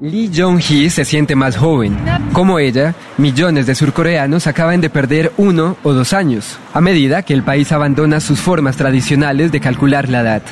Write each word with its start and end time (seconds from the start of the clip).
Lee 0.00 0.30
Jong-hee 0.32 0.90
se 0.90 1.04
siente 1.04 1.34
más 1.34 1.56
joven. 1.56 1.96
Como 2.32 2.60
ella, 2.60 2.94
millones 3.16 3.66
de 3.66 3.74
surcoreanos 3.74 4.46
acaban 4.46 4.80
de 4.80 4.90
perder 4.90 5.32
uno 5.36 5.76
o 5.82 5.92
dos 5.92 6.12
años, 6.12 6.56
a 6.72 6.80
medida 6.80 7.22
que 7.22 7.34
el 7.34 7.42
país 7.42 7.72
abandona 7.72 8.20
sus 8.20 8.38
formas 8.38 8.76
tradicionales 8.76 9.50
de 9.50 9.58
calcular 9.58 10.08
la 10.08 10.20
edad. 10.20 10.42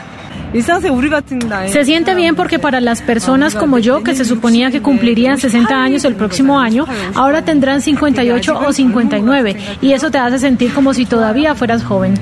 Se 1.69 1.85
siente 1.85 2.15
bien 2.17 2.35
porque 2.35 2.59
para 2.59 2.81
las 2.81 3.03
personas 3.03 3.55
como 3.55 3.79
yo, 3.79 4.03
que 4.03 4.17
se 4.17 4.25
suponía 4.25 4.73
que 4.73 4.83
cumplirían 4.83 5.39
60 5.39 5.81
años 5.81 6.05
el 6.05 6.17
próximo 6.17 6.59
año, 6.59 6.85
ahora 7.15 7.45
tendrán 7.45 7.83
58 7.83 8.59
o 8.67 8.73
59, 8.73 9.57
y 9.81 9.93
eso 9.93 10.11
te 10.11 10.19
hace 10.19 10.41
sentir 10.41 10.75
como 10.75 10.93
si 10.93 11.07
todavía 11.07 11.55
fueras 11.55 11.85
joven. 11.85 12.15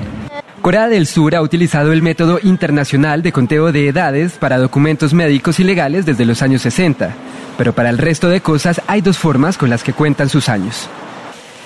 Corea 0.65 0.87
del 0.87 1.05
Sur 1.05 1.35
ha 1.35 1.43
utilizado 1.43 1.93
el 1.93 2.01
método 2.01 2.39
internacional 2.41 3.21
de 3.21 3.31
conteo 3.31 3.71
de 3.71 3.87
edades 3.87 4.31
para 4.39 4.57
documentos 4.57 5.13
médicos 5.13 5.59
y 5.59 5.63
legales 5.63 6.07
desde 6.07 6.25
los 6.25 6.41
años 6.41 6.63
60, 6.63 7.13
pero 7.55 7.73
para 7.73 7.91
el 7.91 7.99
resto 7.99 8.29
de 8.29 8.41
cosas 8.41 8.81
hay 8.87 9.01
dos 9.01 9.19
formas 9.19 9.59
con 9.59 9.69
las 9.69 9.83
que 9.83 9.93
cuentan 9.93 10.27
sus 10.27 10.49
años. 10.49 10.89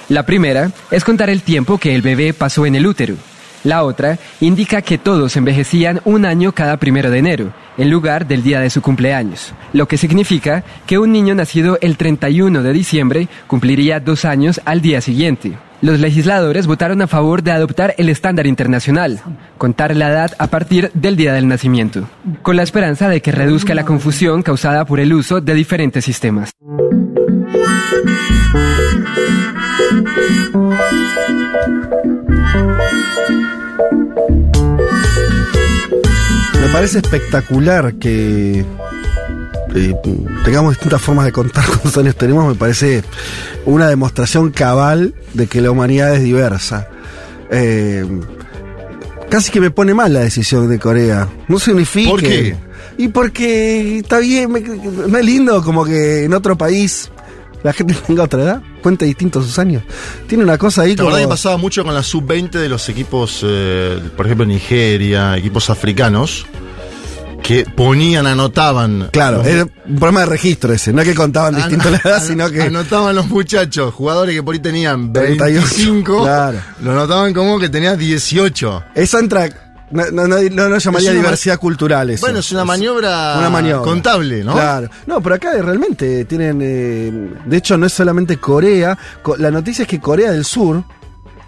La 0.09 0.23
primera 0.23 0.71
es 0.91 1.05
contar 1.05 1.29
el 1.29 1.43
tiempo 1.43 1.77
que 1.77 1.95
el 1.95 2.01
bebé 2.01 2.33
pasó 2.33 2.65
en 2.65 2.75
el 2.75 2.85
útero. 2.85 3.15
La 3.63 3.85
otra 3.85 4.19
indica 4.41 4.81
que 4.81 4.97
todos 4.97 5.37
envejecían 5.37 6.01
un 6.03 6.25
año 6.25 6.51
cada 6.51 6.75
primero 6.75 7.09
de 7.09 7.19
enero, 7.19 7.53
en 7.77 7.89
lugar 7.89 8.27
del 8.27 8.43
día 8.43 8.59
de 8.59 8.69
su 8.69 8.81
cumpleaños, 8.81 9.53
lo 9.71 9.87
que 9.87 9.95
significa 9.95 10.65
que 10.85 10.97
un 10.97 11.13
niño 11.13 11.35
nacido 11.35 11.77
el 11.79 11.95
31 11.95 12.63
de 12.63 12.73
diciembre 12.73 13.29
cumpliría 13.47 14.01
dos 14.01 14.25
años 14.25 14.59
al 14.65 14.81
día 14.81 14.99
siguiente. 14.99 15.57
Los 15.81 16.01
legisladores 16.01 16.67
votaron 16.67 17.01
a 17.01 17.07
favor 17.07 17.41
de 17.41 17.51
adoptar 17.51 17.95
el 17.97 18.09
estándar 18.09 18.45
internacional, 18.47 19.21
contar 19.57 19.95
la 19.95 20.09
edad 20.09 20.31
a 20.37 20.47
partir 20.47 20.91
del 20.93 21.15
día 21.15 21.33
del 21.33 21.47
nacimiento, 21.47 22.09
con 22.41 22.57
la 22.57 22.63
esperanza 22.63 23.07
de 23.07 23.21
que 23.21 23.31
reduzca 23.31 23.73
la 23.73 23.85
confusión 23.85 24.43
causada 24.43 24.83
por 24.83 24.99
el 24.99 25.13
uso 25.13 25.39
de 25.39 25.53
diferentes 25.53 26.03
sistemas. 26.03 26.51
Me 36.61 36.67
parece 36.73 36.99
espectacular 36.99 37.93
que 37.95 38.65
eh, 39.75 39.95
tengamos 40.43 40.71
distintas 40.73 41.01
formas 41.01 41.25
de 41.25 41.31
contar 41.31 41.65
cuántos 41.67 41.97
años 41.97 42.15
tenemos, 42.15 42.47
me 42.47 42.55
parece 42.55 43.03
una 43.65 43.87
demostración 43.87 44.51
cabal 44.51 45.13
de 45.33 45.47
que 45.47 45.61
la 45.61 45.71
humanidad 45.71 46.15
es 46.15 46.23
diversa. 46.23 46.87
Eh, 47.51 48.05
casi 49.29 49.51
que 49.51 49.59
me 49.61 49.71
pone 49.71 49.93
mal 49.93 50.13
la 50.13 50.21
decisión 50.21 50.69
de 50.69 50.79
Corea. 50.79 51.27
No 51.47 51.59
significa. 51.59 52.09
¿Por 52.09 52.21
qué? 52.21 52.55
Y 52.97 53.07
porque 53.09 53.99
está 53.99 54.19
bien, 54.19 54.51
no 55.07 55.17
es 55.17 55.25
lindo 55.25 55.63
como 55.63 55.85
que 55.85 56.25
en 56.25 56.33
otro 56.33 56.57
país 56.57 57.09
la 57.63 57.71
gente 57.73 57.93
tenga 58.07 58.23
otra 58.23 58.41
edad, 58.43 58.61
cuente 58.81 59.05
distintos 59.05 59.45
sus 59.45 59.57
años. 59.59 59.83
Tiene 60.27 60.43
una 60.43 60.57
cosa 60.57 60.81
ahí 60.81 60.91
La 60.91 61.03
como. 61.03 61.07
verdad 61.11 61.21
que 61.21 61.29
pasaba 61.29 61.57
mucho 61.57 61.83
con 61.83 61.93
la 61.93 62.03
sub-20 62.03 62.51
de 62.51 62.69
los 62.69 62.87
equipos, 62.89 63.41
eh, 63.43 63.99
por 64.17 64.25
ejemplo, 64.25 64.45
Nigeria, 64.45 65.37
equipos 65.37 65.69
africanos, 65.69 66.45
que 67.43 67.65
ponían, 67.65 68.27
anotaban. 68.27 69.09
Claro, 69.11 69.43
era 69.43 69.63
un 69.63 69.95
problema 69.95 70.21
de 70.21 70.25
registro 70.27 70.73
ese, 70.73 70.93
no 70.93 71.01
es 71.01 71.07
que 71.07 71.15
contaban 71.15 71.55
distinto 71.55 71.89
la 71.89 71.97
edad, 72.03 72.21
sino 72.21 72.49
que. 72.49 72.61
Anotaban 72.63 73.15
los 73.15 73.27
muchachos, 73.27 73.93
jugadores 73.93 74.35
que 74.35 74.43
por 74.43 74.53
ahí 74.53 74.59
tenían 74.59 75.11
38, 75.13 75.43
25, 75.43 76.23
claro. 76.23 76.59
lo 76.83 76.91
anotaban 76.91 77.33
como 77.33 77.59
que 77.59 77.69
tenía 77.69 77.95
18. 77.95 78.83
Eso 78.95 79.19
entra. 79.19 79.49
No, 79.91 80.03
no, 80.11 80.27
no, 80.27 80.69
no, 80.69 80.77
llamaría 80.77 81.11
diversidad 81.13 81.57
cultural 81.57 82.11
eso. 82.11 82.21
Bueno, 82.21 82.37
es 82.39 82.51
una 82.51 82.63
maniobra, 82.63 83.37
una 83.39 83.49
maniobra. 83.49 83.83
contable, 83.89 84.43
¿no? 84.43 84.53
Claro. 84.53 84.87
No, 85.07 85.19
pero 85.19 85.33
acá 85.35 85.51
realmente 85.59 86.25
tienen. 86.25 86.59
eh, 86.61 87.11
de 87.45 87.57
hecho, 87.57 87.75
no 87.75 87.87
es 87.87 87.93
solamente 87.93 88.37
Corea. 88.37 88.95
Co- 89.23 89.35
La 89.37 89.49
noticia 89.49 89.81
es 89.81 89.87
que 89.87 89.99
Corea 89.99 90.29
del 90.31 90.45
Sur, 90.45 90.83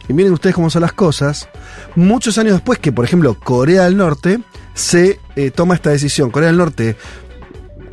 y 0.10 0.14
miren 0.14 0.34
ustedes 0.34 0.56
cómo 0.56 0.72
son 0.72 0.82
las 0.82 0.94
cosas, 0.94 1.50
muchos 1.96 2.40
años 2.40 2.54
después 2.54 2.80
que, 2.80 2.92
por 2.92 3.06
ejemplo, 3.06 3.38
Corea 3.40 3.84
del 3.84 3.96
Norte 3.98 4.40
se 4.74 5.20
eh, 5.36 5.52
toma 5.52 5.76
esta 5.76 5.90
decisión. 5.92 6.30
Corea 6.32 6.48
del 6.48 6.58
Norte. 6.58 6.96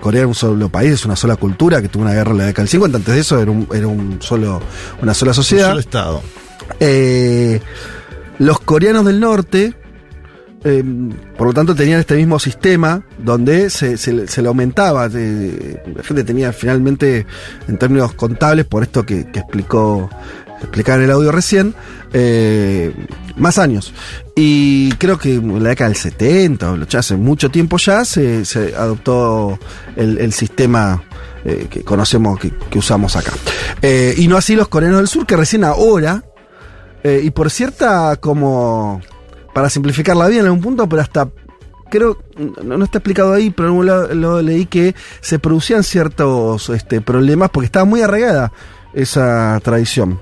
Corea 0.01 0.21
era 0.21 0.29
un 0.29 0.35
solo 0.35 0.69
país, 0.69 0.93
es 0.93 1.05
una 1.05 1.17
sola 1.17 1.35
cultura 1.37 1.83
que 1.83 1.89
tuvo 1.89 2.05
una 2.05 2.13
guerra 2.15 2.31
en 2.31 2.39
la 2.39 2.45
década 2.47 2.63
del 2.63 2.69
50. 2.71 2.99
Antes 2.99 3.15
de 3.15 3.21
eso 3.21 3.41
era, 3.43 3.51
un, 3.51 3.67
era 3.75 3.89
un 3.89 4.19
solo, 4.23 4.61
una 5.03 5.13
sola 5.13 5.33
Un 5.33 5.35
sociedad. 5.35 5.69
solo 5.71 5.81
estado. 5.81 6.23
Eh, 6.79 7.61
los 8.39 8.61
coreanos 8.61 9.05
del 9.05 9.19
norte, 9.19 9.75
eh, 10.63 10.85
por 11.37 11.49
lo 11.49 11.53
tanto, 11.53 11.75
tenían 11.75 11.99
este 11.99 12.15
mismo 12.15 12.39
sistema 12.39 13.03
donde 13.19 13.71
se, 13.71 13.97
se- 13.97 14.29
se 14.29 14.43
le 14.43 14.47
aumentaba. 14.49 15.09
eh, 15.13 15.83
la 15.97 16.03
gente 16.05 16.23
tenía 16.23 16.53
finalmente, 16.53 17.27
en 17.67 17.77
términos 17.79 18.13
contables, 18.15 18.67
por 18.67 18.85
esto 18.85 19.05
que, 19.05 19.29
que 19.33 19.41
explicó 19.41 20.09
explicar 20.61 20.99
en 20.99 21.05
el 21.05 21.11
audio 21.11 21.33
recién, 21.33 21.75
eh, 22.13 22.93
más 23.37 23.59
años. 23.59 23.93
Y 24.35 24.93
creo 24.93 25.19
que 25.19 25.35
en 25.35 25.63
la 25.63 25.71
década 25.71 25.91
del 25.91 25.97
70, 25.97 26.73
o 26.73 26.77
ya 26.85 27.01
hace 27.01 27.17
mucho 27.17 27.51
tiempo 27.51 27.77
ya, 27.79 28.05
se, 28.05 28.45
adoptó 28.77 29.59
el, 29.97 30.33
sistema 30.33 31.03
eh, 31.45 31.67
que 31.71 31.83
conocemos, 31.83 32.39
que, 32.39 32.51
que 32.71 32.79
usamos 32.79 33.17
acá. 33.17 33.33
Eh, 33.83 34.15
y 34.17 34.29
no 34.29 34.37
así 34.37 34.55
los 34.55 34.69
coreanos 34.69 34.99
del 34.99 35.09
sur, 35.09 35.27
que 35.27 35.37
recién 35.37 35.65
ahora, 35.65 36.23
eh, 37.03 37.21
y 37.23 37.31
por 37.31 37.51
cierta, 37.51 38.17
como. 38.17 39.01
Para 39.55 39.71
simplificarla 39.71 40.29
bien 40.29 40.41
en 40.41 40.47
algún 40.47 40.61
punto, 40.61 40.89
pero 40.89 41.03
hasta. 41.03 41.29
Creo, 41.91 42.19
no, 42.37 42.77
no 42.77 42.85
está 42.85 42.99
explicado 42.99 43.33
ahí, 43.33 43.49
pero 43.49 43.69
en 43.69 43.89
algún 43.89 44.21
lado 44.21 44.43
leí 44.43 44.67
que 44.67 44.95
se 45.23 45.39
producían 45.39 45.83
ciertos 45.83 46.69
este, 46.69 47.01
problemas 47.01 47.49
porque 47.49 47.65
estaba 47.65 47.87
muy 47.87 48.03
arraigada 48.03 48.53
esa 48.95 49.61
tradición. 49.63 50.19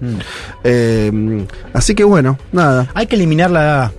Eh, 0.64 1.46
así 1.72 1.94
que 1.94 2.04
bueno, 2.04 2.38
nada. 2.52 2.86
Hay 2.94 3.06
que 3.06 3.16
eliminar 3.16 3.50
la 3.50 3.62
edad. 3.62 3.92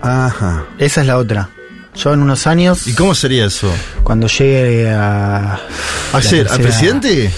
Ajá. 0.00 0.64
Esa 0.78 1.00
es 1.02 1.06
la 1.06 1.16
otra. 1.16 1.48
Yo 1.94 2.14
en 2.14 2.20
unos 2.22 2.46
años, 2.46 2.86
¿Y 2.86 2.94
cómo 2.94 3.14
sería 3.14 3.44
eso? 3.44 3.70
cuando 4.02 4.26
llegue 4.26 4.88
a. 4.90 5.56
¿A 5.56 5.60
la 6.14 6.22
ser, 6.22 6.48
¿Al 6.50 6.60
presidente? 6.60 7.30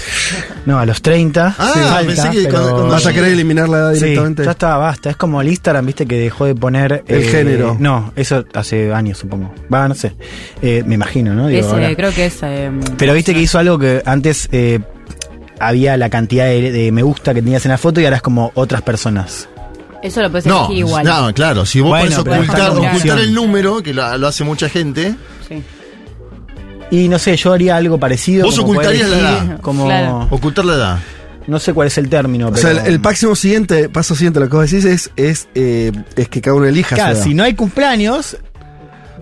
No, 0.64 0.78
a 0.78 0.86
los 0.86 1.02
30. 1.02 1.56
Ah, 1.58 1.70
sí, 1.74 1.80
falta, 1.80 2.06
pensé 2.06 2.30
que 2.30 2.38
pero- 2.44 2.50
cuando- 2.52 2.70
cuando 2.70 2.88
¿Vas 2.92 3.06
a 3.06 3.12
querer 3.12 3.32
eliminar 3.32 3.68
la 3.68 3.78
edad 3.78 3.94
Sí, 3.94 4.00
directamente? 4.04 4.44
ya 4.44 4.52
está, 4.52 4.76
basta. 4.76 5.10
Es 5.10 5.16
como 5.16 5.40
el 5.40 5.48
Instagram, 5.48 5.86
viste, 5.86 6.06
que 6.06 6.16
dejó 6.20 6.44
de 6.46 6.54
poner. 6.54 7.02
El 7.08 7.24
género. 7.24 7.76
No, 7.80 8.12
eso 8.14 8.44
hace 8.54 8.92
años, 8.94 9.18
supongo. 9.18 9.52
Va, 9.72 9.88
no 9.88 9.94
sé. 9.96 10.14
Eh, 10.62 10.84
me 10.86 10.94
imagino, 10.94 11.34
¿no? 11.34 11.48
Digo, 11.48 11.60
Ese, 11.66 11.70
ahora. 11.74 11.94
creo 11.96 12.14
que 12.14 12.26
es. 12.26 12.38
eh, 12.42 12.70
Pero 12.96 13.12
viste 13.12 13.34
que 13.34 13.40
hizo 13.40 13.58
algo 13.58 13.76
que 13.76 14.02
antes 14.06 14.48
eh, 14.52 14.78
había 15.60 15.96
la 15.96 16.10
cantidad 16.10 16.46
de, 16.46 16.72
de 16.72 16.92
me 16.92 17.02
gusta 17.02 17.32
que 17.34 17.42
tenías 17.42 17.64
en 17.64 17.70
la 17.72 17.78
foto 17.78 18.00
y 18.00 18.04
ahora 18.04 18.16
es 18.16 18.22
como 18.22 18.50
otras 18.54 18.82
personas. 18.82 19.48
Eso 20.02 20.20
lo 20.20 20.30
puedes 20.30 20.44
No, 20.46 20.66
elegir 20.66 20.78
igual. 20.78 21.06
no, 21.06 21.32
claro, 21.32 21.64
si 21.64 21.80
vos 21.80 21.90
Bueno, 21.90 22.22
podés 22.24 22.38
ocultar, 22.48 22.70
ocultar 22.72 23.18
el 23.20 23.32
número, 23.34 23.82
que 23.82 23.94
lo, 23.94 24.18
lo 24.18 24.26
hace 24.28 24.44
mucha 24.44 24.68
gente, 24.68 25.14
Sí. 25.48 25.62
Y 26.90 27.08
no 27.08 27.18
sé, 27.18 27.36
yo 27.36 27.52
haría 27.52 27.76
algo 27.76 27.98
parecido. 27.98 28.44
Vos 28.46 28.56
como 28.56 28.72
ocultarías 28.72 29.08
la 29.08 29.18
edad. 29.18 29.60
Como, 29.60 29.86
Claro. 29.86 30.28
ocultar 30.30 30.64
la 30.64 30.74
edad. 30.74 30.98
No 31.46 31.58
sé 31.58 31.72
cuál 31.72 31.88
es 31.88 31.98
el 31.98 32.08
término, 32.08 32.48
O 32.48 32.52
pero. 32.52 32.62
sea, 32.62 32.70
el, 32.82 32.86
el 32.94 33.00
máximo 33.00 33.34
siguiente, 33.34 33.88
paso 33.88 34.14
siguiente, 34.14 34.40
lo 34.40 34.48
que 34.48 34.56
vos 34.56 34.70
decís 34.70 34.84
es, 34.84 35.10
es, 35.16 35.48
eh, 35.54 35.92
es 36.16 36.28
que 36.28 36.40
cada 36.40 36.56
uno 36.56 36.66
elija 36.66 36.94
Claro, 36.94 37.12
su 37.14 37.16
edad. 37.18 37.24
si 37.26 37.34
no 37.34 37.42
hay 37.42 37.54
cumpleaños, 37.54 38.36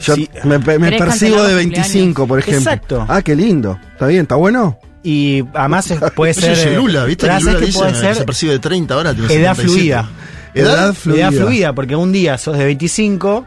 Yo 0.00 0.15
si- 0.16 0.28
me, 0.44 0.59
me 0.59 0.78
¿Querés 0.78 1.00
percibo 1.03 1.37
de 1.42 1.42
los 1.48 1.54
25, 1.54 2.26
por 2.26 2.38
ejemplo. 2.41 2.59
Exacto. 2.60 3.06
Ah, 3.09 3.22
qué 3.22 3.34
lindo. 3.34 3.78
¿Está 3.92 4.06
bien? 4.09 4.22
¿Está 4.22 4.34
bueno? 4.37 4.78
Y 5.03 5.43
además 5.55 5.93
puede 6.15 6.33
Eso 6.33 6.41
ser. 6.43 6.53
es 6.53 6.67
eh, 6.67 6.77
Lula, 6.77 7.05
¿viste? 7.05 7.27
Que 7.27 7.33
¿sabes 7.33 7.45
Lula 7.45 7.59
qué 7.59 7.67
dice 7.67 7.79
puede 7.79 7.93
que 7.93 7.99
ser 7.99 8.15
se 8.17 8.25
percibe 8.25 8.53
de 8.53 8.59
30 8.59 8.95
ahora. 8.95 9.15
tiene 9.15 9.35
edad 9.35 9.57
77. 9.57 9.69
fluida. 9.69 10.11
¿Edad? 10.55 10.75
Edad 10.75 10.95
fluida. 10.95 11.29
Edad 11.29 11.33
fluida, 11.33 11.73
porque 11.75 11.97
un 11.97 12.13
día 12.13 12.39
sos 12.39 12.57
de 12.59 12.65
25, 12.65 13.47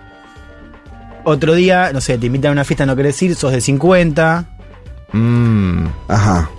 otro 1.24 1.54
día, 1.56 1.92
no 1.94 2.02
sé, 2.02 2.18
te 2.18 2.26
invitan 2.28 2.50
a 2.50 2.52
una 2.54 2.64
fiesta, 2.64 2.86
no 2.86 2.96
querés 2.96 3.22
ir, 3.22 3.36
sos 3.36 3.52
de 3.52 3.62
50. 3.62 4.46
Mm. 5.12 5.86
Ajá. 6.08 6.50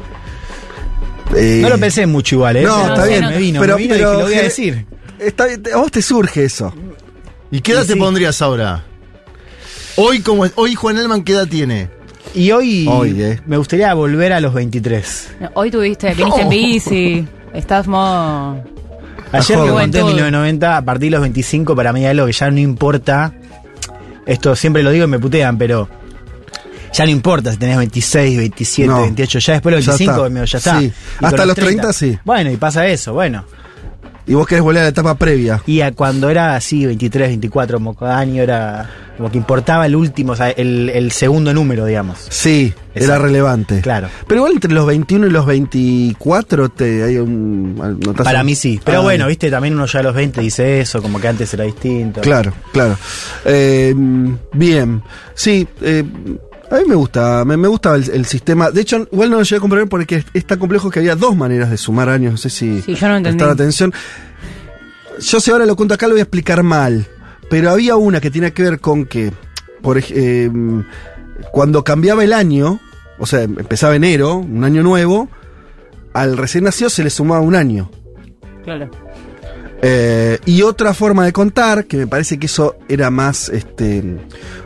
Eh, 1.37 1.59
No 1.63 1.69
lo 1.71 1.79
pensé 1.79 2.07
mucho 2.07 2.37
igual, 2.37 2.57
¿eh? 2.57 2.63
No, 2.63 2.77
Pero 2.83 2.95
está 2.95 3.07
bien. 3.07 3.27
Me 3.27 3.39
vino, 3.39 3.61
pero, 3.61 3.77
me 3.77 3.83
vino 3.83 3.95
y 3.95 3.99
pero 3.99 4.11
dije, 4.11 4.23
lo 4.23 4.29
voy 4.29 4.39
a 4.39 4.43
decir. 4.43 4.87
Está 5.19 5.45
a 5.75 5.77
vos 5.79 5.91
te 5.91 6.01
surge 6.03 6.45
eso. 6.45 6.73
¿Y 7.51 7.61
qué 7.61 7.73
edad 7.73 7.87
te 7.87 7.95
sí. 7.95 7.99
pondrías 7.99 8.41
ahora? 8.43 8.85
Hoy, 9.97 10.21
como, 10.21 10.47
hoy 10.57 10.75
Juan 10.75 10.99
Elman, 10.99 11.23
¿qué 11.25 11.33
edad 11.33 11.49
tiene? 11.49 11.89
Y 12.37 12.53
hoy, 12.53 12.87
Hoy, 12.87 13.23
eh. 13.23 13.41
me 13.47 13.57
gustaría 13.57 13.93
volver 13.95 14.33
a 14.35 14.41
los 14.41 14.53
23. 14.53 15.37
No, 15.41 15.51
Hoy 15.55 15.71
tuviste, 15.71 16.13
viniste 16.15 16.43
en 16.43 16.49
bici, 16.51 17.29
estás 17.55 17.87
modo. 17.89 18.63
Ayer 19.33 19.57
me 19.59 19.65
conté 19.71 19.99
en 19.99 20.05
Juventud. 20.05 20.05
1990, 20.05 20.77
a 20.77 20.83
partir 20.83 21.07
de 21.07 21.11
los 21.13 21.23
25, 21.23 21.75
para 21.75 21.93
mí 21.95 22.05
es 22.05 22.11
algo 22.11 22.27
que 22.27 22.33
ya 22.33 22.51
no 22.51 22.59
importa. 22.61 23.33
Esto 24.27 24.55
siempre 24.55 24.83
lo 24.83 24.91
digo 24.91 25.07
y 25.07 25.09
me 25.09 25.19
putean, 25.19 25.57
pero 25.57 25.89
ya 26.93 27.05
no 27.07 27.11
importa 27.11 27.53
si 27.53 27.57
tenés 27.59 27.79
26, 27.79 28.37
27, 28.37 28.87
No. 28.89 29.01
28. 29.01 29.39
Ya 29.39 29.53
después 29.55 29.73
de 29.73 29.77
los 29.79 29.87
Ya 29.87 29.93
25, 29.93 30.13
está. 30.13 30.29
medio, 30.31 30.45
ya 30.45 30.59
está. 30.59 30.81
Sí. 30.81 30.93
Hasta 31.23 31.47
los 31.47 31.55
30, 31.57 31.93
sí. 31.95 32.19
Bueno, 32.25 32.51
y 32.51 32.57
pasa 32.59 32.87
eso, 32.87 33.15
bueno. 33.15 33.45
Y 34.27 34.35
vos 34.35 34.47
querés 34.47 34.63
volver 34.63 34.81
a 34.81 34.85
la 34.85 34.91
etapa 34.91 35.15
previa. 35.15 35.63
Y 35.67 35.81
a 35.81 35.93
cuando 35.93 36.29
era 36.29 36.55
así, 36.55 36.85
23, 36.85 37.29
24, 37.29 37.79
como 37.79 37.95
cada 37.95 38.19
año 38.19 38.43
era 38.43 38.91
como 39.17 39.31
que 39.31 39.39
importaba 39.39 39.87
el 39.87 39.97
último, 39.97 40.33
o 40.33 40.37
sea, 40.37 40.51
el, 40.51 40.91
el 40.91 41.11
segundo 41.13 41.55
número, 41.55 41.87
digamos. 41.87 42.27
Sí, 42.29 42.75
era 42.95 43.19
relevante. 43.19 43.81
Claro. 43.81 44.09
Pero 44.27 44.41
igual 44.41 44.53
entre 44.55 44.73
los 44.73 44.87
21 44.87 45.27
y 45.27 45.31
los 45.31 45.47
24 45.47 46.69
te, 46.71 47.03
hay 47.03 47.17
un... 47.19 47.77
notas 47.77 48.25
Para 48.25 48.41
un- 48.41 48.47
mí 48.47 48.55
sí. 48.55 48.81
Pero 48.85 48.99
Ah, 48.99 49.03
bueno, 49.03 49.27
viste, 49.27 49.51
también 49.51 49.75
uno 49.75 49.87
ya 49.87 50.01
a 50.01 50.03
los 50.03 50.15
20 50.15 50.41
dice 50.41 50.81
eso, 50.81 51.01
como 51.01 51.21
que 51.21 51.29
antes 51.29 51.53
era 51.55 51.65
distinto. 51.65 52.21
Claro, 52.21 52.53
claro. 52.73 52.99
Eh, 53.45 53.95
bien, 54.53 55.03
sí, 55.35 55.67
eh, 55.81 56.05
a 56.71 56.75
mí 56.77 56.83
me 56.89 56.95
gusta, 56.97 57.45
me, 57.45 57.57
me 57.57 57.69
gusta 57.69 57.95
el, 57.95 58.11
el 58.11 58.27
sistema. 58.27 58.71
De 58.71 58.81
hecho, 58.83 59.09
igual 59.13 59.31
no 59.31 59.37
lo 59.37 59.43
llegué 59.45 59.57
a 59.57 59.61
comprobar 59.61 59.89
porque 59.89 60.17
es, 60.17 60.27
es 60.35 60.47
tan 60.47 60.59
complejo 60.59 60.91
que 60.91 60.99
había 60.99 61.15
dos 61.17 61.37
maneras 61.37 61.71
de 61.71 61.77
sumar 61.77 62.09
años. 62.09 62.33
No 62.33 62.39
sé 62.39 62.51
si 62.51 62.83
Sí, 62.83 62.95
yo 62.95 63.09
no 63.09 63.17
entendí. 63.17 63.39
prestaron 63.39 63.55
atención. 63.55 63.93
Yo 65.21 65.41
sé 65.41 65.51
ahora 65.53 65.65
lo 65.65 65.77
cuento 65.77 65.95
acá, 65.95 66.07
lo 66.07 66.13
voy 66.13 66.21
a 66.21 66.25
explicar 66.25 66.63
mal. 66.63 67.07
Pero 67.49 67.71
había 67.71 67.97
una 67.97 68.21
que 68.21 68.31
tiene 68.31 68.53
que 68.53 68.63
ver 68.63 68.81
con 68.81 69.07
que, 69.07 69.33
por 69.83 69.99
eh, 69.99 70.51
cuando 71.53 71.85
cambiaba 71.85 72.25
el 72.25 72.33
año, 72.33 72.81
o 73.19 73.27
sea, 73.27 73.43
empezaba 73.43 73.95
enero, 73.97 74.37
un 74.37 74.65
año 74.65 74.83
nuevo, 74.83 75.29
al 76.13 76.37
recién 76.37 76.65
nacido 76.65 76.91
se 76.91 77.05
le 77.05 77.11
sumaba 77.11 77.41
un 77.41 77.55
año. 77.55 77.91
Claro. 78.65 78.91
Eh, 79.83 80.39
y 80.47 80.63
otra 80.63 80.95
forma 80.95 81.25
de 81.25 81.33
contar, 81.33 81.85
que 81.85 81.99
me 81.99 82.07
parece 82.07 82.39
que 82.39 82.47
eso 82.47 82.77
era 82.89 83.11
más 83.11 83.49
este, 83.51 84.03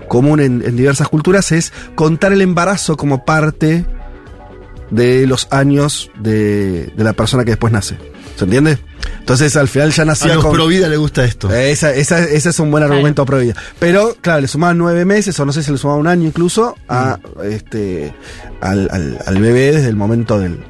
común 0.09 0.41
en, 0.41 0.62
en 0.65 0.76
diversas 0.76 1.09
culturas, 1.09 1.53
es 1.53 1.73
contar 1.94 2.33
el 2.33 2.41
embarazo 2.41 2.97
como 2.97 3.25
parte 3.25 3.85
de 4.91 5.26
los 5.26 5.49
años 5.50 6.11
de, 6.19 6.87
de 6.97 7.05
la 7.05 7.12
persona 7.12 7.44
que 7.44 7.53
después 7.53 7.73
nace. 7.73 7.99
¿Se 8.37 8.44
entiende? 8.44 8.79
Entonces 9.19 9.56
al 9.56 9.69
final 9.69 9.93
ya 9.93 10.02
A 10.02 10.06
nacía 10.06 10.35
los 10.35 10.44
con... 10.44 10.52
pro 10.52 10.67
vida 10.67 10.88
le 10.88 10.97
gusta 10.97 11.25
esto. 11.25 11.52
Eh, 11.52 11.70
Esa, 11.70 11.93
esa- 11.94 12.25
ese 12.25 12.49
es 12.50 12.58
un 12.58 12.70
buen 12.70 12.82
Claro. 12.82 12.94
argumento 12.94 13.25
pro 13.25 13.38
vida. 13.38 13.55
Pero, 13.79 14.17
claro, 14.20 14.41
le 14.41 14.49
sumaban 14.49 14.79
nueve 14.79 15.05
meses, 15.05 15.38
o 15.38 15.47
no 15.47 15.52
sé 15.52 15.62
si 15.62 15.70
le 15.70 15.79
sumaban 15.79 16.00
un 16.00 16.06
año 16.08 16.26
incluso, 16.26 16.76
a, 16.88 17.19
Mm. 17.37 17.43
este, 17.44 18.14
al, 18.61 18.88
al- 18.91 19.19
al 19.26 19.38
bebé 19.41 19.73
desde 19.73 19.88
el 19.88 19.97
momento 19.97 20.38
del, 20.38 20.64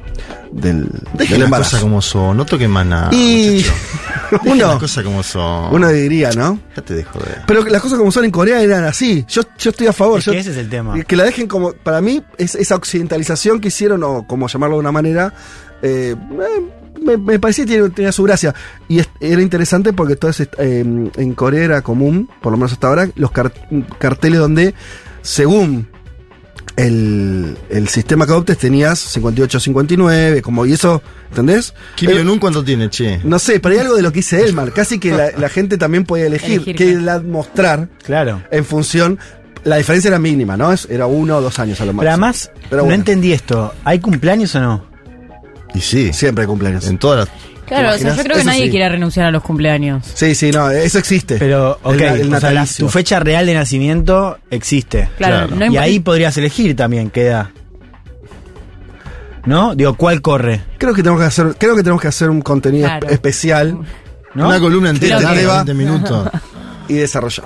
del, 0.51 0.87
Dejen 1.13 1.39
del 1.41 1.49
las 1.49 1.59
cosas 1.61 1.81
como 1.81 2.01
son, 2.01 2.37
no 2.37 2.45
toquen 2.45 2.69
más 2.71 2.85
nada. 2.85 3.09
Y 3.13 3.65
uno, 4.45 4.67
las 4.67 4.77
cosas 4.79 5.03
como 5.03 5.23
son. 5.23 5.73
uno 5.73 5.87
diría, 5.89 6.31
¿no? 6.31 6.59
Ya 6.75 6.81
te 6.83 6.93
dejo 6.93 7.19
de. 7.19 7.31
Pero 7.47 7.63
las 7.65 7.81
cosas 7.81 7.97
como 7.97 8.11
son 8.11 8.25
en 8.25 8.31
Corea 8.31 8.61
eran 8.61 8.83
así. 8.83 9.25
Yo, 9.27 9.41
yo 9.57 9.71
estoy 9.71 9.87
a 9.87 9.93
favor. 9.93 10.19
Es 10.19 10.25
yo- 10.25 10.31
que 10.33 10.39
ese 10.39 10.51
es 10.51 10.57
el 10.57 10.69
tema. 10.69 11.01
Que 11.03 11.15
la 11.15 11.23
dejen 11.23 11.47
como. 11.47 11.71
Para 11.73 12.01
mí, 12.01 12.21
es, 12.37 12.55
esa 12.55 12.75
occidentalización 12.75 13.59
que 13.59 13.69
hicieron, 13.69 14.03
o 14.03 14.27
como 14.27 14.47
llamarlo 14.47 14.75
de 14.75 14.79
una 14.81 14.91
manera, 14.91 15.33
eh, 15.81 16.15
eh, 16.15 16.71
me, 17.01 17.17
me 17.17 17.39
parecía 17.39 17.65
que 17.65 17.89
tenía, 17.89 18.11
su 18.11 18.23
gracia. 18.23 18.53
Y 18.87 18.99
es- 18.99 19.09
era 19.19 19.41
interesante 19.41 19.91
porque 19.93 20.13
entonces 20.13 20.47
eh, 20.57 20.79
en 21.15 21.33
Corea 21.33 21.63
era 21.63 21.81
común, 21.81 22.29
por 22.41 22.51
lo 22.51 22.57
menos 22.57 22.71
hasta 22.73 22.87
ahora, 22.87 23.09
los 23.15 23.31
car- 23.31 23.53
carteles 23.99 24.39
donde, 24.39 24.73
según 25.21 25.87
el, 26.77 27.57
el 27.69 27.87
sistema 27.89 28.25
que 28.25 28.31
adoptes, 28.31 28.57
tenías 28.57 29.15
58-59, 29.17 30.41
como, 30.41 30.65
y 30.65 30.73
eso, 30.73 31.01
¿entendés? 31.29 31.73
Kim 31.95 32.09
Eh, 32.11 32.17
Jong-un 32.17 32.39
cuánto 32.39 32.63
tiene, 32.63 32.89
che. 32.89 33.19
no 33.23 33.39
sé, 33.39 33.59
pero 33.59 33.73
hay 33.75 33.81
algo 33.81 33.95
de 33.95 34.01
lo 34.01 34.11
que 34.11 34.19
dice 34.19 34.41
Elmar. 34.43 34.71
Casi 34.71 34.99
que 34.99 35.11
la, 35.11 35.31
la 35.37 35.49
gente 35.49 35.77
también 35.77 36.05
podía 36.05 36.27
elegir, 36.27 36.53
Elegir, 36.61 36.75
qué 36.75 36.85
claro. 36.93 37.01
edad 37.03 37.23
mostrar 37.23 37.89
Claro. 38.03 38.41
en 38.51 38.65
función. 38.65 39.19
La 39.63 39.75
diferencia 39.77 40.07
era 40.07 40.17
mínima, 40.17 40.57
¿no? 40.57 40.71
Es- 40.71 40.87
Era 40.89 41.05
uno 41.05 41.37
o 41.37 41.41
dos 41.41 41.59
años 41.59 41.79
a 41.81 41.85
lo 41.85 41.93
más. 41.93 42.01
Pero 42.01 42.11
además, 42.11 42.51
Pero 42.69 42.85
no 42.85 42.93
entendí 42.93 43.31
esto. 43.33 43.73
¿Hay 43.83 43.99
cumpleaños 43.99 44.55
o 44.55 44.59
no? 44.61 44.90
Y 45.73 45.81
sí, 45.81 46.11
Siempre 46.13 46.43
hay 46.43 46.47
cumpleaños. 46.47 46.87
en 46.87 46.97
todas 46.97 47.19
las. 47.27 47.29
Claro, 47.65 47.87
o 47.87 47.91
sea, 47.91 48.01
imaginas? 48.01 48.17
yo 48.17 48.23
creo 48.23 48.35
que 48.35 48.41
Eso 48.41 48.49
nadie 48.49 48.65
sí. 48.65 48.69
quiere 48.71 48.89
renunciar 48.89 49.25
a 49.27 49.31
los 49.31 49.43
cumpleaños. 49.43 50.05
Sí, 50.13 50.35
sí, 50.35 50.51
no, 50.51 50.69
eso 50.69 50.97
existe. 50.99 51.37
Pero, 51.37 51.79
ok, 51.83 51.93
El- 51.93 52.01
el 52.01 52.09
o 52.09 52.11
sea, 52.11 52.21
la- 52.23 52.29
natalicio. 52.61 52.85
tu 52.85 52.91
fecha 52.91 53.19
real 53.21 53.45
de 53.45 53.53
nacimiento 53.53 54.37
existe. 54.49 55.07
Claro, 55.17 55.47
Claro. 55.47 55.55
no 55.55 55.65
y 55.65 55.69
imp- 55.77 55.79
ahí 55.81 55.99
podrías 56.01 56.35
elegir 56.35 56.75
también 56.75 57.09
qué 57.09 57.27
edad. 57.27 57.47
¿No? 59.45 59.73
Digo, 59.73 59.95
¿cuál 59.95 60.21
corre? 60.21 60.61
Creo 60.77 60.93
que 60.93 61.01
tenemos 61.01 61.19
que 61.21 61.27
hacer, 61.27 61.55
creo 61.57 61.75
que 61.75 61.81
tenemos 61.83 62.01
que 62.01 62.07
hacer 62.09 62.29
un 62.29 62.41
contenido 62.41 62.87
Claro. 62.87 63.07
espe- 63.07 63.11
especial 63.13 63.77
¿No? 64.33 64.47
Una 64.47 64.59
columna 64.59 64.89
entera 64.91 65.17
Creo 65.17 65.29
que- 65.31 65.39
de 65.39 65.45
20 65.47 65.73
minutos. 65.73 66.29
y 66.87 66.93
desarrollar. 66.95 67.45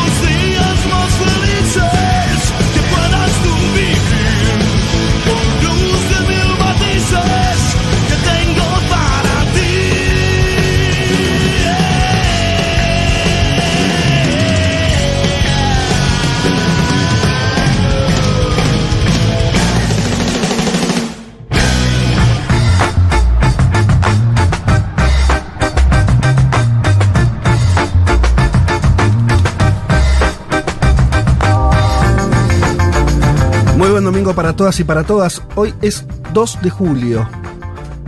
Domingo 34.11 34.35
para 34.35 34.53
todas 34.53 34.77
y 34.81 34.83
para 34.83 35.05
todas. 35.05 35.41
Hoy 35.55 35.73
es 35.81 36.05
2 36.33 36.59
de 36.63 36.69
julio 36.69 37.29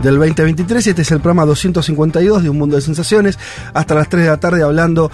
del 0.02 0.18
2023 0.18 0.86
y 0.86 0.90
este 0.90 1.00
es 1.00 1.10
el 1.12 1.20
programa 1.20 1.46
252 1.46 2.42
de 2.42 2.50
Un 2.50 2.58
Mundo 2.58 2.76
de 2.76 2.82
Sensaciones. 2.82 3.38
Hasta 3.72 3.94
las 3.94 4.10
3 4.10 4.24
de 4.24 4.28
la 4.28 4.36
tarde 4.36 4.62
hablando 4.62 5.10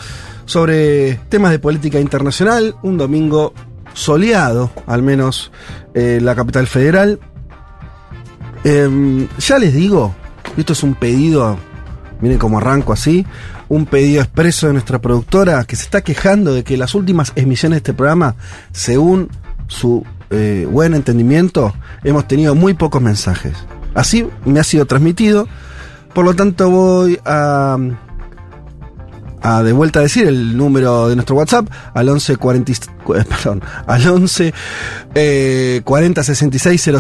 sobre 0.46 1.14
temas 1.28 1.52
de 1.52 1.60
política 1.60 2.00
internacional. 2.00 2.74
Un 2.82 2.98
domingo 2.98 3.54
soleado, 3.94 4.72
al 4.88 5.04
menos 5.04 5.52
eh, 5.94 6.18
la 6.20 6.34
capital 6.34 6.66
federal. 6.66 7.20
Em, 8.64 9.28
ya 9.38 9.60
les 9.60 9.72
digo, 9.72 10.12
esto 10.56 10.72
es 10.72 10.82
un 10.82 10.96
pedido, 10.96 11.56
miren 12.20 12.38
cómo 12.38 12.58
arranco 12.58 12.92
así, 12.92 13.24
un 13.68 13.86
pedido 13.86 14.22
expreso 14.22 14.66
de 14.66 14.72
nuestra 14.72 15.00
productora 15.00 15.62
que 15.62 15.76
se 15.76 15.84
está 15.84 16.00
quejando 16.00 16.52
de 16.52 16.64
que 16.64 16.76
las 16.76 16.96
últimas 16.96 17.32
emisiones 17.36 17.76
de 17.76 17.78
este 17.78 17.94
programa, 17.94 18.34
según 18.72 19.28
su 19.68 20.04
eh, 20.30 20.66
buen 20.70 20.94
entendimiento, 20.94 21.74
hemos 22.04 22.26
tenido 22.28 22.54
muy 22.54 22.74
pocos 22.74 23.02
mensajes. 23.02 23.56
Así 23.94 24.26
me 24.44 24.60
ha 24.60 24.64
sido 24.64 24.86
transmitido, 24.86 25.48
por 26.14 26.24
lo 26.24 26.34
tanto 26.34 26.70
voy 26.70 27.18
a, 27.24 27.76
a 29.42 29.62
de 29.62 29.72
vuelta 29.72 30.00
a 30.00 30.02
decir 30.02 30.26
el 30.26 30.56
número 30.56 31.08
de 31.08 31.16
nuestro 31.16 31.36
WhatsApp 31.36 31.66
al 31.94 32.08
11 32.08 32.36
40, 32.36 32.72
eh, 32.72 32.76
perdón, 33.28 33.62
al 33.86 34.06
11 34.06 34.54
eh, 35.14 35.80
40 35.84 36.22
66 36.22 36.90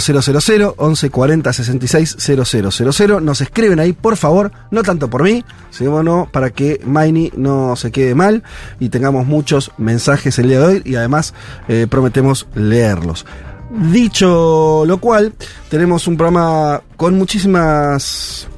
000, 0.42 0.74
11 0.76 1.10
40 1.10 1.52
66 1.52 2.16
000. 2.18 3.20
Nos 3.20 3.40
escriben 3.40 3.80
ahí, 3.80 3.92
por 3.92 4.16
favor, 4.16 4.52
no 4.70 4.82
tanto 4.82 5.10
por 5.10 5.22
mí, 5.22 5.44
sino 5.70 6.02
no, 6.02 6.28
para 6.30 6.50
que 6.50 6.80
Maini 6.84 7.32
no 7.36 7.76
se 7.76 7.90
quede 7.90 8.14
mal 8.14 8.42
y 8.78 8.88
tengamos 8.88 9.26
muchos 9.26 9.72
mensajes 9.78 10.38
el 10.38 10.48
día 10.48 10.60
de 10.60 10.66
hoy 10.66 10.82
y 10.84 10.94
además 10.94 11.34
eh, 11.68 11.86
prometemos 11.88 12.46
leerlos. 12.54 13.26
Dicho 13.70 14.84
lo 14.84 14.98
cual, 14.98 15.32
tenemos 15.68 16.08
un 16.08 16.16
programa 16.16 16.82
con 16.96 17.16
muchísimas 17.16 18.48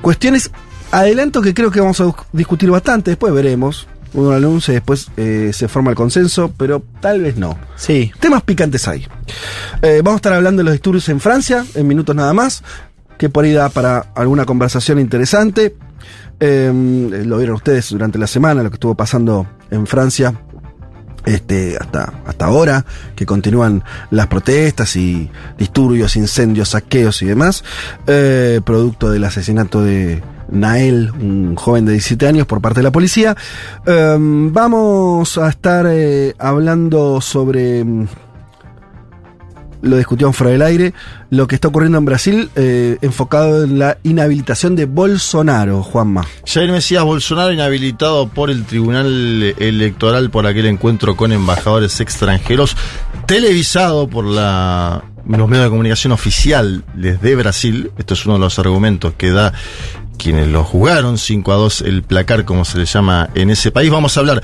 cuestiones. 0.00 0.50
Adelanto 0.94 1.42
que 1.42 1.54
creo 1.54 1.72
que 1.72 1.80
vamos 1.80 2.00
a 2.00 2.14
discutir 2.32 2.70
bastante, 2.70 3.10
después 3.10 3.34
veremos. 3.34 3.88
Uno 4.12 4.30
lo 4.30 4.36
anuncia 4.36 4.70
y 4.70 4.76
después 4.76 5.08
eh, 5.16 5.50
se 5.52 5.66
forma 5.66 5.90
el 5.90 5.96
consenso, 5.96 6.52
pero 6.56 6.84
tal 7.00 7.20
vez 7.20 7.36
no. 7.36 7.58
Sí. 7.74 8.12
Temas 8.20 8.44
picantes 8.44 8.86
hay. 8.86 9.04
Eh, 9.82 10.02
vamos 10.04 10.18
a 10.18 10.20
estar 10.20 10.32
hablando 10.34 10.60
de 10.60 10.64
los 10.64 10.72
disturbios 10.72 11.08
en 11.08 11.18
Francia, 11.18 11.66
en 11.74 11.88
minutos 11.88 12.14
nada 12.14 12.32
más, 12.32 12.62
que 13.18 13.28
por 13.28 13.44
ahí 13.44 13.52
da 13.52 13.70
para 13.70 14.06
alguna 14.14 14.44
conversación 14.44 15.00
interesante. 15.00 15.74
Eh, 16.38 16.70
lo 17.26 17.38
vieron 17.38 17.56
ustedes 17.56 17.90
durante 17.90 18.16
la 18.16 18.28
semana, 18.28 18.62
lo 18.62 18.70
que 18.70 18.74
estuvo 18.74 18.94
pasando 18.94 19.48
en 19.72 19.88
Francia 19.88 20.32
este, 21.24 21.76
hasta, 21.80 22.12
hasta 22.26 22.44
ahora, 22.44 22.84
que 23.16 23.26
continúan 23.26 23.82
las 24.10 24.26
protestas 24.26 24.94
y 24.96 25.30
disturbios, 25.58 26.16
incendios, 26.16 26.70
saqueos 26.70 27.22
y 27.22 27.26
demás, 27.26 27.64
eh, 28.06 28.60
producto 28.64 29.10
del 29.10 29.24
asesinato 29.24 29.82
de 29.82 30.22
Nael, 30.54 31.10
un 31.10 31.56
joven 31.56 31.84
de 31.84 31.92
17 31.92 32.26
años, 32.26 32.46
por 32.46 32.60
parte 32.60 32.80
de 32.80 32.84
la 32.84 32.92
policía. 32.92 33.36
Eh, 33.86 34.16
vamos 34.18 35.36
a 35.38 35.48
estar 35.48 35.86
eh, 35.88 36.34
hablando 36.38 37.20
sobre 37.20 37.84
mm, 37.84 38.06
lo 39.84 39.98
discutimos 39.98 40.34
fuera 40.34 40.52
del 40.52 40.62
aire, 40.62 40.94
lo 41.30 41.46
que 41.46 41.56
está 41.56 41.68
ocurriendo 41.68 41.98
en 41.98 42.04
Brasil, 42.04 42.50
eh, 42.56 42.96
enfocado 43.02 43.64
en 43.64 43.78
la 43.78 43.98
inhabilitación 44.02 44.74
de 44.76 44.86
Bolsonaro, 44.86 45.82
Juanma. 45.82 46.26
Jair 46.46 46.72
Mesías 46.72 47.04
Bolsonaro 47.04 47.52
inhabilitado 47.52 48.28
por 48.28 48.50
el 48.50 48.64
Tribunal 48.64 49.54
Electoral 49.58 50.30
por 50.30 50.46
aquel 50.46 50.66
encuentro 50.66 51.16
con 51.16 51.32
embajadores 51.32 52.00
extranjeros, 52.00 52.76
televisado 53.26 54.08
por 54.08 54.24
la, 54.24 55.04
los 55.26 55.48
medios 55.48 55.64
de 55.64 55.70
comunicación 55.70 56.12
oficiales 56.12 56.82
de 56.94 57.36
Brasil. 57.36 57.90
Esto 57.98 58.14
es 58.14 58.24
uno 58.24 58.34
de 58.34 58.40
los 58.40 58.58
argumentos 58.58 59.14
que 59.16 59.30
da 59.30 59.52
quienes 60.24 60.48
lo 60.48 60.64
jugaron, 60.64 61.18
5 61.18 61.52
a 61.52 61.56
2 61.56 61.82
el 61.82 62.02
placar, 62.02 62.44
como 62.44 62.64
se 62.64 62.78
le 62.78 62.86
llama 62.86 63.28
en 63.34 63.50
ese 63.50 63.70
país. 63.70 63.90
Vamos 63.90 64.16
a 64.16 64.20
hablar 64.20 64.42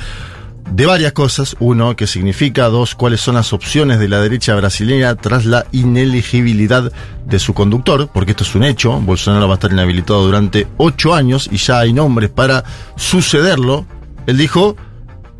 de 0.71 0.87
varias 0.87 1.13
cosas. 1.13 1.57
Uno, 1.59 1.97
qué 1.97 2.07
significa. 2.07 2.69
Dos, 2.69 2.95
cuáles 2.95 3.21
son 3.21 3.35
las 3.37 3.53
opciones 3.53 3.99
de 3.99 4.09
la 4.09 4.21
derecha 4.21 4.55
brasileña 4.55 5.15
tras 5.17 5.47
la 5.47 5.67
ineligibilidad 5.73 6.93
de 7.27 7.39
su 7.39 7.55
conductor, 7.55 8.09
porque 8.13 8.33
esto 8.33 8.45
es 8.45 8.55
un 8.55 8.63
hecho. 8.65 8.93
Bolsonaro 9.01 9.49
va 9.49 9.55
a 9.55 9.57
estar 9.57 9.73
inhabilitado 9.73 10.23
durante 10.25 10.67
ocho 10.77 11.15
años 11.15 11.49
y 11.51 11.57
ya 11.57 11.81
hay 11.81 11.93
nombres 11.93 12.31
para 12.31 12.63
sucederlo. 12.97 13.87
Él 14.27 14.37
dijo, 14.37 14.77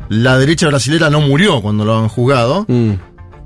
la 0.09 0.37
derecha 0.37 0.67
brasileña 0.67 1.09
no 1.09 1.21
murió 1.21 1.61
cuando 1.61 1.85
lo 1.85 1.97
han 1.97 2.09
juzgado, 2.09 2.65
Mm. 2.67 2.93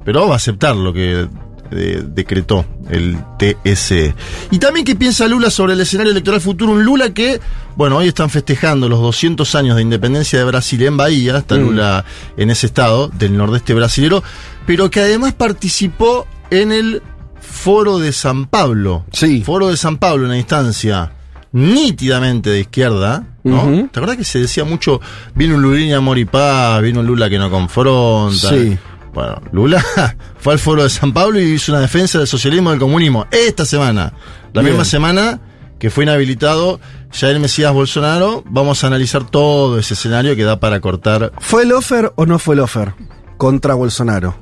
pero 0.06 0.28
va 0.28 0.34
a 0.34 0.38
aceptar 0.38 0.76
lo 0.76 0.94
que 0.94 1.28
eh, 1.72 2.04
decretó 2.06 2.66
el 2.90 3.18
TSE. 3.38 4.14
Y 4.52 4.60
también 4.60 4.86
qué 4.86 4.96
piensa 4.96 5.28
Lula 5.28 5.50
sobre 5.50 5.74
el 5.74 5.82
escenario 5.82 6.12
electoral 6.12 6.42
futuro, 6.42 6.72
un 6.72 6.84
Lula 6.84 7.14
que, 7.14 7.40
bueno, 7.76 7.98
hoy 7.98 8.08
están 8.08 8.30
festejando 8.30 8.88
los 8.90 9.02
200 9.02 9.56
años 9.56 9.76
de 9.76 9.82
independencia 9.82 10.40
de 10.40 10.46
Brasil 10.46 10.82
en 10.84 10.98
Bahía, 10.98 11.38
está 11.38 11.56
Mm. 11.56 11.60
Lula 11.62 12.06
en 12.38 12.50
ese 12.50 12.68
estado 12.68 13.08
del 13.08 13.36
nordeste 13.38 13.74
brasilero, 13.74 14.24
pero 14.66 14.90
que 14.90 15.02
además 15.02 15.34
participó 15.34 16.28
en 16.52 16.72
el 16.72 17.02
Foro 17.40 18.00
de 18.00 18.12
San 18.12 18.46
Pablo. 18.46 19.06
Sí. 19.12 19.42
Foro 19.44 19.68
de 19.68 19.78
San 19.78 19.98
Pablo, 19.98 20.26
una 20.26 20.38
instancia 20.38 21.12
nítidamente 21.52 22.50
de 22.50 22.60
izquierda, 22.62 23.24
¿no? 23.44 23.88
¿Te 23.92 24.00
acuerdas 24.00 24.18
que 24.18 24.26
se 24.26 24.40
decía 24.40 24.66
mucho, 24.66 25.00
vino 25.36 25.56
un 25.56 25.62
Luliña 25.62 25.98
amor 25.98 26.18
y 26.18 26.26
paz, 26.26 26.82
vino 26.82 27.00
un 27.00 27.06
Lula 27.06 27.30
que 27.30 27.38
no 27.38 27.50
confronta? 27.50 28.50
Sí. 28.50 28.78
Bueno, 29.16 29.42
Lula 29.52 29.84
fue 30.38 30.54
al 30.54 30.60
foro 30.60 30.84
de 30.84 30.90
San 30.92 31.14
Pablo 31.14 31.40
y 31.40 31.46
hizo 31.54 31.72
una 31.72 31.82
defensa 31.82 32.20
del 32.20 32.28
socialismo 32.28 32.70
y 32.70 32.74
del 32.74 32.80
comunismo 32.80 33.26
esta 33.32 33.66
semana. 33.66 34.14
La 34.54 34.62
Bien. 34.62 34.74
misma 34.74 34.86
semana 34.86 35.40
que 35.80 35.90
fue 35.90 36.04
inhabilitado 36.04 36.80
Jair 37.12 37.40
Mesías 37.40 37.74
Bolsonaro. 37.74 38.44
Vamos 38.46 38.84
a 38.84 38.88
analizar 38.88 39.26
todo 39.26 39.80
ese 39.80 39.94
escenario 39.96 40.36
que 40.36 40.44
da 40.44 40.60
para 40.60 40.80
cortar. 40.82 41.32
¿Fue 41.40 41.64
el 41.64 41.72
offer 41.72 42.12
o 42.16 42.26
no 42.26 42.38
fue 42.40 42.56
el 42.56 42.60
offer 42.62 42.94
contra 43.38 43.74
Bolsonaro? 43.74 44.36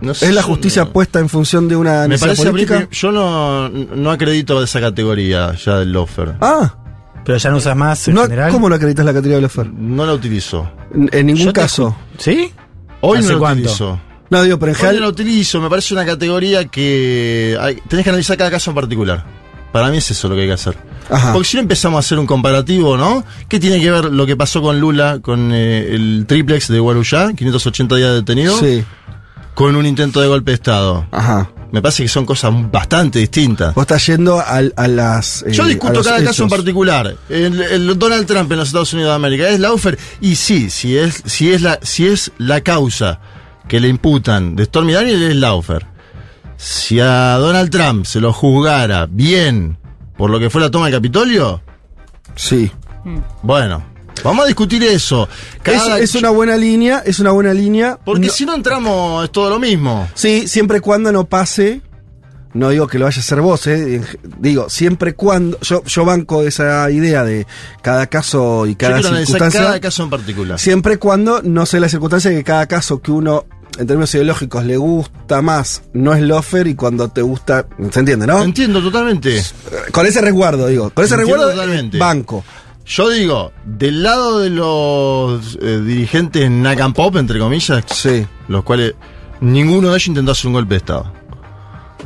No 0.00 0.12
¿Es 0.12 0.32
la 0.32 0.42
justicia 0.42 0.84
no- 0.84 0.92
puesta 0.92 1.18
en 1.18 1.28
función 1.28 1.68
de 1.68 1.74
una 1.76 2.02
Me 2.02 2.08
necesidad 2.10 2.28
parece 2.36 2.50
política? 2.50 2.86
que 2.88 2.94
yo 2.96 3.10
no, 3.12 3.68
no 3.68 4.10
acredito 4.12 4.62
esa 4.62 4.80
categoría 4.80 5.54
ya 5.54 5.78
del 5.78 5.94
offer. 5.96 6.34
Ah, 6.40 6.74
Pero 7.24 7.36
ya 7.38 7.50
no 7.50 7.56
usas 7.56 7.76
más 7.76 8.06
en 8.08 8.14
no, 8.14 8.22
general. 8.22 8.52
¿cómo 8.52 8.68
no 8.68 8.76
acreditas 8.76 9.04
la 9.04 9.12
categoría 9.12 9.36
del 9.36 9.44
offer? 9.46 9.66
No 9.72 10.06
la 10.06 10.12
utilizo. 10.14 10.70
En, 10.94 11.08
en 11.12 11.26
ningún 11.26 11.46
Yo 11.46 11.52
te 11.52 11.60
caso. 11.60 11.96
¿Sí? 12.16 12.52
Hoy 13.00 13.18
no 13.18 13.24
¿Hace 13.24 13.32
la 13.32 13.38
cuánto? 13.40 13.62
utilizo. 13.62 14.00
No, 14.30 14.42
digo, 14.42 14.58
pero 14.58 14.72
en 14.72 14.76
general. 14.76 15.04
utilizo. 15.04 15.60
Me 15.60 15.68
parece 15.70 15.94
una 15.94 16.04
categoría 16.04 16.64
que 16.66 17.56
hay- 17.60 17.76
tenés 17.88 18.04
que 18.04 18.10
analizar 18.10 18.36
cada 18.36 18.50
caso 18.50 18.70
en 18.70 18.74
particular. 18.74 19.24
Para 19.72 19.88
mí 19.90 19.98
es 19.98 20.10
eso 20.10 20.28
lo 20.28 20.34
que 20.34 20.42
hay 20.42 20.46
que 20.48 20.54
hacer. 20.54 20.76
Ajá. 21.10 21.32
Porque 21.32 21.48
si 21.48 21.56
no 21.56 21.62
empezamos 21.62 21.96
a 21.96 22.00
hacer 22.00 22.18
un 22.18 22.26
comparativo, 22.26 22.96
¿no? 22.96 23.24
¿Qué 23.48 23.58
tiene 23.60 23.80
que 23.80 23.90
ver 23.90 24.06
lo 24.06 24.26
que 24.26 24.36
pasó 24.36 24.60
con 24.62 24.80
Lula, 24.80 25.18
con 25.20 25.50
eh, 25.52 25.94
el 25.94 26.24
triplex 26.26 26.68
de 26.68 26.78
Guarujá, 26.78 27.32
580 27.34 27.96
días 27.96 28.14
detenido, 28.14 28.58
Sí, 28.58 28.82
con 29.54 29.76
un 29.76 29.86
intento 29.86 30.20
de 30.20 30.28
golpe 30.28 30.50
de 30.52 30.54
Estado? 30.56 31.06
ajá. 31.10 31.50
Me 31.70 31.82
parece 31.82 32.02
que 32.02 32.08
son 32.08 32.24
cosas 32.24 32.50
bastante 32.72 33.18
distintas. 33.18 33.74
Vos 33.74 33.82
estás 33.82 34.06
yendo 34.06 34.40
a, 34.40 34.62
las. 34.88 35.42
eh, 35.42 35.52
Yo 35.52 35.66
discuto 35.66 36.02
cada 36.02 36.24
caso 36.24 36.44
en 36.44 36.48
particular. 36.48 37.14
El, 37.28 37.60
el 37.60 37.98
Donald 37.98 38.24
Trump 38.26 38.50
en 38.52 38.58
los 38.58 38.68
Estados 38.68 38.94
Unidos 38.94 39.10
de 39.10 39.14
América 39.16 39.48
es 39.50 39.60
Laufer 39.60 39.98
y 40.22 40.36
sí, 40.36 40.70
si 40.70 40.96
es 40.96 41.22
si 41.26 41.50
es 41.52 41.60
la 41.60 41.78
si 41.82 42.06
es 42.06 42.32
la 42.38 42.62
causa 42.62 43.20
que 43.68 43.80
le 43.80 43.88
imputan 43.88 44.56
de 44.56 44.64
Stormy 44.64 44.92
Daniels 44.94 45.22
es 45.22 45.36
Laufer. 45.36 45.86
Si 46.56 46.98
a 47.00 47.34
Donald 47.36 47.70
Trump 47.70 48.04
se 48.06 48.20
lo 48.20 48.32
juzgara 48.32 49.06
bien 49.08 49.78
por 50.16 50.30
lo 50.30 50.40
que 50.40 50.50
fue 50.50 50.60
la 50.60 50.70
toma 50.70 50.86
del 50.86 50.94
Capitolio, 50.94 51.62
Sí. 52.34 52.70
bueno, 53.42 53.84
vamos 54.24 54.44
a 54.44 54.46
discutir 54.48 54.82
eso. 54.82 55.28
Es, 55.56 55.60
Cada- 55.62 55.98
es 56.00 56.14
una 56.16 56.30
buena 56.30 56.56
línea, 56.56 57.02
es 57.06 57.20
una 57.20 57.30
buena 57.30 57.52
línea. 57.54 57.98
porque 58.04 58.26
No- 58.26 58.32
si 58.32 58.44
no 58.44 58.54
entramos 58.54 59.24
es 59.24 59.30
todo 59.30 59.50
lo 59.50 59.58
mismo. 59.60 60.08
Sí, 60.14 60.48
siempre 60.48 60.78
y 60.78 60.80
cuando 60.80 61.12
no 61.12 61.24
pase. 61.26 61.82
No 62.54 62.70
digo 62.70 62.86
que 62.88 62.98
lo 62.98 63.04
vaya 63.04 63.18
a 63.18 63.20
hacer 63.20 63.42
vos, 63.42 63.66
eh. 63.66 64.00
Digo, 64.38 64.70
siempre 64.70 65.10
y 65.10 65.12
cuando. 65.12 65.60
Yo, 65.60 65.84
yo 65.84 66.04
banco 66.06 66.42
esa 66.42 66.90
idea 66.90 67.22
de 67.22 67.46
cada 67.82 68.06
caso 68.06 68.66
y 68.66 68.74
cada 68.74 69.02
circunstancia. 69.02 69.60
cada 69.60 69.78
caso 69.80 70.02
en 70.04 70.10
particular. 70.10 70.58
Siempre 70.58 70.94
y 70.94 70.96
cuando 70.96 71.42
no 71.42 71.66
sea 71.66 71.78
la 71.80 71.90
circunstancia 71.90 72.30
que 72.30 72.42
cada 72.42 72.66
caso 72.66 73.02
que 73.02 73.12
uno, 73.12 73.44
en 73.78 73.86
términos 73.86 74.14
ideológicos, 74.14 74.64
le 74.64 74.76
gusta 74.76 75.42
más, 75.42 75.82
no 75.92 76.14
es 76.14 76.22
lofer 76.22 76.66
y 76.66 76.74
cuando 76.74 77.08
te 77.08 77.22
gusta. 77.22 77.66
¿Se 77.90 78.00
entiende, 78.00 78.26
no? 78.26 78.42
Entiendo 78.42 78.80
totalmente. 78.82 79.42
Con 79.92 80.06
ese 80.06 80.20
resguardo, 80.20 80.66
digo. 80.66 80.90
Con 80.90 81.04
ese 81.04 81.14
Entiendo 81.14 81.44
resguardo, 81.46 81.60
totalmente. 81.62 81.96
eh, 81.96 82.00
banco. 82.00 82.44
Yo 82.86 83.10
digo, 83.10 83.52
del 83.66 84.02
lado 84.02 84.40
de 84.40 84.48
los 84.50 85.58
eh, 85.60 85.80
dirigentes 85.84 86.50
Nakam 86.50 86.94
Pop, 86.94 87.16
entre 87.16 87.38
comillas, 87.38 87.84
Sí. 87.88 88.26
los 88.48 88.64
cuales 88.64 88.94
ninguno 89.40 89.88
de 89.90 89.94
ellos 89.96 90.08
intentó 90.08 90.32
hacer 90.32 90.46
un 90.46 90.54
golpe 90.54 90.74
de 90.74 90.78
Estado. 90.78 91.12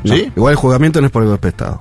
No, 0.04 0.14
¿Sí? 0.16 0.32
Igual 0.34 0.52
el 0.52 0.56
juzgamiento 0.56 1.00
no 1.00 1.06
es 1.06 1.12
por 1.12 1.22
el 1.22 1.28
golpe 1.28 1.46
de 1.46 1.50
Estado. 1.50 1.80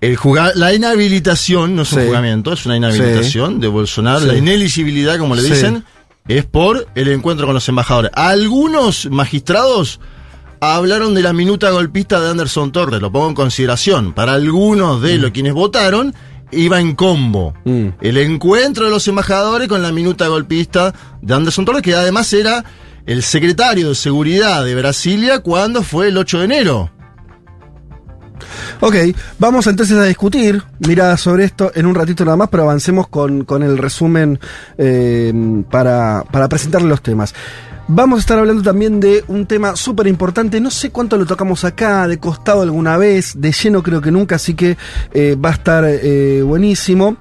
El 0.00 0.16
la 0.54 0.72
inhabilitación 0.74 1.74
no 1.74 1.82
es 1.82 1.92
un 1.92 2.04
juzgamiento, 2.04 2.52
es 2.52 2.64
una 2.66 2.76
inhabilitación 2.76 3.58
de 3.60 3.66
Bolsonaro. 3.68 4.24
La 4.26 4.36
ineligibilidad, 4.36 5.18
como 5.18 5.34
le 5.34 5.42
Sí. 5.42 5.50
dicen, 5.50 5.84
es 6.28 6.44
por 6.44 6.86
el 6.94 7.08
encuentro 7.08 7.46
con 7.46 7.54
los 7.54 7.68
embajadores. 7.68 8.10
Algunos 8.14 9.08
magistrados 9.10 10.00
hablaron 10.60 11.14
de 11.14 11.22
la 11.22 11.32
minuta 11.32 11.70
golpista 11.70 12.20
de 12.20 12.30
Anderson 12.30 12.72
Torres, 12.72 13.00
lo 13.00 13.12
pongo 13.12 13.28
en 13.28 13.34
consideración. 13.34 14.12
Para 14.12 14.34
algunos 14.34 15.02
de 15.02 15.18
los 15.18 15.30
quienes 15.30 15.54
votaron, 15.54 16.14
iba 16.50 16.80
en 16.80 16.94
combo. 16.94 17.54
Mm. 17.64 17.88
El 18.00 18.16
encuentro 18.18 18.86
de 18.86 18.90
los 18.90 19.06
embajadores 19.08 19.68
con 19.68 19.82
la 19.82 19.92
minuta 19.92 20.28
golpista 20.28 20.94
de 21.20 21.34
Anderson 21.34 21.64
Torres, 21.64 21.82
que 21.82 21.94
además 21.94 22.32
era 22.32 22.64
el 23.06 23.22
secretario 23.22 23.90
de 23.90 23.94
Seguridad 23.94 24.64
de 24.64 24.74
Brasilia 24.74 25.40
cuando 25.40 25.82
fue 25.82 26.08
el 26.08 26.18
8 26.18 26.38
de 26.38 26.44
enero. 26.44 26.90
Ok, 28.80 28.94
vamos 29.38 29.66
entonces 29.66 29.96
a 29.96 30.04
discutir 30.04 30.62
miradas 30.80 31.20
sobre 31.20 31.44
esto 31.44 31.72
en 31.74 31.86
un 31.86 31.94
ratito 31.94 32.24
nada 32.24 32.36
más, 32.36 32.48
pero 32.48 32.64
avancemos 32.64 33.08
con, 33.08 33.44
con 33.44 33.62
el 33.62 33.78
resumen 33.78 34.38
eh, 34.78 35.32
para, 35.70 36.24
para 36.30 36.48
presentarle 36.48 36.88
los 36.88 37.02
temas. 37.02 37.34
Vamos 37.88 38.18
a 38.18 38.20
estar 38.20 38.38
hablando 38.38 38.62
también 38.62 38.98
de 38.98 39.24
un 39.28 39.46
tema 39.46 39.76
súper 39.76 40.08
importante, 40.08 40.60
no 40.60 40.70
sé 40.70 40.90
cuánto 40.90 41.16
lo 41.16 41.24
tocamos 41.24 41.64
acá, 41.64 42.08
de 42.08 42.18
costado 42.18 42.62
alguna 42.62 42.96
vez, 42.96 43.40
de 43.40 43.52
lleno 43.52 43.82
creo 43.82 44.00
que 44.00 44.10
nunca, 44.10 44.36
así 44.36 44.54
que 44.54 44.76
eh, 45.14 45.36
va 45.36 45.50
a 45.50 45.52
estar 45.52 45.84
eh, 45.86 46.42
buenísimo. 46.42 47.16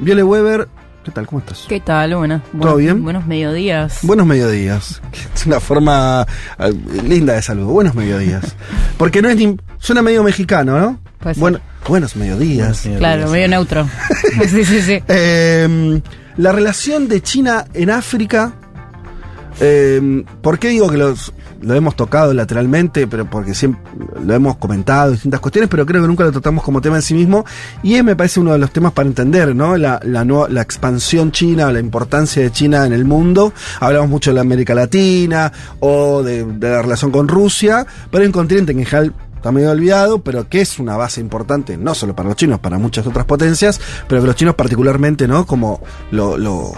Viole 0.00 0.22
Weber 0.24 0.68
¿Qué 1.04 1.10
tal? 1.10 1.26
¿Cómo 1.26 1.40
estás? 1.40 1.66
¿Qué 1.68 1.80
tal? 1.80 2.14
Bueno, 2.16 2.40
¿Todo 2.58 2.76
bien? 2.76 3.04
Buenos 3.04 3.26
mediodías. 3.26 3.98
Buenos 4.02 4.26
mediodías. 4.26 5.02
Es 5.34 5.44
una 5.44 5.60
forma 5.60 6.26
eh, 6.58 6.72
linda 7.06 7.34
de 7.34 7.42
saludo. 7.42 7.66
Buenos 7.66 7.94
mediodías. 7.94 8.56
Porque 8.96 9.20
no 9.20 9.28
es 9.28 9.36
ni. 9.36 9.54
Suena 9.78 10.00
medio 10.00 10.22
mexicano, 10.22 10.78
¿no? 10.78 11.00
Puede 11.18 11.34
ser. 11.34 11.40
Bueno, 11.40 11.60
buenos 11.86 12.16
mediodías. 12.16 12.88
Claro, 12.96 13.28
medio 13.28 13.48
neutro. 13.48 13.86
sí, 14.48 14.64
sí, 14.64 14.80
sí. 14.80 15.02
Eh, 15.06 16.00
la 16.38 16.52
relación 16.52 17.06
de 17.08 17.20
China 17.20 17.66
en 17.74 17.90
África. 17.90 18.54
Eh, 19.60 20.24
¿Por 20.42 20.58
qué 20.58 20.68
digo 20.68 20.90
que 20.90 20.96
los, 20.96 21.32
lo 21.60 21.74
hemos 21.74 21.96
tocado 21.96 22.34
lateralmente? 22.34 23.06
Pero 23.06 23.28
porque 23.28 23.54
siempre 23.54 23.82
lo 24.24 24.34
hemos 24.34 24.56
comentado, 24.56 25.12
distintas 25.12 25.40
cuestiones, 25.40 25.68
pero 25.70 25.86
creo 25.86 26.02
que 26.02 26.08
nunca 26.08 26.24
lo 26.24 26.32
tratamos 26.32 26.64
como 26.64 26.80
tema 26.80 26.96
en 26.96 27.02
sí 27.02 27.14
mismo. 27.14 27.44
Y 27.82 27.94
es, 27.94 28.04
me 28.04 28.16
parece, 28.16 28.40
uno 28.40 28.52
de 28.52 28.58
los 28.58 28.70
temas 28.70 28.92
para 28.92 29.08
entender, 29.08 29.54
¿no? 29.54 29.76
La, 29.76 30.00
expansión 30.60 31.30
china, 31.30 31.70
la 31.70 31.80
importancia 31.80 32.42
de 32.42 32.50
China 32.50 32.86
en 32.86 32.92
el 32.92 33.04
mundo. 33.04 33.52
Hablamos 33.80 34.08
mucho 34.08 34.30
de 34.30 34.36
la 34.36 34.40
América 34.40 34.74
Latina 34.74 35.52
o 35.80 36.22
de, 36.22 36.46
la 36.60 36.82
relación 36.82 37.10
con 37.10 37.28
Rusia, 37.28 37.86
pero 38.10 38.22
hay 38.22 38.26
un 38.26 38.32
continente 38.32 38.72
que 38.74 38.80
en 38.80 38.86
general 38.86 39.14
está 39.44 39.52
medio 39.52 39.70
olvidado, 39.72 40.22
pero 40.22 40.48
que 40.48 40.62
es 40.62 40.78
una 40.78 40.96
base 40.96 41.20
importante, 41.20 41.76
no 41.76 41.94
solo 41.94 42.16
para 42.16 42.30
los 42.30 42.36
chinos, 42.36 42.60
para 42.60 42.78
muchas 42.78 43.06
otras 43.06 43.26
potencias, 43.26 43.78
pero 44.08 44.22
que 44.22 44.26
los 44.28 44.36
chinos 44.36 44.54
particularmente, 44.54 45.28
¿no? 45.28 45.44
Como 45.44 45.82
lo, 46.12 46.38
lo, 46.38 46.72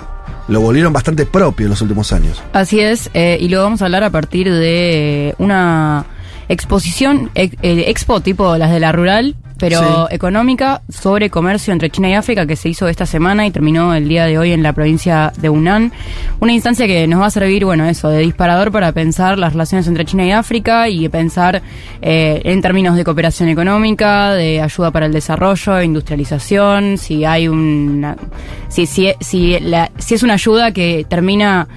lo 0.49 0.61
volvieron 0.61 0.93
bastante 0.93 1.27
propio 1.27 1.67
en 1.67 1.71
los 1.71 1.81
últimos 1.81 2.13
años. 2.13 2.43
Así 2.53 2.81
es, 2.81 3.09
eh, 3.15 3.39
y 3.41 3.49
lo 3.51 3.63
vamos 3.63 3.83
a 3.83 3.85
hablar 3.85 4.03
a 4.03 4.11
partir 4.11 4.53
de 4.53 5.37
una 5.39 6.07
exposición, 6.49 7.31
ex- 7.37 7.57
eh, 7.63 7.85
expo 7.87 8.21
tipo 8.21 8.57
las 8.57 8.73
de 8.73 8.81
la 8.81 8.91
rural, 8.91 9.37
pero 9.59 10.09
Sí. 10.09 10.15
económica, 10.15 10.83
sobre 10.89 11.31
comercio 11.31 11.73
entre 11.73 11.91
China 11.91 12.09
y 12.11 12.15
África, 12.15 12.47
que 12.47 12.57
se 12.57 12.69
hizo 12.69 12.89
esta 12.89 13.07
semana 13.07 13.47
y 13.47 13.51
terminó 13.51 13.95
el 13.95 14.09
día 14.09 14.27
de 14.27 14.39
hoy 14.39 14.53
en 14.53 14.63
la 14.63 14.73
provincia 14.73 15.33
de 15.39 15.49
Hunan. 15.49 15.93
Una 16.41 16.53
instancia 16.53 16.87
que 16.87 17.07
nos 17.07 17.21
va 17.21 17.27
a 17.27 17.31
servir, 17.31 17.65
bueno, 17.65 17.87
eso, 17.87 18.09
de 18.11 18.19
disparador 18.21 18.71
para 18.73 18.93
pensar 18.93 19.39
las 19.39 19.53
relaciones 19.53 19.87
entre 19.87 20.05
China 20.05 20.25
y 20.25 20.33
África 20.33 20.89
y 20.89 21.09
pensar 21.09 21.63
eh, 22.03 22.41
en 22.45 22.61
términos 22.63 22.97
de 22.97 23.05
cooperación 23.05 23.49
económica, 23.49 24.33
de 24.35 24.61
ayuda 24.61 24.91
para 24.91 25.07
el 25.07 25.13
desarrollo, 25.13 25.81
industrialización, 25.83 26.99
si 26.99 27.25
hay 27.25 27.49
una... 27.49 28.17
Si, 28.69 28.87
si, 28.87 29.13
si, 29.21 29.59
la- 29.61 29.91
si 29.99 30.15
es 30.15 30.23
una 30.23 30.35
ayuda 30.35 30.73
que 30.73 31.07
termina 31.09 31.69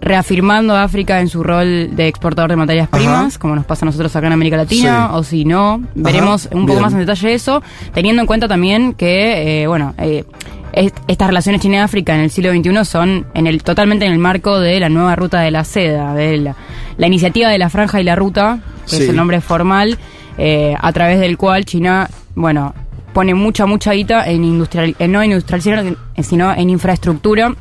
reafirmando 0.00 0.74
a 0.74 0.82
África 0.82 1.20
en 1.20 1.28
su 1.28 1.42
rol 1.42 1.94
de 1.94 2.08
exportador 2.08 2.50
de 2.50 2.56
materias 2.56 2.88
Ajá. 2.90 2.96
primas, 2.96 3.38
como 3.38 3.54
nos 3.54 3.64
pasa 3.66 3.84
a 3.84 3.86
nosotros 3.86 4.14
acá 4.16 4.26
en 4.28 4.32
América 4.32 4.56
Latina, 4.56 5.08
Sí. 5.10 5.14
o 5.18 5.22
si 5.22 5.44
no, 5.44 5.82
veremos 5.94 6.46
un 6.52 6.62
poco 6.62 6.72
bien. 6.74 6.82
más 6.82 6.92
en 6.94 7.00
detalle 7.00 7.34
eso, 7.34 7.62
teniendo 7.92 8.20
en 8.22 8.26
cuenta 8.26 8.48
también 8.48 8.94
que, 8.94 9.62
eh, 9.62 9.66
bueno, 9.66 9.94
eh, 9.98 10.24
est- 10.72 10.96
estas 11.06 11.28
relaciones 11.28 11.60
China-África 11.60 12.14
en 12.14 12.22
el 12.22 12.30
siglo 12.30 12.50
XXI 12.50 12.84
son 12.84 13.26
en 13.34 13.46
el 13.46 13.62
totalmente 13.62 14.06
en 14.06 14.12
el 14.12 14.18
marco 14.18 14.58
de 14.58 14.80
la 14.80 14.88
nueva 14.88 15.16
ruta 15.16 15.40
de 15.40 15.50
la 15.50 15.64
seda, 15.64 16.14
de 16.14 16.38
la, 16.38 16.56
la 16.96 17.06
iniciativa 17.06 17.48
de 17.50 17.58
la 17.58 17.68
franja 17.68 18.00
y 18.00 18.04
la 18.04 18.16
ruta, 18.16 18.60
que 18.88 18.96
Sí. 18.96 19.02
es 19.02 19.08
el 19.10 19.16
nombre 19.16 19.40
formal, 19.40 19.98
eh, 20.38 20.74
a 20.80 20.92
través 20.92 21.20
del 21.20 21.36
cual 21.36 21.64
China, 21.66 22.08
bueno, 22.34 22.72
pone 23.12 23.34
mucha, 23.34 23.66
mucha 23.66 23.92
guita 23.92 24.26
en 24.30 24.44
industrial, 24.44 24.94
en 24.98 25.12
no 25.12 25.20
en 25.22 25.32
industrialización, 25.32 25.98
sino 26.22 26.54
en 26.54 26.70
infraestructura 26.70 27.52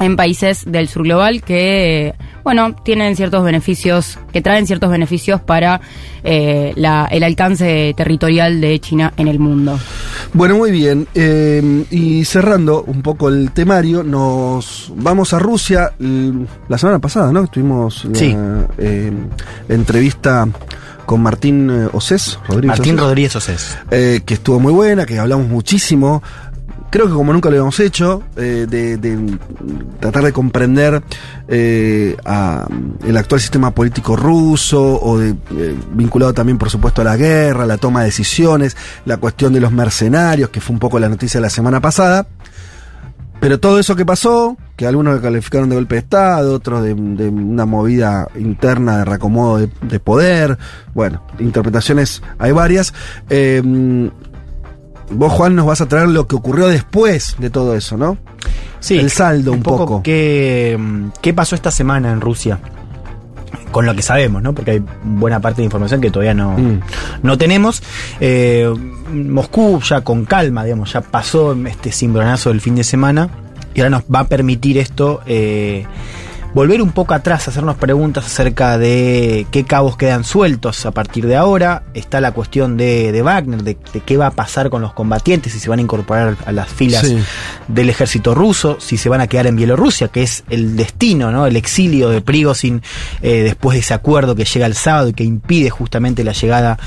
en 0.00 0.16
países 0.16 0.64
del 0.66 0.88
sur 0.88 1.02
global 1.02 1.42
que, 1.42 2.14
bueno, 2.44 2.74
tienen 2.84 3.16
ciertos 3.16 3.42
beneficios, 3.44 4.18
que 4.32 4.40
traen 4.40 4.66
ciertos 4.66 4.90
beneficios 4.90 5.40
para 5.40 5.80
eh, 6.24 6.72
la- 6.76 7.06
el 7.10 7.22
alcance 7.22 7.94
territorial 7.96 8.60
de 8.60 8.78
China 8.80 9.12
en 9.16 9.28
el 9.28 9.38
mundo. 9.38 9.78
Bueno, 10.34 10.56
muy 10.56 10.70
bien. 10.70 11.06
Eh, 11.14 11.84
y 11.90 12.24
cerrando 12.24 12.82
un 12.84 13.02
poco 13.02 13.28
el 13.28 13.50
temario, 13.52 14.02
nos 14.02 14.92
vamos 14.96 15.32
a 15.32 15.38
Rusia. 15.38 15.92
La 16.68 16.76
semana 16.78 16.98
pasada, 16.98 17.32
¿no? 17.32 17.46
Tuvimos 17.46 18.04
la 18.04 18.14
Sí. 18.18 18.36
eh, 18.78 19.12
entrevista 19.68 20.46
con 21.06 21.22
Martín 21.22 21.70
eh, 21.70 21.88
Osés, 21.92 22.38
Rodríguez 22.48 22.66
Martín 22.78 22.94
Osés, 22.96 23.04
Rodríguez 23.06 23.36
Osés. 23.36 23.78
eh, 23.90 24.20
que 24.26 24.34
estuvo 24.34 24.60
muy 24.60 24.72
buena, 24.72 25.06
que 25.06 25.18
hablamos 25.18 25.46
muchísimo. 25.48 26.22
Creo 26.90 27.06
que 27.06 27.12
como 27.12 27.34
nunca 27.34 27.50
lo 27.50 27.56
habíamos 27.56 27.78
hecho, 27.80 28.22
eh, 28.36 28.66
de, 28.68 29.38
tratar 30.00 30.24
de 30.24 30.32
comprender 30.32 31.02
eh, 31.46 32.16
el 33.06 33.16
actual 33.16 33.40
sistema 33.40 33.72
político 33.72 34.16
ruso, 34.16 34.98
o 35.02 35.18
de, 35.18 35.30
eh, 35.30 35.76
vinculado 35.92 36.32
también, 36.32 36.56
por 36.56 36.70
supuesto, 36.70 37.02
a 37.02 37.04
la 37.04 37.16
guerra, 37.16 37.66
la 37.66 37.76
toma 37.76 38.00
de 38.00 38.06
decisiones, 38.06 38.74
la 39.04 39.18
cuestión 39.18 39.52
de 39.52 39.60
los 39.60 39.70
mercenarios, 39.70 40.48
que 40.48 40.62
fue 40.62 40.72
un 40.72 40.80
poco 40.80 40.98
la 40.98 41.10
noticia 41.10 41.38
de 41.40 41.42
la 41.42 41.50
semana 41.50 41.80
pasada. 41.80 42.26
Pero 43.38 43.60
todo 43.60 43.78
eso 43.78 43.94
que 43.94 44.04
pasó, 44.04 44.56
que 44.74 44.86
algunos 44.86 45.14
lo 45.14 45.20
calificaron 45.20 45.68
de 45.68 45.76
golpe 45.76 45.94
de 45.94 46.00
Estado, 46.00 46.54
otros 46.54 46.82
de, 46.82 46.92
una 46.92 47.66
movida 47.66 48.28
interna 48.34 48.98
de 48.98 49.04
reacomodo 49.04 49.58
de, 49.58 49.70
de 49.82 50.00
poder, 50.00 50.58
bueno, 50.94 51.22
interpretaciones 51.38 52.22
hay 52.38 52.50
varias. 52.50 52.94
Vos, 55.10 55.32
Juan, 55.32 55.54
nos 55.56 55.66
vas 55.66 55.80
a 55.80 55.86
traer 55.88 56.08
lo 56.08 56.26
que 56.26 56.36
ocurrió 56.36 56.68
después 56.68 57.36
de 57.38 57.50
todo 57.50 57.74
eso, 57.74 57.96
¿no? 57.96 58.18
Sí. 58.80 58.96
El 58.98 59.10
saldo 59.10 59.52
un, 59.52 59.62
poco. 59.62 60.02
¿qué, 60.02 60.76
mm, 60.78 61.08
¿Qué 61.20 61.34
pasó 61.34 61.54
esta 61.54 61.70
semana 61.70 62.12
en 62.12 62.20
Rusia? 62.20 62.58
Con 63.72 63.86
lo 63.86 63.94
que 63.94 64.02
sabemos, 64.02 64.42
¿no? 64.42 64.54
Porque 64.54 64.72
hay 64.72 64.82
buena 65.04 65.40
parte 65.40 65.60
de 65.62 65.64
información 65.66 66.00
que 66.00 66.10
todavía 66.10 66.34
no, 66.34 66.52
Mm. 66.56 66.80
no 67.22 67.36
tenemos. 67.38 67.82
Eh, 68.20 68.72
Moscú 69.12 69.80
ya 69.80 70.02
con 70.02 70.24
calma, 70.24 70.64
digamos, 70.64 70.92
ya 70.92 71.00
pasó 71.00 71.54
este 71.66 71.90
cimbronazo 71.92 72.50
del 72.50 72.60
fin 72.60 72.74
de 72.76 72.84
semana 72.84 73.28
y 73.74 73.80
ahora 73.80 73.90
nos 73.90 74.02
va 74.04 74.20
a 74.20 74.24
permitir 74.28 74.78
esto 74.78 75.20
eh, 75.26 75.86
volver 76.54 76.82
un 76.82 76.90
poco 76.92 77.14
atrás, 77.14 77.46
hacernos 77.46 77.76
preguntas 77.76 78.26
acerca 78.26 78.78
de 78.78 79.46
qué 79.50 79.64
cabos 79.64 79.96
quedan 79.96 80.24
sueltos 80.24 80.84
a 80.86 80.90
partir 80.90 81.26
de 81.26 81.36
ahora. 81.36 81.84
Está 81.94 82.20
la 82.20 82.32
cuestión 82.32 82.76
de, 82.76 83.12
de 83.12 83.22
Wagner, 83.22 83.62
de, 83.62 83.76
de 83.92 84.00
qué 84.00 84.16
va 84.16 84.28
a 84.28 84.30
pasar 84.32 84.70
con 84.70 84.82
los 84.82 84.92
combatientes, 84.92 85.52
si 85.52 85.60
se 85.60 85.68
van 85.68 85.78
a 85.78 85.82
incorporar 85.82 86.36
a 86.46 86.52
las 86.52 86.68
filas 86.68 87.06
Sí. 87.06 87.18
del 87.68 87.90
ejército 87.90 88.34
ruso, 88.34 88.78
si 88.80 88.96
se 88.96 89.08
van 89.08 89.20
a 89.20 89.26
quedar 89.26 89.46
en 89.46 89.56
Bielorrusia, 89.56 90.08
que 90.08 90.22
es 90.22 90.44
el 90.48 90.76
destino, 90.76 91.30
¿no? 91.30 91.46
El 91.46 91.56
exilio 91.56 92.08
de 92.08 92.20
Prigozhin 92.22 92.82
eh, 93.22 93.42
después 93.42 93.74
de 93.74 93.80
ese 93.80 93.94
acuerdo 93.94 94.34
que 94.34 94.44
llega 94.44 94.66
el 94.66 94.74
sábado 94.74 95.08
y 95.08 95.12
que 95.12 95.24
impide 95.24 95.70
justamente 95.70 96.24
la 96.24 96.32
llegada 96.32 96.78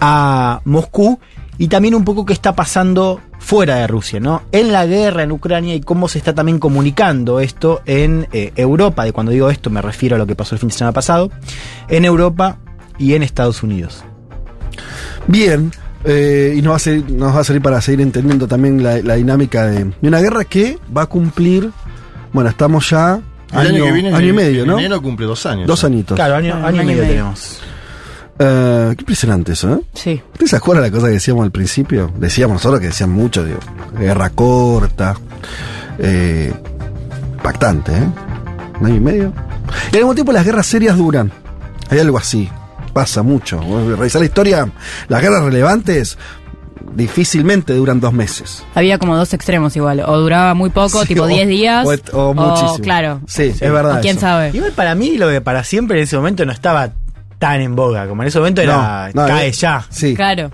a 0.00 0.60
Moscú. 0.64 1.20
Y 1.58 1.68
también 1.68 1.94
un 1.94 2.04
poco 2.04 2.24
qué 2.26 2.32
está 2.32 2.54
pasando 2.54 3.20
fuera 3.38 3.76
de 3.76 3.86
Rusia, 3.86 4.18
¿no? 4.20 4.42
En 4.52 4.72
la 4.72 4.86
guerra 4.86 5.22
en 5.22 5.30
Ucrania 5.32 5.74
y 5.74 5.80
cómo 5.80 6.08
se 6.08 6.18
está 6.18 6.34
también 6.34 6.58
comunicando 6.58 7.38
esto 7.40 7.80
en 7.86 8.26
eh, 8.32 8.52
Europa. 8.56 9.04
De 9.04 9.12
cuando 9.12 9.30
digo 9.32 9.48
esto 9.50 9.70
me 9.70 9.80
refiero 9.82 10.16
a 10.16 10.18
lo 10.18 10.26
que 10.26 10.34
pasó 10.34 10.54
el 10.54 10.58
fin 10.58 10.68
de 10.70 10.74
semana 10.74 10.92
pasado. 10.92 11.30
En 11.88 12.04
Europa 12.04 12.58
y 12.98 13.14
en 13.14 13.22
Estados 13.22 13.62
Unidos. 13.62 14.02
Bien. 15.26 15.70
eh, 16.04 16.54
y 16.56 16.60
nos 16.62 16.72
va, 16.72 16.76
a 16.76 16.80
servir, 16.80 17.10
nos 17.12 17.34
va 17.34 17.40
a 17.40 17.44
servir 17.44 17.62
para 17.62 17.80
seguir 17.80 18.00
entendiendo 18.00 18.46
también 18.48 18.82
la, 18.82 18.98
la 18.98 19.14
dinámica 19.14 19.66
de, 19.66 19.84
de 19.84 20.08
una 20.08 20.20
guerra 20.20 20.44
que 20.44 20.78
va 20.94 21.02
a 21.02 21.06
cumplir. 21.06 21.70
Bueno, 22.32 22.50
estamos 22.50 22.90
ya. 22.90 23.20
El 23.52 23.58
año, 23.58 23.84
que 23.84 23.92
viene, 23.92 24.12
año 24.12 24.26
y 24.26 24.32
medio, 24.32 24.62
en 24.62 24.68
¿no? 24.68 24.78
enero 24.80 25.00
cumple 25.00 25.26
dos 25.26 25.46
años. 25.46 25.66
Dos 25.68 25.84
añitos. 25.84 26.16
Claro, 26.16 26.34
año, 26.34 26.54
Ah, 26.60 26.66
año 26.68 26.78
y 26.78 26.80
año 26.80 26.82
y 26.82 26.86
medio 26.86 27.02
medio. 27.02 27.14
tenemos. 27.14 27.60
Eh, 28.38 28.94
qué 28.96 29.02
impresionante 29.02 29.52
eso, 29.52 29.74
¿eh? 29.74 29.80
Sí. 29.94 30.22
¿Ustedes 30.32 30.50
se 30.50 30.56
acuerdan 30.56 30.84
la 30.84 30.90
cosa 30.90 31.06
que 31.06 31.12
decíamos 31.14 31.44
al 31.44 31.52
principio? 31.52 32.10
Decíamos 32.18 32.54
nosotros 32.56 32.80
que 32.80 32.86
decían 32.88 33.10
mucho, 33.10 33.44
digo, 33.44 33.58
guerra 33.98 34.30
corta, 34.30 35.14
eh, 35.98 36.52
impactante, 37.36 37.92
¿eh? 37.92 38.08
Un 38.80 38.86
año 38.86 38.96
y 38.96 39.00
medio. 39.00 39.32
Y 39.92 39.96
al 39.96 40.02
mismo 40.02 40.14
tiempo 40.14 40.32
las 40.32 40.44
guerras 40.44 40.66
serias 40.66 40.96
duran. 40.96 41.30
Hay 41.90 41.98
algo 42.00 42.18
así. 42.18 42.48
Pasa 42.92 43.22
mucho. 43.22 43.60
Revisar 43.96 44.20
la 44.20 44.26
historia, 44.26 44.68
las 45.08 45.20
guerras 45.22 45.42
relevantes 45.44 46.16
difícilmente 46.94 47.72
duran 47.74 48.00
dos 48.00 48.12
meses. 48.12 48.62
Había 48.74 48.98
como 48.98 49.16
dos 49.16 49.32
extremos 49.34 49.74
igual, 49.76 50.00
o 50.06 50.18
duraba 50.18 50.54
muy 50.54 50.70
poco, 50.70 51.02
Sí, 51.02 51.08
tipo 51.08 51.22
o- 51.24 51.26
10 51.26 51.48
días, 51.48 51.86
o- 52.12 52.18
o 52.30 52.34
muchísimo. 52.34 52.78
claro, 52.84 53.20
Sí, 53.26 53.44
es 53.44 53.60
verdad. 53.60 53.98
o 53.98 54.00
quién 54.00 54.16
eso. 54.16 54.20
sabe. 54.26 54.50
Igual 54.52 54.72
para 54.72 54.94
mí 54.94 55.16
lo 55.16 55.26
de 55.28 55.40
para 55.40 55.64
siempre 55.64 55.98
en 55.98 56.04
ese 56.04 56.16
momento 56.16 56.44
no 56.44 56.52
estaba 56.52 56.90
tan 57.44 57.60
en 57.60 57.76
boga, 57.76 58.08
como 58.08 58.22
en 58.22 58.28
ese 58.28 58.38
momento 58.38 58.62
era 58.62 59.10
No, 59.12 59.22
no, 59.22 59.28
cae 59.28 59.48
eh, 59.48 59.52
ya. 59.52 59.84
Sí. 59.90 60.14
Claro. 60.14 60.50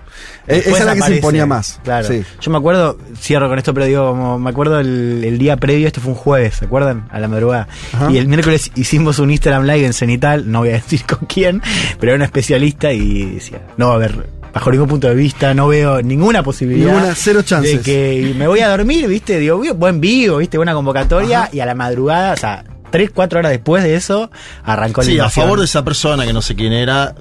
Eh, 0.49 0.57
Después 0.57 0.67
Esa 0.75 0.79
es 0.79 0.87
la 0.87 0.95
que 0.97 1.03
se 1.03 1.15
imponía 1.17 1.47
más. 1.47 1.79
Claro. 1.85 2.09
Sí. 2.09 2.25
Yo 2.41 2.51
me 2.51 2.59
acuerdo, 2.59 2.99
cierro 3.17 3.49
con 3.49 3.59
esto, 3.59 3.73
pero 3.73 3.87
digo, 3.87 4.09
como 4.11 4.41
me 4.41 4.51
acuerdo 4.51 4.81
el, 4.81 5.23
el 5.25 5.39
día 5.39 5.57
previo, 5.57 5.87
esto 5.87 6.01
fue 6.01 6.11
un 6.11 6.19
jueves, 6.19 6.55
¿se 6.57 6.65
acuerdan? 6.65 7.07
A 7.13 7.21
la 7.21 7.29
madrugada. 7.29 7.69
Ajá. 7.93 8.11
Y 8.11 8.19
el 8.19 8.27
miércoles 8.27 8.73
hicimos 8.75 9.21
un 9.21 9.31
Instagram 9.31 9.63
Live 9.67 9.87
en 9.87 9.93
Cenital, 9.93 10.51
no 10.51 10.59
voy 10.61 10.71
a 10.71 10.73
decir 10.83 11.05
con 11.07 11.29
quién, 11.29 11.63
pero 12.01 12.11
era 12.11 12.17
una 12.17 12.25
especialista 12.25 12.93
y 12.93 13.35
decía, 13.35 13.61
no 13.77 13.87
va 13.87 13.93
a 13.93 13.97
haber, 13.97 14.27
bajo 14.53 14.73
ningún 14.73 14.89
punto 14.89 15.07
de 15.07 15.15
vista, 15.15 15.55
no 15.55 15.69
veo 15.69 16.03
ninguna 16.03 16.43
posibilidad. 16.43 16.93
Ninguna, 16.93 17.15
cero 17.15 17.43
chances. 17.43 17.77
De 17.77 17.83
que 17.85 18.35
me 18.37 18.49
voy 18.49 18.59
a 18.59 18.69
dormir, 18.69 19.07
¿viste? 19.07 19.39
Digo, 19.39 19.59
"Uy, 19.59 19.71
buen 19.71 20.01
vivo, 20.01 20.39
¿viste? 20.39 20.57
Buena 20.57 20.75
convocatoria. 20.75 21.43
Ajá. 21.45 21.51
Y 21.53 21.61
a 21.61 21.67
la 21.67 21.77
madrugada, 21.77 22.33
o 22.33 22.37
sea, 22.37 22.65
tres, 22.91 23.11
cuatro 23.15 23.39
horas 23.39 23.53
después 23.53 23.83
de 23.83 23.95
eso, 23.95 24.31
arrancó 24.65 25.01
la 25.01 25.05
Sí, 25.07 25.11
a 25.13 25.15
invasión. 25.15 25.45
favor 25.45 25.59
de 25.61 25.65
esa 25.65 25.85
persona 25.85 26.25
que 26.27 26.33
no 26.33 26.43
sé 26.43 26.55
quién 26.55 26.73
era, 26.73 27.15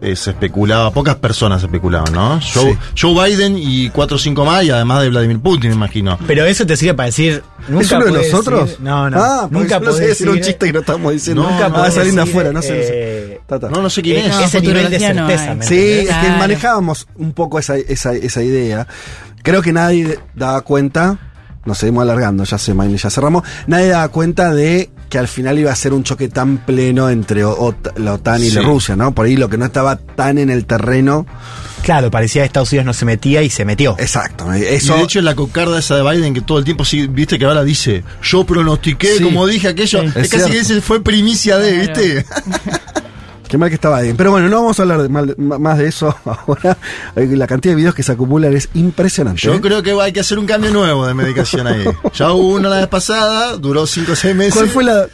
eh, 0.00 0.14
se 0.14 0.30
especulaba, 0.30 0.92
pocas 0.92 1.16
personas 1.16 1.60
especulaban, 1.62 2.12
¿no? 2.12 2.38
Joe, 2.54 2.78
Joe 3.00 3.30
Biden 3.30 3.56
y 3.58 3.90
cuatro 3.90 4.14
o 4.16 4.18
cinco 4.20 4.44
más, 4.44 4.62
y 4.64 4.70
además 4.70 5.02
de 5.02 5.08
Vladimir 5.08 5.40
Putin, 5.40 5.70
me 5.70 5.76
imagino. 5.76 6.16
Pero 6.26 6.44
eso 6.44 6.64
te 6.64 6.76
sirve 6.76 6.94
para 6.94 7.06
decir. 7.06 7.42
Nunca 7.66 7.84
¿Es 7.84 7.92
uno 7.92 8.04
de 8.04 8.12
nosotros? 8.12 8.60
decir- 8.70 8.80
no, 8.80 9.10
no. 9.10 9.20
Ah, 9.20 9.48
nunca 9.50 9.80
podés 9.80 9.98
decir 9.98 10.28
un 10.28 10.36
decir- 10.36 10.52
chiste 10.52 10.66
que 10.66 10.72
no 10.72 10.80
estamos 10.80 11.12
diciendo. 11.12 11.42
Nunca 11.42 11.54
Nunca 11.54 11.68
va 11.68 11.74
a 11.74 11.78
podés 11.80 11.94
salir 11.94 12.14
de 12.14 12.22
afuera, 12.22 12.52
no 12.52 12.62
sé. 12.62 12.68
no 12.76 12.82
sé. 12.82 12.88
eh, 12.92 13.40
Ta, 13.48 13.58
ta. 13.58 13.68
No, 13.70 13.82
no 13.82 13.90
sé 13.90 14.02
quién 14.02 14.18
es. 14.26 14.28
No, 14.28 14.40
ese 14.40 14.60
nivel 14.60 14.88
de 14.90 14.98
no 15.14 15.26
certeza. 15.28 15.54
¿me 15.54 15.64
Sí, 15.64 16.06
es 16.08 16.14
que 16.16 16.30
manejábamos 16.38 17.08
un 17.16 17.32
poco 17.32 17.58
esa, 17.58 17.76
esa, 17.76 18.12
esa 18.12 18.42
idea. 18.42 18.86
Creo 19.42 19.62
que 19.62 19.72
nadie 19.72 20.18
daba 20.34 20.60
cuenta, 20.60 21.18
nos 21.68 21.78
seguimos 21.78 22.02
alargando, 22.02 22.42
ya 22.44 22.58
sé, 22.58 22.74
Maine, 22.74 22.96
ya 22.98 23.10
cerramos. 23.10 23.44
Nadie 23.68 23.86
daba 23.88 24.08
cuenta 24.08 24.52
de 24.52 24.90
que 25.08 25.18
al 25.18 25.28
final 25.28 25.58
iba 25.58 25.70
a 25.72 25.76
ser 25.76 25.92
un 25.94 26.02
choque 26.02 26.28
tan 26.28 26.58
pleno 26.58 27.08
entre 27.08 27.44
Ot- 27.44 27.96
la 27.96 28.14
OTAN 28.14 28.42
y 28.42 28.50
la. 28.50 28.62
Rusia, 28.62 28.96
¿no? 28.96 29.14
Por 29.14 29.26
ahí 29.26 29.36
lo 29.36 29.48
que 29.48 29.56
no 29.56 29.64
estaba 29.64 29.96
tan 29.96 30.38
en 30.38 30.50
el 30.50 30.66
terreno. 30.66 31.26
Claro, 31.82 32.10
parecía 32.10 32.42
que 32.42 32.46
Estados 32.46 32.70
Unidos 32.72 32.86
no 32.86 32.92
se 32.92 33.04
metía 33.04 33.40
y 33.42 33.48
se 33.50 33.64
metió. 33.64 33.94
Exacto. 33.98 34.54
Y 34.54 34.64
Eso, 34.64 34.96
de 34.96 35.02
hecho 35.04 35.22
la 35.22 35.34
cocarda 35.36 35.78
esa 35.78 35.94
de 35.96 36.02
Biden 36.02 36.34
que 36.34 36.40
todo 36.40 36.58
el 36.58 36.64
tiempo 36.64 36.84
sí, 36.84 37.06
viste 37.06 37.38
que 37.38 37.44
ahora 37.44 37.62
dice, 37.64 38.02
yo 38.22 38.44
pronostiqué, 38.44 39.16
Sí. 39.18 39.22
como 39.22 39.46
dije 39.46 39.68
aquello, 39.68 40.00
Sí. 40.02 40.06
es, 40.08 40.16
Es 40.16 40.28
casi 40.30 40.50
que 40.50 40.58
ese 40.58 40.80
fue 40.82 41.02
primicia 41.02 41.56
de, 41.58 41.84
Claro. 41.86 42.00
¿viste? 42.02 42.26
qué 43.48 43.58
mal 43.58 43.68
que 43.68 43.74
estaba 43.76 44.00
bien. 44.02 44.16
Pero 44.16 44.30
bueno, 44.30 44.48
no 44.48 44.56
vamos 44.56 44.78
a 44.78 44.82
hablar 44.82 45.02
de 45.02 45.08
mal- 45.08 45.34
ma- 45.38 45.58
más 45.58 45.78
de 45.78 45.88
eso 45.88 46.14
ahora. 46.24 46.76
La 47.14 47.46
cantidad 47.46 47.72
de 47.72 47.76
videos 47.76 47.94
que 47.94 48.02
se 48.02 48.12
acumulan 48.12 48.54
es 48.54 48.68
impresionante. 48.74 49.40
Yo 49.40 49.54
¿eh? 49.54 49.60
creo 49.60 49.82
que 49.82 49.92
hay 50.00 50.12
que 50.12 50.20
hacer 50.20 50.38
un 50.38 50.46
cambio 50.46 50.70
nuevo 50.70 51.06
de 51.06 51.14
medicación 51.14 51.66
ahí. 51.66 51.84
Ya 52.14 52.32
hubo 52.32 52.54
uno 52.56 52.68
la 52.68 52.76
vez 52.78 52.86
pasada, 52.88 53.56
duró 53.56 53.86
5 53.86 54.12
o 54.12 54.16
6 54.16 54.34
meses. 54.36 54.54
¿Cuál 54.54 54.68
fue 54.68 54.84
la, 54.84 54.92
cuál 55.00 55.08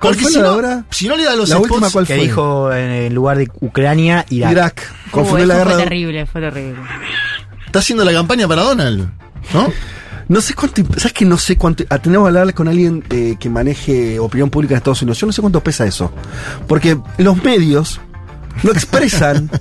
Porque 0.00 0.22
fue 0.22 0.30
si 0.32 0.38
la 0.38 0.44
no, 0.44 0.52
hora? 0.56 0.84
si 0.90 1.08
no 1.08 1.16
le 1.16 1.24
da 1.24 1.32
a 1.32 1.36
los 1.36 1.48
La 1.48 1.56
spots, 1.56 1.70
última, 1.70 1.90
¿cuál 1.90 2.06
que 2.06 2.14
fue? 2.16 2.22
dijo 2.24 2.72
en 2.72 2.90
el 2.90 3.14
lugar 3.14 3.38
de 3.38 3.48
Ucrania, 3.60 4.26
Irak. 4.30 4.52
Irak. 4.52 4.92
Uh, 5.06 5.10
Confundió 5.10 5.44
eso 5.44 5.54
la 5.54 5.54
fue 5.62 5.64
guerra. 5.72 5.84
terrible, 5.84 6.26
fue 6.26 6.40
terrible. 6.40 6.80
está 7.66 7.78
haciendo 7.78 8.04
la 8.04 8.12
campaña 8.12 8.46
para 8.48 8.62
Donald, 8.62 9.08
¿no? 9.54 9.72
No 10.28 10.40
sé 10.40 10.54
cuánto. 10.54 10.82
¿Sabes 10.96 11.12
que 11.12 11.24
no 11.24 11.38
sé 11.38 11.56
cuánto? 11.56 11.84
Tenemos 11.84 12.26
que 12.30 12.38
hablar 12.38 12.54
con 12.54 12.66
alguien 12.68 13.04
eh, 13.10 13.36
que 13.38 13.48
maneje 13.48 14.18
opinión 14.18 14.50
pública 14.50 14.74
en 14.74 14.78
Estados 14.78 15.02
Unidos. 15.02 15.18
Yo 15.18 15.26
no 15.26 15.32
sé 15.32 15.40
cuánto 15.40 15.62
pesa 15.62 15.86
eso. 15.86 16.10
Porque 16.66 16.98
los 17.18 17.42
medios 17.42 18.00
no 18.62 18.72
expresan. 18.72 19.50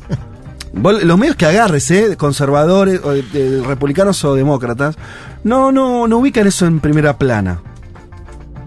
Los 0.73 1.17
medios 1.17 1.37
que 1.37 1.45
agarres, 1.45 1.89
¿eh? 1.91 2.17
Conservadores, 2.17 2.99
o 3.01 3.11
de- 3.11 3.21
de 3.23 3.63
republicanos 3.65 4.21
o 4.25 4.35
demócratas, 4.35 4.97
no, 5.45 5.71
no, 5.71 6.05
no 6.05 6.17
ubican 6.17 6.47
eso 6.47 6.65
en 6.65 6.81
primera 6.81 7.17
plana. 7.17 7.61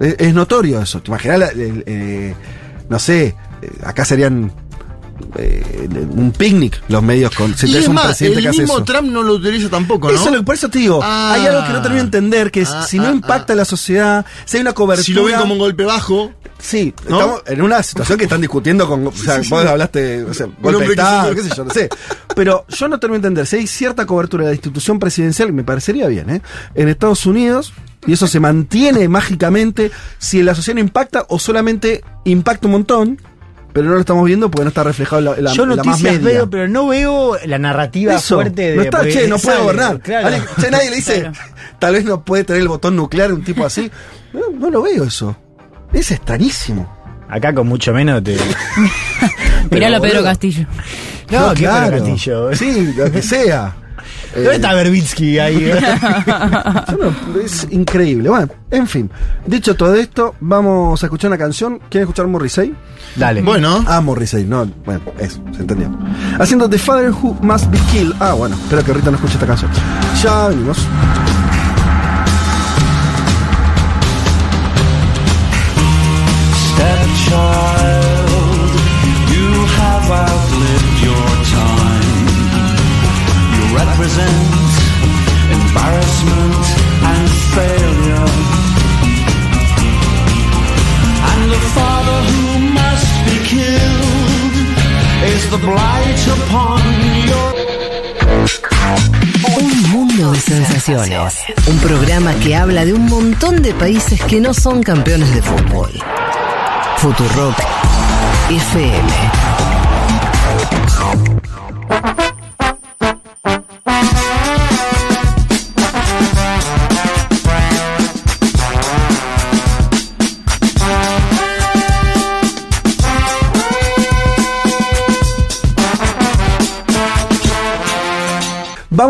Es, 0.00 0.16
es 0.18 0.32
notorio 0.32 0.80
eso. 0.80 1.02
¿Te 1.02 1.08
imaginas? 1.11 1.50
eh, 1.54 2.34
no 2.88 2.98
sé, 2.98 3.37
eh, 3.61 3.70
acá 3.84 4.06
serían 4.06 4.50
eh, 5.37 5.88
un 6.11 6.33
picnic 6.33 6.83
los 6.88 7.02
medios 7.02 7.35
con. 7.35 7.57
Si 7.57 7.66
tenés 7.66 7.88
un 7.88 7.94
más, 7.94 8.07
presidente 8.07 8.38
el 8.38 8.44
que 8.44 8.48
hace 8.50 8.61
mismo 8.61 8.76
eso. 8.76 8.85
Trump 8.85 9.09
no 9.09 9.22
lo 9.22 9.35
utiliza 9.35 9.68
tampoco, 9.68 10.11
¿no? 10.11 10.14
Eso 10.14 10.44
por 10.44 10.54
eso 10.54 10.68
te 10.68 10.78
digo, 10.78 11.00
Ah. 11.02 11.33
hay 11.35 11.46
algo 11.46 11.66
que 11.66 11.72
no 11.72 11.83
termino 11.83 12.02
de 12.02 12.07
entender, 12.07 12.50
que 12.50 12.62
es, 12.62 12.70
Ah, 12.70 12.83
si 12.83 12.98
no 12.98 13.07
ah, 13.07 13.12
impacta 13.12 13.52
ah. 13.52 13.57
la 13.57 13.64
sociedad, 13.64 14.26
si 14.44 14.57
hay 14.57 14.61
una 14.61 14.72
cobertura... 14.72 15.04
si 15.04 15.12
lo 15.12 15.24
ven 15.24 15.37
como 15.37 15.54
un 15.54 15.59
golpe 15.59 15.85
bajo, 15.85 16.33
Sí, 16.59 16.92
¿no? 17.09 17.18
estamos 17.18 17.42
en 17.46 17.62
una 17.62 17.83
situación 17.83 18.18
que 18.18 18.24
están 18.24 18.40
discutiendo 18.40 18.87
con... 18.88 19.07
O 19.07 19.12
sea, 19.12 19.40
vos 19.48 19.64
hablaste, 19.64 20.24
o 20.24 20.35
sea, 20.35 20.48
golpe 20.61 20.87
de 20.87 20.90
Estado, 20.90 21.35
qué 21.35 21.42
sé 21.42 21.50
yo, 21.57 21.64
no 21.64 21.70
sé. 21.70 21.88
Pero 22.35 22.64
yo 22.68 22.88
no 22.88 22.98
termino 22.98 23.20
de 23.22 23.28
entender, 23.28 23.46
si 23.46 23.57
hay 23.57 23.66
cierta 23.66 24.07
cobertura 24.07 24.44
de 24.44 24.50
la 24.50 24.54
institución 24.54 24.98
presidencial, 24.98 25.52
me 25.52 25.62
parecería 25.62 26.09
bien, 26.09 26.31
¿eh? 26.31 26.42
En 26.74 26.88
Estados 26.88 27.26
Unidos, 27.26 27.72
y 28.07 28.14
eso 28.14 28.26
se 28.26 28.40
mantiene 28.40 29.09
mágicamente, 29.09 29.90
si 30.18 30.42
la 30.42 30.54
sociedad 30.54 30.76
no 30.76 30.81
impacta 30.81 31.26
o 31.28 31.38
solamente 31.38 32.02
impacta 32.24 32.66
un 32.66 32.72
montón, 32.72 33.22
pero 33.72 33.88
no 33.88 33.94
lo 33.94 34.00
estamos 34.00 34.24
viendo 34.24 34.50
porque 34.50 34.64
no 34.64 34.68
está 34.68 34.83
reflejado 34.85 35.18
en 35.20 35.24
la, 35.44 35.50
la, 35.50 35.52
Yo 35.52 35.66
más 35.66 35.76
noticias 35.76 36.14
media. 36.14 36.28
veo, 36.38 36.50
pero 36.50 36.68
no 36.68 36.88
veo 36.88 37.37
la 37.46 37.59
narrativa 37.59 38.14
Eso, 38.14 38.37
fuerte 38.37 38.70
de. 38.70 38.76
no 38.76 38.83
está, 38.83 39.02
che, 39.09 39.28
no 39.28 39.38
puede 39.38 39.59
gobernar. 39.61 40.00
claro. 40.00 40.37
Che, 40.61 40.70
nadie 40.70 40.90
le 40.90 40.96
dice, 40.96 41.20
Claro. 41.20 41.33
tal 41.78 41.92
vez 41.94 42.04
no 42.04 42.24
puede 42.24 42.44
tener 42.44 42.62
el 42.62 42.68
botón 42.68 42.96
nuclear 42.96 43.33
un 43.33 43.42
tipo 43.44 43.64
así. 43.64 43.90
No, 44.33 44.40
no 44.59 44.70
lo 44.70 44.83
veo 44.83 45.04
eso. 45.04 45.37
Es 45.92 46.11
extrañísimo. 46.11 46.96
Acá 47.31 47.52
con 47.54 47.66
mucho 47.68 47.92
menos 47.92 48.22
te. 48.24 48.37
Miralo 49.70 49.98
a 49.98 50.00
Pedro. 50.00 50.22
Castillo. 50.22 50.66
No, 51.31 51.52
qué 51.54 51.68
Pedro 51.68 51.90
Castillo. 51.90 52.54
Sí, 52.54 52.94
lo 52.96 53.11
que 53.11 53.22
sea. 53.22 53.74
¿Dónde 54.35 54.55
está 54.57 54.75
Berbitsky 54.75 55.38
ahí? 55.38 55.73
No- 56.99 57.41
es 57.41 57.67
increíble. 57.71 58.29
Bueno, 58.29 58.49
en 58.71 58.87
fin. 58.87 59.11
Dicho 59.47 59.75
todo 59.77 59.95
esto, 59.95 60.35
vamos 60.41 61.03
a 61.03 61.07
escuchar 61.07 61.29
una 61.31 61.38
canción. 61.38 61.79
¿Quieren 61.91 62.03
escuchar 62.09 62.27
Morrissey? 62.27 62.75
Dale. 63.17 63.43
bueno, 63.43 63.85
Ah, 63.87 64.01
Morrissey, 64.01 64.45
no. 64.45 64.67
Bueno, 64.85 65.01
eso, 65.19 65.41
se 65.55 65.61
entendió. 65.62 65.91
Haciendo 66.38 66.69
The 66.69 66.79
Father 66.79 67.11
Who 67.11 67.37
Must 67.41 67.71
Be 67.71 67.79
Killed. 67.93 68.14
Ah, 68.21 68.33
bueno, 68.35 68.57
espero 68.57 68.85
que 68.85 68.93
Rita 68.93 69.11
no 69.11 69.17
escuche 69.17 69.35
esta 69.35 69.47
canción. 69.47 69.71
Ya 70.23 70.49
venimos. 70.49 70.79
Represent 84.09 84.71
embarrassment 85.53 86.64
and 87.11 87.29
failure. 87.55 88.29
And 91.31 91.42
the 91.51 91.62
father 91.77 92.18
who 92.31 92.59
must 92.73 93.12
be 93.27 93.37
killed 93.53 94.55
is 95.35 95.51
the 95.51 95.59
blight 95.59 96.21
upon 96.37 96.81
your. 97.29 97.49
Un 99.61 99.90
mundo 99.90 100.33
de 100.33 100.40
sensaciones. 100.40 101.35
Un 101.66 101.79
programa 101.79 102.35
que 102.35 102.57
habla 102.57 102.85
de 102.85 102.92
un 102.92 103.07
montón 103.07 103.62
de 103.62 103.75
países 103.75 104.21
que 104.23 104.40
no 104.40 104.55
son 104.55 104.83
campeones 104.83 105.35
de 105.35 105.42
fútbol. 105.42 105.90
Futurock 106.99 107.59
FM. 108.51 109.47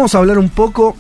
Vamos 0.08 0.14
a 0.14 0.18
hablar 0.20 0.38
un 0.38 0.48
poco, 0.48 0.96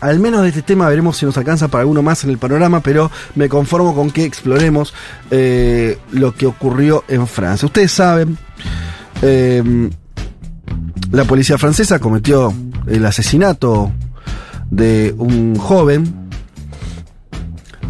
al 0.00 0.18
menos 0.20 0.40
de 0.40 0.48
este 0.48 0.62
tema, 0.62 0.88
veremos 0.88 1.18
si 1.18 1.26
nos 1.26 1.36
alcanza 1.36 1.68
para 1.68 1.82
alguno 1.82 2.00
más 2.00 2.24
en 2.24 2.30
el 2.30 2.38
panorama, 2.38 2.80
pero 2.80 3.10
me 3.34 3.46
conformo 3.46 3.94
con 3.94 4.10
que 4.10 4.24
exploremos 4.24 4.94
eh, 5.30 5.98
lo 6.12 6.34
que 6.34 6.46
ocurrió 6.46 7.04
en 7.08 7.26
Francia. 7.26 7.66
Ustedes 7.66 7.92
saben, 7.92 8.38
eh, 9.20 9.90
la 11.10 11.24
policía 11.24 11.58
francesa 11.58 11.98
cometió 11.98 12.54
el 12.86 13.04
asesinato 13.04 13.92
de 14.70 15.14
un 15.18 15.54
joven, 15.56 16.30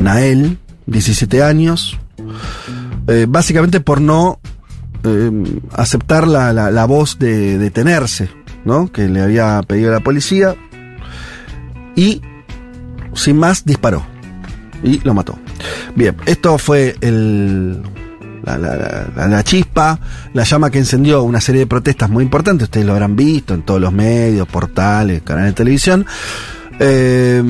Nael, 0.01 0.59
17 0.87 1.41
años, 1.45 1.97
eh, 3.07 3.27
básicamente 3.29 3.79
por 3.79 4.01
no 4.01 4.41
aceptar 5.71 6.27
la 6.27 6.85
voz 6.85 7.17
de 7.21 7.59
detenerse, 7.59 8.29
¿no? 8.67 8.93
Que 8.93 9.09
le 9.09 9.23
había 9.23 9.63
pedido 9.67 9.91
la 9.91 10.01
policía. 10.01 10.55
Y, 11.95 12.21
sin 13.15 13.39
más, 13.39 13.65
disparó. 13.65 14.05
Y 14.83 14.99
lo 15.05 15.15
mató. 15.15 15.39
Bien, 15.95 16.15
esto 16.27 16.59
fue 16.59 16.95
el, 17.01 17.81
la 18.45 19.43
chispa, 19.43 19.99
la 20.35 20.45
llama 20.45 20.71
que 20.71 20.79
encendió 20.79 21.23
una 21.23 21.41
serie 21.41 21.61
de 21.61 21.67
protestas 21.67 22.11
muy 22.11 22.23
importantes. 22.25 22.65
Ustedes 22.65 22.85
lo 22.87 22.93
habrán 22.93 23.17
visto 23.17 23.55
en 23.55 23.63
todos 23.63 23.81
los 23.81 23.93
medios, 23.93 24.47
portales, 24.47 25.23
canales 25.23 25.53
de 25.53 25.55
televisión. 25.55 26.05
eh, 26.79 27.43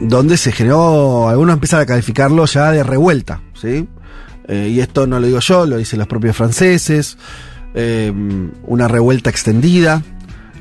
donde 0.00 0.36
se 0.36 0.52
generó, 0.52 1.28
algunos 1.28 1.54
empiezan 1.54 1.80
a 1.80 1.86
calificarlo 1.86 2.46
ya 2.46 2.70
de 2.70 2.84
revuelta, 2.84 3.40
¿sí? 3.52 3.88
Eh, 4.46 4.68
y 4.70 4.80
esto 4.80 5.06
no 5.08 5.18
lo 5.18 5.26
digo 5.26 5.40
yo, 5.40 5.66
lo 5.66 5.76
dicen 5.76 5.98
los 5.98 6.08
propios 6.08 6.36
franceses. 6.36 7.18
eh, 7.74 8.12
una 8.64 8.88
revuelta 8.88 9.28
extendida 9.28 10.02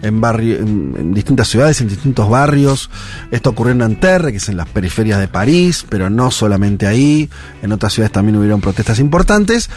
en, 0.01 0.21
barrio, 0.21 0.57
en, 0.57 1.13
distintas 1.13 1.47
ciudades, 1.47 1.81
en 1.81 1.87
distintos 1.87 2.29
barrios. 2.29 2.89
Esto 3.31 3.51
ocurrió 3.51 3.71
en 3.71 3.79
Nanterre, 3.79 4.31
que 4.31 4.37
es 4.37 4.49
en 4.49 4.57
las 4.57 4.67
periferias 4.67 5.19
de 5.19 5.27
París, 5.27 5.85
pero 5.87 6.09
no 6.09 6.31
solamente 6.31 6.87
ahí. 6.87 7.29
En 7.61 7.71
otras 7.71 7.93
ciudades 7.93 8.11
también 8.11 8.37
hubieron 8.37 8.61
protestas 8.61 8.99
importantes. 8.99 9.69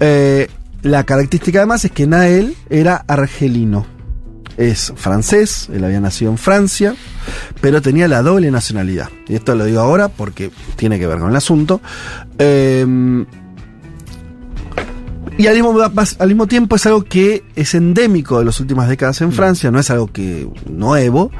Eh, 0.00 0.48
la 0.82 1.04
característica 1.04 1.60
además 1.60 1.84
es 1.84 1.90
que 1.90 2.06
Nael 2.06 2.56
era 2.70 3.04
argelino. 3.06 3.86
Es 4.56 4.92
francés, 4.96 5.68
él 5.72 5.84
había 5.84 6.00
nacido 6.00 6.32
en 6.32 6.38
Francia, 6.38 6.96
pero 7.60 7.80
tenía 7.80 8.08
la 8.08 8.22
doble 8.22 8.50
nacionalidad. 8.50 9.08
Y 9.28 9.36
esto 9.36 9.54
lo 9.54 9.64
digo 9.64 9.80
ahora 9.80 10.08
porque 10.08 10.50
tiene 10.74 10.98
que 10.98 11.06
ver 11.06 11.18
con 11.18 11.30
el 11.30 11.36
asunto. 11.36 11.80
Eh, 12.38 13.24
Y 15.38 15.46
al 15.46 15.54
mismo, 15.54 15.72
al 15.80 16.28
mismo 16.28 16.48
tiempo 16.48 16.74
es 16.74 16.84
algo 16.86 17.04
que 17.04 17.44
es 17.54 17.72
endémico 17.74 18.40
de 18.40 18.44
las 18.44 18.58
últimas 18.58 18.88
décadas 18.88 19.20
en 19.20 19.30
Francia, 19.30 19.70
no 19.70 19.78
es 19.78 19.88
algo 19.88 20.08
que 20.08 20.48
nuevo. 20.68 21.30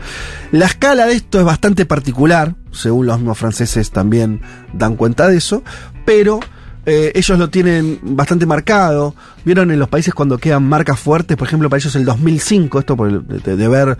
La 0.52 0.66
escala 0.66 1.06
de 1.06 1.14
esto 1.14 1.40
es 1.40 1.44
bastante 1.44 1.84
particular, 1.84 2.54
según 2.70 3.06
los 3.06 3.18
mismos 3.18 3.38
franceses 3.38 3.90
también 3.90 4.40
dan 4.72 4.94
cuenta 4.94 5.26
de 5.26 5.36
eso, 5.36 5.64
pero 6.06 6.38
eh, 6.86 7.12
ellos 7.14 7.38
lo 7.38 7.50
tienen 7.50 7.98
bastante 8.02 8.46
marcado. 8.46 9.14
Vieron 9.44 9.70
en 9.70 9.78
los 9.78 9.88
países 9.88 10.12
cuando 10.14 10.38
quedan 10.38 10.64
marcas 10.68 10.98
fuertes, 10.98 11.36
por 11.36 11.46
ejemplo, 11.46 11.68
para 11.70 11.78
ellos 11.80 11.94
el 11.96 12.04
2005, 12.04 12.78
esto 12.80 12.96
por 12.96 13.08
el- 13.08 13.26
de, 13.26 13.56
de 13.56 13.68
ver 13.68 13.96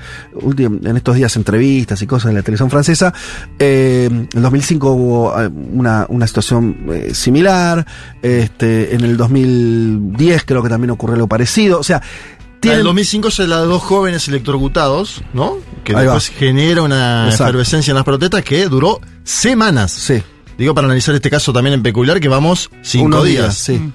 en 0.58 0.96
estos 0.96 1.14
días 1.16 1.34
entrevistas 1.36 2.00
y 2.02 2.06
cosas 2.06 2.30
en 2.30 2.36
la 2.36 2.42
televisión 2.42 2.70
francesa, 2.70 3.12
eh, 3.58 4.08
en 4.10 4.28
el 4.34 4.42
2005 4.42 4.92
hubo 4.92 5.40
eh, 5.40 5.48
una, 5.72 6.06
una 6.08 6.26
situación 6.26 6.76
eh, 6.92 7.10
similar, 7.14 7.86
este, 8.22 8.94
en 8.94 9.02
el 9.02 9.16
2010 9.16 10.44
creo 10.44 10.62
que 10.62 10.68
también 10.68 10.90
ocurrió 10.90 11.14
algo 11.14 11.28
parecido, 11.28 11.78
o 11.78 11.82
sea, 11.84 11.96
En 11.98 12.60
tienen... 12.60 12.80
el 12.80 12.84
2005 12.86 13.30
se 13.30 13.46
la 13.46 13.60
de 13.60 13.66
dos 13.66 13.82
jóvenes 13.82 14.26
electrocutados, 14.28 15.22
¿no? 15.32 15.56
Que 15.84 15.92
Ahí 15.96 16.06
va. 16.06 16.14
después 16.14 16.28
genera 16.38 16.82
una 16.82 17.24
Exacto. 17.26 17.44
efervescencia 17.44 17.92
en 17.92 17.96
las 17.96 18.04
protestas 18.04 18.42
que 18.44 18.66
duró 18.66 19.00
semanas. 19.24 19.92
Sí. 19.92 20.22
Digo, 20.58 20.74
para 20.74 20.86
analizar 20.86 21.14
este 21.14 21.30
caso 21.30 21.52
también 21.52 21.74
en 21.74 21.82
peculiar, 21.82 22.18
que 22.20 22.28
vamos 22.28 22.68
cinco 22.82 23.06
Unos 23.06 23.24
días. 23.24 23.54
sí. 23.56 23.92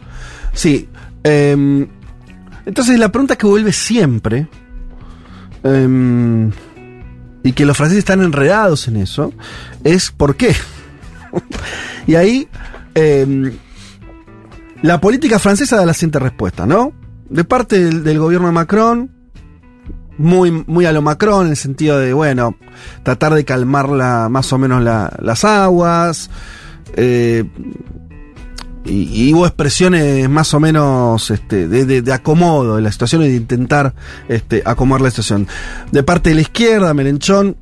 Sí. 0.54 0.88
Em, 1.23 1.88
entonces 2.65 2.97
la 2.97 3.10
pregunta 3.12 3.36
que 3.36 3.45
vuelve 3.45 3.73
siempre, 3.73 4.47
em, 5.63 6.52
y 7.43 7.52
que 7.52 7.65
los 7.65 7.76
franceses 7.76 7.99
están 7.99 8.21
enredados 8.21 8.88
en 8.88 8.97
eso, 8.97 9.34
es 9.84 10.12
¿por 10.12 10.36
qué? 10.36 10.56
y 12.08 12.15
ahí 12.15 12.47
em, 12.95 13.52
la 14.82 15.02
política 15.02 15.39
francesa 15.39 15.78
da 15.78 15.86
la 15.86 15.93
siguiente 15.93 16.19
respuesta, 16.19 16.65
¿no? 16.65 16.93
De 17.30 17.43
parte 17.43 17.84
del, 17.84 18.04
del 18.04 18.19
gobierno 18.19 18.47
de 18.47 18.54
Macron, 18.54 19.12
muy, 20.17 20.52
muy 20.52 20.86
a 20.86 20.91
lo 20.91 21.02
Macron, 21.02 21.45
en 21.45 21.52
el 21.52 21.58
sentido 21.58 21.97
de, 21.99 22.13
bueno, 22.13 22.56
tratar 23.04 23.34
de 23.34 23.45
calmar 23.45 23.89
la, 23.89 24.30
más 24.30 24.52
o 24.54 24.58
menos 24.58 24.82
la- 24.84 25.12
las 25.21 25.43
aguas. 25.45 26.30
eh, 26.95 27.43
y, 28.86 29.34
hubo 29.34 29.45
expresiones 29.47 30.30
más 30.30 30.54
o 30.54 30.60
menos 30.60 31.32
este, 31.32 31.67
de, 31.69 32.02
de- 32.02 32.13
acomodo 32.13 32.76
de 32.76 32.82
la 32.82 32.91
situación 32.91 33.21
y 33.23 33.30
de 33.30 33.36
intentar 33.38 33.93
este, 34.28 34.62
acomodar 34.65 35.02
la 35.02 35.10
situación. 35.10 35.47
De 35.93 36.04
parte 36.04 36.30
de 36.32 36.36
la 36.36 36.41
izquierda, 36.41 36.93
Melenchón 36.93 37.56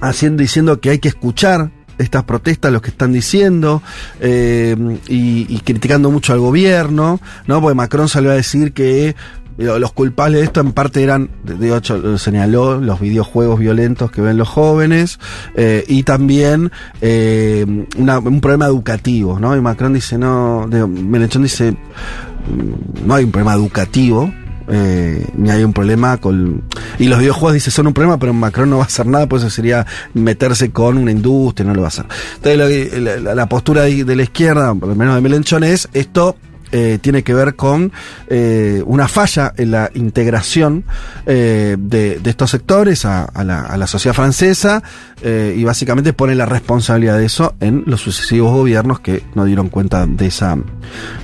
haciendo, 0.00 0.40
diciendo 0.42 0.80
que 0.80 0.90
hay 0.90 0.98
que 0.98 1.06
escuchar 1.08 1.70
estas 1.98 2.24
protestas, 2.24 2.72
los 2.72 2.82
que 2.82 2.90
están 2.90 3.12
diciendo, 3.12 3.80
eh, 4.20 4.74
y, 5.06 5.46
y 5.48 5.60
criticando 5.60 6.10
mucho 6.10 6.32
al 6.32 6.40
gobierno, 6.40 7.20
¿no? 7.46 7.60
Porque 7.60 7.76
Macron 7.76 8.08
salió 8.08 8.32
a 8.32 8.34
decir 8.34 8.72
que 8.72 9.14
los 9.56 9.92
culpables 9.92 10.40
de 10.40 10.44
esto 10.46 10.60
en 10.60 10.72
parte 10.72 11.02
eran, 11.02 11.30
de 11.44 11.76
hecho 11.76 11.96
lo 11.98 12.18
señaló, 12.18 12.80
los 12.80 13.00
videojuegos 13.00 13.58
violentos 13.60 14.10
que 14.10 14.20
ven 14.20 14.36
los 14.36 14.48
jóvenes, 14.48 15.18
eh, 15.54 15.84
y 15.88 16.02
también 16.02 16.72
eh, 17.00 17.64
un 17.96 18.40
problema 18.40 18.66
educativo, 18.66 19.38
¿no? 19.38 19.56
Y 19.56 19.60
Macron 19.60 19.92
dice, 19.92 20.18
no, 20.18 20.66
de- 20.68 20.86
Melenchón 20.86 21.42
dice, 21.42 21.72
mm, 21.72 23.06
no 23.06 23.14
hay 23.14 23.24
un 23.24 23.30
problema 23.30 23.54
educativo, 23.54 24.32
eh, 24.66 25.26
ni 25.36 25.50
hay 25.50 25.62
un 25.62 25.72
problema 25.74 26.16
con... 26.16 26.62
Y 26.98 27.06
los 27.08 27.18
videojuegos 27.18 27.52
dice 27.54 27.70
son 27.70 27.86
un 27.86 27.92
problema, 27.92 28.18
pero 28.18 28.32
Macron 28.32 28.70
no 28.70 28.78
va 28.78 28.84
a 28.84 28.86
hacer 28.86 29.06
nada, 29.06 29.28
pues 29.28 29.42
eso 29.42 29.50
sería 29.50 29.86
meterse 30.14 30.70
con 30.70 30.96
una 30.96 31.10
industria, 31.10 31.66
no 31.68 31.74
lo 31.74 31.82
va 31.82 31.86
a 31.86 31.88
hacer. 31.88 32.06
Entonces 32.42 32.98
la, 33.02 33.16
la- 33.18 33.34
la 33.34 33.48
postura 33.48 33.82
de, 33.82 34.04
de 34.04 34.16
la 34.16 34.22
izquierda, 34.22 34.74
por 34.74 34.88
lo 34.88 34.94
menos 34.94 35.14
de 35.16 35.20
Melenchón, 35.20 35.64
es 35.64 35.88
esto 35.92 36.36
eh, 36.76 36.98
tiene 37.00 37.22
que 37.22 37.32
ver 37.32 37.54
con 37.54 37.92
eh, 38.26 38.82
una 38.84 39.06
falla 39.06 39.54
en 39.56 39.70
la 39.70 39.92
integración 39.94 40.82
eh, 41.24 41.76
de, 41.78 42.20
estos 42.24 42.50
sectores 42.50 43.04
a, 43.04 43.30
la, 43.44 43.86
sociedad 43.86 44.12
francesa 44.12 44.82
y 45.22 45.62
básicamente 45.62 46.12
pone 46.12 46.34
la 46.34 46.46
responsabilidad 46.46 47.16
de 47.16 47.26
eso 47.26 47.54
en 47.60 47.84
los 47.86 48.00
sucesivos 48.00 48.50
gobiernos 48.52 48.98
que 48.98 49.22
no 49.36 49.44
dieron 49.44 49.68
cuenta 49.68 50.04
de 50.04 50.26
esa, 50.26 50.58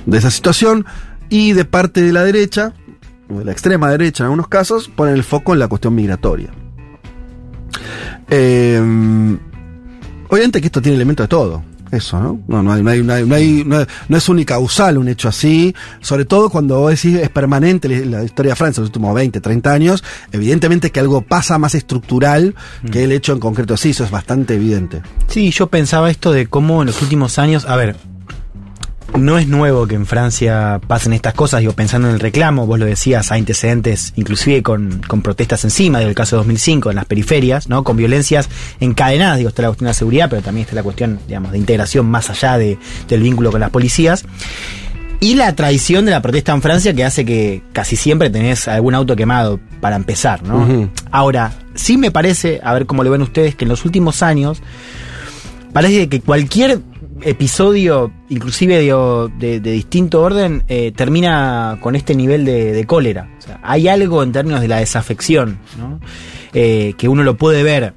de 0.05 0.17
esa 0.17 0.31
situación 0.31 0.85
y 1.27 1.51
de 1.51 1.65
parte 1.65 2.01
de 2.01 2.13
la 2.13 2.23
derecha, 2.23 2.73
de 3.27 3.43
la 3.43 3.51
extrema 3.51 3.91
derecha 3.91 4.23
en 4.23 4.27
algunos 4.27 4.47
casos, 4.47 4.87
ponen 4.87 5.15
el 5.15 5.23
foco 5.25 5.51
en 5.51 5.59
la 5.59 5.67
cuestión 5.67 5.93
migratoria. 5.93 6.49
Obviamente 10.29 10.61
que 10.61 10.67
esto 10.67 10.81
tiene 10.81 10.95
elementos 10.95 11.25
de 11.25 11.27
todo. 11.27 11.70
Eso, 11.91 12.19
¿no? 12.21 12.39
No, 12.47 12.63
no, 12.63 12.71
hay, 12.71 12.81
no, 12.83 12.89
hay, 12.89 13.03
no, 13.03 13.13
hay, 13.13 13.25
no, 13.25 13.35
hay- 13.35 13.85
no- 14.07 14.17
es 14.17 14.29
unicausal 14.29 14.97
un 14.97 15.09
hecho 15.09 15.27
así, 15.27 15.75
sobre 15.99 16.23
todo 16.25 16.49
cuando 16.49 16.79
vos 16.79 16.91
decís 16.91 17.17
es 17.19 17.29
permanente 17.29 17.89
la 18.05 18.23
historia 18.23 18.51
de 18.53 18.55
Francia 18.55 18.79
en 18.79 18.83
los 18.83 18.89
últimos 18.89 19.13
20, 19.13 19.41
30 19.41 19.73
años, 19.73 20.03
evidentemente 20.31 20.91
que 20.91 20.99
algo 21.01 21.21
pasa 21.21 21.57
más 21.57 21.75
estructural 21.75 22.55
que 22.91 23.03
el 23.03 23.11
hecho 23.11 23.33
en 23.33 23.39
concreto 23.39 23.75
sí, 23.75 23.89
eso 23.89 24.05
es 24.05 24.11
bastante 24.11 24.55
evidente. 24.55 25.01
Sí, 25.27 25.51
yo 25.51 25.67
pensaba 25.67 26.09
esto 26.09 26.31
de 26.31 26.47
cómo 26.47 26.81
en 26.81 26.87
los 26.87 27.01
últimos 27.01 27.37
años, 27.39 27.65
a 27.65 27.75
ver, 27.75 27.95
no 29.17 29.37
es 29.37 29.47
nuevo 29.47 29.87
que 29.87 29.95
en 29.95 30.05
Francia 30.05 30.79
pasen 30.87 31.13
estas 31.13 31.33
cosas, 31.33 31.59
digo, 31.59 31.73
pensando 31.73 32.07
en 32.07 32.15
el 32.15 32.19
reclamo, 32.19 32.65
vos 32.65 32.79
lo 32.79 32.85
decías, 32.85 33.31
hay 33.31 33.39
antecedentes 33.39 34.13
inclusive 34.15 34.63
con, 34.63 35.01
con 35.07 35.21
protestas 35.21 35.63
encima, 35.63 35.99
digo, 35.99 36.09
el 36.09 36.15
caso 36.15 36.37
de 36.37 36.39
2005 36.39 36.89
en 36.89 36.95
las 36.95 37.05
periferias, 37.05 37.69
¿no? 37.69 37.83
Con 37.83 37.97
violencias 37.97 38.49
encadenadas, 38.79 39.37
digo, 39.37 39.49
está 39.49 39.63
la 39.63 39.69
cuestión 39.69 39.85
de 39.85 39.89
la 39.89 39.93
seguridad, 39.93 40.29
pero 40.29 40.41
también 40.41 40.63
está 40.63 40.75
la 40.75 40.83
cuestión, 40.83 41.19
digamos, 41.27 41.51
de 41.51 41.57
integración 41.57 42.05
más 42.05 42.29
allá 42.29 42.57
de, 42.57 42.77
del 43.07 43.21
vínculo 43.21 43.51
con 43.51 43.61
las 43.61 43.69
policías. 43.69 44.25
Y 45.19 45.35
la 45.35 45.55
traición 45.55 46.05
de 46.05 46.11
la 46.11 46.21
protesta 46.23 46.51
en 46.51 46.63
Francia 46.63 46.95
que 46.95 47.05
hace 47.05 47.23
que 47.25 47.61
casi 47.73 47.95
siempre 47.95 48.31
tenés 48.31 48.67
algún 48.67 48.95
auto 48.95 49.15
quemado 49.15 49.59
para 49.79 49.95
empezar, 49.95 50.41
¿no? 50.41 50.89
Ahora, 51.11 51.53
sí 51.75 51.95
me 51.97 52.09
parece, 52.09 52.59
a 52.63 52.73
ver 52.73 52.87
cómo 52.87 53.03
lo 53.03 53.11
ven 53.11 53.21
ustedes, 53.21 53.53
que 53.53 53.65
en 53.65 53.69
los 53.69 53.85
últimos 53.85 54.23
años 54.23 54.63
parece 55.73 56.09
que 56.09 56.21
cualquier 56.21 56.81
episodio, 57.23 58.11
inclusive 58.29 58.77
de, 59.37 59.59
distinto 59.59 60.21
orden, 60.21 60.63
eh, 60.67 60.91
termina 60.95 61.77
con 61.81 61.95
este 61.95 62.15
nivel 62.15 62.45
de, 62.45 62.83
cólera. 62.85 63.29
Hay 63.63 63.87
algo 63.87 64.23
en 64.23 64.31
términos 64.31 64.61
de 64.61 64.67
la 64.67 64.77
desafección. 64.77 65.59
Eh, 66.53 66.93
que 66.97 67.07
uno 67.07 67.23
lo 67.23 67.37
puede 67.37 67.63
ver, 67.63 67.93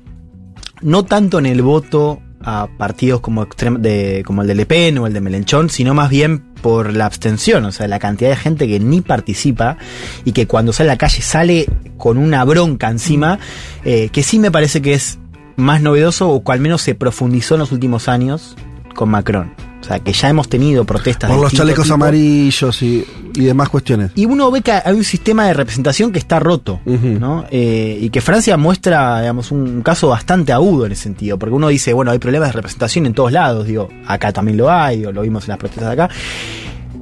no 0.80 1.04
tanto 1.04 1.38
en 1.38 1.46
el 1.46 1.62
voto 1.62 2.20
a 2.40 2.68
partidos 2.78 3.20
como, 3.20 3.46
de, 3.78 4.22
como 4.24 4.42
el 4.42 4.48
de 4.48 4.54
Le 4.54 4.66
Pen 4.66 4.98
o 4.98 5.06
el 5.06 5.12
de 5.12 5.20
Melenchón, 5.20 5.70
sino 5.70 5.94
más 5.94 6.10
bien 6.10 6.44
por 6.62 6.92
la 6.92 7.06
abstención, 7.06 7.64
o 7.64 7.72
sea, 7.72 7.88
la 7.88 7.98
cantidad 7.98 8.30
de 8.30 8.36
gente 8.36 8.68
que 8.68 8.78
ni 8.78 9.00
participa 9.00 9.76
y 10.24 10.32
que 10.32 10.46
cuando 10.46 10.72
sale 10.72 10.90
a 10.90 10.94
la 10.94 10.98
calle 10.98 11.22
sale 11.22 11.66
con 11.96 12.18
una 12.18 12.44
bronca 12.44 12.90
encima, 12.90 13.38
eh, 13.84 14.08
que 14.10 14.22
sí 14.22 14.38
me 14.38 14.50
parece 14.50 14.82
que 14.82 14.94
es 14.94 15.18
más 15.56 15.82
novedoso 15.82 16.28
o 16.30 16.44
que 16.44 16.52
al 16.52 16.60
menos 16.60 16.82
se 16.82 16.94
profundizó 16.94 17.54
en 17.54 17.60
los 17.60 17.72
últimos 17.72 18.08
años 18.08 18.56
con 18.94 19.10
Macron. 19.10 19.52
O 19.80 19.86
sea, 19.86 19.98
que 19.98 20.14
ya 20.14 20.30
hemos 20.30 20.48
tenido 20.48 20.86
protestas 20.86 21.28
Por 21.28 21.36
de 21.36 21.42
los 21.44 21.52
chalecos 21.52 21.84
tipo. 21.84 21.94
amarillos 21.94 22.82
y, 22.82 23.04
y 23.34 23.44
demás 23.44 23.68
cuestiones. 23.68 24.12
Y 24.14 24.24
uno 24.24 24.50
ve 24.50 24.62
que 24.62 24.72
hay 24.72 24.94
un 24.94 25.04
sistema 25.04 25.46
de 25.46 25.52
representación 25.52 26.10
que 26.10 26.18
está 26.18 26.40
roto, 26.40 26.80
¿no? 26.86 27.44
Eh, 27.50 27.98
y 28.00 28.08
que 28.08 28.22
Francia 28.22 28.56
muestra, 28.56 29.20
digamos, 29.20 29.50
un 29.50 29.82
caso 29.82 30.08
bastante 30.08 30.54
agudo 30.54 30.86
en 30.86 30.92
ese 30.92 31.02
sentido, 31.02 31.38
porque 31.38 31.54
uno 31.54 31.68
dice, 31.68 31.92
bueno, 31.92 32.12
hay 32.12 32.18
problemas 32.18 32.48
de 32.48 32.52
representación 32.52 33.04
en 33.04 33.12
todos 33.12 33.30
lados, 33.30 33.66
digo, 33.66 33.90
acá 34.06 34.32
también 34.32 34.56
lo 34.56 34.70
hay, 34.70 35.04
o 35.04 35.12
lo 35.12 35.20
vimos 35.20 35.44
en 35.44 35.50
las 35.50 35.58
protestas 35.58 35.94
de 35.94 36.02
acá. 36.02 36.14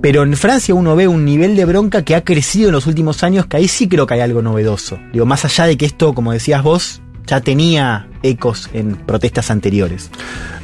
Pero 0.00 0.24
en 0.24 0.36
Francia 0.36 0.74
uno 0.74 0.96
ve 0.96 1.06
un 1.06 1.24
nivel 1.24 1.54
de 1.54 1.64
bronca 1.64 2.02
que 2.02 2.16
ha 2.16 2.24
crecido 2.24 2.70
en 2.70 2.72
los 2.72 2.88
últimos 2.88 3.22
años, 3.22 3.46
que 3.46 3.58
ahí 3.58 3.68
sí 3.68 3.88
creo 3.88 4.08
que 4.08 4.14
hay 4.14 4.20
algo 4.20 4.42
novedoso. 4.42 4.98
Digo, 5.12 5.24
más 5.26 5.44
allá 5.44 5.66
de 5.66 5.76
que 5.76 5.86
esto, 5.86 6.14
como 6.14 6.32
decías 6.32 6.64
vos, 6.64 7.01
ya 7.26 7.40
tenía 7.40 8.08
ecos 8.22 8.68
en 8.72 8.96
protestas 8.96 9.50
anteriores. 9.50 10.10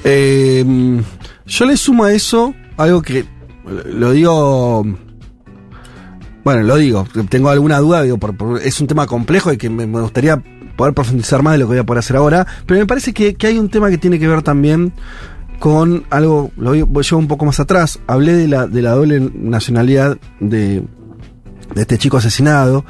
Eh, 0.05 0.65
yo 1.47 1.65
le 1.65 1.77
sumo 1.77 2.05
a 2.05 2.13
eso 2.13 2.55
algo 2.77 3.03
que 3.03 3.25
lo 3.87 4.13
digo. 4.13 4.85
Bueno, 6.45 6.63
lo 6.63 6.77
digo, 6.77 7.07
tengo 7.29 7.51
alguna 7.51 7.79
duda, 7.79 8.03
digo, 8.03 8.17
por- 8.19 8.61
es 8.63 8.81
un 8.81 8.87
tema 8.87 9.07
complejo 9.07 9.53
y 9.53 9.59
que 9.59 9.69
me, 9.69 9.85
gustaría 9.87 10.43
poder 10.77 10.95
profundizar 10.95 11.43
más 11.43 11.55
de 11.55 11.59
lo 11.59 11.65
que 11.67 11.73
voy 11.73 11.79
a 11.79 11.85
poder 11.85 11.99
hacer 11.99 12.17
ahora, 12.17 12.47
pero 12.65 12.81
me 12.81 12.87
parece 12.87 13.13
que, 13.13 13.35
que 13.35 13.49
hay 13.49 13.59
un 13.59 13.69
tema 13.69 13.91
que 13.91 13.99
tiene 13.99 14.19
que 14.19 14.29
ver 14.29 14.43
también 14.43 14.93
con 15.59 16.05
algo, 16.09 16.53
lo 16.57 16.73
llevo 16.73 17.19
un 17.19 17.27
poco 17.29 17.45
más 17.45 17.59
atrás, 17.61 17.99
hablé 18.07 18.33
de 18.35 18.49
la, 18.49 18.67
de 18.67 18.81
la 18.81 18.93
doble 18.93 19.31
nacionalidad 19.35 20.17
de, 20.41 20.85
de 21.75 21.81
este 21.83 21.99
chico 21.99 22.17
asesinado, 22.17 22.85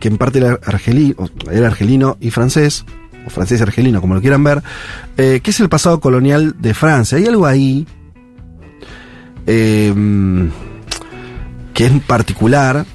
que 0.00 0.08
en 0.08 0.16
parte 0.16 0.38
era 0.38 0.58
argelino, 0.64 1.14
era 1.52 1.66
argelino 1.68 2.16
y 2.20 2.30
francés, 2.30 2.86
o 3.26 3.30
francés 3.30 3.60
y 3.60 3.62
argelino, 3.62 4.00
como 4.00 4.14
lo 4.14 4.20
quieran 4.20 4.44
ver, 4.44 4.62
eh, 5.16 5.40
que 5.42 5.50
es 5.50 5.60
el 5.60 5.68
pasado 5.68 6.00
colonial 6.00 6.54
de 6.58 6.74
Francia. 6.74 7.18
Hay 7.18 7.26
algo 7.26 7.46
ahí 7.46 7.86
eh, 9.46 9.94
que 11.74 11.86
es 11.86 11.92
particular. 12.04 12.86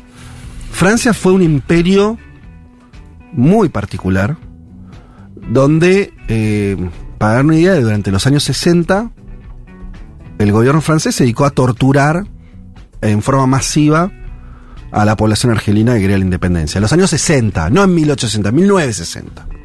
Francia 0.71 1.13
fue 1.13 1.33
un 1.33 1.41
imperio 1.41 2.17
muy 3.33 3.69
particular, 3.69 4.37
donde, 5.49 6.13
eh, 6.27 6.77
para 7.17 7.33
dar 7.33 7.45
una 7.45 7.57
idea, 7.57 7.75
durante 7.79 8.11
los 8.11 8.25
años 8.27 8.43
60, 8.43 9.11
el 10.39 10.51
gobierno 10.51 10.81
francés 10.81 11.15
se 11.15 11.23
dedicó 11.23 11.45
a 11.45 11.51
torturar 11.51 12.25
en 13.01 13.21
forma 13.21 13.45
masiva 13.47 14.11
a 14.91 15.05
la 15.05 15.15
población 15.15 15.51
argelina 15.51 15.93
que 15.93 16.01
quería 16.01 16.17
la 16.17 16.25
independencia. 16.25 16.79
En 16.79 16.81
los 16.81 16.93
años 16.93 17.09
60, 17.11 17.69
no 17.69 17.83
en 17.83 17.93
1860, 17.93 18.51
1960. 18.51 19.60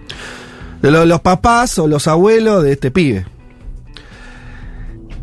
Los 0.90 1.20
papás 1.20 1.78
o 1.78 1.88
los 1.88 2.06
abuelos 2.06 2.62
de 2.62 2.72
este 2.72 2.90
pibe. 2.90 3.26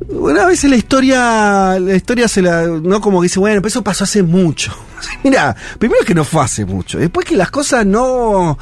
Bueno, 0.10 0.41
a 0.41 0.45
veces 0.47 0.69
la 0.69 0.76
historia, 0.76 1.80
la 1.80 1.95
historia 1.95 2.28
se 2.28 2.41
la, 2.41 2.67
no 2.67 2.99
como 2.99 3.21
que 3.21 3.26
dice, 3.26 3.39
bueno, 3.39 3.62
pero 3.62 3.69
eso 3.69 3.84
pasó 3.84 4.04
hace 4.04 4.21
mucho. 4.21 4.73
Mira, 5.23 5.56
primero 5.80 6.04
que 6.06 6.13
no 6.13 6.23
fue 6.23 6.43
hace 6.43 6.65
mucho, 6.65 6.99
después 6.99 7.26
que 7.26 7.38
las 7.38 7.52
cosas 7.52 7.86
no, 7.86 8.58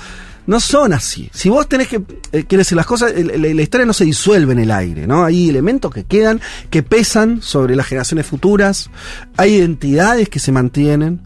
no 0.46 0.60
son 0.60 0.94
así. 0.94 1.30
Si 1.34 1.50
vos 1.50 1.68
tenés 1.68 1.88
que, 1.88 2.02
eh, 2.32 2.46
decir, 2.48 2.76
las 2.76 2.86
cosas, 2.86 3.14
la 3.16 3.62
historia 3.62 3.86
no 3.86 3.94
se 3.94 4.06
disuelve 4.06 4.54
en 4.54 4.60
el 4.60 4.72
aire, 4.72 5.08
¿no? 5.08 5.26
Hay 5.26 5.50
elementos 5.50 5.92
que 5.94 6.04
quedan, 6.04 6.40
que 6.70 6.84
pesan 6.84 7.42
sobre 7.42 7.76
las 7.76 7.88
generaciones 7.88 8.28
futuras, 8.28 8.90
hay 9.38 9.56
identidades 9.56 10.30
que 10.30 10.40
se 10.40 10.52
mantienen. 10.52 11.22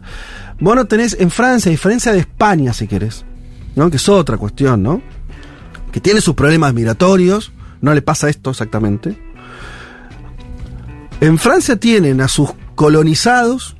Vos 0.58 0.76
no 0.76 0.86
tenés, 0.86 1.16
en 1.20 1.30
Francia, 1.30 1.68
a 1.68 1.72
diferencia 1.72 2.12
de 2.12 2.20
España, 2.20 2.72
si 2.72 2.86
querés, 2.86 3.24
¿no? 3.74 3.90
Que 3.90 3.96
es 3.96 4.08
otra 4.08 4.38
cuestión, 4.38 4.82
¿no? 4.82 5.02
Que 5.96 6.00
tiene 6.02 6.20
sus 6.20 6.34
problemas 6.34 6.74
migratorios, 6.74 7.52
no 7.80 7.94
le 7.94 8.02
pasa 8.02 8.28
esto 8.28 8.50
exactamente. 8.50 9.18
En 11.22 11.38
Francia 11.38 11.76
tienen 11.76 12.20
a 12.20 12.28
sus 12.28 12.50
colonizados, 12.74 13.78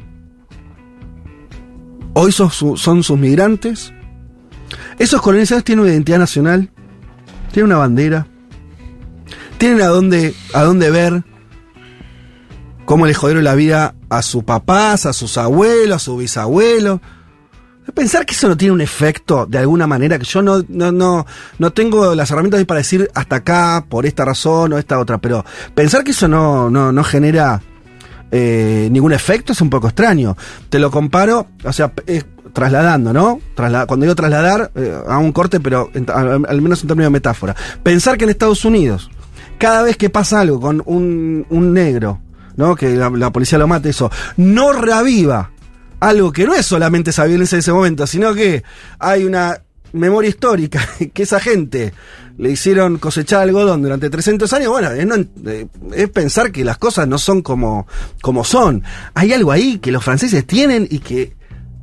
hoy 2.15 2.33
son, 2.33 2.51
su- 2.51 2.79
sus 2.79 3.19
migrantes. 3.19 3.93
Esos 4.99 5.21
colonizados 5.21 5.63
tienen 5.63 5.83
una 5.85 5.93
identidad 5.93 6.19
nacional, 6.19 6.71
tienen 7.53 7.67
una 7.71 7.81
bandera, 7.81 8.27
tienen 9.59 9.83
a 9.83 9.89
dónde, 9.89 10.35
a 10.55 10.63
dónde 10.63 10.91
ver, 10.91 11.23
cómo 12.87 13.05
le 13.05 13.13
jodieron 13.13 13.45
la 13.45 13.55
vida 13.55 13.95
a 14.09 14.23
sus 14.23 14.43
papás, 14.43 15.05
a 15.05 15.13
sus 15.13 15.37
abuelos, 15.37 15.97
a 15.97 15.99
sus 15.99 16.19
bisabuelos. 16.19 16.99
Pensar 17.95 18.27
que 18.27 18.35
eso 18.35 18.49
no 18.49 18.57
tiene 18.57 18.73
un 18.73 18.81
efecto 18.81 19.47
de 19.47 19.59
alguna 19.59 19.87
manera, 19.87 20.19
que 20.19 20.25
yo 20.25 20.43
no, 20.43 20.63
no, 20.69 20.93
no, 20.93 21.25
no 21.59 21.73
tengo 21.73 22.15
las 22.15 22.31
herramientas 22.31 22.63
para 22.65 22.79
decir 22.79 23.09
hasta 23.15 23.37
acá, 23.37 23.85
por 23.89 24.07
esta 24.07 24.25
razón 24.25 24.73
o 24.73 24.79
esta 24.79 24.99
otra, 24.99 25.19
pero 25.19 25.45
pensar 25.75 26.03
que 26.05 26.11
eso 26.11 26.27
no, 26.29 26.69
no, 26.69 26.93
no 26.93 27.05
genera 27.05 27.61
eh, 28.31 28.89
ningún 28.91 29.13
efecto 29.13 29.53
es 29.53 29.61
un 29.61 29.71
poco 29.71 29.87
extraño. 29.89 30.37
Te 30.69 30.79
lo 30.79 30.91
comparo, 30.91 31.47
o 31.65 31.73
sea, 31.73 31.93
es 32.07 32.27
trasladando, 32.53 33.13
¿no? 33.13 33.41
Trasla- 33.55 33.87
cuando 33.87 34.05
digo 34.05 34.15
trasladar, 34.15 34.73
eh, 34.75 34.99
a 35.09 35.19
un 35.19 35.33
corte, 35.33 35.61
pero 35.61 35.91
en- 35.95 36.11
al, 36.11 36.45
al 36.49 36.63
menos 36.63 36.83
en 36.83 36.89
términos 36.89 37.07
de 37.07 37.13
metáfora. 37.13 37.55
Pensar 37.83 38.17
que 38.19 38.25
en 38.25 38.31
Estados 38.31 38.65
Unidos, 38.65 39.11
cada 39.59 39.83
vez 39.83 39.97
que 39.97 40.11
pasa 40.11 40.41
algo 40.41 40.61
con 40.61 40.83
un, 40.87 41.47
un 41.51 41.73
negro, 41.73 42.21
¿no? 42.57 42.75
Que 42.75 42.97
la, 42.97 43.11
la 43.11 43.31
policía 43.31 43.59
lo 43.59 43.69
mate, 43.69 43.91
eso, 43.91 44.11
no 44.39 44.73
reaviva 44.73 45.51
algo 46.01 46.33
que 46.33 46.47
no 46.47 46.55
es 46.55 46.67
solamente 46.67 47.11
esa 47.11 47.25
violencia 47.25 47.57
de 47.57 47.61
ese 47.61 47.73
momento, 47.73 48.07
sino 48.07 48.35
que 48.35 48.63
hay 48.99 49.25
una 49.25 49.61
memoria 49.93 50.29
histórica, 50.29 50.87
que 51.15 51.23
esa 51.23 51.41
gente 51.41 51.93
le 52.39 52.51
hicieron 52.51 52.99
cosechar 52.99 53.43
algodón 53.43 53.83
durante 53.83 54.11
300 54.11 54.53
años, 54.53 54.69
bueno, 54.69 54.91
eh, 54.93 55.67
es 55.95 56.11
pensar 56.11 56.53
que 56.53 56.65
las 56.65 56.77
cosas 56.77 57.09
no 57.09 57.19
son 57.19 57.41
como, 57.43 57.87
como 58.21 58.45
son. 58.45 58.83
Hay 59.15 59.33
algo 59.33 59.53
ahí 59.53 59.79
que 59.79 59.91
los 59.91 60.05
franceses 60.05 60.47
tienen 60.47 60.87
y 60.91 60.99
que 60.99 61.35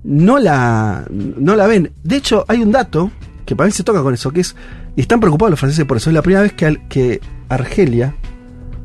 no 0.03 0.37
la, 0.37 1.05
no 1.09 1.55
la 1.55 1.65
ven. 1.65 1.91
De 2.03 2.17
hecho, 2.17 2.45
hay 2.47 2.61
un 2.61 2.71
dato 2.71 3.11
que 3.45 3.55
para 3.55 3.65
mí 3.65 3.71
se 3.71 3.83
toca 3.83 4.03
con 4.03 4.13
eso, 4.13 4.31
que 4.31 4.41
es, 4.41 4.55
y 4.95 5.01
están 5.01 5.19
preocupados 5.19 5.51
los 5.51 5.59
franceses 5.59 5.85
por 5.85 5.97
eso, 5.97 6.09
es 6.09 6.13
la 6.13 6.21
primera 6.21 6.43
vez 6.43 6.53
que, 6.53 6.79
que 6.87 7.19
Argelia 7.49 8.15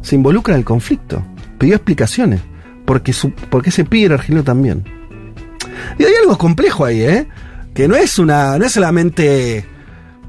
se 0.01 0.15
involucra 0.15 0.55
en 0.55 0.61
el 0.61 0.65
conflicto. 0.65 1.23
Pidió 1.59 1.75
explicaciones, 1.75 2.41
porque, 2.87 3.13
su, 3.13 3.33
porque 3.33 3.69
ese 3.69 3.85
pibe 3.85 4.07
era 4.07 4.15
argelino 4.15 4.43
también. 4.43 4.98
Y 5.99 6.05
hay 6.05 6.13
algo 6.23 6.37
complejo 6.39 6.85
ahí, 6.85 7.03
¿eh? 7.03 7.29
Que 7.75 7.89
no 7.89 7.97
es 7.97 8.19
una, 8.19 8.59
no 8.59 8.65
es 8.67 8.73
solamente 8.73 9.65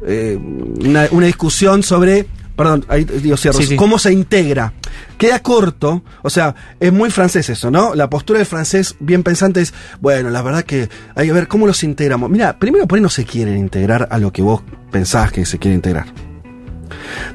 eh, 0.05 0.39
una, 0.85 1.07
una 1.11 1.25
discusión 1.25 1.83
sobre, 1.83 2.27
perdón, 2.55 2.85
ahí 2.89 3.03
digo 3.05 3.37
cierro, 3.37 3.57
Sí, 3.59 3.65
sí. 3.67 3.75
cómo 3.75 3.97
se 3.99 4.11
integra. 4.13 4.73
Queda 5.17 5.39
corto, 5.39 6.03
o 6.21 6.29
sea, 6.29 6.55
es 6.79 6.93
muy 6.93 7.09
francés 7.11 7.49
eso, 7.49 7.69
¿no? 7.71 7.93
La 7.95 8.09
postura 8.09 8.39
del 8.39 8.45
francés 8.45 8.95
bien 8.99 9.23
pensante 9.23 9.61
es, 9.61 9.73
bueno, 9.99 10.29
la 10.29 10.41
verdad 10.41 10.63
que 10.63 10.89
hay 11.15 11.27
que 11.27 11.33
ver 11.33 11.47
cómo 11.47 11.67
los 11.67 11.83
integramos. 11.83 12.29
Mira, 12.29 12.57
primero 12.57 12.87
por 12.87 12.97
ahí 12.97 13.01
no 13.01 13.09
se 13.09 13.25
quieren 13.25 13.57
integrar 13.57 14.07
a 14.11 14.17
lo 14.17 14.31
que 14.31 14.41
vos 14.41 14.61
pensás 14.91 15.31
que 15.31 15.45
se 15.45 15.57
quiere 15.59 15.75
integrar. 15.75 16.05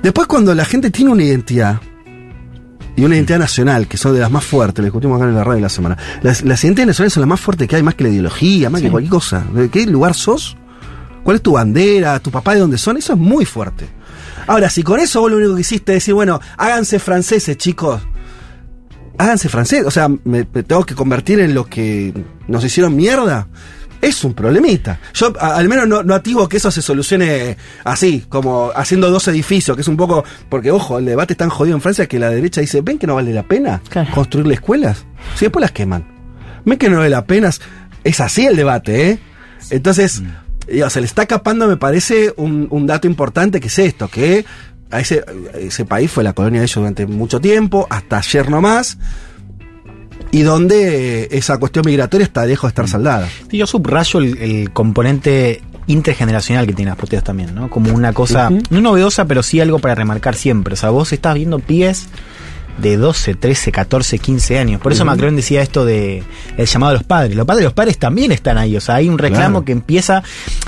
Después 0.02 0.26
cuando 0.26 0.54
la 0.54 0.64
gente 0.64 0.90
tiene 0.90 1.10
una 1.12 1.22
identidad, 1.24 1.80
y 2.96 3.04
una 3.04 3.16
identidad 3.16 3.38
nacional, 3.38 3.88
que 3.88 3.96
son 3.96 4.14
de 4.14 4.20
las 4.20 4.30
más 4.30 4.44
fuertes, 4.44 4.78
lo 4.78 4.84
discutimos 4.84 5.20
acá 5.20 5.28
en 5.28 5.34
la 5.34 5.42
radio 5.42 5.56
de 5.56 5.62
la 5.62 5.68
semana. 5.68 5.98
Las, 6.22 6.42
las 6.42 6.62
identidades 6.62 6.88
nacionales 6.88 7.12
son 7.12 7.20
las 7.22 7.28
más 7.28 7.40
fuertes 7.40 7.68
que 7.68 7.76
hay, 7.76 7.82
más 7.82 7.94
que 7.94 8.04
la 8.04 8.10
ideología, 8.10 8.70
más 8.70 8.80
que 8.80 8.90
cualquier 8.90 9.10
cosa. 9.10 9.44
¿De 9.52 9.68
qué 9.68 9.86
lugar 9.86 10.14
sos? 10.14 10.56
¿Cuál 11.24 11.36
es 11.36 11.42
tu 11.42 11.52
bandera? 11.52 12.20
¿Tu 12.20 12.30
papá 12.30 12.54
de 12.54 12.60
dónde 12.60 12.78
son? 12.78 12.96
Eso 12.96 13.14
es 13.14 13.18
muy 13.18 13.44
fuerte. 13.44 13.88
Ahora, 14.46 14.68
si 14.68 14.82
con 14.82 15.00
eso 15.00 15.20
vos 15.20 15.30
lo 15.30 15.38
único 15.38 15.54
que 15.54 15.62
hiciste 15.62 15.92
es 15.92 15.96
decir, 15.96 16.14
bueno, 16.14 16.40
háganse 16.56 16.98
franceses, 16.98 17.56
chicos. 17.56 18.02
Háganse 19.18 19.48
franceses. 19.48 19.86
O 19.86 19.90
sea, 19.90 20.08
me, 20.08 20.46
me 20.52 20.62
tengo 20.62 20.84
que 20.84 20.94
convertir 20.94 21.40
en 21.40 21.54
lo 21.54 21.64
que 21.64 22.12
nos 22.46 22.64
hicieron 22.64 22.94
mierda. 22.94 23.48
Es 24.04 24.22
un 24.24 24.34
problemita. 24.34 24.98
Yo 25.14 25.32
a- 25.40 25.56
al 25.56 25.68
menos 25.68 25.88
no, 25.88 26.02
no 26.02 26.14
activo 26.14 26.48
que 26.48 26.58
eso 26.58 26.70
se 26.70 26.82
solucione 26.82 27.56
así, 27.84 28.24
como 28.28 28.70
haciendo 28.74 29.10
dos 29.10 29.26
edificios, 29.28 29.76
que 29.76 29.80
es 29.80 29.88
un 29.88 29.96
poco. 29.96 30.24
Porque, 30.48 30.70
ojo, 30.70 30.98
el 30.98 31.06
debate 31.06 31.32
es 31.32 31.38
tan 31.38 31.48
jodido 31.48 31.74
en 31.76 31.80
Francia 31.80 32.06
que 32.06 32.18
la 32.18 32.28
derecha 32.30 32.60
dice: 32.60 32.82
¿ven 32.82 32.98
que 32.98 33.06
no 33.06 33.14
vale 33.14 33.32
la 33.32 33.44
pena 33.44 33.80
construirle 34.12 34.54
escuelas? 34.54 35.06
Si 35.36 35.46
después 35.46 35.60
las 35.62 35.72
queman. 35.72 36.06
¿Ven 36.64 36.78
que 36.78 36.90
no 36.90 36.98
vale 36.98 37.10
la 37.10 37.24
pena? 37.24 37.50
Es 38.04 38.20
así 38.20 38.44
el 38.46 38.56
debate, 38.56 39.10
¿eh? 39.10 39.18
Entonces, 39.70 40.22
digo, 40.70 40.90
se 40.90 41.00
le 41.00 41.06
está 41.06 41.22
escapando, 41.22 41.66
me 41.66 41.78
parece, 41.78 42.34
un, 42.36 42.66
un 42.70 42.86
dato 42.86 43.06
importante 43.06 43.58
que 43.60 43.68
es 43.68 43.78
esto: 43.78 44.08
que 44.08 44.44
a 44.90 45.00
ese, 45.00 45.24
ese 45.58 45.86
país 45.86 46.10
fue 46.10 46.22
la 46.24 46.34
colonia 46.34 46.60
de 46.60 46.66
ellos 46.66 46.76
durante 46.76 47.06
mucho 47.06 47.40
tiempo, 47.40 47.86
hasta 47.88 48.18
ayer 48.18 48.50
nomás. 48.50 48.98
Y 50.30 50.42
donde 50.42 51.28
esa 51.30 51.58
cuestión 51.58 51.84
migratoria 51.86 52.24
está 52.24 52.44
lejos 52.44 52.68
de 52.68 52.70
estar 52.70 52.88
saldada. 52.88 53.28
Sí, 53.50 53.56
yo 53.58 53.66
subrayo 53.66 54.20
el, 54.20 54.38
el 54.38 54.70
componente 54.72 55.62
intergeneracional 55.86 56.66
que 56.66 56.72
tienen 56.72 56.90
las 56.90 56.98
protestas 56.98 57.24
también, 57.24 57.54
¿no? 57.54 57.68
Como 57.68 57.94
una 57.94 58.12
cosa, 58.12 58.50
no 58.70 58.80
novedosa, 58.80 59.26
pero 59.26 59.42
sí 59.42 59.60
algo 59.60 59.78
para 59.78 59.94
remarcar 59.94 60.34
siempre. 60.34 60.74
O 60.74 60.76
sea, 60.76 60.90
vos 60.90 61.12
estás 61.12 61.34
viendo 61.34 61.58
pies 61.58 62.08
de 62.78 62.96
12, 62.96 63.34
13, 63.34 63.70
14, 63.72 64.18
15 64.18 64.58
años. 64.58 64.80
Por 64.80 64.92
eso. 64.92 65.04
Macron 65.04 65.36
decía 65.36 65.62
esto 65.62 65.84
de 65.84 66.22
el 66.56 66.66
llamado 66.66 66.90
a 66.90 66.94
los 66.94 67.04
padres. 67.04 67.36
Los 67.36 67.46
padres 67.46 67.64
los 67.64 67.72
padres 67.72 67.98
también 67.98 68.32
están 68.32 68.58
ahí. 68.58 68.76
O 68.76 68.80
sea, 68.80 68.96
hay 68.96 69.08
un 69.08 69.18
reclamo 69.18 69.58
Claro. 69.60 69.64
que 69.64 69.72
empieza. 69.72 70.22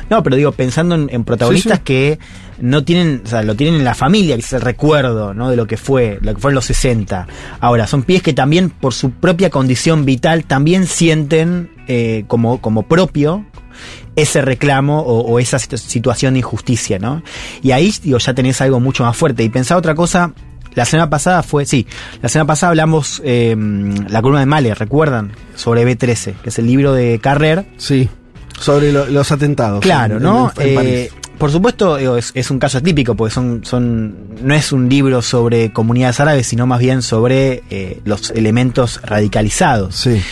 No, 0.09 0.23
pero 0.23 0.37
digo, 0.37 0.53
pensando 0.53 0.95
en, 0.95 1.09
en 1.12 1.25
protagonistas 1.25 1.79
Sí, 1.79 1.79
sí. 1.79 1.85
que 1.85 2.19
no 2.61 2.85
tienen, 2.85 3.23
o 3.25 3.29
sea, 3.29 3.42
lo 3.42 3.55
tienen 3.57 3.75
en 3.77 3.85
la 3.85 3.95
familia, 3.95 4.37
que 4.37 4.42
es 4.42 4.53
el 4.53 4.61
recuerdo, 4.61 5.35
¿no? 5.35 5.51
De 5.51 5.57
lo 5.57 5.66
que 5.66 5.77
fue, 5.77 6.19
lo 6.23 6.35
que 6.35 6.40
fue 6.40 6.53
en 6.53 6.55
los 6.55 6.64
60. 6.66 7.27
Ahora, 7.61 7.87
son 7.87 8.03
pies 8.05 8.23
que 8.23 8.33
también, 8.33 8.71
por 8.71 8.95
su 8.95 9.11
propia 9.11 9.51
condición 9.51 10.05
vital, 10.05 10.45
también 10.45 10.87
sienten 10.87 11.71
eh, 11.88 12.25
como, 12.29 12.61
como 12.61 12.85
propio 12.85 13.45
ese 14.14 14.40
reclamo 14.40 15.01
o, 15.03 15.21
o 15.21 15.38
esa 15.38 15.59
situ- 15.59 15.77
situación 15.77 16.33
de 16.35 16.38
injusticia, 16.38 16.99
¿no? 16.99 17.23
Y 17.62 17.73
ahí, 17.73 17.92
digo, 18.03 18.16
ya 18.16 18.33
tenés 18.33 18.61
algo 18.62 18.81
mucho 18.81 19.05
más 19.05 19.14
fuerte. 19.16 19.42
Y 19.42 19.51
pensaba 19.51 19.79
otra 19.79 19.95
cosa, 19.95 20.33
la 20.77 20.85
semana 20.85 21.11
pasada 21.11 21.43
fue, 21.43 21.67
sí, 21.67 21.87
la 22.23 22.29
semana 22.29 22.47
pasada 22.47 22.71
hablamos 22.71 23.21
eh, 23.25 23.57
la 24.09 24.23
columna 24.23 24.41
de 24.41 24.47
Male, 24.47 24.75
¿recuerdan? 24.77 25.33
Sobre 25.57 25.85
B13, 25.85 26.35
que 26.43 26.51
es 26.51 26.59
el 26.61 26.67
libro 26.69 26.93
de 26.93 27.19
Carrer. 27.21 27.67
Sí, 27.79 28.09
sobre 28.61 28.93
lo- 28.93 29.07
los 29.07 29.33
atentados. 29.33 29.81
Claro, 29.81 30.19
en- 30.19 30.23
¿no? 30.23 30.53
en- 30.59 30.69
en 30.69 30.75
París. 30.77 30.91
Eh, 30.93 31.11
por 31.39 31.51
supuesto, 31.51 31.97
digo, 31.97 32.17
es, 32.17 32.31
es 32.35 32.51
un 32.51 32.59
caso 32.59 32.81
típico, 32.83 33.15
porque 33.15 33.35
son, 33.35 33.61
son, 33.65 34.17
no 34.43 34.55
es 34.55 34.73
un 34.73 34.89
libro 34.89 35.21
sobre 35.21 35.71
comunidades 35.73 36.19
árabes, 36.21 36.47
sino 36.47 36.67
más 36.67 36.79
bien 36.79 37.03
sobre 37.03 37.62
eh, 37.69 38.01
los 38.07 38.31
elementos 38.31 39.01
radicalizados 39.03 39.97
Sí. 39.97 40.23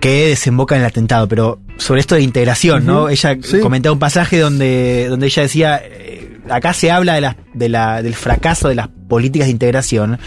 que 0.00 0.28
desembocan 0.28 0.78
en 0.78 0.82
el 0.84 0.88
atentado. 0.88 1.28
Pero 1.28 1.60
sobre 1.76 2.00
esto 2.00 2.14
de 2.16 2.22
integración, 2.22 2.86
¿no? 2.86 3.08
Ella 3.08 3.36
sí. 3.42 3.60
comentaba 3.60 3.92
un 3.92 3.98
pasaje 4.00 4.38
donde, 4.38 5.06
donde 5.08 5.26
ella 5.26 5.42
decía, 5.42 5.80
eh, 5.82 6.29
acá 6.50 6.72
se 6.72 6.90
habla 6.90 7.14
de 7.14 7.20
la, 7.22 7.36
de 7.54 7.68
la, 7.68 8.02
del 8.02 8.14
fracaso 8.14 8.68
de 8.68 8.74
las 8.74 8.88
políticas 9.08 9.46
de 9.48 9.52
integración, 9.52 10.18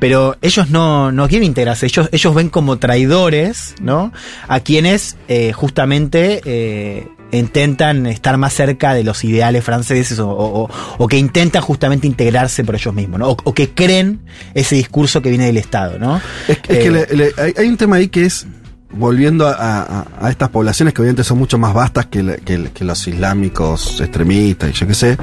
pero 0.00 0.36
ellos 0.42 0.70
no, 0.70 1.12
no 1.12 1.28
quieren 1.28 1.46
integrarse, 1.46 1.86
ellos, 1.86 2.08
ellos 2.12 2.34
ven 2.34 2.48
como 2.50 2.78
traidores, 2.78 3.74
¿no? 3.80 4.12
A 4.48 4.60
quienes 4.60 5.16
eh, 5.28 5.52
justamente 5.52 6.40
eh, 6.44 7.06
intentan 7.32 8.06
estar 8.06 8.36
más 8.36 8.52
cerca 8.52 8.94
de 8.94 9.02
los 9.04 9.24
ideales 9.24 9.64
franceses 9.64 10.18
o, 10.18 10.28
o- 10.30 10.70
o 10.98 11.08
que 11.08 11.16
intentan 11.18 11.62
justamente 11.62 12.06
integrarse 12.06 12.64
por 12.64 12.74
ellos 12.74 12.94
mismos, 12.94 13.18
¿no? 13.20 13.30
O, 13.30 13.36
o 13.44 13.54
que 13.54 13.70
creen 13.70 14.20
ese 14.54 14.76
discurso 14.76 15.20
que 15.22 15.30
viene 15.30 15.46
del 15.46 15.56
Estado, 15.56 15.98
¿no? 15.98 16.20
Es, 16.48 16.56
es 16.56 16.58
que 16.78 16.86
Eh, 16.86 16.90
le- 16.90 17.06
le- 17.16 17.32
hay, 17.38 17.52
hay 17.56 17.68
un 17.68 17.76
tema 17.76 17.96
ahí 17.96 18.08
que 18.08 18.24
es, 18.26 18.46
volviendo 18.92 19.48
a, 19.48 19.52
a- 19.54 20.06
a 20.20 20.30
estas 20.30 20.50
poblaciones 20.50 20.94
que 20.94 21.00
obviamente 21.02 21.24
son 21.24 21.38
mucho 21.38 21.58
más 21.58 21.74
vastas 21.74 22.06
que, 22.06 22.40
que- 22.44 22.70
que 22.72 22.84
los 22.84 23.06
islámicos 23.08 24.00
extremistas 24.00 24.70
y 24.70 24.72
yo 24.72 24.86
qué 24.86 24.94
sé, 24.94 25.16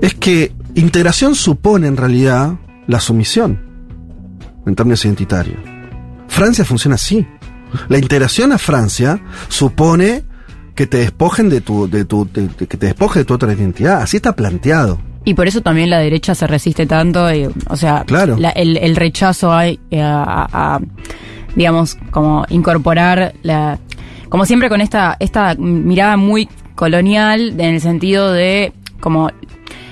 es 0.00 0.14
que 0.14 0.52
integración 0.74 1.34
supone 1.34 1.86
en 1.86 1.96
realidad 1.96 2.54
la 2.86 3.00
sumisión 3.00 3.60
en 4.66 4.74
términos 4.74 5.04
identitarios. 5.04 5.58
Francia 6.28 6.64
funciona 6.64 6.94
así. 6.94 7.26
La 7.88 7.98
integración 7.98 8.52
a 8.52 8.58
Francia 8.58 9.20
supone 9.48 10.22
que 10.74 10.86
te 10.86 10.98
despojen 10.98 11.48
de 11.48 11.60
tu, 11.60 11.88
de 11.88 12.04
tu, 12.04 12.28
de- 12.32 12.48
de- 12.48 12.66
que 12.66 12.76
te 12.76 12.86
despoje 12.86 13.20
de 13.20 13.24
tu 13.24 13.34
otra 13.34 13.52
identidad. 13.52 14.02
Así 14.02 14.16
está 14.16 14.34
planteado. 14.34 14.98
Y 15.24 15.34
por 15.34 15.46
eso 15.46 15.60
también 15.60 15.90
la 15.90 15.98
derecha 15.98 16.34
se 16.34 16.46
resiste 16.46 16.86
tanto, 16.86 17.32
y, 17.34 17.46
o 17.68 17.76
sea, 17.76 18.04
Claro. 18.06 18.36
la- 18.38 18.50
el, 18.50 18.76
el 18.78 18.96
rechazo 18.96 19.52
a, 19.52 19.64
a- 19.64 19.66
a- 19.92 20.80
digamos, 21.54 21.98
como 22.10 22.46
incorporar 22.48 23.34
la, 23.42 23.78
como 24.30 24.46
siempre 24.46 24.68
con 24.68 24.80
esta, 24.80 25.16
esta 25.20 25.54
mirada 25.56 26.16
muy 26.16 26.48
colonial 26.74 27.50
en 27.60 27.74
el 27.74 27.80
sentido 27.80 28.32
de 28.32 28.72
como 29.00 29.30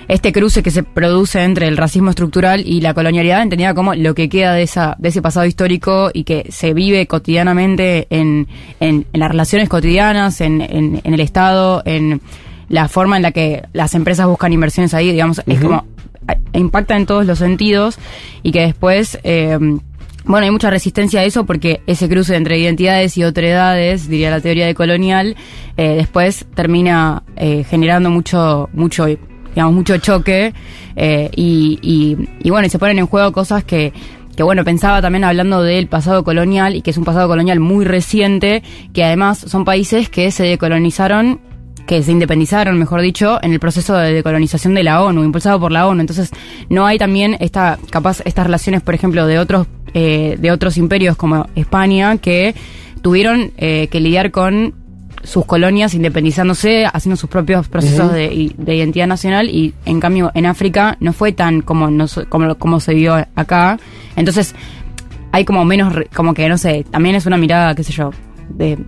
este 0.09 0.33
cruce 0.33 0.63
que 0.63 0.71
se 0.71 0.83
produce 0.83 1.43
entre 1.43 1.69
el 1.69 1.77
racismo 1.77 2.11
estructural 2.11 2.67
y 2.67 2.81
la 2.81 2.95
colonialidad, 2.95 3.43
entendida 3.43 3.75
como 3.75 3.95
lo 3.95 4.15
que 4.15 4.29
queda 4.29 4.55
de 4.55 4.63
esa, 4.63 4.97
de 4.99 5.11
ese 5.11 5.23
pasado 5.23 5.47
histórico 5.47 6.11
y 6.13 6.25
que 6.25 6.47
se 6.51 6.73
vive 6.75 7.07
cotidianamente 7.07 8.07
en, 8.11 8.49
en, 8.81 9.07
en 9.13 9.21
las 9.21 9.31
relaciones 9.31 9.69
cotidianas, 9.69 10.41
en, 10.41 10.61
en, 10.63 11.01
en 11.05 11.15
el 11.15 11.21
Estado, 11.21 11.83
en 11.85 12.23
la 12.69 12.89
forma 12.89 13.17
en 13.17 13.23
la 13.23 13.33
que 13.33 13.63
las 13.73 13.95
empresas 13.95 14.27
buscan 14.27 14.53
inversiones 14.53 14.95
ahí, 14.95 15.13
digamos, 15.13 15.43
es 15.47 15.61
como 15.61 15.85
impacta 16.53 16.97
en 16.97 17.07
todos 17.07 17.25
los 17.25 17.39
sentidos 17.39 17.99
y 18.43 18.53
que 18.53 18.61
después 18.61 19.19
eh, 19.25 19.59
bueno, 20.29 20.45
hay 20.45 20.51
mucha 20.51 20.69
resistencia 20.69 21.21
a 21.21 21.25
eso 21.25 21.47
porque 21.47 21.81
ese 21.87 22.07
cruce 22.07 22.37
entre 22.37 22.59
identidades 22.59 23.17
y 23.17 23.25
otredades, 23.25 24.09
diría 24.09 24.31
la 24.31 24.43
teoría 24.43 24.67
de 24.67 24.75
colonial, 24.75 25.37
eh, 25.79 25.95
después 25.97 26.45
termina 26.55 27.23
eh, 27.37 27.65
generando 27.65 28.11
mucho, 28.11 28.69
mucho, 28.75 29.07
digamos, 29.59 29.75
mucho 29.75 29.99
choque 29.99 30.55
eh, 30.95 31.31
y, 31.35 32.17
y, 32.45 32.51
bueno, 32.51 32.69
y 32.69 32.71
se 32.71 32.79
ponen 32.79 33.01
en 33.01 33.07
juego 33.09 33.33
cosas 33.33 33.65
que 33.65 33.93
que 34.37 34.45
bueno, 34.45 34.65
pensaba 34.65 35.03
también 35.03 35.25
hablando 35.25 35.65
del 35.65 35.89
pasado 35.89 36.23
colonial 36.23 36.77
y 36.77 36.83
que 36.83 36.93
es 36.93 36.97
un 36.97 37.03
pasado 37.05 37.27
colonial 37.27 37.59
muy 37.59 37.85
reciente, 37.85 38.63
que 38.93 39.03
además 39.03 39.39
son 39.39 39.65
países 39.65 40.09
que 40.09 40.31
se 40.31 40.45
decolonizaron 40.45 41.41
que 41.89 42.05
se 42.05 42.13
independizaron, 42.13 42.79
mejor 42.79 43.01
dicho, 43.01 43.41
en 43.43 43.53
el 43.53 43.59
proceso 43.59 43.97
de 43.97 44.13
decolonización 44.13 44.75
de 44.75 44.85
la 44.85 45.03
ONU, 45.03 45.25
impulsado 45.25 45.59
por 45.59 45.73
la 45.73 45.89
ONU. 45.89 46.03
Entonces, 46.03 46.31
no 46.69 46.87
hay 46.87 46.99
también 46.99 47.37
esta, 47.41 47.79
capaz, 47.91 48.21
estas 48.27 48.45
relaciones, 48.45 48.83
por 48.83 48.95
ejemplo, 48.95 49.27
de 49.27 49.41
otros, 49.41 49.67
eh, 49.95 50.37
de 50.39 50.53
otros 50.53 50.77
imperios 50.77 51.17
como 51.17 51.49
España, 51.57 52.19
que 52.19 52.55
tuvieron 53.03 53.53
eh, 53.57 53.89
que 53.91 54.01
lidiar 54.01 54.31
con 54.31 54.75
sus 55.23 55.45
colonias 55.47 55.95
independizándose, 55.95 56.87
haciendo 56.87 57.17
sus 57.17 57.29
propios 57.29 57.69
procesos 57.69 58.13
de, 58.13 58.33
identidad 58.33 59.07
nacional 59.07 59.49
y 59.51 59.75
en 59.85 60.01
cambio 60.01 60.31
en 60.35 60.47
África 60.47 60.97
no 61.01 61.13
fue 61.13 61.33
tan 61.33 61.61
como, 61.63 61.91
nos- 61.91 62.21
como, 62.29 62.55
como 62.57 62.81
se 62.81 62.95
vio 62.95 63.15
acá. 63.35 63.79
Entonces 64.17 64.55
hay 65.33 65.45
como 65.45 65.65
menos, 65.65 65.93
como 66.15 66.35
que 66.35 66.49
no 66.49 66.57
sé, 66.59 66.85
también 66.91 67.15
es 67.17 67.27
una 67.27 67.37
mirada, 67.37 67.75
qué 67.75 67.83
sé 67.85 67.93
yo, 67.93 68.11
de 68.49 68.79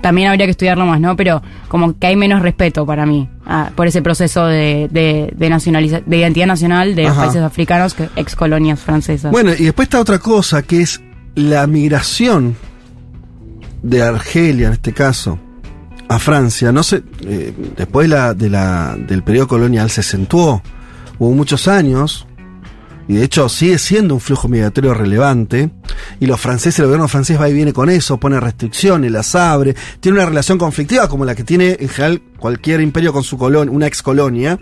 también 0.00 0.28
habría 0.28 0.46
que 0.46 0.52
estudiarlo 0.52 0.86
más, 0.86 1.00
¿no? 1.00 1.16
Pero 1.16 1.42
como 1.66 1.98
que 1.98 2.06
hay 2.06 2.14
menos 2.14 2.40
respeto 2.42 2.86
para 2.86 3.04
mí 3.04 3.28
ah, 3.46 3.70
por 3.74 3.88
ese 3.88 4.00
proceso 4.00 4.46
de, 4.46 4.88
de, 4.92 5.32
de, 5.36 5.48
nacionaliza- 5.50 6.04
de 6.04 6.18
identidad 6.18 6.46
nacional 6.46 6.94
de 6.94 7.02
los 7.04 7.16
países 7.16 7.42
africanos, 7.42 7.94
que 7.94 8.08
ex 8.14 8.36
colonias 8.36 8.78
francesas. 8.78 9.32
Bueno, 9.32 9.50
y 9.58 9.64
después 9.64 9.86
está 9.86 9.98
otra 9.98 10.20
cosa 10.20 10.62
que 10.62 10.82
es 10.82 11.00
la 11.34 11.66
migración 11.66 12.54
de 13.82 14.02
Argelia, 14.02 14.68
en 14.68 14.74
este 14.74 14.92
caso, 14.92 15.40
a 16.14 16.18
Francia. 16.18 16.72
No 16.72 16.82
sé, 16.82 17.02
eh, 17.26 17.52
después 17.76 18.08
de 18.08 18.14
la, 18.16 18.34
de 18.34 18.50
la, 18.50 18.96
del 18.96 19.22
periodo 19.22 19.48
colonial 19.48 19.90
se 19.90 20.00
acentuó. 20.00 20.62
Hubo 21.18 21.32
muchos 21.32 21.68
años, 21.68 22.26
y 23.08 23.14
de 23.14 23.24
hecho 23.24 23.48
sigue 23.48 23.78
siendo 23.78 24.14
un 24.14 24.20
flujo 24.20 24.48
migratorio 24.48 24.94
relevante. 24.94 25.70
Y 26.20 26.26
los 26.26 26.40
franceses, 26.40 26.78
el 26.80 26.86
gobierno 26.86 27.08
francés 27.08 27.40
va 27.40 27.48
y 27.48 27.52
viene 27.52 27.72
con 27.72 27.90
eso, 27.90 28.18
pone 28.18 28.38
restricciones, 28.40 29.10
las 29.10 29.34
abre, 29.34 29.74
tiene 30.00 30.18
una 30.18 30.26
relación 30.26 30.58
conflictiva 30.58 31.08
como 31.08 31.24
la 31.24 31.34
que 31.34 31.44
tiene 31.44 31.76
en 31.78 31.88
general 31.88 32.22
cualquier 32.38 32.80
imperio 32.80 33.12
con 33.12 33.22
su 33.24 33.36
colonia, 33.36 33.72
una 33.72 33.86
ex 33.86 34.02
colonia, 34.02 34.58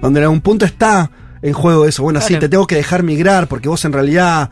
donde 0.00 0.20
en 0.20 0.24
algún 0.24 0.40
punto 0.40 0.64
está 0.64 1.10
en 1.42 1.52
juego 1.52 1.86
eso. 1.86 2.02
Bueno, 2.02 2.20
sí, 2.20 2.28
Claro. 2.28 2.40
te 2.40 2.48
tengo 2.48 2.66
que 2.66 2.76
dejar 2.76 3.02
migrar 3.02 3.48
porque 3.48 3.68
vos 3.68 3.84
en 3.84 3.92
realidad 3.92 4.50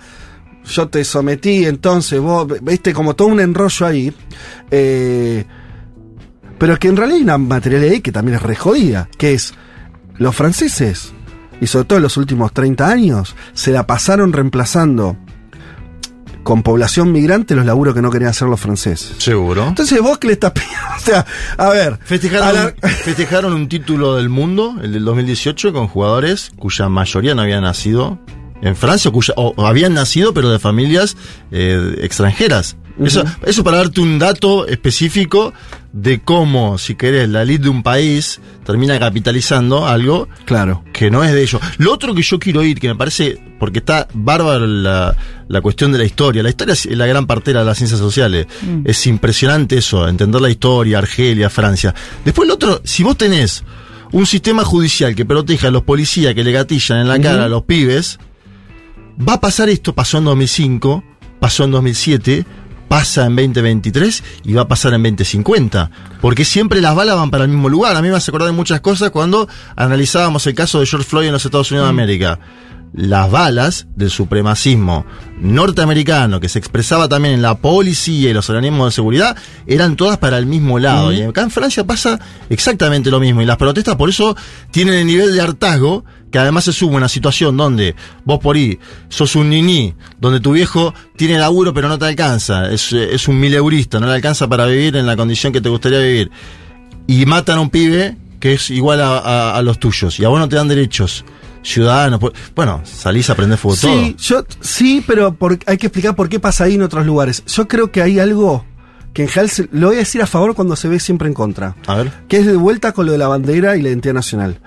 yo 0.64 0.88
te 0.88 1.04
sometí, 1.04 1.64
entonces 1.64 2.20
vos, 2.20 2.46
viste, 2.62 2.92
como 2.92 3.14
todo 3.14 3.28
un 3.28 3.40
enrollo 3.40 3.86
ahí. 3.86 4.12
Eh, 4.70 5.44
pero 6.58 6.78
que 6.78 6.88
en 6.88 6.96
realidad 6.96 7.16
hay 7.18 7.22
una 7.24 7.38
materialidad 7.38 7.92
ahí 7.92 8.00
que 8.00 8.12
también 8.12 8.36
es 8.36 8.42
re 8.42 8.56
jodida, 8.56 9.08
que 9.18 9.34
es 9.34 9.54
los 10.18 10.34
franceses, 10.34 11.12
y 11.60 11.66
sobre 11.66 11.84
todo 11.86 11.96
en 11.98 12.02
los 12.02 12.16
últimos 12.16 12.52
30 12.52 12.88
años, 12.88 13.34
se 13.54 13.72
la 13.72 13.86
pasaron 13.86 14.32
reemplazando 14.32 15.16
con 16.42 16.62
población 16.62 17.10
migrante 17.10 17.56
los 17.56 17.66
laburos 17.66 17.92
que 17.94 18.00
no 18.02 18.10
querían 18.10 18.30
hacer 18.30 18.46
los 18.46 18.60
franceses. 18.60 19.14
Seguro. 19.18 19.66
Entonces 19.66 20.00
vos 20.00 20.18
que 20.18 20.28
le 20.28 20.34
estás 20.34 20.52
pidiendo, 20.54 20.76
o 20.96 21.00
sea, 21.00 21.26
a 21.58 21.68
ver, 21.70 21.98
Festejaron, 22.04 22.48
a 22.48 22.52
la- 22.52 22.74
festejaron 23.04 23.52
un 23.52 23.68
título 23.68 24.14
del 24.16 24.28
mundo, 24.28 24.76
el 24.82 24.92
del 24.92 25.04
2018, 25.04 25.72
con 25.72 25.88
jugadores 25.88 26.52
cuya 26.56 26.88
mayoría 26.88 27.34
no 27.34 27.42
habían 27.42 27.62
nacido 27.62 28.20
en 28.62 28.76
Francia, 28.76 29.08
o, 29.08 29.12
cuya, 29.12 29.34
o 29.36 29.66
habían 29.66 29.94
nacido 29.94 30.32
pero 30.32 30.48
de 30.50 30.58
familias 30.60 31.16
eh, 31.50 31.96
extranjeras. 32.00 32.76
Eso, 33.04 33.24
eso 33.44 33.62
para 33.62 33.78
darte 33.78 34.00
un 34.00 34.18
dato 34.18 34.66
específico 34.66 35.52
de 35.92 36.20
cómo, 36.20 36.78
si 36.78 36.94
querés, 36.94 37.28
la 37.28 37.42
elite 37.42 37.64
de 37.64 37.68
un 37.68 37.82
país 37.82 38.40
termina 38.64 38.98
capitalizando 38.98 39.86
algo 39.86 40.28
claro. 40.44 40.84
que 40.92 41.10
no 41.10 41.24
es 41.24 41.32
de 41.32 41.42
ellos. 41.42 41.60
Lo 41.78 41.92
otro 41.92 42.14
que 42.14 42.22
yo 42.22 42.38
quiero 42.38 42.62
ir, 42.62 42.78
que 42.80 42.88
me 42.88 42.94
parece, 42.94 43.38
porque 43.58 43.78
está 43.78 44.06
bárbaro 44.12 44.66
la, 44.66 45.16
la 45.48 45.60
cuestión 45.60 45.92
de 45.92 45.98
la 45.98 46.04
historia. 46.04 46.42
La 46.42 46.50
historia 46.50 46.72
es 46.72 46.86
la 46.86 47.06
gran 47.06 47.26
partera 47.26 47.60
de 47.60 47.66
las 47.66 47.78
ciencias 47.78 48.00
sociales. 48.00 48.46
Mm. 48.62 48.82
Es 48.84 49.06
impresionante 49.06 49.78
eso, 49.78 50.06
entender 50.06 50.40
la 50.40 50.50
historia, 50.50 50.98
Argelia, 50.98 51.48
Francia. 51.48 51.94
Después 52.24 52.48
lo 52.48 52.54
otro, 52.54 52.80
si 52.84 53.02
vos 53.02 53.16
tenés 53.16 53.64
un 54.12 54.26
sistema 54.26 54.64
judicial 54.64 55.14
que 55.14 55.24
proteja 55.24 55.68
a 55.68 55.70
los 55.70 55.82
policías 55.82 56.34
que 56.34 56.44
le 56.44 56.52
gatillan 56.52 57.00
en 57.00 57.08
la 57.08 57.20
cara 57.20 57.44
a 57.44 57.48
los 57.48 57.62
pibes, 57.62 58.18
va 59.16 59.34
a 59.34 59.40
pasar 59.40 59.68
esto, 59.68 59.94
pasó 59.94 60.18
en 60.18 60.24
2005, 60.24 61.04
pasó 61.40 61.64
en 61.64 61.70
2007, 61.70 62.44
pasa 62.88 63.26
en 63.26 63.36
2023 63.36 64.24
y 64.44 64.52
va 64.52 64.62
a 64.62 64.68
pasar 64.68 64.94
en 64.94 65.02
2050. 65.02 65.90
Porque 66.20 66.44
siempre 66.44 66.80
las 66.80 66.94
balas 66.94 67.16
van 67.16 67.30
para 67.30 67.44
el 67.44 67.50
mismo 67.50 67.68
lugar. 67.68 67.96
A 67.96 68.02
mí 68.02 68.08
me 68.08 68.16
hace 68.16 68.30
acordar 68.30 68.48
de 68.48 68.56
muchas 68.56 68.80
cosas 68.80 69.10
cuando 69.10 69.48
analizábamos 69.76 70.46
el 70.46 70.54
caso 70.54 70.80
de 70.80 70.86
George 70.86 71.08
Floyd 71.08 71.26
en 71.26 71.32
los 71.32 71.44
Estados 71.44 71.70
Unidos 71.70 71.86
de 71.86 71.90
América. 71.90 72.38
Las 72.92 73.30
balas 73.30 73.88
del 73.94 74.10
supremacismo 74.10 75.04
norteamericano, 75.38 76.40
que 76.40 76.48
se 76.48 76.58
expresaba 76.58 77.08
también 77.08 77.34
en 77.34 77.42
la 77.42 77.56
policía 77.56 78.30
y 78.30 78.32
los 78.32 78.48
organismos 78.48 78.86
de 78.86 78.94
seguridad, 78.94 79.36
eran 79.66 79.96
todas 79.96 80.16
para 80.18 80.38
el 80.38 80.46
mismo 80.46 80.78
lado. 80.78 81.12
Y 81.12 81.20
acá 81.22 81.42
en 81.42 81.50
Francia 81.50 81.84
pasa 81.84 82.18
exactamente 82.48 83.10
lo 83.10 83.20
mismo. 83.20 83.42
Y 83.42 83.44
las 83.44 83.58
protestas 83.58 83.96
por 83.96 84.08
eso 84.08 84.36
tienen 84.70 84.94
el 84.94 85.06
nivel 85.06 85.34
de 85.34 85.40
hartazgo 85.40 86.04
que 86.30 86.38
además 86.38 86.64
se 86.64 86.72
sube 86.72 86.94
una 86.96 87.08
situación 87.08 87.56
donde 87.56 87.94
vos 88.24 88.38
por 88.40 88.56
ahí 88.56 88.78
sos 89.08 89.36
un 89.36 89.48
niní, 89.50 89.94
donde 90.20 90.40
tu 90.40 90.52
viejo 90.52 90.92
tiene 91.16 91.38
laburo 91.38 91.72
pero 91.72 91.88
no 91.88 91.98
te 91.98 92.06
alcanza, 92.06 92.70
es, 92.70 92.92
es 92.92 93.28
un 93.28 93.38
mileurista, 93.40 94.00
no 94.00 94.06
le 94.06 94.14
alcanza 94.14 94.48
para 94.48 94.66
vivir 94.66 94.96
en 94.96 95.06
la 95.06 95.16
condición 95.16 95.52
que 95.52 95.60
te 95.60 95.68
gustaría 95.68 96.00
vivir, 96.00 96.30
y 97.06 97.24
matan 97.26 97.58
a 97.58 97.60
un 97.60 97.70
pibe 97.70 98.16
que 98.40 98.52
es 98.54 98.70
igual 98.70 99.00
a, 99.00 99.18
a- 99.18 99.56
a 99.56 99.62
los 99.62 99.78
tuyos, 99.78 100.18
y 100.20 100.24
a 100.24 100.28
vos 100.28 100.38
no 100.38 100.48
te 100.48 100.56
dan 100.56 100.68
derechos 100.68 101.24
ciudadanos, 101.62 102.20
pues, 102.20 102.32
bueno, 102.54 102.80
salís 102.84 103.28
a 103.28 103.32
aprender 103.32 103.58
todo. 103.58 103.74
Sí, 103.74 104.14
yo, 104.18 104.44
sí, 104.60 105.02
pero 105.06 105.34
por- 105.34 105.58
hay 105.66 105.78
que 105.78 105.86
explicar 105.88 106.14
por 106.14 106.28
qué 106.28 106.38
pasa 106.38 106.64
ahí 106.64 106.74
en 106.74 106.82
otros 106.82 107.04
lugares. 107.06 107.42
Yo 107.46 107.66
creo 107.66 107.90
que 107.90 108.02
hay 108.02 108.18
algo 108.20 108.64
que 109.12 109.22
en 109.22 109.28
general 109.28 109.50
se- 109.50 109.68
lo 109.72 109.88
voy 109.88 109.96
a 109.96 110.00
decir 110.00 110.22
a 110.22 110.26
favor 110.26 110.54
cuando 110.54 110.76
se 110.76 110.86
ve 110.88 111.00
siempre 111.00 111.26
en 111.26 111.34
contra. 111.34 111.74
A 111.86 111.96
ver. 111.96 112.12
Que 112.28 112.36
es 112.36 112.46
de 112.46 112.54
vuelta 112.56 112.92
con 112.92 113.06
lo 113.06 113.12
de 113.12 113.18
la 113.18 113.26
bandera 113.28 113.76
y 113.76 113.82
la 113.82 113.88
identidad 113.88 114.14
nacional. 114.14 114.60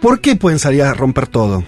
¿Por 0.00 0.20
qué 0.20 0.36
pueden 0.36 0.58
salir 0.58 0.82
a 0.82 0.94
romper 0.94 1.26
todo? 1.26 1.62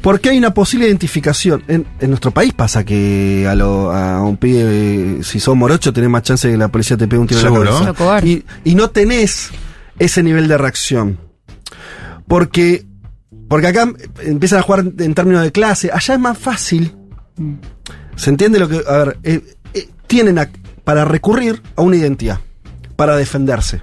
Porque 0.00 0.30
hay 0.30 0.38
una 0.38 0.52
posible 0.54 0.86
identificación. 0.86 1.62
En, 1.68 1.86
en 2.00 2.10
nuestro 2.10 2.30
país 2.32 2.52
pasa 2.54 2.84
que 2.84 3.46
a, 3.48 3.54
lo- 3.54 3.92
a 3.92 4.20
un 4.22 4.36
pibe, 4.36 5.22
si 5.22 5.38
sos 5.40 5.54
morocho, 5.56 5.92
tenés 5.92 6.10
más 6.10 6.22
chance 6.22 6.48
de 6.48 6.54
que 6.54 6.58
la 6.58 6.68
policía 6.68 6.96
te 6.96 7.06
pegue 7.06 7.20
un 7.20 7.26
tiro 7.28 7.40
en 7.40 7.44
la 7.46 7.50
cabeza. 7.70 7.92
Y, 8.24 8.44
y 8.64 8.74
no 8.74 8.90
tenés 8.90 9.50
ese 9.98 10.22
nivel 10.22 10.48
de 10.48 10.58
reacción. 10.58 11.18
Porque, 12.26 12.84
porque 13.48 13.68
acá 13.68 13.92
empiezan 14.22 14.58
a 14.60 14.62
jugar 14.62 14.84
en 14.98 15.14
términos 15.14 15.42
de 15.42 15.52
clase. 15.52 15.90
Allá 15.92 16.14
es 16.14 16.20
más 16.20 16.38
fácil. 16.38 16.96
¿Se 18.16 18.30
entiende 18.30 18.58
lo 18.58 18.68
que.? 18.68 18.82
A 18.88 18.98
ver, 18.98 19.18
eh, 19.22 19.40
eh, 19.74 19.88
tienen 20.06 20.38
a- 20.38 20.50
para 20.84 21.04
recurrir 21.04 21.62
a 21.76 21.82
una 21.82 21.96
identidad, 21.96 22.40
para 22.96 23.16
defenderse. 23.16 23.82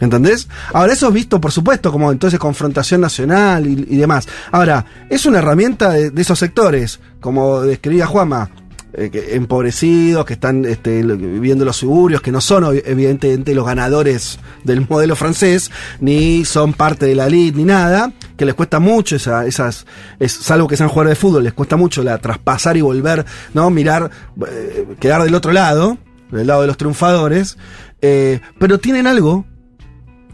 ¿Entendés? 0.00 0.48
Ahora, 0.72 0.92
eso 0.92 1.08
es 1.08 1.14
visto, 1.14 1.40
por 1.40 1.52
supuesto, 1.52 1.92
como 1.92 2.10
entonces 2.10 2.38
confrontación 2.40 3.00
nacional 3.00 3.66
y, 3.66 3.96
demás. 3.96 4.26
Ahora, 4.50 4.84
es 5.08 5.24
una 5.24 5.38
herramienta 5.38 5.90
de, 5.90 6.20
esos 6.20 6.38
sectores, 6.38 6.98
como 7.20 7.60
describía 7.60 8.06
Juama, 8.06 8.50
eh, 8.92 9.10
que- 9.10 9.36
empobrecidos, 9.36 10.24
que 10.24 10.32
están 10.34 10.64
este, 10.64 11.02
viviendo 11.02 11.62
en 11.62 11.66
los 11.66 11.76
suburbios, 11.76 12.22
que 12.22 12.32
no 12.32 12.40
son 12.40 12.64
evidentemente 12.84 13.54
los 13.54 13.66
ganadores 13.66 14.40
del 14.64 14.84
modelo 14.88 15.14
francés, 15.14 15.70
ni 16.00 16.44
son 16.44 16.72
parte 16.72 17.06
de 17.06 17.14
la 17.14 17.26
elite, 17.26 17.56
ni 17.56 17.64
nada, 17.64 18.12
que 18.36 18.44
les 18.44 18.54
cuesta 18.54 18.80
mucho 18.80 19.14
esa, 19.14 19.46
esas, 19.46 19.86
es, 20.18 20.32
salvo 20.32 20.66
que 20.66 20.76
sean 20.76 20.88
jugadores 20.88 21.16
de 21.16 21.20
fútbol, 21.20 21.44
les 21.44 21.52
cuesta 21.52 21.76
mucho 21.76 22.02
la 22.02 22.18
traspasar 22.18 22.76
y 22.76 22.80
volver, 22.80 23.24
¿no? 23.52 23.70
Mirar, 23.70 24.10
eh, 24.48 24.86
quedar 24.98 25.22
del 25.22 25.34
otro 25.36 25.52
lado, 25.52 25.98
del 26.32 26.48
lado 26.48 26.62
de 26.62 26.66
los 26.66 26.76
triunfadores, 26.76 27.58
eh, 28.02 28.40
pero 28.58 28.78
tienen 28.80 29.06
algo 29.06 29.44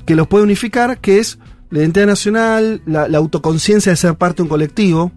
que 0.07 0.15
los 0.15 0.27
puede 0.27 0.45
unificar, 0.45 0.99
que 0.99 1.19
es 1.19 1.39
la 1.71 1.79
identidad 1.81 2.07
nacional, 2.07 2.83
la, 2.87 3.07
la 3.07 3.19
autoconciencia 3.19 3.93
de 3.93 3.97
ser 3.97 4.15
parte 4.17 4.39
de 4.39 4.43
un 4.43 4.49
colectivo. 4.49 5.13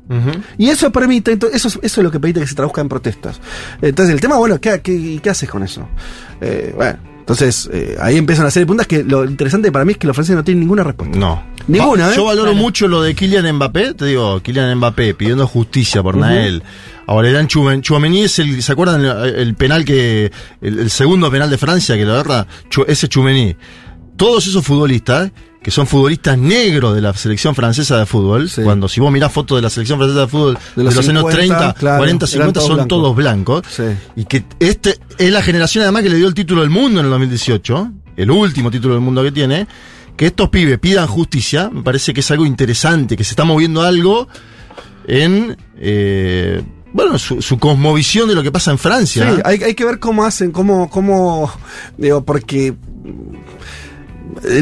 Y 0.58 0.70
eso 0.70 0.92
permite, 0.92 1.34
eso, 1.34 1.68
es- 1.68 1.80
eso 1.82 1.82
es 1.82 1.98
lo 2.04 2.12
que 2.12 2.20
permite 2.20 2.40
que 2.42 2.48
se 2.48 2.54
traduzca 2.56 2.82
en 2.82 2.90
protestas. 2.90 3.40
Entonces, 3.82 4.14
el 4.14 4.22
tema, 4.22 4.38
bueno, 4.38 4.60
¿qué, 4.62 4.80
qué, 4.82 5.20
qué 5.22 5.30
haces 5.32 5.50
con 5.50 5.64
eso? 5.64 5.88
Eh, 6.42 6.72
bueno, 6.76 7.00
entonces 7.20 7.70
eh, 7.74 7.96
ahí 8.00 8.18
empiezan 8.18 8.46
a 8.46 8.50
hacer 8.50 8.68
puntas 8.68 8.86
que 8.86 9.04
lo 9.04 9.26
interesante 9.26 9.72
para 9.72 9.84
mí 9.86 9.94
es 9.94 9.98
que 9.98 10.06
los 10.06 10.16
franceses 10.16 10.36
no 10.36 10.44
tienen 10.44 10.60
ninguna 10.60 10.84
respuesta. 10.84 11.18
No. 11.18 11.42
Ninguna, 11.68 12.08
Va- 12.08 12.14
¿eh? 12.14 12.16
Yo 12.18 12.26
valoro 12.26 12.52
Claro. 12.52 12.62
mucho 12.64 12.88
lo 12.88 13.02
de 13.02 13.16
Kylian 13.16 13.52
Mbappé, 13.56 13.94
te 13.96 14.06
digo, 14.06 14.40
Kylian 14.42 14.76
Mbappé 14.78 15.14
pidiendo 15.16 15.48
justicia 15.48 16.04
por 16.04 16.16
Ujú. 16.16 16.26
Nael. 16.26 16.62
Ahora 17.08 17.30
eran 17.30 17.48
Chouameni 17.48 18.24
es 18.24 18.40
el, 18.40 18.62
¿se 18.62 18.72
acuerdan 18.72 19.04
el, 19.04 19.36
el 19.36 19.56
penal 19.56 19.84
que, 19.86 20.32
el, 20.62 20.80
el 20.80 20.90
segundo 20.90 21.30
penal 21.32 21.50
de 21.50 21.58
Francia 21.58 21.96
que 21.98 22.06
lo 22.06 22.14
agarra? 22.14 22.46
Ese 22.88 23.08
Chumení. 23.10 23.56
Todos 24.24 24.48
esos 24.48 24.66
futbolistas, 24.66 25.34
que 25.62 25.70
son 25.70 25.86
futbolistas 25.86 26.38
negros 26.38 26.96
de 26.96 27.02
la 27.02 27.14
selección 27.14 27.56
francesa 27.56 27.98
de 27.98 28.06
fútbol, 28.06 28.50
cuando 28.64 28.88
si 28.88 29.02
vos 29.02 29.12
mirás 29.12 29.34
fotos 29.34 29.58
de 29.58 29.62
la 29.62 29.70
selección 29.70 30.00
francesa 30.00 30.22
de 30.22 30.28
fútbol 30.28 30.58
de 30.78 30.84
los, 30.86 30.96
los 30.96 31.10
años 31.10 31.24
50, 31.24 31.38
30, 31.38 31.74
claro, 31.74 31.98
40, 31.98 32.26
eran 32.26 32.30
50 32.30 32.54
todos 32.54 32.68
son 32.68 32.76
blancos. 32.78 32.88
todos 32.88 33.16
blancos. 33.18 33.64
Y 34.16 34.24
que 34.24 34.46
este 34.60 34.98
es 35.18 35.30
la 35.30 35.42
generación 35.42 35.82
además 35.82 36.04
que 36.04 36.10
le 36.10 36.16
dio 36.16 36.30
el 36.30 36.34
título 36.34 36.62
del 36.62 36.70
mundo 36.70 37.02
en 37.02 37.08
el 37.08 37.12
2018, 37.12 37.92
el 38.16 38.32
último 38.32 38.72
título 38.72 38.94
del 38.94 39.04
mundo 39.04 39.24
que 39.24 39.34
tiene, 39.34 39.68
que 40.16 40.28
estos 40.28 40.48
pibes 40.48 40.80
pidan 40.80 41.06
justicia, 41.06 41.70
me 41.70 41.84
parece 41.84 42.14
que 42.14 42.22
es 42.22 42.32
algo 42.32 42.46
interesante, 42.46 43.18
que 43.18 43.26
se 43.26 43.32
está 43.32 43.44
moviendo 43.44 43.82
algo 43.82 44.30
en, 45.06 45.58
eh, 45.78 46.64
bueno, 46.94 47.20
su, 47.20 47.42
su 47.42 47.60
cosmovisión 47.60 48.30
de 48.30 48.36
lo 48.36 48.42
que 48.42 48.54
pasa 48.54 48.72
en 48.72 48.78
Francia. 48.78 49.36
Sí, 49.36 49.42
hay, 49.44 49.64
hay 49.64 49.74
que 49.74 49.84
ver 49.84 50.00
cómo 50.00 50.24
hacen, 50.24 50.54
cómo, 50.54 50.90
cómo, 50.90 51.52
digo, 51.98 52.24
porque 52.24 52.74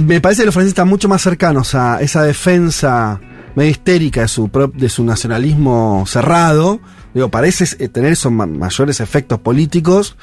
me 0.03 0.21
parece 0.21 0.41
que 0.41 0.45
los 0.47 0.53
franceses 0.53 0.71
están 0.71 0.87
mucho 0.87 1.07
más 1.09 1.21
cercanos 1.21 1.75
a 1.75 2.01
esa 2.01 2.23
defensa 2.23 3.19
medio 3.55 3.71
histérica 3.71 4.21
de 4.21 4.27
su, 4.27 4.49
de 4.75 4.89
su 4.89 5.03
nacionalismo 5.03 6.05
cerrado. 6.07 6.79
Digo, 7.13 7.29
parece 7.29 7.65
eh, 7.83 7.89
tener 7.89 8.13
esos 8.13 8.31
ma- 8.31 8.45
mayores 8.45 9.01
efectos 9.01 9.39
políticos 9.39 10.15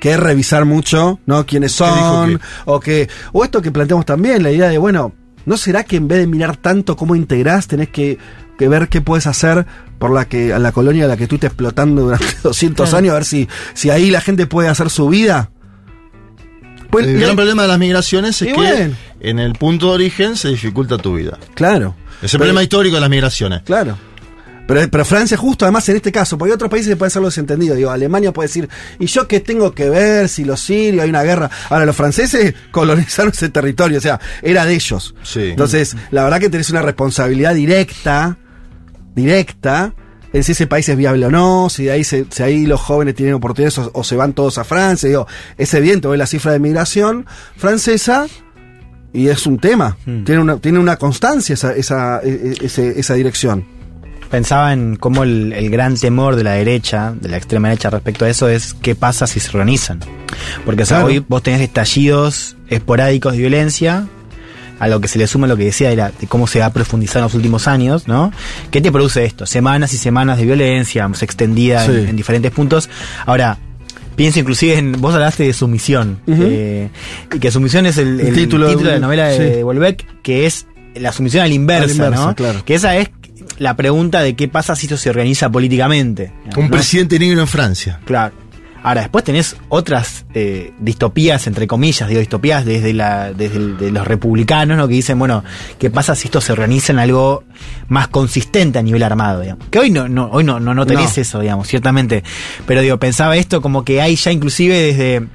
que 0.00 0.16
revisar 0.18 0.66
mucho, 0.66 1.18
¿no? 1.24 1.46
Quiénes 1.46 1.72
son, 1.72 2.38
o 2.66 2.80
que, 2.80 3.08
o 3.32 3.42
esto 3.44 3.62
que 3.62 3.70
planteamos 3.72 4.04
también, 4.04 4.42
la 4.42 4.50
idea 4.50 4.68
de, 4.68 4.76
bueno, 4.76 5.12
¿no 5.46 5.56
será 5.56 5.84
que 5.84 5.96
en 5.96 6.06
vez 6.08 6.18
de 6.18 6.26
mirar 6.26 6.58
tanto 6.58 6.96
cómo 6.96 7.16
integrás, 7.16 7.66
tenés 7.66 7.88
que, 7.88 8.18
que 8.58 8.68
ver 8.68 8.88
qué 8.90 9.00
puedes 9.00 9.26
hacer 9.26 9.64
por 9.98 10.10
la 10.12 10.26
que, 10.28 10.52
a 10.52 10.58
la 10.58 10.72
colonia 10.72 11.06
a 11.06 11.08
la 11.08 11.16
que 11.16 11.22
estuviste 11.22 11.46
explotando 11.46 12.02
durante 12.02 12.26
200 12.42 12.84
Claro. 12.90 12.98
años, 12.98 13.12
a 13.12 13.14
ver 13.14 13.24
si, 13.24 13.48
si 13.72 13.88
ahí 13.88 14.10
la 14.10 14.20
gente 14.20 14.46
puede 14.46 14.68
hacer 14.68 14.90
su 14.90 15.08
vida? 15.08 15.50
Pues, 16.94 17.06
el 17.06 17.16
y 17.16 17.18
gran 17.18 17.30
hay- 17.30 17.36
problema 17.36 17.62
de 17.62 17.68
las 17.68 17.78
migraciones 17.78 18.40
es 18.40 18.42
Y 18.42 18.52
que 18.52 18.56
bueno. 18.56 18.94
en 19.20 19.38
el 19.38 19.52
punto 19.54 19.88
de 19.88 19.92
origen 19.94 20.36
se 20.36 20.48
dificulta 20.48 20.96
tu 20.98 21.14
vida. 21.16 21.38
Claro. 21.54 21.94
Es 22.22 22.32
el 22.34 22.38
Pero- 22.38 22.38
problema 22.38 22.62
histórico 22.62 22.94
de 22.96 23.00
las 23.00 23.10
migraciones. 23.10 23.62
Claro. 23.62 23.98
Pero, 24.66 24.80
pero 24.90 25.04
Francia 25.04 25.36
justo 25.36 25.66
además 25.66 25.86
en 25.90 25.96
este 25.96 26.10
caso, 26.10 26.38
porque 26.38 26.52
hay 26.52 26.54
otros 26.54 26.70
países 26.70 26.88
que 26.88 26.96
pueden 26.96 27.08
hacerlo 27.08 27.28
desentendido. 27.28 27.74
Digo, 27.74 27.90
Alemania 27.90 28.32
puede 28.32 28.46
decir, 28.48 28.66
¿y 28.98 29.04
yo 29.06 29.28
qué 29.28 29.40
tengo 29.40 29.72
que 29.74 29.90
ver 29.90 30.26
si 30.30 30.42
los 30.44 30.58
sirios 30.60 31.02
hay 31.02 31.10
una 31.10 31.22
guerra? 31.22 31.50
Ahora, 31.68 31.84
los 31.84 31.94
franceses 31.94 32.54
colonizaron 32.70 33.30
ese 33.30 33.50
territorio, 33.50 33.98
o 33.98 34.00
sea, 34.00 34.18
era 34.40 34.64
de 34.64 34.72
ellos. 34.74 35.14
Sí. 35.22 35.50
Entonces, 35.50 35.94
la 36.12 36.24
verdad 36.24 36.40
que 36.40 36.48
tenés 36.48 36.70
una 36.70 36.80
responsabilidad 36.80 37.54
directa, 37.54 38.38
directa, 39.14 39.92
en 40.34 40.44
si 40.44 40.52
ese 40.52 40.66
país 40.66 40.86
es 40.90 40.96
viable 40.98 41.24
o 41.26 41.30
no, 41.30 41.70
si 41.70 41.88
ahí, 41.88 42.04
se- 42.04 42.26
si 42.28 42.42
ahí 42.42 42.66
los 42.66 42.80
jóvenes 42.80 43.14
tienen 43.14 43.34
oportunidades 43.36 43.78
o, 43.78 43.90
o 43.94 44.04
se 44.04 44.16
van 44.16 44.34
todos 44.34 44.58
a 44.58 44.64
Francia. 44.64 45.08
Digo, 45.08 45.26
es 45.56 45.72
evidente, 45.72 46.14
la 46.14 46.26
cifra 46.26 46.52
de 46.52 46.58
migración 46.58 47.24
francesa 47.56 48.26
y 49.12 49.28
es 49.28 49.46
un 49.46 49.58
tema. 49.58 49.96
Tiene, 50.04 50.38
una, 50.40 50.56
tiene 50.58 50.78
una 50.80 50.96
constancia 50.96 51.54
esa, 51.54 51.72
esa, 51.74 52.20
e- 52.22 52.54
e- 52.60 52.94
esa 52.98 53.14
dirección. 53.14 53.64
Pensaba 54.30 54.72
en 54.72 54.96
cómo 54.96 55.22
el, 55.22 55.52
el 55.52 55.70
gran 55.70 55.94
temor 55.96 56.34
de 56.34 56.42
la 56.42 56.52
derecha, 56.54 57.14
de 57.20 57.28
la 57.28 57.36
extrema 57.36 57.68
derecha 57.68 57.90
respecto 57.90 58.24
a 58.24 58.28
eso 58.28 58.48
es 58.48 58.74
qué 58.74 58.96
pasa 58.96 59.28
si 59.28 59.38
se 59.38 59.50
organizan. 59.50 60.00
Porque 60.64 60.82
o 60.82 60.86
sea, 60.86 60.96
Claro. 60.98 61.06
hoy 61.12 61.24
vos 61.28 61.42
tenés 61.44 61.60
estallidos 61.60 62.56
esporádicos 62.68 63.34
de 63.34 63.38
violencia, 63.38 64.08
a 64.78 64.88
lo 64.88 65.00
que 65.00 65.08
se 65.08 65.18
le 65.18 65.26
suma 65.26 65.46
lo 65.46 65.56
que 65.56 65.64
decía 65.64 65.90
era 65.90 66.10
de 66.18 66.26
cómo 66.26 66.46
se 66.46 66.62
ha 66.62 66.72
profundizado 66.72 67.20
en 67.20 67.24
los 67.24 67.34
últimos 67.34 67.68
años, 67.68 68.08
¿no? 68.08 68.32
¿Qué 68.70 68.80
te 68.80 68.90
produce 68.92 69.24
esto? 69.24 69.46
Semanas 69.46 69.92
y 69.94 69.98
semanas 69.98 70.38
de 70.38 70.44
violencia, 70.44 71.08
extendida 71.20 71.84
en, 71.84 71.90
Sí. 72.04 72.10
en 72.10 72.16
diferentes 72.16 72.50
puntos. 72.50 72.88
Ahora, 73.26 73.58
pienso 74.16 74.40
inclusive 74.40 74.78
en, 74.78 74.92
vos 75.00 75.14
hablaste 75.14 75.44
de 75.44 75.52
sumisión, 75.52 76.20
Ujú. 76.26 76.42
eh, 76.46 76.90
y 77.34 77.38
que 77.38 77.50
sumisión 77.50 77.86
es 77.86 77.98
el, 77.98 78.20
El 78.20 78.28
el 78.28 78.34
título 78.34 78.68
título, 78.68 78.88
de- 78.90 78.94
la 78.96 79.00
novela 79.00 79.26
de, 79.28 79.36
sí. 79.36 79.42
de 79.56 79.62
Volbeck, 79.62 80.06
que 80.22 80.46
es 80.46 80.66
la 80.94 81.12
sumisión 81.12 81.44
a 81.44 81.48
la 81.48 81.54
inversa, 81.54 81.84
A 81.84 81.86
la 81.86 81.92
inversa, 81.94 82.26
¿no? 82.26 82.34
claro. 82.34 82.64
Que 82.64 82.74
esa 82.74 82.96
es 82.96 83.10
la 83.58 83.76
pregunta 83.76 84.20
de 84.22 84.34
qué 84.36 84.48
pasa 84.48 84.74
si 84.76 84.86
esto 84.86 84.96
se 84.96 85.10
organiza 85.10 85.50
políticamente. 85.50 86.32
Un 86.56 86.70
presidente 86.70 87.18
negro 87.18 87.40
en 87.40 87.46
Francia. 87.48 88.00
Claro. 88.04 88.34
Ahora, 88.84 89.00
después 89.00 89.24
tenés 89.24 89.56
otras 89.70 90.26
eh, 90.34 90.72
distopías, 90.78 91.46
entre 91.48 91.66
comillas, 91.66 92.06
digo 92.08 92.20
distopías 92.20 92.64
desde, 92.64 92.92
la, 92.92 93.32
desde 93.32 93.56
el- 93.56 93.76
de 93.78 93.90
los 93.90 94.06
republicanos, 94.06 94.76
¿no? 94.76 94.86
Que 94.86 94.94
dicen, 94.94 95.18
bueno, 95.18 95.42
¿qué 95.78 95.90
pasa 95.90 96.14
si 96.14 96.28
esto 96.28 96.40
se 96.40 96.52
organiza 96.52 96.92
en 96.92 96.98
algo 96.98 97.44
más 97.88 98.08
consistente 98.08 98.78
a 98.78 98.82
nivel 98.82 99.02
armado, 99.02 99.40
digamos? 99.40 99.66
Que 99.70 99.78
hoy 99.80 99.90
no, 99.90 100.06
no, 100.08 100.28
hoy 100.30 100.44
no, 100.44 100.60
no, 100.60 100.74
no 100.74 100.86
tenés 100.86 101.16
No. 101.16 101.22
eso, 101.22 101.40
digamos, 101.40 101.66
ciertamente. 101.66 102.22
Pero 102.66 102.82
digo, 102.82 102.98
pensaba 102.98 103.36
esto 103.36 103.60
como 103.62 103.84
que 103.84 104.00
hay 104.02 104.16
ya 104.16 104.30
inclusive 104.30 104.78
desde, 104.78 105.26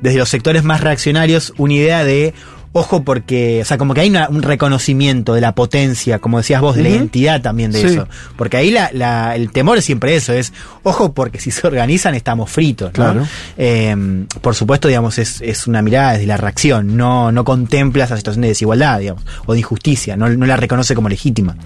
desde 0.00 0.18
los 0.18 0.28
sectores 0.30 0.64
más 0.64 0.80
reaccionarios 0.80 1.52
una 1.58 1.74
idea 1.74 2.02
de 2.02 2.32
ojo 2.72 3.02
porque, 3.02 3.60
o 3.62 3.64
sea, 3.64 3.78
como 3.78 3.94
que 3.94 4.02
hay 4.02 4.10
una- 4.10 4.28
un 4.28 4.42
reconocimiento 4.42 5.34
de 5.34 5.40
la 5.40 5.54
potencia, 5.56 6.20
como 6.20 6.38
decías 6.38 6.60
vos, 6.60 6.76
de 6.76 6.82
la 6.84 6.90
identidad 6.90 7.42
también 7.42 7.72
de 7.72 7.80
Sí. 7.80 7.86
eso. 7.86 8.06
Porque 8.36 8.56
ahí 8.58 8.70
la, 8.70 8.90
la- 8.92 9.34
el 9.34 9.50
temor 9.50 9.78
es 9.78 9.84
siempre 9.84 10.14
eso, 10.14 10.32
es 10.32 10.52
ojo 10.84 11.12
porque 11.12 11.40
si 11.40 11.50
se 11.50 11.66
organizan 11.66 12.14
estamos 12.14 12.48
fritos. 12.50 12.88
¿no? 12.88 12.92
Claro. 12.92 13.26
Eh, 13.58 14.24
por 14.40 14.54
supuesto, 14.54 14.86
digamos, 14.88 15.18
es, 15.18 15.40
es 15.40 15.66
una 15.66 15.82
mirada 15.82 16.12
desde 16.12 16.26
la 16.26 16.36
reacción, 16.36 16.96
no, 16.96 17.32
no 17.32 17.44
contempla 17.44 18.04
esa 18.04 18.16
situación 18.16 18.42
de 18.42 18.48
desigualdad, 18.48 19.00
digamos, 19.00 19.24
o 19.46 19.52
de 19.52 19.58
injusticia, 19.58 20.16
no, 20.16 20.28
no 20.28 20.46
la 20.46 20.56
reconoce 20.56 20.94
como 20.94 21.08
legítima. 21.08 21.56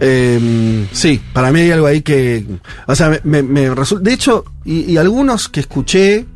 Eh, 0.00 0.86
sí, 0.92 1.20
para 1.32 1.52
mí 1.52 1.60
hay 1.60 1.70
algo 1.70 1.86
ahí 1.86 2.02
que. 2.02 2.44
O 2.86 2.94
sea, 2.94 3.10
me, 3.10 3.20
me- 3.24 3.42
me 3.42 3.74
resulta. 3.74 4.04
De 4.08 4.14
hecho, 4.14 4.44
y, 4.64 4.92
y 4.92 4.96
algunos 4.96 5.48
que 5.48 5.60
escuché 5.60 6.26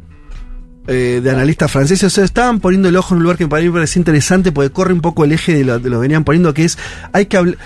eh, 0.87 1.21
de 1.23 1.31
analistas 1.31 1.71
franceses, 1.71 2.05
o 2.05 2.11
sea, 2.15 2.25
estaban 2.25 2.61
poniendo 2.61 2.89
el 2.89 2.97
ojo 2.97 3.15
en 3.15 3.19
un 3.19 3.23
lugar 3.25 3.37
que 3.39 3.47
para 3.49 3.63
mí 3.63 3.69
me 3.69 3.75
parece 3.75 3.99
interesante 3.99 4.53
porque 4.53 4.71
corre 4.71 4.93
un 4.93 5.01
poco 5.01 5.25
el 5.25 5.33
eje 5.33 5.55
de 5.55 5.65
lo, 5.65 5.79
de 5.79 5.91
lo 5.91 5.97
que 5.97 6.03
venían 6.03 6.25
poniendo, 6.25 6.53
que 6.55 6.65
es. 6.65 6.79
Hay 7.13 7.27
que 7.27 7.37
hablar. 7.37 7.57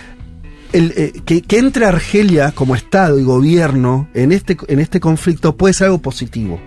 El, 0.73 0.93
eh, 0.97 1.13
que, 1.25 1.43
que 1.43 1.59
entre 1.59 1.85
Argelia 1.85 2.53
como 2.53 2.77
Estado 2.77 3.19
y 3.19 3.25
gobierno 3.25 4.09
en 4.15 4.31
este, 4.31 4.57
en 4.69 4.79
este 4.79 5.01
conflicto 5.01 5.57
puede 5.57 5.75
ser 5.75 5.87
algo 5.87 5.99
positivo. 6.01 6.61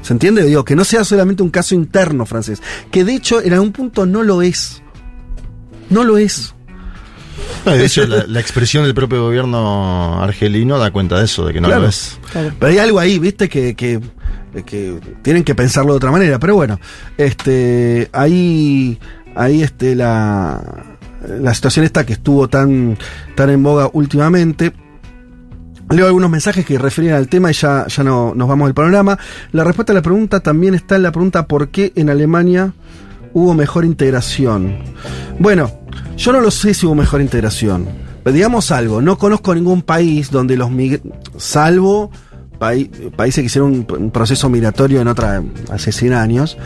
¿Se 0.00 0.12
entiende? 0.12 0.44
Digo, 0.44 0.64
que 0.64 0.76
no 0.76 0.84
sea 0.84 1.02
solamente 1.02 1.42
un 1.42 1.50
caso 1.50 1.74
interno 1.74 2.24
francés. 2.26 2.62
Que 2.92 3.04
de 3.04 3.14
hecho 3.14 3.40
en 3.42 3.52
algún 3.54 3.72
punto 3.72 4.06
no 4.06 4.22
lo 4.22 4.42
es. 4.42 4.80
No 5.90 6.04
lo 6.04 6.18
es. 6.18 6.54
De 7.64 7.84
hecho, 7.84 8.06
la, 8.06 8.24
la 8.28 8.40
expresión 8.40 8.84
del 8.84 8.94
propio 8.94 9.22
gobierno 9.24 10.22
argelino 10.22 10.78
da 10.78 10.90
cuenta 10.90 11.18
de 11.18 11.24
eso, 11.24 11.46
de 11.46 11.52
que 11.54 11.60
no 11.60 11.68
Claro. 11.68 11.82
lo 11.82 11.88
es. 11.88 12.18
Pero 12.32 12.66
hay 12.72 12.78
algo 12.78 12.98
ahí, 13.00 13.18
viste, 13.18 13.48
que, 13.48 13.74
que, 13.74 13.98
que 14.62 15.00
tienen 15.22 15.44
que 15.44 15.54
pensarlo 15.54 15.92
de 15.92 15.96
otra 15.96 16.10
manera. 16.10 16.38
Pero 16.38 16.54
bueno, 16.54 16.78
este, 17.16 18.08
ahí, 18.12 18.98
ahí 19.34 19.62
este, 19.62 19.94
la, 19.94 20.62
la 21.28 21.54
situación 21.54 21.84
esta 21.84 22.04
que 22.06 22.14
estuvo 22.14 22.48
tan, 22.48 22.96
tan 23.34 23.50
en 23.50 23.62
boga 23.62 23.90
últimamente. 23.92 24.72
Leo 25.90 26.06
algunos 26.06 26.30
mensajes 26.30 26.64
que 26.64 26.78
referían 26.78 27.14
al 27.14 27.28
tema 27.28 27.50
y 27.50 27.54
ya, 27.54 27.86
ya 27.86 28.02
no, 28.02 28.32
nos 28.34 28.48
vamos 28.48 28.68
del 28.68 28.74
programa. 28.74 29.18
La 29.52 29.64
respuesta 29.64 29.92
a 29.92 29.94
la 29.96 30.02
pregunta 30.02 30.40
también 30.40 30.74
está 30.74 30.96
en 30.96 31.02
la 31.02 31.12
pregunta 31.12 31.46
¿por 31.46 31.68
qué 31.68 31.92
en 31.94 32.08
Alemania 32.08 32.72
hubo 33.34 33.52
mejor 33.54 33.84
integración? 33.84 34.78
Bueno, 35.38 35.70
yo 36.16 36.32
no 36.32 36.40
lo 36.40 36.50
sé 36.50 36.72
si 36.72 36.86
hubo 36.86 36.94
mejor 36.94 37.20
integración. 37.20 37.86
Pero 38.22 38.34
digamos 38.34 38.70
algo, 38.70 39.02
no 39.02 39.18
conozco 39.18 39.54
ningún 39.54 39.82
país 39.82 40.30
donde 40.30 40.56
los 40.56 40.70
migrantes, 40.70 41.12
salvo 41.36 42.10
países 42.58 43.42
que 43.42 43.46
hicieron 43.46 43.72
un, 43.72 43.86
un 44.02 44.10
proceso 44.10 44.48
migratorio 44.48 45.00
en 45.00 45.08
otra, 45.08 45.42
hace 45.70 45.92
100 45.92 46.12
años, 46.12 46.56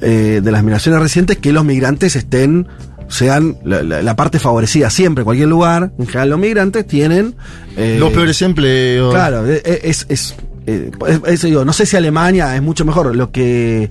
eh, 0.00 0.40
de 0.42 0.50
las 0.52 0.62
migraciones 0.62 1.00
recientes, 1.00 1.38
que 1.38 1.52
los 1.52 1.64
migrantes 1.64 2.16
estén, 2.16 2.66
sean 3.08 3.56
la, 3.64 3.82
la- 3.82 4.02
la 4.02 4.16
parte 4.16 4.38
favorecida 4.38 4.88
siempre, 4.90 5.22
en 5.22 5.24
cualquier 5.26 5.48
lugar. 5.48 5.92
En 5.98 6.06
general 6.06 6.30
los 6.30 6.38
migrantes 6.38 6.86
tienen... 6.86 7.34
eh, 7.76 7.96
Los 8.00 8.12
peores 8.12 8.40
empleos. 8.42 9.12
Claro, 9.12 9.46
e- 9.46 9.62
e- 9.64 9.80
es, 9.84 10.06
es, 10.08 10.34
eh, 10.66 10.90
es- 11.08 11.20
eso 11.26 11.46
digo, 11.46 11.64
no 11.64 11.72
sé 11.72 11.84
si 11.86 11.96
Alemania 11.96 12.54
es 12.56 12.62
mucho 12.62 12.84
mejor, 12.84 13.14
lo 13.14 13.30
que 13.30 13.90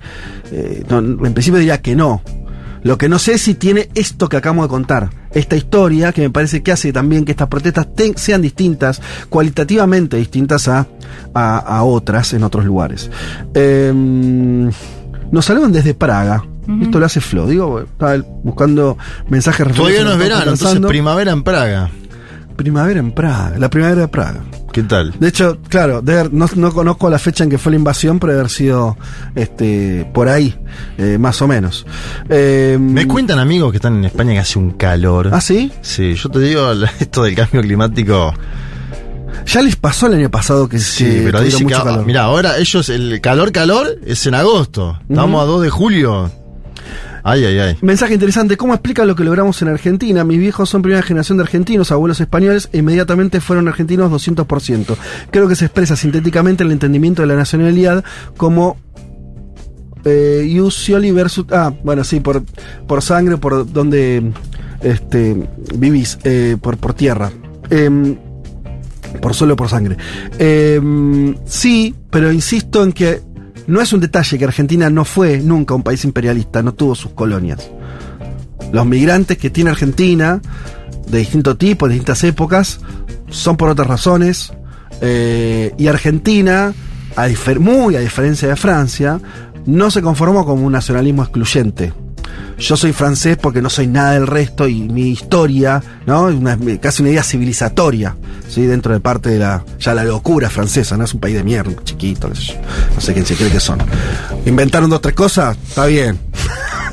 eh, 0.51 0.83
no, 0.89 0.99
en 0.99 1.33
principio 1.33 1.59
diría 1.59 1.81
que 1.81 1.95
no. 1.95 2.21
Lo 2.83 2.97
que 2.97 3.09
no 3.09 3.19
sé 3.19 3.33
es 3.33 3.41
si 3.41 3.53
tiene 3.53 3.89
esto 3.93 4.27
que 4.27 4.37
acabamos 4.37 4.65
de 4.65 4.69
contar, 4.69 5.09
esta 5.33 5.55
historia 5.55 6.11
que 6.11 6.21
me 6.21 6.29
parece 6.29 6.63
que 6.63 6.71
hace 6.71 6.91
también 6.91 7.25
que 7.25 7.31
estas 7.31 7.47
protestas 7.47 7.87
sean 8.15 8.41
distintas, 8.41 9.01
cualitativamente 9.29 10.17
distintas 10.17 10.67
a, 10.67 10.87
a, 11.33 11.57
a 11.57 11.83
otras 11.83 12.33
en 12.33 12.43
otros 12.43 12.65
lugares. 12.65 13.09
Eh, 13.53 13.93
nos 15.31 15.45
saludan 15.45 15.71
desde 15.71 15.93
Praga. 15.93 16.43
Esto 16.81 16.99
lo 16.99 17.05
hace 17.05 17.19
Flo. 17.21 17.47
Digo, 17.47 17.81
estaba 17.81 18.17
buscando 18.43 18.97
mensajes 19.27 19.67
Todavía 19.73 20.03
no 20.03 20.11
es 20.11 20.17
verano, 20.17 20.51
entonces 20.51 20.79
primavera 20.79 21.31
en 21.31 21.43
Praga. 21.43 21.89
Primavera 22.55 22.99
en 22.99 23.11
Praga, 23.11 23.57
la 23.57 23.69
primavera 23.69 24.01
de 24.01 24.07
Praga. 24.07 24.41
¿Qué 24.71 24.83
tal? 24.83 25.13
De 25.19 25.27
hecho, 25.27 25.57
claro, 25.67 25.97
haber- 25.97 26.31
no, 26.33 26.47
no 26.55 26.71
conozco 26.73 27.09
la 27.09 27.19
fecha 27.19 27.43
en 27.43 27.49
que 27.49 27.57
fue 27.57 27.71
la 27.73 27.75
invasión, 27.77 28.19
pero 28.19 28.33
haber 28.33 28.49
sido 28.49 28.97
este, 29.35 30.09
por 30.13 30.29
ahí, 30.29 30.57
eh, 30.97 31.17
más 31.19 31.41
o 31.41 31.47
menos. 31.47 31.85
Eh, 32.29 32.77
Me 32.79 33.05
cuentan 33.05 33.39
amigos 33.39 33.71
que 33.71 33.77
están 33.77 33.97
en 33.97 34.05
España 34.05 34.31
que 34.33 34.39
hace 34.39 34.57
un 34.59 34.71
calor. 34.71 35.29
¿Ah, 35.33 35.41
sí? 35.41 35.71
Sí, 35.81 36.15
yo 36.15 36.29
te 36.29 36.39
digo, 36.39 36.71
esto 36.99 37.23
del 37.23 37.35
cambio 37.35 37.61
climático. 37.61 38.33
Ya 39.47 39.61
les 39.61 39.75
pasó 39.75 40.07
el 40.07 40.13
año 40.13 40.29
pasado 40.29 40.69
que 40.69 40.79
Sí, 40.79 41.03
que 41.03 41.21
pero 41.25 41.41
dice 41.41 41.57
que. 41.57 41.63
mucho 41.65 41.77
ah, 41.79 41.83
calor. 41.83 42.05
Mira, 42.05 42.23
ahora 42.23 42.57
ellos, 42.57 42.87
el 42.89 43.19
calor, 43.21 43.51
calor 43.51 43.87
es 44.05 44.25
en 44.27 44.35
agosto. 44.35 44.99
Estamos 45.09 45.41
a 45.41 45.45
2 45.45 45.63
de 45.63 45.69
julio. 45.69 46.31
Ay, 47.23 47.45
ay, 47.45 47.59
ay. 47.59 47.77
Mensaje 47.81 48.13
interesante, 48.13 48.57
¿cómo 48.57 48.73
explica 48.73 49.05
lo 49.05 49.15
que 49.15 49.23
logramos 49.23 49.61
en 49.61 49.67
Argentina? 49.67 50.23
Mis 50.23 50.39
viejos 50.39 50.69
son 50.69 50.81
primera 50.81 51.03
generación 51.03 51.37
de 51.37 51.43
argentinos, 51.43 51.91
abuelos 51.91 52.19
españoles, 52.19 52.69
e 52.71 52.79
inmediatamente 52.79 53.41
fueron 53.41 53.67
argentinos 53.67 54.11
200%. 54.11 54.95
Creo 55.29 55.47
que 55.47 55.55
se 55.55 55.65
expresa 55.65 55.95
sintéticamente 55.95 56.63
el 56.63 56.71
entendimiento 56.71 57.21
de 57.21 57.27
la 57.27 57.35
nacionalidad 57.35 58.03
como 58.37 58.77
eh, 60.05 60.59
Usioli 60.61 61.11
versus... 61.11 61.45
Ah, 61.51 61.73
bueno, 61.83 62.03
sí, 62.03 62.19
por, 62.19 62.43
por 62.87 63.01
sangre, 63.01 63.37
por 63.37 63.71
donde 63.71 64.31
este, 64.81 65.47
vivís, 65.75 66.17
eh, 66.23 66.57
por, 66.59 66.77
por 66.77 66.93
tierra. 66.93 67.31
Em, 67.69 68.17
por 69.21 69.33
solo 69.33 69.55
por 69.55 69.69
sangre. 69.69 69.97
Em, 70.37 71.35
sí, 71.45 71.93
pero 72.09 72.31
insisto 72.31 72.83
en 72.83 72.93
que 72.93 73.21
no 73.67 73.81
es 73.81 73.93
un 73.93 73.99
detalle 73.99 74.37
que 74.37 74.45
Argentina 74.45 74.89
no 74.89 75.05
fue 75.05 75.39
nunca 75.39 75.73
un 75.73 75.83
país 75.83 76.03
imperialista, 76.05 76.61
no 76.61 76.73
tuvo 76.73 76.95
sus 76.95 77.11
colonias. 77.11 77.69
Los 78.71 78.85
migrantes 78.85 79.37
que 79.37 79.49
tiene 79.49 79.69
Argentina, 79.69 80.41
de 81.07 81.17
distinto 81.17 81.57
tipo, 81.57 81.87
de 81.87 81.93
distintas 81.93 82.23
épocas, 82.23 82.79
son 83.29 83.57
por 83.57 83.69
otras 83.69 83.87
razones. 83.87 84.53
eh, 85.01 85.73
y 85.77 85.87
Argentina, 85.87 86.73
a 87.15 87.27
muy 87.59 87.95
a 87.95 87.99
diferencia 87.99 88.47
de 88.47 88.55
Francia, 88.55 89.19
no 89.65 89.91
se 89.91 90.01
conformó 90.01 90.45
como 90.45 90.65
un 90.65 90.71
nacionalismo 90.71 91.23
excluyente. 91.23 91.93
Yo 92.57 92.77
soy 92.77 92.93
francés 92.93 93.37
porque 93.41 93.61
no 93.61 93.69
soy 93.69 93.87
nada 93.87 94.11
del 94.11 94.27
resto 94.27 94.67
y 94.67 94.81
mi 94.81 95.09
historia, 95.09 95.81
¿no? 96.05 96.29
Es 96.29 96.35
una- 96.35 96.57
casi 96.79 97.01
una 97.01 97.11
idea 97.11 97.23
civilizatoria, 97.23 98.15
¿sí? 98.47 98.63
Dentro 98.65 98.93
de 98.93 98.99
parte 98.99 99.29
de 99.29 99.39
la, 99.39 99.63
ya 99.79 99.93
la 99.95 100.03
locura 100.03 100.49
francesa, 100.49 100.95
¿no? 100.97 101.05
Es 101.05 101.13
un 101.13 101.19
país 101.19 101.35
de 101.35 101.43
mierda, 101.43 101.71
chiquito, 101.83 102.33
sé 102.35 102.59
no 102.93 103.01
sé 103.01 103.13
quién 103.13 103.25
se 103.25 103.35
cree 103.35 103.49
que 103.49 103.59
son. 103.59 103.79
Inventaron 104.45 104.89
dos, 104.89 105.01
tres 105.01 105.15
cosas, 105.15 105.57
está 105.67 105.85
bien. 105.87 106.19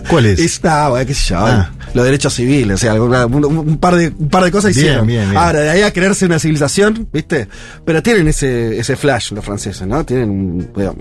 ¿Cuál 0.09 0.27
es? 0.27 0.39
Está, 0.41 0.89
bueno, 0.89 1.07
qué 1.07 1.15
sé 1.15 1.31
yo. 1.31 1.39
Ah. 1.39 1.71
Los 1.95 2.05
derechos 2.05 2.35
civiles, 2.35 2.75
o 2.75 2.79
sea, 2.79 2.93
alguna- 2.93 3.27
un, 3.27 3.45
un 3.45 3.79
par 3.79 3.97
de, 3.97 4.09
un 4.19 4.29
par 4.29 4.45
de 4.45 4.51
cosas 4.51 4.73
hicieron. 4.73 5.07
bien, 5.07 5.25
bien. 5.31 5.37
Ahora, 5.37 5.61
de 5.61 5.71
ahí 5.71 5.83
a 5.83 5.93
creerse 5.93 6.27
una 6.27 6.39
civilización, 6.39 7.09
¿viste? 7.13 7.49
Pero 7.85 8.03
tienen 8.03 8.29
ese, 8.29 8.79
ese 8.79 8.95
flash 8.97 9.33
los 9.33 9.45
franceses, 9.45 9.87
¿no? 9.87 10.05
Tienen. 10.05 10.71
bueno, 10.75 10.95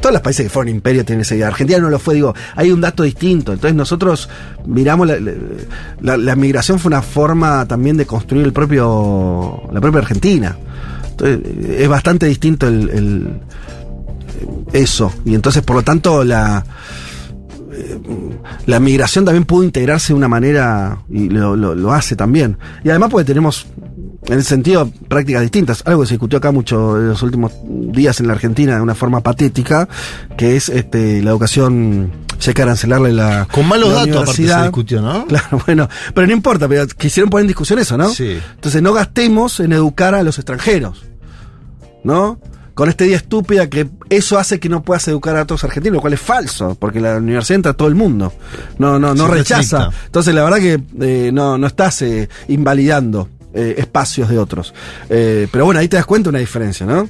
todos 0.00 0.12
los 0.12 0.22
países 0.22 0.44
que 0.44 0.50
fueron 0.50 0.74
imperio 0.74 1.04
tienen 1.04 1.22
ese. 1.22 1.42
Argentina 1.44 1.78
no 1.78 1.90
lo 1.90 1.98
fue, 1.98 2.14
digo, 2.14 2.34
hay 2.56 2.72
un 2.72 2.80
dato 2.80 3.02
distinto. 3.02 3.52
Entonces 3.52 3.76
nosotros 3.76 4.28
miramos 4.66 5.06
la, 5.06 5.16
la, 6.00 6.16
la 6.16 6.36
migración 6.36 6.78
fue 6.78 6.88
una 6.88 7.02
forma 7.02 7.66
también 7.68 7.96
de 7.96 8.06
construir 8.06 8.44
el 8.46 8.52
propio. 8.52 9.62
la 9.72 9.80
propia 9.80 10.00
Argentina. 10.00 10.56
Entonces, 11.10 11.40
es 11.80 11.88
bastante 11.88 12.26
distinto 12.26 12.66
el, 12.66 12.88
el- 12.90 13.40
eso. 14.72 15.12
Y 15.24 15.34
entonces, 15.34 15.62
por 15.62 15.76
lo 15.76 15.82
tanto, 15.82 16.24
la 16.24 16.64
la 18.66 18.80
migración 18.80 19.24
también 19.24 19.44
pudo 19.44 19.64
integrarse 19.64 20.12
de 20.12 20.16
una 20.16 20.28
manera 20.28 21.02
y 21.10 21.28
lo, 21.28 21.56
lo- 21.56 21.74
lo 21.74 21.92
hace 21.92 22.16
también. 22.16 22.58
Y 22.84 22.90
además 22.90 23.10
porque 23.10 23.24
tenemos, 23.24 23.66
en 24.26 24.38
ese 24.38 24.48
sentido, 24.48 24.90
prácticas 25.08 25.42
distintas. 25.42 25.82
Algo 25.86 26.02
que 26.02 26.08
se 26.08 26.14
discutió 26.14 26.38
acá 26.38 26.50
mucho 26.52 26.96
en 26.98 27.08
los 27.08 27.22
últimos 27.22 27.52
días 27.64 28.20
en 28.20 28.26
la 28.26 28.34
Argentina 28.34 28.76
de 28.76 28.80
una 28.80 28.94
forma 28.94 29.20
patética, 29.22 29.88
que 30.36 30.56
es 30.56 30.68
este, 30.68 31.22
la 31.22 31.30
educación, 31.30 32.10
ya 32.40 32.50
hay 32.50 32.54
que 32.54 32.62
arancelarle 32.62 33.12
la 33.12 33.46
Con 33.52 33.68
malos 33.68 33.88
la 33.90 33.94
datos, 34.06 34.16
aparte, 34.22 34.46
se 34.46 34.62
discutió, 34.62 35.00
¿no? 35.02 35.26
Claro, 35.28 35.62
bueno, 35.66 35.88
pero 36.14 36.26
no 36.26 36.32
importa, 36.32 36.68
pero 36.68 36.86
quisieron 36.86 37.30
poner 37.30 37.42
en 37.44 37.48
discusión 37.48 37.78
eso, 37.78 37.96
¿no? 37.96 38.08
Sí. 38.10 38.38
Entonces 38.54 38.80
no 38.82 38.92
gastemos 38.92 39.60
en 39.60 39.72
educar 39.72 40.14
a 40.14 40.22
los 40.22 40.38
extranjeros, 40.38 41.02
¿no? 42.04 42.38
Con 42.80 42.88
esta 42.88 43.04
idea 43.04 43.18
estúpida 43.18 43.68
que 43.68 43.90
eso 44.08 44.38
hace 44.38 44.58
que 44.58 44.70
no 44.70 44.82
puedas 44.82 45.06
educar 45.06 45.36
a 45.36 45.42
otros 45.42 45.62
argentinos, 45.64 45.96
lo 45.96 46.00
cual 46.00 46.14
es 46.14 46.20
falso, 46.20 46.78
porque 46.80 46.98
la 46.98 47.18
universidad 47.18 47.56
entra 47.56 47.72
a 47.72 47.74
todo 47.74 47.88
el 47.88 47.94
mundo. 47.94 48.32
No, 48.78 48.98
no, 48.98 49.14
no 49.14 49.26
rechaza. 49.26 49.58
restricta. 49.58 50.06
Entonces 50.06 50.34
la 50.34 50.44
verdad 50.44 50.58
que 50.60 50.80
eh, 51.02 51.30
no, 51.30 51.58
no 51.58 51.66
estás 51.66 52.00
eh, 52.00 52.30
invalidando 52.48 53.28
eh, 53.52 53.74
espacios 53.76 54.30
de 54.30 54.38
otros. 54.38 54.72
Pero 55.08 55.66
bueno, 55.66 55.78
ahí 55.78 55.88
te 55.88 55.98
das 55.98 56.06
cuenta 56.06 56.30
una 56.30 56.38
diferencia, 56.38 56.86
¿no? 56.86 57.06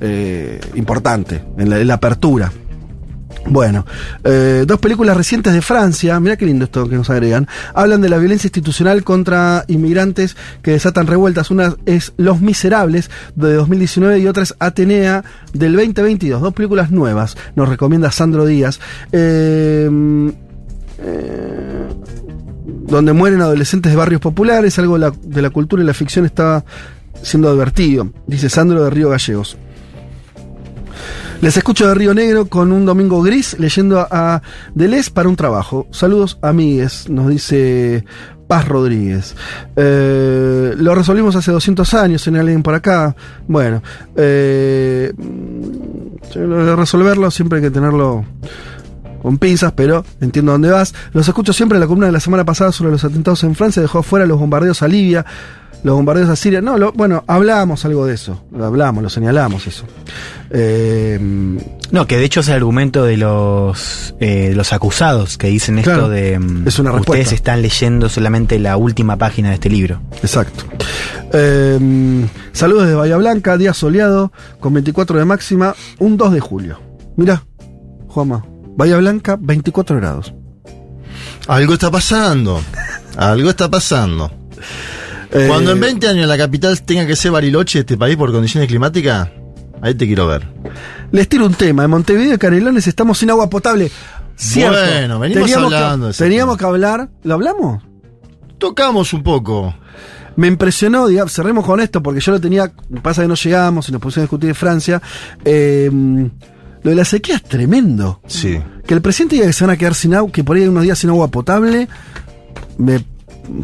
Eh, 0.00 0.58
importante, 0.76 1.44
en 1.58 1.68
la, 1.68 1.78
en 1.78 1.86
la 1.86 1.94
apertura. 1.96 2.50
Bueno, 3.46 3.86
eh, 4.22 4.64
dos 4.66 4.78
películas 4.78 5.16
recientes 5.16 5.52
de 5.52 5.62
Francia, 5.62 6.20
mira 6.20 6.36
qué 6.36 6.46
lindo 6.46 6.66
esto 6.66 6.88
que 6.88 6.96
nos 6.96 7.10
agregan, 7.10 7.48
hablan 7.74 8.00
de 8.00 8.08
la 8.08 8.18
violencia 8.18 8.48
institucional 8.48 9.02
contra 9.02 9.64
inmigrantes 9.66 10.36
que 10.62 10.72
desatan 10.72 11.06
revueltas. 11.06 11.50
Una 11.50 11.74
es 11.86 12.12
Los 12.16 12.40
Miserables 12.40 13.10
de 13.34 13.54
2019 13.54 14.18
y 14.20 14.26
otra 14.26 14.42
es 14.42 14.54
Atenea 14.58 15.24
del 15.52 15.74
2022. 15.74 16.40
Dos 16.40 16.54
películas 16.54 16.90
nuevas, 16.90 17.36
nos 17.56 17.68
recomienda 17.68 18.12
Sandro 18.12 18.46
Díaz. 18.46 18.78
Eh, 19.12 19.88
eh, 21.02 21.88
donde 22.62 23.12
mueren 23.12 23.40
adolescentes 23.40 23.90
de 23.90 23.96
barrios 23.96 24.20
populares, 24.20 24.78
algo 24.78 24.94
de 24.94 25.00
la, 25.00 25.12
de 25.22 25.42
la 25.42 25.50
cultura 25.50 25.82
y 25.82 25.86
la 25.86 25.94
ficción 25.94 26.26
está 26.26 26.64
siendo 27.22 27.48
advertido, 27.48 28.12
dice 28.26 28.48
Sandro 28.48 28.84
de 28.84 28.90
Río 28.90 29.08
Gallegos. 29.08 29.56
Les 31.40 31.56
escucho 31.56 31.88
de 31.88 31.94
Río 31.94 32.12
Negro 32.12 32.46
con 32.46 32.70
un 32.70 32.84
domingo 32.84 33.22
gris 33.22 33.56
leyendo 33.58 34.06
a 34.10 34.42
Deleuze 34.74 35.10
para 35.10 35.26
un 35.26 35.36
trabajo. 35.36 35.86
Saludos 35.90 36.38
amigues, 36.42 37.08
nos 37.08 37.28
dice 37.28 38.04
Paz 38.46 38.68
Rodríguez. 38.68 39.34
Eh, 39.74 40.74
lo 40.76 40.94
resolvimos 40.94 41.36
hace 41.36 41.50
200 41.50 41.94
años, 41.94 42.26
en 42.26 42.36
alguien 42.36 42.62
por 42.62 42.74
acá. 42.74 43.16
Bueno, 43.48 43.82
eh, 44.16 45.14
resolverlo 46.76 47.30
siempre 47.30 47.58
hay 47.58 47.64
que 47.64 47.70
tenerlo 47.70 48.22
con 49.22 49.38
pinzas, 49.38 49.72
pero 49.72 50.04
entiendo 50.20 50.52
dónde 50.52 50.70
vas. 50.70 50.94
Los 51.14 51.26
escucho 51.26 51.54
siempre 51.54 51.76
en 51.76 51.80
la 51.80 51.86
columna 51.86 52.06
de 52.06 52.12
la 52.12 52.20
semana 52.20 52.44
pasada 52.44 52.70
sobre 52.70 52.92
los 52.92 53.02
atentados 53.02 53.42
en 53.44 53.54
Francia, 53.54 53.80
dejó 53.80 54.00
afuera 54.00 54.26
los 54.26 54.38
bombardeos 54.38 54.82
a 54.82 54.88
Libia, 54.88 55.24
los 55.82 55.94
bombardeos 55.94 56.28
a 56.28 56.36
Siria. 56.36 56.60
No, 56.60 56.76
lo- 56.78 56.92
bueno, 56.92 57.24
hablamos 57.26 57.84
algo 57.84 58.06
de 58.06 58.14
eso, 58.14 58.44
lo 58.52 58.64
hablamos, 58.66 59.02
lo 59.02 59.10
señalamos 59.10 59.66
eso. 59.66 59.84
Eh, 60.50 61.18
No, 61.92 62.06
que 62.06 62.16
de 62.18 62.24
hecho 62.24 62.40
es 62.40 62.48
el 62.48 62.54
argumento 62.54 63.04
de 63.04 63.16
los, 63.16 64.14
eh, 64.20 64.52
los 64.54 64.72
acusados 64.72 65.38
que 65.38 65.48
dicen 65.48 65.78
esto 65.78 65.90
Claro, 65.92 66.08
de 66.08 66.38
mm, 66.38 66.68
es 66.68 66.78
una 66.78 66.90
respuesta. 66.92 67.12
ustedes 67.22 67.32
están 67.32 67.62
leyendo 67.62 68.08
solamente 68.08 68.58
la 68.58 68.76
última 68.76 69.16
página 69.16 69.48
de 69.48 69.54
este 69.54 69.70
libro. 69.70 70.00
Exacto. 70.22 70.64
Eh, 71.32 72.26
saludos 72.52 72.86
de 72.88 72.94
Bahía 72.94 73.16
Blanca, 73.16 73.56
día 73.56 73.74
soleado, 73.74 74.32
con 74.60 74.72
24 74.74 75.18
de 75.18 75.24
máxima, 75.24 75.74
un 75.98 76.16
2 76.16 76.32
de 76.32 76.40
julio. 76.40 76.80
Mira, 77.16 77.44
Juanma, 78.08 78.44
Bahía 78.76 78.96
Blanca, 78.98 79.36
24 79.40 79.96
grados. 79.96 80.32
Algo 81.48 81.74
está 81.74 81.90
pasando. 81.90 82.60
Algo 83.16 83.50
está 83.50 83.68
pasando. 83.68 84.30
Eh, 85.32 85.46
Cuando 85.48 85.72
en 85.72 85.80
20 85.80 86.08
años 86.08 86.26
la 86.26 86.36
capital 86.36 86.80
tenga 86.82 87.06
que 87.06 87.14
ser 87.16 87.30
Bariloche, 87.30 87.80
este 87.80 87.96
país, 87.96 88.16
por 88.16 88.32
condiciones 88.32 88.68
climáticas, 88.68 89.28
ahí 89.80 89.94
te 89.94 90.06
quiero 90.06 90.26
ver. 90.26 90.46
Les 91.12 91.28
tiro 91.28 91.46
un 91.46 91.54
tema. 91.54 91.84
En 91.84 91.90
Montevideo 91.90 92.34
y 92.34 92.38
Canelones 92.38 92.86
estamos 92.86 93.18
sin 93.18 93.30
agua 93.30 93.48
potable. 93.48 93.90
Cierto. 94.36 94.78
Bueno, 94.78 95.18
venimos 95.18 95.44
teníamos 95.44 95.72
hablando 95.72 96.06
de 96.06 96.12
que, 96.12 96.18
Teníamos 96.18 96.56
tema. 96.56 96.58
que 96.58 96.74
hablar. 96.74 97.08
¿Lo 97.24 97.34
hablamos? 97.34 97.82
Tocamos 98.58 99.12
un 99.12 99.22
poco. 99.22 99.74
Me 100.36 100.46
impresionó, 100.48 101.06
digamos, 101.08 101.32
cerremos 101.32 101.64
con 101.66 101.80
esto, 101.80 102.02
porque 102.02 102.20
yo 102.20 102.32
lo 102.32 102.40
tenía, 102.40 102.72
pasa 103.02 103.22
que 103.22 103.28
no 103.28 103.34
llegamos 103.34 103.88
y 103.88 103.92
nos 103.92 104.00
pusimos 104.00 104.18
a 104.18 104.22
discutir 104.22 104.48
de 104.48 104.54
Francia. 104.54 105.02
eh, 105.44 105.90
lo 106.82 106.88
de 106.90 106.96
la 106.96 107.04
sequía 107.04 107.36
es 107.36 107.42
tremendo. 107.42 108.20
Sí. 108.26 108.58
Que 108.86 108.94
el 108.94 109.02
presidente 109.02 109.34
diga 109.36 109.46
que 109.46 109.52
se 109.52 109.64
van 109.64 109.74
a 109.74 109.76
quedar 109.76 109.94
sin 109.94 110.14
agua, 110.14 110.32
que 110.32 110.42
por 110.42 110.56
ahí 110.56 110.62
hay 110.62 110.68
unos 110.68 110.82
días 110.82 110.98
sin 110.98 111.10
agua 111.10 111.28
potable, 111.28 111.88
me 112.78 113.04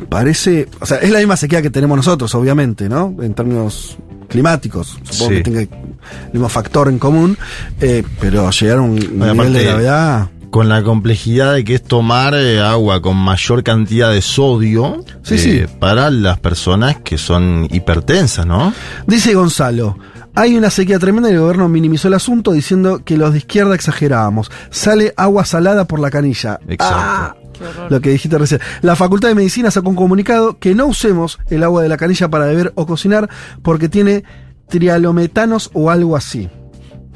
parece. 0.08 0.68
O 0.80 0.86
sea, 0.86 0.98
es 0.98 1.10
la 1.10 1.18
misma 1.18 1.36
sequía 1.36 1.62
que 1.62 1.70
tenemos 1.70 1.96
nosotros, 1.96 2.34
obviamente, 2.34 2.88
¿no? 2.88 3.14
En 3.20 3.34
términos 3.34 3.96
climáticos. 4.28 4.98
Supongo 5.04 5.30
Sí. 5.30 5.36
que 5.36 5.42
tenga 5.42 5.60
el 5.60 5.68
mismo 6.32 6.48
factor 6.48 6.88
en 6.88 6.98
común, 6.98 7.38
eh, 7.80 8.02
pero 8.20 8.50
llegar 8.50 8.78
a 8.78 8.80
un 8.82 8.94
nivel 8.96 9.30
aparte, 9.30 9.52
de 9.52 9.64
gravedad. 9.64 10.28
Con 10.50 10.68
la 10.68 10.82
complejidad 10.82 11.54
de 11.54 11.64
que 11.64 11.74
es 11.74 11.82
tomar 11.82 12.34
eh, 12.34 12.60
agua 12.60 13.02
con 13.02 13.16
mayor 13.16 13.62
cantidad 13.62 14.10
de 14.10 14.22
sodio 14.22 15.04
Sí, 15.22 15.34
eh, 15.34 15.38
sí. 15.38 15.74
para 15.78 16.10
las 16.10 16.38
personas 16.38 16.96
que 17.04 17.18
son 17.18 17.68
hipertensas, 17.70 18.46
¿no? 18.46 18.72
Dice 19.06 19.34
Gonzalo, 19.34 19.98
hay 20.34 20.56
una 20.56 20.70
sequía 20.70 20.98
tremenda 20.98 21.28
y 21.30 21.32
el 21.34 21.40
gobierno 21.40 21.68
minimizó 21.68 22.08
el 22.08 22.14
asunto 22.14 22.52
diciendo 22.52 23.02
que 23.04 23.16
los 23.16 23.32
de 23.32 23.38
izquierda 23.38 23.74
exagerábamos. 23.74 24.50
Sale 24.70 25.12
agua 25.16 25.44
salada 25.44 25.86
por 25.86 25.98
la 25.98 26.10
canilla. 26.10 26.58
Exacto. 26.68 26.84
Ah, 26.98 27.36
lo 27.88 28.00
que 28.00 28.10
dijiste 28.10 28.38
recién. 28.38 28.60
La 28.82 28.96
Facultad 28.96 29.28
de 29.28 29.34
Medicina 29.34 29.70
sacó 29.70 29.88
un 29.88 29.96
comunicado 29.96 30.58
que 30.58 30.74
no 30.74 30.86
usemos 30.86 31.38
el 31.48 31.62
agua 31.62 31.82
de 31.82 31.88
la 31.88 31.96
canilla 31.96 32.28
para 32.28 32.46
beber 32.46 32.72
o 32.74 32.86
cocinar 32.86 33.28
porque 33.62 33.88
tiene 33.88 34.24
trialometanos 34.68 35.70
o 35.72 35.90
algo 35.90 36.16
así. 36.16 36.48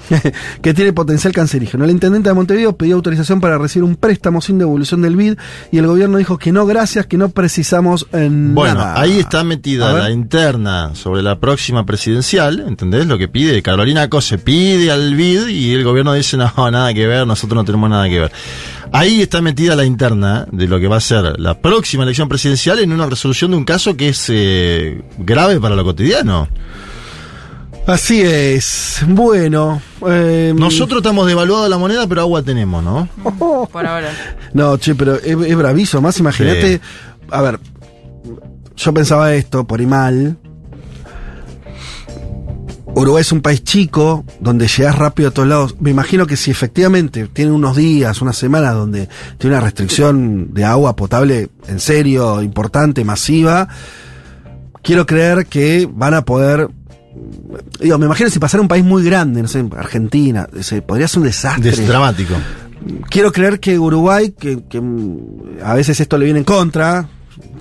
que 0.63 0.75
tiene 0.75 0.93
potencial 0.93 1.33
cancerígeno. 1.33 1.85
El 1.85 1.91
intendente 1.91 2.29
de 2.29 2.35
Montevideo 2.35 2.77
pidió 2.77 2.97
autorización 2.97 3.41
para 3.41 3.59
recibir 3.59 3.85
un 3.85 3.97
préstamo 3.97 4.41
sin 4.41 4.59
devolución 4.59 5.03
del 5.03 5.17
BID 5.17 5.37
y 5.73 5.79
el 5.79 5.87
gobierno 5.87 6.19
dijo 6.19 6.39
que 6.39 6.53
no, 6.53 6.67
gracias, 6.67 7.07
que 7.07 7.17
no 7.17 7.31
precisamos 7.31 8.07
en 8.13 8.55
Bueno, 8.55 8.77
nada. 8.77 9.01
ahí 9.01 9.19
está 9.19 9.45
metida 9.45 9.93
la 9.93 10.11
interna 10.11 10.95
sobre 10.95 11.23
la 11.23 11.39
próxima 11.39 11.85
presidencial, 11.87 12.65
¿entendés? 12.67 13.07
Lo 13.07 13.19
que 13.19 13.29
pide 13.29 13.63
Carolina 13.63 14.09
Cose, 14.09 14.39
pide 14.39 14.91
al 14.91 15.15
BID 15.15 15.49
y 15.49 15.73
el 15.73 15.85
gobierno 15.85 16.13
dice, 16.13 16.37
no, 16.37 16.53
nada 16.71 16.93
que 16.95 17.07
ver, 17.07 17.27
nosotros 17.27 17.57
no 17.57 17.65
tenemos 17.65 17.91
nada 17.91 18.09
que 18.09 18.21
ver. 18.21 18.33
Ahí 18.93 19.23
está 19.23 19.41
metida 19.41 19.77
la 19.77 19.85
interna 19.85 20.47
de 20.51 20.67
lo 20.67 20.81
que 20.81 20.89
va 20.89 20.97
a 20.97 21.01
ser 21.01 21.39
la 21.39 21.61
próxima 21.61 22.03
elección 22.03 22.29
presidencial 22.29 22.81
en 22.81 22.93
una 22.93 23.07
resolución 23.07 23.53
de 23.53 23.57
un 23.57 23.65
caso 23.65 23.97
que 23.97 24.09
es 24.09 24.27
eh, 24.29 25.01
grave 25.19 25.61
para 25.61 25.77
lo 25.77 25.85
cotidiano. 25.85 26.49
Así 27.93 28.21
es. 28.23 29.01
Bueno. 29.09 29.81
eh, 30.09 30.53
Nosotros 30.57 30.99
estamos 30.99 31.27
devaluados 31.27 31.69
la 31.69 31.79
moneda, 31.79 32.07
pero 32.07 32.21
agua 32.23 32.43
tenemos, 32.43 32.83
¿no? 32.83 33.09
Por 33.73 33.87
ahora. 33.87 34.11
No, 34.53 34.77
che, 34.79 34.95
pero 34.95 35.17
es, 35.17 35.25
es 35.37 35.57
bravísimo. 35.57 36.03
Más 36.03 36.19
imagínate. 36.19 36.75
Sí. 36.77 36.81
A 37.31 37.43
ver. 37.43 37.59
Yo 38.77 38.95
pensaba 38.95 39.35
esto, 39.35 39.67
por 39.67 39.81
y 39.81 39.87
mal. 39.87 40.39
Uruguay 42.95 43.21
es 43.21 43.31
un 43.31 43.41
país 43.41 43.63
chico, 43.63 44.25
donde 44.41 44.67
llegas 44.67 44.97
rápido 44.99 45.29
a 45.29 45.33
todos 45.33 45.49
lados. 45.49 45.77
Me 45.81 45.91
imagino 45.91 46.27
que 46.27 46.37
si 46.37 46.51
efectivamente 46.51 47.29
tiene 47.33 47.53
unos 47.53 47.77
días, 47.77 48.21
unas 48.23 48.37
semanas 48.37 48.75
donde 48.75 49.09
tiene 49.39 49.57
una 49.57 49.65
restricción 49.65 50.53
de 50.55 50.65
agua 50.65 50.97
potable 50.97 51.51
en 51.69 51.79
serio, 51.79 52.43
importante, 52.43 53.05
masiva, 53.05 53.69
quiero 54.83 55.07
creer 55.07 55.47
que 55.47 55.89
van 55.93 56.15
a 56.15 56.25
poder. 56.25 56.69
Digo, 57.81 57.99
me 57.99 58.07
imagino 58.07 58.31
si 58.31 58.39
pasara 58.39 58.61
un 58.61 58.69
país 58.69 58.85
muy 58.85 59.03
grande, 59.05 59.43
no 59.43 59.49
sé, 59.49 59.65
Argentina, 59.77 60.49
se, 60.61 60.81
podría 60.83 61.09
ser 61.09 61.21
un 61.21 61.27
desastre 61.27 61.71
Es 61.71 61.87
dramático. 61.87 62.35
quiero 63.09 63.33
creer 63.33 63.59
que 63.61 63.79
Uruguay, 63.79 64.33
que, 64.39 64.63
que, 64.69 64.81
mm, 64.81 65.59
a 65.65 65.75
veces 65.75 65.99
esto 66.01 66.17
le 66.19 66.25
viene 66.27 66.39
en 66.41 66.45
contra, 66.45 67.09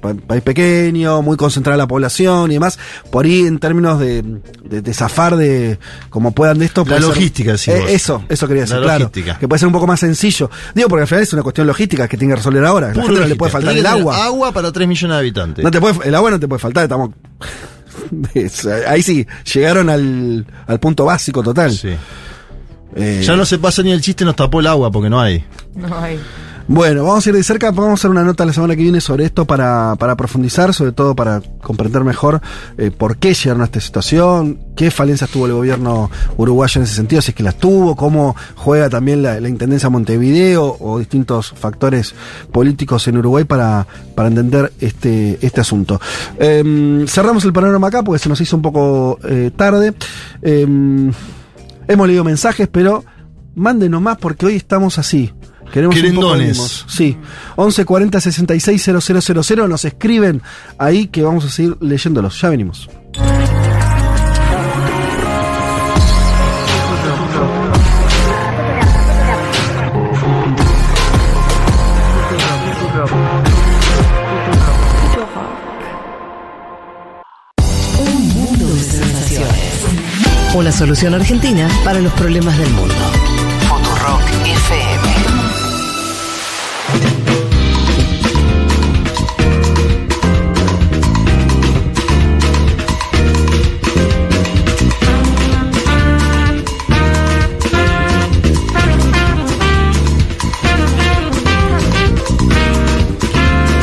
pa- 0.02 0.14
país 0.14 0.44
pequeño, 0.44 1.22
muy 1.24 1.36
concentrada 1.36 1.78
la 1.78 1.88
población 1.88 2.52
y 2.52 2.56
demás, 2.56 2.78
por 3.12 3.26
ahí 3.26 3.42
en 3.42 3.58
términos 3.60 4.00
de, 4.00 4.22
de, 4.64 4.82
de 4.84 4.94
zafar 4.94 5.36
de 5.36 5.80
como 6.12 6.32
puedan 6.32 6.60
de 6.60 6.66
esto. 6.66 6.84
La 6.86 6.98
ser- 6.98 7.02
logística, 7.08 7.52
decís 7.54 7.70
Eh. 7.70 7.86
Eso, 7.90 8.24
eso 8.30 8.48
quería 8.48 8.62
decir, 8.64 8.78
La 8.78 8.84
claro. 8.84 9.00
logística. 9.06 9.40
Que 9.40 9.48
puede 9.48 9.60
ser 9.60 9.68
un 9.68 9.74
poco 9.74 9.88
más 9.88 10.00
sencillo. 10.00 10.52
Digo, 10.76 10.90
porque 10.90 11.02
al 11.02 11.08
final 11.08 11.24
es 11.24 11.34
una 11.34 11.42
cuestión 11.44 11.66
logística 11.66 12.08
que 12.08 12.18
tiene 12.18 12.34
que 12.34 12.38
resolver 12.38 12.64
ahora. 12.66 12.94
La 12.94 13.04
gente 13.04 13.20
no 13.20 13.26
le 13.28 13.36
puede 13.36 13.52
faltar 13.52 13.76
el 13.76 13.86
agua. 13.86 14.26
Agua 14.26 14.52
para 14.52 14.72
3 14.72 14.88
millones 14.88 15.16
de 15.16 15.20
habitantes. 15.20 15.64
No 15.66 15.72
te 15.72 15.82
puede, 15.82 16.08
el 16.08 16.14
agua 16.14 16.30
no 16.30 16.40
te 16.40 16.48
puede 16.48 16.60
faltar, 16.60 16.84
estamos. 16.84 17.10
ahí 18.88 19.02
sí, 19.02 19.26
llegaron 19.54 19.90
al, 19.90 20.46
al 20.68 20.80
punto 20.80 21.06
básico 21.06 21.42
total. 21.44 21.72
Sí. 21.72 21.90
Eh, 22.96 23.22
Ya 23.24 23.36
no 23.36 23.46
se 23.46 23.58
pasa 23.60 23.84
ni 23.84 23.92
el 23.92 24.02
chiste, 24.02 24.26
nos 24.26 24.36
tapó 24.36 24.60
el 24.60 24.68
agua 24.68 24.92
porque 24.92 25.10
no 25.10 25.20
hay. 25.22 25.44
No 25.76 25.98
hay. 26.00 26.20
Bueno, 26.72 27.04
vamos 27.04 27.26
a 27.26 27.30
ir 27.32 27.36
de 27.36 27.42
cerca, 27.42 27.72
vamos 27.72 27.90
a 27.90 27.94
hacer 27.96 28.12
una 28.12 28.24
nota 28.24 28.46
la 28.46 28.54
semana 28.54 28.76
que 28.76 28.84
viene 28.84 29.02
sobre 29.02 29.26
esto 29.26 29.46
para, 29.46 29.96
para 29.96 30.16
profundizar, 30.16 30.72
sobre 30.72 30.92
todo 30.92 31.16
para 31.16 31.42
comprender 31.64 32.04
mejor 32.04 32.42
eh, 32.78 32.92
por 32.92 33.18
qué 33.18 33.34
llegaron 33.34 33.64
a 33.64 33.66
esta 33.66 33.80
situación, 33.82 34.60
qué 34.76 34.92
falencias 34.92 35.32
tuvo 35.32 35.48
el 35.48 35.54
gobierno 35.54 36.12
uruguayo 36.38 36.80
en 36.80 36.84
ese 36.84 36.94
sentido, 36.94 37.24
si 37.24 37.32
es 37.32 37.36
que 37.36 37.42
las 37.42 37.56
tuvo, 37.56 37.96
cómo 37.96 38.36
juega 38.56 38.88
también 38.88 39.24
la, 39.24 39.40
Intendencia 39.50 39.88
de 39.90 39.94
Montevideo 39.94 40.78
o 40.80 41.00
distintos 41.00 41.52
factores 41.58 42.14
políticos 42.52 43.08
en 43.08 43.18
Uruguay 43.18 43.46
para, 43.46 43.88
para 44.14 44.30
entender 44.30 44.72
este, 44.80 45.40
este 45.42 45.62
asunto. 45.62 46.00
Em, 46.38 47.08
cerramos 47.08 47.44
el 47.46 47.52
panorama 47.52 47.88
acá 47.88 48.04
porque 48.04 48.20
se 48.20 48.30
nos 48.30 48.40
hizo 48.42 48.56
un 48.56 48.62
poco 48.62 49.18
eh, 49.24 49.50
tarde. 49.56 49.96
Em, 50.44 51.12
hemos 51.88 52.08
leído 52.08 52.24
mensajes, 52.24 52.68
pero 52.68 53.04
mándenos 53.56 54.04
más 54.04 54.20
porque 54.20 54.46
hoy 54.46 54.56
estamos 54.56 55.00
así. 55.00 55.34
Queremos 55.72 55.96
un 55.96 56.16
poco 56.16 56.34
Querendones. 56.34 56.86
Sí. 56.88 57.18
11 57.56 57.86
40 57.86 58.22
66 58.22 58.84
000 58.84 59.68
nos 59.68 59.86
escriben 59.86 60.42
ahí 60.78 61.08
que 61.08 61.24
vamos 61.24 61.46
a 61.46 61.50
seguir 61.50 61.78
leyéndolos. 61.80 62.40
Ya 62.42 62.50
venimos. 62.50 62.90
Un 78.00 78.28
mundo 78.34 78.74
de 78.74 78.80
sensaciones. 78.80 79.86
Una 80.56 80.72
solución 80.72 81.14
argentina 81.14 81.70
para 81.84 82.00
los 82.00 82.12
problemas 82.14 82.58
del 82.58 82.70
mundo. 82.72 83.39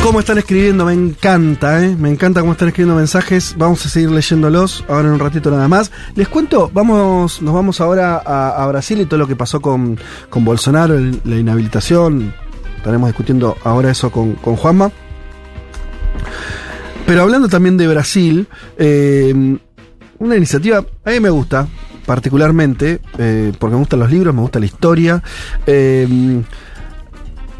¿Cómo 0.07 0.21
están 0.21 0.37
escribiendo? 0.37 0.85
Me 0.85 0.93
encanta, 0.93 1.83
¿eh? 1.83 1.93
Me 1.93 2.09
encanta 2.09 2.39
cómo 2.39 2.53
están 2.53 2.69
escribiendo 2.69 2.95
mensajes. 2.95 3.55
Vamos 3.57 3.85
a 3.85 3.89
seguir 3.89 4.09
leyéndolos 4.09 4.85
ahora 4.87 5.09
en 5.09 5.15
un 5.15 5.19
ratito 5.19 5.51
nada 5.51 5.67
más. 5.67 5.91
Les 6.15 6.29
cuento, 6.29 6.71
vamos, 6.73 7.41
nos 7.41 7.53
vamos 7.53 7.81
ahora 7.81 8.15
a, 8.15 8.65
Brasil 8.67 9.01
y 9.01 9.05
todo 9.05 9.17
lo 9.17 9.27
que 9.27 9.35
pasó 9.35 9.59
con, 9.59 9.99
con 10.29 10.45
Bolsonaro, 10.45 10.97
la 10.97 11.35
inhabilitación. 11.35 12.33
Estaremos 12.77 13.09
discutiendo 13.09 13.57
ahora 13.65 13.91
eso 13.91 14.09
con, 14.09 14.35
con 14.35 14.55
Juanma. 14.55 14.93
Pero 17.05 17.23
hablando 17.23 17.49
también 17.49 17.75
de 17.75 17.89
Brasil, 17.89 18.47
eh, 18.77 19.57
una 20.19 20.37
iniciativa, 20.37 20.85
a 21.03 21.09
mí 21.09 21.19
me 21.19 21.29
gusta 21.29 21.67
particularmente, 22.05 23.01
eh, 23.17 23.51
porque 23.59 23.73
me 23.73 23.79
gustan 23.79 23.99
los 23.99 24.09
libros, 24.09 24.33
me 24.33 24.39
gusta 24.39 24.57
la 24.57 24.67
historia. 24.67 25.21
Eh, 25.65 26.41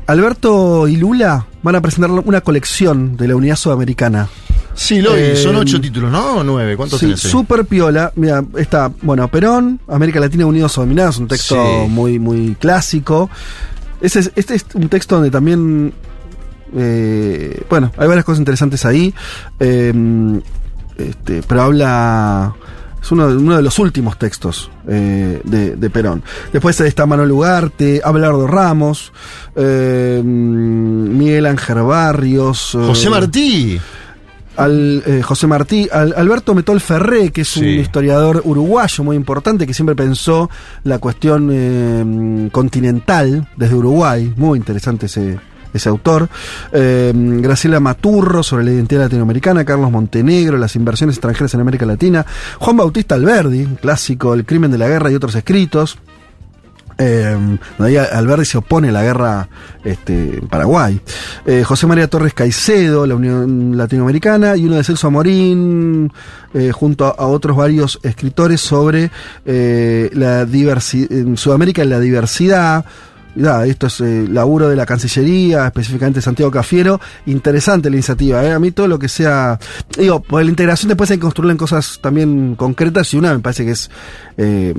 Alberto 0.07 0.87
y 0.87 0.95
Lula 0.95 1.45
van 1.67 1.75
a 1.75 1.81
presentar 1.81 2.09
una 2.11 2.41
colección 2.41 3.17
de 3.17 3.27
la 3.27 3.35
Unidad 3.35 3.57
Sudamericana. 3.57 4.27
Sí, 4.73 5.01
lo 5.01 5.13
vi. 5.13 5.19
Eh, 5.21 5.35
Son 5.35 5.55
ocho 5.55 5.81
títulos, 5.81 6.11
¿no? 6.11 6.37
¿O 6.37 6.43
nueve? 6.43 6.77
¿Cuántos 6.77 6.99
Sí, 6.99 7.15
super 7.17 7.65
piola. 7.65 8.11
Mira, 8.15 8.43
está, 8.57 8.89
bueno, 9.01 9.27
Perón, 9.27 9.79
América 9.87 10.19
Latina 10.19 10.45
Unidos 10.45 10.77
o 10.77 10.81
Dominados, 10.81 11.17
un 11.17 11.27
texto 11.27 11.55
Sí. 11.55 11.89
muy, 11.89 12.19
muy 12.19 12.55
clásico. 12.59 13.29
Es- 13.99 14.15
este 14.15 14.55
es 14.55 14.65
un 14.75 14.87
texto 14.87 15.15
donde 15.15 15.31
también, 15.31 15.93
eh, 16.75 17.63
bueno, 17.69 17.91
hay 17.97 18.07
varias 18.07 18.23
cosas 18.25 18.39
interesantes 18.39 18.85
ahí. 18.85 19.13
Eh, 19.59 19.93
este, 20.97 21.41
pero 21.47 21.61
habla, 21.63 22.53
es 23.01 23.11
uno, 23.11 23.27
de- 23.29 23.37
uno 23.37 23.55
de 23.57 23.63
los 23.63 23.77
últimos 23.79 24.17
textos 24.19 24.69
eh, 24.87 25.41
de, 25.43 25.75
de 25.75 25.89
Perón. 25.89 26.23
Después 26.53 26.79
está 26.81 27.05
Manuel 27.05 27.31
Ugarte, 27.31 28.01
Abelardo 28.03 28.45
Ramos, 28.47 29.11
eh, 29.55 30.21
Miguel 31.27 31.45
Ángel 31.45 31.81
Barrios. 31.83 32.73
eh, 32.75 32.77
José 32.87 33.09
Martí. 33.09 33.79
al 34.55 35.03
eh, 35.05 35.21
José 35.21 35.45
Martí, 35.45 35.87
al 35.91 36.13
Alberto 36.15 36.55
Metol 36.55 36.79
Ferré, 36.79 37.31
que 37.31 37.41
es 37.41 37.57
un 37.57 37.65
historiador 37.65 38.41
uruguayo 38.45 39.03
muy 39.03 39.15
importante, 39.17 39.67
que 39.67 39.73
siempre 39.73 39.93
pensó 39.95 40.49
la 40.83 40.99
cuestión 40.99 41.49
eh, 41.51 42.49
continental 42.51 43.47
desde 43.57 43.75
Uruguay, 43.75 44.33
muy 44.37 44.57
interesante 44.57 45.07
ese, 45.07 45.37
ese 45.73 45.89
autor. 45.89 46.29
Eh, 46.71 47.11
Graciela 47.13 47.79
Maturro 47.81 48.41
sobre 48.41 48.63
la 48.63 48.71
identidad 48.71 49.01
latinoamericana, 49.01 49.65
Carlos 49.65 49.91
Montenegro, 49.91 50.57
las 50.57 50.75
inversiones 50.77 51.17
extranjeras 51.17 51.53
en 51.53 51.59
América 51.59 51.85
Latina, 51.85 52.25
Juan 52.57 52.77
Bautista 52.77 53.15
Alberdi, 53.15 53.65
clásico, 53.81 54.33
El 54.33 54.45
crimen 54.45 54.71
de 54.71 54.77
la 54.77 54.87
guerra 54.87 55.11
y 55.11 55.15
otros 55.15 55.35
escritos. 55.35 55.97
Eh, 56.97 57.57
Alberdi 58.11 58.45
se 58.45 58.57
opone 58.57 58.89
a 58.89 58.91
la 58.91 59.03
guerra 59.03 59.47
este, 59.83 60.41
Paraguay. 60.49 60.99
Eh, 61.45 61.63
José 61.63 61.87
María 61.87 62.07
Torres 62.07 62.33
Caicedo, 62.33 63.05
la 63.05 63.15
Unión 63.15 63.77
Latinoamericana, 63.77 64.55
y 64.57 64.65
uno 64.65 64.75
de 64.75 64.83
Celso 64.83 65.07
Amorín, 65.07 66.11
eh, 66.53 66.71
junto 66.71 67.05
a, 67.05 67.27
otros 67.27 67.55
varios 67.55 67.99
escritores 68.03 68.61
sobre 68.61 69.11
eh, 69.45 70.09
la 70.13 70.45
diversidad, 70.45 71.11
en 71.11 71.37
Sudamérica 71.37 71.83
la 71.85 71.99
diversidad. 71.99 72.85
y 73.35 73.41
nada, 73.41 73.65
esto 73.67 73.87
es 73.87 74.01
eh, 74.01 74.25
laburo 74.27 74.67
de 74.69 74.75
la 74.75 74.85
Cancillería, 74.85 75.67
específicamente 75.67 76.21
Santiago 76.21 76.51
Cafiero. 76.51 76.99
Interesante 77.27 77.89
la 77.89 77.97
iniciativa, 77.97 78.43
¿eh? 78.43 78.51
A 78.51 78.59
mí 78.59 78.71
todo 78.71 78.87
lo 78.87 78.97
que 78.97 79.07
sea. 79.07 79.59
Digo, 79.97 80.21
por 80.21 80.43
la 80.43 80.49
integración 80.49 80.89
después 80.89 81.11
hay 81.11 81.17
que 81.17 81.21
construirla 81.21 81.51
en 81.51 81.57
cosas 81.57 81.99
también 82.01 82.55
concretas 82.55 83.13
y 83.13 83.17
una 83.17 83.33
me 83.33 83.39
parece 83.39 83.65
que 83.65 83.71
es. 83.71 83.91
eh, 84.37 84.73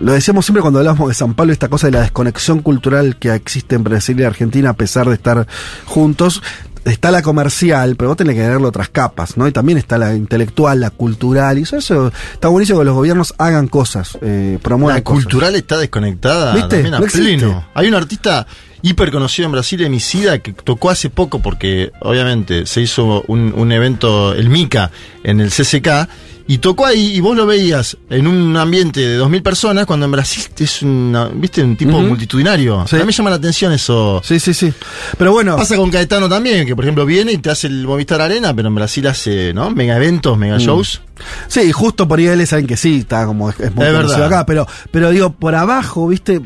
lo 0.00 0.12
decíamos 0.12 0.44
siempre 0.44 0.62
cuando 0.62 0.78
hablamos 0.80 1.08
de 1.08 1.14
San 1.14 1.34
Pablo, 1.34 1.52
esta 1.52 1.68
cosa 1.68 1.86
de 1.86 1.92
la 1.92 2.00
desconexión 2.00 2.60
cultural 2.60 3.16
que 3.16 3.32
existe 3.34 3.74
en 3.76 3.84
Brasil 3.84 4.18
y 4.20 4.24
Argentina 4.24 4.70
a 4.70 4.74
pesar 4.74 5.08
de 5.08 5.14
estar 5.14 5.46
juntos. 5.84 6.42
Está 6.84 7.10
la 7.10 7.20
comercial, 7.20 7.96
pero 7.96 8.10
vos 8.10 8.16
tenés 8.16 8.36
que 8.36 8.42
tenerlo 8.42 8.68
otras 8.68 8.88
capas, 8.88 9.36
¿no? 9.36 9.48
Y 9.48 9.52
también 9.52 9.76
está 9.76 9.98
la 9.98 10.14
intelectual, 10.14 10.78
la 10.78 10.90
cultural, 10.90 11.58
y 11.58 11.62
eso, 11.62 11.76
eso 11.76 12.12
está 12.32 12.46
buenísimo 12.46 12.78
que 12.78 12.84
los 12.84 12.94
gobiernos 12.94 13.34
hagan 13.38 13.66
cosas, 13.66 14.16
eh, 14.22 14.60
promuevan 14.62 14.98
La 14.98 15.02
cosas. 15.02 15.24
cultural 15.24 15.56
está 15.56 15.78
desconectada 15.78 16.54
¿Viste? 16.54 16.68
también 16.76 16.94
a 16.94 17.00
No 17.00 17.06
pleno. 17.06 17.66
Hay 17.74 17.88
un 17.88 17.94
artista 17.94 18.46
hiper 18.82 19.10
conocido 19.10 19.46
en 19.46 19.52
Brasil, 19.52 19.82
Emicida, 19.82 20.38
que 20.38 20.52
tocó 20.52 20.90
hace 20.90 21.10
poco 21.10 21.40
porque 21.42 21.90
obviamente 22.02 22.66
se 22.66 22.82
hizo 22.82 23.24
un, 23.26 23.52
un 23.56 23.72
evento, 23.72 24.32
el 24.32 24.48
Mica, 24.48 24.92
en 25.24 25.40
el 25.40 25.50
CCK, 25.50 26.08
y 26.48 26.58
tocó 26.58 26.86
ahí 26.86 27.16
y 27.16 27.20
vos 27.20 27.36
lo 27.36 27.44
veías 27.46 27.96
en 28.08 28.26
un 28.26 28.56
ambiente 28.56 29.00
de 29.00 29.18
2.000 29.20 29.42
personas 29.42 29.84
cuando 29.86 30.06
en 30.06 30.12
Brasil 30.12 30.44
es 30.58 30.82
una, 30.82 31.26
viste, 31.28 31.62
un 31.62 31.76
tipo 31.76 32.00
multitudinario. 32.00 32.84
Sí. 32.88 32.96
A 32.96 33.00
mí 33.00 33.06
me 33.06 33.12
llama 33.12 33.30
la 33.30 33.36
atención 33.36 33.72
eso. 33.72 34.20
Sí, 34.24 34.38
sí, 34.38 34.54
sí. 34.54 34.72
Pero 35.18 35.32
bueno, 35.32 35.56
Pasa 35.56 35.76
con 35.76 35.90
Caetano 35.90 36.28
también, 36.28 36.66
que 36.66 36.76
por 36.76 36.84
ejemplo 36.84 37.04
viene 37.04 37.32
y 37.32 37.38
te 37.38 37.50
hace 37.50 37.66
el 37.66 37.86
Movistar 37.86 38.20
Arena, 38.20 38.54
pero 38.54 38.68
en 38.68 38.74
Brasil 38.76 39.06
hace, 39.08 39.52
¿no? 39.54 39.70
Mega 39.70 39.96
eventos, 39.96 40.36
Mm. 40.36 40.40
mega 40.40 40.58
shows. 40.58 41.02
sí, 41.48 41.72
justo 41.72 42.06
por 42.06 42.18
ahí 42.18 42.26
él 42.26 42.46
saben 42.46 42.66
que 42.66 42.76
sí, 42.76 42.98
está 43.00 43.26
como 43.26 43.50
es, 43.50 43.58
es 43.58 43.74
muy 43.74 43.84
Es 43.84 43.92
conocido 43.92 44.20
verdad. 44.20 44.26
acá, 44.38 44.46
pero, 44.46 44.66
pero 44.90 45.10
digo, 45.10 45.32
por 45.32 45.54
abajo, 45.56 46.06
viste, 46.06 46.40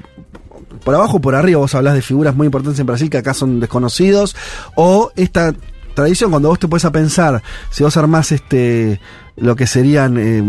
por 0.84 0.94
abajo 0.94 1.18
o 1.18 1.20
por 1.20 1.34
arriba, 1.34 1.58
vos 1.60 1.74
hablas 1.74 1.92
de 1.94 2.00
figuras 2.02 2.34
muy 2.34 2.46
importantes 2.46 2.80
en 2.80 2.86
Brasil 2.86 3.10
que 3.10 3.18
acá 3.18 3.34
son 3.34 3.60
desconocidos, 3.60 4.34
o 4.76 5.12
esta 5.16 5.54
tradición, 5.94 6.30
cuando 6.30 6.48
vos 6.48 6.58
te 6.58 6.68
puedes 6.68 6.84
a 6.86 6.92
pensar, 6.92 7.42
si 7.70 7.82
vos 7.82 7.96
armás 7.98 8.32
este 8.32 8.98
lo 9.40 9.56
que 9.56 9.66
serían, 9.66 10.16
eh, 10.18 10.42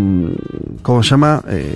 ¿cómo 0.82 1.04
se 1.04 1.10
llama? 1.12 1.42
Eh, 1.48 1.74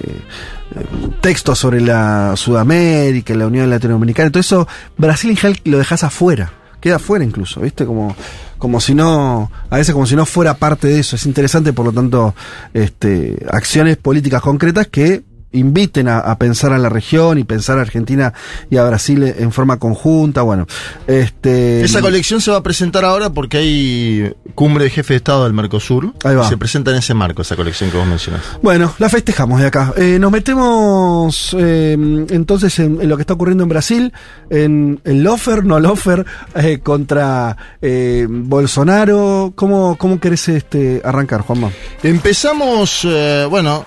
eh, 0.76 0.86
textos 1.22 1.58
sobre 1.58 1.82
la 1.82 2.34
Sudamérica, 2.36 3.34
la 3.34 3.48
Unión 3.48 3.70
Latinoamericana, 3.70 4.30
todo 4.30 4.42
eso, 4.42 4.68
Brasil 4.98 5.32
en 5.32 5.38
general 5.38 5.62
lo 5.66 5.78
dejas 5.78 6.04
afuera, 6.04 6.52
queda 6.80 6.98
afuera 6.98 7.26
incluso, 7.26 7.62
¿viste? 7.62 7.86
Como, 7.86 8.16
como 8.58 8.80
si 8.80 8.94
no, 8.94 9.52
a 9.70 9.78
veces 9.78 9.94
como 9.94 10.06
si 10.06 10.16
no 10.16 10.26
fuera 10.26 10.56
parte 10.56 10.88
de 10.88 11.00
eso. 11.00 11.16
Es 11.16 11.26
interesante, 11.26 11.74
por 11.74 11.86
lo 11.86 11.92
tanto, 11.92 12.36
este, 12.74 13.46
acciones 13.50 13.98
políticas 13.98 14.42
concretas 14.42 14.88
que 14.88 15.24
inviten 15.56 16.08
a, 16.08 16.20
a 16.20 16.38
pensar 16.38 16.74
a 16.74 16.78
la 16.78 16.90
región 16.90 17.38
y 17.38 17.44
pensar 17.44 17.80
a 17.80 17.82
Argentina 17.82 18.34
y 18.70 18.78
a 18.78 18.84
Brasil 18.84 19.24
en 19.24 19.52
forma 19.52 19.78
conjunta. 19.78 20.42
Bueno, 20.42 20.68
este. 21.08 21.84
Esa 21.84 22.02
colección 22.02 22.42
se 22.42 22.52
va 22.52 22.58
a 22.58 22.64
presentar 22.64 23.06
ahora 23.06 23.30
porque 23.30 23.58
hay 23.58 24.34
cumbre 24.54 24.86
de 24.86 24.90
jefe 24.90 25.14
de 25.14 25.18
Estado 25.18 25.44
del 25.46 25.54
Mercosur. 25.54 26.14
Ahí 26.24 26.36
va. 26.36 26.48
Se 26.48 26.58
presenta 26.58 26.92
en 26.92 26.98
ese 26.98 27.14
marco 27.14 27.42
esa 27.42 27.56
colección 27.56 27.92
que 27.92 27.98
vos 27.98 28.08
mencionás. 28.08 28.42
Bueno, 28.62 28.94
la 29.00 29.10
festejamos 29.10 29.60
de 29.60 29.68
acá. 29.68 29.94
Eh, 29.98 30.18
nos 30.20 30.32
metemos 30.32 31.56
eh, 31.58 31.94
entonces 32.30 32.78
en, 32.80 33.02
en 33.02 33.10
lo 33.10 33.16
que 33.16 33.22
está 33.22 33.34
ocurriendo 33.34 33.64
en 33.64 33.70
Brasil, 33.70 34.14
en 34.50 35.00
el 35.04 35.24
lofer, 35.24 35.66
no 35.66 35.80
lofer, 35.80 36.26
eh, 36.56 36.80
contra 36.84 37.56
eh, 37.82 38.28
Bolsonaro. 38.30 39.54
¿Cómo, 39.56 39.98
cómo 39.98 40.20
querés 40.20 40.48
este, 40.50 41.02
arrancar, 41.04 41.42
Juanma? 41.42 41.72
Empezamos, 42.04 43.08
bueno, 43.50 43.86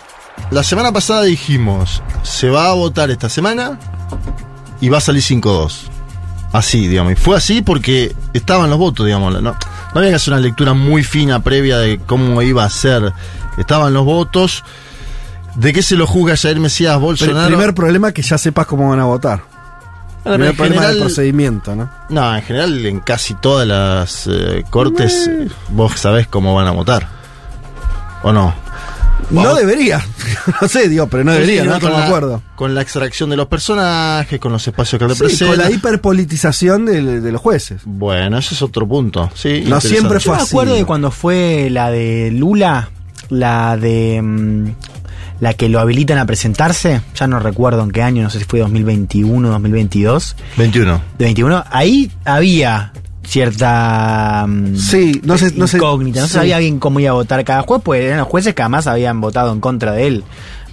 la 0.50 0.62
semana 0.62 0.92
pasada 0.92 1.22
dijimos, 1.22 2.02
se 2.22 2.48
va 2.50 2.68
a 2.70 2.72
votar 2.74 3.10
esta 3.10 3.28
semana 3.28 3.78
y 4.80 4.88
va 4.88 4.98
a 4.98 5.00
salir 5.00 5.22
5-2. 5.22 5.72
Así, 6.52 6.88
digamos. 6.88 7.12
Y 7.12 7.16
fue 7.16 7.36
así 7.36 7.60
porque 7.60 8.14
estaban 8.32 8.70
los 8.70 8.78
votos, 8.78 9.04
digamos. 9.04 9.34
No, 9.34 9.40
no 9.52 9.56
había 9.94 10.10
que 10.10 10.16
hacer 10.16 10.32
una 10.32 10.40
lectura 10.40 10.72
muy 10.72 11.02
fina 11.02 11.40
previa 11.42 11.78
de 11.78 11.98
cómo 12.06 12.40
iba 12.40 12.64
a 12.64 12.70
ser. 12.70 13.12
Estaban 13.58 13.92
los 13.92 14.04
votos. 14.04 14.64
¿De 15.56 15.72
qué 15.72 15.82
se 15.82 15.96
lo 15.96 16.06
juzga 16.06 16.36
Jair 16.36 16.58
Mesías 16.60 16.94
El 16.94 17.00
Bolsonaro? 17.00 17.48
primer 17.48 17.74
problema 17.74 18.08
es 18.08 18.14
que 18.14 18.22
ya 18.22 18.38
sepas 18.38 18.66
cómo 18.66 18.88
van 18.90 19.00
a 19.00 19.04
votar. 19.04 19.42
Bueno, 20.24 20.36
primer 20.36 20.50
en 20.50 20.56
problema 20.56 20.80
del 20.82 20.90
general- 20.92 21.06
procedimiento, 21.06 21.76
¿no? 21.76 21.90
No, 22.08 22.36
en 22.36 22.42
general 22.42 22.86
en 22.86 23.00
casi 23.00 23.34
todas 23.34 23.66
las 23.66 24.26
eh, 24.26 24.64
cortes 24.70 25.28
vos 25.70 25.92
sabés 25.98 26.28
cómo 26.28 26.54
van 26.54 26.66
a 26.66 26.70
votar. 26.70 27.08
¿O 28.22 28.32
no? 28.32 28.54
No 29.30 29.54
debería. 29.54 30.00
no 30.62 30.68
sé, 30.68 30.88
digo, 30.88 31.06
pero 31.08 31.24
no 31.24 31.32
debería, 31.32 31.62
Sí, 31.62 31.68
¿no? 31.68 31.74
con 31.74 31.90
Estamos 31.90 31.96
de 31.98 32.00
la- 32.02 32.06
acuerdo. 32.06 32.42
Con 32.56 32.74
la 32.74 32.82
extracción 32.82 33.30
de 33.30 33.36
los 33.36 33.46
personajes, 33.48 34.38
con 34.40 34.52
los 34.52 34.66
espacios 34.66 34.98
que 34.98 35.06
Sí, 35.08 35.12
representan. 35.14 35.48
con 35.48 35.58
la 35.58 35.70
hiperpolitización 35.70 36.86
de, 36.86 37.20
de 37.20 37.32
los 37.32 37.40
jueces. 37.40 37.82
Bueno, 37.84 38.38
ese 38.38 38.54
es 38.54 38.62
otro 38.62 38.86
punto. 38.88 39.30
Sí, 39.34 39.64
No 39.66 39.80
siempre 39.80 40.18
Yo 40.18 40.30
fue 40.30 40.36
me 40.36 40.42
así. 40.42 40.48
acuerdo 40.54 40.74
de 40.74 40.84
cuando 40.84 41.10
fue 41.10 41.68
la 41.70 41.90
de 41.90 42.30
Lula, 42.32 42.90
la 43.28 43.76
de 43.76 44.20
mm, 44.22 44.68
la 45.40 45.54
que 45.54 45.68
lo 45.68 45.78
habilitan 45.78 46.18
a 46.18 46.26
presentarse, 46.26 47.00
ya 47.14 47.26
no 47.26 47.38
recuerdo 47.38 47.82
en 47.82 47.90
qué 47.90 48.02
año, 48.02 48.22
no 48.24 48.30
sé 48.30 48.38
si 48.40 48.44
fue 48.44 48.60
2021, 48.60 49.48
2022, 49.50 50.36
21. 50.56 51.00
de 51.18 51.24
21, 51.26 51.64
ahí 51.70 52.10
había 52.24 52.92
cierta 53.28 54.44
mm, 54.48 54.76
Sí, 54.76 55.20
no 55.24 55.38
sé, 55.38 55.52
no 55.54 55.66
sé. 55.66 55.76
incógnita, 55.76 56.20
no 56.22 56.26
sí. 56.26 56.32
sabía 56.34 56.58
bien 56.58 56.78
cómo 56.78 57.00
iba 57.00 57.10
a 57.10 57.14
votar 57.14 57.44
cada 57.44 57.62
juez, 57.62 57.80
pues 57.84 58.02
eran 58.02 58.18
los 58.18 58.28
jueces 58.28 58.54
que 58.54 58.62
además 58.62 58.86
habían 58.86 59.20
votado 59.20 59.52
en 59.52 59.60
contra 59.60 59.92
de 59.92 60.06
él 60.06 60.24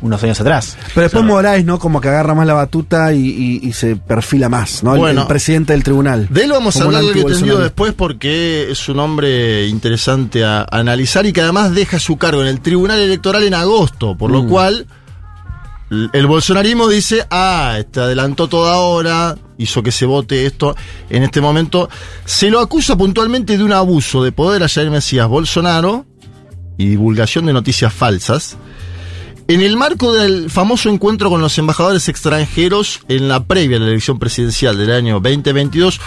unos 0.01 0.21
años 0.23 0.39
atrás. 0.41 0.77
Pero 0.93 1.03
después 1.03 1.23
Moraes, 1.23 1.65
¿no? 1.65 1.79
Como 1.79 1.99
que 2.01 2.09
agarra 2.09 2.35
más 2.35 2.45
la 2.45 2.53
batuta 2.53 3.13
y, 3.13 3.19
y- 3.63 3.67
y 3.67 3.73
se 3.73 3.95
perfila 3.95 4.49
más, 4.49 4.83
¿no? 4.83 4.93
El- 4.93 4.99
Bueno. 4.99 5.21
el, 5.21 5.27
presidente 5.27 5.73
del 5.73 5.83
tribunal. 5.83 6.27
De 6.29 6.43
él 6.43 6.51
vamos 6.51 6.75
a 6.77 6.83
hablar 6.83 7.01
tendido 7.01 7.21
antibolsonarista. 7.21 7.63
después 7.63 7.93
porque 7.93 8.69
es 8.71 8.87
un 8.89 8.99
hombre 8.99 9.67
interesante 9.67 10.43
a 10.43 10.65
analizar 10.69 11.25
y 11.25 11.33
que 11.33 11.41
además 11.41 11.73
deja 11.73 11.97
su 11.99 12.17
cargo 12.17 12.41
en 12.41 12.47
el 12.49 12.59
Tribunal 12.59 12.99
Electoral 13.01 13.43
en 13.43 13.53
agosto, 13.53 14.15
por 14.17 14.29
lo 14.31 14.43
Mm. 14.43 14.49
cual 14.49 14.87
el 16.13 16.27
bolsonarismo 16.27 16.87
dice, 16.89 17.25
ah, 17.31 17.77
te 17.89 17.99
adelantó 18.01 18.47
toda 18.47 18.77
hora, 18.77 19.35
hizo 19.57 19.83
que 19.83 19.91
se 19.91 20.05
vote 20.05 20.45
esto 20.45 20.75
en 21.09 21.23
este 21.23 21.41
momento. 21.41 21.89
Se 22.25 22.49
lo 22.49 22.59
acusa 22.59 22.97
puntualmente 22.97 23.57
de 23.57 23.63
un 23.63 23.73
abuso 23.73 24.23
de 24.23 24.31
poder 24.31 24.63
a 24.63 24.69
Jair 24.69 24.89
Mesías 24.89 25.27
Bolsonaro 25.27 26.05
y 26.77 26.87
divulgación 26.89 27.45
de 27.45 27.53
noticias 27.53 27.93
falsas. 27.93 28.57
En 29.47 29.61
el 29.61 29.77
marco 29.77 30.13
del 30.13 30.49
famoso 30.49 30.89
encuentro 30.89 31.29
con 31.29 31.39
los 31.39 31.57
embajadores 31.59 32.09
extranjeros 32.09 33.01
en 33.07 33.27
la 33.27 33.43
previa 33.43 33.77
a 33.77 33.79
la 33.79 33.87
elección 33.87 34.17
presidencial 34.17 34.75
del 34.75 34.91
año 34.91 35.19
2022, 35.19 36.01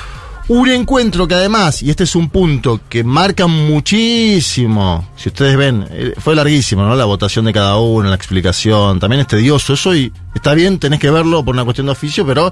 un 0.48 0.70
encuentro 0.70 1.28
que 1.28 1.34
además, 1.34 1.82
y 1.82 1.90
este 1.90 2.04
es 2.04 2.16
un 2.16 2.30
punto 2.30 2.80
que 2.88 3.04
marca 3.04 3.46
muchísimo, 3.46 5.08
si 5.14 5.28
ustedes 5.28 5.56
ven, 5.56 5.86
eh, 5.90 6.14
fue 6.18 6.34
larguísimo, 6.34 6.82
¿no? 6.84 6.96
La 6.96 7.04
votación 7.04 7.44
de 7.44 7.52
cada 7.52 7.76
uno, 7.78 8.08
la 8.08 8.16
explicación, 8.16 8.98
también 8.98 9.20
es 9.20 9.28
tedioso 9.28 9.74
eso 9.74 9.94
y 9.94 10.10
está 10.34 10.54
bien, 10.54 10.78
tenés 10.78 10.98
que 10.98 11.10
verlo 11.10 11.44
por 11.44 11.54
una 11.54 11.64
cuestión 11.64 11.86
de 11.86 11.92
oficio, 11.92 12.26
pero 12.26 12.50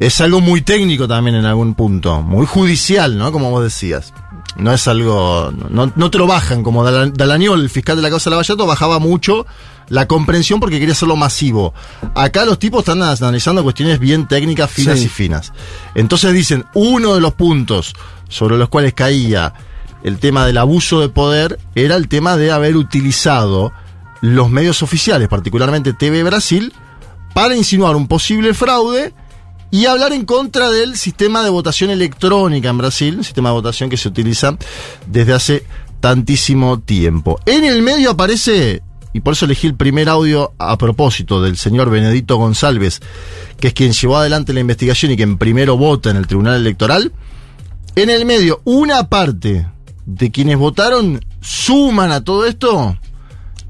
es 0.00 0.20
algo 0.20 0.40
muy 0.40 0.62
técnico 0.62 1.08
también 1.08 1.36
en 1.36 1.44
algún 1.44 1.74
punto, 1.74 2.22
muy 2.22 2.46
judicial, 2.46 3.16
¿no? 3.18 3.32
Como 3.32 3.50
vos 3.50 3.62
decías. 3.64 4.12
No 4.56 4.72
es 4.72 4.88
algo, 4.88 5.52
no, 5.70 5.92
no 5.94 6.10
te 6.10 6.18
lo 6.18 6.26
bajan, 6.26 6.62
como 6.64 6.82
Dala- 6.84 7.12
Dalañol, 7.12 7.60
el 7.60 7.70
fiscal 7.70 7.96
de 7.96 8.02
la 8.02 8.10
causa 8.10 8.28
de 8.28 8.32
Lavallato, 8.32 8.66
bajaba 8.66 8.98
mucho 8.98 9.46
la 9.88 10.06
comprensión 10.08 10.58
porque 10.58 10.78
quería 10.80 10.92
hacerlo 10.94 11.14
masivo. 11.16 11.74
Acá 12.14 12.44
los 12.44 12.58
tipos 12.58 12.80
están 12.80 13.02
analizando 13.02 13.62
cuestiones 13.62 13.98
bien 14.00 14.26
técnicas, 14.26 14.70
finas 14.70 14.98
Sí. 14.98 15.04
y 15.06 15.08
finas. 15.08 15.52
Entonces 15.94 16.32
dicen, 16.32 16.64
uno 16.74 17.14
de 17.14 17.20
los 17.20 17.34
puntos 17.34 17.94
sobre 18.28 18.56
los 18.58 18.68
cuales 18.68 18.94
caía 18.94 19.52
el 20.02 20.18
tema 20.18 20.44
del 20.46 20.58
abuso 20.58 21.00
de 21.00 21.08
poder 21.08 21.58
era 21.74 21.94
el 21.96 22.08
tema 22.08 22.36
de 22.36 22.50
haber 22.50 22.76
utilizado 22.76 23.72
los 24.20 24.50
medios 24.50 24.82
oficiales, 24.82 25.28
particularmente 25.28 25.92
TV 25.92 26.24
Brasil, 26.24 26.72
para 27.32 27.54
insinuar 27.56 27.94
un 27.94 28.08
posible 28.08 28.54
fraude 28.54 29.14
y 29.70 29.86
hablar 29.86 30.12
en 30.12 30.24
contra 30.24 30.70
del 30.70 30.96
sistema 30.96 31.42
de 31.42 31.50
votación 31.50 31.90
electrónica 31.90 32.70
en 32.70 32.78
Brasil, 32.78 33.24
sistema 33.24 33.50
de 33.50 33.54
votación 33.54 33.90
que 33.90 33.96
se 33.96 34.08
utiliza 34.08 34.56
desde 35.06 35.34
hace 35.34 35.64
tantísimo 36.00 36.80
tiempo. 36.80 37.40
En 37.44 37.64
el 37.64 37.82
medio 37.82 38.10
aparece, 38.10 38.82
y 39.12 39.20
por 39.20 39.34
eso 39.34 39.44
elegí 39.44 39.66
el 39.66 39.74
primer 39.74 40.08
audio 40.08 40.52
a 40.58 40.78
propósito 40.78 41.42
del 41.42 41.56
señor 41.56 41.90
Benedito 41.90 42.36
González, 42.36 43.00
que 43.60 43.68
es 43.68 43.74
quien 43.74 43.92
llevó 43.92 44.16
adelante 44.16 44.52
la 44.52 44.60
investigación 44.60 45.12
y 45.12 45.16
quien 45.16 45.38
primero 45.38 45.76
vota 45.76 46.10
en 46.10 46.16
el 46.16 46.26
Tribunal 46.26 46.56
Electoral. 46.56 47.12
En 47.94 48.10
el 48.10 48.24
medio, 48.24 48.60
una 48.64 49.08
parte 49.08 49.66
de 50.06 50.30
quienes 50.30 50.56
votaron 50.56 51.20
suman 51.40 52.12
a 52.12 52.22
todo 52.22 52.46
esto 52.46 52.96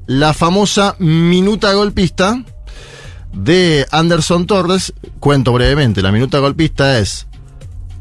la 0.05 0.33
famosa 0.33 0.95
minuta 0.99 1.73
golpista 1.73 2.43
de 3.33 3.85
Anderson 3.91 4.45
Torres. 4.45 4.93
Cuento 5.19 5.53
brevemente, 5.53 6.01
la 6.01 6.11
minuta 6.11 6.39
golpista 6.39 6.99
es 6.99 7.27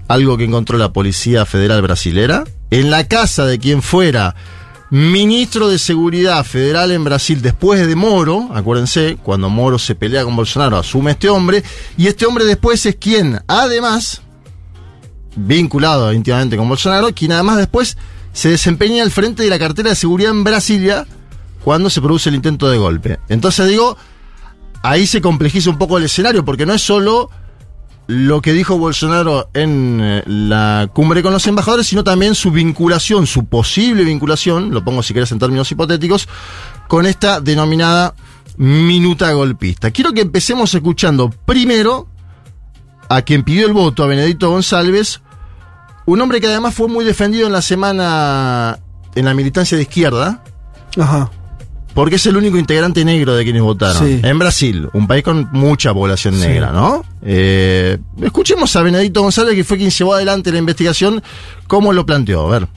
algo 0.08 0.36
que 0.36 0.44
encontró 0.44 0.78
la 0.78 0.92
Policía 0.92 1.44
Federal 1.44 1.82
Brasilera 1.82 2.44
en 2.70 2.90
la 2.90 3.06
casa 3.06 3.46
de 3.46 3.58
quien 3.58 3.82
fuera 3.82 4.34
ministro 4.90 5.68
de 5.68 5.78
Seguridad 5.78 6.44
Federal 6.44 6.92
en 6.92 7.04
Brasil 7.04 7.42
después 7.42 7.86
de 7.86 7.94
Moro, 7.94 8.48
acuérdense, 8.54 9.18
cuando 9.22 9.50
Moro 9.50 9.78
se 9.78 9.94
pelea 9.94 10.24
con 10.24 10.34
Bolsonaro, 10.34 10.78
asume 10.78 11.12
este 11.12 11.28
hombre, 11.28 11.62
y 11.96 12.06
este 12.06 12.24
hombre 12.24 12.44
después 12.44 12.84
es 12.86 12.96
quien, 12.96 13.42
además, 13.46 14.22
vinculado 15.36 16.12
íntimamente 16.12 16.56
con 16.56 16.68
Bolsonaro, 16.68 17.14
quien 17.14 17.32
además 17.32 17.58
después 17.58 17.98
se 18.32 18.50
desempeña 18.50 19.02
al 19.02 19.10
frente 19.10 19.42
de 19.42 19.50
la 19.50 19.58
cartera 19.58 19.90
de 19.90 19.96
seguridad 19.96 20.30
en 20.30 20.44
Brasilia 20.44 21.06
cuando 21.64 21.90
se 21.90 22.00
produce 22.00 22.28
el 22.28 22.36
intento 22.36 22.70
de 22.70 22.78
golpe. 22.78 23.18
Entonces 23.28 23.68
digo, 23.68 23.96
ahí 24.82 25.06
se 25.06 25.20
complejiza 25.20 25.70
un 25.70 25.78
poco 25.78 25.98
el 25.98 26.04
escenario, 26.04 26.44
porque 26.44 26.66
no 26.66 26.74
es 26.74 26.82
solo 26.82 27.30
lo 28.08 28.40
que 28.40 28.54
dijo 28.54 28.78
Bolsonaro 28.78 29.50
en 29.52 30.00
eh, 30.02 30.22
la 30.26 30.88
cumbre 30.94 31.22
con 31.22 31.32
los 31.32 31.46
embajadores, 31.46 31.86
sino 31.86 32.02
también 32.02 32.34
su 32.34 32.50
vinculación, 32.50 33.26
su 33.26 33.44
posible 33.46 34.02
vinculación, 34.02 34.70
lo 34.70 34.82
pongo 34.82 35.02
si 35.02 35.12
querés 35.12 35.30
en 35.32 35.38
términos 35.38 35.70
hipotéticos, 35.70 36.26
con 36.88 37.04
esta 37.04 37.40
denominada 37.40 38.14
minuta 38.56 39.30
golpista. 39.32 39.90
Quiero 39.90 40.12
que 40.14 40.22
empecemos 40.22 40.74
escuchando 40.74 41.30
primero 41.30 42.08
a 43.10 43.22
quien 43.22 43.42
pidió 43.42 43.66
el 43.66 43.74
voto, 43.74 44.02
a 44.02 44.06
Benedito 44.06 44.50
González, 44.50 45.20
un 46.06 46.20
hombre 46.22 46.40
que 46.40 46.46
además 46.46 46.74
fue 46.74 46.88
muy 46.88 47.04
defendido 47.04 47.46
en 47.46 47.52
la 47.52 47.62
semana 47.62 48.78
en 49.14 49.24
la 49.26 49.34
militancia 49.34 49.76
de 49.76 49.82
izquierda, 49.82 50.42
Ajá. 50.98 51.30
Porque 51.98 52.14
es 52.14 52.24
el 52.26 52.36
único 52.36 52.56
integrante 52.56 53.04
negro 53.04 53.34
de 53.34 53.42
quienes 53.42 53.60
votaron. 53.60 54.06
Sí. 54.06 54.20
En 54.22 54.38
Brasil, 54.38 54.88
un 54.92 55.08
país 55.08 55.24
con 55.24 55.48
mucha 55.50 55.92
población 55.92 56.38
negra, 56.38 56.70
¿no? 56.70 57.04
Eh, 57.22 57.98
escuchemos 58.22 58.76
a 58.76 58.82
Benedito 58.82 59.20
González, 59.20 59.56
que 59.56 59.64
fue 59.64 59.78
quien 59.78 59.90
llevó 59.90 60.14
adelante 60.14 60.52
la 60.52 60.58
investigación, 60.58 61.20
cómo 61.66 61.92
lo 61.92 62.06
planteó. 62.06 62.46
A 62.46 62.50
ver. 62.60 62.68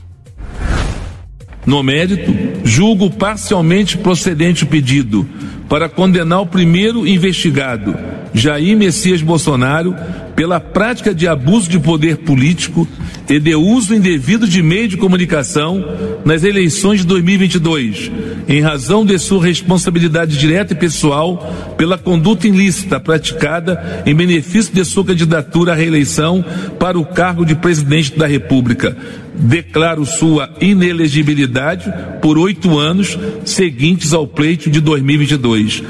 No 1.67 1.84
mérito, 1.84 2.32
julgo 2.65 3.11
parcialmente 3.11 3.95
procedente 3.97 4.65
o 4.65 4.67
pedido 4.67 5.24
para 5.69 5.88
condenar 5.88 6.39
o 6.39 6.49
primeiro 6.49 7.05
investigado, 7.05 7.93
Jair 8.34 8.76
Messias 8.76 9.22
Bolsonaro, 9.22 9.95
pela 10.41 10.59
prática 10.59 11.13
de 11.13 11.27
abuso 11.27 11.69
de 11.69 11.79
poder 11.79 12.17
político 12.17 12.87
e 13.29 13.39
de 13.39 13.53
uso 13.53 13.93
indevido 13.93 14.47
de 14.47 14.63
meio 14.63 14.87
de 14.87 14.97
comunicação 14.97 15.85
nas 16.25 16.43
eleições 16.43 17.01
de 17.01 17.05
2022, 17.05 18.11
em 18.47 18.59
razão 18.59 19.05
de 19.05 19.19
sua 19.19 19.45
responsabilidade 19.45 20.39
direta 20.39 20.73
e 20.73 20.75
pessoal 20.75 21.75
pela 21.77 21.95
conduta 21.95 22.47
ilícita 22.47 22.99
praticada 22.99 24.01
em 24.03 24.15
benefício 24.15 24.73
de 24.73 24.83
sua 24.83 25.05
candidatura 25.05 25.73
à 25.73 25.75
reeleição 25.75 26.43
para 26.79 26.97
o 26.97 27.05
cargo 27.05 27.45
de 27.45 27.53
presidente 27.53 28.17
da 28.17 28.25
República. 28.25 28.97
Declaro 29.35 30.07
sua 30.07 30.49
inelegibilidade 30.59 31.93
por 32.19 32.39
oito 32.39 32.79
anos 32.79 33.15
seguintes 33.45 34.11
ao 34.11 34.25
pleito 34.25 34.71
de 34.71 34.81
2022. 34.81 35.83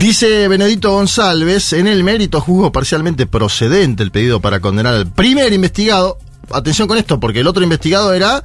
Dice 0.00 0.48
Benedito 0.48 0.92
González, 0.92 1.74
en 1.74 1.86
el 1.86 2.02
mérito 2.02 2.40
juzgo 2.40 2.72
parcialmente 2.72 3.26
procedente 3.26 4.02
el 4.02 4.10
pedido 4.10 4.40
para 4.40 4.58
condenar 4.58 4.94
al 4.94 5.12
primer 5.12 5.52
investigado. 5.52 6.16
Atención 6.50 6.88
con 6.88 6.96
esto, 6.96 7.20
porque 7.20 7.40
el 7.40 7.46
otro 7.46 7.62
investigado 7.62 8.14
era 8.14 8.42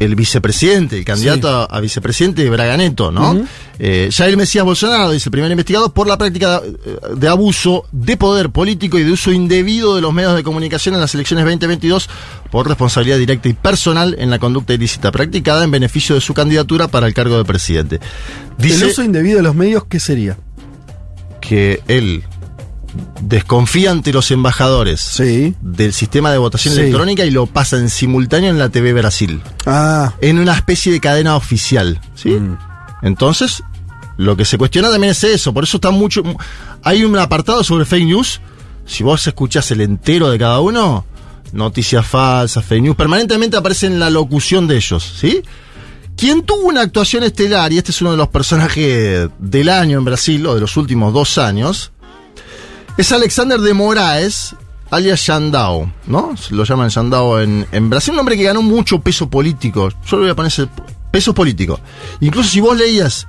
el 0.00 0.16
vicepresidente, 0.16 0.98
el 0.98 1.04
candidato 1.04 1.48
a, 1.48 1.64
a 1.64 1.80
vicepresidente 1.80 2.48
Braganeto, 2.50 3.12
¿no? 3.12 3.46
Eh, 3.78 4.08
Jair 4.12 4.36
Mesías 4.36 4.64
Bolsonaro, 4.64 5.12
dice 5.12 5.28
el 5.28 5.30
primer 5.30 5.50
investigado, 5.50 5.94
por 5.94 6.08
la 6.08 6.18
práctica 6.18 6.60
de, 6.60 7.16
de 7.16 7.28
abuso 7.28 7.84
de 7.92 8.16
poder 8.16 8.50
político 8.50 8.98
y 8.98 9.04
de 9.04 9.12
uso 9.12 9.30
indebido 9.30 9.94
de 9.94 10.00
los 10.00 10.12
medios 10.12 10.34
de 10.34 10.42
comunicación 10.42 10.96
en 10.96 11.00
las 11.00 11.14
elecciones 11.14 11.44
2022 11.44 12.08
por 12.50 12.66
responsabilidad 12.66 13.18
directa 13.18 13.48
y 13.48 13.52
personal 13.52 14.16
en 14.18 14.30
la 14.30 14.38
conducta 14.38 14.74
ilícita 14.74 15.12
practicada 15.12 15.62
en 15.62 15.70
beneficio 15.70 16.16
de 16.16 16.20
su 16.20 16.34
candidatura 16.34 16.88
para 16.88 17.06
el 17.06 17.14
cargo 17.14 17.36
de 17.36 17.44
presidente. 17.44 18.00
Dice 18.58 18.84
el 18.84 18.90
uso 18.90 19.04
indebido 19.04 19.36
de 19.36 19.44
los 19.44 19.54
medios, 19.54 19.84
¿qué 19.84 20.00
sería? 20.00 20.36
que 21.40 21.82
él 21.88 22.22
desconfía 23.22 23.90
ante 23.90 24.12
los 24.12 24.30
embajadores 24.30 25.14
del 25.60 25.92
sistema 25.92 26.30
de 26.32 26.38
votación 26.38 26.74
Sí. 26.74 26.80
electrónica 26.80 27.24
y 27.24 27.30
lo 27.30 27.46
pasa 27.46 27.76
en 27.76 27.88
simultáneo 27.90 28.50
en 28.50 28.58
la 28.58 28.68
TV 28.68 28.92
Brasil. 28.92 29.40
Ah. 29.66 30.14
En 30.20 30.38
una 30.38 30.54
especie 30.54 30.92
de 30.92 31.00
cadena 31.00 31.36
oficial. 31.36 32.00
¿sí? 32.14 32.36
Entonces, 33.02 33.62
lo 34.16 34.36
que 34.36 34.44
se 34.44 34.58
cuestiona 34.58 34.90
también 34.90 35.12
es 35.12 35.24
eso. 35.24 35.52
Por 35.54 35.64
eso 35.64 35.76
está 35.78 35.90
mucho. 35.90 36.22
Hay 36.82 37.04
un 37.04 37.16
apartado 37.16 37.64
sobre 37.64 37.84
fake 37.84 38.04
news. 38.06 38.40
Si 38.86 39.02
vos 39.02 39.26
escuchás 39.26 39.70
el 39.70 39.80
entero 39.82 40.30
de 40.30 40.38
cada 40.38 40.60
uno, 40.60 41.04
noticias 41.52 42.06
falsas, 42.06 42.64
fake 42.64 42.82
news, 42.82 42.96
permanentemente 42.96 43.56
aparece 43.56 43.86
en 43.86 43.98
la 44.00 44.10
locución 44.10 44.66
de 44.66 44.76
ellos, 44.76 45.14
¿sí? 45.18 45.42
Quien 46.16 46.42
tuvo 46.42 46.66
una 46.68 46.82
actuación 46.82 47.22
estelar, 47.22 47.72
y 47.72 47.78
este 47.78 47.92
es 47.92 48.00
uno 48.02 48.10
de 48.10 48.16
los 48.18 48.28
personajes 48.28 49.28
del 49.38 49.68
año 49.70 49.96
en 49.98 50.04
Brasil, 50.04 50.44
o 50.46 50.54
de 50.54 50.60
los 50.60 50.76
últimos 50.76 51.14
dos 51.14 51.38
años, 51.38 51.92
es 52.96 53.12
Alexander 53.12 53.60
de 53.60 53.74
Moraes, 53.74 54.54
alias 54.90 55.26
Yandao, 55.26 55.92
¿no? 56.06 56.34
Lo 56.50 56.64
llaman 56.64 56.88
Yandao 56.88 57.40
en, 57.40 57.66
en 57.72 57.90
Brasil, 57.90 58.12
un 58.12 58.20
hombre 58.20 58.36
que 58.36 58.44
ganó 58.44 58.62
mucho 58.62 59.00
peso 59.00 59.30
político. 59.30 59.88
Yo 60.06 60.16
le 60.16 60.22
voy 60.22 60.30
a 60.30 60.36
poner 60.36 60.52
ese 60.52 60.68
peso 61.10 61.34
político. 61.34 61.80
Incluso 62.20 62.50
si 62.50 62.60
vos 62.60 62.76
leías 62.76 63.26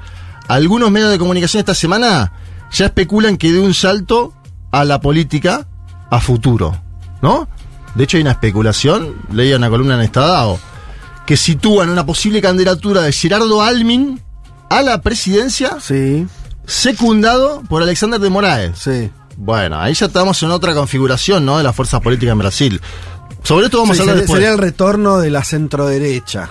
algunos 0.48 0.92
medios 0.92 1.12
de 1.12 1.20
comunicación 1.20 1.60
esta 1.60 1.76
semana, 1.76 2.34
ya 2.72 2.86
especulan 2.86 3.38
que 3.38 3.52
de 3.52 3.60
un 3.60 3.74
salto 3.74 4.34
a 4.72 4.84
la 4.86 5.02
política 5.02 5.68
a 6.10 6.20
futuro, 6.20 6.82
¿no? 7.22 7.48
De 7.96 8.06
hecho 8.06 8.18
hay 8.18 8.22
una 8.22 8.32
especulación, 8.32 9.16
leía 9.32 9.58
una 9.58 9.70
columna 9.70 9.96
en 9.96 10.02
Estadao, 10.02 10.60
que 11.26 11.38
sitúan 11.38 11.90
una 11.90 12.06
posible 12.06 12.42
candidatura 12.42 13.02
de 13.02 13.12
Gerardo 13.12 13.62
Almin 13.62 14.22
a 14.70 14.82
la 14.82 15.02
presidencia, 15.02 15.78
secundado 16.66 17.62
por 17.70 17.84
Alexander 17.84 18.20
de 18.20 18.30
Moraes. 18.30 18.80
Bueno, 19.44 19.80
ahí 19.80 19.94
ya 19.96 20.06
estamos 20.06 20.42
en 20.44 20.52
otra 20.52 20.76
configuración, 20.76 21.44
¿no? 21.46 21.58
De 21.58 21.64
las 21.64 21.76
fuerzas 21.76 22.00
políticas 22.00 22.34
en 22.34 22.38
Brasil. 22.38 22.82
Sobre 23.44 23.66
esto 23.66 23.80
vamos 23.80 23.98
Sí, 23.98 24.02
a 24.02 24.04
hablar 24.04 24.16
sería, 24.18 24.22
después. 24.22 24.38
sería 24.40 24.52
el 24.54 24.58
retorno 24.60 25.18
de 25.18 25.32
la 25.32 25.44
centroderecha. 25.44 26.50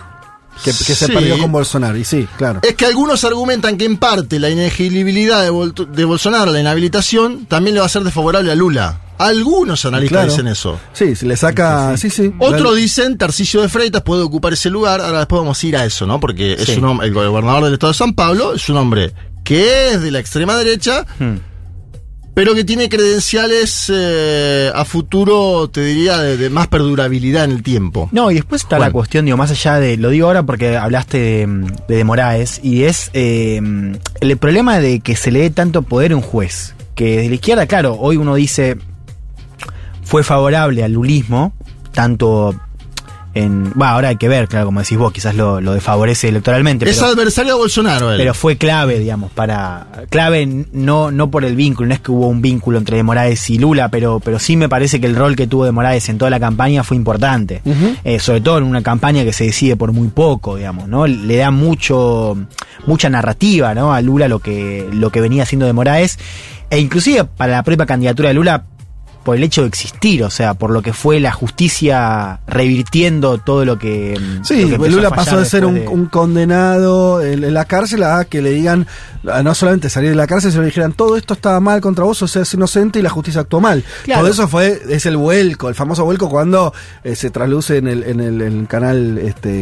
Que, 0.64 0.72
que 0.72 0.94
se 0.94 1.06
Sí. 1.06 1.12
perdió 1.12 1.38
con 1.38 1.52
Bolsonaro. 1.52 1.96
Y 1.96 2.04
sí, 2.04 2.26
claro. 2.36 2.60
Es 2.62 2.74
que 2.74 2.84
algunos 2.84 3.24
argumentan 3.24 3.78
que 3.78 3.84
en 3.86 3.96
parte 3.96 4.38
la 4.40 4.50
inelegibilidad 4.50 5.42
de, 5.44 6.04
Bolsonaro, 6.04 6.50
la 6.50 6.60
inhabilitación, 6.60 7.46
también 7.46 7.74
le 7.74 7.80
va 7.80 7.86
a 7.86 7.88
ser 7.88 8.02
desfavorable 8.02 8.50
a 8.50 8.54
Lula. 8.56 9.00
Algunos 9.18 9.84
analistas 9.86 10.16
Claro. 10.18 10.30
dicen 10.32 10.48
eso. 10.48 10.80
Sí, 10.92 11.14
se 11.14 11.26
le 11.26 11.36
saca. 11.36 11.96
Sí, 11.96 12.10
sí. 12.10 12.34
Otros 12.40 12.60
Claro. 12.60 12.74
dicen 12.74 13.16
Tarcisio 13.16 13.62
de 13.62 13.68
Freitas 13.68 14.02
puede 14.02 14.22
ocupar 14.22 14.52
ese 14.52 14.68
lugar. 14.68 15.00
Ahora 15.00 15.18
después 15.20 15.40
vamos 15.40 15.62
a 15.62 15.66
ir 15.66 15.76
a 15.76 15.84
eso, 15.84 16.06
¿no? 16.06 16.18
Porque 16.20 16.54
es 16.54 16.64
Sí. 16.66 16.72
un 16.78 16.84
hombre, 16.86 17.06
el 17.06 17.14
gobernador 17.14 17.64
del 17.64 17.74
estado 17.74 17.92
de 17.92 17.98
San 17.98 18.14
Pablo 18.14 18.52
es 18.54 18.68
un 18.68 18.76
hombre 18.78 19.14
que 19.44 19.92
es 19.92 20.02
de 20.02 20.10
la 20.10 20.18
extrema 20.18 20.56
derecha, 20.56 21.06
pero 22.34 22.54
que 22.54 22.64
tiene 22.64 22.88
credenciales 22.88 23.90
eh, 23.92 24.70
a 24.74 24.84
futuro, 24.84 25.68
te 25.68 25.84
diría, 25.84 26.18
de, 26.18 26.36
de 26.36 26.50
más 26.50 26.68
perdurabilidad 26.68 27.44
en 27.44 27.50
el 27.52 27.62
tiempo. 27.62 28.08
No, 28.12 28.30
y 28.30 28.34
después 28.34 28.62
está 28.62 28.78
la 28.78 28.90
cuestión, 28.90 29.24
digo, 29.24 29.36
más 29.36 29.50
allá 29.50 29.80
de, 29.80 29.96
lo 29.96 30.10
digo 30.10 30.26
ahora 30.26 30.42
porque 30.42 30.76
hablaste 30.76 31.18
de, 31.18 31.46
de, 31.88 31.96
de 31.96 32.04
Moraes, 32.04 32.60
y 32.62 32.84
es 32.84 33.10
eh, 33.12 33.60
el 34.20 34.36
problema 34.36 34.78
de 34.78 35.00
que 35.00 35.16
se 35.16 35.30
le 35.30 35.40
dé 35.40 35.50
tanto 35.50 35.82
poder 35.82 36.12
a 36.12 36.16
un 36.16 36.22
juez, 36.22 36.74
que 36.94 37.22
de 37.22 37.28
la 37.28 37.34
izquierda, 37.34 37.66
claro, 37.66 37.96
hoy 37.98 38.16
uno 38.16 38.34
dice, 38.34 38.78
fue 40.02 40.22
favorable 40.22 40.82
al 40.84 40.92
lulismo, 40.92 41.52
tanto 41.92 42.54
en... 43.34 43.72
Ahora 43.80 44.08
hay 44.08 44.16
que 44.16 44.28
ver, 44.28 44.48
claro, 44.48 44.66
como 44.66 44.80
decís 44.80 44.98
vos, 44.98 45.12
quizás 45.12 45.34
lo, 45.34 45.60
lo 45.60 45.72
desfavorece 45.74 46.28
electoralmente. 46.28 46.88
es 46.88 46.96
pero- 46.98 47.12
adversario 47.12 47.54
a 47.54 47.56
Bolsonaro, 47.56 48.12
él. 48.12 48.18
pero 48.18 48.34
fue 48.34 48.56
clave, 48.56 48.98
digamos, 48.98 49.30
para. 49.32 49.86
Clave 50.10 50.46
no, 50.72 51.10
no 51.10 51.30
por 51.30 51.44
el 51.44 51.54
vínculo, 51.56 51.88
no 51.88 51.94
es 51.94 52.00
que 52.00 52.10
hubo 52.10 52.26
un 52.28 52.42
vínculo 52.42 52.78
entre 52.78 52.96
de 52.96 53.02
Moraes 53.02 53.48
y 53.50 53.58
Lula, 53.58 53.88
pero, 53.88 54.20
pero 54.20 54.38
sí 54.38 54.56
me 54.56 54.68
parece 54.68 55.00
que 55.00 55.06
el 55.06 55.16
rol 55.16 55.36
que 55.36 55.46
tuvo 55.46 55.64
de 55.64 55.72
Moraes 55.72 56.08
en 56.08 56.18
toda 56.18 56.30
la 56.30 56.40
campaña 56.40 56.82
fue 56.84 56.96
importante. 56.96 57.62
Eh, 58.04 58.18
sobre 58.18 58.40
todo 58.40 58.58
en 58.58 58.64
una 58.64 58.82
campaña 58.82 59.24
que 59.24 59.32
se 59.32 59.44
decide 59.44 59.76
por 59.76 59.92
muy 59.92 60.08
poco, 60.08 60.56
digamos, 60.56 60.88
¿no? 60.88 61.06
Le 61.06 61.36
da 61.36 61.50
mucho, 61.50 62.36
mucha 62.86 63.08
narrativa, 63.10 63.74
¿no? 63.74 63.92
A 63.94 64.00
Lula 64.00 64.28
lo 64.28 64.40
que, 64.40 64.88
lo 64.92 65.10
que 65.10 65.20
venía 65.20 65.42
haciendo 65.44 65.66
de 65.66 65.72
Moraes. 65.72 66.18
E 66.70 66.78
inclusive 66.78 67.24
para 67.24 67.52
la 67.52 67.62
propia 67.62 67.84
candidatura 67.86 68.28
de 68.28 68.34
Lula, 68.34 68.64
por 69.30 69.36
el 69.36 69.44
hecho 69.44 69.62
de 69.62 69.68
existir, 69.68 70.24
o 70.24 70.30
sea, 70.30 70.54
por 70.54 70.70
lo 70.72 70.82
que 70.82 70.92
fue 70.92 71.20
la 71.20 71.30
justicia 71.30 72.40
revirtiendo 72.48 73.38
todo 73.38 73.64
lo 73.64 73.78
que. 73.78 74.18
Sí, 74.42 74.62
lo 74.62 74.66
que 74.70 74.74
empezó 74.74 74.84
a 74.84 74.96
Lula 74.96 75.10
pasó 75.10 75.38
de 75.38 75.44
ser 75.44 75.64
un, 75.64 75.74
después 75.74 75.94
de- 75.94 76.02
un 76.02 76.06
condenado 76.08 77.22
en, 77.22 77.44
en 77.44 77.54
la 77.54 77.64
cárcel 77.64 78.02
a 78.02 78.24
que 78.24 78.42
le 78.42 78.50
digan, 78.50 78.88
a 79.30 79.44
no 79.44 79.54
solamente 79.54 79.88
salir 79.88 80.10
de 80.10 80.16
la 80.16 80.26
cárcel, 80.26 80.50
sino 80.50 80.62
que 80.62 80.66
le 80.66 80.70
dijeran 80.70 80.94
todo 80.94 81.16
esto 81.16 81.34
estaba 81.34 81.60
mal 81.60 81.80
contra 81.80 82.04
vos, 82.04 82.20
o 82.22 82.26
sea, 82.26 82.42
es 82.42 82.52
inocente 82.54 82.98
y 82.98 83.02
la 83.02 83.10
justicia 83.10 83.42
actuó 83.42 83.60
mal. 83.60 83.84
Claro. 84.02 84.22
Todo 84.22 84.30
eso 84.32 84.48
fue, 84.48 84.82
es 84.88 85.06
el 85.06 85.16
vuelco, 85.16 85.68
el 85.68 85.76
famoso 85.76 86.04
vuelco 86.04 86.28
cuando 86.28 86.74
eh, 87.04 87.14
se 87.14 87.30
trasluce 87.30 87.76
en 87.76 87.86
el, 87.86 88.02
en 88.02 88.18
el, 88.18 88.42
en 88.42 88.58
el 88.62 88.66
canal, 88.66 89.16
este, 89.18 89.60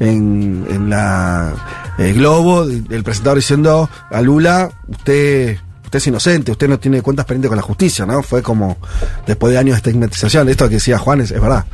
en, 0.00 0.66
en 0.68 0.90
la 0.90 1.54
eh, 1.98 2.12
Globo, 2.12 2.64
el 2.64 3.02
presentador 3.02 3.38
diciendo 3.38 3.88
a 4.10 4.20
Lula, 4.20 4.70
usted 4.86 5.56
usted 5.92 5.98
es 5.98 6.06
inocente, 6.06 6.52
usted 6.52 6.68
no 6.70 6.78
tiene 6.78 7.02
cuentas 7.02 7.26
pendientes 7.26 7.50
con 7.50 7.56
la 7.56 7.62
justicia, 7.62 8.06
¿no? 8.06 8.22
Fue 8.22 8.42
como 8.42 8.78
después 9.26 9.52
de 9.52 9.58
años 9.58 9.74
de 9.74 9.76
estigmatización. 9.90 10.48
Esto 10.48 10.66
que 10.70 10.76
decía 10.76 10.96
Juan 10.98 11.20
es, 11.20 11.30
es 11.32 11.38
verdad. 11.40 11.66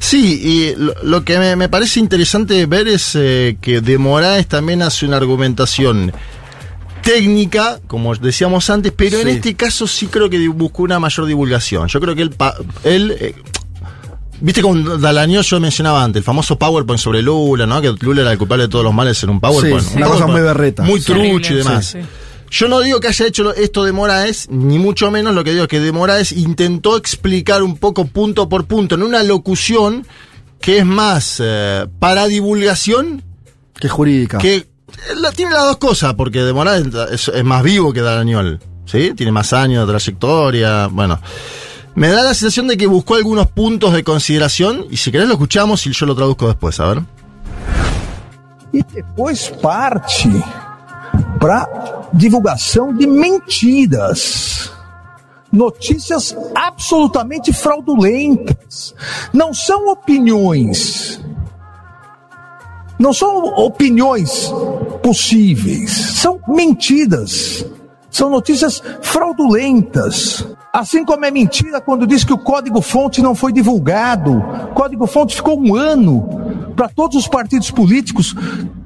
Sí, 0.00 0.40
y 0.42 0.74
lo, 0.76 0.92
lo 1.04 1.24
que 1.24 1.38
me, 1.38 1.54
me 1.54 1.68
parece 1.68 2.00
interesante 2.00 2.66
ver 2.66 2.88
es 2.88 3.12
eh, 3.14 3.56
que 3.60 3.80
de 3.80 3.96
Moraes 3.96 4.48
también 4.48 4.82
hace 4.82 5.06
una 5.06 5.18
argumentación 5.18 6.12
técnica, 7.00 7.78
como 7.86 8.12
decíamos 8.16 8.68
antes, 8.70 8.92
pero 8.96 9.20
en 9.20 9.28
este 9.28 9.54
caso 9.54 9.86
sí 9.86 10.06
creo 10.08 10.28
que 10.28 10.48
buscó 10.48 10.82
una 10.82 10.98
mayor 10.98 11.26
divulgación. 11.26 11.86
Yo 11.86 12.00
creo 12.00 12.16
que 12.16 12.22
él, 12.22 12.30
pa- 12.30 12.56
él 12.82 13.16
eh, 13.20 13.34
viste 14.40 14.62
con 14.62 15.00
Dalañó 15.00 15.42
yo 15.42 15.60
mencionaba 15.60 16.02
antes, 16.02 16.18
el 16.20 16.24
famoso 16.24 16.58
PowerPoint 16.58 17.00
sobre 17.00 17.22
Lula, 17.22 17.66
¿no? 17.66 17.80
Que 17.80 17.94
Lula 18.00 18.22
era 18.22 18.32
el 18.32 18.38
culpable 18.38 18.64
de 18.64 18.68
todos 18.68 18.84
los 18.84 18.92
males 18.92 19.22
en 19.22 19.30
un 19.30 19.38
PowerPoint. 19.40 19.80
Sí, 19.80 19.90
Un 19.92 19.98
una 19.98 20.06
cosa 20.08 20.26
muy 20.26 20.40
berreta. 20.40 20.82
Muy 20.82 21.00
Sí. 21.00 21.12
trucho 21.12 21.54
y 21.54 21.56
demás. 21.58 21.96
Yo 22.56 22.68
no 22.68 22.78
digo 22.80 23.00
que 23.00 23.08
haya 23.08 23.26
hecho 23.26 23.52
esto 23.52 23.82
de 23.82 23.90
Moraes, 23.90 24.46
ni 24.48 24.78
mucho 24.78 25.10
menos 25.10 25.34
lo 25.34 25.42
que 25.42 25.50
digo 25.50 25.64
es 25.64 25.68
que 25.68 25.80
de 25.80 25.90
Moraes 25.90 26.30
intentó 26.30 26.96
explicar 26.96 27.64
un 27.64 27.76
poco 27.78 28.04
punto 28.06 28.48
por 28.48 28.64
punto 28.66 28.94
en 28.94 29.02
una 29.02 29.24
locución 29.24 30.06
que 30.60 30.78
es 30.78 30.86
más 30.86 31.40
eh, 31.44 31.86
para 31.98 32.26
divulgación 32.28 33.24
Que 33.80 33.88
jurídica. 33.88 34.38
que 34.38 34.68
la- 35.16 35.32
tiene 35.32 35.50
las 35.52 35.64
dos 35.64 35.78
cosas, 35.78 36.14
porque 36.14 36.42
de 36.44 36.52
Moraes 36.52 36.84
es, 37.10 37.26
es 37.26 37.44
más 37.44 37.64
vivo 37.64 37.92
que 37.92 38.02
Darañol, 38.02 38.60
¿sí? 38.86 39.12
Tiene 39.16 39.32
más 39.32 39.52
años 39.52 39.84
de 39.84 39.92
trayectoria, 39.92 40.86
bueno. 40.86 41.18
Me 41.96 42.06
da 42.08 42.22
la 42.22 42.34
sensación 42.34 42.68
de 42.68 42.76
que 42.76 42.86
buscó 42.86 43.16
algunos 43.16 43.48
puntos 43.48 43.92
de 43.94 44.04
consideración, 44.04 44.86
y 44.90 44.96
si 44.98 45.10
querés 45.10 45.26
lo 45.26 45.34
escuchamos 45.34 45.84
y 45.88 45.92
yo 45.92 46.06
lo 46.06 46.14
traduzco 46.14 46.46
después, 46.46 46.78
a 46.78 46.86
ver. 46.86 47.02
e 48.72 48.80
depois 48.94 49.48
parte 49.60 50.28
para 51.44 52.08
divulgação 52.10 52.90
de 52.94 53.06
mentiras. 53.06 54.72
Notícias 55.52 56.34
absolutamente 56.54 57.52
fraudulentas. 57.52 58.94
Não 59.30 59.52
são 59.52 59.88
opiniões. 59.88 61.22
Não 62.98 63.12
são 63.12 63.44
opiniões 63.58 64.50
possíveis. 65.02 65.92
São 65.92 66.40
mentiras. 66.48 67.66
São 68.10 68.30
notícias 68.30 68.82
fraudulentas. 69.02 70.48
Assim 70.72 71.04
como 71.04 71.26
é 71.26 71.30
mentira 71.30 71.78
quando 71.78 72.06
diz 72.06 72.24
que 72.24 72.32
o 72.32 72.38
código-fonte 72.38 73.20
não 73.20 73.34
foi 73.34 73.52
divulgado. 73.52 74.32
O 74.32 74.74
código-fonte 74.74 75.36
ficou 75.36 75.60
um 75.60 75.74
ano 75.74 76.53
para 76.74 76.88
todos 76.88 77.16
os 77.16 77.28
partidos 77.28 77.70
políticos, 77.70 78.34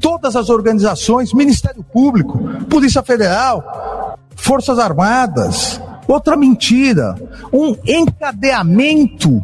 todas 0.01 0.37
as 0.37 0.49
organizações, 0.49 1.33
Ministério 1.33 1.83
Público, 1.83 2.39
Polícia 2.69 3.03
Federal, 3.03 4.17
Forças 4.37 4.79
Armadas. 4.79 5.81
Outra 6.07 6.37
mentira. 6.37 7.15
Um 7.53 7.77
encadeamento 7.85 9.43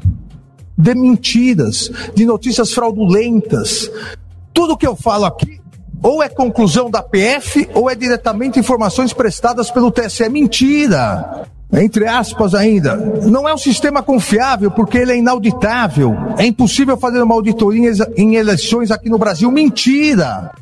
de 0.77 0.95
mentiras, 0.95 1.91
de 2.15 2.25
notícias 2.25 2.73
fraudulentas. 2.73 3.91
Tudo 4.53 4.77
que 4.77 4.87
eu 4.87 4.97
falo 4.97 5.27
aqui 5.27 5.61
ou 6.03 6.23
é 6.23 6.29
conclusão 6.29 6.91
da 6.91 7.03
PF 7.03 7.69
ou 7.73 7.89
é 7.89 7.95
diretamente 7.95 8.59
informações 8.59 9.13
prestadas 9.13 9.71
pelo 9.71 9.91
TSE. 9.91 10.29
Mentira! 10.29 11.47
Entre 11.75 12.07
aspas 12.07 12.55
ainda, 12.55 12.97
não 13.25 13.49
é 13.49 13.55
um 13.55 13.59
sistema 13.59 14.03
confiável 14.03 14.71
porque 14.71 14.99
ele 14.99 15.13
é 15.13 15.17
inauditável. 15.17 16.17
É 16.39 16.47
impossível 16.47 16.97
fazer 16.97 17.21
uma 17.21 17.35
auditoria 17.35 17.93
em 18.17 18.37
eleições 18.37 18.91
aqui 18.91 19.11
no 19.11 19.19
Brasil. 19.19 19.51
Mentira! 19.51 20.53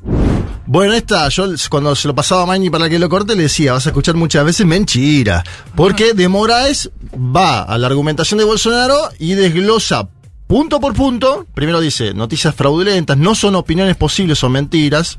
Bueno, 0.64 0.94
esta, 0.94 1.28
yo 1.28 1.44
cuando 1.68 1.94
se 1.94 2.08
lo 2.08 2.14
pasaba 2.14 2.44
a 2.44 2.46
Magni 2.46 2.70
para 2.70 2.88
que 2.88 2.98
lo 2.98 3.08
corte, 3.08 3.36
le 3.36 3.42
decía, 3.42 3.72
vas 3.72 3.86
a 3.86 3.90
escuchar 3.90 4.14
muchas 4.14 4.44
veces 4.44 4.64
mentira. 4.64 5.44
Porque 5.74 6.14
de 6.14 6.28
Moraes 6.28 6.90
va 7.14 7.62
a 7.62 7.76
la 7.76 7.88
argumentación 7.88 8.38
de 8.38 8.44
Bolsonaro 8.44 8.96
y 9.18 9.34
desglosa 9.34 10.08
punto 10.46 10.80
por 10.80 10.94
punto. 10.94 11.46
Primero 11.52 11.80
dice, 11.80 12.14
noticias 12.14 12.54
fraudulentas, 12.54 13.18
no 13.18 13.34
son 13.34 13.54
opiniones 13.56 13.96
posibles, 13.96 14.38
son 14.38 14.52
mentiras. 14.52 15.18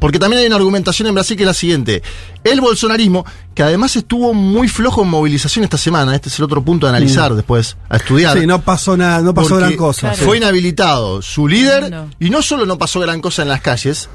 Porque 0.00 0.18
también 0.18 0.40
hay 0.40 0.46
una 0.48 0.56
argumentación 0.56 1.06
en 1.08 1.14
Brasil 1.14 1.36
que 1.36 1.44
es 1.44 1.46
la 1.46 1.54
siguiente. 1.54 2.02
El 2.42 2.60
bolsonarismo, 2.60 3.24
que 3.54 3.62
además 3.62 3.94
estuvo 3.96 4.34
muy 4.34 4.66
flojo 4.66 5.02
en 5.02 5.08
movilización 5.08 5.62
esta 5.64 5.76
semana, 5.78 6.14
este 6.14 6.28
es 6.30 6.38
el 6.38 6.46
otro 6.46 6.62
punto 6.64 6.86
a 6.86 6.90
analizar 6.90 7.30
Mm. 7.32 7.36
después, 7.36 7.76
a 7.88 7.96
estudiar. 7.98 8.38
Sí, 8.38 8.46
no 8.46 8.62
pasó 8.62 8.96
nada, 8.96 9.20
no 9.20 9.32
pasó 9.34 9.56
gran 9.56 9.76
cosa. 9.76 10.12
Fue 10.14 10.38
inhabilitado 10.38 11.20
su 11.22 11.46
líder 11.46 11.94
y 12.18 12.30
no 12.30 12.40
solo 12.42 12.66
no 12.66 12.78
pasó 12.78 12.98
gran 13.00 13.20
cosa 13.20 13.42
en 13.42 13.48
las 13.48 13.60
calles, 13.60 14.08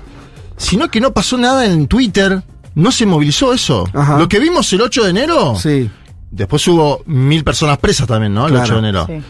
sino 0.57 0.89
que 0.89 0.99
no 0.99 1.13
pasó 1.13 1.37
nada 1.37 1.65
en 1.65 1.87
Twitter. 1.87 2.43
No 2.73 2.91
se 2.91 3.05
movilizó 3.05 3.53
eso. 3.53 3.87
Ajá. 3.93 4.17
Lo 4.19 4.27
que 4.27 4.39
vimos 4.39 4.73
el 4.73 4.81
8 4.81 5.03
de 5.05 5.09
enero. 5.11 5.55
Sí. 5.55 5.89
Después 6.31 6.67
hubo 6.67 7.03
mil 7.05 7.43
personas 7.45 7.77
presas 7.77 8.05
también, 8.07 8.33
¿no? 8.33 8.47
El 8.47 8.51
Claro. 8.51 8.65
8 8.65 8.73
de 8.73 8.79
enero. 8.79 9.05
Sí. 9.07 9.21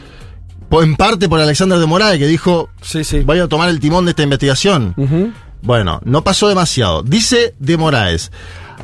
En 0.82 0.96
parte 0.96 1.30
por 1.30 1.40
Alexander 1.40 1.78
de 1.78 1.86
Moraes, 1.86 2.18
que 2.18 2.26
dijo: 2.28 2.70
Sí, 2.82 3.04
sí. 3.04 3.20
Voy 3.20 3.40
a 3.40 3.48
tomar 3.48 3.70
el 3.70 3.80
timón 3.80 4.06
de 4.06 4.12
esta 4.12 4.24
investigación. 4.24 4.94
Ujú. 4.98 5.32
Bueno, 5.66 6.00
no 6.06 6.24
pasó 6.24 6.48
demasiado. 6.48 7.02
Dice 7.02 7.56
de 7.58 7.76
Moraes. 7.76 8.32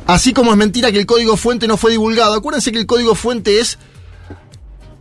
Así 0.06 0.32
como 0.32 0.50
es 0.50 0.56
mentira 0.56 0.90
que 0.90 0.98
el 0.98 1.06
código 1.06 1.36
fuente 1.36 1.68
no 1.68 1.76
fue 1.76 1.92
divulgado. 1.92 2.34
Acuérdense 2.34 2.72
que 2.72 2.78
el 2.80 2.86
código 2.86 3.14
fuente 3.14 3.60
es, 3.60 3.78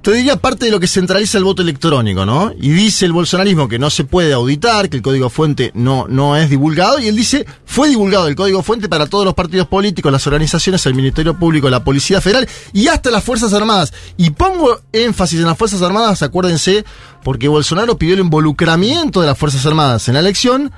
te 0.03 0.13
diría, 0.13 0.36
parte 0.36 0.65
de 0.65 0.71
lo 0.71 0.79
que 0.79 0.86
centraliza 0.86 1.39
el 1.39 1.43
voto 1.43 1.63
electrónico, 1.63 2.23
¿no? 2.23 2.51
Y 2.55 2.69
dice 2.69 3.07
el 3.07 3.13
bolsonarismo 3.13 3.67
que 3.67 3.79
no 3.79 3.89
se 3.89 4.03
puede 4.03 4.32
auditar, 4.32 4.89
que 4.89 4.97
el 4.97 5.01
código 5.01 5.32
fuente 5.32 5.71
no, 5.73 6.05
no 6.07 6.38
es 6.38 6.51
divulgado. 6.51 6.99
Y 6.99 7.07
él 7.07 7.15
dice, 7.15 7.47
fue 7.65 7.89
divulgado 7.89 8.27
el 8.27 8.36
código 8.36 8.61
fuente 8.61 8.88
para 8.88 9.07
todos 9.07 9.25
los 9.25 9.34
partidos 9.34 9.67
políticos, 9.67 10.11
las 10.11 10.27
organizaciones, 10.27 10.86
el 10.86 10.93
Ministerio 10.93 11.34
Público, 11.34 11.67
la 11.67 11.84
Policía 11.84 12.21
Federal 12.21 12.47
y 12.73 12.89
hasta 12.89 13.09
las 13.09 13.23
Fuerzas 13.23 13.53
Armadas. 13.53 13.91
Y 14.17 14.29
pongo 14.29 14.82
énfasis 14.93 15.39
en 15.39 15.47
las 15.47 15.57
Fuerzas 15.57 15.82
Armadas, 15.82 16.21
acuérdense, 16.21 16.86
porque 17.23 17.47
Bolsonaro 17.47 17.97
pidió 17.97 18.13
el 18.13 18.19
involucramiento 18.19 19.19
de 19.19 19.25
las 19.25 19.38
Fuerzas 19.38 19.65
Armadas 19.65 20.07
en 20.09 20.13
la 20.13 20.19
elección 20.19 20.71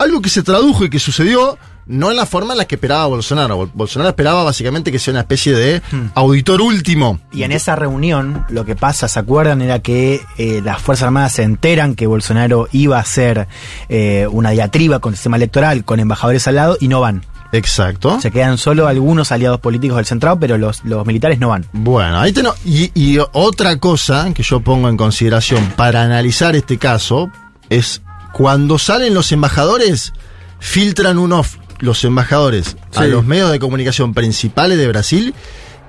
algo 0.00 0.20
que 0.20 0.28
se 0.30 0.42
tradujo 0.42 0.84
y 0.84 0.90
que 0.90 0.98
sucedió 0.98 1.56
no 1.86 2.10
en 2.10 2.16
la 2.16 2.24
forma 2.26 2.52
en 2.52 2.58
la 2.58 2.66
que 2.66 2.76
esperaba 2.76 3.06
Bolsonaro. 3.06 3.56
Bol- 3.56 3.70
Bolsonaro 3.74 4.10
esperaba 4.10 4.44
básicamente 4.44 4.92
que 4.92 4.98
sea 5.00 5.12
una 5.12 5.20
especie 5.22 5.54
de 5.56 5.82
auditor 6.14 6.60
último. 6.60 7.18
Y 7.32 7.42
en 7.42 7.50
esa 7.50 7.74
reunión, 7.74 8.44
lo 8.48 8.64
que 8.64 8.76
pasa, 8.76 9.08
¿se 9.08 9.18
acuerdan? 9.18 9.60
Era 9.60 9.80
que 9.80 10.20
eh, 10.38 10.60
las 10.64 10.80
Fuerzas 10.80 11.06
Armadas 11.06 11.32
se 11.32 11.42
enteran 11.42 11.96
que 11.96 12.06
Bolsonaro 12.06 12.68
iba 12.70 12.98
a 12.98 13.00
hacer 13.00 13.48
eh, 13.88 14.28
una 14.30 14.50
diatriba 14.50 15.00
con 15.00 15.12
el 15.12 15.16
sistema 15.16 15.36
electoral, 15.36 15.84
con 15.84 15.98
embajadores 15.98 16.46
al 16.46 16.54
lado, 16.56 16.76
y 16.80 16.86
no 16.86 17.00
van. 17.00 17.24
Exacto. 17.52 18.20
Se 18.20 18.30
quedan 18.30 18.56
solo 18.58 18.86
algunos 18.86 19.32
aliados 19.32 19.58
políticos 19.58 19.96
del 19.96 20.06
centrado, 20.06 20.38
pero 20.38 20.56
los, 20.58 20.84
los 20.84 21.04
militares 21.04 21.40
no 21.40 21.48
van. 21.48 21.66
Bueno, 21.72 22.20
ahí 22.20 22.32
tenemos. 22.32 22.56
Y, 22.64 22.92
y 22.94 23.18
otra 23.32 23.76
cosa 23.78 24.32
que 24.32 24.44
yo 24.44 24.60
pongo 24.60 24.88
en 24.88 24.96
consideración 24.96 25.72
para 25.76 26.04
analizar 26.04 26.54
este 26.54 26.78
caso 26.78 27.28
es 27.68 28.00
cuando 28.32 28.78
salen 28.78 29.14
los 29.14 29.32
embajadores, 29.32 30.12
filtran 30.58 31.18
unos 31.18 31.58
los 31.78 32.04
embajadores 32.04 32.76
a 32.94 33.06
los 33.06 33.24
medios 33.24 33.50
de 33.50 33.58
comunicación 33.58 34.12
principales 34.12 34.78
de 34.78 34.86
Brasil 34.88 35.34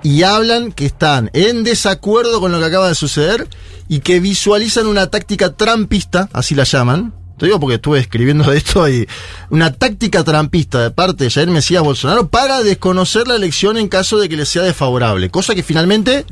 y 0.03 0.23
hablan 0.23 0.71
que 0.71 0.85
están 0.85 1.29
en 1.33 1.63
desacuerdo 1.63 2.39
con 2.39 2.51
lo 2.51 2.59
que 2.59 2.65
acaba 2.65 2.87
de 2.87 2.95
suceder 2.95 3.47
y 3.87 3.99
que 3.99 4.19
visualizan 4.19 4.87
una 4.87 5.07
táctica 5.07 5.53
trampista, 5.53 6.29
así 6.33 6.55
la 6.55 6.63
llaman. 6.63 7.13
Te 7.37 7.47
digo 7.47 7.59
porque 7.59 7.75
estuve 7.75 7.99
escribiendo 7.99 8.49
de 8.49 8.57
esto 8.57 8.87
y 8.87 9.07
una 9.49 9.73
táctica 9.73 10.23
trampista 10.23 10.81
de 10.81 10.91
parte 10.91 11.23
de 11.23 11.31
Jair 11.31 11.49
Mesías 11.49 11.83
Bolsonaro 11.83 12.29
para 12.29 12.61
desconocer 12.61 13.27
la 13.27 13.35
elección 13.35 13.77
en 13.77 13.87
caso 13.87 14.19
de 14.19 14.29
que 14.29 14.37
le 14.37 14.45
sea 14.45 14.61
desfavorable, 14.61 15.29
cosa 15.29 15.55
que 15.55 15.63
finalmente 15.63 16.25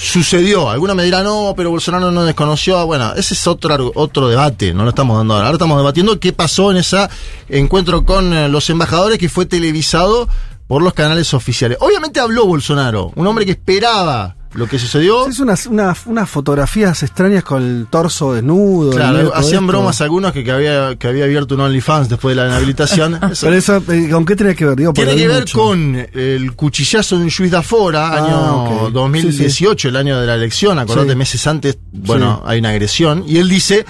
sucedió. 0.00 0.70
Algunos 0.70 0.96
me 0.96 1.04
dirán, 1.04 1.24
no, 1.24 1.52
pero 1.54 1.70
Bolsonaro 1.70 2.10
no 2.10 2.24
desconoció. 2.24 2.86
Bueno, 2.86 3.12
ese 3.14 3.34
es 3.34 3.46
otro, 3.46 3.92
otro 3.94 4.28
debate, 4.28 4.72
no 4.72 4.84
lo 4.84 4.90
estamos 4.90 5.16
dando 5.16 5.34
ahora. 5.34 5.46
Ahora 5.46 5.56
estamos 5.56 5.76
debatiendo 5.76 6.18
qué 6.18 6.32
pasó 6.32 6.70
en 6.70 6.78
ese 6.78 7.06
encuentro 7.48 8.04
con 8.06 8.32
eh, 8.32 8.48
los 8.48 8.70
embajadores 8.70 9.18
que 9.18 9.28
fue 9.28 9.44
televisado 9.44 10.26
por 10.66 10.82
los 10.82 10.94
canales 10.94 11.34
oficiales. 11.34 11.76
Obviamente 11.80 12.18
habló 12.18 12.46
Bolsonaro, 12.46 13.12
un 13.14 13.26
hombre 13.26 13.44
que 13.44 13.52
esperaba 13.52 14.36
lo 14.54 14.66
que 14.66 14.78
sucedió. 14.78 15.26
Es 15.28 15.38
unas, 15.38 15.66
unas, 15.66 16.06
unas 16.06 16.28
fotografías 16.28 17.02
extrañas 17.02 17.44
con 17.44 17.62
el 17.62 17.86
torso 17.88 18.32
desnudo. 18.34 18.90
Claro, 18.90 19.32
hacían 19.34 19.62
esto. 19.62 19.66
bromas 19.66 20.00
algunos 20.00 20.32
que, 20.32 20.42
que 20.42 20.50
había, 20.50 20.96
que 20.96 21.06
había 21.08 21.24
abierto 21.24 21.54
un 21.54 21.60
OnlyFans 21.60 22.08
después 22.08 22.34
de 22.36 22.42
la 22.42 22.48
inhabilitación. 22.48 23.14
Eso- 23.32 23.46
Pero 23.46 23.56
eso, 23.56 23.76
eh, 23.92 24.08
¿con 24.10 24.24
qué 24.24 24.34
tiene 24.36 24.54
que 24.56 24.64
ver? 24.66 24.76
Digo, 24.76 24.92
Tiene 24.92 25.14
que 25.14 25.28
ver 25.28 25.40
mucho. 25.40 25.58
con 25.58 25.96
el 26.12 26.52
cuchillazo 26.56 27.16
de 27.18 27.24
un 27.24 27.30
juiz 27.30 27.50
de 27.50 27.56
Afora, 27.56 28.08
Ah, 28.08 28.16
año 28.24 28.64
ok. 28.86 28.92
2018, 28.92 29.88
el 29.88 29.96
año 29.96 30.20
de 30.20 30.26
la 30.26 30.34
elección, 30.34 30.78
acordate, 30.78 31.10
Sí. 31.10 31.16
meses 31.16 31.46
antes, 31.46 31.78
bueno, 31.92 32.40
Sí. 32.42 32.50
hay 32.50 32.58
una 32.58 32.70
agresión, 32.70 33.24
y 33.26 33.38
él 33.38 33.48
dice, 33.48 33.84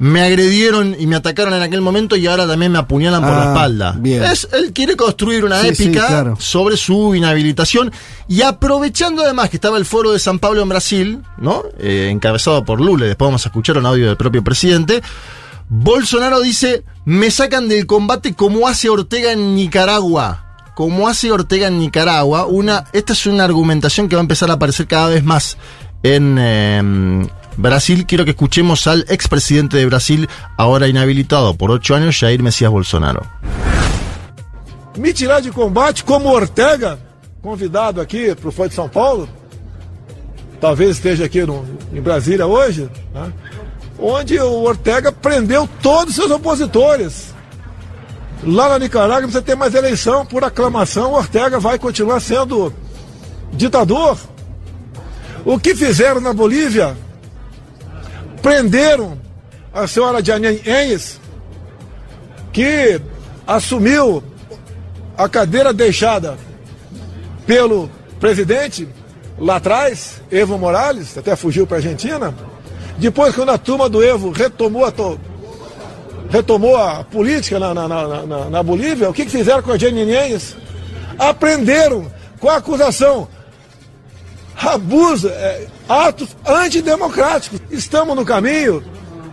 me 0.00 0.20
agredieron 0.22 0.94
y 0.98 1.06
me 1.06 1.16
atacaron 1.16 1.54
en 1.54 1.62
aquel 1.62 1.80
momento 1.80 2.14
y 2.16 2.26
ahora 2.26 2.46
también 2.46 2.70
me 2.72 2.78
apuñalan 2.78 3.20
por 3.20 3.30
Ah, 3.30 3.36
la 3.38 3.44
espalda. 3.52 3.94
bien. 3.98 4.22
Es, 4.22 4.48
él 4.52 4.72
quiere 4.72 4.94
construir 4.96 5.44
una 5.44 5.60
Sí, 5.60 5.74
sí, 5.74 5.84
épica 5.84 6.06
claro. 6.06 6.36
sobre 6.38 6.76
su 6.76 7.14
inhabilitación 7.14 7.90
y 8.28 8.42
aprovechando 8.42 9.22
además 9.24 9.50
que 9.50 9.56
estaba 9.56 9.76
el 9.78 9.84
foro 9.84 10.12
de 10.12 10.18
San 10.18 10.38
Pablo 10.38 10.62
en 10.62 10.68
Brasil, 10.68 11.22
¿no? 11.38 11.62
Eh, 11.78 12.08
encabezado 12.12 12.64
por 12.64 12.80
Lula, 12.80 13.06
después 13.06 13.26
vamos 13.26 13.44
a 13.44 13.48
escuchar 13.48 13.78
un 13.78 13.86
audio 13.86 14.06
del 14.06 14.16
propio 14.16 14.44
presidente. 14.44 15.02
Bolsonaro 15.68 16.40
dice, 16.40 16.84
me 17.04 17.30
sacan 17.30 17.68
del 17.68 17.86
combate 17.86 18.34
como 18.34 18.68
hace 18.68 18.88
Ortega 18.88 19.32
en 19.32 19.54
Nicaragua. 19.54 20.44
Como 20.74 21.08
hace 21.08 21.30
Ortega 21.32 21.66
en 21.68 21.78
Nicaragua. 21.80 22.46
Una, 22.46 22.84
esta 22.92 23.12
es 23.12 23.26
una 23.26 23.44
argumentación 23.44 24.08
que 24.08 24.14
va 24.16 24.20
a 24.20 24.22
empezar 24.22 24.48
a 24.50 24.54
aparecer 24.54 24.86
cada 24.86 25.08
vez 25.08 25.24
más 25.24 25.58
en, 26.04 26.36
eh, 26.38 27.26
Brasil, 27.58 28.04
quiero 28.06 28.24
que 28.24 28.30
escuchemos 28.30 28.86
al 28.86 29.04
expresidente 29.08 29.76
de 29.76 29.84
Brasil, 29.84 30.28
ahora 30.56 30.86
inhabilitado 30.86 31.56
por 31.56 31.72
ocho 31.72 31.92
años, 31.96 32.16
Jair 32.16 32.40
Mesías 32.40 32.70
Bolsonaro. 32.70 33.26
Me 34.96 35.12
tirar 35.12 35.42
de 35.42 35.50
combate 35.50 36.04
como 36.04 36.28
Ortega, 36.28 37.00
convidado 37.42 38.00
aqui 38.00 38.32
para 38.36 38.48
o 38.48 38.52
Fórum 38.52 38.68
de 38.68 38.74
São 38.76 38.88
Paulo, 38.88 39.28
talvez 40.60 40.90
esteja 40.90 41.24
aqui 41.24 41.42
no, 41.42 41.66
em 41.92 42.00
Brasília 42.00 42.46
hoje, 42.46 42.88
né? 43.12 43.32
onde 43.98 44.38
o 44.38 44.62
Ortega 44.62 45.10
prendeu 45.10 45.68
todos 45.82 46.10
os 46.10 46.14
seus 46.14 46.30
opositores. 46.30 47.34
Lá 48.44 48.68
na 48.68 48.78
Nicarágua 48.78 49.22
precisa 49.22 49.42
ter 49.42 49.56
mais 49.56 49.74
eleição 49.74 50.24
por 50.24 50.44
aclamação, 50.44 51.10
o 51.10 51.16
Ortega 51.16 51.58
vai 51.58 51.76
continuar 51.76 52.20
sendo 52.20 52.72
ditador. 53.52 54.16
O 55.44 55.58
que 55.58 55.74
fizeram 55.74 56.20
na 56.20 56.32
Bolívia? 56.32 57.07
Prenderam 58.42 59.18
a 59.72 59.86
senhora 59.86 60.24
Janine 60.24 60.60
Enes, 60.64 61.20
que 62.52 63.00
assumiu 63.46 64.22
a 65.16 65.28
cadeira 65.28 65.72
deixada 65.72 66.36
pelo 67.46 67.90
presidente 68.20 68.88
lá 69.38 69.56
atrás, 69.56 70.20
Evo 70.30 70.58
Morales, 70.58 71.16
até 71.16 71.34
fugiu 71.36 71.66
para 71.66 71.76
a 71.76 71.80
Argentina. 71.80 72.34
Depois, 72.98 73.34
quando 73.34 73.50
a 73.50 73.58
turma 73.58 73.88
do 73.88 74.02
Evo 74.02 74.30
retomou 74.30 74.84
a, 74.84 74.90
to... 74.90 75.18
retomou 76.30 76.76
a 76.76 77.04
política 77.04 77.58
na, 77.58 77.72
na, 77.72 77.88
na, 77.88 78.50
na, 78.50 78.62
Bolívia, 78.62 79.08
o 79.08 79.14
que, 79.14 79.24
que 79.24 79.30
fizeram 79.30 79.62
com 79.62 79.72
a 79.72 79.78
Janine 79.78 80.12
Enes? 80.12 80.56
Aprenderam 81.18 82.10
com 82.40 82.48
a 82.48 82.56
acusação 82.56 83.28
abuso, 84.58 85.28
é, 85.28 85.66
atos 85.88 86.36
antidemocráticos. 86.46 87.60
Estamos 87.70 88.16
no 88.16 88.24
caminho 88.24 88.82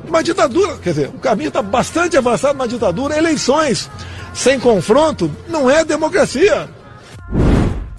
de 0.03 0.09
uma 0.09 0.23
ditadura. 0.23 0.77
Quer 0.77 0.89
dizer, 0.91 1.07
o 1.09 1.19
caminho 1.19 1.49
está 1.49 1.61
bastante 1.61 2.15
avançado 2.17 2.57
na 2.57 2.67
ditadura. 2.67 3.17
Eleições 3.17 3.89
sem 4.33 4.59
confronto 4.59 5.31
não 5.49 5.69
é 5.69 5.83
democracia. 5.83 6.69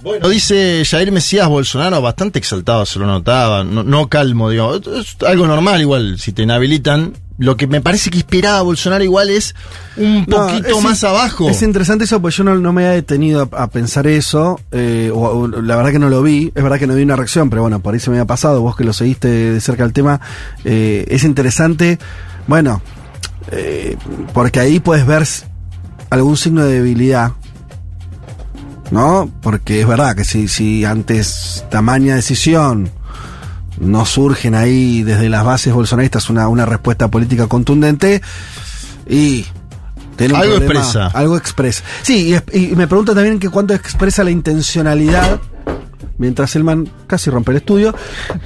Bueno, 0.01 0.29
dice 0.29 0.83
Jair 0.85 1.11
Mesías 1.11 1.47
Bolsonaro, 1.47 2.01
bastante 2.01 2.39
exaltado, 2.39 2.85
se 2.85 2.97
lo 2.99 3.05
notaba, 3.05 3.63
no, 3.63 3.83
no 3.83 4.07
calmo, 4.07 4.49
digo, 4.49 4.75
es 4.75 5.17
algo 5.25 5.47
normal 5.47 5.81
igual, 5.81 6.17
si 6.17 6.31
te 6.31 6.43
inhabilitan, 6.43 7.13
lo 7.39 7.55
que 7.55 7.67
me 7.67 7.81
parece 7.81 8.09
que 8.09 8.17
esperaba 8.17 8.61
Bolsonaro 8.63 9.03
igual 9.03 9.29
es 9.29 9.53
un 9.95 10.25
No, 10.27 10.47
poquito 10.47 10.77
es 10.77 10.83
más 10.83 11.03
abajo. 11.03 11.49
Es 11.49 11.61
interesante 11.61 12.05
eso, 12.05 12.19
porque 12.21 12.35
yo 12.37 12.43
no, 12.43 12.55
no 12.55 12.73
me 12.73 12.83
había 12.85 12.95
detenido 12.95 13.47
a, 13.51 13.63
a 13.63 13.67
pensar 13.69 14.07
eso. 14.07 14.59
eh, 14.71 15.11
o- 15.13 15.19
o 15.41 15.47
la 15.47 15.75
verdad 15.75 15.91
que 15.91 15.99
no 15.99 16.09
lo 16.09 16.23
vi. 16.23 16.51
Es 16.55 16.63
verdad 16.63 16.79
que 16.79 16.87
no 16.87 16.95
vi 16.95 17.03
una 17.03 17.15
reacción, 17.15 17.49
pero 17.51 17.61
bueno, 17.61 17.79
por 17.79 17.93
ahí 17.93 17.99
se 17.99 18.09
me 18.09 18.17
había 18.17 18.25
pasado. 18.25 18.61
Vos 18.61 18.75
que 18.75 18.83
lo 18.83 18.93
seguiste 18.93 19.27
de 19.27 19.61
cerca 19.61 19.83
el 19.83 19.93
tema. 19.93 20.19
eh, 20.65 21.05
es 21.09 21.23
interesante. 21.23 21.99
Bueno, 22.47 22.81
eh, 23.51 23.97
porque 24.33 24.59
ahí 24.59 24.79
puedes 24.79 25.05
ver 25.05 25.27
algún 26.09 26.37
signo 26.37 26.63
de 26.65 26.73
debilidad. 26.73 27.33
¿No? 28.89 29.29
Porque 29.41 29.81
es 29.81 29.87
verdad 29.87 30.15
que 30.15 30.23
si, 30.23 30.47
si 30.47 30.85
antes 30.85 31.65
tamaña 31.69 32.15
decisión 32.15 32.89
no 33.79 34.05
surgen 34.05 34.55
ahí 34.55 35.03
desde 35.03 35.29
las 35.29 35.43
bases 35.45 35.73
bolsonaristas 35.73 36.29
una, 36.29 36.47
una 36.47 36.65
respuesta 36.65 37.09
política 37.09 37.47
contundente 37.47 38.21
y 39.07 39.45
Algo 40.19 40.35
problema- 40.37 40.57
expresa. 40.57 41.07
Algo 41.07 41.37
expresa. 41.37 41.83
Sí, 42.01 42.35
y, 42.53 42.75
me 42.75 42.87
pregunta 42.87 43.13
también 43.13 43.39
que 43.39 43.49
cuánto 43.49 43.73
expresa 43.73 44.23
la 44.23 44.31
intencionalidad, 44.31 45.39
mientras 46.17 46.55
el 46.55 46.63
man 46.63 46.89
casi 47.05 47.29
rompe 47.29 47.51
el 47.51 47.57
estudio, 47.57 47.93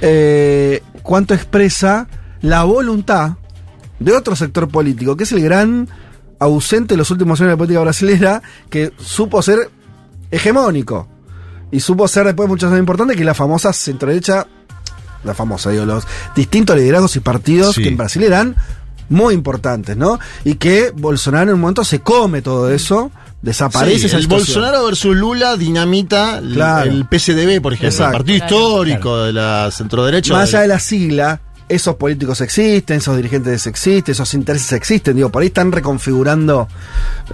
eh, 0.00 0.82
cuánto 1.02 1.34
expresa 1.34 2.06
la 2.42 2.64
voluntad 2.64 3.36
de 3.98 4.12
otro 4.12 4.36
sector 4.36 4.68
político, 4.68 5.16
que 5.16 5.24
es 5.24 5.32
el 5.32 5.40
gran 5.42 5.88
ausente 6.38 6.94
de 6.94 6.98
los 6.98 7.10
últimos 7.10 7.40
años 7.40 7.48
de 7.48 7.52
la 7.54 7.56
política 7.56 7.80
brasileña, 7.80 8.42
que 8.68 8.92
supo 8.98 9.40
ser 9.42 9.70
hegemónico. 10.30 11.08
Y 11.70 11.80
supo 11.80 12.06
ser 12.06 12.26
después 12.26 12.48
muchas 12.48 12.70
veces 12.70 12.80
importante, 12.80 13.16
que 13.16 13.24
la 13.24 13.32
famosa 13.32 13.72
centroderecha, 13.72 14.46
la 15.24 15.34
famosa, 15.34 15.70
digo, 15.70 15.84
los 15.84 16.06
distintos 16.34 16.76
liderazgos 16.76 17.16
y 17.16 17.20
partidos 17.20 17.74
Sí. 17.74 17.82
que 17.82 17.88
en 17.88 17.96
Brasil 17.96 18.22
eran 18.22 18.56
muy 19.08 19.34
importantes, 19.34 19.96
¿no? 19.96 20.18
Y 20.44 20.54
que 20.54 20.90
Bolsonaro 20.96 21.50
en 21.50 21.54
un 21.56 21.60
momento 21.60 21.84
se 21.84 22.00
come 22.00 22.40
todo 22.42 22.70
eso, 22.70 23.10
desaparece 23.42 23.98
Sí, 24.00 24.06
esa 24.06 24.16
el 24.16 24.22
situación. 24.22 24.54
Bolsonaro 24.62 24.84
versus 24.86 25.16
Lula 25.16 25.56
dinamita 25.56 26.38
el- 26.38 26.54
Claro. 26.54 26.90
el 26.90 27.04
PSDB, 27.10 27.60
por 27.60 27.72
ejemplo, 27.74 27.88
Exacto. 27.88 28.16
el 28.16 28.22
partido 28.22 28.38
Claro. 28.38 28.56
histórico 28.56 29.18
de 29.24 29.32
la 29.32 29.70
centroderecha. 29.72 30.32
Más 30.32 30.48
allá 30.50 30.60
de 30.62 30.68
la 30.68 30.78
sigla, 30.78 31.40
esos 31.68 31.96
políticos 31.96 32.40
existen, 32.40 32.98
esos 32.98 33.16
dirigentes 33.16 33.66
existen, 33.66 34.12
esos 34.12 34.32
intereses 34.34 34.72
existen. 34.72 35.16
Digo, 35.16 35.28
por 35.30 35.42
ahí 35.42 35.48
están 35.48 35.72
reconfigurando 35.72 36.68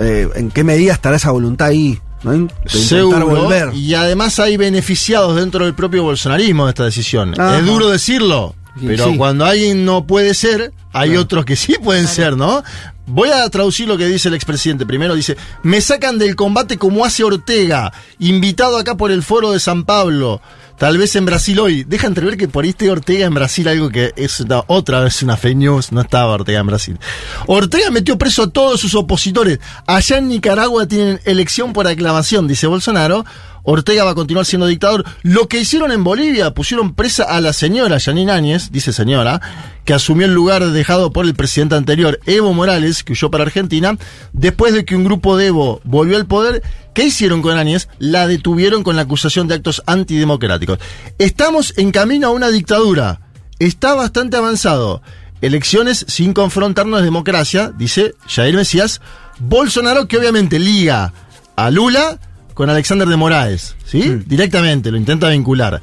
eh, 0.01 0.29
en 0.35 0.51
qué 0.51 0.65
medida 0.65 0.93
estará 0.95 1.17
esa 1.17 1.31
voluntad 1.31 1.69
ahí, 1.69 2.01
¿no? 2.23 2.31
De 2.33 2.37
intentar 2.39 2.71
Seguro, 2.71 3.27
volver. 3.27 3.75
y 3.75 3.95
además 3.95 4.39
hay 4.39 4.57
beneficiados 4.57 5.37
dentro 5.37 5.65
del 5.65 5.75
propio 5.75 6.03
bolsonarismo 6.03 6.65
de 6.67 6.71
esta 6.71 6.85
decisión. 6.85 7.35
Ajá. 7.41 7.59
Es 7.59 7.67
duro 7.67 7.89
decirlo, 7.89 8.55
pero 8.85 9.09
sí. 9.11 9.17
cuando 9.17 9.45
alguien 9.45 9.85
no 9.85 10.07
puede 10.07 10.35
ser, 10.35 10.73
hay 10.93 11.11
Claro. 11.11 11.23
otros 11.23 11.45
que 11.45 11.57
sí 11.57 11.77
pueden 11.83 12.07
ser, 12.09 12.37
¿no? 12.37 12.63
Voy 13.09 13.31
a 13.31 13.49
traducir 13.49 13.89
lo 13.89 13.97
que 13.97 14.07
dice 14.07 14.29
el 14.29 14.35
expresidente. 14.35 14.85
Primero 14.85 15.15
dice, 15.15 15.37
me 15.63 15.81
sacan 15.81 16.19
del 16.19 16.37
combate 16.37 16.77
como 16.77 17.05
hace 17.05 17.25
Ortega, 17.25 17.93
invitado 18.19 18.77
acá 18.77 18.97
por 18.97 19.11
el 19.11 19.23
foro 19.23 19.53
de 19.53 19.61
San 19.61 19.85
Pablo. 19.85 20.43
Tal 20.79 20.97
vez 20.97 21.17
en 21.17 21.25
Brasil 21.25 21.59
hoy. 21.59 21.85
Deja 21.85 22.07
entrever 22.07 22.37
que 22.37 22.47
por 22.47 22.63
ahí 22.65 22.71
esté 22.71 22.89
Ortega 22.91 23.27
en 23.27 23.35
Brasil, 23.35 23.67
algo 23.67 23.89
que 23.89 24.13
es 24.15 24.45
otra 24.69 25.01
vez 25.01 25.23
una 25.23 25.37
fake 25.37 25.57
news. 25.57 25.91
No 25.91 26.03
estaba 26.03 26.35
Ortega 26.35 26.61
en 26.61 26.67
Brasil. 26.67 26.99
Ortega 27.47 27.91
metió 27.91 28.17
preso 28.17 28.45
a 28.45 28.51
todos 28.51 28.81
sus 28.81 28.95
opositores. 28.95 29.59
Allá 29.87 30.19
en 30.19 30.29
Nicaragua 30.29 30.87
tienen 30.87 31.19
elección 31.25 31.73
por 31.73 31.89
aclamación, 31.89 32.47
dice 32.47 32.69
Bolsonaro. 32.69 33.25
Ortega 33.71 34.03
va 34.03 34.13
a 34.13 34.15
continuar 34.15 34.47
siendo 34.47 34.67
dictador. 34.67 35.05
Lo 35.23 35.47
que 35.47 35.61
hicieron 35.61 35.93
en 35.93 36.03
Bolivia, 36.03 36.55
pusieron 36.55 36.95
presa 36.95 37.25
a 37.25 37.39
la 37.43 37.53
señora 37.53 37.99
Yanine 37.99 38.33
Áñez, 38.33 38.71
dice 38.71 38.95
señora, 38.95 39.43
que 39.85 39.93
asumió 39.93 40.25
el 40.25 40.33
lugar 40.33 40.65
dejado 40.71 41.13
por 41.13 41.27
el 41.27 41.35
presidente 41.35 41.75
anterior, 41.75 42.19
Evo 42.25 42.55
Morales, 42.55 43.05
que 43.05 43.13
huyó 43.13 43.31
para 43.31 43.45
Argentina, 43.45 43.99
después 44.33 44.73
de 44.73 44.87
que 44.87 44.97
un 44.97 45.05
grupo 45.05 45.37
de 45.37 45.49
Evo 45.49 45.83
volvió 45.85 46.17
al 46.17 46.25
poder. 46.25 46.63
¿Qué 46.95 47.05
hicieron 47.05 47.43
con 47.43 47.59
Áñez? 47.59 47.89
La 47.99 48.27
detuvieron 48.27 48.83
con 48.83 48.97
la 48.97 49.03
acusación 49.03 49.49
de 49.49 49.57
actos 49.57 49.83
antidemocráticos. 49.85 50.79
Estamos 51.19 51.75
en 51.77 51.91
camino 51.91 52.29
a 52.29 52.31
una 52.31 52.49
dictadura. 52.49 53.21
Está 53.59 53.95
bastante 53.95 54.39
avanzado. 54.39 55.03
Elecciones 55.43 56.07
sin 56.09 56.33
confrontarnos 56.33 57.03
democracia, 57.03 57.71
dice 57.77 58.15
Jair 58.29 58.57
Mesías. 58.57 59.03
Bolsonaro, 59.39 60.09
que 60.09 60.17
obviamente 60.17 60.59
liga 60.59 61.13
a 61.55 61.71
Lula 61.71 62.19
con 62.59 62.69
Alexander 62.69 63.07
de 63.07 63.15
Moraes, 63.15 63.77
¿sí? 63.85 64.21
Directamente, 64.27 64.91
lo 64.91 64.97
intenta 64.97 65.29
vincular. 65.29 65.81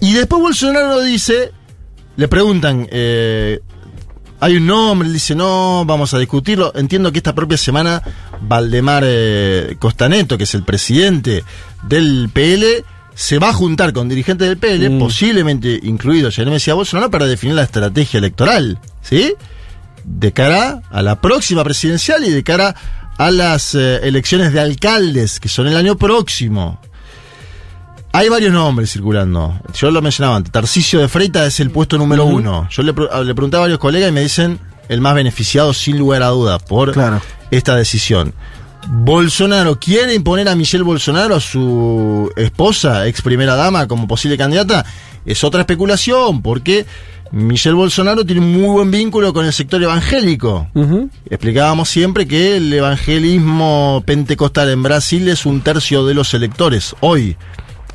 Y 0.00 0.12
después 0.12 0.40
Bolsonaro 0.40 1.02
dice, 1.02 1.50
le 2.14 2.28
preguntan, 2.28 2.86
eh, 2.92 3.58
hay 4.38 4.56
un 4.56 4.66
nombre, 4.66 5.08
él 5.08 5.12
dice, 5.12 5.34
no, 5.34 5.84
vamos 5.84 6.14
a 6.14 6.20
discutirlo. 6.20 6.72
Entiendo 6.76 7.10
que 7.10 7.18
esta 7.18 7.34
propia 7.34 7.58
semana 7.58 8.00
Valdemar 8.40 9.02
eh, 9.04 9.74
Costaneto, 9.80 10.38
que 10.38 10.44
es 10.44 10.54
el 10.54 10.62
presidente 10.62 11.42
del 11.88 12.30
PL, 12.32 12.84
se 13.12 13.40
va 13.40 13.48
a 13.48 13.52
juntar 13.52 13.92
con 13.92 14.08
dirigentes 14.08 14.46
del 14.46 14.58
PL, 14.58 15.00
posiblemente 15.00 15.80
incluido 15.82 16.30
Jair 16.30 16.48
Mesías 16.48 16.76
Bolsonaro, 16.76 17.10
para 17.10 17.26
definir 17.26 17.56
la 17.56 17.64
estrategia 17.64 18.18
electoral, 18.18 18.78
¿sí? 19.02 19.34
De 20.04 20.30
cara 20.30 20.82
a 20.88 21.02
la 21.02 21.20
próxima 21.20 21.64
presidencial 21.64 22.24
y 22.24 22.30
de 22.30 22.44
cara 22.44 22.76
a 23.18 23.30
las 23.30 23.74
eh, 23.74 24.00
elecciones 24.02 24.52
de 24.52 24.60
alcaldes, 24.60 25.40
que 25.40 25.48
son 25.48 25.66
el 25.66 25.76
año 25.76 25.96
próximo. 25.96 26.80
Hay 28.12 28.28
varios 28.28 28.52
nombres 28.52 28.92
circulando. 28.92 29.60
Yo 29.74 29.90
lo 29.90 30.00
mencionaba 30.00 30.36
antes. 30.36 30.50
Tarcisio 30.50 31.00
de 31.00 31.08
Freitas 31.08 31.46
es 31.48 31.60
el 31.60 31.70
puesto 31.70 31.98
número 31.98 32.24
uno. 32.24 32.66
Yo 32.70 32.82
le, 32.82 32.92
le 32.92 33.34
pregunté 33.34 33.56
a 33.58 33.60
varios 33.60 33.78
colegas 33.78 34.08
y 34.08 34.12
me 34.12 34.22
dicen 34.22 34.58
el 34.88 35.00
más 35.00 35.14
beneficiado 35.14 35.74
sin 35.74 35.98
lugar 35.98 36.22
a 36.22 36.28
duda 36.28 36.58
por 36.58 36.94
esta 37.50 37.76
decisión. 37.76 38.32
Bolsonaro 38.88 39.78
quiere 39.78 40.14
imponer 40.14 40.48
a 40.48 40.54
Michelle 40.54 40.84
Bolsonaro, 40.84 41.34
a 41.34 41.40
su 41.40 42.30
esposa, 42.36 43.06
ex 43.06 43.20
primera 43.20 43.56
dama, 43.56 43.88
como 43.88 44.06
posible 44.06 44.38
candidata. 44.38 44.86
Es 45.26 45.44
otra 45.44 45.60
especulación, 45.60 46.40
porque 46.40 46.86
Michelle 47.32 47.74
Bolsonaro 47.74 48.24
tiene 48.24 48.40
un 48.40 48.52
muy 48.52 48.70
buen 48.70 48.90
vínculo 48.90 49.32
con 49.32 49.44
el 49.44 49.52
sector 49.52 49.82
evangélico. 49.82 50.68
Explicábamos 51.28 51.88
siempre 51.88 52.26
que 52.26 52.56
el 52.56 52.72
evangelismo 52.72 54.02
pentecostal 54.06 54.70
en 54.70 54.82
Brasil 54.82 55.28
es 55.28 55.44
un 55.44 55.60
tercio 55.60 56.06
de 56.06 56.14
los 56.14 56.32
electores, 56.34 56.94
hoy. 57.00 57.36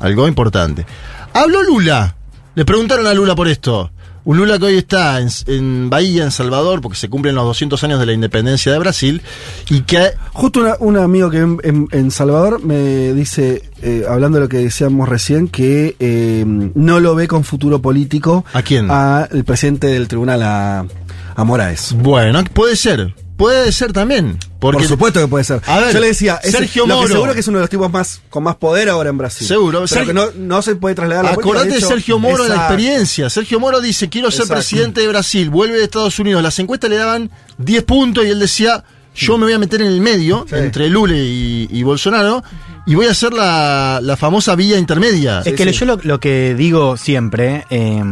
Algo 0.00 0.28
importante. 0.28 0.84
Habló 1.32 1.62
Lula. 1.62 2.16
Le 2.54 2.64
preguntaron 2.64 3.06
a 3.06 3.14
Lula 3.14 3.34
por 3.34 3.48
esto. 3.48 3.91
Un 4.24 4.36
Lula 4.36 4.56
que 4.58 4.66
hoy 4.66 4.74
está 4.76 5.20
en, 5.20 5.28
en 5.46 5.90
Bahía, 5.90 6.22
en 6.24 6.30
Salvador, 6.30 6.80
porque 6.80 6.96
se 6.96 7.08
cumplen 7.08 7.34
los 7.34 7.44
200 7.44 7.82
años 7.82 7.98
de 7.98 8.06
la 8.06 8.12
independencia 8.12 8.70
de 8.72 8.78
Brasil, 8.78 9.20
y 9.68 9.80
que... 9.80 10.10
Justo 10.32 10.60
una- 10.60 10.76
un 10.78 10.96
amigo 10.96 11.28
que 11.28 11.38
en, 11.38 11.58
en- 11.64 11.88
en 11.90 12.10
Salvador 12.12 12.64
me 12.64 13.12
dice, 13.14 13.62
eh, 13.82 14.04
hablando 14.08 14.38
de 14.38 14.44
lo 14.44 14.48
que 14.48 14.58
decíamos 14.58 15.08
recién, 15.08 15.48
que 15.48 15.96
eh, 15.98 16.44
no 16.46 17.00
lo 17.00 17.14
ve 17.16 17.26
con 17.26 17.42
futuro 17.42 17.82
político. 17.82 18.44
¿A 18.52 18.62
quién? 18.62 18.88
Al 18.90 19.42
presidente 19.44 19.88
del 19.88 20.06
tribunal, 20.06 20.42
a, 20.42 20.86
a 21.34 21.44
Moraes. 21.44 21.92
Bueno, 21.98 22.44
puede 22.54 22.76
ser. 22.76 23.14
Puede 23.36 23.72
ser 23.72 23.92
también. 23.92 24.38
Porque, 24.60 24.78
Por 24.80 24.86
supuesto 24.88 25.20
que 25.20 25.26
puede 25.26 25.42
ser. 25.44 25.60
A 25.66 25.80
ver, 25.80 25.92
Yo 25.92 26.00
le 26.00 26.08
decía, 26.08 26.38
es- 26.44 26.52
Sergio 26.52 26.86
lo 26.86 26.94
que 26.94 27.00
Moro. 27.02 27.12
seguro 27.14 27.34
que 27.34 27.40
es 27.40 27.48
uno 27.48 27.58
de 27.58 27.62
los 27.62 27.70
tipos 27.70 27.90
más 27.90 28.20
con 28.30 28.44
más 28.44 28.54
poder 28.56 28.88
ahora 28.88 29.10
en 29.10 29.18
Brasil. 29.18 29.46
Seguro. 29.46 29.78
Pero 29.80 29.88
Sergio- 29.88 30.06
que 30.08 30.14
no, 30.14 30.26
no 30.36 30.62
se 30.62 30.76
puede 30.76 30.94
trasladar 30.94 31.24
a 31.26 31.28
la 31.30 31.34
Acordate 31.34 31.70
de 31.70 31.76
hecho, 31.78 31.88
Sergio 31.88 32.18
Moro 32.20 32.44
en 32.44 32.50
la 32.50 32.54
esa- 32.56 32.64
experiencia. 32.66 33.30
Sergio 33.30 33.58
Moro 33.58 33.80
dice, 33.80 34.08
quiero 34.08 34.30
ser 34.30 34.42
Exacto. 34.42 34.54
presidente 34.60 35.00
de 35.00 35.08
Brasil, 35.08 35.50
vuelve 35.50 35.78
de 35.78 35.84
Estados 35.84 36.18
Unidos. 36.20 36.42
Las 36.42 36.58
encuestas 36.60 36.88
le 36.90 36.96
daban 36.96 37.30
10 37.58 37.82
puntos 37.82 38.24
y 38.24 38.28
él 38.28 38.38
decía, 38.38 38.84
yo 39.16 39.36
me 39.38 39.44
voy 39.46 39.54
a 39.54 39.58
meter 39.58 39.80
en 39.82 39.88
el 39.88 40.00
medio, 40.00 40.46
Sí. 40.48 40.54
entre 40.56 40.88
Lula 40.88 41.16
y, 41.16 41.68
y 41.70 41.82
Bolsonaro, 41.82 42.44
y 42.86 42.94
voy 42.94 43.06
a 43.06 43.10
hacer 43.10 43.32
la, 43.32 43.98
la 44.00 44.16
famosa 44.16 44.54
vía 44.54 44.78
intermedia. 44.78 45.40
Es 45.44 45.54
que 45.54 45.72
yo 45.72 45.86
lo, 45.86 45.98
lo 46.02 46.20
que 46.20 46.54
digo 46.54 46.96
siempre, 46.96 47.64
eh, 47.70 48.02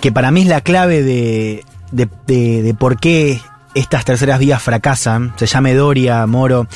que 0.00 0.12
para 0.12 0.30
mí 0.30 0.42
es 0.42 0.48
la 0.48 0.60
clave 0.60 1.02
de, 1.02 1.64
de, 1.92 2.08
de- 2.26 2.62
de 2.62 2.74
por 2.74 2.98
qué 3.00 3.40
estas 3.74 4.04
terceras 4.04 4.38
vías 4.38 4.62
fracasan, 4.62 5.32
se 5.36 5.46
llame 5.46 5.74
Doria, 5.74 6.26
Moro, 6.26 6.66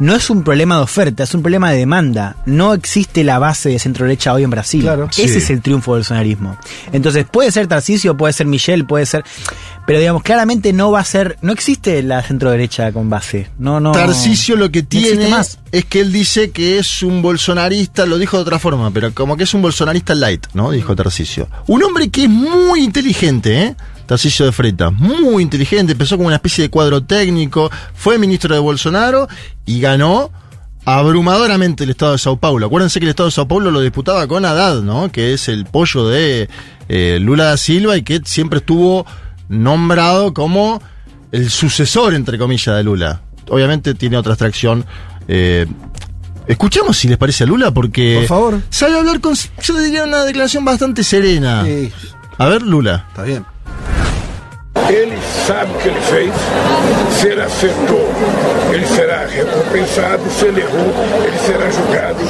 no 0.00 0.14
es 0.16 0.28
un 0.28 0.42
problema 0.42 0.76
de 0.76 0.82
oferta, 0.82 1.22
es 1.22 1.34
un 1.34 1.42
problema 1.42 1.70
de 1.70 1.78
demanda. 1.78 2.34
No 2.46 2.74
existe 2.74 3.22
la 3.22 3.38
base 3.38 3.68
de 3.68 3.78
centro 3.78 4.04
derecha 4.06 4.32
hoy 4.32 4.42
en 4.42 4.50
Brasil. 4.50 4.82
Claro. 4.82 5.08
Ese 5.10 5.28
Sí. 5.28 5.38
es 5.38 5.50
el 5.50 5.60
triunfo 5.62 5.92
del 5.94 6.00
bolsonarismo. 6.00 6.56
Entonces, 6.92 7.24
puede 7.30 7.52
ser 7.52 7.68
Tarcisio, 7.68 8.16
puede 8.16 8.32
ser 8.32 8.46
Michel, 8.46 8.86
puede 8.86 9.06
ser. 9.06 9.24
Pero 9.86 10.00
digamos, 10.00 10.22
claramente 10.24 10.72
no 10.72 10.90
va 10.90 10.98
a 11.00 11.04
ser. 11.04 11.38
No 11.42 11.52
existe 11.52 12.02
la 12.02 12.22
centro 12.22 12.50
derecha 12.50 12.90
con 12.90 13.08
base. 13.08 13.50
No, 13.58 13.78
no. 13.78 13.92
Tarcisio 13.92 14.56
lo 14.56 14.70
que 14.72 14.82
no 14.82 14.88
tiene 14.88 15.28
más. 15.28 15.58
es 15.70 15.84
que 15.84 16.00
él 16.00 16.12
dice 16.12 16.50
que 16.50 16.78
es 16.78 17.02
un 17.02 17.22
bolsonarista, 17.22 18.04
lo 18.06 18.18
dijo 18.18 18.36
de 18.36 18.42
otra 18.42 18.58
forma, 18.58 18.90
pero 18.90 19.12
como 19.14 19.36
que 19.36 19.44
es 19.44 19.54
un 19.54 19.62
bolsonarista 19.62 20.14
light, 20.16 20.46
¿no? 20.54 20.70
Dijo 20.72 20.96
Tarcisio. 20.96 21.48
Un 21.68 21.84
hombre 21.84 22.08
que 22.10 22.24
es 22.24 22.30
muy 22.30 22.82
inteligente, 22.82 23.62
¿eh? 23.62 23.76
Tarcisio 24.06 24.46
de 24.46 24.52
Freitas, 24.52 24.92
muy 24.92 25.42
inteligente, 25.42 25.92
empezó 25.92 26.16
como 26.16 26.26
una 26.28 26.36
especie 26.36 26.62
de 26.62 26.70
cuadro 26.70 27.02
técnico, 27.02 27.70
fue 27.94 28.18
ministro 28.18 28.54
de 28.54 28.60
Bolsonaro 28.60 29.28
y 29.66 29.80
ganó 29.80 30.30
abrumadoramente 30.84 31.84
el 31.84 31.90
estado 31.90 32.12
de 32.12 32.18
Sao 32.18 32.36
Paulo. 32.38 32.66
Acuérdense 32.66 33.00
que 33.00 33.06
el 33.06 33.10
estado 33.10 33.28
de 33.28 33.32
Sao 33.32 33.48
Paulo 33.48 33.70
lo 33.70 33.80
disputaba 33.80 34.26
con 34.26 34.44
Haddad, 34.44 34.82
¿no? 34.82 35.10
Que 35.10 35.32
es 35.32 35.48
el 35.48 35.64
pollo 35.64 36.06
de 36.08 36.48
eh, 36.88 37.18
Lula 37.20 37.44
da 37.44 37.56
Silva 37.56 37.96
y 37.96 38.02
que 38.02 38.20
siempre 38.24 38.58
estuvo 38.58 39.06
nombrado 39.48 40.34
como 40.34 40.82
el 41.32 41.50
sucesor, 41.50 42.14
entre 42.14 42.38
comillas, 42.38 42.76
de 42.76 42.82
Lula. 42.84 43.22
Obviamente 43.48 43.94
tiene 43.94 44.16
otra 44.16 44.34
extracción. 44.34 44.84
eh, 45.28 45.66
escuchamos 46.46 46.96
si 46.98 47.08
les 47.08 47.16
parece 47.16 47.44
a 47.44 47.46
Lula, 47.46 47.70
porque. 47.72 48.16
Por 48.18 48.26
favor. 48.26 48.60
Sabe 48.70 48.98
hablar 48.98 49.20
con. 49.20 49.34
Yo 49.62 49.78
diría 49.80 50.04
una 50.04 50.24
declaración 50.24 50.64
bastante 50.64 51.02
serena. 51.02 51.64
Sí, 51.64 51.90
A 52.38 52.46
ver, 52.48 52.62
Lula. 52.62 53.06
está 53.08 53.22
bien. 53.22 53.44
Ele 54.88 55.18
sabe 55.46 55.72
o 55.72 55.78
que 55.78 55.88
ele 55.88 56.00
fez, 56.02 56.32
se 57.18 57.28
ele 57.28 57.40
acertou, 57.40 58.06
ele 58.72 58.86
será 58.86 59.24
recompensado, 59.24 60.22
se 60.30 60.44
ele 60.44 60.60
errou, 60.60 60.92
ele 61.24 61.38
será 61.38 61.70
julgado 61.70 62.20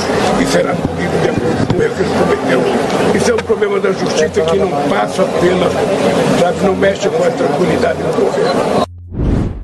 e 0.40 0.46
será 0.46 0.72
punido 0.72 1.18
de 1.20 1.30
acordo 1.30 1.66
com 1.66 1.76
o 1.76 1.82
erro 1.82 1.94
que 1.94 2.02
ele 2.02 2.10
cometeu. 2.20 2.62
Isso 3.14 3.30
é 3.30 3.34
um 3.34 3.38
problema 3.38 3.80
da 3.80 3.90
justiça 3.90 4.40
que 4.42 4.56
não 4.56 4.70
passa 4.88 5.24
pela, 5.24 5.70
sabe, 6.40 6.64
não 6.64 6.76
mexe 6.76 7.08
com 7.08 7.24
a 7.24 7.30
tranquilidade 7.30 7.98
do 7.98 8.24
governo. 8.24 8.83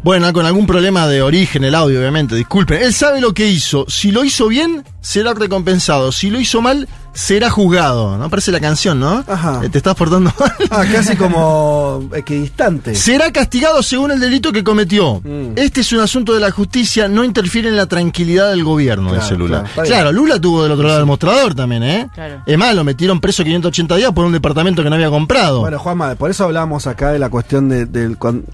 Bueno, 0.03 0.33
con 0.33 0.47
algún 0.47 0.67
problema 0.67 1.07
de 1.07 1.21
origen 1.23 1.63
el 1.65 1.75
audio, 1.75 1.99
obviamente, 2.01 2.35
disculpen. 2.35 2.83
Él 2.83 2.95
sabe 2.95 3.21
lo 3.21 3.35
que 3.35 3.49
hizo. 3.49 3.85
Si 3.89 4.11
lo 4.13 4.25
hizo 4.25 4.49
bien, 4.49 4.83
será 5.03 5.35
recompensado. 5.35 6.11
Si 6.11 6.31
lo 6.31 6.41
hizo 6.41 6.63
mal, 6.63 6.89
será 7.13 7.51
juzgado. 7.51 8.17
¿No? 8.17 8.31
Parece 8.31 8.51
la 8.51 8.61
canción, 8.61 8.99
¿no? 8.99 9.23
Ajá. 9.29 9.61
Eh, 9.63 9.69
Te 9.69 9.77
estás 9.77 9.95
portando 9.95 10.33
mal. 10.41 10.53
Ah, 10.71 10.85
casi 10.91 11.17
como 11.19 12.09
equidistante. 12.15 12.95
Será 12.95 13.31
castigado 13.31 13.83
según 13.83 14.11
el 14.13 14.21
delito 14.21 14.53
que 14.53 14.65
cometió. 14.65 15.21
Mm. 15.23 15.53
Este 15.57 15.83
es 15.83 15.93
un 15.93 16.01
asunto 16.01 16.33
de 16.33 16.41
la 16.41 16.51
justicia, 16.51 17.07
no 17.07 17.23
interfiere 17.23 17.69
en 17.69 17.77
la 17.77 17.85
tranquilidad 17.87 18.49
del 18.51 18.65
gobierno, 18.65 19.11
Claro, 19.11 19.23
dice 19.23 19.37
Lula. 19.37 19.65
claro. 19.85 20.13
Lula 20.13 20.41
tuvo 20.41 20.63
del 20.63 20.73
otro 20.73 20.85
lado 20.87 20.97
del 20.99 21.07
mostrador 21.07 21.55
también, 21.55 21.83
¿eh? 21.83 22.09
Claro. 22.15 22.43
Es 22.47 22.57
más, 22.57 22.75
lo 22.75 22.85
metieron 22.85 23.21
preso 23.21 23.45
580 23.45 23.97
días 23.97 24.13
por 24.13 24.25
un 24.25 24.33
departamento 24.33 24.83
que 24.83 24.89
no 24.89 24.95
había 24.95 25.11
comprado. 25.11 25.61
Bueno, 25.61 25.79
Juanma, 25.79 26.15
por 26.15 26.31
eso 26.31 26.45
hablábamos 26.45 26.87
acá 26.87 27.13
de 27.13 27.19
la 27.19 27.29
cuestión 27.29 27.69
de- 27.69 27.85
del. 27.85 28.17
cuan- 28.17 28.45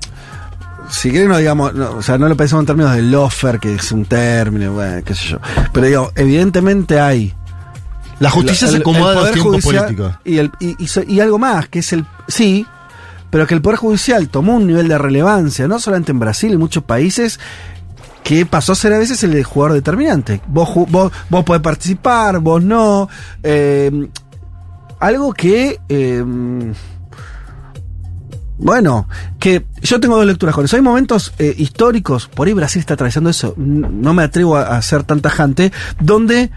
si 0.90 1.10
quieren, 1.10 1.28
no 1.28 1.36
digamos, 1.38 1.74
no, 1.74 1.92
o 1.92 2.02
sea, 2.02 2.18
no 2.18 2.28
lo 2.28 2.36
pensamos 2.36 2.62
en 2.62 2.66
términos 2.66 2.94
del 2.94 3.14
offer, 3.14 3.58
que 3.58 3.74
es 3.74 3.92
un 3.92 4.04
término, 4.04 4.72
bueno, 4.72 5.02
qué 5.04 5.14
sé 5.14 5.28
yo. 5.28 5.38
Pero 5.72 5.86
digo, 5.86 6.12
evidentemente 6.14 7.00
hay. 7.00 7.34
la 8.20 8.30
justicia 8.30 8.66
el- 8.66 8.70
se 8.70 8.76
el 8.76 8.82
acomoda 8.82 9.12
a 9.12 9.14
los 9.22 9.32
tiempos 9.32 9.62
políticos. 9.64 10.14
Y, 10.24 10.38
el, 10.38 10.50
y, 10.60 10.82
y 10.82 10.86
so- 10.88 11.02
y 11.06 11.20
algo 11.20 11.38
más, 11.38 11.68
que 11.68 11.80
es 11.80 11.92
el. 11.92 12.04
Sí, 12.28 12.66
pero 13.30 13.46
que 13.46 13.54
el 13.54 13.62
Poder 13.62 13.78
Judicial 13.78 14.28
tomó 14.28 14.56
un 14.56 14.66
nivel 14.66 14.88
de 14.88 14.96
relevancia, 14.98 15.66
no 15.68 15.78
solamente 15.78 16.12
en 16.12 16.18
Brasil, 16.20 16.52
en 16.52 16.58
muchos 16.58 16.82
países, 16.84 17.38
que 18.22 18.46
pasó 18.46 18.72
a 18.72 18.76
ser 18.76 18.92
a 18.92 18.98
veces 18.98 19.22
el 19.24 19.42
jugador 19.44 19.74
determinante. 19.74 20.40
Vos, 20.46 20.68
vos, 20.88 21.12
vos 21.28 21.44
podés 21.44 21.62
participar, 21.62 22.38
vos 22.40 22.62
no. 22.62 23.08
eh, 23.42 24.08
algo 25.00 25.32
que. 25.34 25.78
eh, 25.88 26.24
bueno, 28.58 29.08
que 29.38 29.66
yo 29.82 30.00
tengo 30.00 30.16
dos 30.16 30.26
lecturas 30.26 30.54
con 30.54 30.64
eso. 30.64 30.76
Hay 30.76 30.82
momentos 30.82 31.32
eh, 31.38 31.54
históricos, 31.56 32.28
por 32.28 32.46
ahí 32.46 32.54
Brasil 32.54 32.80
está 32.80 32.94
atravesando 32.94 33.30
eso, 33.30 33.54
no 33.56 34.14
me 34.14 34.22
atrevo 34.22 34.56
a, 34.56 34.80
ser 34.82 35.02
tan 35.04 35.20
tajante, 35.20 35.72
donde 36.00 36.50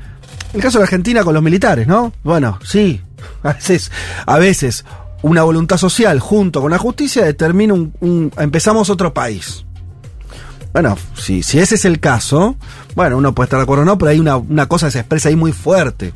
el 0.54 0.62
caso 0.62 0.80
de 0.80 0.86
Argentina 0.86 1.24
con 1.24 1.34
los 1.34 1.44
militares, 1.44 1.88
¿no? 1.88 2.14
Bueno, 2.24 2.60
sí, 2.64 3.02
a 3.44 3.54
veces, 3.54 3.92
a 4.26 4.38
veces 4.38 4.86
una 5.22 5.44
voluntad 5.44 5.78
social 5.78 6.20
junto 6.20 6.62
con 6.62 6.72
la 6.72 6.78
justicia 6.78 7.26
determina 7.26 7.74
un, 7.74 8.32
empezamos 8.38 8.90
otro 8.90 9.14
país. 9.14 9.66
Bueno, 10.72 10.98
si, 11.16 11.42
si 11.42 11.60
ese 11.60 11.76
es 11.76 11.86
el 11.86 12.00
caso, 12.00 12.56
bueno, 12.96 13.18
uno 13.18 13.34
puede 13.34 13.48
estar 13.48 13.60
de 13.60 13.64
acuerdo 13.64 13.82
o 13.82 13.86
no, 13.86 13.98
pero 13.98 14.12
hay 14.12 14.20
una, 14.20 14.38
una 14.38 14.68
cosa 14.68 14.88
que 14.88 14.92
se 14.92 15.00
expresa 15.00 15.30
ahí 15.30 15.36
muy 15.36 15.52
fuerte. 15.52 16.14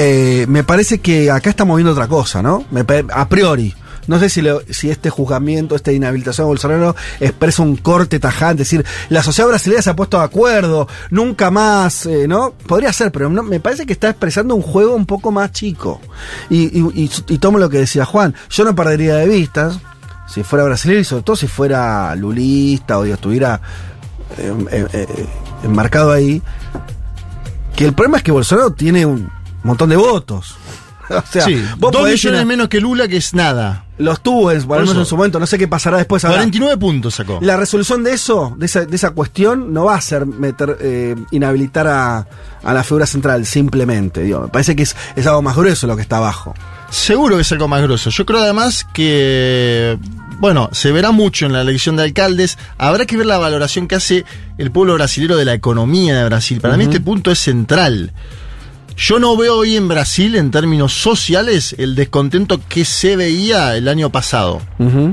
Eh, 0.00 0.46
me 0.48 0.62
parece 0.62 1.00
que 1.00 1.28
acá 1.28 1.50
estamos 1.50 1.76
viendo 1.76 1.90
otra 1.90 2.06
cosa, 2.06 2.40
¿no? 2.40 2.64
A 3.12 3.28
priori. 3.28 3.74
No 4.08 4.18
sé 4.18 4.28
si, 4.28 4.42
le- 4.42 4.64
si 4.72 4.90
este 4.90 5.08
juzgamiento, 5.10 5.76
esta 5.76 5.92
inhabilitación 5.92 6.46
de 6.46 6.48
Bolsonaro 6.48 6.96
expresa 7.20 7.62
un 7.62 7.76
corte 7.76 8.18
tajante, 8.18 8.64
es 8.64 8.70
decir, 8.70 8.84
la 9.10 9.22
sociedad 9.22 9.48
brasileña 9.48 9.82
se 9.82 9.90
ha 9.90 9.94
puesto 9.96 10.18
de 10.18 10.24
acuerdo, 10.24 10.88
nunca 11.10 11.50
más, 11.52 12.06
eh, 12.06 12.26
¿no? 12.26 12.52
Podría 12.66 12.92
ser, 12.92 13.12
pero 13.12 13.30
no- 13.30 13.44
me 13.44 13.60
parece 13.60 13.86
que 13.86 13.92
está 13.92 14.08
expresando 14.10 14.54
un 14.56 14.62
juego 14.62 14.94
un 14.96 15.06
poco 15.06 15.30
más 15.30 15.52
chico. 15.52 16.00
Y, 16.50 16.76
y- 16.76 16.90
y- 17.04 17.10
y 17.28 17.38
tomo 17.38 17.58
lo 17.58 17.70
que 17.70 17.78
decía 17.78 18.04
Juan, 18.04 18.34
yo 18.50 18.64
no 18.64 18.74
perdería 18.74 19.14
de 19.14 19.28
vistas, 19.28 19.78
si 20.28 20.42
fuera 20.42 20.64
brasileño 20.64 21.00
y 21.00 21.04
sobre 21.04 21.22
todo 21.22 21.36
si 21.36 21.46
fuera 21.46 22.14
lulista 22.16 22.98
o 22.98 23.04
estuviera 23.04 23.60
eh, 24.36 24.52
eh, 24.70 24.86
eh, 24.92 25.26
enmarcado 25.64 26.12
ahí, 26.12 26.42
que 27.76 27.84
el 27.86 27.92
problema 27.94 28.16
es 28.18 28.22
que 28.22 28.32
Bolsonaro 28.32 28.72
tiene 28.72 29.06
un 29.06 29.30
montón 29.62 29.88
de 29.90 29.96
votos. 29.96 30.56
O 31.10 31.22
sea, 31.30 31.42
sí, 31.42 31.64
vos 31.78 31.90
dos 31.92 32.02
millones 32.02 32.22
llenar- 32.24 32.46
menos 32.46 32.68
que 32.68 32.80
Lula, 32.80 33.08
que 33.08 33.16
es 33.16 33.32
nada. 33.34 33.84
los 33.98 34.22
tuvo 34.22 34.52
en, 34.52 34.62
por 34.62 34.76
lo 34.78 34.86
menos 34.86 34.98
en 34.98 35.06
su 35.06 35.16
momento, 35.16 35.40
no 35.40 35.46
sé 35.46 35.56
qué 35.58 35.66
pasará 35.66 35.96
después. 35.98 36.24
Ahora, 36.24 36.38
49 36.38 36.76
puntos 36.76 37.14
sacó. 37.14 37.38
la 37.40 37.56
resolución 37.56 38.04
de 38.04 38.12
eso, 38.12 38.54
de 38.58 38.66
esa, 38.66 38.84
de 38.84 38.94
esa 38.94 39.10
cuestión, 39.10 39.72
no 39.72 39.84
va 39.86 39.94
a 39.96 40.00
ser 40.00 40.26
meter, 40.26 40.76
eh, 40.80 41.16
inhabilitar 41.30 41.86
a, 41.86 42.26
a 42.62 42.74
la 42.74 42.82
figura 42.84 43.06
central, 43.06 43.46
simplemente. 43.46 44.22
Digo, 44.22 44.42
me 44.42 44.48
parece 44.48 44.76
que 44.76 44.82
es, 44.82 44.94
es 45.16 45.26
algo 45.26 45.40
más 45.42 45.56
grueso 45.56 45.86
lo 45.86 45.96
que 45.96 46.02
está 46.02 46.18
abajo. 46.18 46.54
Seguro 46.90 47.36
que 47.36 47.42
es 47.42 47.52
algo 47.52 47.68
más 47.68 47.82
grosso. 47.82 48.10
Yo 48.10 48.24
creo 48.24 48.40
además 48.40 48.86
que, 48.94 49.98
bueno, 50.38 50.68
se 50.72 50.90
verá 50.92 51.10
mucho 51.10 51.44
en 51.46 51.52
la 51.52 51.60
elección 51.62 51.96
de 51.96 52.02
alcaldes. 52.04 52.56
Habrá 52.78 53.04
que 53.06 53.16
ver 53.16 53.26
la 53.26 53.36
valoración 53.38 53.88
que 53.88 53.94
hace 53.96 54.24
el 54.58 54.70
pueblo 54.70 54.94
brasilero 54.94 55.36
de 55.36 55.44
la 55.44 55.54
economía 55.54 56.16
de 56.16 56.24
Brasil. 56.24 56.60
Para 56.60 56.76
mí 56.76 56.84
Ujú. 56.84 56.92
este 56.92 57.00
punto 57.04 57.30
es 57.30 57.38
central. 57.40 58.12
Yo 59.00 59.20
no 59.20 59.36
veo 59.36 59.58
hoy 59.58 59.76
en 59.76 59.86
Brasil, 59.86 60.34
en 60.34 60.50
términos 60.50 60.92
sociales, 60.92 61.74
el 61.78 61.94
descontento 61.94 62.60
que 62.68 62.84
se 62.84 63.14
veía 63.14 63.76
el 63.76 63.86
año 63.86 64.10
pasado. 64.10 64.60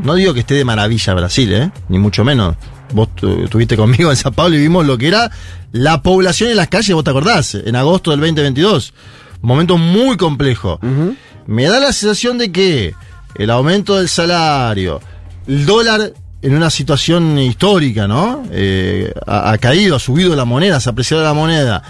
No 0.03 0.16
digo 0.16 0.34
que 0.34 0.40
esté 0.40 0.56
de 0.56 0.66
maravilla 0.66 1.14
Brasil, 1.14 1.53
¿eh? 1.53 1.72
ni 1.90 1.99
mucho 1.99 2.24
menos. 2.24 2.56
Vos 2.94 3.10
tu- 3.16 3.44
estuviste 3.44 3.78
conmigo 3.78 4.10
en 4.10 4.18
Sao 4.18 4.32
Paulo 4.32 4.56
y 4.56 4.60
vimos 4.60 4.86
lo 4.88 4.98
que 4.98 5.07
era 5.07 5.30
la 5.72 6.02
población 6.02 6.49
en 6.49 6.57
las 6.57 6.68
calles, 6.68 6.95
vos 6.95 7.03
te 7.03 7.12
acordás, 7.12 7.53
en 7.56 7.76
agosto 7.76 8.10
del 8.12 8.20
2022. 8.22 8.94
Momento 9.41 9.78
muy 9.78 10.18
complejo. 10.18 10.80
Me 11.45 11.66
da 11.66 11.80
la 11.80 11.94
sensación 11.94 12.40
de 12.40 12.52
que 12.52 12.95
el 13.36 13.49
aumento 13.52 13.98
del 13.98 14.10
salario, 14.10 14.99
el 15.48 15.66
dólar 15.68 16.12
en 16.41 16.56
una 16.56 16.70
situación 16.72 17.38
histórica, 17.38 18.07
¿no? 18.07 18.44
Eh, 18.52 19.12
ha, 19.28 19.52
ha 19.52 19.57
caído, 19.60 19.95
ha 19.95 19.99
subido 19.99 20.36
la 20.36 20.45
moneda, 20.45 20.80
se 20.80 20.90
ha 20.90 20.91
apreciado 20.91 21.24
la 21.24 21.34
moneda. 21.34 21.84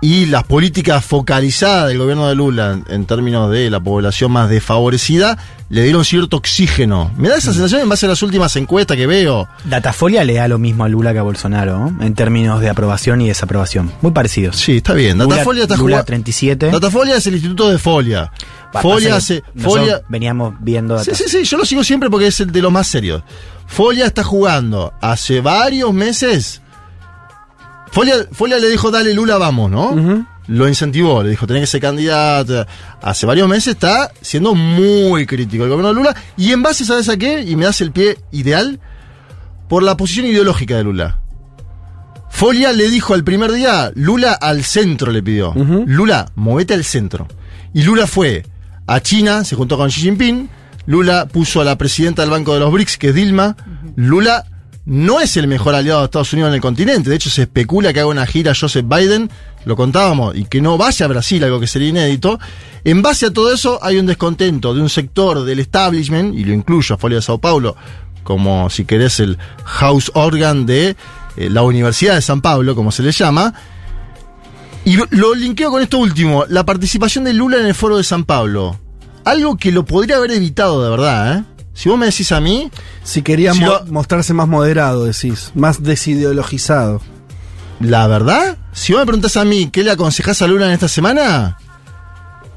Y 0.00 0.26
las 0.26 0.44
políticas 0.44 1.04
focalizadas 1.04 1.88
del 1.88 1.98
gobierno 1.98 2.28
de 2.28 2.34
Lula 2.36 2.78
en, 2.88 3.04
términos 3.06 3.50
de 3.50 3.68
la 3.68 3.80
población 3.80 4.30
más 4.30 4.48
desfavorecida 4.48 5.36
le 5.70 5.82
dieron 5.82 6.04
cierto 6.04 6.36
oxígeno. 6.36 7.10
Me 7.16 7.28
da 7.28 7.36
esa 7.36 7.52
sensación 7.52 7.80
en 7.80 7.88
base 7.88 8.06
a 8.06 8.08
las 8.10 8.22
últimas 8.22 8.54
encuestas 8.56 8.96
que 8.96 9.06
veo. 9.06 9.48
Datafolia 9.64 10.24
le 10.24 10.34
da 10.34 10.46
lo 10.48 10.58
mismo 10.58 10.84
a 10.84 10.88
Lula 10.88 11.12
que 11.12 11.18
a 11.18 11.22
Bolsonaro, 11.22 11.92
en 12.00 12.14
términos 12.14 12.60
de 12.60 12.68
aprobación 12.70 13.20
y 13.20 13.28
desaprobación. 13.28 13.92
Muy 14.00 14.12
parecidos. 14.12 14.56
Sí, 14.56 14.76
está 14.78 14.94
bien. 14.94 15.18
Lula- 15.18 15.30
Datafolia 15.36 15.62
está 15.64 15.76
Lula 15.76 15.96
jugando- 15.96 16.04
37. 16.06 16.70
Datafolia 16.70 17.16
es 17.16 17.26
el 17.26 17.34
instituto 17.34 17.68
de 17.68 17.78
Folia. 17.78 18.32
Va, 18.74 18.80
Folia 18.82 19.16
hace. 19.16 19.42
Folia, 19.56 20.00
Veníamos 20.08 20.54
viendo 20.60 21.02
Sí, 21.02 21.10
sí, 21.14 21.24
sí, 21.26 21.44
yo 21.44 21.56
lo 21.58 21.64
sigo 21.64 21.82
siempre 21.82 22.08
porque 22.08 22.28
es 22.28 22.38
el 22.40 22.52
de 22.52 22.62
los 22.62 22.70
más 22.72 22.86
serios. 22.86 23.22
Folia 23.66 24.06
está 24.06 24.22
jugando 24.22 24.92
hace 25.00 25.40
varios 25.40 25.92
meses. 25.92 26.62
Folia, 27.90 28.14
Folia 28.32 28.58
le 28.58 28.68
dijo, 28.68 28.90
dale 28.90 29.14
Lula, 29.14 29.38
vamos, 29.38 29.70
¿no? 29.70 30.26
Lo 30.48 30.66
incentivó, 30.66 31.22
le 31.22 31.30
dijo, 31.30 31.46
tenés 31.46 31.62
que 31.62 31.66
ser 31.66 31.80
candidato. 31.80 32.66
Hace 33.02 33.26
varios 33.26 33.48
meses 33.48 33.74
está 33.74 34.10
siendo 34.20 34.54
muy 34.54 35.26
crítico 35.26 35.64
el 35.64 35.70
gobierno 35.70 35.88
de 35.88 35.94
Lula. 35.94 36.16
Y 36.36 36.52
en 36.52 36.62
base, 36.62 36.84
¿sabes 36.84 37.08
a 37.08 37.16
qué? 37.16 37.42
Y 37.42 37.54
me 37.56 37.64
das 37.66 37.80
el 37.80 37.92
pie 37.92 38.18
ideal. 38.32 38.80
Por 39.68 39.82
la 39.82 39.96
posición 39.98 40.26
ideológica 40.26 40.76
de 40.76 40.84
Lula. 40.84 41.18
Folia 42.30 42.72
le 42.72 42.88
dijo 42.88 43.14
al 43.14 43.24
primer 43.24 43.52
día, 43.52 43.90
Lula 43.94 44.32
al 44.32 44.64
centro 44.64 45.12
le 45.12 45.22
pidió. 45.22 45.52
Lula, 45.54 46.30
movete 46.34 46.72
al 46.72 46.84
centro. 46.84 47.28
Y 47.74 47.82
Lula 47.82 48.06
fue 48.06 48.46
a 48.86 49.00
China, 49.00 49.44
se 49.44 49.56
juntó 49.56 49.76
con 49.76 49.90
Xi 49.90 50.00
Jinping. 50.00 50.48
Lula 50.86 51.26
puso 51.26 51.60
a 51.60 51.64
la 51.64 51.76
presidenta 51.76 52.22
del 52.22 52.30
Banco 52.30 52.54
de 52.54 52.60
los 52.60 52.72
BRICS, 52.72 52.96
que 52.96 53.08
es 53.08 53.14
Dilma. 53.14 53.56
Lula 53.96 54.46
no 54.88 55.20
es 55.20 55.36
el 55.36 55.48
mejor 55.48 55.74
aliado 55.74 56.00
de 56.00 56.06
Estados 56.06 56.32
Unidos 56.32 56.48
en 56.48 56.54
el 56.54 56.60
continente. 56.62 57.10
De 57.10 57.16
hecho, 57.16 57.28
se 57.28 57.42
especula 57.42 57.92
que 57.92 58.00
haga 58.00 58.08
una 58.08 58.24
gira 58.24 58.54
Joseph 58.58 58.86
Biden, 58.88 59.30
lo 59.66 59.76
contábamos, 59.76 60.34
y 60.34 60.46
que 60.46 60.62
no 60.62 60.78
vaya 60.78 61.04
a 61.04 61.08
Brasil, 61.10 61.44
algo 61.44 61.60
que 61.60 61.66
sería 61.66 61.90
inédito. 61.90 62.40
En 62.84 63.02
base 63.02 63.26
a 63.26 63.30
todo 63.30 63.52
eso, 63.52 63.78
hay 63.82 63.98
un 63.98 64.06
descontento 64.06 64.72
de 64.72 64.80
un 64.80 64.88
sector 64.88 65.44
del 65.44 65.58
establishment, 65.58 66.34
y 66.34 66.42
lo 66.42 66.54
incluyo 66.54 66.94
a 66.94 66.98
Folia 66.98 67.16
de 67.16 67.22
Sao 67.22 67.38
Paulo, 67.38 67.76
como 68.24 68.70
si 68.70 68.86
querés 68.86 69.20
el 69.20 69.36
house 69.62 70.10
organ 70.14 70.64
de 70.64 70.96
eh, 71.36 71.50
la 71.50 71.60
Universidad 71.60 72.14
de 72.14 72.22
San 72.22 72.40
Pablo, 72.40 72.74
como 72.74 72.90
se 72.90 73.02
le 73.02 73.12
llama. 73.12 73.52
Y 74.86 74.96
lo, 74.96 75.06
lo 75.10 75.34
linkeo 75.34 75.70
con 75.70 75.82
esto 75.82 75.98
último, 75.98 76.46
la 76.48 76.64
participación 76.64 77.24
de 77.24 77.34
Lula 77.34 77.58
en 77.58 77.66
el 77.66 77.74
foro 77.74 77.98
de 77.98 78.04
San 78.04 78.24
Pablo. 78.24 78.80
Algo 79.26 79.58
que 79.58 79.70
lo 79.70 79.84
podría 79.84 80.16
haber 80.16 80.30
evitado 80.30 80.82
de 80.82 80.88
verdad, 80.88 81.36
¿eh? 81.36 81.44
Si 81.78 81.88
vos 81.88 81.96
me 81.96 82.06
decís 82.06 82.32
a 82.32 82.40
mí... 82.40 82.70
Si 83.04 83.22
quería 83.22 83.52
Si 83.54 83.60
mo- 83.60 83.66
lo- 83.68 83.86
mostrarse 83.86 84.34
más 84.34 84.48
moderado, 84.48 85.04
decís, 85.04 85.52
más 85.54 85.80
desideologizado. 85.82 87.00
La 87.78 88.08
verdad, 88.08 88.56
si 88.72 88.92
vos 88.92 89.02
me 89.02 89.06
preguntás 89.06 89.36
a 89.36 89.44
mí 89.44 89.70
qué 89.70 89.84
le 89.84 89.92
aconsejás 89.92 90.42
a 90.42 90.48
Lula 90.48 90.66
en 90.66 90.72
esta 90.72 90.88
semana, 90.88 91.56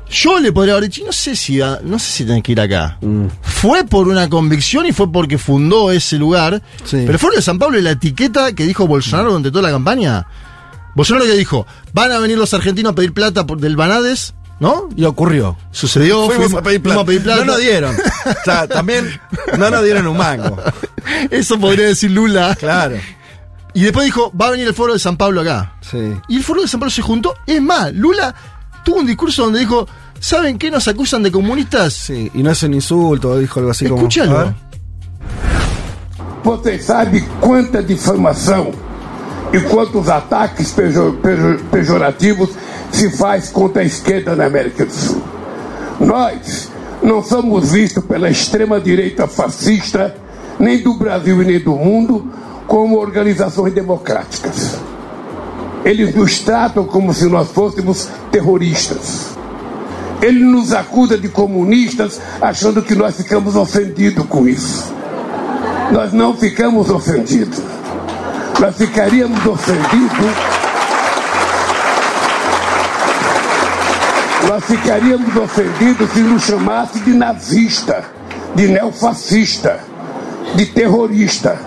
yo 0.10 0.40
le 0.40 0.52
podría 0.52 0.74
haber 0.74 0.90
dicho, 0.90 1.04
no 1.06 1.12
sé 1.12 1.36
si, 1.36 1.60
no 1.60 2.00
sé 2.00 2.12
si 2.12 2.26
tenés 2.26 2.42
que 2.42 2.54
ir 2.54 2.60
acá. 2.62 2.98
Fue 3.44 3.84
por 3.84 4.08
una 4.08 4.28
convicción 4.28 4.88
y 4.88 4.92
fue 4.92 5.12
porque 5.12 5.38
fundó 5.38 5.92
ese 5.92 6.18
lugar. 6.18 6.62
Pero 7.02 7.14
el 7.14 7.20
Foro 7.20 7.36
de 7.36 7.44
San 7.44 7.60
Pablo 7.60 7.78
y 7.78 7.84
la 7.84 7.92
etiqueta 7.92 8.54
que 8.54 8.66
dijo 8.66 8.88
Bolsonaro 8.88 9.30
durante 9.30 9.52
toda 9.52 9.62
la 9.62 9.72
campaña. 9.72 10.26
Bolsonaro 10.96 11.26
que 11.28 11.34
dijo, 11.38 11.68
van 11.94 12.12
a 12.12 12.18
venir 12.18 12.40
los 12.40 12.54
argentinos 12.56 12.94
a 12.94 12.96
pedir 12.96 13.14
plata 13.14 13.46
por, 13.46 13.60
del 13.60 13.76
Banades, 13.76 14.34
¿no? 14.62 14.90
Y 14.96 15.04
ocurrió. 15.06 15.58
Sucedió, 15.72 16.28
Fuimos 16.28 16.54
a 16.54 16.62
pedir 16.62 16.84
plata. 16.84 17.00
fuimos 17.00 17.04
a 17.04 17.06
pedir 17.08 17.24
plata. 17.24 17.40
No 17.40 17.46
nos 17.46 17.58
dieron. 17.60 17.96
o 17.96 18.44
sea, 18.46 18.68
también 18.68 19.20
no 19.58 19.72
nos 19.72 19.84
dieron 19.84 20.06
un 20.06 20.16
mango. 20.16 20.56
Eso 21.32 21.60
podría 21.60 21.88
decir 21.88 22.12
Lula. 22.12 22.56
Claro. 22.56 22.96
Y 23.74 23.82
después 23.82 24.06
dijo, 24.06 24.32
va 24.40 24.48
a 24.48 24.52
venir 24.52 24.68
el 24.68 24.76
foro 24.76 24.94
de 24.94 25.00
San 25.00 25.18
Pablo 25.18 25.42
acá. 25.42 25.74
Sí. 25.82 26.14
Y 26.28 26.38
el 26.38 26.44
foro 26.44 26.62
de 26.62 26.68
San 26.68 26.80
Pablo 26.80 26.92
se 26.92 27.02
juntó. 27.02 27.34
Es 27.48 27.60
más, 27.60 27.92
Lula 27.94 28.36
tuvo 28.86 28.98
un 28.98 29.08
discurso 29.08 29.46
donde 29.46 29.62
dijo, 29.62 29.88
¿saben 30.20 30.60
qué 30.60 30.70
nos 30.70 30.88
acusan 30.88 31.24
de 31.24 31.32
comunistas? 31.32 31.94
Sí, 31.94 32.30
y 32.36 32.44
no 32.44 32.52
es 32.52 32.62
un 32.62 32.76
insulto, 32.76 33.40
dijo 33.40 33.60
algo 33.62 33.72
así 33.72 33.86
como. 33.86 33.98
Escúchalo. 34.02 34.54
Você 36.44 36.80
sabe 36.80 37.24
quanta 37.40 37.82
difamação 37.84 38.72
e 39.54 39.60
quantos 39.62 40.10
ataques 40.10 40.72
pejo- 40.72 41.14
pejo- 41.22 41.60
pejorativos 41.72 42.50
se 42.92 43.10
faz 43.12 43.50
contra 43.50 43.82
a 43.82 43.86
esquerda 43.86 44.36
na 44.36 44.46
América 44.46 44.86
do 44.86 44.92
Sul. 44.94 45.22
Nós 46.00 46.70
não 47.04 47.24
somos 47.24 47.72
vistos 47.72 48.04
pela 48.06 48.30
extrema-direita 48.30 49.28
fascista, 49.28 50.16
nem 50.60 50.78
do 50.80 50.94
Brasil 50.94 51.42
e 51.42 51.46
nem 51.46 51.60
do 51.60 51.72
mundo, 51.76 52.32
como 52.68 52.98
organizações 52.98 53.74
democráticas. 53.74 54.78
Eles 55.84 56.14
nos 56.16 56.40
tratam 56.40 56.86
como 56.86 57.14
se 57.14 57.26
nós 57.26 57.50
fôssemos 57.50 58.08
terroristas. 58.32 59.32
Ele 60.22 60.44
nos 60.44 60.72
acusa 60.72 61.18
de 61.18 61.28
comunistas, 61.28 62.22
achando 62.40 62.84
que 62.84 62.94
nós 62.94 63.16
ficamos 63.18 63.56
ofendidos 63.56 64.24
com 64.28 64.48
isso. 64.48 64.94
Nós 65.92 66.14
não 66.14 66.36
ficamos 66.38 66.90
ofendidos. 66.92 67.60
Nós 68.60 68.76
ficaríamos 68.76 69.46
ofendidos. 69.46 70.36
Nós 74.48 74.64
ficaríamos 74.66 75.36
ofendidos 75.36 76.10
se 76.12 76.20
nos 76.22 76.44
chamasse 76.44 77.00
de 77.00 77.12
nazista, 77.12 78.04
de 78.56 78.68
neofascista, 78.68 79.80
de 80.56 80.66
terrorista, 80.66 81.58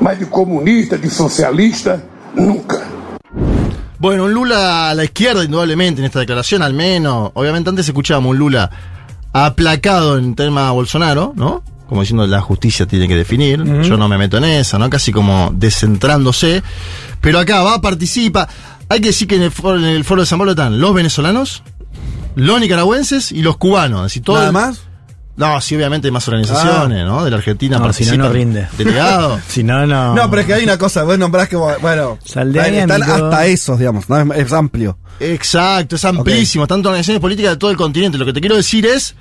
mas 0.00 0.18
de 0.18 0.26
comunista, 0.26 0.96
de 0.96 1.10
socialista, 1.10 2.02
nunca. 2.34 2.80
Bueno, 3.98 4.24
un 4.24 4.32
Lula 4.32 4.90
a 4.90 4.94
la 4.94 5.04
izquierda, 5.04 5.44
indudablemente, 5.44 6.00
en 6.00 6.06
esta 6.06 6.20
declaración, 6.20 6.62
al 6.62 6.72
menos. 6.72 7.32
Obviamente, 7.34 7.68
antes 7.68 7.86
escuchábamos 7.86 8.30
un 8.30 8.38
Lula 8.38 8.70
aplacado 9.32 10.16
en 10.16 10.34
tema 10.34 10.70
Bolsonaro, 10.70 11.32
¿no? 11.36 11.62
Como 11.90 12.02
diciendo 12.02 12.24
la 12.26 12.40
justicia 12.40 12.86
tiene 12.86 13.08
que 13.08 13.16
definir. 13.16 13.62
Yo 13.82 13.96
no 13.96 14.08
me 14.08 14.16
meto 14.16 14.38
en 14.38 14.44
esa, 14.44 14.78
¿no? 14.78 14.88
Casi 14.88 15.10
como 15.10 15.50
descentrándose. 15.52 16.62
Pero 17.20 17.40
acá 17.40 17.62
va, 17.62 17.80
participa. 17.80 18.48
Hay 18.88 19.00
que 19.00 19.08
decir 19.08 19.26
que 19.26 19.34
en 19.34 19.42
el 19.42 19.50
foro, 19.50 19.76
en 19.76 19.84
el 19.84 20.04
foro 20.04 20.22
de 20.22 20.26
San 20.26 20.38
Pablo 20.38 20.52
están 20.52 20.80
los 20.80 20.94
venezolanos, 20.94 21.64
los 22.36 22.60
nicaragüenses 22.60 23.32
y 23.32 23.42
los 23.42 23.56
cubanos. 23.56 24.06
Así, 24.06 24.20
todo 24.20 24.36
¿Nada 24.36 24.46
el- 24.46 24.52
más? 24.52 24.82
No, 25.36 25.60
sí, 25.60 25.74
obviamente 25.74 26.06
hay 26.06 26.12
más 26.12 26.28
organizaciones, 26.28 27.04
¿no? 27.04 27.24
De 27.24 27.30
la 27.30 27.38
Argentina 27.38 27.78
No, 27.78 27.92
si 27.92 28.04
no, 28.16 28.28
rinde. 28.28 28.68
Delegados. 28.78 29.40
si 29.48 29.64
no, 29.64 29.84
no. 29.86 30.14
No, 30.14 30.30
pero 30.30 30.42
es 30.42 30.46
que 30.46 30.54
hay 30.54 30.62
una 30.64 30.78
cosa, 30.78 31.02
vos 31.02 31.18
nombrás 31.18 31.48
que, 31.48 31.56
bueno, 31.56 32.18
Saldea, 32.24 32.66
están 32.68 33.02
amigo. 33.02 33.26
hasta 33.26 33.46
esos, 33.46 33.78
digamos, 33.78 34.08
¿no? 34.08 34.34
es, 34.34 34.46
es 34.46 34.52
amplio. 34.52 34.96
Exacto, 35.18 35.96
es 35.96 36.04
amplísimo, 36.04 36.66
tanto 36.68 36.90
organizaciones 36.90 37.20
políticas 37.20 37.52
de 37.52 37.56
todo 37.56 37.70
el 37.70 37.76
continente. 37.76 38.16
Lo 38.18 38.26
que 38.26 38.32
te 38.32 38.40
quiero 38.40 38.54
decir 38.56 38.86
es, 38.86 39.14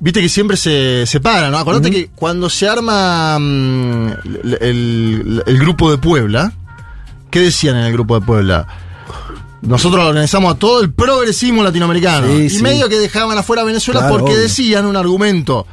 viste 0.00 0.20
que 0.20 0.28
siempre 0.28 0.56
se 0.56 1.04
separan, 1.06 1.50
¿no? 1.52 1.58
Acordate 1.58 1.90
que 1.90 2.08
cuando 2.14 2.48
se 2.50 2.68
arma 2.68 3.38
mm, 3.38 4.08
el, 4.44 4.58
el- 4.60 5.42
el 5.46 5.58
grupo 5.58 5.90
de 5.90 5.98
Puebla, 5.98 6.52
¿qué 7.30 7.40
decían 7.40 7.76
en 7.76 7.84
el 7.84 7.92
grupo 7.92 8.18
de 8.18 8.24
Puebla? 8.26 8.66
Nosotros 9.60 10.04
organizamos 10.06 10.54
a 10.54 10.58
todo 10.58 10.80
el 10.80 10.92
progresismo 10.92 11.64
latinoamericano. 11.64 12.28
Sí, 12.28 12.42
y 12.44 12.50
sí. 12.50 12.62
medio 12.62 12.88
que 12.88 12.98
dejaban 12.98 13.36
afuera 13.36 13.62
a 13.62 13.64
Venezuela 13.64 14.00
Claro, 14.00 14.14
porque 14.18 14.32
obvio. 14.32 14.42
decían 14.42 14.86
un 14.86 14.96
argumento 14.96 15.66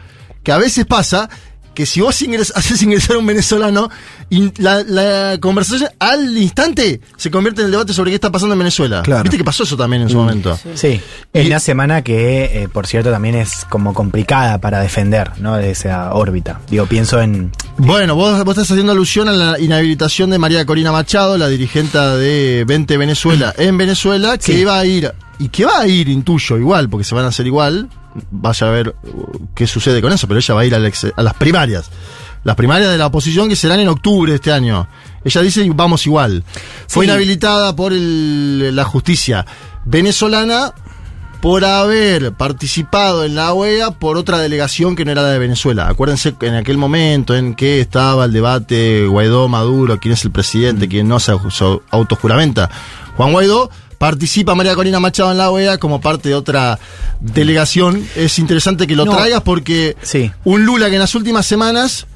que 0.43 0.51
a 0.51 0.57
veces 0.57 0.85
pasa, 0.85 1.29
que 1.75 1.85
si 1.85 2.01
vos 2.01 2.19
ingres- 2.23 2.51
haces 2.55 2.81
ingresar 2.81 3.17
a 3.17 3.19
un 3.19 3.25
venezolano, 3.27 3.89
in- 4.31 4.51
la, 4.57 4.81
la 4.83 5.37
conversación 5.39 5.89
al 5.99 6.35
instante 6.37 7.01
se 7.17 7.29
convierte 7.29 7.61
en 7.61 7.65
el 7.65 7.71
debate 7.71 7.93
sobre 7.93 8.09
qué 8.09 8.15
está 8.15 8.31
pasando 8.31 8.53
en 8.53 8.59
Venezuela. 8.59 9.03
Claro. 9.03 9.23
Viste 9.23 9.37
que 9.37 9.43
pasó 9.43 9.63
eso 9.63 9.77
también 9.77 10.01
en 10.01 10.09
su 10.09 10.15
Mm. 10.15 10.19
momento. 10.19 10.59
Sí, 10.73 10.99
en 11.33 11.47
una 11.47 11.59
semana 11.59 12.01
que, 12.01 12.63
eh, 12.63 12.69
por 12.71 12.87
cierto, 12.87 13.11
también 13.11 13.35
es 13.35 13.65
como 13.69 13.93
complicada 13.93 14.59
para 14.59 14.79
defender, 14.79 15.31
¿no? 15.37 15.55
De 15.57 15.71
esa 15.71 16.13
órbita. 16.13 16.61
Digo, 16.69 16.85
pienso 16.87 17.21
en. 17.21 17.51
Bueno, 17.77 18.15
vos, 18.15 18.43
vos 18.45 18.57
estás 18.57 18.71
haciendo 18.71 18.93
alusión 18.93 19.27
a 19.27 19.33
la 19.33 19.59
inhabilitación 19.59 20.29
de 20.29 20.39
María 20.39 20.65
Corina 20.65 20.91
Machado, 20.93 21.37
la 21.37 21.49
dirigente 21.49 21.97
de 21.99 22.63
20 22.65 22.97
Venezuela 22.97 23.53
en 23.57 23.77
Venezuela, 23.77 24.37
que 24.37 24.53
Sí. 24.53 24.59
iba 24.59 24.79
a 24.79 24.85
ir, 24.85 25.11
y 25.39 25.49
que 25.49 25.65
va 25.65 25.79
a 25.81 25.87
ir, 25.87 26.07
intuyo, 26.07 26.57
igual, 26.57 26.89
porque 26.89 27.03
se 27.03 27.13
van 27.13 27.25
a 27.25 27.27
hacer 27.27 27.45
igual, 27.45 27.89
vaya 28.31 28.67
a 28.67 28.71
ver 28.71 28.89
uh, 29.03 29.47
qué 29.53 29.67
sucede 29.67 30.01
con 30.01 30.11
eso, 30.11 30.27
pero 30.27 30.39
ella 30.39 30.53
va 30.53 30.61
a 30.61 30.65
ir 30.65 30.73
ex- 30.73 31.11
a 31.15 31.23
las 31.23 31.33
primarias. 31.35 31.89
Las 32.43 32.55
primarias 32.55 32.91
de 32.91 32.97
la 32.97 33.07
oposición 33.07 33.49
que 33.49 33.55
serán 33.55 33.79
en 33.79 33.87
octubre 33.87 34.31
de 34.31 34.35
este 34.35 34.51
año. 34.51 34.87
Ella 35.23 35.41
dice 35.41 35.67
vamos 35.73 36.05
igual. 36.05 36.43
Fue 36.87 37.05
Sí. 37.05 37.09
inhabilitada 37.11 37.75
por 37.75 37.91
el- 37.91 38.75
la 38.75 38.83
justicia 38.85 39.45
venezolana 39.85 40.73
por 41.41 41.63
haber 41.65 42.33
participado 42.33 43.23
en 43.23 43.35
la 43.35 43.53
OEA 43.53 43.91
por 43.91 44.17
otra 44.17 44.39
delegación 44.39 44.95
que 44.95 45.05
no 45.05 45.11
era 45.11 45.21
la 45.21 45.29
de 45.29 45.37
Venezuela. 45.39 45.87
Acuérdense 45.87 46.35
en 46.41 46.55
aquel 46.55 46.77
momento 46.77 47.35
en 47.35 47.53
que 47.55 47.81
estaba 47.81 48.25
el 48.25 48.33
debate 48.33 49.05
Guaidó-Maduro, 49.07 49.99
quién 49.99 50.13
es 50.13 50.23
el 50.25 50.31
presidente, 50.31 50.87
quién 50.87 51.07
no 51.07 51.19
se 51.19 51.33
autojuramenta. 51.91 52.69
Juan 53.17 53.31
Guaidó 53.31 53.69
participa 53.97 54.55
María 54.55 54.75
Corina 54.75 54.99
Machado 54.99 55.31
en 55.31 55.37
la 55.37 55.49
OEA 55.49 55.77
como 55.77 56.01
parte 56.01 56.29
de 56.29 56.35
otra 56.35 56.79
delegación. 57.19 58.05
Es 58.15 58.39
interesante 58.39 58.87
que 58.87 58.95
lo 58.95 59.05
No. 59.05 59.15
traigas 59.15 59.41
porque 59.41 59.95
Sí. 60.01 60.31
un 60.43 60.65
Lula 60.65 60.87
que 60.89 60.95
en 60.95 61.01
las 61.01 61.15
últimas 61.15 61.45
semanas 61.45 62.07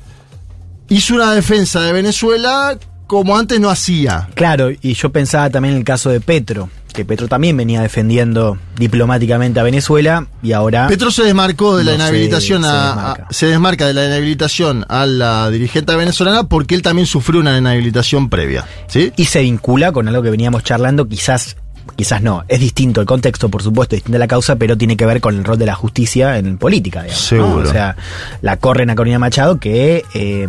hizo 0.89 1.15
una 1.15 1.34
defensa 1.34 1.81
de 1.81 1.93
Venezuela 1.93 2.77
como 3.07 3.38
antes 3.38 3.60
no 3.60 3.69
hacía. 3.69 4.30
Claro, 4.35 4.69
y 4.69 4.93
yo 4.93 5.11
pensaba 5.11 5.49
también 5.49 5.73
en 5.73 5.80
el 5.80 5.84
caso 5.85 6.10
de 6.11 6.22
Petro, 6.22 6.69
que 6.93 7.06
Petro 7.06 7.27
también 7.27 7.57
venía 7.57 7.81
defendiendo 7.81 8.60
diplomáticamente 8.77 9.60
a 9.60 9.64
Venezuela 9.64 10.27
y 10.43 10.51
ahora... 10.51 10.88
Petro 10.88 11.10
se 11.10 11.23
desmarcó 11.23 11.76
de 11.77 11.85
la 11.85 11.91
No 11.91 11.97
inhabilitación 11.97 12.61
se 12.64 12.69
a, 12.69 12.73
desmarca. 12.88 13.27
a- 13.30 13.34
se 13.34 13.45
desmarca 13.47 13.88
de 13.88 13.93
la 13.95 14.06
inhabilitación 14.06 14.85
a 14.89 15.07
la 15.07 15.49
dirigente 15.49 15.95
venezolana 15.95 16.43
porque 16.43 16.76
él 16.76 16.84
también 16.84 17.07
sufrió 17.07 17.39
una 17.39 17.57
inhabilitación 17.57 18.30
previa. 18.30 18.65
¿Sí? 18.88 19.11
Y 19.15 19.26
se 19.26 19.41
vincula 19.41 19.91
con 19.91 20.07
algo 20.07 20.22
que 20.22 20.30
veníamos 20.30 20.64
charlando, 20.64 21.07
quizás, 21.07 21.56
quizás 21.95 22.22
no, 22.22 22.44
es 22.48 22.60
distinto 22.60 23.02
el 23.02 23.07
contexto, 23.07 23.49
por 23.49 23.61
supuesto, 23.64 23.95
distinta 23.95 24.18
la 24.20 24.28
causa, 24.28 24.56
pero 24.56 24.78
tiene 24.78 24.95
que 24.98 25.06
ver 25.06 25.22
con 25.22 25.36
el 25.38 25.44
rol 25.44 25.57
de 25.57 25.66
la 25.66 25.76
justicia 25.76 26.38
en 26.38 26.57
política, 26.57 27.03
digamos. 27.03 27.32
¿no? 27.32 27.38
Seguro. 27.45 27.70
O 27.70 27.72
sea, 27.72 27.95
la 28.41 28.57
corren 28.57 28.90
a 28.90 28.95
Corina 28.95 29.20
Machado, 29.20 29.60
que 29.60 30.03
eh, 30.14 30.48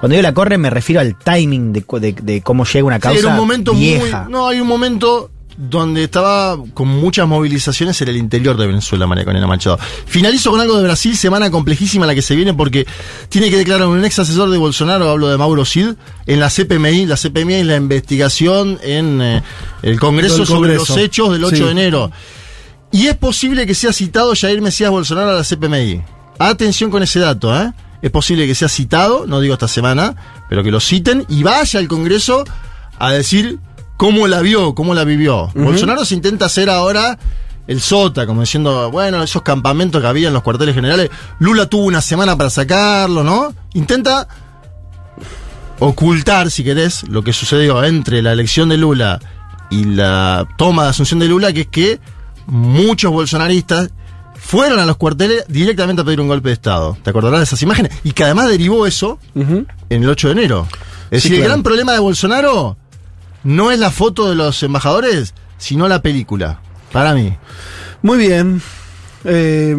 cuando 0.00 0.08
digo 0.14 0.22
la 0.22 0.34
corren 0.34 0.60
me 0.60 0.70
refiero 0.70 1.00
al 1.00 1.14
timing 1.16 1.72
de, 1.72 1.84
de- 2.00 2.12
de 2.22 2.40
cómo 2.42 2.64
llega 2.64 2.84
una 2.86 2.96
Sí, 2.96 3.02
causa 3.02 3.18
era 3.20 3.28
un 3.30 3.36
momento 3.36 3.72
vieja. 3.74 4.22
muy. 4.24 4.32
No, 4.32 4.48
hay 4.48 4.60
un 4.60 4.68
momento 4.68 5.30
donde 5.60 6.04
estaba 6.04 6.56
con 6.72 6.86
muchas 6.86 7.26
movilizaciones 7.26 8.00
en 8.00 8.08
el 8.08 8.16
interior 8.16 8.56
de 8.56 8.68
Venezuela, 8.68 9.08
María 9.08 9.24
Corina 9.24 9.46
Machado. 9.48 9.76
Finalizo 10.06 10.52
con 10.52 10.60
algo 10.60 10.76
de 10.76 10.84
Brasil, 10.84 11.16
semana 11.16 11.50
complejísima 11.50 12.06
la 12.06 12.14
que 12.14 12.22
se 12.22 12.36
viene 12.36 12.54
porque 12.54 12.86
tiene 13.28 13.50
que 13.50 13.56
declarar 13.56 13.88
un 13.88 14.04
ex 14.04 14.20
asesor 14.20 14.50
de 14.50 14.56
Bolsonaro, 14.58 15.10
hablo 15.10 15.26
de 15.28 15.36
Mauro 15.36 15.64
Cid, 15.64 15.94
en 16.26 16.38
la 16.38 16.48
CPMI. 16.48 17.06
La 17.06 17.16
CPMI 17.16 17.54
es 17.54 17.66
la 17.66 17.74
investigación 17.74 18.78
en 18.84 19.20
eh, 19.20 19.42
el 19.82 19.98
Congreso 19.98 20.46
sobre 20.46 20.76
los 20.76 20.96
hechos 20.96 21.32
del 21.32 21.42
8 21.42 21.56
Sí. 21.56 21.62
de 21.64 21.70
enero. 21.72 22.12
Y 22.92 23.08
es 23.08 23.16
posible 23.16 23.66
que 23.66 23.74
sea 23.74 23.92
citado 23.92 24.34
Jair 24.40 24.62
Mesías 24.62 24.90
Bolsonaro 24.90 25.30
a 25.30 25.34
la 25.34 25.42
CPMI. 25.44 26.00
Atención 26.38 26.88
con 26.88 27.02
ese 27.02 27.18
dato, 27.18 27.54
¿eh? 27.60 27.72
Es 28.00 28.12
posible 28.12 28.46
que 28.46 28.54
sea 28.54 28.68
citado, 28.68 29.26
no 29.26 29.40
digo 29.40 29.54
esta 29.54 29.66
semana, 29.66 30.14
pero 30.48 30.62
que 30.62 30.70
lo 30.70 30.78
citen 30.78 31.26
y 31.28 31.42
vaya 31.42 31.80
al 31.80 31.88
Congreso 31.88 32.44
a 32.96 33.10
decir 33.10 33.58
cómo 33.98 34.26
la 34.28 34.40
vio, 34.40 34.74
cómo 34.74 34.94
la 34.94 35.04
vivió. 35.04 35.50
Bolsonaro 35.54 36.06
se 36.06 36.14
intenta 36.14 36.46
hacer 36.46 36.70
ahora 36.70 37.18
el 37.66 37.82
sota, 37.82 38.26
como 38.26 38.40
diciendo, 38.40 38.90
bueno, 38.90 39.22
esos 39.22 39.42
campamentos 39.42 40.00
que 40.00 40.06
había 40.06 40.28
en 40.28 40.34
los 40.34 40.42
cuarteles 40.42 40.74
generales, 40.74 41.10
Lula 41.38 41.66
tuvo 41.66 41.84
una 41.84 42.00
semana 42.00 42.34
para 42.38 42.48
sacarlo, 42.48 43.22
¿no? 43.22 43.52
Intenta 43.74 44.26
ocultar, 45.78 46.50
si 46.50 46.64
querés, 46.64 47.06
lo 47.08 47.22
que 47.22 47.32
sucedió 47.32 47.84
entre 47.84 48.22
la 48.22 48.32
elección 48.32 48.68
de 48.68 48.76
Lula 48.78 49.20
y 49.70 49.84
la 49.84 50.46
toma 50.56 50.84
de 50.84 50.88
asunción 50.90 51.20
de 51.20 51.28
Lula, 51.28 51.52
que 51.52 51.62
es 51.62 51.66
que 51.68 52.00
muchos 52.46 53.12
bolsonaristas 53.12 53.90
fueron 54.34 54.78
a 54.78 54.86
los 54.86 54.96
cuarteles 54.96 55.44
directamente 55.48 56.02
a 56.02 56.04
pedir 56.04 56.20
un 56.20 56.28
golpe 56.28 56.48
de 56.48 56.54
Estado. 56.54 56.96
¿Te 57.02 57.10
acordarás 57.10 57.40
de 57.40 57.44
esas 57.44 57.62
imágenes? 57.62 57.92
Y 58.04 58.12
que 58.12 58.24
además 58.24 58.48
derivó 58.48 58.86
eso 58.86 59.18
en 59.34 59.66
el 59.90 60.08
8 60.08 60.28
de 60.28 60.32
enero. 60.32 60.66
Es 61.10 61.22
Sí, 61.22 61.28
decir, 61.28 61.42
el 61.44 61.48
gran 61.50 61.62
problema 61.62 61.92
de 61.92 61.98
Bolsonaro 61.98 62.76
no 63.44 63.70
es 63.70 63.78
la 63.78 63.90
foto 63.90 64.28
de 64.28 64.34
los 64.34 64.62
embajadores, 64.62 65.34
sino 65.58 65.88
la 65.88 66.02
película. 66.02 66.60
Para 66.92 67.14
mí. 67.14 67.36
Muy 68.02 68.18
bien. 68.18 68.62
Eh, 69.24 69.74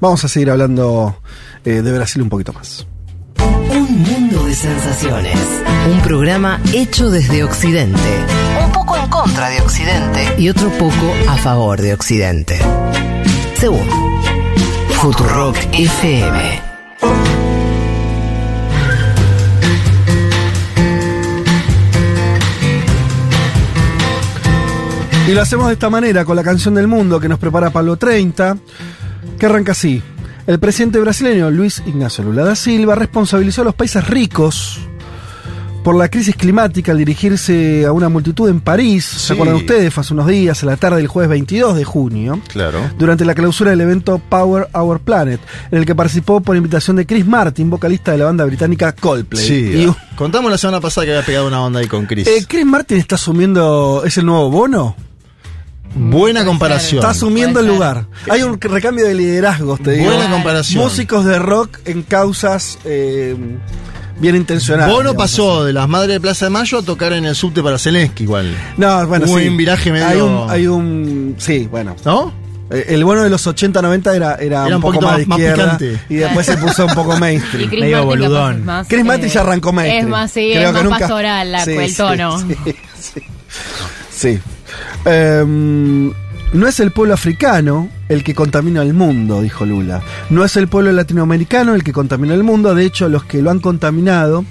vamos 0.00 0.24
a 0.24 0.28
seguir 0.28 0.50
hablando 0.50 1.20
eh, 1.64 1.82
de 1.82 1.92
Brasil 1.92 2.22
un 2.22 2.28
poquito 2.28 2.52
más. 2.52 2.86
Un 3.38 4.02
mundo 4.02 4.44
de 4.44 4.54
sensaciones. 4.54 5.38
Un 5.90 6.00
programa 6.02 6.60
hecho 6.72 7.10
desde 7.10 7.44
Occidente. 7.44 8.26
Un 8.64 8.72
poco 8.72 8.96
en 8.96 9.08
contra 9.08 9.48
de 9.48 9.60
Occidente. 9.60 10.34
Y 10.38 10.48
otro 10.48 10.70
poco 10.70 11.12
a 11.28 11.36
favor 11.36 11.80
de 11.80 11.94
Occidente. 11.94 12.58
Según 13.54 13.88
Futurock 14.90 15.56
FM. 15.72 16.75
Y 25.26 25.32
lo 25.32 25.42
hacemos 25.42 25.66
de 25.66 25.72
esta 25.72 25.90
manera, 25.90 26.24
con 26.24 26.36
la 26.36 26.44
canción 26.44 26.74
del 26.74 26.86
mundo 26.86 27.18
que 27.18 27.28
nos 27.28 27.38
prepara 27.38 27.70
Pablo 27.70 27.96
30, 27.96 28.56
que 29.38 29.46
arranca 29.46 29.72
así. 29.72 30.02
El 30.46 30.60
presidente 30.60 31.00
brasileño 31.00 31.50
Luis 31.50 31.82
Ignacio 31.86 32.22
Lula 32.22 32.44
da 32.44 32.54
Silva 32.54 32.94
responsabilizó 32.94 33.62
a 33.62 33.64
los 33.64 33.74
países 33.74 34.06
ricos 34.06 34.78
por 35.82 35.96
la 35.96 36.08
crisis 36.08 36.34
climática 36.36 36.92
al 36.92 36.98
dirigirse 36.98 37.84
a 37.86 37.92
una 37.92 38.08
multitud 38.08 38.48
en 38.48 38.60
París. 38.60 39.04
¿Se 39.04 39.18
Sí. 39.28 39.32
acuerdan 39.32 39.56
ustedes? 39.56 39.96
Hace 39.98 40.14
unos 40.14 40.28
días, 40.28 40.62
a 40.62 40.66
la 40.66 40.76
tarde 40.76 40.98
del 40.98 41.08
jueves 41.08 41.28
22 41.30 41.76
de 41.76 41.84
junio. 41.84 42.40
Claro. 42.48 42.78
Durante 42.96 43.24
la 43.24 43.34
clausura 43.34 43.70
del 43.70 43.80
evento 43.80 44.20
Power 44.28 44.68
Our 44.74 45.00
Planet, 45.00 45.40
en 45.72 45.78
el 45.78 45.86
que 45.86 45.94
participó 45.96 46.40
por 46.40 46.56
invitación 46.56 46.96
de 46.96 47.06
Chris 47.06 47.26
Martin, 47.26 47.68
vocalista 47.70 48.12
de 48.12 48.18
la 48.18 48.24
banda 48.26 48.44
británica 48.44 48.92
Coldplay. 48.92 49.44
Sí. 49.44 49.54
Y, 49.88 49.94
Contamos 50.16 50.50
la 50.52 50.58
semana 50.58 50.80
pasada 50.80 51.04
que 51.04 51.12
había 51.12 51.26
pegado 51.26 51.48
una 51.48 51.60
onda 51.62 51.80
ahí 51.80 51.86
con 51.88 52.06
Chris. 52.06 52.26
eh, 52.28 52.44
Chris 52.48 52.64
Martin 52.64 52.98
está 52.98 53.16
asumiendo. 53.16 54.02
¿Es 54.06 54.16
el 54.18 54.26
nuevo 54.26 54.50
bono? 54.50 54.94
Buena 55.98 56.44
comparación. 56.44 56.98
Está 56.98 57.10
asumiendo 57.10 57.60
el 57.60 57.66
lugar. 57.66 58.06
Hay 58.30 58.42
un 58.42 58.60
recambio 58.60 59.06
de 59.06 59.14
liderazgos, 59.14 59.80
te 59.80 59.92
digo. 59.92 60.06
Buena 60.12 60.30
comparación. 60.30 60.82
Músicos 60.84 61.24
de 61.24 61.38
rock 61.38 61.78
en 61.86 62.02
causas 62.02 62.78
eh, 62.84 63.34
bien 64.20 64.36
intencionadas. 64.36 64.92
Bono 64.92 65.14
pasó 65.14 65.64
de 65.64 65.72
las 65.72 65.88
madres 65.88 66.12
de 66.14 66.20
Plaza 66.20 66.46
de 66.46 66.50
Mayo 66.50 66.78
a 66.78 66.82
tocar 66.82 67.12
en 67.14 67.24
el 67.24 67.34
subte 67.34 67.62
para 67.62 67.78
Zelensky 67.78 68.24
igual. 68.24 68.54
No, 68.76 69.06
bueno, 69.06 69.24
Hubo 69.26 69.38
sí. 69.38 69.48
un 69.48 69.56
viraje 69.56 69.90
medio- 69.90 70.06
Hay 70.06 70.20
un, 70.20 70.50
hay 70.50 70.66
un. 70.66 71.34
Sí, 71.38 71.66
bueno. 71.70 71.96
¿No? 72.04 72.32
Eh, 72.70 72.86
El 72.88 73.04
bono 73.04 73.22
de 73.22 73.30
los 73.30 73.46
80-90 73.46 74.14
era, 74.14 74.34
era, 74.34 74.66
Era 74.66 74.66
un 74.66 74.74
un 74.74 74.80
poco 74.92 75.00
más 75.00 75.16
de 75.18 75.26
más 75.26 75.38
izquierda. 75.38 75.78
picante. 75.78 76.00
y 76.10 76.16
después 76.16 76.44
se 76.44 76.56
puso 76.58 76.84
un 76.86 76.94
poco 76.94 77.14
Y 77.16 77.20
mainstream. 77.20 77.68
Chris 77.70 77.80
Medio 77.80 78.04
boludón. 78.04 78.64
más, 78.64 78.86
Chris 78.88 79.04
Martin 79.04 79.26
eh, 79.28 79.32
ya 79.32 79.40
arrancó 79.42 79.72
mainstream. 79.72 80.04
Es 80.06 80.10
más, 80.10 80.30
sí, 80.32 80.50
Creo 80.52 80.60
es 80.62 80.66
que 80.66 80.72
más 80.72 80.84
nunca- 80.84 80.98
pastoral 80.98 81.52
la, 81.52 81.64
Sí, 81.64 81.70
el 81.70 81.90
sí, 81.90 81.96
tono. 81.96 82.38
Sí. 82.40 82.56
sí. 83.00 83.22
Sí. 84.10 84.38
Em, 85.04 86.12
no 86.52 86.66
es 86.66 86.80
el 86.80 86.92
pueblo 86.92 87.14
africano 87.14 87.88
el 88.08 88.22
que 88.22 88.34
contamina 88.34 88.82
el 88.82 88.94
mundo, 88.94 89.42
dijo 89.42 89.66
Lula. 89.66 90.02
No 90.30 90.44
es 90.44 90.56
el 90.56 90.68
pueblo 90.68 90.92
latinoamericano 90.92 91.74
el 91.74 91.84
que 91.84 91.92
contamina 91.92 92.34
el 92.34 92.44
mundo. 92.44 92.74
De 92.74 92.84
hecho, 92.84 93.08
los 93.08 93.24
que 93.24 93.42
lo 93.42 93.50
han 93.50 93.60
contaminado, 93.60 94.44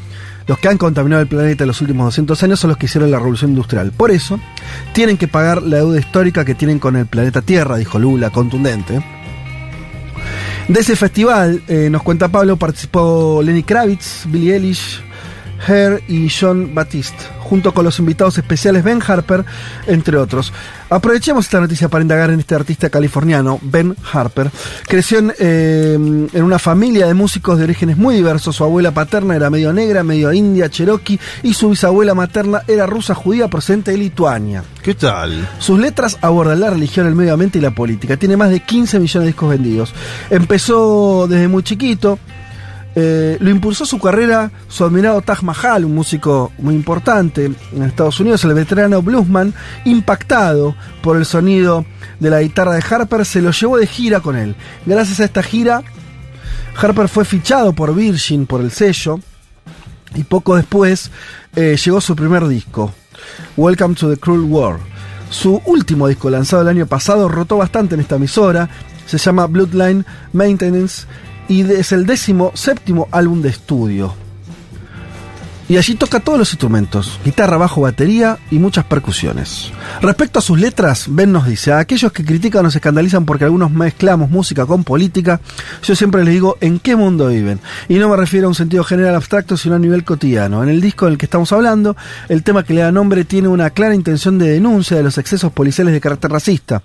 los 0.48 0.60
que 0.60 0.68
han 0.68 0.78
contaminado 0.78 1.22
el 1.22 1.28
planeta 1.28 1.64
en 1.64 1.70
los 1.70 1.82
últimos 1.82 2.06
200 2.08 2.44
años 2.44 2.60
son 2.60 2.70
los 2.70 2.78
que 2.78 2.86
hicieron 2.86 3.12
la 3.12 3.18
revolución 3.18 3.52
industrial. 3.52 3.92
Por 3.92 4.12
eso, 4.12 4.40
tienen 4.94 5.18
que 5.18 5.28
pagar 5.28 5.64
la 5.64 5.78
deuda 5.78 6.00
histórica 6.00 6.46
que 6.46 6.56
tienen 6.56 6.80
con 6.80 6.96
el 6.96 7.06
planeta 7.06 7.42
Tierra, 7.42 7.78
dijo 7.78 7.98
Lula, 7.98 8.30
contundente. 8.30 9.02
De 10.68 10.80
ese 10.80 10.96
festival, 10.96 11.62
eh, 11.68 11.90
nos 11.92 12.02
cuenta 12.02 12.28
Pablo, 12.28 12.58
participó 12.58 13.42
Lenny 13.44 13.62
Kravitz, 13.62 14.26
Billie 14.28 14.56
Eilish, 14.56 15.00
Her 15.68 16.02
y 16.08 16.28
John 16.30 16.74
Baptiste, 16.74 17.24
junto 17.46 17.74
con 17.74 17.86
los 17.86 18.00
invitados 18.00 18.38
especiales 18.38 18.84
Ben 18.84 19.02
Harper, 19.06 19.46
entre 19.86 20.18
otros. 20.18 20.52
Aprovechemos 20.90 21.46
esta 21.46 21.60
noticia 21.60 21.90
para 21.90 22.02
indagar 22.02 22.32
en 22.32 22.40
este 22.40 22.56
artista 22.56 22.90
californiano, 22.90 23.60
Ben 23.62 23.96
Harper. 24.12 24.50
Creció 24.88 25.20
en, 25.20 25.34
eh, 25.38 25.94
en 25.94 26.44
una 26.44 26.58
familia 26.58 27.06
de 27.06 27.14
músicos 27.14 27.58
de 27.58 27.66
orígenes 27.66 27.98
muy 27.98 28.16
diversos. 28.16 28.56
Su 28.56 28.64
abuela 28.64 28.92
paterna 28.92 29.36
era 29.36 29.50
medio 29.50 29.72
negra, 29.74 30.04
medio 30.04 30.34
india, 30.34 30.70
cherokee, 30.70 31.20
y 31.44 31.54
su 31.54 31.70
bisabuela 31.70 32.16
materna 32.16 32.64
era 32.68 32.88
rusa 32.88 33.14
judía 33.14 33.48
procedente 33.48 33.92
de 33.92 33.98
Lituania. 33.98 34.64
¿Qué 34.82 34.96
tal? 34.96 35.48
Sus 35.60 35.80
letras 35.80 36.18
abordan 36.22 36.60
la 36.60 36.72
religión, 36.72 37.06
el 37.06 37.16
medio 37.16 37.34
ambiente 37.34 37.60
y 37.60 37.62
la 37.62 37.72
política. 37.72 38.18
Tiene 38.18 38.38
más 38.38 38.50
de 38.50 38.60
15 38.60 39.00
millones 39.00 39.26
de 39.26 39.28
discos 39.28 39.50
vendidos. 39.50 39.94
Empezó 40.30 41.28
desde 41.28 41.48
muy 41.48 41.64
chiquito. 41.64 42.20
Eh, 42.98 43.36
lo 43.42 43.50
impulsó 43.50 43.86
su 43.86 44.00
carrera 44.00 44.52
su 44.70 44.86
admirado 44.86 45.22
Taj 45.22 45.44
Mahal, 45.44 45.84
un 45.84 45.94
músico 45.94 46.54
muy 46.58 46.76
importante 46.76 47.52
en 47.74 47.84
Estados 47.84 48.22
Unidos, 48.22 48.46
el 48.46 48.54
veterano 48.54 49.02
bluesman, 49.02 49.54
impactado 49.84 50.76
por 51.02 51.18
el 51.18 51.26
sonido 51.26 51.86
de 52.22 52.30
la 52.30 52.42
guitarra 52.42 52.74
de 52.74 52.84
Harper, 52.90 53.26
se 53.26 53.42
lo 53.42 53.52
llevó 53.52 53.78
de 53.78 53.86
gira 53.86 54.22
con 54.22 54.38
él. 54.38 54.56
Gracias 54.86 55.20
a 55.20 55.26
esta 55.26 55.44
gira, 55.44 55.84
Harper 56.78 57.10
fue 57.10 57.26
fichado 57.26 57.74
por 57.74 57.94
Virgin, 57.94 58.46
por 58.46 58.62
el 58.62 58.72
sello, 58.72 59.20
y 60.14 60.24
poco 60.24 60.56
después 60.56 61.12
eh, 61.58 61.76
llegó 61.84 62.00
su 62.00 62.16
primer 62.16 62.48
disco, 62.48 62.94
Welcome 63.58 63.96
to 63.96 64.10
the 64.10 64.18
Cruel 64.18 64.42
World. 64.42 64.82
Su 65.30 65.62
último 65.66 66.08
disco, 66.08 66.30
lanzado 66.30 66.62
el 66.62 66.70
año 66.70 66.86
pasado, 66.86 67.28
rotó 67.28 67.58
bastante 67.58 67.96
en 67.96 68.02
esta 68.02 68.16
emisora. 68.16 68.70
Se 69.06 69.18
llama 69.18 69.48
Bloodline 69.48 70.06
Maintenance 70.32 71.06
y 71.48 71.62
es 71.62 71.92
el 71.92 72.06
décimo 72.06 72.52
séptimo 72.54 73.08
álbum 73.12 73.42
de 73.42 73.50
estudio. 73.50 74.25
Y 75.68 75.78
allí 75.78 75.96
toca 75.96 76.20
todos 76.20 76.38
los 76.38 76.52
instrumentos, 76.52 77.20
guitarra, 77.26 77.58
bajo, 77.58 77.82
batería 77.82 78.38
y 78.52 78.60
muchas 78.60 78.86
percusiones. 78.86 79.72
Respecto 80.00 80.38
a 80.38 80.42
sus 80.44 80.60
letras, 80.60 81.08
Ben 81.10 81.32
nos 81.32 81.48
dice, 81.48 81.72
a 81.72 81.80
aquellos 81.80 82.12
que 82.12 82.24
critican 82.24 82.66
o 82.68 82.72
se 82.72 82.78
escandalizan 82.78 83.26
porque 83.26 83.46
algunos 83.46 83.72
mezclamos 83.72 84.30
música 84.30 84.68
con 84.68 84.84
política, 84.84 85.42
yo 85.82 85.96
siempre 85.96 86.24
les 86.24 86.36
digo 86.36 86.58
en 86.62 86.78
qué 86.78 86.96
mundo 86.96 87.30
viven. 87.30 87.60
Y 87.90 87.96
no 87.96 88.10
me 88.10 88.16
refiero 88.16 88.46
a 88.46 88.50
un 88.50 88.56
sentido 88.56 88.84
general 88.84 89.16
abstracto, 89.16 89.58
sino 89.58 89.74
a 89.74 89.80
nivel 89.80 90.04
cotidiano. 90.04 90.62
En 90.62 90.70
el 90.70 90.82
disco 90.82 91.08
en 91.08 91.14
el 91.14 91.18
que 91.18 91.26
estamos 91.26 91.52
hablando, 91.52 91.98
el 92.30 92.44
tema 92.44 92.64
que 92.64 92.76
le 92.76 92.82
da 92.82 92.92
nombre 92.92 93.26
tiene 93.26 93.48
una 93.48 93.72
clara 93.72 93.96
intención 93.96 94.38
de 94.38 94.50
denuncia 94.50 94.96
de 94.96 95.04
los 95.04 95.18
excesos 95.18 95.52
policiales 95.52 95.96
de 95.96 96.02
carácter 96.02 96.30
racista. 96.30 96.84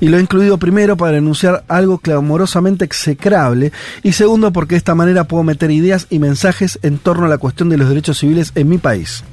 Y 0.00 0.08
lo 0.08 0.18
he 0.18 0.20
incluido 0.20 0.58
primero 0.58 0.96
para 0.96 1.12
denunciar 1.12 1.64
algo 1.68 1.98
clamorosamente 1.98 2.84
execrable 2.84 3.70
y 4.02 4.12
segundo 4.12 4.52
porque 4.52 4.74
de 4.74 4.78
esta 4.78 4.96
manera 4.96 5.24
puedo 5.24 5.44
meter 5.44 5.70
ideas 5.70 6.08
y 6.10 6.18
mensajes 6.18 6.80
en 6.82 6.98
torno 6.98 7.26
a 7.26 7.28
la 7.28 7.38
cuestión 7.38 7.68
de 7.68 7.76
los 7.76 7.88
derechos 7.88 8.15
civiles 8.18 8.52
en 8.54 8.68
mi 8.68 8.78
país. 8.78 9.24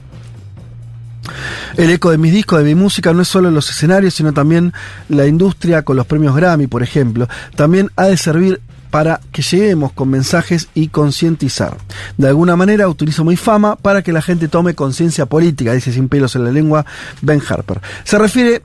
El 1.77 1.89
eco 1.89 2.11
de 2.11 2.17
mis 2.17 2.33
discos, 2.33 2.59
de 2.59 2.65
mi 2.65 2.75
música, 2.75 3.13
no 3.13 3.21
es 3.21 3.27
solo 3.27 3.49
los 3.49 3.69
escenarios, 3.69 4.13
sino 4.13 4.33
también 4.33 4.73
la 5.09 5.25
industria 5.25 5.81
con 5.83 5.95
los 5.95 6.05
premios 6.05 6.35
Grammy, 6.35 6.67
por 6.67 6.83
ejemplo. 6.83 7.27
También 7.55 7.89
ha 7.95 8.05
de 8.05 8.17
servir 8.17 8.61
para 8.91 9.21
que 9.31 9.41
lleguemos 9.41 9.91
con 9.91 10.09
mensajes 10.09 10.67
y 10.75 10.89
concientizar. 10.89 11.77
De 12.17 12.27
alguna 12.27 12.55
manera 12.55 12.87
utilizo 12.87 13.23
mi 13.23 13.35
fama 13.35 13.75
para 13.75 14.03
que 14.03 14.13
la 14.13 14.21
gente 14.21 14.47
tome 14.47 14.75
conciencia 14.75 15.25
política, 15.25 15.73
dice 15.73 15.91
sin 15.91 16.09
pelos 16.09 16.35
en 16.35 16.43
la 16.43 16.51
lengua 16.51 16.85
Ben 17.21 17.41
Harper. 17.47 17.81
Se 18.03 18.19
refiere 18.19 18.61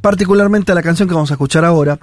particularmente 0.00 0.70
a 0.70 0.76
la 0.76 0.82
canción 0.82 1.08
que 1.08 1.14
vamos 1.14 1.32
a 1.32 1.34
escuchar 1.34 1.64
ahora, 1.64 1.98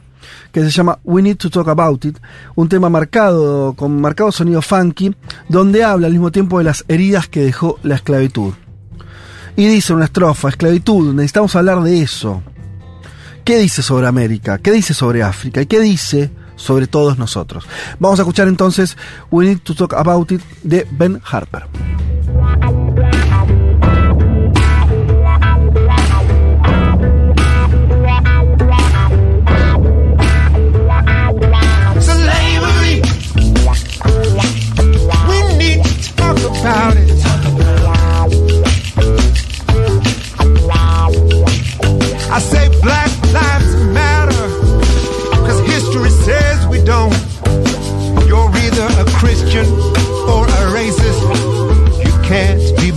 que 0.51 0.61
se 0.61 0.71
llama 0.71 0.99
We 1.03 1.21
Need 1.21 1.37
to 1.37 1.49
Talk 1.49 1.67
About 1.67 2.05
It, 2.05 2.17
un 2.55 2.69
tema 2.69 2.89
marcado, 2.89 3.73
con 3.73 3.99
marcado 4.01 4.31
sonido 4.31 4.61
funky, 4.61 5.15
donde 5.49 5.83
habla 5.83 6.07
al 6.07 6.13
mismo 6.13 6.31
tiempo 6.31 6.57
de 6.57 6.65
las 6.65 6.83
heridas 6.87 7.27
que 7.27 7.41
dejó 7.41 7.79
la 7.83 7.95
esclavitud. 7.95 8.53
Y 9.55 9.67
dice 9.67 9.93
una 9.93 10.05
estrofa, 10.05 10.49
esclavitud, 10.49 11.13
necesitamos 11.13 11.55
hablar 11.55 11.81
de 11.81 12.01
eso. 12.01 12.41
¿Qué 13.43 13.57
dice 13.57 13.81
sobre 13.81 14.07
América? 14.07 14.59
¿Qué 14.59 14.71
dice 14.71 14.93
sobre 14.93 15.23
África? 15.23 15.61
¿Y 15.61 15.65
qué 15.65 15.79
dice 15.79 16.31
sobre 16.55 16.87
todos 16.87 17.17
nosotros? 17.17 17.65
Vamos 17.99 18.19
a 18.19 18.21
escuchar 18.21 18.47
entonces 18.47 18.97
We 19.31 19.45
Need 19.45 19.59
to 19.59 19.75
Talk 19.75 19.93
About 19.93 20.31
It 20.31 20.41
de 20.63 20.87
Ben 20.91 21.21
Harper. 21.23 21.63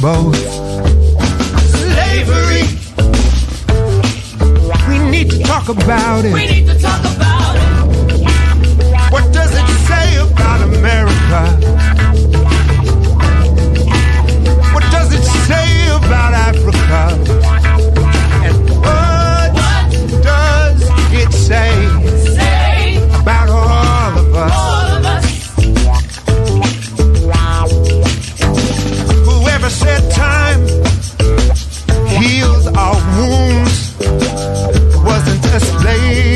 Both. 0.05 0.37
Slavery. 1.73 2.65
We 4.87 4.99
need 5.11 5.31
to 5.31 5.39
talk 5.39 5.71
about 5.71 6.27
it. 6.27 6.35
We 6.35 6.47
need 6.47 6.67
to 6.67 6.79
talk 6.79 7.01
about 7.01 7.57
it. 7.57 7.63
What 9.11 9.33
does 9.33 9.53
it 9.61 9.67
say 9.89 10.19
about 10.19 10.61
America? 10.61 11.41
What 14.75 14.85
does 14.93 15.11
it 15.15 15.25
say 15.49 15.89
about 15.97 16.35
Africa? 16.35 17.54
Heals 32.25 32.67
our 32.69 32.97
wounds 33.17 33.97
wasn't 35.05 35.45
a 35.57 35.61
slave. 35.61 36.34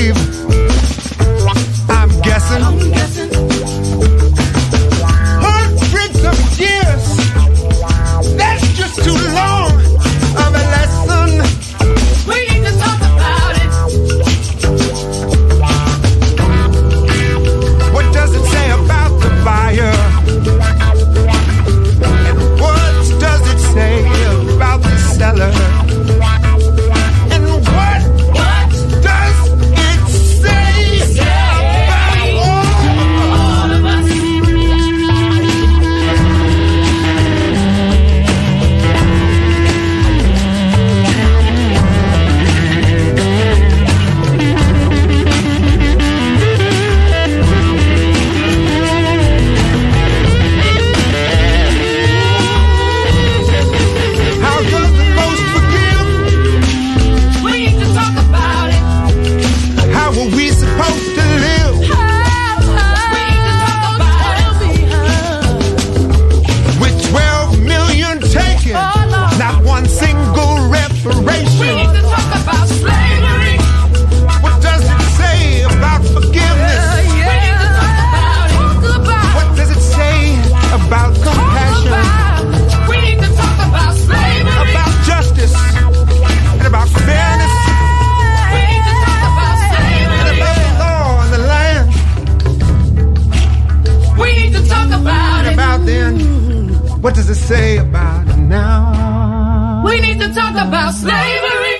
What 97.01 97.15
does 97.15 97.31
it 97.31 97.37
say 97.37 97.79
about 97.79 98.27
it 98.29 98.37
now? 98.39 99.83
We 99.87 100.01
need 100.01 100.19
to 100.19 100.35
talk 100.35 100.57
about 100.57 100.95
slavery. 100.95 101.77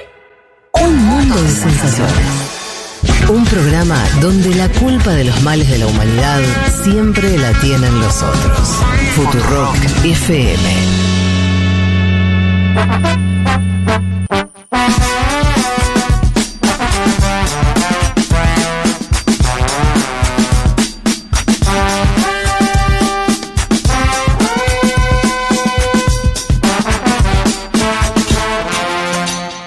Un 0.81 0.95
mundo 0.97 1.35
de 1.35 1.49
sensaciones. 1.51 3.29
Un 3.29 3.45
programa 3.45 3.97
donde 4.21 4.55
la 4.55 4.69
culpa 4.69 5.11
de 5.11 5.25
los 5.25 5.43
males 5.43 5.69
de 5.69 5.79
la 5.79 5.87
humanidad 5.89 6.41
siempre 6.85 7.37
la 7.37 7.53
tienen 7.61 7.99
los 8.01 8.23
otros. 8.23 8.69
Futurock 9.17 9.77
FM. 10.05 10.69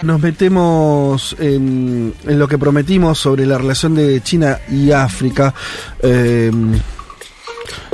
Nos 0.04 0.20
metemos 0.20 1.36
en, 1.40 2.14
lo 2.26 2.48
que 2.48 2.58
prometimos 2.58 3.20
sobre 3.20 3.46
la 3.46 3.58
relación 3.58 3.94
de 3.94 4.22
China 4.22 4.58
y 4.70 4.92
África. 4.92 5.54
Eh, 6.02 6.52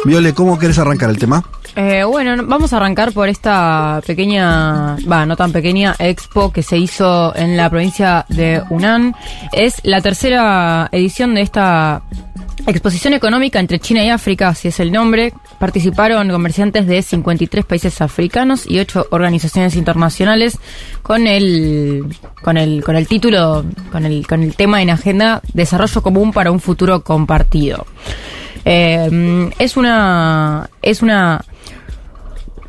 Viole, 0.05 0.33
¿cómo 0.33 0.57
querés 0.57 0.79
arrancar 0.79 1.09
el 1.09 1.17
tema? 1.17 1.43
Eh, 1.79 2.03
bueno, 2.03 2.43
vamos 2.43 2.73
a 2.73 2.77
arrancar 2.77 3.13
por 3.13 3.29
esta 3.29 4.01
pequeña, 4.03 4.95
no 4.95 5.35
tan 5.35 5.51
pequeña, 5.51 5.95
expo 5.99 6.51
que 6.51 6.63
se 6.63 6.75
hizo 6.75 7.35
en 7.35 7.55
la 7.55 7.69
provincia 7.69 8.25
de 8.29 8.63
Hunan. 8.67 9.13
Es 9.51 9.75
la 9.83 10.01
tercera 10.01 10.89
edición 10.91 11.35
de 11.35 11.41
esta 11.41 12.01
exposición 12.65 13.13
económica 13.13 13.59
entre 13.59 13.77
China 13.77 14.03
y 14.03 14.09
África, 14.09 14.47
así 14.47 14.69
es 14.69 14.79
el 14.79 14.91
nombre. 14.91 15.33
Participaron 15.59 16.31
comerciantes 16.31 16.87
de 16.87 16.99
53 16.99 17.63
países 17.63 18.01
africanos 18.01 18.65
y 18.67 18.79
8 18.79 19.09
organizaciones 19.11 19.75
internacionales 19.75 20.57
con 21.03 21.27
el, 21.27 22.05
con 22.41 22.57
el, 22.57 22.83
con 22.83 22.95
el 22.95 23.07
título, 23.07 23.63
con 23.91 24.03
el, 24.03 24.25
con 24.25 24.41
el 24.41 24.55
tema 24.55 24.81
en 24.81 24.89
agenda 24.89 25.43
Desarrollo 25.53 26.01
común 26.01 26.33
para 26.33 26.49
un 26.49 26.59
futuro 26.59 27.03
compartido. 27.03 27.85
Eh, 28.69 29.49
es 29.59 29.77
una, 29.77 30.69
es 30.81 31.01
una, 31.01 31.45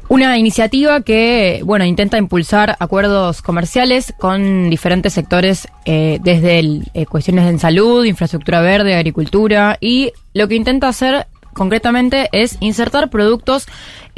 una 0.08 0.38
iniciativa 0.38 1.00
que, 1.00 1.60
bueno, 1.64 1.84
intenta 1.84 2.18
impulsar 2.18 2.76
acuerdos 2.78 3.42
comerciales 3.42 4.14
con 4.16 4.70
diferentes 4.70 5.12
sectores, 5.12 5.66
eh, 5.86 6.20
desde 6.22 6.60
el, 6.60 6.88
eh, 6.94 7.04
cuestiones 7.04 7.50
en 7.50 7.58
salud, 7.58 8.04
infraestructura 8.04 8.60
verde, 8.60 8.94
agricultura, 8.94 9.76
y 9.80 10.12
lo 10.34 10.46
que 10.46 10.54
intenta 10.54 10.86
hacer 10.86 11.26
concretamente 11.52 12.28
es 12.30 12.58
insertar 12.60 13.10
productos 13.10 13.66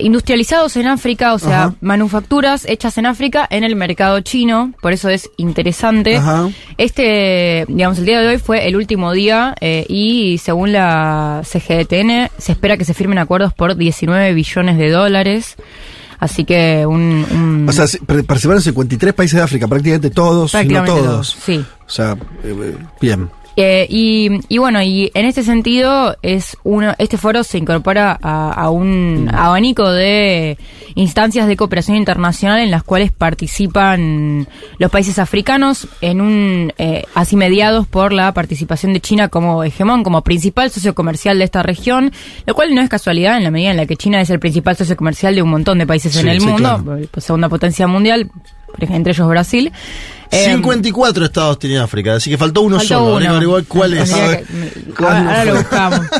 industrializados 0.00 0.76
en 0.76 0.86
África, 0.86 1.34
o 1.34 1.38
sea, 1.38 1.64
Ajá. 1.64 1.74
manufacturas 1.80 2.64
hechas 2.68 2.98
en 2.98 3.06
África 3.06 3.46
en 3.50 3.64
el 3.64 3.76
mercado 3.76 4.20
chino, 4.20 4.72
por 4.80 4.92
eso 4.92 5.08
es 5.08 5.30
interesante. 5.36 6.16
Ajá. 6.16 6.48
Este, 6.78 7.64
digamos, 7.68 7.98
el 7.98 8.06
día 8.06 8.20
de 8.20 8.28
hoy 8.28 8.38
fue 8.38 8.66
el 8.66 8.76
último 8.76 9.12
día 9.12 9.54
eh, 9.60 9.84
y 9.88 10.38
según 10.38 10.72
la 10.72 11.42
CGTN 11.44 12.30
se 12.38 12.52
espera 12.52 12.76
que 12.76 12.84
se 12.84 12.94
firmen 12.94 13.18
acuerdos 13.18 13.52
por 13.54 13.76
19 13.76 14.32
billones 14.34 14.78
de 14.78 14.90
dólares. 14.90 15.56
Así 16.18 16.44
que 16.44 16.84
un... 16.86 17.24
un- 17.30 17.66
O 17.68 17.72
sea, 17.72 17.86
participaron 18.06 18.60
53 18.60 19.14
países 19.14 19.36
de 19.38 19.42
África, 19.42 19.66
prácticamente 19.68 20.10
todos, 20.10 20.50
si 20.50 20.56
no 20.58 20.62
prácticamente 20.74 21.00
todos. 21.08 21.36
Sí. 21.44 21.64
O 21.86 21.90
sea, 21.90 22.12
eh, 22.44 22.54
eh, 22.62 22.74
bien. 23.00 23.30
Eh, 23.56 23.86
y, 23.90 24.30
y 24.48 24.58
bueno, 24.58 24.80
y 24.82 25.10
en 25.14 25.26
este 25.26 25.42
sentido, 25.42 26.16
es 26.22 26.56
uno, 26.62 26.94
este 26.98 27.18
foro 27.18 27.42
se 27.44 27.58
incorpora 27.58 28.18
a, 28.22 28.52
a 28.52 28.70
un 28.70 29.30
abanico 29.32 29.90
de 29.90 30.56
instancias 30.94 31.46
de 31.46 31.56
cooperación 31.56 31.96
internacional 31.96 32.60
en 32.60 32.70
las 32.70 32.82
cuales 32.82 33.12
participan 33.12 34.46
los 34.78 34.90
países 34.90 35.18
africanos, 35.18 35.88
en 36.00 36.20
un 36.20 36.72
eh, 36.78 37.04
así 37.14 37.36
mediados 37.36 37.86
por 37.86 38.12
la 38.12 38.32
participación 38.32 38.92
de 38.92 39.00
China 39.00 39.28
como 39.28 39.64
hegemón, 39.64 40.02
como 40.02 40.22
principal 40.22 40.70
socio 40.70 40.94
comercial 40.94 41.38
de 41.38 41.44
esta 41.44 41.62
región, 41.62 42.12
lo 42.46 42.54
cual 42.54 42.74
no 42.74 42.80
es 42.80 42.88
casualidad 42.88 43.36
en 43.36 43.44
la 43.44 43.50
medida 43.50 43.70
en 43.70 43.76
la 43.76 43.86
que 43.86 43.96
China 43.96 44.20
es 44.20 44.30
el 44.30 44.40
principal 44.40 44.76
socio 44.76 44.96
comercial 44.96 45.34
de 45.34 45.42
un 45.42 45.50
montón 45.50 45.78
de 45.78 45.86
países 45.86 46.16
en 46.16 46.28
el 46.28 46.40
sí, 46.40 46.46
mundo, 46.46 46.80
claro. 46.82 47.00
pues, 47.10 47.24
segunda 47.24 47.48
potencia 47.48 47.86
mundial, 47.86 48.30
entre 48.78 49.12
ellos 49.12 49.28
Brasil. 49.28 49.72
Eh, 50.32 50.44
54 50.52 51.24
estados 51.24 51.58
tiene 51.58 51.78
África, 51.78 52.14
así 52.14 52.30
que 52.30 52.38
faltó 52.38 52.62
uno 52.62 52.76
Faltó 52.76 52.94
solo. 52.94 53.04
uno. 53.06 53.14
Habría 53.14 53.28
que 53.28 53.34
averiguar 53.34 53.64
cuál 53.64 53.94
es. 53.94 54.12
Que- 54.12 55.04
ahora, 55.04 55.18
ahora 55.20 55.44
lo 55.44 55.54
buscamos. 55.56 56.00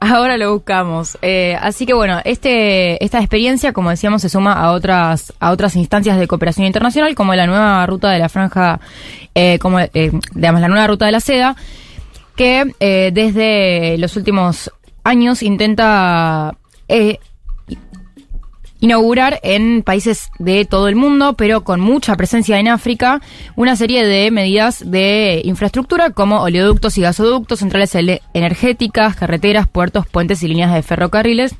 Ahora 0.00 0.36
lo 0.36 0.52
buscamos. 0.54 1.18
Eh, 1.22 1.56
así 1.60 1.86
que 1.86 1.94
bueno, 1.94 2.20
este, 2.24 3.02
esta 3.02 3.18
experiencia, 3.20 3.72
como 3.72 3.88
decíamos, 3.90 4.20
se 4.22 4.28
suma 4.28 4.52
a 4.52 4.72
otras, 4.72 5.32
a 5.40 5.50
otras 5.50 5.76
instancias 5.76 6.18
de 6.18 6.26
cooperación 6.26 6.66
internacional, 6.66 7.14
como 7.14 7.34
la 7.34 7.46
nueva 7.46 7.84
ruta 7.86 8.10
de 8.10 8.18
la 8.18 8.28
franja, 8.28 8.80
eh, 9.34 9.58
como 9.58 9.80
eh, 9.80 9.88
digamos 10.34 10.60
la 10.60 10.68
nueva 10.68 10.86
ruta 10.86 11.06
de 11.06 11.12
la 11.12 11.20
seda, 11.20 11.56
que 12.36 12.74
eh, 12.80 13.10
desde 13.14 13.96
los 13.98 14.16
últimos 14.16 14.70
años 15.04 15.42
intenta 15.42 16.54
eh, 16.88 17.18
inaugurar 18.84 19.40
en 19.42 19.82
países 19.82 20.30
de 20.38 20.66
todo 20.66 20.88
el 20.88 20.94
mundo, 20.94 21.32
pero 21.38 21.64
con 21.64 21.80
mucha 21.80 22.16
presencia 22.16 22.58
en 22.58 22.68
África, 22.68 23.22
una 23.56 23.76
serie 23.76 24.04
de 24.04 24.30
medidas 24.30 24.82
de 24.84 25.40
infraestructura 25.42 26.10
como 26.10 26.42
oleoductos 26.42 26.98
y 26.98 27.00
gasoductos, 27.00 27.60
centrales 27.60 27.96
energéticas, 28.34 29.16
carreteras, 29.16 29.68
puertos, 29.68 30.06
puentes 30.06 30.42
y 30.42 30.48
líneas 30.48 30.74
de 30.74 30.82
ferrocarriles. 30.82 31.54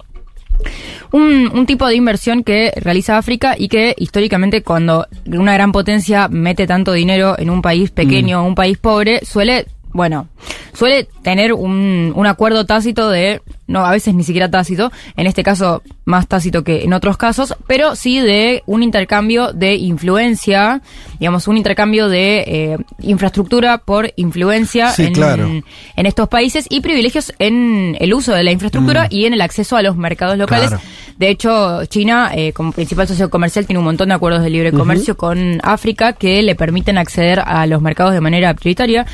Un, 1.12 1.50
un 1.54 1.64
tipo 1.64 1.86
de 1.86 1.96
inversión 1.96 2.44
que 2.44 2.72
realiza 2.76 3.16
África 3.16 3.54
y 3.56 3.68
que 3.68 3.94
históricamente 3.96 4.62
cuando 4.62 5.06
una 5.26 5.54
gran 5.54 5.72
potencia 5.72 6.28
mete 6.28 6.66
tanto 6.66 6.92
dinero 6.92 7.38
en 7.38 7.48
un 7.48 7.62
país 7.62 7.90
pequeño 7.90 8.42
o 8.42 8.46
un 8.46 8.54
país 8.54 8.76
pobre, 8.76 9.24
suele, 9.24 9.66
bueno, 9.94 10.28
suele 10.74 11.08
tener 11.22 11.54
un, 11.54 12.12
un 12.14 12.26
acuerdo 12.26 12.66
tácito 12.66 13.08
de, 13.08 13.40
no, 13.66 13.84
a 13.84 13.90
veces 13.90 14.14
ni 14.14 14.24
siquiera 14.24 14.50
tácito, 14.50 14.92
en 15.16 15.26
este 15.26 15.42
caso 15.42 15.82
más 16.04 16.26
tácito 16.28 16.64
que 16.64 16.84
en 16.84 16.92
otros 16.92 17.16
casos, 17.16 17.54
pero 17.66 17.96
sí 17.96 18.20
de 18.20 18.62
un 18.66 18.82
intercambio 18.82 19.52
de 19.52 19.74
influencia, 19.76 20.82
digamos, 21.18 21.48
un 21.48 21.56
intercambio 21.56 22.08
de 22.08 22.44
eh, 22.46 22.78
infraestructura 23.00 23.78
por 23.78 24.12
influencia 24.16 24.90
Sí, 24.90 25.04
en, 25.04 25.14
claro. 25.14 25.46
en 25.96 26.06
estos 26.06 26.28
países 26.28 26.66
y 26.68 26.80
privilegios 26.80 27.32
en 27.38 27.96
el 28.00 28.12
uso 28.12 28.32
de 28.34 28.42
la 28.42 28.52
infraestructura 28.52 29.06
y 29.10 29.24
en 29.24 29.32
el 29.34 29.40
acceso 29.40 29.76
a 29.76 29.82
los 29.82 29.96
mercados 29.96 30.36
locales. 30.36 30.68
Claro. 30.68 30.82
De 31.18 31.28
hecho, 31.28 31.84
China, 31.86 32.32
eh, 32.34 32.52
como 32.52 32.72
principal 32.72 33.06
socio 33.06 33.30
comercial, 33.30 33.66
tiene 33.66 33.78
un 33.78 33.84
montón 33.84 34.08
de 34.08 34.14
acuerdos 34.14 34.42
de 34.42 34.50
libre 34.50 34.72
comercio 34.72 35.16
con 35.16 35.60
África 35.62 36.12
que 36.12 36.42
le 36.42 36.56
permiten 36.56 36.98
acceder 36.98 37.40
a 37.40 37.66
los 37.66 37.80
mercados 37.80 38.14
de 38.14 38.20
manera 38.20 38.52
prioritaria. 38.54 39.06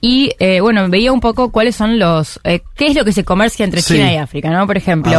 Y 0.00 0.30
eh, 0.38 0.60
bueno, 0.60 0.88
veía 0.88 1.12
un 1.12 1.20
poco 1.20 1.52
cuáles 1.52 1.76
son 1.76 1.98
los. 1.98 2.40
eh, 2.44 2.62
¿Qué 2.74 2.86
es 2.86 2.94
lo 2.96 3.04
que 3.04 3.12
se 3.12 3.22
comercia 3.24 3.64
entre 3.64 3.82
Sí. 3.92 3.98
China 3.98 4.12
y 4.12 4.16
África, 4.16 4.50
no? 4.50 4.66
Por 4.66 4.76
ejemplo, 4.76 5.10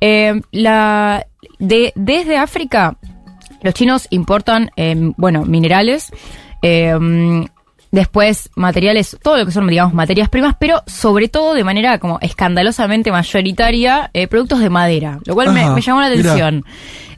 eh, 0.00 0.40
la, 0.52 1.26
de, 1.58 1.92
desde 1.94 2.36
África, 2.38 2.96
los 3.62 3.74
chinos 3.74 4.06
importan, 4.10 4.70
eh, 4.76 4.96
bueno, 5.16 5.44
minerales, 5.44 6.10
eh, 6.62 6.98
después 7.92 8.50
materiales, 8.54 9.16
todo 9.22 9.36
lo 9.38 9.46
que 9.46 9.52
son, 9.52 9.66
digamos, 9.66 9.92
materias 9.94 10.28
primas, 10.28 10.54
pero 10.58 10.82
sobre 10.86 11.28
todo 11.28 11.54
de 11.54 11.64
manera 11.64 11.98
como 11.98 12.18
escandalosamente 12.20 13.10
mayoritaria, 13.10 14.10
eh, 14.14 14.28
productos 14.28 14.60
de 14.60 14.70
madera, 14.70 15.18
lo 15.24 15.34
cual 15.34 15.52
me, 15.52 15.62
Ajá, 15.62 15.74
me 15.74 15.80
llamó 15.80 16.00
la 16.00 16.06
atención. 16.06 16.64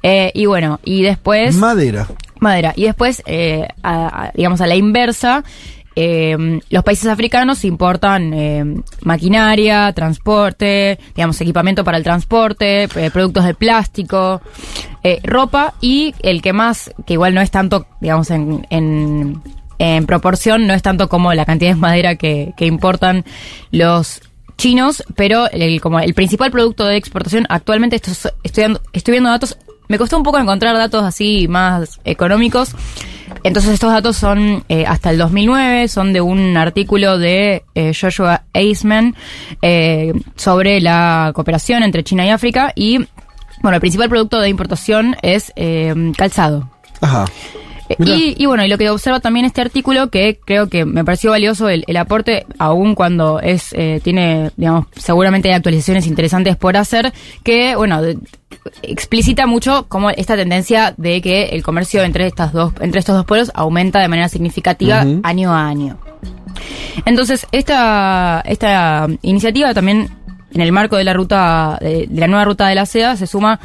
Eh, 0.03 0.33
y 0.35 0.47
bueno, 0.47 0.81
y 0.85 1.03
después... 1.03 1.55
Madera. 1.57 2.07
Madera. 2.41 2.73
Y 2.75 2.85
después, 2.85 3.23
a- 3.83 4.25
a- 4.25 4.33
digamos, 4.35 4.61
a 4.61 4.67
la 4.67 4.75
inversa, 4.75 5.45
eh, 5.97 6.61
los 6.71 6.85
países 6.85 7.07
africanos 7.07 7.65
importan 7.65 8.33
eh, 8.35 8.65
maquinaria, 9.03 9.93
transporte, 9.93 10.99
digamos, 11.15 11.41
equipamiento 11.41 11.85
para 11.85 11.99
el 11.99 12.05
transporte, 12.05 12.85
eh, 12.85 13.11
productos 13.13 13.45
de 13.45 13.55
plástico, 13.55 14.41
eh, 15.05 15.21
ropa 15.25 15.75
y 15.81 16.15
el 16.23 16.43
que 16.43 16.53
más, 16.53 16.93
que 17.07 17.15
igual 17.15 17.35
no 17.35 17.41
es 17.41 17.51
tanto, 17.51 17.87
digamos, 18.01 18.31
en, 18.31 18.67
en, 18.71 19.43
en 19.79 20.07
proporción, 20.07 20.67
no 20.67 20.75
es 20.75 20.83
tanto 20.83 21.09
como 21.09 21.35
la 21.35 21.45
cantidad 21.45 21.71
de 21.75 21.81
madera 21.81 22.17
que, 22.17 22.53
que 22.57 22.67
importan 22.67 23.25
los 23.71 24.21
chinos, 24.57 25.03
pero 25.17 25.51
el, 25.51 25.81
como 25.81 25.99
el 26.01 26.15
principal 26.15 26.51
producto 26.51 26.85
de 26.85 26.97
exportación 26.97 27.47
actualmente 27.49 27.97
esto 27.97 28.11
es- 28.13 28.33
estoy, 28.45 28.63
dando- 28.63 28.81
estoy 28.93 29.13
viendo 29.13 29.31
datos, 29.31 29.59
me 29.89 29.99
costó 29.99 30.17
un 30.17 30.23
poco 30.23 30.39
encontrar 30.39 30.77
datos 30.77 31.03
así 31.05 31.49
más 31.49 32.01
económicos. 32.05 32.75
Entonces 33.45 33.73
estos 33.73 33.93
datos 33.93 34.17
son 34.17 34.65
eh, 34.69 34.85
hasta 34.87 35.11
el 35.11 35.19
2009, 35.19 35.89
son 35.89 36.13
de 36.13 36.21
un 36.21 36.57
artículo 36.57 37.19
de 37.19 37.65
eh, 37.75 37.93
Joshua 37.99 38.43
Eisman 38.53 39.15
eh, 39.61 40.13
sobre 40.37 40.81
la 40.81 41.33
cooperación 41.35 41.83
entre 41.83 42.05
China 42.05 42.25
y 42.27 42.31
África 42.31 42.73
y 42.75 42.99
bueno, 43.63 43.77
el 43.77 43.81
principal 43.81 44.09
producto 44.09 44.41
de 44.41 44.49
importación 44.49 45.17
es 45.23 45.53
calzado. 46.17 46.69
Ajá. 47.01 47.27
Eh. 47.99 48.05
Y, 48.39 48.43
y 48.43 48.47
bueno, 48.47 48.65
y 48.65 48.69
lo 48.69 48.79
que 48.79 48.91
observa 48.91 49.21
también 49.21 49.47
este 49.47 49.61
artículo, 49.61 50.11
que 50.11 50.39
creo 50.45 50.69
que 50.69 50.85
me 50.85 51.05
pareció 51.05 51.31
valioso 51.31 51.69
el, 51.69 51.85
el 51.87 51.97
aporte, 51.97 52.47
aún 52.59 52.95
cuando 52.95 53.41
es 53.41 53.73
eh, 53.73 54.01
tiene, 54.03 54.51
digamos, 54.57 54.87
seguramente 54.97 55.49
hay 55.49 55.55
actualizaciones 55.55 56.07
interesantes 56.07 56.57
por 56.57 56.77
hacer, 56.77 57.13
que, 57.43 57.77
bueno, 57.77 58.03
de- 58.03 58.19
explicita 58.83 59.47
mucho 59.47 59.87
como 59.89 60.11
esta 60.11 60.37
tendencia 60.37 60.95
de 60.97 61.21
que 61.21 61.45
el 61.47 61.63
comercio 61.63 62.03
entre 62.03 62.27
estas 62.27 62.53
dos, 62.53 62.73
entre 62.81 63.01
estos 63.01 63.17
dos 63.17 63.25
pueblos 63.25 63.51
aumenta 63.55 63.99
de 64.01 64.09
manera 64.09 64.29
significativa 64.29 65.05
año 65.23 65.53
a 65.53 65.67
año. 65.67 65.99
Entonces, 67.07 67.47
esta, 67.53 68.43
esta 68.47 69.09
iniciativa 69.23 69.73
también, 69.75 70.11
en 70.55 70.61
el 70.61 70.73
marco 70.73 70.97
de 70.97 71.05
la 71.05 71.13
ruta, 71.13 71.79
de, 71.81 72.09
la 72.13 72.27
nueva 72.27 72.45
ruta 72.45 72.67
de 72.67 72.75
la 72.75 72.87
seda, 72.87 73.17
se 73.17 73.27
suma 73.27 73.61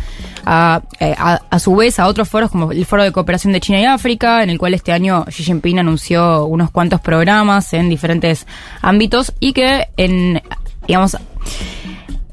a, 0.46 0.82
eh, 1.00 1.16
a, 1.18 1.42
a 1.50 1.60
su 1.60 1.76
vez 1.76 2.00
a 2.00 2.08
otros 2.08 2.30
foros 2.30 2.52
como 2.52 2.72
el 2.72 2.86
Foro 2.86 3.04
de 3.04 3.12
Cooperación 3.12 3.54
de 3.54 3.60
China 3.60 3.80
y 3.80 3.86
África, 3.86 4.44
en 4.44 4.50
el 4.50 4.58
cual 4.58 4.74
este 4.74 4.92
año 4.92 5.26
Xi 5.26 5.44
Jinping 5.44 5.80
anunció 5.80 6.46
unos 6.46 6.72
cuantos 6.72 7.02
programas 7.02 7.74
en 7.74 7.90
diferentes 7.90 8.48
ámbitos 8.82 9.34
y 9.40 9.54
que 9.54 9.88
en, 9.98 10.42
digamos, 10.88 11.18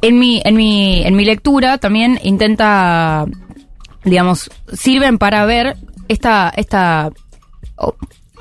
en 0.02 0.18
mi, 0.18 0.42
en 0.44 0.54
mi, 0.54 1.02
en 1.02 1.16
mi 1.16 1.24
lectura 1.24 1.78
también 1.78 2.20
intenta, 2.22 3.24
digamos, 4.04 4.50
sirven 4.72 5.18
para 5.18 5.46
ver 5.46 5.76
esta, 6.08 6.52
esta 6.54 7.10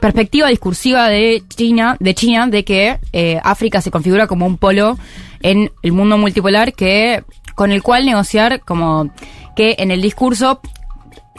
perspectiva 0.01 0.49
discursiva 0.49 1.07
de 1.07 1.43
China, 1.47 1.95
de 1.99 2.13
China, 2.13 2.47
de 2.47 2.65
que 2.65 2.99
eh, 3.13 3.39
África 3.41 3.79
se 3.79 3.91
configura 3.91 4.27
como 4.27 4.45
un 4.45 4.57
polo 4.57 4.97
en 5.43 5.71
el 5.83 5.91
mundo 5.91 6.17
multipolar 6.17 6.73
que, 6.73 7.23
con 7.55 7.71
el 7.71 7.83
cual 7.83 8.05
negociar 8.05 8.61
como 8.61 9.11
que 9.55 9.75
en 9.77 9.91
el 9.91 10.01
discurso 10.01 10.59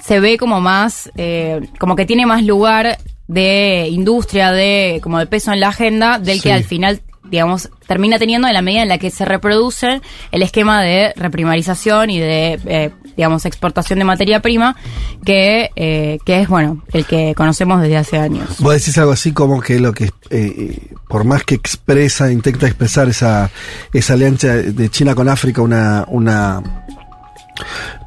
se 0.01 0.21
ve 0.21 0.39
como 0.39 0.61
más, 0.61 1.11
eh, 1.17 1.61
como 1.79 1.97
que 1.97 2.07
tiene 2.07 2.27
más 2.27 2.45
lugar 2.45 2.99
de 3.27 3.89
industria, 3.91 4.53
de 4.53 5.01
como 5.03 5.19
de 5.19 5.27
peso 5.27 5.53
en 5.53 5.61
la 5.61 5.69
agenda, 5.69 6.19
del 6.19 6.37
Sí. 6.37 6.43
que 6.45 6.53
al 6.53 6.65
final, 6.65 7.01
digamos, 7.25 7.71
termina 7.87 8.19
teniendo 8.19 8.47
en 8.47 8.55
la 8.55 8.63
medida 8.63 8.83
en 8.83 8.89
la 8.89 8.99
que 8.99 9.11
se 9.11 9.25
reproduce 9.25 10.01
el 10.31 10.43
esquema 10.43 10.83
de 10.83 11.13
reprimarización 11.17 12.11
y 12.11 12.21
de, 12.21 12.61
eh, 12.67 12.91
digamos, 13.17 13.45
exportación 13.45 13.99
de 13.99 14.05
materia 14.05 14.41
prima, 14.41 14.77
que, 15.25 15.71
eh, 15.77 16.19
que 16.25 16.41
es, 16.41 16.49
bueno, 16.49 16.83
el 16.93 17.05
que 17.07 17.35
conocemos 17.35 17.81
desde 17.81 17.97
hace 17.97 18.19
años. 18.19 18.61
Vos 18.61 18.75
decís 18.75 18.97
algo 18.99 19.13
así 19.13 19.33
como 19.33 19.61
que 19.61 19.81
lo 19.81 19.93
que, 19.93 20.05
eh, 20.05 20.11
eh, 20.31 20.95
por 21.09 21.25
más 21.25 21.45
que 21.45 21.55
expresa, 21.55 22.31
intenta 22.31 22.67
expresar 22.67 23.09
esa, 23.09 23.51
esa 23.93 24.15
alianza 24.15 24.55
de 24.55 24.89
China 24.91 25.15
con 25.15 25.29
África, 25.29 25.63
una, 25.63 26.05
una 26.09 26.63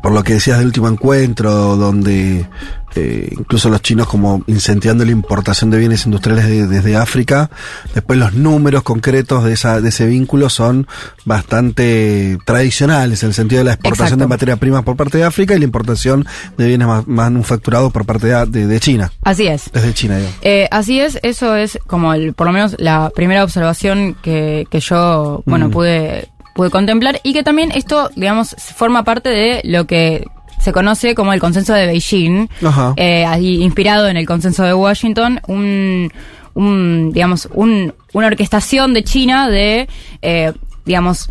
por 0.02 0.12
lo 0.12 0.24
que 0.24 0.34
decías 0.34 0.58
del 0.58 0.68
último 0.68 0.88
encuentro, 0.88 1.76
donde 1.76 2.48
eh, 2.98 3.30
incluso 3.38 3.70
los 3.70 3.82
chinos 3.82 4.08
como 4.08 4.44
incentivando 4.48 5.06
la 5.06 5.12
importación 5.12 5.70
de 5.70 5.78
bienes 5.80 6.06
industriales 6.06 6.46
de- 6.48 6.68
desde 6.68 6.96
África, 6.96 7.50
después 7.94 8.18
los 8.20 8.34
números 8.34 8.84
concretos 8.84 9.44
de, 9.44 9.54
esa, 9.54 9.82
de 9.82 9.90
ese 9.90 10.06
vínculo 10.08 10.50
son 10.50 10.88
bastante 11.26 12.38
tradicionales, 12.46 13.24
en 13.24 13.30
el 13.30 13.34
sentido 13.36 13.60
de 13.60 13.66
la 13.66 13.74
exportación 13.74 14.08
Exacto. 14.08 14.24
de 14.24 14.28
materias 14.28 14.60
primas 14.60 14.84
por 14.84 14.96
parte 14.96 15.18
de 15.18 15.24
África 15.24 15.56
y 15.56 15.60
la 15.60 15.66
importación 15.66 16.26
de 16.58 16.68
bienes 16.68 16.88
ma- 16.88 17.04
manufacturados 17.06 17.92
por 17.92 18.06
parte 18.06 18.28
de 18.28 18.80
China, 18.80 19.12
Así 19.24 19.48
es. 19.48 19.70
desde 19.74 19.94
China. 19.94 20.18
digo. 20.18 20.30
Eh, 20.42 20.68
así 20.72 21.00
es, 21.00 21.20
eso 21.24 21.56
es 21.56 21.80
como 21.88 22.14
el, 22.14 22.34
por 22.34 22.48
lo 22.48 22.54
menos 22.54 22.76
la 22.80 23.12
primera 23.16 23.44
observación 23.44 24.16
que, 24.22 24.68
que 24.70 24.80
yo, 24.80 25.44
bueno, 25.46 25.68
Mm. 25.68 25.72
pude, 25.72 26.30
pude 26.56 26.70
contemplar 26.70 27.20
y 27.24 27.34
que 27.34 27.44
también 27.44 27.72
esto, 27.72 28.10
digamos, 28.16 28.56
forma 28.76 29.04
parte 29.04 29.30
de 29.30 29.62
lo 29.64 29.86
que 29.86 30.26
se 30.60 30.72
conoce 30.72 31.16
como 31.16 31.34
el 31.34 31.40
consenso 31.40 31.74
de 31.74 31.86
Beijing, 31.88 32.48
eh, 32.96 33.26
ahí 33.26 33.62
inspirado 33.64 34.08
en 34.08 34.18
el 34.18 34.26
consenso 34.26 34.64
de 34.64 34.74
Washington, 34.74 35.40
un, 35.48 36.12
un 36.54 37.12
digamos, 37.14 37.48
un, 37.54 37.94
una 38.14 38.28
orquestación 38.28 38.94
de 38.94 39.04
China 39.04 39.50
de, 39.50 39.88
eh, 40.22 40.54
digamos, 40.86 41.30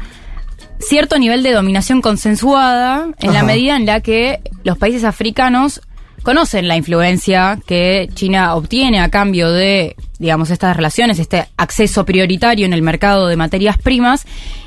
cierto 0.78 1.18
nivel 1.18 1.42
de 1.42 1.52
dominación 1.52 2.02
consensuada 2.02 3.08
en 3.20 3.32
la 3.32 3.42
medida 3.42 3.76
en 3.76 3.86
la 3.86 4.00
que 4.00 4.40
los 4.62 4.78
países 4.78 5.04
africanos 5.04 5.80
conocen 6.22 6.66
la 6.66 6.76
influencia 6.76 7.58
que 7.66 8.08
China 8.14 8.56
obtiene 8.56 9.00
a 9.00 9.10
cambio 9.10 9.50
de, 9.52 9.94
digamos, 10.18 10.50
estas 10.50 10.76
relaciones, 10.76 11.18
este 11.18 11.46
acceso 11.56 12.04
prioritario 12.04 12.66
en 12.66 12.72
el 12.72 12.82
mercado 12.82 13.28
de 13.28 13.36
materias 13.36 13.78
primas 13.78 14.26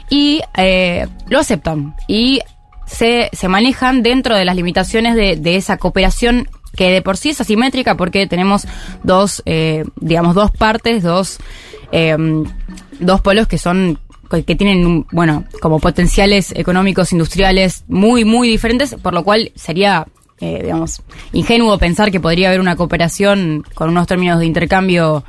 y 0.10 0.42
eh, 0.56 1.06
lo 1.28 1.40
aceptan. 1.40 1.96
Y 2.08 2.40
se, 2.90 3.30
se 3.34 3.48
manejan 3.48 4.04
dentro 4.04 4.36
de 4.36 4.46
las 4.46 4.56
limitaciones 4.56 5.16
de, 5.16 5.36
de 5.36 5.56
esa 5.56 5.78
cooperación 5.78 6.50
que 6.76 6.92
de 6.92 7.02
por 7.02 7.18
sí 7.18 7.30
es 7.30 7.42
asimétrica 7.42 7.96
porque 7.96 8.28
tenemos 8.28 8.66
dos, 9.04 9.42
eh, 9.46 9.86
digamos, 10.00 10.36
dos 10.36 10.52
partes, 10.52 11.04
dos, 11.04 11.40
eh, 11.92 12.16
dos 13.00 13.22
polos 13.22 13.48
que 13.48 13.58
son 13.58 14.00
que 14.46 14.56
tienen, 14.56 15.08
bueno, 15.12 15.46
como 15.60 15.80
potenciales 15.80 16.54
económicos, 16.56 17.12
industriales 17.14 17.84
muy, 17.88 18.26
muy 18.26 18.48
diferentes, 18.48 18.96
por 19.02 19.16
lo 19.16 19.24
cual 19.24 19.52
sería, 19.56 20.06
eh, 20.40 20.60
digamos, 20.62 21.02
ingenuo 21.34 21.80
pensar 21.80 22.12
que 22.12 22.20
podría 22.20 22.50
haber 22.50 22.60
una 22.60 22.76
cooperación 22.76 23.66
con 23.74 23.90
unos 23.90 24.06
términos 24.06 24.38
de 24.38 24.46
intercambio 24.46 25.24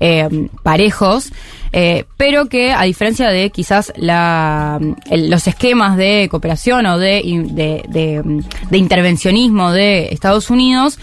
eh, 0.00 0.28
parejos, 0.62 1.30
eh, 1.72 2.04
pero 2.16 2.46
que 2.46 2.72
a 2.72 2.82
diferencia 2.82 3.28
de 3.28 3.50
quizás 3.50 3.92
la, 3.96 4.80
el- 5.10 5.30
los 5.30 5.46
esquemas 5.46 5.96
de 5.96 6.26
cooperación 6.30 6.86
o 6.86 6.98
de, 6.98 7.22
de, 7.50 7.84
de- 7.88 8.42
de 8.70 8.78
intervencionismo 8.78 9.70
de 9.72 10.08
Estados 10.10 10.50
Unidos, 10.50 10.98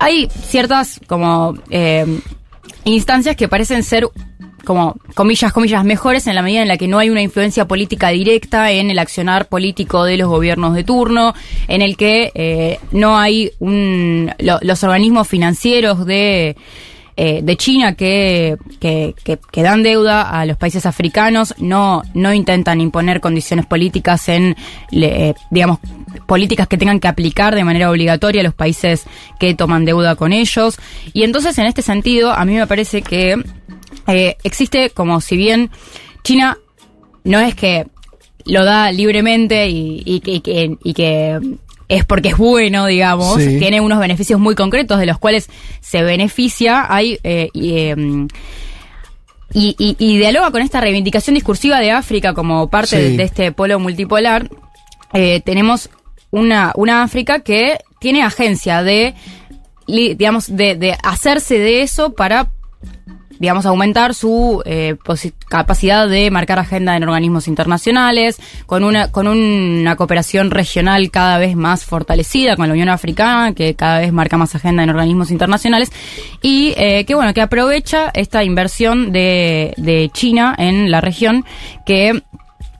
hay 0.00 0.28
ciertas 0.48 1.00
como 1.06 1.54
eh, 1.70 2.04
instancias 2.84 3.36
que 3.36 3.48
parecen 3.48 3.82
ser 3.82 4.08
como 4.64 4.96
comillas, 5.14 5.52
comillas, 5.52 5.84
mejores 5.84 6.26
en 6.26 6.34
la 6.34 6.42
medida 6.42 6.60
en 6.60 6.66
la 6.66 6.76
que 6.76 6.88
no 6.88 6.98
hay 6.98 7.08
una 7.08 7.22
influencia 7.22 7.68
política 7.68 8.08
directa 8.08 8.72
en 8.72 8.90
el 8.90 8.98
accionar 8.98 9.46
político 9.46 10.02
de 10.02 10.16
los 10.16 10.28
gobiernos 10.28 10.74
de 10.74 10.82
turno, 10.82 11.34
en 11.68 11.82
el 11.82 11.96
que 11.96 12.32
eh, 12.34 12.80
no 12.90 13.16
hay 13.16 13.52
los 13.60 14.82
organismos 14.82 15.28
financieros 15.28 16.04
de, 16.04 16.56
eh, 17.16 17.40
de 17.42 17.56
China 17.56 17.94
que, 17.94 18.56
que, 18.78 19.14
que- 19.24 19.38
que 19.50 19.62
dan 19.62 19.82
deuda 19.82 20.22
a 20.22 20.44
los 20.44 20.56
países 20.56 20.84
africanos, 20.86 21.54
no, 21.58 22.02
no 22.14 22.32
intentan 22.34 22.80
imponer 22.80 23.20
condiciones 23.20 23.64
políticas 23.66 24.28
en, 24.28 24.54
eh, 24.92 25.34
digamos, 25.50 25.78
políticas 26.26 26.66
que 26.68 26.76
tengan 26.78 27.00
que 27.00 27.08
aplicar 27.08 27.54
de 27.54 27.64
manera 27.64 27.90
obligatoria 27.90 28.40
a 28.42 28.44
los 28.44 28.54
países 28.54 29.04
que 29.40 29.54
toman 29.54 29.84
deuda 29.84 30.14
con 30.16 30.32
ellos. 30.32 30.78
Y 31.12 31.22
entonces, 31.24 31.56
en 31.58 31.66
este 31.66 31.82
sentido, 31.82 32.30
a 32.32 32.44
mí 32.44 32.54
me 32.54 32.66
parece 32.66 33.02
que 33.02 33.42
eh, 34.08 34.36
existe 34.44 34.90
como 34.90 35.20
si 35.20 35.36
bien 35.36 35.70
China 36.22 36.58
no 37.24 37.40
es 37.40 37.54
que 37.54 37.86
lo 38.44 38.64
da 38.64 38.92
libremente 38.92 39.68
y, 39.68 40.02
y 40.04 40.22
y 40.24 40.78
y 40.84 40.94
que 40.94 41.40
es 41.88 42.04
porque 42.04 42.30
es 42.30 42.36
bueno, 42.36 42.86
digamos, 42.86 43.40
Sí. 43.42 43.58
tiene 43.58 43.80
unos 43.80 43.98
beneficios 44.00 44.40
muy 44.40 44.54
concretos 44.54 44.98
de 44.98 45.06
los 45.06 45.18
cuales 45.18 45.48
se 45.80 46.02
beneficia, 46.02 46.86
hay... 46.88 47.18
eh, 47.22 47.48
y, 47.52 47.94
y, 49.52 49.76
y- 49.78 49.96
y 49.98 50.18
dialoga 50.18 50.50
con 50.50 50.62
esta 50.62 50.80
reivindicación 50.80 51.34
discursiva 51.34 51.78
de 51.80 51.92
África 51.92 52.34
como 52.34 52.68
parte 52.68 52.96
Sí. 52.96 53.10
de, 53.12 53.16
de 53.16 53.22
este 53.22 53.52
polo 53.52 53.78
multipolar. 53.78 54.50
Eh, 55.12 55.40
tenemos 55.44 55.88
una, 56.30 56.72
una 56.76 57.02
África 57.02 57.40
que 57.40 57.78
tiene 58.00 58.22
agencia 58.22 58.82
de, 58.82 59.14
digamos, 59.86 60.54
de, 60.54 60.74
de 60.74 60.96
hacerse 61.02 61.58
de 61.58 61.82
eso 61.82 62.12
para 62.14 62.50
digamos, 63.38 63.66
aumentar 63.66 64.14
su 64.14 64.62
eh, 64.64 64.96
capacidad 65.48 66.08
de 66.08 66.30
marcar 66.30 66.58
agenda 66.58 66.96
en 66.96 67.02
organismos 67.02 67.48
internacionales, 67.48 68.38
con 68.66 68.84
una, 68.84 69.10
con 69.10 69.28
una 69.28 69.96
cooperación 69.96 70.50
regional 70.50 71.10
cada 71.10 71.38
vez 71.38 71.56
más 71.56 71.84
fortalecida 71.84 72.56
con 72.56 72.68
la 72.68 72.72
Unión 72.72 72.88
Africana, 72.88 73.52
que 73.54 73.74
cada 73.74 74.00
vez 74.00 74.12
marca 74.12 74.36
más 74.36 74.54
agenda 74.54 74.82
en 74.82 74.90
organismos 74.90 75.30
internacionales, 75.30 75.90
y 76.42 76.74
eh, 76.76 77.04
que 77.04 77.14
bueno, 77.14 77.34
que 77.34 77.40
aprovecha 77.40 78.10
esta 78.14 78.44
inversión 78.44 79.12
de, 79.12 79.74
de 79.76 80.10
China 80.12 80.54
en 80.58 80.90
la 80.90 81.00
región, 81.00 81.44
que 81.84 82.22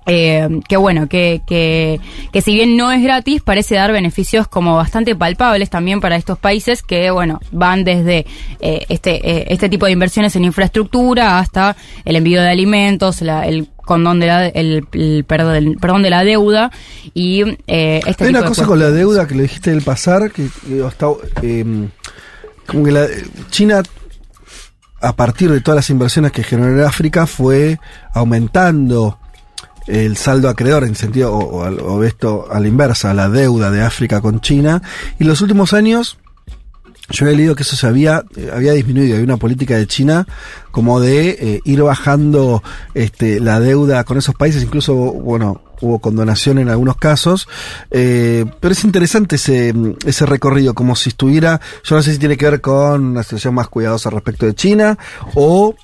eh, 0.06 0.48
que 0.68 0.76
bueno, 0.76 1.08
que, 1.08 1.42
que, 1.46 2.00
que 2.32 2.40
si 2.40 2.54
bien 2.54 2.76
no 2.76 2.92
es 2.92 3.02
gratis, 3.02 3.42
parece 3.42 3.74
dar 3.74 3.90
beneficios 3.92 4.46
como 4.48 4.76
bastante 4.76 5.14
palpables 5.16 5.68
también 5.68 6.00
para 6.00 6.16
estos 6.16 6.38
países 6.38 6.82
que, 6.82 7.10
bueno, 7.10 7.40
van 7.52 7.84
desde 7.84 8.24
eh, 8.60 8.86
este, 8.88 9.28
eh, 9.30 9.46
este 9.48 9.68
tipo 9.68 9.86
de 9.86 9.92
inversiones 9.92 10.34
en 10.36 10.44
infraestructura 10.44 11.38
hasta 11.38 11.76
el 12.04 12.16
envío 12.16 12.40
de 12.40 12.48
alimentos, 12.48 13.20
la- 13.22 13.46
el 13.46 13.68
condón 13.84 14.18
de 14.18 14.26
la, 14.26 14.46
el, 14.48 14.84
el 14.92 15.24
perdón, 15.24 15.54
el 15.56 15.76
perdón 15.76 16.02
de 16.02 16.10
la 16.10 16.24
deuda 16.24 16.72
y 17.14 17.42
eh, 17.68 18.00
este 18.06 18.24
Hay 18.24 18.28
tipo 18.28 18.30
una 18.30 18.40
de 18.40 18.46
cosa 18.46 18.64
con 18.66 18.78
la 18.80 18.90
deuda 18.90 19.26
que 19.28 19.34
le 19.36 19.42
dijiste 19.44 19.70
del 19.70 19.82
pasar, 19.82 20.30
que, 20.32 20.48
eh, 20.68 21.86
como 22.66 22.84
que 22.84 22.90
la, 22.90 23.06
China, 23.50 23.82
a 25.00 25.14
partir 25.14 25.50
de 25.52 25.60
todas 25.60 25.76
las 25.76 25.90
inversiones 25.90 26.32
que 26.32 26.42
generó 26.42 26.72
en 26.72 26.84
África, 26.84 27.26
fue 27.26 27.78
aumentando 28.12 29.18
el 29.86 30.16
saldo 30.16 30.48
acreedor 30.48 30.84
en 30.84 30.94
sentido, 30.94 31.32
o, 31.34 31.64
o 31.64 32.04
esto 32.04 32.48
a 32.50 32.60
la 32.60 32.68
inversa, 32.68 33.14
la 33.14 33.28
deuda 33.28 33.70
de 33.70 33.82
África 33.82 34.20
con 34.20 34.40
China, 34.40 34.82
y 35.18 35.24
en 35.24 35.28
los 35.28 35.40
últimos 35.40 35.72
años 35.72 36.18
yo 37.10 37.24
había 37.24 37.36
leído 37.36 37.54
que 37.54 37.62
eso 37.62 37.76
se 37.76 37.86
había, 37.86 38.24
eh, 38.36 38.50
había 38.52 38.72
disminuido. 38.72 39.16
Hay 39.16 39.22
una 39.22 39.36
política 39.36 39.76
de 39.76 39.86
China 39.86 40.26
como 40.72 41.00
de 41.00 41.28
eh, 41.40 41.60
ir 41.64 41.82
bajando 41.82 42.62
este, 42.94 43.38
la 43.38 43.60
deuda 43.60 44.02
con 44.04 44.18
esos 44.18 44.34
países. 44.34 44.62
Incluso, 44.62 44.94
bueno, 44.94 45.62
hubo 45.80 46.00
condonación 46.00 46.58
en 46.58 46.68
algunos 46.68 46.96
casos. 46.96 47.48
Eh, 47.90 48.44
pero 48.60 48.72
es 48.72 48.82
interesante 48.82 49.36
ese, 49.36 49.72
ese 50.04 50.26
recorrido, 50.26 50.74
como 50.74 50.96
si 50.96 51.10
estuviera, 51.10 51.60
yo 51.84 51.94
no 51.94 52.02
sé 52.02 52.12
si 52.12 52.18
tiene 52.18 52.36
que 52.36 52.50
ver 52.50 52.60
con 52.60 53.04
una 53.04 53.22
situación 53.22 53.54
más 53.54 53.68
cuidadosa 53.68 54.10
respecto 54.10 54.46
de 54.46 54.54
China 54.54 54.98
o 55.34 55.76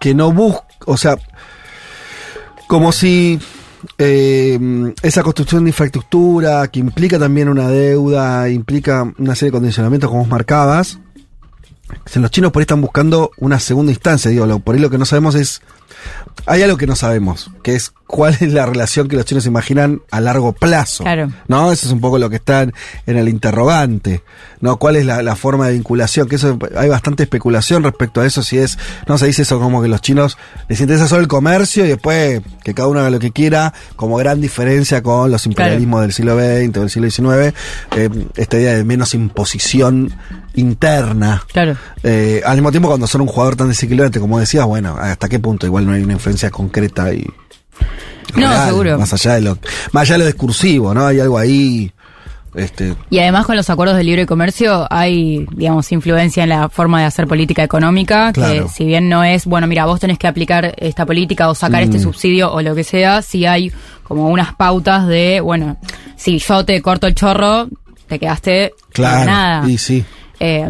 que 0.00 0.14
no 0.14 0.32
busca, 0.32 0.64
o 0.86 0.96
sea, 0.96 1.18
como 2.68 2.92
si 2.92 3.40
eh, 3.96 4.58
esa 5.02 5.22
construcción 5.24 5.64
de 5.64 5.70
infraestructura 5.70 6.68
que 6.68 6.78
implica 6.78 7.18
también 7.18 7.48
una 7.48 7.68
deuda, 7.68 8.48
implica 8.48 9.10
una 9.18 9.34
serie 9.34 9.50
de 9.50 9.58
condicionamientos 9.58 10.10
como 10.10 10.24
marcabas, 10.26 11.00
los 12.14 12.30
chinos 12.30 12.52
por 12.52 12.60
ahí 12.60 12.64
están 12.64 12.80
buscando 12.80 13.30
una 13.38 13.58
segunda 13.60 13.92
instancia, 13.92 14.30
digo, 14.30 14.46
lo- 14.46 14.58
por 14.60 14.74
ahí 14.74 14.80
lo 14.80 14.90
que 14.90 14.98
no 14.98 15.04
sabemos 15.04 15.34
es, 15.34 15.62
hay 16.46 16.62
algo 16.62 16.76
que 16.76 16.86
no 16.86 16.96
sabemos, 16.96 17.50
que 17.62 17.74
es 17.74 17.92
cuál 18.06 18.36
es 18.40 18.52
la 18.52 18.64
relación 18.66 19.08
que 19.08 19.16
los 19.16 19.24
chinos 19.26 19.44
imaginan 19.46 20.00
a 20.10 20.20
largo 20.20 20.52
plazo. 20.52 21.04
Claro. 21.04 21.30
¿No? 21.48 21.72
Eso 21.72 21.86
es 21.86 21.92
un 21.92 22.00
poco 22.00 22.18
lo 22.18 22.30
que 22.30 22.36
está 22.36 22.62
en, 22.62 22.72
el 23.06 23.28
interrogante. 23.28 24.22
¿No? 24.60 24.78
¿Cuál 24.78 24.96
es 24.96 25.04
la, 25.04 25.22
la 25.22 25.36
forma 25.36 25.66
de 25.66 25.74
vinculación? 25.74 26.26
Que 26.28 26.36
eso 26.36 26.58
hay 26.76 26.88
bastante 26.88 27.24
especulación 27.24 27.82
respecto 27.82 28.20
a 28.20 28.26
eso, 28.26 28.42
si 28.42 28.58
es, 28.58 28.78
no 29.06 29.18
se 29.18 29.26
dice 29.26 29.42
eso 29.42 29.60
como 29.60 29.82
que 29.82 29.88
los 29.88 30.00
chinos 30.00 30.38
les 30.68 30.80
interesa 30.80 31.06
solo 31.08 31.20
el 31.20 31.28
comercio 31.28 31.84
y 31.84 31.88
después 31.88 32.40
que 32.64 32.72
cada 32.74 32.88
uno 32.88 33.00
haga 33.00 33.10
lo 33.10 33.18
que 33.18 33.30
quiera, 33.32 33.74
como 33.96 34.16
gran 34.16 34.40
diferencia 34.40 35.02
con 35.02 35.30
los 35.30 35.44
imperialismos 35.46 36.00
del 36.02 36.12
siglo 36.12 36.34
XX 36.36 36.76
o 36.76 36.80
del 36.80 36.90
siglo 36.90 37.10
XIX, 37.10 37.54
eh, 37.96 38.08
esta 38.36 38.56
idea 38.58 38.74
de 38.74 38.84
menos 38.84 39.14
imposición 39.14 40.14
interna. 40.58 41.42
Claro. 41.52 41.76
Eh, 42.02 42.42
al 42.44 42.56
mismo 42.56 42.70
tiempo, 42.70 42.88
cuando 42.88 43.06
son 43.06 43.20
un 43.22 43.26
jugador 43.28 43.56
tan 43.56 43.68
desequilibrante 43.68 44.20
como 44.20 44.38
decías, 44.38 44.64
bueno, 44.66 44.96
¿hasta 44.98 45.28
qué 45.28 45.38
punto? 45.38 45.66
Igual 45.66 45.86
no 45.86 45.92
hay 45.92 46.02
una 46.02 46.14
influencia 46.14 46.50
concreta 46.50 47.12
y. 47.12 47.24
No, 48.36 48.66
seguro. 48.66 48.98
Más 48.98 49.12
allá 49.12 49.34
de 49.34 49.40
lo, 49.40 49.58
más 49.92 50.02
allá 50.02 50.14
de 50.14 50.18
lo 50.18 50.26
discursivo, 50.26 50.92
¿no? 50.92 51.06
Hay 51.06 51.20
algo 51.20 51.38
ahí 51.38 51.90
Este, 52.54 52.94
Y 53.10 53.18
además 53.20 53.46
con 53.46 53.56
los 53.56 53.70
acuerdos 53.70 53.96
de 53.96 54.04
libre 54.04 54.26
comercio 54.26 54.86
hay, 54.90 55.46
digamos, 55.52 55.92
influencia 55.92 56.42
en 56.42 56.48
la 56.48 56.68
forma 56.68 56.98
de 57.00 57.06
hacer 57.06 57.26
política 57.28 57.62
económica, 57.62 58.32
Claro. 58.32 58.64
que 58.64 58.68
si 58.70 58.84
bien 58.84 59.08
no 59.08 59.22
es, 59.22 59.44
bueno, 59.44 59.66
mira, 59.66 59.84
vos 59.86 60.00
tenés 60.00 60.18
que 60.18 60.26
aplicar 60.26 60.74
esta 60.78 61.06
política 61.06 61.48
o 61.50 61.54
sacar 61.54 61.82
este 61.82 61.98
Mm. 61.98 62.02
subsidio 62.02 62.52
o 62.52 62.60
lo 62.62 62.74
que 62.74 62.84
sea, 62.84 63.22
sí 63.22 63.46
hay 63.46 63.70
como 64.02 64.28
unas 64.28 64.54
pautas 64.54 65.06
de, 65.06 65.40
bueno, 65.40 65.76
si 66.16 66.38
yo 66.38 66.64
te 66.64 66.80
corto 66.82 67.06
el 67.06 67.14
chorro, 67.14 67.68
te 68.08 68.18
quedaste 68.18 68.72
claro. 68.92 69.26
nada. 69.30 69.68
Y 69.68 69.78
sí. 69.78 70.04
Eh, 70.40 70.68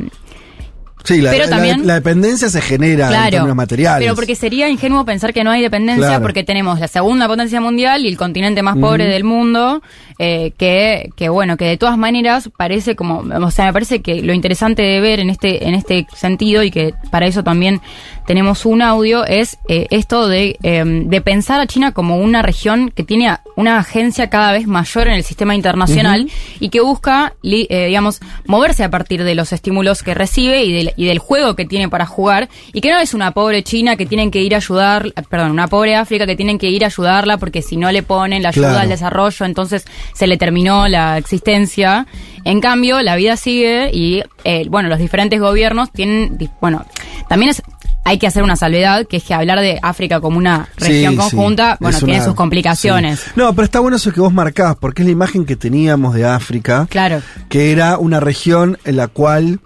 Sí, 1.05 1.23
la, 1.23 1.31
Pero 1.31 1.45
la- 1.45 1.51
también- 1.51 1.87
la 1.87 1.95
dependencia 1.95 2.51
se 2.51 2.61
genera 2.61 3.05
en 3.07 3.11
Claro, 3.13 3.31
términos 3.31 3.57
materiales. 3.57 4.05
pero 4.05 4.15
porque 4.15 4.35
sería 4.35 4.69
ingenuo 4.69 5.07
pensar 5.07 5.33
que 5.33 5.43
no 5.43 5.51
hay 5.51 5.63
dependencia 5.63 6.07
Claro. 6.07 6.23
porque 6.23 6.45
tenemos 6.45 6.81
la 6.81 6.89
segunda 6.89 7.27
potencia 7.27 7.63
mundial 7.63 8.05
y 8.05 8.09
el 8.09 8.19
continente 8.19 8.63
más 8.63 8.77
pobre 8.77 9.07
del 9.07 9.25
mundo, 9.25 9.81
eh, 10.19 10.53
que, 10.59 11.09
que 11.17 11.31
bueno, 11.31 11.57
que 11.57 11.65
de 11.65 11.77
todas 11.79 11.97
maneras 11.97 12.51
parece 12.59 12.95
como, 12.95 13.21
o 13.21 13.51
sea, 13.51 13.67
me 13.67 13.73
parece 13.73 14.03
que 14.03 14.21
lo 14.23 14.35
interesante 14.35 14.83
de 14.83 15.01
ver 15.01 15.21
en 15.21 15.31
este, 15.31 15.67
en 15.69 15.75
este 15.77 16.07
sentido 16.15 16.63
y 16.63 16.71
que 16.71 16.93
para 17.11 17.27
eso 17.27 17.43
también 17.43 17.81
tenemos 18.29 18.67
un 18.67 18.83
audio 18.83 19.25
es 19.25 19.57
eh, 19.71 19.87
esto 19.91 20.29
de, 20.29 20.59
eh, 20.63 20.85
de 20.85 21.21
pensar 21.23 21.61
a 21.61 21.67
China 21.67 21.93
como 21.93 22.19
una 22.19 22.43
región 22.43 22.91
que 22.95 23.03
tiene 23.03 23.35
una 23.57 23.79
agencia 23.79 24.29
cada 24.29 24.53
vez 24.53 24.67
mayor 24.67 25.09
en 25.09 25.15
el 25.15 25.25
sistema 25.25 25.55
internacional 25.55 26.31
y 26.61 26.69
que 26.69 26.83
busca, 26.83 27.33
li- 27.41 27.67
eh, 27.71 27.87
digamos, 27.87 28.21
moverse 28.47 28.85
a 28.85 28.91
partir 28.91 29.25
de 29.25 29.35
los 29.35 29.55
estímulos 29.55 30.03
que 30.03 30.13
recibe 30.13 30.63
y 30.63 30.73
del, 30.75 30.93
y 30.95 31.07
del 31.07 31.19
juego 31.19 31.57
que 31.57 31.65
tiene 31.65 31.89
para 31.89 32.05
jugar 32.05 32.51
y 32.75 32.83
que 32.83 32.93
no 32.93 32.99
es 33.01 33.15
una 33.15 33.33
pobre 33.33 33.63
China 33.65 33.97
que 33.97 34.05
tienen 34.05 34.31
que 34.31 34.41
ir 34.43 34.53
a 34.55 34.59
ayudar, 34.59 35.07
eh, 35.07 35.23
perdón, 35.29 35.51
una 35.53 35.67
pobre 35.67 35.97
África 35.97 36.27
que 36.27 36.37
tienen 36.37 36.59
que 36.59 36.69
ir 36.69 36.85
a 36.85 36.89
ayudarla 36.89 37.39
porque 37.39 37.63
si 37.63 37.79
no 37.79 37.91
le 37.91 38.03
ponen 38.03 38.43
la 38.43 38.51
ayuda 38.51 38.69
Claro. 38.69 38.81
al 38.83 38.89
desarrollo, 38.91 39.47
entonces 39.47 39.87
se 40.13 40.27
le 40.27 40.37
terminó 40.37 40.87
la 40.87 41.17
existencia. 41.17 42.07
En 42.45 42.61
cambio, 42.61 43.01
la 43.03 43.17
vida 43.17 43.37
sigue 43.39 43.91
y, 43.93 44.23
eh, 44.45 44.67
bueno, 44.69 44.89
los 44.91 44.99
diferentes 44.99 45.41
gobiernos 45.41 45.91
tienen, 45.93 46.37
bueno, 46.61 46.85
también 47.29 47.51
es... 47.53 47.63
Hay 48.09 48.19
que 48.19 48.27
hacer 48.27 48.43
una 48.43 48.57
salvedad, 48.57 49.07
que 49.07 49.19
es 49.19 49.25
que 49.25 49.35
hablar 49.35 49.61
de 49.61 49.79
África 49.83 50.19
como 50.21 50.39
una 50.39 50.69
región 50.79 51.13
Sí, 51.15 51.21
sí. 51.21 51.31
conjunta, 51.31 51.77
bueno, 51.79 51.99
tiene 51.99 52.15
una- 52.15 52.25
sus 52.25 52.35
complicaciones. 52.35 53.21
sí. 53.21 53.31
No, 53.37 53.53
pero 53.55 53.65
está 53.67 53.81
bueno 53.81 53.99
eso 53.99 54.11
que 54.13 54.21
vos 54.21 54.33
marcás, 54.33 54.77
porque 54.81 55.03
es 55.03 55.07
la 55.07 55.13
imagen 55.13 55.45
que 55.45 55.57
teníamos 55.57 56.15
de 56.15 56.25
África. 56.25 56.87
Claro. 56.89 57.21
Que 57.51 57.71
era 57.71 57.99
una 57.99 58.19
región 58.19 58.79
en 58.85 58.97
la 58.97 59.09
cual, 59.09 59.61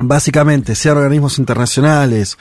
básicamente, 0.00 0.74
sea 0.74 0.92
organismos 0.92 1.38
internacionales, 1.38 2.36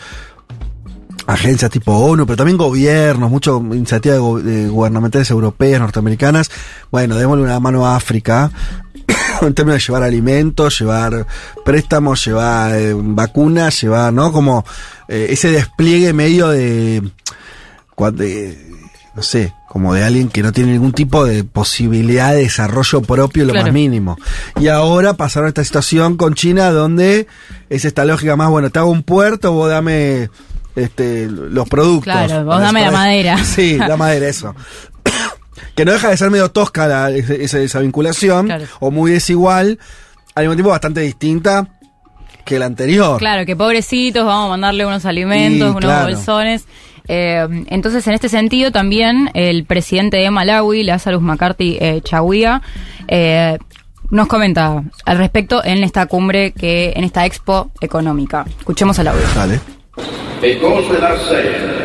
agencias 1.28 1.72
tipo 1.72 1.94
ONU, 1.96 2.26
pero 2.26 2.38
también 2.38 2.58
gobiernos, 2.58 3.30
muchas 3.30 3.56
iniciativas 3.60 4.20
gubernamentales 4.20 5.30
europeas, 5.30 5.80
norteamericanas. 5.80 6.50
Bueno, 6.92 7.16
démosle 7.16 7.44
una 7.44 7.60
mano 7.60 7.86
a 7.86 7.96
África. 7.96 8.52
en 9.42 9.54
términos 9.54 9.82
de 9.82 9.88
llevar 9.88 10.04
alimentos, 10.04 10.80
llevar 10.80 11.26
préstamos, 11.66 12.26
llevar 12.26 12.76
eh, 12.76 12.94
vacunas, 12.96 13.82
llevar, 13.82 14.14
¿no? 14.14 14.32
Como 14.32 14.66
eh, 15.08 15.28
ese 15.30 15.52
despliegue 15.52 16.14
medio 16.14 16.50
de, 16.50 16.98
eh, 16.98 18.72
no 19.16 19.22
sé, 19.22 19.54
como 19.70 19.94
de 19.94 20.04
alguien 20.04 20.30
que 20.30 20.42
no 20.44 20.52
tiene 20.52 20.72
ningún 20.74 20.92
tipo 20.94 21.26
de 21.26 21.44
posibilidad 21.44 22.32
de 22.34 22.42
desarrollo 22.44 23.02
propio, 23.02 23.46
lo 23.46 23.52
Claro. 23.54 23.68
más 23.68 23.74
mínimo. 23.74 24.18
Y 24.60 24.68
ahora 24.68 25.14
pasaron 25.14 25.48
a 25.48 25.50
esta 25.50 25.64
situación 25.64 26.18
con 26.18 26.34
China 26.36 26.72
donde 26.72 27.28
es 27.70 27.86
esta 27.86 28.06
lógica 28.06 28.36
más, 28.36 28.50
bueno, 28.50 28.70
te 28.70 28.80
hago 28.80 28.92
un 28.92 29.04
puerto, 29.04 29.52
vos 29.52 29.70
dame 29.70 30.30
este, 30.76 31.28
los 31.30 31.68
productos. 31.70 32.04
Claro, 32.06 32.46
vos 32.46 32.60
dame 32.60 32.82
la 32.82 32.92
madera. 32.92 33.38
Sí, 33.44 33.78
la 33.78 33.98
madera, 33.98 34.28
eso. 34.28 34.56
que 35.76 35.86
no 35.86 35.92
deja 35.94 36.10
de 36.10 36.18
ser 36.18 36.30
medio 36.32 36.50
tosca 36.52 36.88
la- 36.88 37.10
esa, 37.12 37.58
esa 37.60 37.80
vinculación, 37.80 38.46
Claro. 38.48 38.66
o 38.80 38.90
muy 38.92 39.12
desigual, 39.12 39.80
al 40.36 40.44
mismo 40.44 40.56
tiempo 40.56 40.70
bastante 40.72 41.02
distinta 41.02 41.68
que 42.46 42.60
la 42.60 42.66
anterior. 42.66 43.18
Claro, 43.20 43.46
que 43.46 43.56
pobrecitos, 43.56 44.26
vamos 44.26 44.48
a 44.48 44.50
mandarle 44.50 44.86
unos 44.86 45.06
alimentos, 45.06 45.68
Y, 45.68 45.72
unos 45.72 45.82
claro. 45.82 46.06
bolsones. 46.06 46.66
Eh, 47.08 47.48
entonces, 47.68 48.06
en 48.08 48.14
este 48.14 48.30
sentido, 48.30 48.72
también 48.72 49.30
el 49.34 49.66
presidente 49.66 50.18
de 50.18 50.32
Malawi, 50.32 50.84
Lazarus 50.84 51.22
McCarthy 51.22 51.78
eh, 51.80 52.02
eh, 53.08 53.58
nos 54.10 54.28
comenta 54.28 54.84
al 55.06 55.18
respecto 55.18 55.64
en 55.64 55.84
esta 55.84 56.06
cumbre, 56.06 56.52
que 56.52 56.94
en 56.96 57.04
esta 57.04 57.26
expo 57.26 57.72
económica. 57.82 58.46
Escuchemos 58.60 58.98
el 59.00 59.08
audio. 59.08 59.24
Dale. 59.36 59.60
It 60.42 60.62
goes 60.62 60.90
without 60.90 61.20
saying 61.30 61.84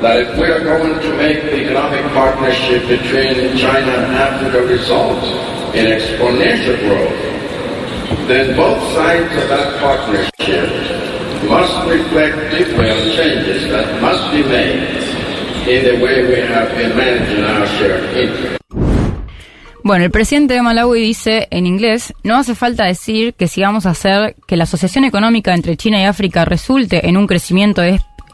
that 0.00 0.18
if 0.18 0.38
we 0.38 0.46
are 0.46 0.64
going 0.64 0.98
to 1.00 1.08
make 1.16 1.42
the 1.42 1.64
economic 1.64 2.02
partnership 2.14 2.88
between 2.88 3.56
China 3.56 3.92
and 3.92 4.16
Africa 4.16 4.62
result 4.66 5.22
in 5.74 5.86
exponential 5.86 6.78
growth, 6.80 7.35
then 8.26 8.56
both 8.56 8.80
sides 8.94 9.30
of 9.36 9.48
that 9.48 9.80
partnership 9.80 10.68
must 11.48 11.74
reflect 11.86 12.36
changes 13.16 13.70
that 13.70 14.00
must 14.00 14.30
be 14.32 14.42
made 14.42 14.82
in 15.66 15.84
the 15.84 16.04
way 16.04 16.26
we 16.26 16.40
have 16.52 16.68
been 16.76 16.96
managing 16.96 17.44
our 17.44 17.66
shared 17.78 18.16
interests. 18.16 18.56
Bueno, 19.82 20.04
el 20.04 20.10
presidente 20.10 20.54
de 20.54 20.62
Malawi 20.62 21.00
dice 21.00 21.46
en 21.52 21.64
inglés, 21.64 22.12
no 22.24 22.36
hace 22.36 22.56
falta 22.56 22.86
decir 22.86 23.34
que 23.34 23.46
si 23.46 23.62
vamos 23.62 23.86
a 23.86 23.90
hacer 23.90 24.34
que 24.48 24.56
la 24.56 24.64
asociación 24.64 25.04
económica 25.04 25.54
entre 25.54 25.76
China 25.76 26.00
y 26.00 26.04
África 26.04 26.44
resulte 26.44 27.08
en 27.08 27.16
un 27.16 27.28
crecimiento 27.28 27.82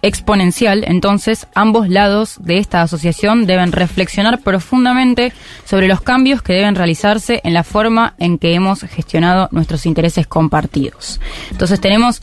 exponencial, 0.03 0.85
entonces 0.87 1.47
ambos 1.55 1.89
lados 1.89 2.37
de 2.41 2.59
esta 2.59 2.83
asociación 2.83 3.47
deben 3.47 3.71
reflexionar 3.73 4.41
profundamente 4.41 5.33
sobre 5.65 5.87
los 5.89 6.01
cambios 6.01 6.43
que 6.43 6.53
deben 6.53 6.75
realizarse 6.75 7.41
en 7.45 7.55
la 7.55 7.63
forma 7.65 8.15
en 8.19 8.39
que 8.39 8.55
hemos 8.55 8.81
gestionado 8.83 9.49
nuestros 9.53 9.87
intereses 9.87 10.27
compartidos. 10.27 11.21
Entonces 11.53 11.81
tenemos 11.81 12.21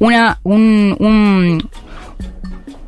una, 0.00 0.40
un, 0.42 0.96
un- 0.98 1.70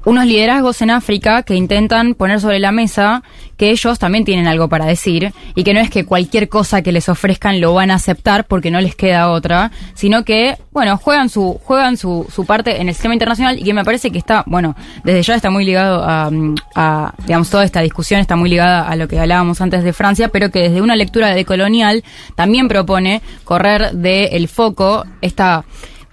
unos 0.04 0.26
liderazgos 0.26 0.82
en 0.82 0.90
África 0.90 1.42
que 1.42 1.54
intentan 1.54 2.14
poner 2.14 2.40
sobre 2.40 2.58
la 2.58 2.72
mesa 2.72 3.22
que 3.56 3.70
ellos 3.70 3.98
también 4.00 4.24
tienen 4.24 4.48
algo 4.48 4.68
para 4.68 4.84
decir 4.86 5.32
y 5.54 5.62
que 5.62 5.74
no 5.74 5.80
es 5.80 5.90
que 5.90 6.04
cualquier 6.04 6.48
cosa 6.48 6.82
que 6.82 6.90
les 6.90 7.08
ofrezcan 7.08 7.60
lo 7.60 7.74
van 7.74 7.90
a 7.92 7.94
aceptar 7.94 8.46
porque 8.46 8.70
no 8.72 8.80
les 8.80 8.96
queda 8.96 9.30
otra, 9.30 9.70
sino 9.94 10.24
que, 10.24 10.56
bueno, 10.72 10.96
juegan 10.96 11.28
su 11.28 11.60
juegan 11.64 11.96
su, 11.96 12.26
su 12.34 12.44
parte 12.44 12.80
en 12.80 12.88
el 12.88 12.94
sistema 12.94 13.14
internacional 13.14 13.58
y 13.58 13.62
que 13.62 13.72
me 13.74 13.84
parece 13.84 14.10
que 14.10 14.18
está, 14.18 14.42
bueno, 14.46 14.74
desde 15.04 15.22
ya 15.22 15.34
está 15.36 15.50
muy 15.50 15.64
ligado 15.64 16.02
a, 16.04 16.30
a, 16.74 17.14
digamos, 17.24 17.50
toda 17.50 17.62
esta 17.64 17.80
discusión 17.80 18.20
está 18.20 18.34
muy 18.34 18.50
ligada 18.50 18.88
a 18.88 18.96
lo 18.96 19.06
que 19.06 19.20
hablábamos 19.20 19.60
antes 19.60 19.84
de 19.84 19.92
Francia, 19.92 20.28
pero 20.28 20.50
que 20.50 20.60
desde 20.60 20.80
una 20.82 20.96
lectura 20.96 21.32
de 21.34 21.44
colonial 21.44 22.02
también 22.34 22.66
propone 22.66 23.22
correr 23.44 23.92
del 23.92 24.48
foco 24.48 25.04
esta, 25.20 25.64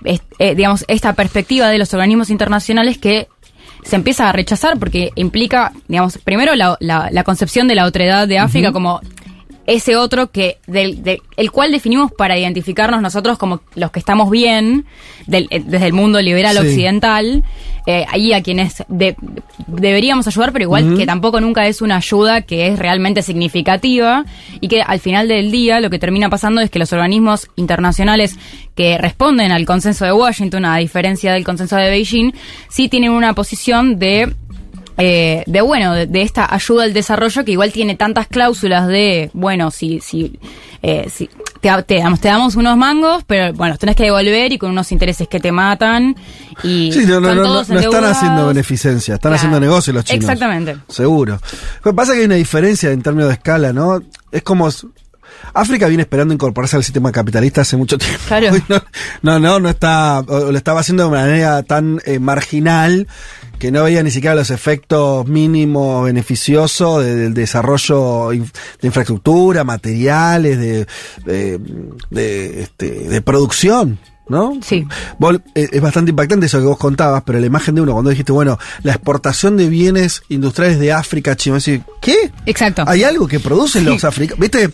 es- 0.03 0.21
eh, 0.37 0.53
digamos, 0.53 0.85
esta 0.87 1.13
perspectiva 1.13 1.69
de 1.69 1.79
los 1.79 1.91
organismos 1.95 2.29
internacionales 2.29 2.99
que 2.99 3.27
se 3.83 3.95
empieza 3.95 4.29
a 4.29 4.31
rechazar 4.31 4.77
porque 4.77 5.11
implica, 5.15 5.71
digamos, 5.87 6.17
primero 6.17 6.55
la, 6.55 6.77
la- 6.79 7.09
la 7.11 7.23
concepción 7.23 7.67
de 7.67 7.75
la 7.75 7.85
otredad 7.85 8.27
de 8.27 8.37
África 8.39 8.71
como 8.73 9.01
ese 9.75 9.95
otro 9.95 10.31
que 10.31 10.57
del, 10.67 11.21
el 11.37 11.51
cual 11.51 11.71
definimos 11.71 12.11
para 12.11 12.37
identificarnos 12.37 13.01
nosotros 13.01 13.37
como 13.37 13.61
los 13.75 13.91
que 13.91 13.99
estamos 13.99 14.29
bien 14.31 14.85
del- 15.27 15.47
eh, 15.51 15.61
desde 15.65 15.85
el 15.85 15.93
mundo 15.93 16.21
liberal 16.21 16.53
Sí. 16.57 16.59
occidental 16.67 17.43
eh, 17.85 18.05
ahí 18.09 18.33
a 18.33 18.41
quienes 18.43 18.83
de- 18.87 19.15
deberíamos 19.67 20.27
ayudar 20.27 20.51
pero 20.53 20.63
igual 20.63 20.97
que 20.97 21.05
tampoco 21.05 21.39
nunca 21.39 21.67
es 21.67 21.81
una 21.81 21.97
ayuda 21.97 22.41
que 22.41 22.67
es 22.67 22.79
realmente 22.79 23.21
significativa 23.21 24.25
y 24.59 24.67
que 24.67 24.81
al 24.81 24.99
final 24.99 25.27
del 25.27 25.51
día 25.51 25.79
lo 25.79 25.89
que 25.89 25.99
termina 25.99 26.29
pasando 26.29 26.61
es 26.61 26.69
que 26.69 26.79
los 26.79 26.91
organismos 26.93 27.47
internacionales 27.55 28.37
que 28.75 28.97
responden 28.97 29.51
al 29.51 29.65
consenso 29.65 30.05
de 30.05 30.13
Washington 30.13 30.65
a 30.65 30.77
diferencia 30.77 31.33
del 31.33 31.43
consenso 31.43 31.75
de 31.75 31.89
Beijing 31.89 32.31
sí 32.69 32.89
tienen 32.89 33.11
una 33.11 33.33
posición 33.33 33.99
de 33.99 34.33
eh, 34.99 35.43
de 35.47 35.61
bueno, 35.61 35.93
de, 35.95 36.05
de 36.05 36.21
esta 36.21 36.53
ayuda 36.53 36.83
al 36.83 36.93
desarrollo 36.93 37.43
que 37.43 37.51
igual 37.53 37.71
tiene 37.71 37.95
tantas 37.95 38.27
cláusulas 38.27 38.87
de, 38.87 39.31
bueno, 39.33 39.71
si, 39.71 39.99
si, 40.01 40.39
eh, 40.83 41.09
si 41.11 41.29
te, 41.61 41.69
te 41.83 41.97
damos, 41.99 42.19
te 42.19 42.27
damos 42.27 42.55
unos 42.55 42.77
mangos, 42.77 43.23
pero 43.25 43.53
bueno, 43.53 43.71
los 43.73 43.79
tenés 43.79 43.95
que 43.95 44.03
devolver 44.03 44.51
y 44.53 44.57
con 44.57 44.71
unos 44.71 44.91
intereses 44.91 45.27
que 45.27 45.39
te 45.39 45.51
matan 45.51 46.15
y 46.63 46.91
Sí, 46.91 47.05
no, 47.05 47.19
no, 47.19 47.29
están 47.29 47.37
no, 47.43 47.63
no, 47.75 47.79
están 47.79 48.03
haciendo 48.05 48.47
beneficencia, 48.47 49.15
están 49.15 49.29
Claro. 49.31 49.35
haciendo 49.37 49.59
negocio 49.59 49.93
los 49.93 50.03
chinos. 50.05 50.23
Exactamente. 50.23 50.77
Seguro. 50.87 51.39
Lo 51.83 51.91
que 51.91 51.95
pasa 51.95 52.11
es 52.11 52.15
que 52.17 52.19
hay 52.21 52.25
una 52.27 52.35
diferencia 52.35 52.91
en 52.91 53.01
términos 53.01 53.29
de 53.29 53.33
escala, 53.35 53.73
¿no? 53.73 54.01
Es 54.31 54.43
como. 54.43 54.69
África 55.53 55.87
viene 55.87 56.03
esperando 56.03 56.33
incorporarse 56.33 56.75
al 56.77 56.83
sistema 56.83 57.11
capitalista 57.11 57.61
hace 57.61 57.77
mucho 57.77 57.97
tiempo. 57.97 58.19
Claro. 58.27 58.51
No, 59.21 59.39
no, 59.39 59.59
no 59.59 59.69
está. 59.69 60.21
lo 60.27 60.55
estaba 60.57 60.79
haciendo 60.79 61.03
de 61.05 61.09
manera 61.11 61.63
tan 61.63 61.99
eh, 62.05 62.19
marginal 62.19 63.07
que 63.59 63.71
no 63.71 63.83
veía 63.83 64.01
ni 64.03 64.11
siquiera 64.11 64.35
los 64.35 64.49
efectos 64.51 65.27
mínimos 65.27 66.05
beneficiosos 66.05 67.03
de- 67.03 67.15
del 67.15 67.33
desarrollo 67.33 68.29
de 68.29 68.41
infraestructura, 68.87 69.63
materiales, 69.65 70.57
de, 70.57 70.87
de, 71.25 71.59
de, 72.09 72.61
este, 72.61 72.89
de 73.09 73.21
producción. 73.21 73.99
¿No? 74.29 74.59
Sí. 74.61 74.85
Vos- 75.17 75.39
eh, 75.55 75.67
es 75.71 75.81
bastante 75.81 76.11
impactante 76.11 76.45
eso 76.45 76.59
que 76.59 76.65
vos 76.65 76.77
contabas, 76.77 77.23
pero 77.25 77.39
la 77.39 77.47
imagen 77.47 77.73
de 77.73 77.81
uno, 77.81 77.93
cuando 77.93 78.11
dijiste, 78.11 78.31
bueno, 78.31 78.59
la 78.83 78.91
exportación 78.93 79.57
de 79.57 79.67
bienes 79.67 80.21
industriales 80.29 80.79
de 80.79 80.93
África, 80.93 81.35
chino, 81.35 81.55
decir, 81.55 81.81
¿qué? 81.99 82.31
Exacto. 82.45 82.83
¿Hay 82.85 83.03
algo 83.03 83.27
que 83.27 83.39
producen 83.39 83.83
Sí. 83.85 83.89
los 83.89 84.03
africanos? 84.03 84.39
¿Viste? 84.39 84.69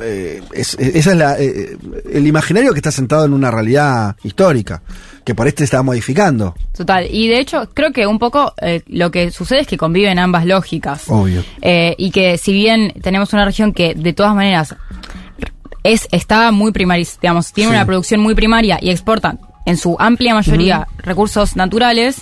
Eh, 0.00 0.42
es, 0.52 0.74
esa 0.78 1.10
es 1.12 1.16
la, 1.16 1.38
eh, 1.40 1.76
el 2.12 2.26
imaginario 2.26 2.72
que 2.72 2.78
está 2.78 2.90
sentado 2.90 3.24
en 3.24 3.32
una 3.32 3.50
realidad 3.50 4.16
histórica, 4.24 4.82
que 5.24 5.34
por 5.34 5.46
este 5.46 5.58
se 5.58 5.64
está 5.64 5.82
modificando. 5.82 6.54
Total. 6.76 7.06
Y 7.10 7.28
de 7.28 7.38
hecho, 7.38 7.68
creo 7.74 7.92
que 7.92 8.06
un 8.06 8.18
poco 8.18 8.52
eh, 8.60 8.82
lo 8.88 9.10
que 9.10 9.30
sucede 9.30 9.60
es 9.60 9.66
que 9.66 9.76
conviven 9.78 10.18
ambas 10.18 10.44
lógicas. 10.46 11.04
Obvio. 11.08 11.42
Eh, 11.62 11.94
y 11.98 12.10
que 12.10 12.36
si 12.38 12.52
bien 12.52 12.92
tenemos 13.02 13.32
una 13.32 13.44
región 13.44 13.72
que 13.72 13.94
de 13.94 14.12
todas 14.12 14.34
maneras 14.34 14.74
es 15.82 16.08
está 16.12 16.50
muy 16.50 16.72
primaria, 16.72 17.06
digamos, 17.20 17.52
tiene 17.52 17.70
Sí. 17.70 17.76
una 17.76 17.86
producción 17.86 18.20
muy 18.20 18.34
primaria 18.34 18.78
y 18.80 18.90
exporta 18.90 19.36
en 19.66 19.76
su 19.76 19.96
amplia 19.98 20.34
mayoría 20.34 20.86
recursos 20.98 21.56
naturales, 21.56 22.16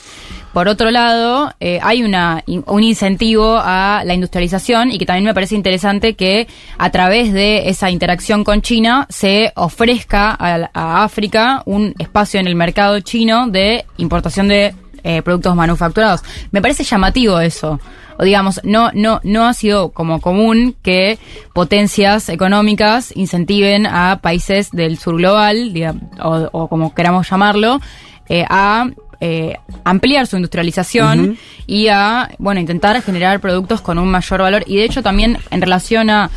por 0.53 0.69
otro 0.69 0.91
lado, 0.91 1.53
eh, 1.61 1.79
hay 1.83 2.03
una, 2.03 2.45
un 2.47 2.83
incentivo 2.83 3.57
a 3.62 4.03
la 4.05 4.15
industrialización 4.15 4.91
y 4.93 4.99
que 4.99 5.07
también 5.07 5.24
me 5.24 5.35
parece 5.35 5.55
interesante 5.55 6.15
que 6.15 6.47
a 6.79 6.91
través 6.91 7.33
de 7.33 7.69
esa 7.70 7.91
interacción 7.91 8.45
con 8.45 8.61
China 8.62 9.07
se 9.09 9.53
ofrezca 9.57 10.37
a, 10.39 11.05
África 11.05 11.62
un 11.65 11.95
espacio 11.99 12.39
en 12.39 12.47
el 12.47 12.55
mercado 12.55 13.01
chino 13.01 13.49
de 13.49 13.85
importación 13.97 14.49
de 14.49 14.74
eh, 15.05 15.23
productos 15.23 15.57
manufacturados. 15.57 16.23
Me 16.51 16.61
parece 16.61 16.85
llamativo 16.85 17.41
eso. 17.41 17.81
O 18.19 18.24
digamos, 18.24 18.61
no, 18.62 18.91
no, 18.93 19.20
no 19.24 19.47
ha 19.47 19.55
sido 19.55 19.91
como 19.91 20.20
común 20.20 20.77
que 20.83 21.19
potencias 21.55 22.29
económicas 22.29 23.11
incentiven 23.16 23.87
a 23.87 24.20
países 24.23 24.70
del 24.70 24.99
sur 24.99 25.16
global, 25.16 25.73
diga- 25.73 25.97
o, 26.23 26.49
o 26.53 26.69
como 26.69 26.95
queramos 26.95 27.29
llamarlo, 27.29 27.81
eh, 28.29 28.45
a 28.49 28.91
eh, 29.24 29.57
ampliar 29.85 30.27
su 30.27 30.35
industrialización 30.36 31.39
y 31.66 31.86
a, 31.89 32.28
bueno, 32.39 32.59
intentar 32.61 33.01
generar 33.03 33.39
productos 33.40 33.81
con 33.81 33.99
un 33.99 34.09
mayor 34.11 34.40
valor. 34.43 34.65
Y 34.66 34.77
de 34.78 34.85
hecho 34.85 35.01
también 35.03 35.39
en 35.53 35.61
relación 35.61 36.11
a 36.11 36.28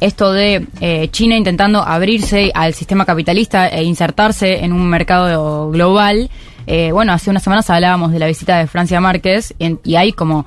esto 0.00 0.32
de 0.32 0.66
eh, 0.80 1.06
China 1.12 1.36
intentando 1.36 1.82
abrirse 1.82 2.50
al 2.52 2.74
sistema 2.74 3.04
capitalista 3.04 3.68
e 3.68 3.84
insertarse 3.84 4.64
en 4.64 4.72
un 4.72 4.88
mercado 4.88 5.70
global, 5.70 6.28
eh, 6.66 6.90
bueno, 6.92 7.12
hace 7.12 7.30
unas 7.30 7.42
semanas 7.44 7.70
hablábamos 7.70 8.10
de 8.12 8.18
la 8.18 8.26
visita 8.26 8.58
de 8.58 8.66
Francia 8.66 9.00
Márquez 9.00 9.54
y, 9.58 9.64
en- 9.66 9.80
y 9.84 9.94
hay 9.94 10.12
como 10.12 10.44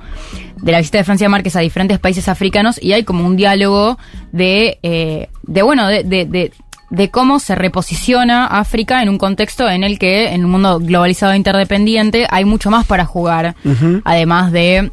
de 0.62 0.72
la 0.72 0.78
visita 0.78 0.98
de 0.98 1.04
Francia 1.04 1.28
Márquez 1.30 1.56
a 1.56 1.60
diferentes 1.60 1.98
países 1.98 2.28
africanos 2.28 2.78
y 2.82 2.92
hay 2.92 3.04
como 3.04 3.24
un 3.26 3.36
diálogo 3.36 3.98
de, 4.32 4.78
eh, 4.82 5.28
de 5.44 5.62
bueno, 5.62 5.86
de, 5.88 6.04
de, 6.04 6.24
de, 6.26 6.52
de 6.90 7.10
cómo 7.10 7.40
se 7.40 7.54
reposiciona 7.54 8.46
África 8.46 9.02
en 9.02 9.08
un 9.08 9.18
contexto 9.18 9.68
en 9.68 9.82
el 9.84 9.98
que 9.98 10.32
en 10.32 10.44
un 10.44 10.52
mundo 10.52 10.78
globalizado 10.78 11.32
e 11.32 11.36
interdependiente 11.36 12.26
hay 12.30 12.44
mucho 12.44 12.70
más 12.70 12.86
para 12.86 13.04
jugar, 13.04 13.56
además 14.04 14.52
de, 14.52 14.92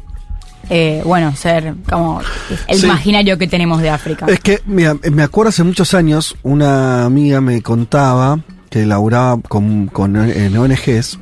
eh, 0.70 1.02
bueno, 1.04 1.34
ser 1.36 1.74
como 1.88 2.20
el 2.66 2.78
Sí. 2.78 2.86
imaginario 2.86 3.38
que 3.38 3.46
tenemos 3.46 3.80
de 3.80 3.90
África. 3.90 4.26
Es 4.26 4.40
que, 4.40 4.60
mira, 4.66 4.96
me 5.12 5.22
acuerdo 5.22 5.50
hace 5.50 5.62
muchos 5.62 5.94
años, 5.94 6.36
una 6.42 7.04
amiga 7.04 7.40
me 7.40 7.62
contaba 7.62 8.40
que 8.70 8.84
laburaba 8.84 9.40
con, 9.40 9.86
con 9.86 10.16
en 10.16 10.56
ONGs 10.56 11.18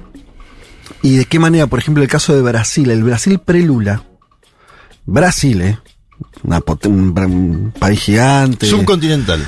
y 1.03 1.17
de 1.17 1.25
qué 1.27 1.39
manera, 1.39 1.67
por 1.67 1.81
ejemplo, 1.81 2.03
el 2.03 2.09
caso 2.09 2.35
de 2.35 2.41
Brasil, 2.41 2.91
el 2.91 3.03
Brasil 3.03 3.39
pre-Lula, 3.41 4.05
Brasil, 5.05 5.61
¿eh? 5.61 5.79
Una 6.45 6.61
un, 6.87 7.19
un 7.19 7.73
país 7.79 8.01
gigante. 8.01 8.67
Subcontinental. 8.67 9.47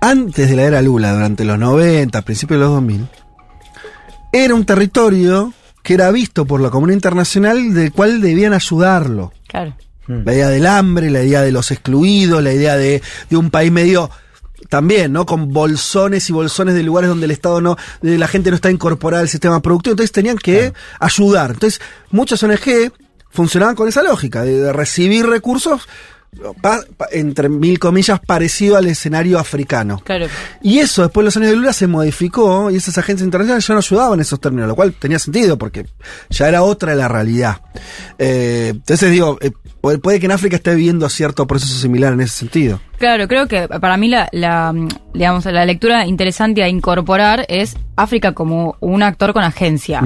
Antes 0.00 0.48
de 0.48 0.56
la 0.56 0.62
era 0.62 0.82
Lula, 0.82 1.12
durante 1.12 1.44
los 1.44 1.58
90, 1.58 2.22
principios 2.22 2.58
de 2.60 2.64
los 2.64 2.74
2000, 2.74 3.08
era 4.32 4.54
un 4.54 4.64
territorio 4.64 5.52
que 5.82 5.94
era 5.94 6.10
visto 6.10 6.44
por 6.44 6.60
la 6.60 6.70
comunidad 6.70 6.96
internacional 6.96 7.74
del 7.74 7.92
cual 7.92 8.20
debían 8.20 8.52
ayudarlo. 8.52 9.32
Claro. 9.46 9.74
La 10.06 10.32
idea 10.32 10.48
del 10.48 10.66
hambre, 10.66 11.10
la 11.10 11.22
idea 11.22 11.42
de 11.42 11.52
los 11.52 11.70
excluidos, 11.70 12.42
la 12.42 12.52
idea 12.52 12.76
de, 12.76 13.02
de 13.28 13.36
un 13.36 13.50
país 13.50 13.70
medio 13.70 14.10
también, 14.68 15.12
¿no? 15.12 15.26
Con 15.26 15.52
bolsones 15.52 16.28
y 16.28 16.32
bolsones 16.32 16.74
de 16.74 16.82
lugares 16.82 17.08
donde 17.08 17.26
el 17.26 17.30
Estado 17.30 17.60
no, 17.60 17.76
de 18.00 18.18
la 18.18 18.28
gente 18.28 18.50
no 18.50 18.56
está 18.56 18.70
incorporada 18.70 19.22
al 19.22 19.28
sistema 19.28 19.60
productivo, 19.60 19.92
entonces 19.92 20.12
tenían 20.12 20.38
que 20.38 20.72
ayudar. 20.98 21.50
Entonces, 21.50 21.80
muchas 22.10 22.42
ONG 22.42 22.92
funcionaban 23.30 23.74
con 23.74 23.88
esa 23.88 24.02
lógica, 24.02 24.42
de, 24.42 24.60
de 24.60 24.72
recibir 24.72 25.26
recursos, 25.26 25.88
pa- 26.60 26.80
pa- 26.96 27.08
entre 27.12 27.48
mil 27.48 27.78
comillas, 27.78 28.20
parecido 28.20 28.76
al 28.76 28.86
escenario 28.86 29.38
africano. 29.38 30.00
Claro. 30.04 30.26
Y 30.62 30.78
eso, 30.78 31.02
después 31.02 31.22
de 31.22 31.26
los 31.26 31.36
años 31.36 31.50
de 31.50 31.56
Lula, 31.56 31.72
se 31.72 31.86
modificó 31.86 32.70
y 32.70 32.76
esas 32.76 32.96
agencias 32.98 33.24
internacionales 33.24 33.66
ya 33.66 33.74
no 33.74 33.80
ayudaban 33.80 34.14
en 34.14 34.20
esos 34.20 34.40
términos, 34.40 34.68
lo 34.68 34.74
cual 34.76 34.92
tenía 34.92 35.18
sentido 35.18 35.58
porque 35.58 35.86
ya 36.30 36.48
era 36.48 36.62
otra 36.62 36.94
la 36.94 37.08
realidad. 37.08 37.60
Eh, 38.18 38.68
entonces 38.74 39.10
digo, 39.10 39.38
eh, 39.40 39.50
puede, 39.80 39.98
puede 39.98 40.20
que 40.20 40.26
en 40.26 40.32
África 40.32 40.56
esté 40.56 40.74
viviendo 40.74 41.08
cierto 41.08 41.46
proceso 41.46 41.74
similar 41.78 42.12
en 42.12 42.20
ese 42.20 42.36
sentido. 42.36 42.80
Claro, 42.98 43.28
creo 43.28 43.46
que 43.46 43.68
para 43.68 43.96
mí 43.96 44.08
la, 44.08 44.28
la, 44.32 44.74
digamos, 45.14 45.44
la 45.44 45.64
lectura 45.64 46.04
interesante 46.04 46.64
a 46.64 46.68
incorporar 46.68 47.46
es 47.48 47.76
África 47.94 48.32
como 48.32 48.76
un 48.80 49.04
actor 49.04 49.32
con 49.32 49.44
agencia. 49.44 50.00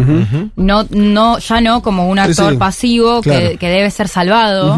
No, 0.57 0.87
no, 0.91 1.39
ya 1.39 1.61
no 1.63 1.83
como 1.83 2.09
un 2.11 2.19
actor 2.19 2.53
sí. 2.53 2.59
pasivo 2.59 3.23
que, 3.23 3.31
Claro. 3.31 3.59
que 3.59 3.69
debe 3.69 3.91
ser 3.91 4.09
salvado. 4.09 4.77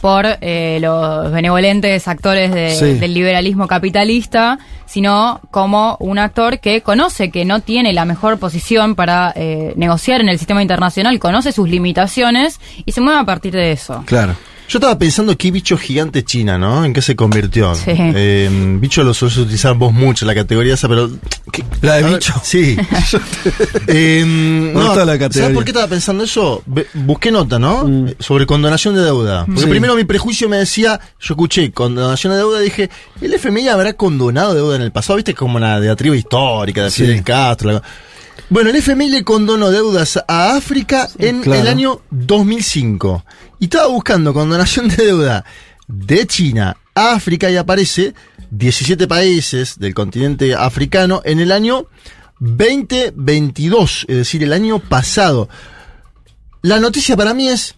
Por 0.00 0.26
eh, 0.40 0.78
los 0.80 1.32
benevolentes 1.32 2.06
actores 2.08 2.52
de- 2.52 2.70
Sí. 2.74 2.94
del 2.98 3.14
liberalismo 3.14 3.66
capitalista, 3.66 4.58
sino 4.84 5.40
como 5.50 5.96
un 6.00 6.18
actor 6.18 6.60
que 6.60 6.82
conoce 6.82 7.30
que 7.30 7.44
no 7.44 7.60
tiene 7.60 7.92
la 7.92 8.04
mejor 8.04 8.38
posición 8.38 8.94
para 8.94 9.32
eh, 9.34 9.72
negociar 9.76 10.20
en 10.20 10.28
el 10.28 10.38
sistema 10.38 10.62
internacional, 10.62 11.18
conoce 11.18 11.50
sus 11.52 11.68
limitaciones 11.68 12.60
y 12.84 12.92
se 12.92 13.00
mueve 13.00 13.18
a 13.20 13.24
partir 13.24 13.52
de 13.54 13.72
eso. 13.72 14.02
Claro. 14.06 14.34
Yo 14.68 14.78
estaba 14.78 14.98
pensando 14.98 15.36
qué 15.38 15.50
bicho 15.52 15.76
gigante 15.78 16.24
China, 16.24 16.58
¿no? 16.58 16.84
¿En 16.84 16.92
qué 16.92 17.00
se 17.00 17.14
convirtió? 17.14 17.74
Sí. 17.76 17.92
Eh, 17.96 18.48
bicho 18.80 19.04
lo 19.04 19.14
sueles 19.14 19.36
utilizar 19.38 19.76
vos 19.76 19.92
mucho, 19.92 20.26
la 20.26 20.34
categoría 20.34 20.74
esa, 20.74 20.88
pero... 20.88 21.08
¿qué? 21.52 21.62
La 21.82 21.94
de 21.96 22.02
ver, 22.02 22.12
bicho. 22.14 22.32
Sí. 22.42 22.76
Eh, 23.88 24.24
no, 24.74 24.80
gusta 24.86 25.04
la 25.04 25.12
categoría. 25.12 25.42
¿Sabes 25.42 25.54
por 25.54 25.64
qué 25.64 25.70
estaba 25.70 25.86
pensando 25.86 26.24
eso? 26.24 26.62
Busqué 26.94 27.30
nota, 27.30 27.58
¿no? 27.58 27.88
Eh, 28.08 28.16
Sobre 28.18 28.46
condonación 28.46 28.94
de 28.94 29.02
deuda. 29.02 29.44
Porque 29.46 29.60
Sí. 29.62 29.66
primero 29.68 29.94
mi 29.94 30.04
prejuicio 30.04 30.48
me 30.48 30.56
decía, 30.58 30.98
yo 31.20 31.34
escuché 31.34 31.70
condonación 31.70 32.32
de 32.32 32.38
deuda, 32.40 32.58
dije, 32.60 32.90
¿el 33.20 33.32
FMI 33.34 33.68
habrá 33.68 33.92
condonado 33.92 34.54
deuda 34.54 34.76
en 34.76 34.82
el 34.82 34.90
pasado? 34.92 35.16
¿Viste? 35.16 35.34
Como 35.34 35.56
una 35.56 35.80
diatriba 35.80 36.16
histórica 36.16 36.82
de 36.84 36.90
Sí. 36.90 37.02
Fidel 37.04 37.22
Castro. 37.22 37.72
la- 37.72 37.82
Bueno, 38.48 38.70
el 38.70 38.76
FMI 38.76 39.08
le 39.08 39.24
condonó 39.24 39.72
deudas 39.72 40.22
a 40.28 40.54
África 40.54 41.08
en 41.18 41.40
claro. 41.40 41.62
el 41.62 41.66
año 41.66 42.00
2005. 42.10 43.24
Y 43.58 43.64
estaba 43.64 43.88
buscando 43.88 44.32
condonación 44.32 44.86
de 44.88 45.04
deuda 45.04 45.44
de 45.88 46.26
China 46.28 46.76
a 46.94 47.14
África 47.14 47.50
y 47.50 47.56
aparece 47.56 48.14
17 48.50 49.08
países 49.08 49.80
del 49.80 49.94
continente 49.94 50.54
africano 50.54 51.22
en 51.24 51.40
el 51.40 51.50
año 51.50 51.88
2022, 52.38 54.06
es 54.08 54.16
decir, 54.16 54.44
el 54.44 54.52
año 54.52 54.78
pasado. 54.78 55.48
La 56.62 56.78
noticia 56.78 57.16
para 57.16 57.34
mí 57.34 57.48
es 57.48 57.74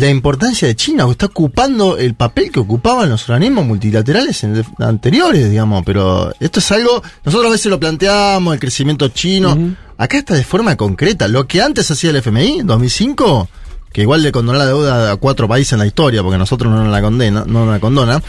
la 0.00 0.10
importancia 0.10 0.68
de 0.68 0.74
China, 0.76 1.04
que 1.06 1.12
está 1.12 1.26
ocupando 1.26 1.96
el 1.98 2.14
papel 2.14 2.50
que 2.50 2.60
ocupaban 2.60 3.08
los 3.08 3.28
organismos 3.28 3.66
multilaterales 3.66 4.44
en- 4.44 4.64
anteriores, 4.78 5.50
digamos, 5.50 5.82
pero 5.84 6.32
esto 6.40 6.60
es 6.60 6.72
algo, 6.72 7.02
nosotros 7.24 7.48
a 7.48 7.52
veces 7.52 7.66
lo 7.66 7.80
planteamos, 7.80 8.54
el 8.54 8.60
crecimiento 8.60 9.08
chino, 9.08 9.56
acá 9.98 10.18
está 10.18 10.34
de 10.34 10.44
forma 10.44 10.76
concreta, 10.76 11.28
lo 11.28 11.46
que 11.46 11.62
antes 11.62 11.90
hacía 11.90 12.10
el 12.10 12.16
FMI 12.16 12.60
en 12.60 12.66
2005, 12.66 13.48
que 13.92 14.02
igual 14.02 14.22
le 14.22 14.30
condonó 14.30 14.58
la 14.58 14.66
deuda 14.66 15.12
a 15.12 15.16
cuatro 15.16 15.48
países 15.48 15.72
en 15.72 15.78
la 15.78 15.86
historia, 15.86 16.22
porque 16.22 16.36
nosotros 16.36 16.70
no 16.70 16.82
nos 16.84 16.92
la 16.92 17.00
condena, 17.00 17.44
no 17.46 17.70
la 17.70 17.80
condona, 17.80 18.20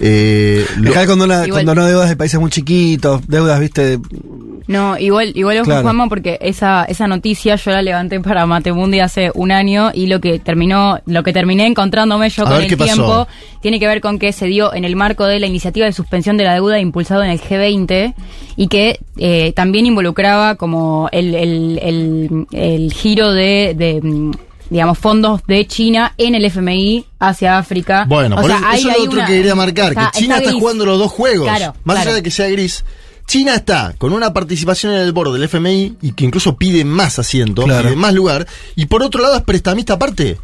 eh, 0.00 0.64
lo- 0.78 0.90
Acá 0.90 1.06
condona, 1.06 1.44
condonó 1.48 1.84
deudas 1.86 2.08
de 2.08 2.16
países 2.16 2.38
muy 2.38 2.50
chiquitos, 2.50 3.22
deudas, 3.26 3.58
viste, 3.58 3.84
de- 3.98 4.00
No, 4.68 4.98
igual, 4.98 5.30
igual 5.36 5.58
ojo, 5.58 5.66
Claro. 5.66 5.82
Juanma, 5.82 6.08
porque 6.08 6.38
esa, 6.40 6.84
esa 6.86 7.06
noticia 7.06 7.54
yo 7.54 7.70
la 7.70 7.82
levanté 7.82 8.18
para 8.20 8.46
Matemundi 8.46 8.98
hace 8.98 9.30
un 9.34 9.52
año 9.52 9.90
y 9.94 10.08
lo 10.08 10.20
que 10.20 10.38
terminó, 10.40 10.98
lo 11.06 11.22
que 11.22 11.32
terminé 11.32 11.66
encontrándome 11.66 12.28
yo 12.30 12.42
A 12.44 12.50
con 12.50 12.62
el 12.62 12.76
tiempo 12.76 13.28
tiene 13.62 13.78
que 13.78 13.86
ver 13.86 14.00
con 14.00 14.18
que 14.18 14.32
se 14.32 14.46
dio 14.46 14.74
en 14.74 14.84
el 14.84 14.96
marco 14.96 15.24
de 15.26 15.38
la 15.38 15.46
iniciativa 15.46 15.86
de 15.86 15.92
suspensión 15.92 16.36
de 16.36 16.44
la 16.44 16.54
deuda 16.54 16.80
impulsado 16.80 17.22
en 17.22 17.30
el 17.30 17.40
G20 17.40 18.14
y 18.56 18.66
que 18.68 18.98
eh, 19.18 19.52
también 19.54 19.86
involucraba 19.86 20.56
como 20.56 21.08
el, 21.12 21.34
el, 21.36 21.78
el, 21.80 22.46
el 22.52 22.92
giro 22.92 23.32
de, 23.32 23.74
de, 23.76 24.32
digamos, 24.68 24.98
fondos 24.98 25.42
de 25.46 25.64
China 25.68 26.12
en 26.18 26.34
el 26.34 26.44
FMI 26.44 27.04
hacia 27.20 27.56
África. 27.58 28.04
Bueno, 28.08 28.34
O 28.36 28.40
por 28.40 28.50
sea, 28.50 28.58
eso, 28.74 28.90
es 28.90 28.96
lo 28.98 29.02
otro 29.04 29.12
una- 29.20 29.26
que 29.26 29.32
quería 29.36 29.54
marcar, 29.54 29.90
está- 29.92 30.10
que 30.12 30.18
China 30.20 30.38
está 30.38 30.52
jugando 30.52 30.84
los 30.86 30.98
dos 30.98 31.12
juegos. 31.12 31.46
Claro, 31.48 31.74
Más 31.84 31.94
claro. 31.96 32.10
allá 32.10 32.16
de 32.16 32.22
que 32.24 32.30
sea 32.32 32.48
gris. 32.48 32.84
China 33.26 33.54
está 33.56 33.94
con 33.98 34.12
una 34.12 34.32
participación 34.32 34.92
en 34.92 35.00
el 35.00 35.12
board 35.12 35.32
del 35.32 35.44
FMI 35.44 35.96
y 36.00 36.12
que 36.12 36.24
incluso 36.24 36.56
pide 36.56 36.84
más 36.84 37.18
asiento, 37.18 37.64
Claro. 37.64 37.88
pide 37.88 37.96
más 37.96 38.14
lugar. 38.14 38.46
Y 38.76 38.86
por 38.86 39.02
otro 39.02 39.20
lado 39.20 39.36
es 39.36 39.42
prestamista 39.42 39.94
aparte. 39.94 40.38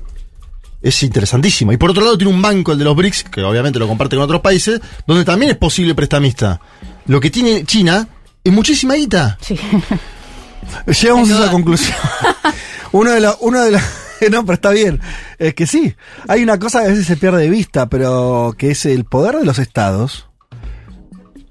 Es 0.83 1.03
interesantísimo. 1.05 1.73
Y 1.73 1.77
por 1.77 1.91
otro 1.91 2.03
lado 2.03 2.19
tiene 2.19 2.33
un 2.33 2.43
banco, 2.43 2.73
el 2.73 2.79
de 2.79 2.85
los 2.85 2.97
BRICS, 2.97 3.25
que 3.25 3.43
obviamente 3.43 3.79
lo 3.79 3.87
comparte 3.87 4.17
con 4.17 4.25
otros 4.25 4.41
países, 4.41 4.81
donde 5.07 5.25
también 5.25 5.53
es 5.53 5.57
posible 5.57 5.95
prestamista. 5.95 6.61
Lo 7.07 7.21
que 7.21 7.31
tiene 7.31 7.65
China 7.65 8.09
es 8.43 8.53
muchísima 8.53 8.95
guita. 8.95 9.39
Sí. 9.41 9.57
llegamos 11.03 11.31
a 11.31 11.35
esa 11.39 11.51
conclusión. 11.53 11.97
uno 12.93 13.13
de 13.13 13.21
los, 13.21 13.37
uno 13.41 13.61
de 13.61 13.71
los, 13.73 13.83
no, 14.31 14.45
pero 14.45 14.55
está 14.55 14.71
bien, 14.71 15.01
es 15.39 15.55
que 15.55 15.67
sí, 15.67 15.95
hay 16.29 16.43
una 16.43 16.59
cosa 16.59 16.81
que 16.81 16.87
a 16.87 16.91
veces 16.91 17.07
se 17.07 17.17
pierde 17.17 17.43
de 17.43 17.51
vista, 17.51 17.89
pero 17.89 18.55
que 18.57 18.71
es 18.71 18.87
el 18.87 19.05
poder 19.05 19.37
de 19.37 19.45
los 19.45 19.59
estados 19.59 20.27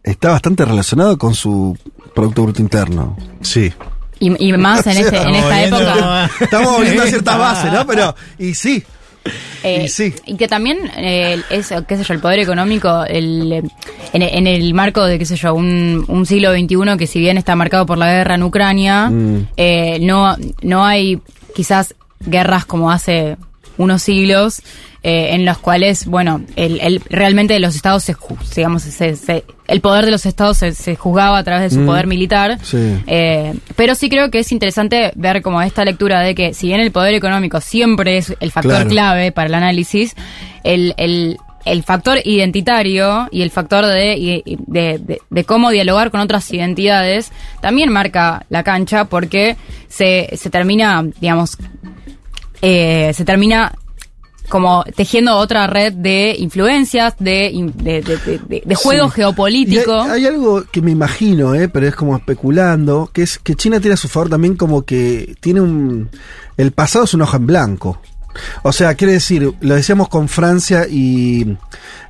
está 0.03 0.30
bastante 0.32 0.65
relacionado 0.65 1.18
con 1.18 1.34
su 1.36 1.78
Producto 2.15 2.44
Bruto 2.44 2.61
Interno. 2.61 3.18
Sí. 3.41 3.72
Y, 4.19 4.48
y 4.49 4.53
más 4.53 4.86
en, 4.88 4.98
este, 4.98 5.18
en 5.22 5.36
esta 5.36 5.64
época. 5.64 6.30
Estamos 6.40 6.72
volviendo 6.73 7.03
a 7.03 7.07
ciertas 7.07 7.38
bases, 7.38 7.72
¿no? 7.73 7.86
Pero, 7.88 8.15
y 8.38 8.53
sí. 8.53 8.84
Eh, 9.64 9.84
Y 9.86 9.90
sí. 9.90 10.14
y 10.26 10.36
que 10.36 10.48
también 10.48 10.80
eh, 10.98 11.40
es, 11.52 11.72
qué 11.88 11.95
sé 11.98 12.03
yo, 12.03 12.14
el 12.15 12.19
poder 12.19 12.40
económico, 12.40 13.03
el, 13.03 13.52
en, 14.14 14.22
en 14.23 14.48
el 14.48 14.73
marco 14.73 15.06
de, 15.06 15.19
qué 15.19 15.26
sé 15.26 15.36
yo, 15.36 15.53
un, 15.53 16.03
un 16.07 16.26
siglo 16.26 16.52
XXI 16.53 16.98
que 16.98 17.06
si 17.06 17.19
bien 17.19 17.38
está 17.38 17.56
marcado 17.56 17.86
por 17.86 17.99
la 17.99 18.11
guerra 18.11 18.34
en 18.36 18.44
Ucrania, 18.44 19.10
Mm. 19.11 19.48
eh, 19.57 19.99
no, 20.02 20.36
no 20.64 20.84
hay 20.84 21.22
quizás 21.56 21.94
guerras 22.19 22.65
como 22.65 22.91
hace 22.91 23.38
unos 23.78 24.02
siglos 24.02 24.61
eh, 25.03 25.30
en 25.34 25.45
los 25.45 25.57
cuales, 25.57 26.06
bueno, 26.06 26.41
el, 26.56 26.80
el- 26.82 27.02
realmente 27.10 27.60
los 27.60 27.76
estados, 27.76 28.03
se, 28.03 28.15
digamos, 28.56 28.84
se- 28.84 29.15
se- 29.15 29.44
el 29.68 29.82
poder 29.82 30.06
de 30.06 30.11
los 30.11 30.26
estados 30.26 30.57
se, 30.57 30.73
se 30.73 30.95
juzgaba 30.95 31.38
a 31.40 31.44
través 31.44 31.72
de 31.72 31.76
su 31.78 31.82
Mm. 31.82 31.86
poder 31.88 32.06
militar. 32.07 32.60
Sí. 32.61 33.02
Eh, 33.07 33.53
pero 33.76 33.95
sí 33.95 34.10
creo 34.10 34.30
que 34.30 34.40
es 34.40 34.52
interesante 34.52 35.11
ver 35.15 35.41
como 35.41 35.61
esta 35.61 35.84
lectura 35.86 36.19
de 36.22 36.36
que 36.36 36.53
si 36.53 36.68
bien 36.68 36.82
el 36.82 36.91
poder 36.91 37.15
económico 37.15 37.61
siempre 37.61 38.18
es 38.18 38.36
el 38.40 38.52
factor 38.52 38.73
Claro. 38.73 38.90
clave 38.90 39.32
para 39.32 39.48
el 39.48 39.53
análisis, 39.56 40.14
el, 40.64 40.94
el, 40.98 41.38
el 41.65 41.84
factor 41.84 42.19
identitario 42.26 43.28
y 43.32 43.41
el 43.44 43.49
factor 43.49 43.86
de- 43.86 45.19
de 45.30 45.44
cómo 45.45 45.69
dialogar 45.72 46.11
con 46.11 46.19
otras 46.19 46.52
identidades 46.53 47.32
también 47.61 47.91
marca 47.91 48.45
la 48.49 48.64
cancha 48.64 49.06
porque 49.06 49.56
se, 49.88 50.30
se 50.36 50.49
termina, 50.49 51.03
digamos, 51.19 51.57
eh, 52.61 53.11
se 53.15 53.26
termina 53.26 53.72
como 54.52 54.84
tejiendo 54.95 55.36
otra 55.38 55.65
red 55.65 55.94
de 55.94 56.36
influencias, 56.38 57.15
de, 57.18 57.72
de, 57.76 58.02
de- 58.02 58.64
de- 58.65 58.76
juego 58.76 59.07
Sí. 59.07 59.15
geopolítico. 59.15 60.02
Hay, 60.02 60.10
hay 60.11 60.26
algo 60.28 60.64
que 60.72 60.82
me 60.82 60.91
imagino, 60.91 61.56
eh, 61.56 61.69
pero 61.69 61.88
es 61.88 61.95
como 61.95 62.15
especulando, 62.18 63.10
que 63.14 63.23
es 63.23 63.40
que 63.40 63.56
China 63.56 63.80
tiene 63.80 63.94
a 63.94 63.98
su 63.98 64.07
favor 64.10 64.30
también 64.30 64.56
como 64.56 64.84
que 64.84 65.36
tiene 65.40 65.61
un... 65.61 66.10
El 66.57 66.72
pasado 66.73 67.06
es 67.06 67.14
una 67.14 67.23
hoja 67.23 67.38
en 67.38 67.48
blanco. 67.48 68.02
O 68.64 68.72
sea, 68.72 68.94
quiere 68.95 69.14
decir, 69.14 69.53
lo 69.61 69.76
decíamos 69.76 70.10
con 70.10 70.28
Francia 70.28 70.86
y 70.90 71.57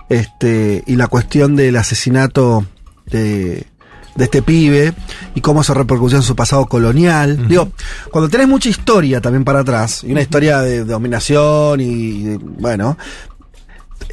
este 0.10 0.84
y 0.86 0.96
la 0.96 1.08
cuestión 1.08 1.56
del 1.56 1.76
asesinato 1.78 2.66
de, 3.06 3.66
de 4.16 4.24
este 4.26 4.42
pibe 4.42 4.94
y 5.36 5.42
cómo 5.42 5.64
se 5.64 5.74
repercutió 5.74 6.18
en 6.18 6.24
su 6.24 6.36
pasado 6.36 6.66
colonial. 6.66 7.48
Digo, 7.48 7.72
cuando 8.12 8.30
tenés 8.30 8.48
mucha 8.48 8.70
historia 8.70 9.22
también 9.22 9.44
para 9.46 9.60
atrás, 9.62 10.04
y 10.04 10.12
una 10.12 10.22
historia 10.22 10.60
de, 10.62 10.84
dominación 10.84 11.80
y, 11.80 12.24
de- 12.24 12.38
bueno, 12.38 12.98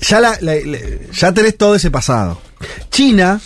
ya, 0.01 0.21
la, 0.21 0.39
la- 0.41 0.55
la- 0.55 0.79
ya 1.13 1.33
tenés 1.33 1.57
todo 1.57 1.75
ese 1.75 1.91
pasado. 1.91 2.41
China 2.91 3.41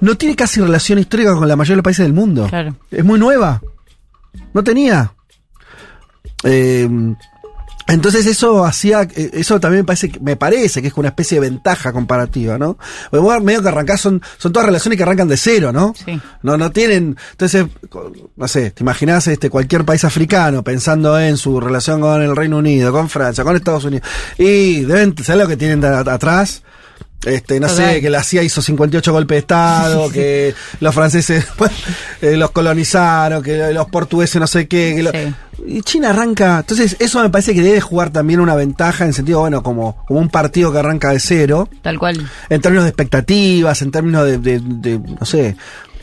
no 0.00 0.16
tiene 0.16 0.36
casi 0.36 0.60
relación 0.60 0.98
histórica 0.98 1.34
con 1.34 1.46
la 1.48 1.56
mayoría 1.56 1.74
de 1.74 1.76
los 1.78 1.84
países 1.84 2.04
del 2.04 2.12
mundo. 2.14 2.46
Claro. 2.48 2.76
Es 2.90 3.04
muy 3.04 3.18
nueva. 3.18 3.60
No 4.52 4.62
tenía. 4.64 5.12
Eh, 6.44 6.88
entonces 7.86 8.24
eso 8.26 8.64
hacía, 8.64 9.02
eh, 9.02 9.30
eso 9.34 9.60
también 9.60 9.82
me 9.82 9.86
parece, 9.86 10.08
que- 10.10 10.20
me 10.20 10.36
parece 10.36 10.80
que 10.80 10.88
es 10.88 10.94
una 10.96 11.08
especie 11.08 11.40
de 11.40 11.48
ventaja 11.48 11.92
comparativa, 11.92 12.58
¿no? 12.58 12.78
Porque 13.10 13.22
vos 13.22 13.42
medio 13.42 13.62
que 13.62 13.68
arrancás 13.68 14.00
son, 14.00 14.22
son 14.38 14.52
todas 14.52 14.66
relaciones 14.66 14.96
que 14.96 15.02
arrancan 15.02 15.28
de 15.28 15.36
cero, 15.36 15.72
¿no? 15.72 15.94
Sí. 16.04 16.20
No, 16.42 16.56
no 16.56 16.70
tienen, 16.70 17.16
entonces, 17.32 17.66
no 18.36 18.48
sé, 18.48 18.70
te 18.70 18.82
imaginás 18.82 19.26
este, 19.26 19.50
cualquier 19.50 19.84
país 19.84 20.04
africano 20.04 20.62
pensando 20.64 21.18
en 21.20 21.36
su 21.36 21.60
relación 21.60 22.00
con 22.00 22.22
el 22.22 22.34
Reino 22.34 22.58
Unido, 22.58 22.92
con 22.92 23.08
Francia, 23.08 23.44
con 23.44 23.54
Estados 23.56 23.84
Unidos, 23.84 24.06
y 24.38 24.80
deben, 24.82 25.14
¿sabes 25.22 25.42
lo 25.42 25.48
que 25.48 25.56
tienen 25.56 25.80
de 25.80 25.88
at- 25.88 26.08
atrás? 26.08 26.62
Este, 27.24 27.58
no 27.60 27.68
sé, 27.68 28.00
que 28.00 28.10
la 28.10 28.22
CIA 28.22 28.42
hizo 28.42 28.60
58 28.60 29.12
golpes 29.12 29.34
de 29.36 29.38
Estado, 29.40 30.08
que 30.12 30.54
los 30.80 30.94
franceses 30.94 31.46
bueno, 31.58 31.74
eh, 32.20 32.36
los 32.36 32.50
colonizaron, 32.50 33.42
que 33.42 33.72
los 33.72 33.86
portugueses 33.88 34.40
no 34.40 34.46
sé 34.46 34.68
qué. 34.68 34.92
que 34.96 35.02
lo- 35.02 35.12
Y 35.66 35.80
China 35.82 36.10
arranca. 36.10 36.58
Entonces, 36.60 36.96
eso 36.98 37.22
me 37.22 37.30
parece 37.30 37.54
que 37.54 37.62
debe 37.62 37.80
jugar 37.80 38.10
también 38.10 38.40
una 38.40 38.54
ventaja 38.54 39.04
en 39.04 39.08
el 39.08 39.14
sentido, 39.14 39.40
bueno, 39.40 39.62
como, 39.62 39.96
como 40.06 40.20
un 40.20 40.28
partido 40.28 40.70
que 40.72 40.78
arranca 40.78 41.10
de 41.10 41.20
cero. 41.20 41.68
Tal 41.82 41.98
cual. 41.98 42.28
En 42.50 42.60
términos 42.60 42.84
de 42.84 42.90
expectativas, 42.90 43.80
en 43.82 43.90
términos 43.90 44.26
de, 44.26 44.38
de- 44.38 44.60
de, 44.60 44.98
no 44.98 45.24
sé, 45.24 45.56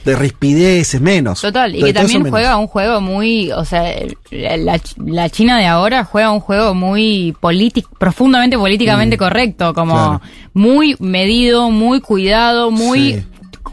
de 0.05 0.15
rispideces, 0.15 0.99
menos. 1.01 1.41
Total, 1.41 1.75
y 1.75 1.81
que 1.83 1.93
también 1.93 2.29
juega 2.29 2.57
un 2.57 2.67
juego 2.67 3.01
muy, 3.01 3.51
o 3.51 3.65
sea, 3.65 3.93
la, 4.31 4.79
la 5.05 5.29
China 5.29 5.57
de 5.57 5.65
ahora 5.65 6.03
juega 6.05 6.31
un 6.31 6.39
juego 6.39 6.73
muy 6.73 7.35
político, 7.39 7.91
profundamente 7.99 8.57
políticamente 8.57 9.11
Mm, 9.15 9.19
correcto, 9.19 9.73
como 9.73 9.93
claro. 9.93 10.21
muy 10.53 10.95
medido, 10.99 11.69
muy 11.69 12.01
cuidado, 12.01 12.71
muy... 12.71 13.13
Sí. 13.13 13.25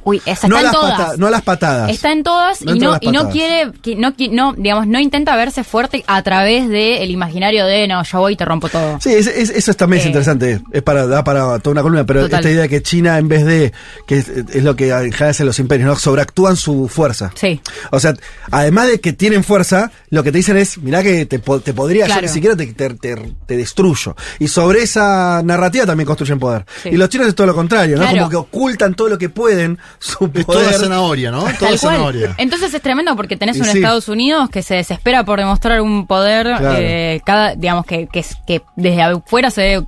Uy, 0.09 0.23
esa 0.27 0.49
No 0.49 0.57
está 0.57 0.67
las, 0.69 0.75
en 0.75 0.81
todas. 0.81 0.99
pata- 1.01 1.15
no 1.19 1.31
las 1.31 1.43
patadas. 1.43 1.91
Está 1.91 2.13
en 2.13 2.23
todas 2.23 2.63
No 2.63 2.75
y 2.75 2.79
no 2.79 2.99
y 3.01 3.09
no 3.11 3.31
quiere 3.31 3.73
que 3.83 3.95
no 3.97 4.15
no 4.33 4.55
digamos 4.57 4.87
no 4.87 4.99
intenta 5.01 5.37
verse 5.37 5.65
fuerte 5.65 6.05
a 6.07 6.23
través 6.23 6.69
del 6.69 7.11
imaginario 7.11 7.67
de 7.67 7.87
no 7.89 8.03
yo 8.03 8.19
voy 8.21 8.33
y 8.33 8.37
te 8.37 8.45
rompo 8.45 8.69
todo. 8.69 8.99
Sí, 9.01 9.11
es- 9.13 9.27
es- 9.27 9.51
eso 9.51 9.75
también 9.75 10.01
es 10.01 10.07
Eh, 10.07 10.09
interesante. 10.09 10.61
Es 10.73 10.83
para, 10.83 11.07
da 11.07 11.23
para 11.25 11.59
toda 11.59 11.73
una 11.73 11.83
columna, 11.83 12.05
pero 12.07 12.23
Total. 12.23 12.41
esta 12.41 12.51
idea 12.51 12.63
de 12.63 12.69
que 12.69 12.83
China, 12.83 13.19
en 13.19 13.29
vez 13.29 13.45
de, 13.45 13.73
que 14.07 14.19
es, 14.19 14.29
es 14.29 14.65
lo 14.65 14.75
que 14.77 14.89
en 14.91 15.13
general 15.13 15.31
hacen 15.31 15.47
los 15.47 15.59
imperios, 15.59 15.89
¿no? 15.89 15.97
sobreactúan 15.97 16.57
su 16.57 16.89
fuerza. 16.89 17.31
Sí. 17.35 17.61
O 17.91 18.01
sea, 18.01 18.15
además 18.51 18.87
de 18.89 19.01
que 19.01 19.13
tienen 19.13 19.45
fuerza, 19.45 19.91
lo 20.11 20.23
que 20.23 20.33
te 20.33 20.39
dicen 20.39 20.57
es, 20.57 20.79
mirá 20.79 21.03
que 21.03 21.27
te, 21.27 21.39
te 21.39 21.75
podría, 21.75 22.07
yo 22.07 22.21
ni 22.23 22.29
siquiera 22.29 22.57
te, 22.57 22.67
te, 22.67 22.91
te- 22.95 23.35
te 23.47 23.57
destruyo. 23.57 24.15
Y 24.39 24.49
sobre 24.49 24.83
esa 24.83 25.43
narrativa 25.43 25.85
también 25.87 26.07
construyen 26.07 26.39
poder. 26.39 26.65
Sí. 26.83 26.91
Y 26.91 26.97
los 26.97 27.09
chinos 27.09 27.27
es 27.29 27.35
todo 27.35 27.47
lo 27.47 27.55
contrario, 27.55 27.97
¿no? 27.97 28.03
Claro. 28.03 28.17
Como 28.19 28.31
que 28.31 28.37
ocultan 28.37 28.95
todo 28.95 29.09
lo 29.09 29.19
que 29.19 29.29
pueden, 29.29 29.79
su 29.99 30.31
Es 30.35 30.45
poder. 30.45 30.67
toda 30.67 30.73
zanahoria, 30.79 31.31
¿no? 31.31 31.45
Toda 31.59 31.77
zanahoria. 31.79 32.35
Entonces 32.39 32.73
es 32.73 32.83
tremendo 32.83 33.15
porque 33.17 33.37
tenés 33.37 33.57
Y 33.57 33.61
un 33.61 33.67
sí. 33.67 33.79
Estados 33.79 34.09
Unidos 34.09 34.49
que 34.51 34.63
se 34.63 34.75
desespera 34.77 35.25
por 35.25 35.39
demostrar 35.39 35.81
un 35.81 36.07
poder, 36.07 36.47
Claro. 36.47 36.77
eh, 36.79 37.21
cada, 37.25 37.55
digamos 37.55 37.85
que, 37.87 38.07
que, 38.07 38.25
que 38.47 38.63
desde 38.77 39.03
afuera 39.03 39.51
se 39.51 39.61
ve, 39.63 39.87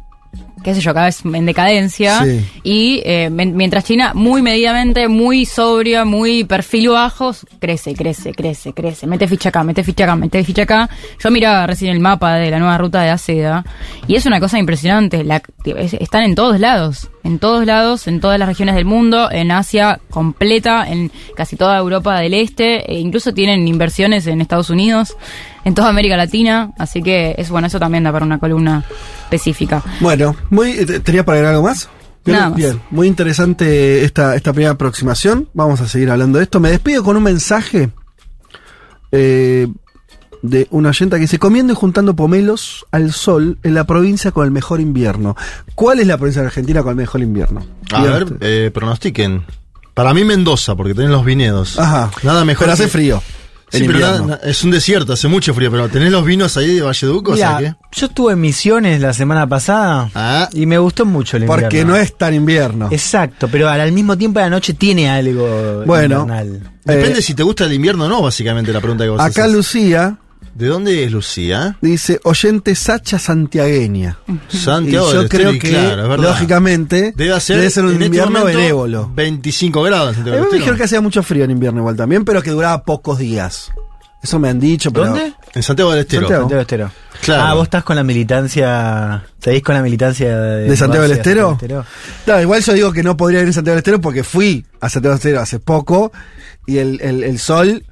qué 0.63 0.75
sé 0.75 0.81
yo, 0.81 0.93
cada 0.95 1.07
vez 1.07 1.25
en 1.25 1.47
decadencia. 1.47 2.23
Sí. 2.25 2.45
Y 2.63 3.03
eh, 3.05 3.31
mientras 3.31 3.85
China, 3.85 4.13
muy 4.15 4.43
medidamente, 4.43 5.09
muy 5.09 5.47
sobria, 5.47 6.05
muy 6.05 6.45
perfil 6.45 6.91
bajo, 6.91 7.35
crece, 7.59 7.95
crece, 7.95 8.33
crece, 8.33 8.73
crece. 8.73 9.07
Mete 9.07 9.27
ficha 9.29 9.49
acá, 9.51 9.63
mete 9.65 9.83
ficha 9.85 10.05
acá, 10.05 10.17
mete 10.17 10.43
ficha 10.45 10.63
acá. 10.63 10.89
Yo 11.23 11.31
miraba 11.31 11.67
recién 11.67 11.93
el 11.93 12.01
mapa 12.01 12.35
de 12.35 12.51
la 12.51 12.59
nueva 12.59 12.79
ruta 12.79 13.03
de 13.03 13.11
Aceda 13.11 13.65
y 14.07 14.15
es 14.17 14.27
una 14.27 14.41
cosa 14.41 14.59
impresionante. 14.59 15.25
La, 15.25 15.43
es- 15.65 15.95
están 15.95 16.25
en 16.25 16.35
todos 16.35 16.59
lados, 16.61 17.09
en 17.25 17.39
todos 17.39 17.65
lados, 17.67 18.07
en 18.07 18.21
todas 18.21 18.39
las 18.39 18.49
regiones 18.49 18.75
del 18.75 18.85
mundo, 18.85 19.31
en 19.31 19.51
Asia 19.51 20.01
completa, 20.11 20.87
en 20.89 21.11
casi 21.37 21.57
toda 21.57 21.77
Europa 21.79 22.19
del 22.21 22.35
Este, 22.35 22.91
e 22.91 22.99
incluso 22.99 23.33
tienen 23.35 23.67
inversiones 23.69 24.27
en 24.27 24.41
Estados 24.41 24.71
Unidos, 24.71 25.17
en 25.65 25.75
toda 25.75 25.89
América 25.89 26.17
Latina. 26.17 26.73
Así 26.79 27.03
que 27.03 27.35
es 27.39 27.51
bueno, 27.51 27.67
eso 27.67 27.79
también 27.79 28.05
da 28.05 28.13
para 28.13 28.25
una 28.25 28.39
columna 28.39 28.85
específica. 29.25 29.83
Bueno, 30.01 30.35
muy, 30.51 30.71
eh, 30.73 31.01
¿tenías 31.01 31.25
para 31.25 31.37
agregar 31.39 31.55
algo 31.55 31.67
más? 31.69 31.89
Bien, 32.25 32.37
Nada 32.39 32.51
más. 32.51 32.59
bien, 32.59 32.83
muy 32.91 33.07
interesante 33.09 34.05
esta, 34.05 34.37
esta 34.37 34.53
primera 34.53 34.73
aproximación. 34.73 35.49
Vamos 35.55 35.81
a 35.81 35.89
seguir 35.89 36.11
hablando 36.11 36.39
de 36.39 36.45
esto. 36.45 36.61
Me 36.61 36.71
despido 36.71 37.03
con 37.03 37.17
un 37.17 37.23
mensaje 37.23 37.91
eh, 39.13 39.69
de 40.43 40.67
una 40.71 40.91
oyenta 40.91 41.17
que 41.17 41.23
dice, 41.23 41.39
comiendo 41.39 41.73
y 41.73 41.77
juntando 41.77 42.15
pomelos 42.17 42.87
al 42.93 43.13
sol 43.13 43.59
en 43.63 43.75
la 43.75 43.85
provincia 43.85 44.33
con 44.33 44.45
el 44.45 44.51
mejor 44.51 44.81
invierno. 44.81 45.37
¿Cuál 45.75 46.01
es 46.01 46.07
la 46.07 46.17
provincia 46.17 46.43
de 46.43 46.49
Argentina 46.49 46.83
con 46.83 46.91
el 46.91 46.97
mejor 46.97 47.21
invierno? 47.21 47.65
A 47.93 48.03
ver, 48.03 48.27
eh, 48.41 48.71
pronostiquen. 48.73 49.45
Para 49.95 50.15
mí 50.15 50.25
Mendoza, 50.25 50.75
porque 50.77 50.95
tienen 50.95 51.13
los 51.13 51.25
viñedos. 51.25 51.79
Ajá. 51.79 52.11
Nada 52.23 52.45
mejor. 52.45 52.65
Pero 52.67 52.73
hace 52.73 52.85
que- 52.85 52.91
frío. 52.91 53.23
Sí, 53.73 53.85
pero 53.87 53.99
nada- 54.27 54.41
es 54.45 54.65
un 54.65 54.71
desierto, 54.73 55.13
hace 55.13 55.29
mucho 55.29 55.55
frío, 55.55 55.71
pero 55.71 55.89
tenés 55.89 56.11
los 56.11 56.25
vinos 56.25 56.57
ahí 56.57 56.75
de 56.75 56.83
Valleduco, 56.83 57.33
o 57.33 57.37
sea 57.37 57.59
Mira, 57.59 57.73
que. 57.91 57.99
yo 58.01 58.07
estuve 58.07 58.33
en 58.33 58.41
Misiones 58.41 59.01
la 59.01 59.13
semana 59.13 59.47
pasada 59.47 60.11
Ah. 60.15 60.49
y 60.53 60.67
me 60.67 60.79
gustó 60.79 61.05
mucho 61.07 61.37
el 61.37 61.45
invierno. 61.45 61.63
Porque 61.63 61.85
no 61.85 61.97
es 61.97 62.17
tan 62.19 62.35
invierno. 62.35 62.89
Exacto, 62.91 63.49
pero 63.51 63.69
al 63.69 63.81
al 63.81 63.93
mismo 63.93 64.17
tiempo 64.19 64.41
la 64.41 64.51
noche 64.51 64.75
tiene 64.75 65.09
algo 65.09 65.85
Bueno. 65.87 66.23
invernal. 66.23 66.71
Depende 66.85 67.19
Eh, 67.21 67.23
si 67.23 67.35
te 67.35 67.43
gusta 67.43 67.65
el 67.67 67.73
invierno 67.73 68.07
o 68.07 68.09
no, 68.09 68.23
básicamente 68.23 68.73
la 68.73 68.81
pregunta 68.81 69.05
que 69.05 69.11
vos 69.11 69.21
Acá 69.21 69.43
haces. 69.45 69.55
Lucía 69.55 70.19
¿De 70.55 70.67
dónde 70.67 71.05
es 71.05 71.13
Lucía? 71.13 71.77
dice, 71.81 72.21
oyente 72.25 72.75
Sacha 72.75 73.19
Santiagueña. 73.19 74.19
Santiago 74.49 75.11
y 75.11 75.15
yo 75.15 75.29
creo 75.29 75.53
que, 75.53 75.59
claro, 75.71 76.17
lógicamente, 76.17 77.13
Debe 77.17 77.39
ser, 77.41 77.57
un 77.85 77.91
en 77.91 77.95
este 77.95 78.07
invierno 78.07 78.39
momento, 78.41 78.59
benévolo. 78.59 79.11
25 79.15 79.83
grados 79.83 80.09
en 80.11 80.15
Santiago 80.17 80.39
A 80.39 80.41
mí 80.43 80.47
me 80.51 80.57
dijeron 80.59 80.77
que 80.77 80.85
hacía 80.85 81.01
mucho 81.01 81.23
frío 81.23 81.45
en 81.45 81.51
invierno 81.53 81.81
igual 81.81 81.97
también, 81.97 82.25
pero 82.25 82.43
que 82.43 82.51
duraba 82.51 82.83
pocos 82.85 83.19
días. 83.19 83.71
Eso 84.23 84.39
me 84.39 84.51
han 84.51 84.61
dicho, 84.61 84.93
pero... 84.93 85.07
¿Dónde? 85.07 85.33
En 85.55 85.63
Santiago 85.63 85.93
del 85.93 86.01
Estero. 86.01 86.23
Santiago. 86.23 86.43
Santiago 86.43 86.59
del 86.59 86.63
Estero. 86.63 86.91
Claro. 87.23 87.43
Ah, 87.43 87.55
vos 87.55 87.65
estás 87.65 87.85
con 87.85 87.97
la 87.97 88.03
militancia. 88.03 89.25
¿Seguís 89.43 89.63
con 89.63 89.75
la 89.75 89.83
militancia 89.83 90.39
de, 90.39 90.69
¿De 90.69 90.77
Santiago 90.77 91.03
del 91.09 91.13
Estero? 91.13 91.59
No, 92.27 92.41
igual 92.41 92.63
yo 92.63 92.73
digo 92.75 92.93
que 92.93 93.03
no 93.03 93.17
podría 93.17 93.41
ir 93.41 93.47
en 93.47 93.53
Santiago 93.55 93.75
del 93.77 93.79
Estero 93.81 94.01
porque 94.01 94.23
fui 94.25 94.65
a 94.81 94.91
Santiago 94.91 95.15
del 95.15 95.19
Estero 95.21 95.41
hace 95.41 95.59
poco 95.59 96.13
y 96.67 96.79
el, 96.79 97.01
el- 97.01 97.25
el 97.25 97.39
sol 97.39 97.85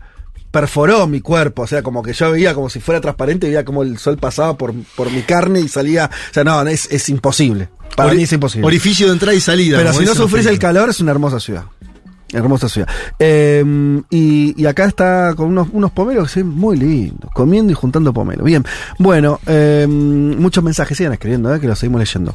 perforó 0.51 1.07
mi 1.07 1.21
cuerpo, 1.21 1.63
o 1.63 1.67
sea, 1.67 1.83
como 1.83 2.03
que 2.03 2.13
yo 2.13 2.31
veía 2.33 2.55
como 2.55 2.71
si 2.71 2.81
fuera 2.81 3.01
transparente, 3.01 3.47
veía 3.49 3.65
como 3.65 3.83
el 3.83 3.99
sol 3.99 4.17
pasaba 4.19 4.57
por, 4.57 4.73
por 4.97 5.11
mi 5.11 5.23
carne 5.23 5.61
y 5.61 5.69
salía, 5.69 6.11
o 6.31 6.35
sea, 6.35 6.45
no, 6.45 6.61
es, 6.67 6.89
es 6.91 7.09
imposible. 7.09 7.69
Para 7.97 8.11
Ori- 8.13 8.17
mí 8.17 8.23
es 8.25 8.33
imposible. 8.33 8.67
Orificio 8.67 9.07
de 9.07 9.13
entrada 9.15 9.35
y 9.35 9.41
salida. 9.41 9.79
Pero 9.79 9.93
si 9.93 10.05
no 10.05 10.15
sufrís 10.15 10.47
el 10.47 10.59
calor, 10.59 10.91
es 10.91 11.01
una 11.01 11.11
hermosa 11.13 11.41
ciudad. 11.41 11.65
Hermosa 12.31 12.69
ciudad. 12.69 12.87
Eh, 13.19 13.65
y, 14.11 14.55
y 14.63 14.67
acá 14.67 14.85
está 14.85 15.33
con 15.35 15.49
unos, 15.49 15.69
unos 15.73 15.91
pomelos 15.93 16.25
que 16.29 16.35
se 16.35 16.41
ven 16.43 16.51
muy 16.51 16.77
lindos, 16.77 17.31
comiendo 17.33 17.73
y 17.73 17.75
juntando 17.75 18.13
pomelos. 18.13 18.45
Bien, 18.45 18.65
bueno, 18.99 19.41
eh, 19.47 19.87
muchos 19.89 20.63
mensajes 20.63 20.97
sigan 20.99 21.15
escribiendo, 21.15 21.55
eh, 21.55 21.59
que 21.59 21.67
los 21.67 21.79
seguimos 21.79 22.01
leyendo. 22.01 22.35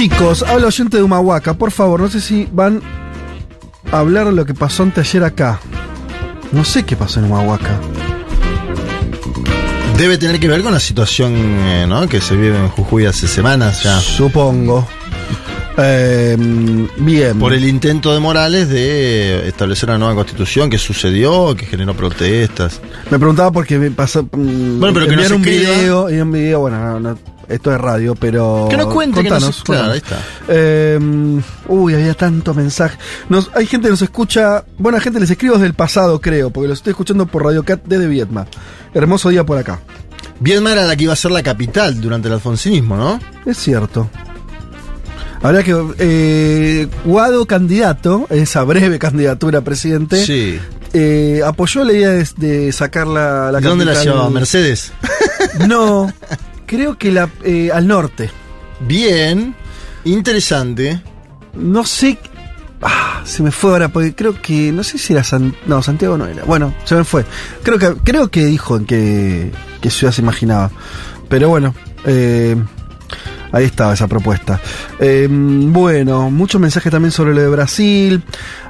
Chicos, 0.00 0.42
habla 0.44 0.68
oyente 0.68 0.96
de 0.96 1.02
Humahuaca, 1.02 1.52
por 1.52 1.70
favor, 1.70 2.00
no 2.00 2.08
sé 2.08 2.22
si 2.22 2.48
van 2.50 2.80
a 3.92 3.98
hablar 3.98 4.24
de 4.24 4.32
lo 4.32 4.46
que 4.46 4.54
pasó 4.54 4.82
anteayer 4.82 5.22
acá. 5.24 5.60
No 6.52 6.64
sé 6.64 6.84
qué 6.84 6.96
pasó 6.96 7.20
en 7.20 7.26
Humahuaca. 7.26 7.78
Debe 9.98 10.16
tener 10.16 10.40
que 10.40 10.48
ver 10.48 10.62
con 10.62 10.72
la 10.72 10.80
situación 10.80 11.34
eh, 11.36 11.84
¿no? 11.86 12.08
que 12.08 12.22
se 12.22 12.34
vive 12.34 12.56
en 12.56 12.68
Jujuy 12.70 13.04
hace 13.04 13.28
semanas 13.28 13.82
ya. 13.82 14.00
Supongo. 14.00 14.88
Eh, 15.76 16.34
bien. 16.96 17.38
Por 17.38 17.52
el 17.52 17.66
intento 17.66 18.14
de 18.14 18.20
Morales 18.20 18.70
de 18.70 19.48
establecer 19.48 19.90
una 19.90 19.98
nueva 19.98 20.14
constitución 20.14 20.70
que 20.70 20.78
sucedió, 20.78 21.54
que 21.54 21.66
generó 21.66 21.94
protestas. 21.94 22.80
Me 23.10 23.18
preguntaba 23.18 23.52
porque 23.52 23.78
me 23.78 23.90
pasó. 23.90 24.22
mm, 24.22 24.80
Bueno, 24.80 24.94
pero 24.94 25.06
que 25.06 25.12
enviaron 25.12 25.42
nos 25.42 25.46
un 25.46 25.52
video, 25.52 26.10
y 26.10 26.20
un 26.20 26.32
video, 26.32 26.60
bueno, 26.60 26.78
no, 26.78 27.00
no, 27.00 27.18
esto 27.50 27.72
es 27.74 27.80
radio, 27.80 28.14
pero. 28.14 28.66
Que 28.70 28.76
nos 28.76 28.86
cuente, 28.86 29.22
que 29.22 29.28
nos- 29.30 29.38
contanos, 29.44 29.62
claro, 29.64 29.92
contanos. 29.92 29.92
ahí 29.92 29.98
está. 29.98 30.28
Eh, 30.48 31.40
uy, 31.68 31.94
había 31.94 32.14
tanto 32.14 32.54
mensaje. 32.54 32.96
Nos, 33.28 33.50
hay 33.54 33.66
gente 33.66 33.86
que 33.88 33.90
nos 33.92 34.02
escucha. 34.02 34.64
Buena 34.78 35.00
gente, 35.00 35.20
les 35.20 35.30
escribo 35.30 35.54
desde 35.54 35.66
el 35.66 35.74
pasado, 35.74 36.20
creo, 36.20 36.50
porque 36.50 36.68
los 36.68 36.78
estoy 36.78 36.92
escuchando 36.92 37.26
por 37.26 37.44
Radio 37.44 37.64
Cat 37.64 37.82
desde 37.84 38.06
Vietnam. 38.06 38.46
Hermoso 38.94 39.28
día 39.28 39.44
por 39.44 39.58
acá. 39.58 39.80
Viedma 40.40 40.72
era 40.72 40.84
la 40.86 40.96
que 40.96 41.04
iba 41.04 41.12
a 41.12 41.16
ser 41.16 41.30
la 41.32 41.42
capital 41.42 42.00
durante 42.00 42.28
el 42.28 42.34
alfonsinismo, 42.34 42.96
¿no? 42.96 43.20
Es 43.46 43.58
cierto. 43.58 44.08
Habrá 45.42 45.62
que. 45.62 45.74
Eh, 45.98 46.88
Guado, 47.04 47.46
candidato, 47.46 48.26
esa 48.30 48.62
breve 48.64 48.98
candidatura 48.98 49.60
a 49.60 49.62
presidente. 49.62 50.24
Sí. 50.24 50.58
eh, 50.92 51.40
apoyó 51.46 51.84
la 51.84 51.92
idea 51.92 52.10
de, 52.10 52.26
de 52.36 52.72
sacar 52.72 53.06
la, 53.06 53.50
la 53.52 53.60
¿Y 53.60 53.62
dónde 53.62 53.84
la 53.84 53.92
capital- 53.94 54.12
llevaba? 54.14 54.30
¿Mercedes? 54.30 54.92
No, 55.66 56.12
creo 56.70 56.96
que 56.96 57.10
la 57.10 57.28
eh, 57.42 57.70
al 57.74 57.88
norte. 57.88 58.30
Bien, 58.78 59.56
interesante. 60.04 61.02
No 61.54 61.84
sé. 61.84 62.16
Ah, 62.80 63.22
se 63.24 63.42
me 63.42 63.50
fue 63.50 63.72
ahora, 63.72 63.88
porque 63.88 64.14
creo 64.14 64.40
que. 64.40 64.70
No 64.72 64.84
sé 64.84 64.96
si 64.98 65.12
era 65.12 65.24
San, 65.24 65.54
No, 65.66 65.82
Santiago 65.82 66.16
no 66.16 66.26
era. 66.26 66.44
Bueno, 66.44 66.72
se 66.84 66.94
me 66.94 67.02
fue. 67.04 67.24
Creo 67.64 67.78
que, 67.78 67.94
creo 68.04 68.30
que 68.30 68.46
dijo 68.46 68.76
en 68.76 68.86
qué, 68.86 69.50
qué 69.80 69.90
ciudad 69.90 70.12
se 70.12 70.22
imaginaba. 70.22 70.70
Pero 71.28 71.48
bueno, 71.48 71.74
eh, 72.06 72.56
ahí 73.52 73.64
estaba 73.64 73.92
esa 73.94 74.06
propuesta. 74.08 74.60
Eh, 75.00 75.26
bueno, 75.30 76.30
muchos 76.30 76.60
mensajes 76.60 76.90
también 76.92 77.10
sobre 77.12 77.34
lo 77.34 77.40
de 77.42 77.48
Brasil. 77.48 78.22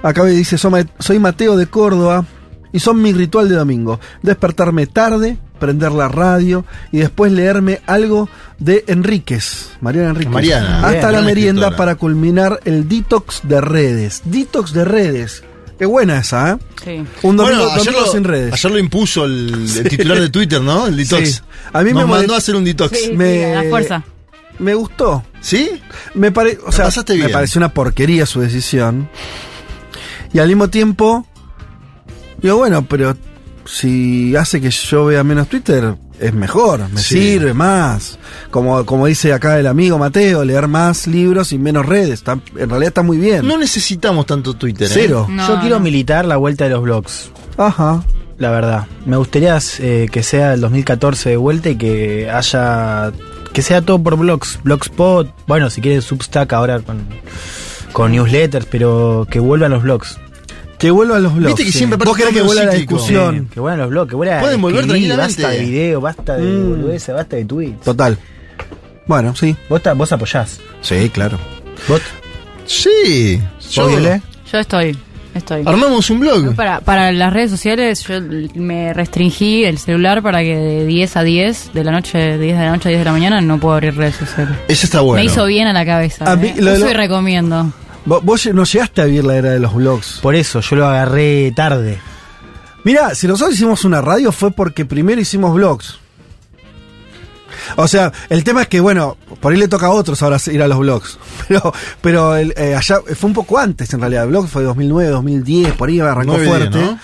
Acá 0.03 0.25
me 0.25 0.31
dice: 0.31 0.57
"Soy 0.59 0.71
Ma- 0.71 0.87
Soy 0.99 1.19
Mateo 1.19 1.57
de 1.57 1.67
Córdoba. 1.67 2.25
Y 2.73 2.79
son 2.81 3.03
mi 3.03 3.13
ritual 3.13 3.49
de 3.49 3.57
domingo. 3.57 3.99
Despertarme 4.23 4.87
tarde, 4.87 5.39
prender 5.59 5.93
la 5.93 6.09
radio 6.09 6.65
y 6.93 6.99
después 6.99 7.33
leerme 7.33 7.81
algo 7.87 8.29
de 8.59 8.85
Enríquez, 8.87 9.71
Mariana 9.81 10.11
Enríquez. 10.11 10.33
Mariana. 10.33 10.87
Hasta 10.87 11.09
Bien, 11.09 11.13
la 11.13 11.23
merienda 11.23 11.61
escritora. 11.63 11.77
para 11.77 11.95
culminar 11.97 12.61
el 12.65 12.89
detox 12.89 13.41
de 13.45 13.61
redes. 13.61 14.23
Detox 14.25 14.73
de 14.73 14.85
redes. 14.85 15.43
Qué 15.79 15.87
buena 15.87 16.19
esa, 16.19 16.51
¿eh? 16.53 16.57
Sí. 16.85 17.05
Un 17.27 17.37
domingo, 17.39 17.57
Bueno, 17.65 17.73
ayer 17.73 17.85
domingo 17.87 18.07
lo, 18.07 18.13
sin 18.13 18.25
redes. 18.25 18.53
ayer 18.53 18.71
lo 18.71 18.79
impuso 18.79 19.25
el, 19.25 19.67
el 19.79 19.89
titular 19.89 20.21
de 20.21 20.29
Twitter, 20.29 20.61
¿no? 20.61 20.87
El 20.87 20.97
detox. 20.97 21.29
Sí. 21.37 21.41
A 21.73 21.83
mí 21.83 21.93
Nos 21.93 22.03
me 22.05 22.11
mandó 22.11 22.27
molest- 22.33 22.35
a 22.35 22.39
hacer 22.39 22.55
un 22.55 22.65
detox. 22.65 22.99
Sí, 22.99 23.13
Me- 23.15 23.55
la 23.55 23.63
fuerza. 23.71 24.05
Me 24.59 24.75
gustó. 24.75 25.25
¿Sí? 25.41 25.71
Me, 26.15 26.31
pare, 26.33 26.59
o 26.67 26.71
sea, 26.71 26.85
pasaste 26.85 27.15
me 27.15 27.31
pareció 27.31 27.59
una 27.59 27.73
porquería 27.73 28.27
su 28.27 28.41
decisión. 28.43 29.09
Y 30.35 30.39
al 30.39 30.49
mismo 30.49 30.69
tiempo, 30.69 31.27
digo, 32.43 32.57
bueno, 32.59 32.85
pero 32.89 33.17
si 33.65 34.35
hace 34.37 34.61
que 34.61 34.71
yo 34.71 35.07
vea 35.07 35.23
menos 35.23 35.49
Twitter, 35.49 35.95
es 36.19 36.35
mejor, 36.35 36.89
me 36.91 37.01
Sí. 37.01 37.15
sirve 37.15 37.55
más. 37.55 38.19
Como, 38.51 38.85
como 38.85 39.07
dice 39.07 39.33
acá 39.33 39.59
el 39.59 39.67
amigo 39.67 39.99
Mateo, 39.99 40.45
leer 40.45 40.69
más 40.69 41.07
libros 41.07 41.53
y 41.53 41.59
menos 41.59 41.87
redes. 41.87 42.11
Está- 42.11 42.33
en 42.57 42.69
realidad 42.69 42.89
está 42.89 43.03
muy 43.03 43.17
bien. 43.19 43.47
No 43.47 43.57
necesitamos 43.59 44.27
tanto 44.27 44.55
Twitter. 44.55 44.87
¿eh? 44.89 44.91
Cero. 44.93 45.27
No, 45.31 45.47
Yo 45.49 45.61
quiero 45.61 45.81
militar 45.81 46.25
la 46.27 46.37
vuelta 46.37 46.65
de 46.65 46.71
los 46.71 46.83
blogs. 46.83 47.31
Ajá. 47.57 48.03
La 48.39 48.51
verdad. 48.51 48.87
Me 49.05 49.17
gustaría 49.19 49.59
eh, 49.81 50.09
que 50.11 50.23
sea 50.23 50.55
el 50.55 50.61
2014 50.63 51.31
de 51.31 51.37
vuelta 51.37 51.69
y 51.71 51.77
que 51.77 52.31
haya. 52.31 53.13
Que 53.53 53.61
sea 53.63 53.83
todo 53.83 54.03
por 54.03 54.17
blogs. 54.17 54.59
Blogspot. 54.65 55.29
Bueno, 55.47 55.69
si 55.71 55.81
quieren 55.83 56.01
Substack 56.03 56.53
ahora 56.55 56.81
con, 56.81 57.07
con 57.93 58.13
newsletters, 58.13 58.67
pero 58.67 59.27
que 59.31 59.41
vuelvan 59.41 59.73
los 59.73 59.83
blogs. 59.83 60.19
Que 60.81 60.91
vuelvan 60.91 61.23
los 61.23 61.35
blogs. 61.35 61.47
Viste 61.49 61.65
que 61.65 61.73
sí. 61.73 61.79
siempre 61.79 61.99
Vos 62.05 62.17
querés 62.17 62.33
que 62.35 62.43
vuelva 62.43 62.65
la 62.65 62.73
discusión. 62.75 63.39
Sí, 63.49 63.55
que 63.55 63.61
vuelvan 63.61 63.81
los 63.81 63.91
blogs, 63.91 64.09
que 64.11 64.17
vuelva 64.17 64.41
Pueden 64.41 64.61
volver 64.63 64.87
tranquilamente. 64.87 65.43
Basta 65.43 65.49
de 65.51 65.59
video, 65.65 66.01
basta 66.01 66.37
de 66.37 66.43
Mm. 66.43 66.71
boludeces, 66.71 67.15
basta 67.15 67.37
de 67.37 67.45
tweets. 67.45 67.81
Total. 67.83 68.19
Bueno, 69.07 69.35
sí. 69.37 69.55
Vos, 69.69 69.83
ta- 69.83 69.93
vos 69.95 70.11
apoyás. 70.13 70.59
Sí, 70.81 71.11
claro. 71.11 71.39
¿Vos? 71.89 72.01
Sí. 72.67 73.41
Yo-. 73.73 73.91
Yo 74.53 74.59
estoy. 74.59 74.97
Estoy. 75.35 75.63
Armamos 75.65 76.11
un 76.11 76.19
blog. 76.21 76.55
Para, 76.57 76.81
para 76.81 77.13
las 77.13 77.33
redes 77.33 77.51
sociales 77.53 78.03
yo 78.03 78.15
me 78.57 78.93
restringí 78.93 79.65
el 79.65 79.79
celular 79.79 80.23
para 80.23 80.41
que 80.41 80.57
de 80.57 80.87
10 80.87 81.17
a 81.17 81.23
10 81.23 81.71
de 81.73 81.85
la 81.85 81.93
noche, 81.93 82.19
de 82.19 82.39
10 82.39 82.59
de 82.59 82.65
la 82.65 82.71
noche 82.73 82.89
a 82.89 82.91
10 82.91 83.01
de 83.01 83.05
la 83.05 83.13
mañana 83.13 83.41
no 83.41 83.61
puedo 83.61 83.75
abrir 83.75 83.95
redes 83.97 84.17
sociales. 84.17 84.57
Ese 84.67 84.87
está 84.87 85.03
bueno. 85.03 85.21
Me 85.23 85.27
hizo 85.27 85.45
bien 85.47 85.69
a 85.69 85.73
la 85.73 85.85
cabeza. 85.87 86.25
A 86.31 86.35
mí, 86.35 86.49
eh. 86.49 86.55
lo 86.59 86.73
Uso 86.73 86.85
lo- 86.87 86.91
y 86.91 86.95
recomiendo. 86.95 87.73
Vos, 88.05 88.25
vos 88.25 88.47
no 88.53 88.65
llegaste 88.65 89.03
a 89.03 89.05
vivir 89.05 89.25
la 89.25 89.37
era 89.37 89.51
de 89.51 89.61
los 89.61 89.75
blogs. 89.75 90.21
Por 90.23 90.35
eso, 90.35 90.61
yo 90.61 90.77
lo 90.77 90.87
agarré 90.87 91.53
tarde. 91.53 91.99
Mira, 92.85 93.15
si 93.15 93.27
nosotros 93.27 93.55
hicimos 93.55 93.85
una 93.85 94.01
radio 94.01 94.33
fue 94.33 94.51
porque 94.51 94.85
primero 94.85 95.21
hicimos 95.21 95.55
blogs. 95.55 95.99
O 97.77 97.87
sea, 97.89 98.13
el 98.29 98.43
tema 98.45 98.63
es 98.63 98.69
que, 98.69 98.81
bueno, 98.81 99.17
por 99.41 99.53
ahí 99.53 99.59
le 99.59 99.69
toca 99.69 99.87
a 99.87 99.91
otros 99.91 100.23
ahora 100.23 100.39
ir 100.51 100.63
a 100.63 100.69
los 100.69 100.79
blogs. 100.79 101.19
Pero, 101.49 101.75
pero 102.01 102.37
el, 102.37 102.55
eh, 102.57 102.77
allá 102.77 103.01
fue 103.17 103.27
un 103.27 103.35
poco 103.35 103.59
antes, 103.59 103.93
en 103.93 104.01
realidad. 104.01 104.23
El 104.23 104.31
blog 104.31 104.47
fue 104.47 104.63
2009, 104.63 105.11
2010, 105.11 105.73
por 105.75 105.89
ahí 105.89 105.99
arrancó 105.99 106.35
9, 106.37 106.47
fuerte. 106.47 106.79
10, 106.79 106.91
¿no? 106.93 106.99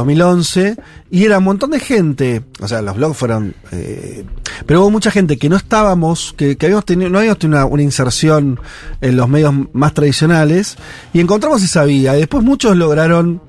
2011. 0.00 0.76
Y 1.10 1.24
era 1.24 1.38
un 1.38 1.44
montón 1.44 1.70
de 1.70 1.80
gente. 1.80 2.42
O 2.60 2.68
sea, 2.68 2.82
los 2.82 2.96
blogs 2.96 3.16
fueron. 3.16 3.54
eh, 3.72 4.24
pero 4.66 4.80
hubo 4.82 4.90
mucha 4.90 5.10
gente 5.10 5.38
que 5.38 5.48
no 5.48 5.56
estábamos, 5.56 6.34
que, 6.36 6.56
que 6.56 6.66
habíamos 6.66 6.84
tenido, 6.84 7.08
no 7.10 7.18
habíamos 7.18 7.38
tenido 7.38 7.58
una, 7.58 7.66
una 7.66 7.82
inserción 7.82 8.60
en 9.00 9.16
los 9.16 9.28
medios 9.28 9.54
más 9.72 9.94
tradicionales. 9.94 10.76
Y 11.12 11.20
encontramos 11.20 11.62
esa 11.62 11.84
vía. 11.84 12.16
Y 12.16 12.20
después 12.20 12.42
muchos 12.44 12.76
lograron 12.76 13.42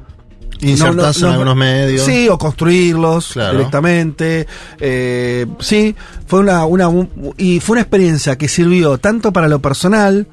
Insertarse 0.63 1.21
no, 1.21 1.25
no, 1.25 1.27
en 1.27 1.33
algunos 1.33 1.55
medios. 1.55 2.05
Sí, 2.05 2.29
o 2.29 2.37
construirlos 2.37 3.29
Claro. 3.33 3.57
directamente. 3.57 4.45
Eh, 4.79 5.47
sí, 5.59 5.95
fue 6.27 6.39
una, 6.39 6.65
una 6.65 6.87
un- 6.87 7.33
y 7.37 7.59
fue 7.59 7.73
una 7.75 7.81
experiencia 7.81 8.37
que 8.37 8.47
sirvió 8.47 8.99
tanto 8.99 9.33
para 9.33 9.47
lo 9.47 9.59
personal, 9.59 10.27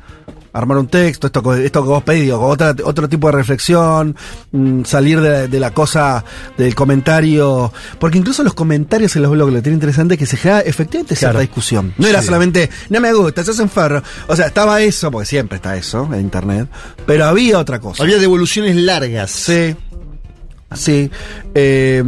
armar 0.52 0.78
un 0.78 0.86
texto, 0.88 1.26
esto, 1.28 1.54
esto 1.54 1.82
que 1.82 1.88
vos 1.88 2.02
pedís, 2.02 2.32
otra, 2.32 2.74
otro 2.84 3.08
tipo 3.08 3.28
de 3.28 3.32
reflexión, 3.32 4.16
mm, 4.52 4.84
salir 4.84 5.20
de, 5.20 5.48
de 5.48 5.60
la 5.60 5.72
cosa 5.72 6.24
del 6.56 6.74
comentario, 6.74 7.72
porque 7.98 8.18
incluso 8.18 8.42
los 8.42 8.54
comentarios 8.54 9.14
en 9.16 9.22
los 9.22 9.30
blogs 9.30 9.52
lo 9.52 9.62
tiene 9.62 9.74
interesante 9.74 10.14
es 10.14 10.18
que 10.18 10.26
se 10.26 10.36
genera 10.36 10.60
efectivamente 10.60 11.14
cierta 11.16 11.32
Claro. 11.32 11.40
discusión. 11.40 11.94
No 11.98 12.06
era 12.06 12.22
solamente, 12.22 12.70
no 12.90 13.00
me 13.00 13.12
gusta, 13.12 13.44
se 13.44 13.50
hacen 13.52 13.68
ferro. 13.68 14.02
O 14.26 14.34
sea, 14.36 14.46
estaba 14.46 14.80
eso, 14.80 15.10
porque 15.10 15.26
siempre 15.26 15.56
está 15.56 15.76
eso 15.76 16.08
en 16.12 16.20
internet, 16.20 16.68
pero 17.06 17.26
había 17.26 17.58
otra 17.58 17.78
cosa. 17.80 18.02
Había 18.02 18.18
devoluciones 18.18 18.76
largas. 18.76 19.30
Sí. 19.30 19.76
Sí, 20.74 21.10
eh, 21.54 22.02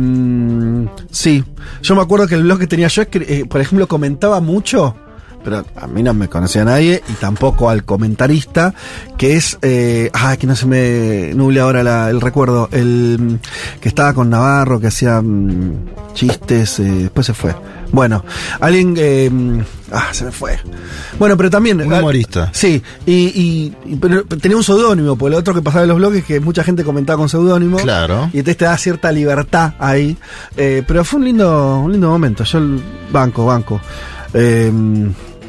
sí. 1.10 1.42
Yo 1.82 1.94
me 1.94 2.02
acuerdo 2.02 2.26
que 2.26 2.34
el 2.34 2.42
blog 2.42 2.58
que 2.58 2.66
tenía 2.66 2.88
yo, 2.88 3.02
eh, 3.10 3.44
por 3.48 3.60
ejemplo, 3.60 3.86
comentaba 3.88 4.40
mucho 4.40 4.94
pero 5.42 5.64
a 5.76 5.86
mí 5.86 6.02
no 6.02 6.12
me 6.14 6.28
conocía 6.28 6.62
a 6.62 6.64
nadie 6.66 7.02
y 7.08 7.12
tampoco 7.14 7.70
al 7.70 7.84
comentarista, 7.84 8.74
que 9.16 9.36
es, 9.36 9.58
eh, 9.62 10.10
ah, 10.12 10.36
que 10.36 10.46
no 10.46 10.54
se 10.56 10.66
me 10.66 11.32
nuble 11.34 11.60
ahora 11.60 11.82
la- 11.82 12.10
el 12.10 12.20
recuerdo, 12.20 12.68
el 12.72 13.38
que 13.80 13.88
estaba 13.88 14.12
con 14.14 14.30
Navarro, 14.30 14.80
que 14.80 14.88
hacía 14.88 15.20
mm, 15.22 16.12
chistes, 16.14 16.78
eh, 16.80 16.82
después 16.84 17.26
se 17.26 17.34
fue. 17.34 17.54
Bueno, 17.92 18.24
alguien, 18.60 18.94
eh, 18.96 19.28
mm, 19.32 19.58
ah, 19.92 20.08
se 20.12 20.24
me 20.24 20.30
fue. 20.30 20.56
Bueno, 21.18 21.36
pero 21.36 21.50
también... 21.50 21.80
Un 21.80 21.92
humorista. 21.92 22.48
Sí, 22.52 22.80
y, 23.04 23.12
y- 23.12 23.76
y- 23.84 23.96
pero 23.96 24.24
tenía 24.24 24.56
un 24.56 24.62
seudónimo, 24.62 25.16
porque 25.16 25.32
lo 25.32 25.38
otro 25.38 25.54
que 25.54 25.60
pasaba 25.62 25.82
en 25.82 25.88
los 25.88 25.98
blogs 25.98 26.18
es 26.18 26.24
que 26.24 26.38
mucha 26.38 26.62
gente 26.62 26.84
comentaba 26.84 27.16
con 27.18 27.28
seudónimo. 27.28 27.78
Claro. 27.78 28.30
Y 28.32 28.38
entonces 28.38 28.58
te 28.58 28.64
da 28.66 28.78
cierta 28.78 29.10
libertad 29.10 29.72
ahí. 29.80 30.16
Eh, 30.56 30.84
pero 30.86 31.04
fue 31.04 31.18
un 31.18 31.24
lindo, 31.24 31.80
un 31.80 31.90
lindo 31.90 32.08
momento. 32.10 32.44
Yo 32.44 32.58
el 32.58 32.80
banco, 33.12 33.44
banco. 33.46 33.80
Eh, 34.34 34.70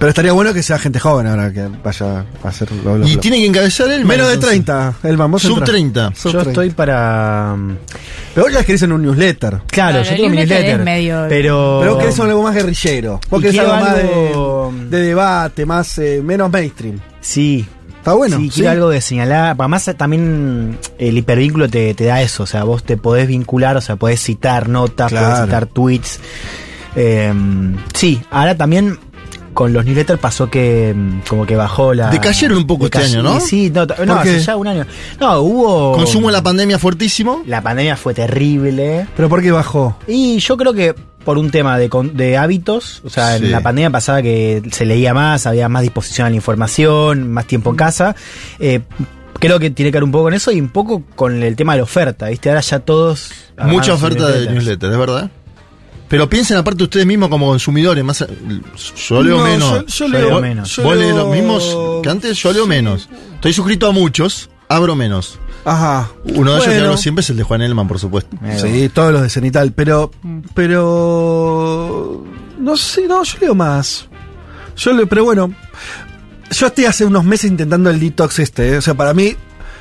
pero 0.02 0.10
estaría 0.10 0.32
bueno 0.32 0.52
que 0.52 0.64
sea 0.64 0.80
gente 0.80 1.00
joven 1.00 1.28
ahora 1.28 1.54
que 1.54 1.68
vaya 1.84 2.26
a 2.44 2.48
hacer 2.48 2.72
los 2.72 2.98
los 3.02 3.08
Y 3.08 3.18
tiene 3.18 3.38
que 3.38 3.46
encabezar 3.46 3.88
él. 3.92 4.04
Menos 4.04 4.30
de 4.30 4.38
30, 4.38 4.96
el 5.04 5.16
vamos 5.16 5.44
Sub 5.44 5.64
30. 5.64 6.12
Yo 6.24 6.42
estoy 6.42 6.72
para. 6.72 7.56
Pero 8.34 8.46
vos 8.48 8.52
ya 8.52 8.62
escribís 8.62 8.82
en 8.82 8.94
un 8.94 9.04
newsletter. 9.04 9.50
Claro, 9.52 9.66
Claro, 9.68 10.02
yo 10.04 10.10
el 10.10 10.16
tengo 10.18 10.30
mi 10.32 10.38
newsletter 10.38 10.80
medio- 10.80 11.26
Pero. 11.30 11.78
Pero 11.82 11.92
vos 11.94 12.00
querés 12.02 12.20
algo 12.20 12.42
más 12.42 12.56
guerrillero. 12.56 13.20
Vos 13.30 13.42
querés 13.44 13.60
algo 13.60 13.74
más 13.76 13.96
de, 14.90 14.98
de 14.98 15.06
debate, 15.06 15.66
más 15.68 15.98
eh, 16.00 16.20
menos 16.26 16.52
mainstream. 16.52 17.00
Sí. 17.20 17.68
Está 18.00 18.14
bueno. 18.14 18.38
Sí, 18.38 18.46
sí. 18.50 18.56
quiero 18.56 18.72
algo 18.72 18.90
de 18.90 19.02
señalar. 19.02 19.56
Además, 19.60 19.88
también 19.96 20.80
el 20.98 21.16
hipervínculo 21.16 21.70
te, 21.70 21.94
te 21.94 22.06
da 22.06 22.24
eso. 22.24 22.42
O 22.42 22.48
sea, 22.48 22.64
vos 22.64 22.84
te 22.84 22.98
podés 22.98 23.28
vincular, 23.28 23.78
o 23.78 23.82
sea, 23.82 23.98
podés 23.98 24.20
citar 24.20 24.68
notas, 24.68 25.10
Claro. 25.12 25.28
podés 25.28 25.44
citar 25.46 25.66
tweets. 25.68 26.20
Eh, 26.96 27.32
sí, 27.94 28.20
ahora 28.32 28.58
también 28.58 28.98
con 29.54 29.74
los 29.74 29.86
newsletters 29.86 30.20
pasó 30.20 30.50
que 30.50 30.94
mm, 30.96 31.22
como 31.28 31.46
que 31.46 31.56
bajó 31.56 31.94
la. 31.94 32.10
Decayeron 32.10 32.58
un 32.58 32.68
poco 32.68 32.86
este 32.86 33.00
año, 33.00 33.22
¿no? 33.24 33.40
Sí, 33.40 33.70
no, 33.70 33.86
no, 33.86 33.96
¿Por 33.96 34.10
hace 34.12 34.40
ya 34.40 34.56
un 34.56 34.68
año. 34.68 34.86
No, 35.20 35.40
hubo. 35.42 35.94
Consumo 35.94 36.28
de 36.28 36.34
la 36.34 36.44
pandemia 36.44 36.80
fuertísimo. 36.80 37.44
La 37.46 37.62
pandemia 37.62 37.96
fue 37.98 38.14
terrible. 38.14 39.08
Pero 39.16 39.30
¿por 39.30 39.42
qué 39.42 39.52
bajó? 39.52 39.98
Y 40.08 40.40
yo 40.40 40.58
creo 40.58 40.74
que 40.74 40.96
por 41.24 41.38
un 41.38 41.52
tema 41.52 41.78
de, 41.78 41.88
con- 41.90 42.18
de 42.18 42.38
hábitos, 42.38 43.02
o 43.06 43.10
sea, 43.10 43.38
Sí. 43.38 43.46
en 43.46 43.52
la 43.52 43.62
pandemia 43.62 43.90
pasaba 43.92 44.22
que 44.24 44.64
se 44.72 44.86
leía 44.86 45.14
más, 45.14 45.46
había 45.46 45.70
más 45.70 45.84
disposición 45.84 46.26
a 46.28 46.30
la 46.32 46.36
información, 46.36 47.30
más 47.32 47.46
tiempo 47.46 47.70
en 47.70 47.76
casa. 47.76 48.16
Eh, 48.60 48.82
creo 49.40 49.60
que 49.60 49.70
tiene 49.70 49.92
que 49.92 49.98
ver 49.98 50.04
un 50.04 50.12
poco 50.12 50.26
con 50.26 50.34
eso 50.34 50.52
y 50.52 50.60
un 50.60 50.70
poco 50.70 51.04
con 51.16 51.44
el 51.44 51.56
tema 51.56 51.74
de 51.74 51.78
la 51.78 51.84
oferta, 51.84 52.28
¿viste? 52.30 52.50
Ahora 52.50 52.62
ya 52.62 52.80
todos... 52.80 53.32
Mucha 53.64 53.94
oferta 53.94 54.28
de 54.30 54.48
newsletters. 54.48 54.54
newsletter, 54.56 54.92
es 54.92 54.98
verdad. 54.98 55.32
Pero 56.12 56.30
piensen 56.30 56.58
aparte 56.58 56.84
ustedes 56.84 57.06
mismos 57.08 57.30
como 57.30 57.48
consumidores, 57.48 58.04
más 58.04 58.24
yo 59.08 59.24
leo 59.24 59.38
No, 59.40 59.44
menos. 59.46 59.86
yo- 59.88 60.06
yo 60.06 60.08
leo 60.10 60.42
menos. 60.42 60.76
yo 60.76 60.84
Vos 60.84 60.96
lees 60.98 61.08
leo- 61.16 61.24
los 61.26 61.34
mismos 61.36 61.76
que 62.04 62.10
antes, 62.10 62.38
yo 62.38 62.54
leo 62.54 62.68
menos. 62.68 63.10
Estoy 63.36 63.54
suscrito 63.54 63.88
a 63.88 63.92
muchos, 63.92 64.50
abro 64.70 64.96
menos. 64.96 65.40
Ajá. 65.64 66.10
Uno 66.36 66.52
de 66.52 66.58
ellos 66.58 66.70
que 66.70 66.80
hablo 66.80 66.98
siempre 66.98 67.22
es 67.22 67.30
el 67.30 67.38
de 67.38 67.44
Juan 67.44 67.62
Elman, 67.62 67.88
por 67.88 67.98
supuesto. 68.00 68.36
Sí, 68.58 68.90
todos 68.94 69.12
los 69.14 69.22
de 69.22 69.30
Cenital, 69.30 69.72
pero. 69.74 70.12
Pero. 70.54 72.24
No 72.60 72.78
sé, 72.78 73.08
no, 73.08 73.24
yo 73.24 73.38
leo 73.42 73.56
más. 73.56 74.08
Yo 74.78 74.94
leo, 74.94 75.08
pero 75.08 75.24
bueno. 75.24 75.54
Yo 76.52 76.68
estoy 76.68 76.86
hace 76.86 77.06
unos 77.06 77.24
meses 77.24 77.50
intentando 77.50 77.90
el 77.90 78.00
detox 78.00 78.40
este. 78.40 78.74
¿eh? 78.74 78.78
O 78.78 78.82
sea, 78.82 78.94
para 78.96 79.14
mí. 79.14 79.36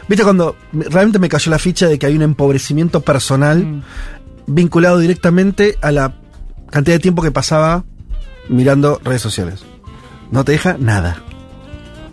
¿Viste 0.09 0.25
cuando 0.25 0.57
me- 0.73 0.85
realmente 0.87 1.19
me 1.21 1.29
cayó 1.29 1.51
la 1.51 1.59
ficha 1.61 1.87
de 1.87 1.97
que 1.99 2.07
hay 2.07 2.17
un 2.17 2.23
empobrecimiento 2.23 3.01
personal 3.01 3.83
vinculado 4.53 4.99
directamente 4.99 5.77
a 5.81 5.93
la 5.93 6.15
cantidad 6.71 6.97
de 6.97 7.01
tiempo 7.01 7.23
que 7.23 7.31
pasaba 7.31 7.85
mirando 8.49 9.01
redes 9.05 9.23
sociales? 9.23 9.65
No 10.31 10.45
te 10.45 10.53
deja 10.53 10.77
nada. 10.79 11.23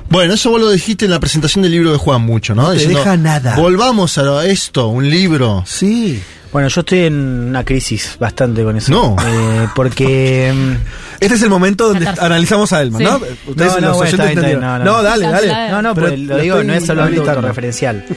Bueno, 0.10 0.34
eso 0.34 0.50
vos 0.52 0.60
lo 0.62 0.70
dijiste 0.72 1.06
en 1.06 1.12
la 1.12 1.20
presentación 1.20 1.64
del 1.64 1.72
libro 1.72 1.92
de 1.92 1.98
Juan 1.98 2.22
mucho, 2.22 2.56
¿no? 2.56 2.64
No 2.64 2.68
te 2.70 2.76
Diciendo, 2.76 3.00
deja 3.00 3.18
nada. 3.18 3.56
Volvamos 3.56 4.18
a 4.18 4.46
esto, 4.46 4.88
un 4.88 5.10
libro. 5.10 5.64
Sí. 5.66 6.22
Bueno, 6.52 6.70
yo 6.70 6.80
estoy 6.80 7.00
en 7.00 7.14
una 7.50 7.66
crisis 7.66 8.16
bastante 8.20 8.64
con 8.64 8.78
eso. 8.78 8.92
No. 8.92 9.16
Eh, 9.26 9.68
porque... 9.76 10.54
mm, 10.56 10.74
Este 11.20 11.34
es 11.36 11.42
el 11.42 11.50
momento 11.50 11.90
donde 11.90 12.08
analizamos 12.08 12.72
a 12.74 12.82
Elman, 12.82 13.00
Sí. 13.00 13.04
¿no? 13.04 13.20
Ustedes 13.48 13.74
No, 13.74 13.82
no, 13.82 13.88
los 13.88 13.98
bueno, 13.98 14.12
está 14.12 14.30
está 14.32 14.42
no, 14.54 14.60
No, 14.80 14.86
no. 14.86 15.04
dale, 15.04 15.26
dale. 15.28 15.72
No, 15.72 15.82
no, 15.82 15.96
Pero 15.96 16.08
lo 16.10 16.16
lo 16.16 16.38
digo, 16.38 16.64
no 16.64 16.74
es 16.74 16.86
solo 16.86 17.04
algo. 17.04 17.24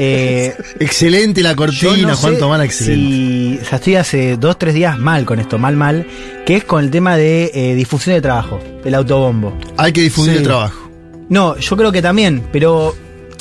Eh, 0.00 0.54
Excelente 0.78 1.42
la 1.42 1.56
cortina, 1.56 2.08
no 2.08 2.16
Juan 2.16 2.38
Tomán, 2.38 2.62
excelente. 2.62 3.04
Si, 3.04 3.58
o 3.60 3.64
sea, 3.64 3.78
estoy 3.78 3.96
hace 3.96 4.36
dos, 4.36 4.56
tres 4.56 4.74
días 4.74 4.96
mal 4.96 5.24
con 5.24 5.40
esto, 5.40 5.58
mal, 5.58 5.74
mal, 5.74 6.06
que 6.46 6.56
es 6.56 6.64
con 6.64 6.84
el 6.84 6.90
tema 6.90 7.16
de 7.16 7.50
eh, 7.52 7.74
difusión 7.74 8.14
de 8.14 8.20
trabajo, 8.22 8.60
del 8.84 8.94
autobombo. 8.94 9.58
Hay 9.76 9.92
que 9.92 10.02
difundir 10.02 10.34
Sí. 10.34 10.38
el 10.38 10.44
trabajo. 10.44 10.87
No, 11.28 11.56
yo 11.56 11.76
creo 11.76 11.92
que 11.92 12.02
también, 12.02 12.48
pero 12.52 12.94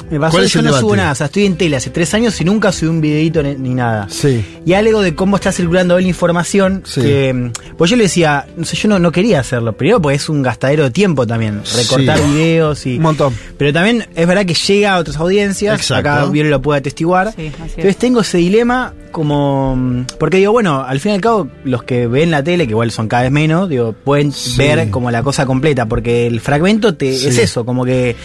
me 0.09 0.19
pasó 0.19 0.31
¿Cuál 0.31 0.43
que 0.43 0.47
es 0.47 0.53
yo 0.53 0.59
el 0.59 0.65
no 0.65 0.71
debate? 0.71 0.81
subo 0.81 0.95
nada. 0.95 1.11
O 1.11 1.15
sea, 1.15 1.25
estoy 1.27 1.45
en 1.45 1.57
tele 1.57 1.75
hace 1.75 1.89
tres 1.89 2.13
años 2.13 2.39
y 2.41 2.45
nunca 2.45 2.71
subí 2.71 2.89
un 2.89 3.01
videito 3.01 3.41
ni, 3.43 3.55
ni 3.55 3.73
nada. 3.73 4.07
Sí. 4.09 4.43
Y 4.65 4.73
algo 4.73 5.01
de 5.01 5.15
cómo 5.15 5.35
está 5.35 5.51
circulando 5.51 5.95
hoy 5.95 6.03
la 6.03 6.09
información, 6.09 6.84
Sí. 6.85 7.01
que 7.01 7.34
mm, 7.34 7.51
pues 7.77 7.91
yo 7.91 7.97
le 7.97 8.03
decía, 8.03 8.47
no 8.55 8.65
sé, 8.65 8.75
yo 8.77 8.88
no, 8.89 8.99
no 8.99 9.11
quería 9.11 9.39
hacerlo. 9.39 9.73
Primero, 9.73 10.01
pues 10.01 10.21
es 10.23 10.29
un 10.29 10.41
gastadero 10.41 10.84
de 10.84 10.91
tiempo 10.91 11.27
también, 11.27 11.61
recortar 11.75 12.17
Sí. 12.19 12.23
videos 12.31 12.85
y. 12.85 12.95
Un 12.97 13.01
montón. 13.03 13.34
Pero 13.57 13.73
también 13.73 14.05
es 14.15 14.27
verdad 14.27 14.45
que 14.45 14.53
llega 14.53 14.93
a 14.93 14.99
otras 14.99 15.17
audiencias. 15.17 15.75
Exacto. 15.79 16.09
Acá 16.09 16.25
Viole 16.25 16.49
lo 16.49 16.61
puede 16.61 16.79
atestiguar. 16.79 17.34
Sí, 17.35 17.47
así 17.47 17.63
es. 17.65 17.69
Entonces 17.77 17.97
tengo 17.97 18.21
ese 18.21 18.38
dilema 18.38 18.93
como... 19.11 19.75
mm, 19.75 20.05
Porque 20.19 20.38
digo, 20.38 20.51
bueno, 20.51 20.84
al 20.84 20.99
fin 20.99 21.13
y 21.13 21.15
al 21.15 21.21
cabo, 21.21 21.47
los 21.63 21.84
que 21.84 22.07
ven 22.07 22.29
la 22.31 22.43
tele, 22.43 22.65
que 22.65 22.71
igual 22.71 22.91
son 22.91 23.07
cada 23.07 23.23
vez 23.23 23.31
menos, 23.31 23.67
digo, 23.69 23.93
pueden 23.93 24.31
Sí. 24.31 24.57
ver 24.57 24.89
como 24.89 25.09
la 25.11 25.23
cosa 25.23 25.45
completa, 25.45 25.88
porque 25.88 26.27
el 26.27 26.39
fragmento 26.39 26.95
te, 26.95 27.13
Sí. 27.17 27.27
es 27.27 27.38
eso, 27.39 27.65
como 27.65 27.84
que 27.85 28.15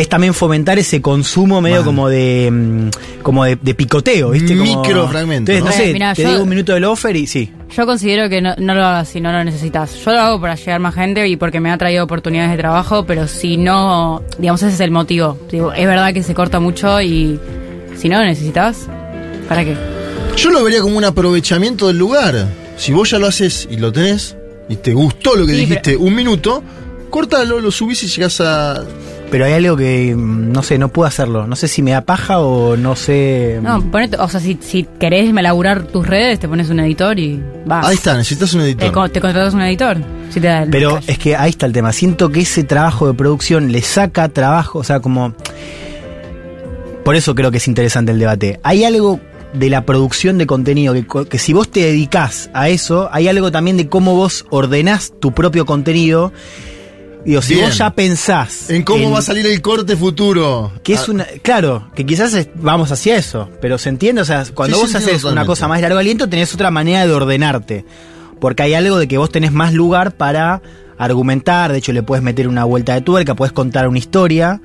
es 0.00 0.08
también 0.08 0.34
fomentar 0.34 0.78
ese 0.78 1.00
consumo 1.02 1.60
medio 1.60 1.84
como 1.84 2.08
de 2.08 2.48
mm, 2.50 2.88
como 3.22 3.44
de, 3.44 3.56
de 3.60 3.74
picoteo, 3.74 4.30
¿viste? 4.30 4.56
Como- 4.56 4.82
Microfragmento, 4.82 5.52
Entonces, 5.52 5.78
no 5.78 5.78
¿no? 5.78 5.84
sé, 5.84 5.90
Eh, 5.90 5.92
mirá, 5.92 6.14
te 6.14 6.22
yo- 6.22 6.30
digo 6.30 6.42
un 6.42 6.48
minuto 6.48 6.72
del 6.72 6.84
offer 6.84 7.16
y 7.16 7.26
sí. 7.26 7.52
Yo 7.76 7.86
considero 7.86 8.28
que 8.28 8.40
no, 8.40 8.54
no 8.58 8.74
lo 8.74 8.84
hagas 8.84 9.08
si 9.10 9.20
no 9.20 9.30
lo 9.30 9.44
necesitas. 9.44 9.94
Yo 10.04 10.12
lo 10.12 10.20
hago 10.20 10.40
para 10.40 10.56
llegar 10.56 10.80
más 10.80 10.94
gente 10.94 11.28
y 11.28 11.36
porque 11.36 11.60
me 11.60 11.70
ha 11.70 11.78
traído 11.78 12.02
oportunidades 12.04 12.50
de 12.50 12.56
trabajo, 12.56 13.04
pero 13.06 13.28
si 13.28 13.56
no, 13.56 14.22
digamos, 14.38 14.62
ese 14.62 14.74
es 14.74 14.80
el 14.80 14.90
motivo. 14.90 15.38
Digo, 15.50 15.72
es 15.72 15.86
verdad 15.86 16.12
que 16.12 16.22
se 16.22 16.34
corta 16.34 16.58
mucho 16.58 17.00
y 17.00 17.38
si 17.96 18.08
no 18.08 18.18
lo 18.18 18.24
necesitas, 18.24 18.88
¿para 19.48 19.64
qué? 19.64 19.76
Yo 20.36 20.50
lo 20.50 20.64
vería 20.64 20.80
como 20.80 20.96
un 20.96 21.04
aprovechamiento 21.04 21.86
del 21.88 21.98
lugar. 21.98 22.48
Si 22.76 22.92
vos 22.92 23.10
ya 23.10 23.18
lo 23.18 23.26
haces 23.26 23.68
y 23.70 23.76
lo 23.76 23.92
tenés 23.92 24.36
y 24.68 24.76
te 24.76 24.92
gustó 24.94 25.36
lo 25.36 25.46
que 25.46 25.52
Sí, 25.54 25.60
dijiste 25.60 25.96
un 25.96 26.14
minuto, 26.14 26.62
cortalo, 27.10 27.60
lo 27.60 27.70
subís 27.70 28.02
y 28.02 28.06
llegás 28.08 28.40
a. 28.40 28.82
Pero 29.30 29.44
hay 29.44 29.52
algo 29.52 29.76
que, 29.76 30.14
mm, 30.14 30.52
no 30.52 30.62
sé, 30.62 30.76
no 30.78 30.88
puedo 30.88 31.06
hacerlo. 31.06 31.46
No 31.46 31.54
sé 31.54 31.68
si 31.68 31.82
me 31.82 31.92
da 31.92 32.00
paja 32.00 32.40
o 32.40 32.76
no 32.76 32.96
sé... 32.96 33.60
No, 33.62 33.80
ponete, 33.90 34.16
o 34.16 34.28
sea, 34.28 34.40
si, 34.40 34.58
si 34.60 34.84
querés 34.98 35.30
elaborar 35.30 35.84
tus 35.84 36.06
redes, 36.06 36.40
te 36.40 36.48
pones 36.48 36.68
un 36.68 36.80
editor 36.80 37.18
y 37.18 37.40
va. 37.70 37.86
Ahí 37.86 37.94
está, 37.94 38.16
necesitas 38.16 38.52
un 38.54 38.62
editor. 38.62 39.10
te 39.10 39.20
contratas 39.20 39.54
un 39.54 39.62
editor. 39.62 39.98
Si 40.30 40.40
te 40.40 40.48
da 40.48 40.64
el 40.64 40.70
Pero 40.70 40.98
es 41.06 41.18
que 41.18 41.36
ahí 41.36 41.50
está 41.50 41.66
el 41.66 41.72
tema. 41.72 41.92
Siento 41.92 42.30
que 42.30 42.40
ese 42.40 42.64
trabajo 42.64 43.06
de 43.06 43.14
producción 43.14 43.70
le 43.70 43.82
saca 43.82 44.28
trabajo, 44.28 44.80
o 44.80 44.84
sea, 44.84 45.00
como... 45.00 45.34
Por 47.04 47.16
eso 47.16 47.34
creo 47.34 47.50
que 47.50 47.58
es 47.58 47.68
interesante 47.68 48.12
el 48.12 48.18
debate. 48.18 48.60
Hay 48.62 48.84
algo 48.84 49.20
de 49.52 49.70
la 49.70 49.86
producción 49.86 50.38
de 50.38 50.46
contenido 50.46 50.92
que, 50.92 51.06
que 51.28 51.38
si 51.38 51.52
vos 51.52 51.70
te 51.70 51.80
dedicás 51.80 52.50
a 52.52 52.68
eso, 52.68 53.08
hay 53.12 53.28
algo 53.28 53.50
también 53.50 53.76
de 53.76 53.88
cómo 53.88 54.14
vos 54.14 54.44
ordenás 54.50 55.12
tu 55.20 55.32
propio 55.32 55.66
contenido. 55.66 56.32
Digo, 57.24 57.42
si 57.42 57.54
Bien. 57.54 57.66
vos 57.66 57.76
ya 57.76 57.90
pensás... 57.90 58.70
En 58.70 58.82
cómo 58.82 59.04
en- 59.08 59.14
va 59.14 59.18
a 59.18 59.22
salir 59.22 59.46
el 59.46 59.60
corte 59.60 59.96
futuro. 59.96 60.72
Que 60.82 60.94
es 60.94 61.00
Ah, 61.08 61.10
una. 61.12 61.26
Claro, 61.42 61.90
que 61.94 62.06
quizás 62.06 62.32
es- 62.34 62.48
vamos 62.54 62.90
hacia 62.92 63.16
eso. 63.16 63.48
Pero 63.60 63.76
se 63.78 63.90
entiende, 63.90 64.22
o 64.22 64.24
sea, 64.24 64.44
cuando 64.54 64.76
Sí, 64.76 64.82
vos 64.82 64.94
haces 64.94 65.24
una 65.24 65.44
cosa 65.44 65.68
más 65.68 65.80
largo 65.82 65.98
aliento, 65.98 66.28
tenés 66.28 66.54
otra 66.54 66.70
manera 66.70 67.06
de 67.06 67.12
ordenarte. 67.12 67.84
Porque 68.40 68.62
hay 68.62 68.72
algo 68.74 68.98
de 68.98 69.06
que 69.06 69.18
vos 69.18 69.30
tenés 69.30 69.52
más 69.52 69.74
lugar 69.74 70.16
para 70.16 70.62
argumentar. 70.96 71.72
De 71.72 71.78
hecho, 71.78 71.92
le 71.92 72.02
puedes 72.02 72.24
meter 72.24 72.48
una 72.48 72.64
vuelta 72.64 72.94
de 72.94 73.02
tuerca, 73.02 73.34
puedes 73.34 73.52
contar 73.52 73.86
una 73.86 73.98
historia. 73.98 74.62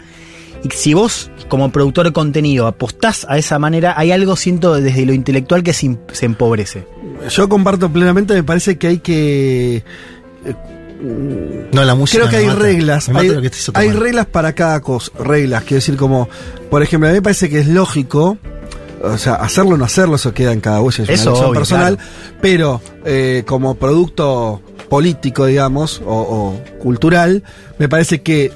Y 0.64 0.70
si 0.74 0.94
vos, 0.94 1.30
como 1.50 1.70
productor 1.72 2.06
de 2.06 2.14
contenido, 2.14 2.68
apostás 2.68 3.26
a 3.30 3.38
esa 3.38 3.60
manera, 3.60 3.94
hay 3.98 4.12
algo, 4.12 4.36
siento, 4.38 4.74
desde 4.76 5.06
lo 5.06 5.14
intelectual 5.14 5.62
que 5.62 5.74
se, 5.74 5.98
se 6.14 6.26
empobrece. 6.26 6.88
Yo 7.30 7.50
comparto 7.50 7.92
plenamente, 7.92 8.34
me 8.34 8.44
parece 8.44 8.78
que 8.78 8.88
hay 8.88 8.98
que. 9.00 9.84
No, 11.72 11.84
la 11.84 11.96
música. 11.96 12.20
Creo 12.20 12.30
que 12.30 12.38
hay 12.38 12.48
mata. 12.48 12.60
reglas. 12.60 13.10
Hay, 13.10 13.30
que 13.90 13.94
reglas 13.94 14.26
para 14.26 14.54
cada 14.54 14.82
cosa. 14.82 15.12
Reglas, 15.20 15.64
quiero 15.64 15.76
decir, 15.76 15.98
como. 15.98 16.28
Por 16.70 16.82
ejemplo, 16.84 17.08
a 17.08 17.12
mí 17.12 17.18
me 17.18 17.22
parece 17.22 17.50
que 17.50 17.60
es 17.60 17.68
lógico. 17.68 18.38
O 19.04 19.18
sea, 19.18 19.36
hacerlo 19.36 19.76
o 19.76 19.78
no 19.78 19.86
hacerlo, 19.86 20.16
eso 20.16 20.34
queda 20.34 20.52
en 20.52 20.62
cada 20.62 20.80
uno, 20.80 20.90
es 20.90 21.00
una 21.00 21.06
Eso, 21.14 21.30
elección 21.30 21.50
obvio, 21.50 21.54
personal. 21.60 21.98
claro. 21.98 22.12
Pero 22.42 22.82
eh, 23.06 23.44
como 23.46 23.76
producto 23.76 24.62
político, 24.90 25.46
digamos, 25.46 26.02
o, 26.06 26.16
o 26.16 26.62
cultural, 26.80 27.44
me 27.78 27.88
parece 27.88 28.22
que 28.24 28.52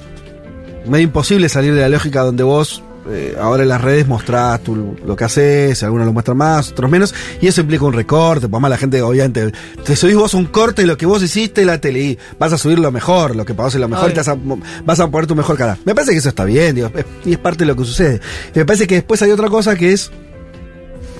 medio 0.86 1.04
imposible 1.04 1.48
salir 1.48 1.74
de 1.74 1.82
la 1.82 1.88
lógica 1.88 2.22
donde 2.22 2.42
vos 2.42 2.82
eh, 3.10 3.36
ahora 3.38 3.62
en 3.62 3.68
las 3.68 3.80
redes 3.80 4.06
mostrás 4.06 4.62
tú 4.62 4.96
lo 5.04 5.16
que 5.16 5.24
haces, 5.24 5.82
algunos 5.82 6.06
lo 6.06 6.12
muestran 6.12 6.36
más, 6.36 6.70
otros 6.72 6.90
menos, 6.90 7.14
y 7.40 7.46
eso 7.46 7.60
implica 7.60 7.84
un 7.84 7.92
recorte, 7.92 8.48
pues 8.48 8.60
más 8.60 8.70
la 8.70 8.76
gente 8.76 9.02
obviamente, 9.02 9.52
te 9.84 9.96
subís 9.96 10.16
vos 10.16 10.34
un 10.34 10.46
corte 10.46 10.82
de 10.82 10.88
lo 10.88 10.96
que 10.96 11.06
vos 11.06 11.22
hiciste 11.22 11.62
en 11.62 11.68
la 11.68 11.80
tele 11.80 12.00
y 12.00 12.18
vas 12.38 12.52
a 12.52 12.58
subir 12.58 12.78
lo 12.78 12.90
mejor, 12.90 13.36
lo 13.36 13.44
que 13.44 13.54
pasó 13.54 13.76
es 13.76 13.80
lo 13.80 13.88
mejor, 13.88 14.10
y 14.10 14.14
te 14.14 14.20
vas 14.20 14.28
a, 14.28 14.36
vas 14.84 15.00
a 15.00 15.10
poner 15.10 15.26
tu 15.26 15.34
mejor 15.34 15.56
cara. 15.56 15.78
Me 15.84 15.94
parece 15.94 16.12
que 16.12 16.18
eso 16.18 16.28
está 16.28 16.44
bien, 16.44 16.74
digo, 16.74 16.90
y 17.24 17.32
es 17.32 17.38
parte 17.38 17.64
de 17.64 17.66
lo 17.66 17.76
que 17.76 17.84
sucede. 17.84 18.20
Me 18.54 18.64
parece 18.64 18.86
que 18.86 18.96
después 18.96 19.20
hay 19.22 19.30
otra 19.30 19.48
cosa 19.48 19.76
que 19.76 19.92
es 19.92 20.10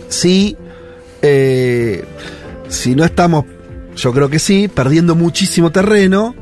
si, 0.09 0.57
eh, 1.23 2.05
si 2.69 2.95
no 2.95 3.05
estamos, 3.05 3.45
yo 3.97 4.12
creo 4.12 4.29
que 4.29 4.39
sí, 4.39 4.69
perdiendo 4.69 5.15
muchísimo 5.15 5.71
terreno 5.71 6.35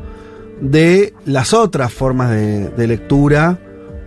de 0.61 1.15
las 1.25 1.53
otras 1.55 1.93
formas 1.93 2.31
de, 2.31 2.69
de 2.71 2.87
lectura, 2.87 3.59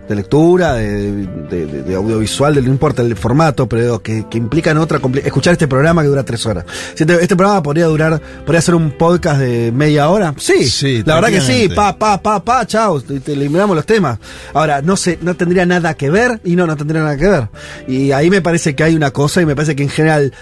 de 0.08 0.14
lectura, 0.16 0.74
de, 0.74 1.12
de- 1.12 1.66
de- 1.66 1.82
de 1.84 1.94
audiovisual, 1.94 2.54
de, 2.54 2.62
no 2.62 2.68
importa 2.68 3.02
el 3.02 3.16
formato, 3.16 3.68
pero 3.68 4.02
que, 4.02 4.26
que 4.28 4.36
implican 4.38 4.76
otra 4.78 5.00
escuchar 5.24 5.52
este 5.52 5.68
programa 5.68 6.02
que 6.02 6.08
dura 6.08 6.24
tres 6.24 6.44
horas. 6.44 6.64
Este, 6.96 7.14
este 7.22 7.36
programa 7.36 7.62
podría 7.62 7.86
durar, 7.86 8.20
podría 8.44 8.60
ser 8.60 8.74
un 8.74 8.90
podcast 8.98 9.40
de 9.40 9.70
media 9.72 10.08
hora. 10.08 10.34
Sí, 10.38 11.02
la 11.06 11.14
verdad 11.16 11.28
que 11.30 11.40
sí, 11.40 11.68
pa, 11.74 11.96
pa, 11.96 12.20
pa, 12.20 12.44
pa, 12.44 12.66
chao, 12.66 13.00
te, 13.00 13.32
eliminamos 13.32 13.76
los 13.76 13.86
temas. 13.86 14.18
Ahora, 14.54 14.82
no 14.82 14.96
sé, 14.96 15.18
no 15.22 15.34
tendría 15.36 15.64
nada 15.66 15.94
que 15.94 16.10
ver 16.10 16.40
y 16.44 16.56
no, 16.56 16.66
no 16.66 16.76
tendría 16.76 17.02
nada 17.02 17.16
que 17.16 17.28
ver. 17.28 17.48
Y 17.86 18.10
ahí 18.12 18.28
me 18.28 18.42
parece 18.42 18.74
que 18.74 18.82
hay 18.84 18.94
una 18.96 19.12
cosa 19.12 19.40
y 19.40 19.46
me 19.46 19.54
parece 19.54 19.76
que 19.76 19.84
en 19.84 19.88
general 19.88 20.32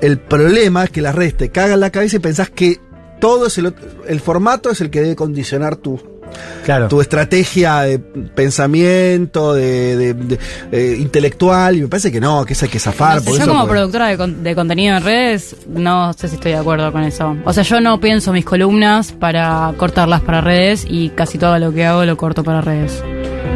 el 0.00 0.18
problema 0.18 0.84
es 0.84 0.90
que 0.90 1.00
las 1.02 1.14
redes 1.14 1.36
te 1.36 1.50
cagan 1.50 1.78
la 1.80 1.90
cabeza 1.90 2.16
y 2.16 2.18
pensás 2.18 2.50
que 2.50 2.80
todo 3.20 3.46
es 3.46 3.56
el, 3.58 3.72
el 4.08 4.20
formato 4.20 4.70
es 4.70 4.80
el 4.80 4.90
que 4.90 5.00
debe 5.00 5.14
condicionar 5.14 5.76
tu, 5.76 6.00
Claro. 6.64 6.88
tu 6.88 7.00
estrategia 7.00 7.80
de 7.80 7.98
pensamiento, 7.98 9.54
de, 9.54 9.96
de- 9.96 10.14
de, 10.14 10.38
eh, 10.70 10.96
intelectual, 10.98 11.76
y 11.76 11.82
me 11.82 11.88
parece 11.88 12.12
que 12.12 12.20
no, 12.20 12.44
que 12.44 12.52
eso 12.52 12.64
hay 12.66 12.70
que 12.70 12.78
zafar. 12.78 13.16
No 13.16 13.20
sé, 13.20 13.26
por 13.26 13.34
yo 13.36 13.42
eso, 13.42 13.48
como 13.50 13.60
porque- 13.62 13.72
productora 13.72 14.06
de, 14.08 14.16
con- 14.16 14.42
de 14.44 14.54
contenido 14.54 14.96
en 14.96 15.02
redes, 15.04 15.56
no 15.68 16.12
sé 16.12 16.28
si 16.28 16.34
estoy 16.36 16.52
de 16.52 16.58
acuerdo 16.58 16.92
con 16.92 17.02
eso. 17.02 17.36
O 17.44 17.52
sea, 17.52 17.62
yo 17.64 17.80
no 17.80 17.98
pienso 18.00 18.32
mis 18.32 18.44
columnas 18.44 19.12
para 19.12 19.72
cortarlas 19.76 20.20
para 20.20 20.40
redes 20.40 20.86
y 20.88 21.08
casi 21.10 21.38
todo 21.38 21.58
lo 21.58 21.72
que 21.72 21.84
hago 21.84 22.04
lo 22.04 22.16
corto 22.16 22.44
para 22.44 22.60
redes. 22.60 23.02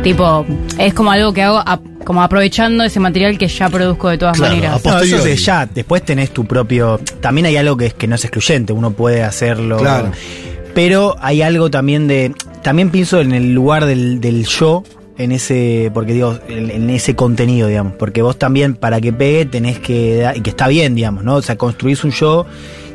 Tipo, 0.03 0.45
es 0.79 0.95
como 0.95 1.11
algo 1.11 1.33
que 1.33 1.43
hago 1.43 1.63
como 2.05 2.23
aprovechando 2.23 2.85
ese 2.85 3.01
material 3.01 3.37
que 3.39 3.49
ya 3.49 3.69
produzco 3.69 4.09
de 4.09 4.19
todas 4.19 4.39
maneras. 4.39 4.81
No, 4.85 5.01
eso 5.01 5.17
es 5.17 5.25
de 5.25 5.37
ya. 5.37 5.67
Después 5.67 6.05
tenés 6.05 6.31
tu 6.31 6.45
propio. 6.45 7.01
También 7.21 7.47
hay 7.47 7.57
algo 7.57 7.77
que 7.77 7.87
es 7.87 7.95
que 7.95 8.07
no 8.07 8.15
es 8.15 8.25
excluyente. 8.25 8.73
Uno 8.73 8.93
puede 8.93 9.25
hacerlo. 9.25 9.79
Claro. 9.79 10.13
Pero 10.75 11.17
hay 11.21 11.43
algo 11.43 11.71
también 11.71 12.07
de. 12.07 12.33
También 12.67 12.91
pienso 12.91 13.21
en 13.21 13.31
el 13.31 13.55
lugar 13.55 13.87
del, 13.87 14.21
del 14.21 14.45
yo. 14.45 14.83
En 15.19 15.31
ese, 15.31 15.93
porque 15.95 16.15
digo, 16.15 16.37
en, 16.49 16.69
en 16.73 16.91
ese 16.91 17.15
contenido, 17.15 17.69
digamos. 17.69 17.93
Porque 17.93 18.23
vos 18.23 18.37
también, 18.41 18.75
para 18.75 19.01
que 19.01 19.13
pegue, 19.13 19.47
tenés 19.47 19.79
que. 19.79 20.29
Y 20.35 20.41
que 20.41 20.51
está 20.51 20.67
bien, 20.67 20.97
digamos, 20.97 21.23
¿no? 21.23 21.37
O 21.37 21.43
sea, 21.43 21.55
construís 21.55 22.03
un 22.03 22.11
yo 22.11 22.45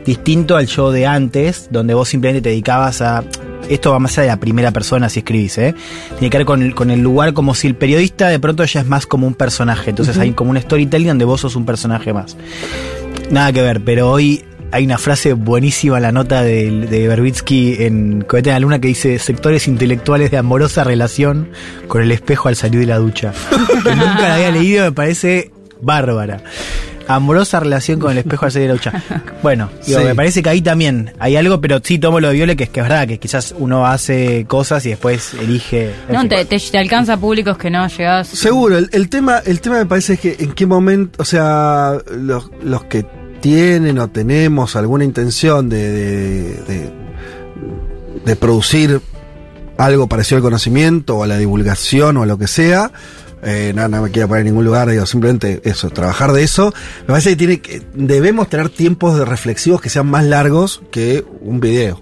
distinto 0.06 0.58
al 0.58 0.68
yo 0.68 0.92
de 0.92 1.08
antes, 1.08 1.70
donde 1.72 1.94
vos 1.94 2.10
simplemente 2.10 2.42
te 2.42 2.50
dedicabas 2.50 3.02
a. 3.02 3.24
Esto 3.70 3.92
va 3.92 4.00
más 4.00 4.18
allá 4.18 4.24
de 4.24 4.28
la 4.34 4.40
primera 4.42 4.72
persona 4.72 5.08
si 5.08 5.20
escribís, 5.20 5.58
¿eh? 5.58 5.74
Tiene 6.20 6.30
que 6.30 6.40
ver 6.40 6.46
con 6.46 6.62
el, 6.64 6.76
con 6.76 6.92
el 6.92 7.00
lugar 7.00 7.32
como 7.32 7.56
si 7.56 7.68
el 7.68 7.76
periodista 7.76 8.28
de 8.28 8.42
pronto 8.42 8.66
ya 8.66 8.82
es 8.82 8.88
más 8.88 9.06
como 9.06 9.26
un 9.26 9.36
personaje. 9.36 9.92
Entonces 9.92 10.18
hay 10.18 10.34
como 10.34 10.52
un 10.52 10.60
storytelling 10.60 11.08
donde 11.08 11.24
vos 11.24 11.40
sos 11.40 11.56
un 11.56 11.66
personaje 11.66 12.12
más. 12.12 12.36
Nada 13.30 13.54
que 13.54 13.62
ver, 13.62 13.80
pero 13.80 14.12
hoy 14.12 14.44
hay 14.72 14.86
una 14.86 14.98
frase 14.98 15.34
buenísima 15.34 15.98
en 15.98 16.04
la 16.04 16.12
nota 16.12 16.42
de, 16.44 16.72
de 16.88 17.08
Berbitsky 17.08 17.78
en 17.84 18.22
Cohete 18.22 18.50
en 18.50 18.54
la 18.56 18.60
Luna 18.60 18.80
que 18.80 18.88
dice 18.88 19.20
sectores 19.20 19.68
intelectuales 19.68 20.32
de 20.32 20.38
amorosa 20.38 20.84
relación 20.84 21.50
con 21.88 22.02
el 22.02 22.12
espejo 22.12 22.48
al 22.50 22.56
salir 22.56 22.80
de 22.82 22.86
la 22.88 22.98
ducha. 22.98 23.34
que 23.84 23.96
nunca 23.96 24.22
la 24.22 24.36
había 24.36 24.52
leído, 24.52 24.86
me 24.86 24.92
parece 24.92 25.52
bárbara. 25.82 26.42
Amorosa 27.08 27.60
relación 27.60 28.00
con 28.00 28.12
el 28.12 28.20
espejo 28.20 28.46
al 28.46 28.52
salir 28.54 28.68
de 28.70 28.74
la 28.76 28.80
ducha. 28.80 29.04
Bueno, 29.44 29.70
digo, 29.86 30.00
Sí. 30.00 30.06
me 30.06 30.16
parece 30.16 30.42
que 30.44 30.50
ahí 30.50 30.62
también 30.62 31.12
hay 31.20 31.36
algo, 31.36 31.60
pero 31.60 31.80
sí 31.84 31.98
tomo 32.00 32.20
lo 32.22 32.30
de 32.30 32.36
Viole, 32.36 32.56
que 32.56 32.66
es 32.66 32.70
que 32.70 32.80
es 32.80 32.86
verdad, 32.88 33.08
que 33.08 33.18
quizás 33.18 33.54
uno 33.58 33.86
hace 33.86 34.46
cosas 34.48 34.86
y 34.86 34.90
después 34.90 35.34
elige. 35.34 35.92
No, 36.10 36.26
te, 36.28 36.46
te, 36.46 36.58
te 36.60 36.78
alcanza 36.78 37.18
públicos 37.18 37.58
que 37.58 37.70
no 37.70 37.86
llegás. 37.88 38.28
Seguro, 38.30 38.78
el, 38.78 38.90
el 38.94 39.10
tema, 39.10 39.40
el 39.46 39.60
tema 39.60 39.80
me 39.80 39.86
parece 39.88 40.16
que 40.18 40.38
en 40.40 40.54
qué 40.54 40.66
momento, 40.66 41.22
o 41.22 41.26
sea, 41.26 41.98
los, 42.16 42.50
los 42.64 42.84
que 42.86 43.04
tienen 43.42 44.00
o 44.00 44.10
tenemos 44.10 44.76
alguna 44.76 45.04
intención 45.04 45.68
de, 45.70 45.92
de, 45.92 46.92
de- 48.26 48.36
producir 48.36 49.02
algo 49.78 50.08
parecido 50.08 50.38
al 50.38 50.44
conocimiento 50.44 51.18
o 51.18 51.24
a 51.24 51.28
la 51.28 51.38
divulgación 51.38 52.18
o 52.18 52.24
a 52.24 52.26
lo 52.26 52.38
que 52.38 52.48
sea, 52.48 52.92
eh, 53.44 53.74
no, 53.76 53.88
no 53.88 54.04
me 54.04 54.12
quiero 54.12 54.28
poner 54.28 54.42
en 54.42 54.48
ningún 54.54 54.66
lugar, 54.66 54.88
digo, 54.90 55.06
simplemente 55.08 55.62
eso, 55.64 55.90
trabajar 55.90 56.32
de 56.32 56.44
eso. 56.44 56.74
Me 57.02 57.08
parece 57.08 57.32
que, 57.32 57.36
tiene 57.36 57.62
que 57.62 57.82
debemos 57.96 58.48
tener 58.50 58.70
tiempos 58.70 59.18
de 59.18 59.26
reflexivos 59.26 59.82
que 59.82 59.90
sean 59.90 60.08
más 60.08 60.24
largos 60.24 60.84
que 60.92 61.26
un 61.42 61.60
video. 61.60 62.02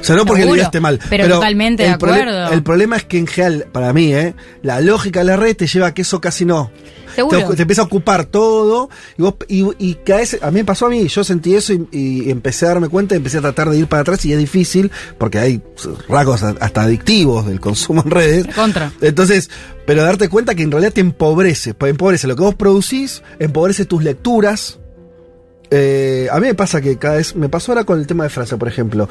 O 0.00 0.04
sea, 0.04 0.16
no 0.16 0.24
porque 0.24 0.42
el 0.42 0.48
Seguro, 0.48 0.54
video 0.54 0.64
esté 0.66 0.80
mal. 0.80 1.00
pero 1.10 1.28
totalmente 1.28 1.82
de 1.82 1.90
acuerdo. 1.90 2.50
El 2.52 2.62
problema 2.62 2.96
es 2.96 3.04
que 3.04 3.18
en 3.18 3.26
general, 3.26 3.66
para 3.72 3.92
mí, 3.92 4.12
¿eh? 4.14 4.34
la 4.62 4.80
lógica 4.80 5.20
de 5.20 5.26
la 5.26 5.36
red 5.36 5.56
te 5.56 5.66
lleva 5.66 5.88
a 5.88 5.94
que 5.94 6.02
eso 6.02 6.20
casi 6.20 6.44
no. 6.44 6.70
Seguro. 7.14 7.48
Te, 7.48 7.56
te 7.56 7.62
empieza 7.62 7.82
a 7.82 7.86
ocupar 7.86 8.26
todo 8.26 8.90
y, 9.16 9.22
vos, 9.22 9.34
y, 9.48 9.66
y 9.78 9.94
cada 10.04 10.20
vez, 10.20 10.38
a 10.40 10.52
mí 10.52 10.60
me 10.60 10.64
pasó 10.64 10.86
a 10.86 10.90
mí, 10.90 11.08
yo 11.08 11.24
sentí 11.24 11.56
eso 11.56 11.72
y, 11.72 11.88
y 11.90 12.30
empecé 12.30 12.66
a 12.66 12.68
darme 12.68 12.88
cuenta 12.88 13.14
y 13.14 13.18
empecé 13.18 13.38
a 13.38 13.40
tratar 13.40 13.70
de 13.70 13.78
ir 13.78 13.88
para 13.88 14.02
atrás 14.02 14.24
y 14.24 14.32
es 14.32 14.38
difícil 14.38 14.92
porque 15.18 15.40
hay 15.40 15.60
rasgos 16.08 16.44
hasta 16.44 16.82
adictivos 16.82 17.44
del 17.46 17.58
consumo 17.58 18.02
en 18.04 18.10
redes. 18.10 18.54
Contra. 18.54 18.92
Entonces, 19.00 19.50
pero 19.84 20.04
darte 20.04 20.28
cuenta 20.28 20.54
que 20.54 20.62
en 20.62 20.70
realidad 20.70 20.92
te 20.92 21.00
empobrece, 21.00 21.74
pues 21.74 21.90
empobrece 21.90 22.28
lo 22.28 22.36
que 22.36 22.42
vos 22.42 22.54
producís, 22.54 23.22
empobrece 23.40 23.84
tus 23.84 24.04
lecturas. 24.04 24.78
Eh, 25.70 26.28
a 26.30 26.40
mí 26.40 26.46
me 26.46 26.54
pasa 26.54 26.80
que 26.80 26.96
cada 26.96 27.16
vez, 27.16 27.36
me 27.36 27.48
pasó 27.48 27.72
ahora 27.72 27.84
con 27.84 27.98
el 27.98 28.06
tema 28.06 28.24
de 28.24 28.30
Francia, 28.30 28.56
por 28.56 28.68
ejemplo. 28.68 29.08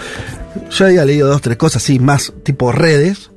Yo 0.71 0.85
había 0.85 1.05
leído 1.05 1.27
dos, 1.27 1.41
tres 1.41 1.57
cosas 1.57 1.83
así, 1.83 1.99
más 1.99 2.33
tipo 2.43 2.71
redes. 2.71 3.31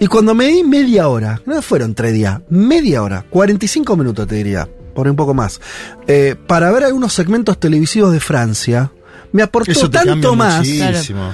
Y 0.00 0.06
cuando 0.06 0.34
me 0.34 0.46
di 0.46 0.62
media 0.62 1.08
hora, 1.08 1.42
no 1.44 1.60
fueron 1.60 1.94
tres 1.94 2.14
días, 2.14 2.40
media 2.48 3.02
hora, 3.02 3.24
45 3.28 3.96
minutos 3.96 4.28
te 4.28 4.36
diría, 4.36 4.68
por 4.94 5.08
un 5.08 5.16
poco 5.16 5.34
más, 5.34 5.60
eh, 6.06 6.36
para 6.46 6.70
ver 6.70 6.84
algunos 6.84 7.12
segmentos 7.12 7.58
televisivos 7.58 8.12
de 8.12 8.20
Francia, 8.20 8.92
me 9.32 9.42
aportó 9.42 9.72
Eso 9.72 9.90
te 9.90 9.98
tanto 9.98 10.36
más. 10.36 10.58
muchísimo. 10.58 11.32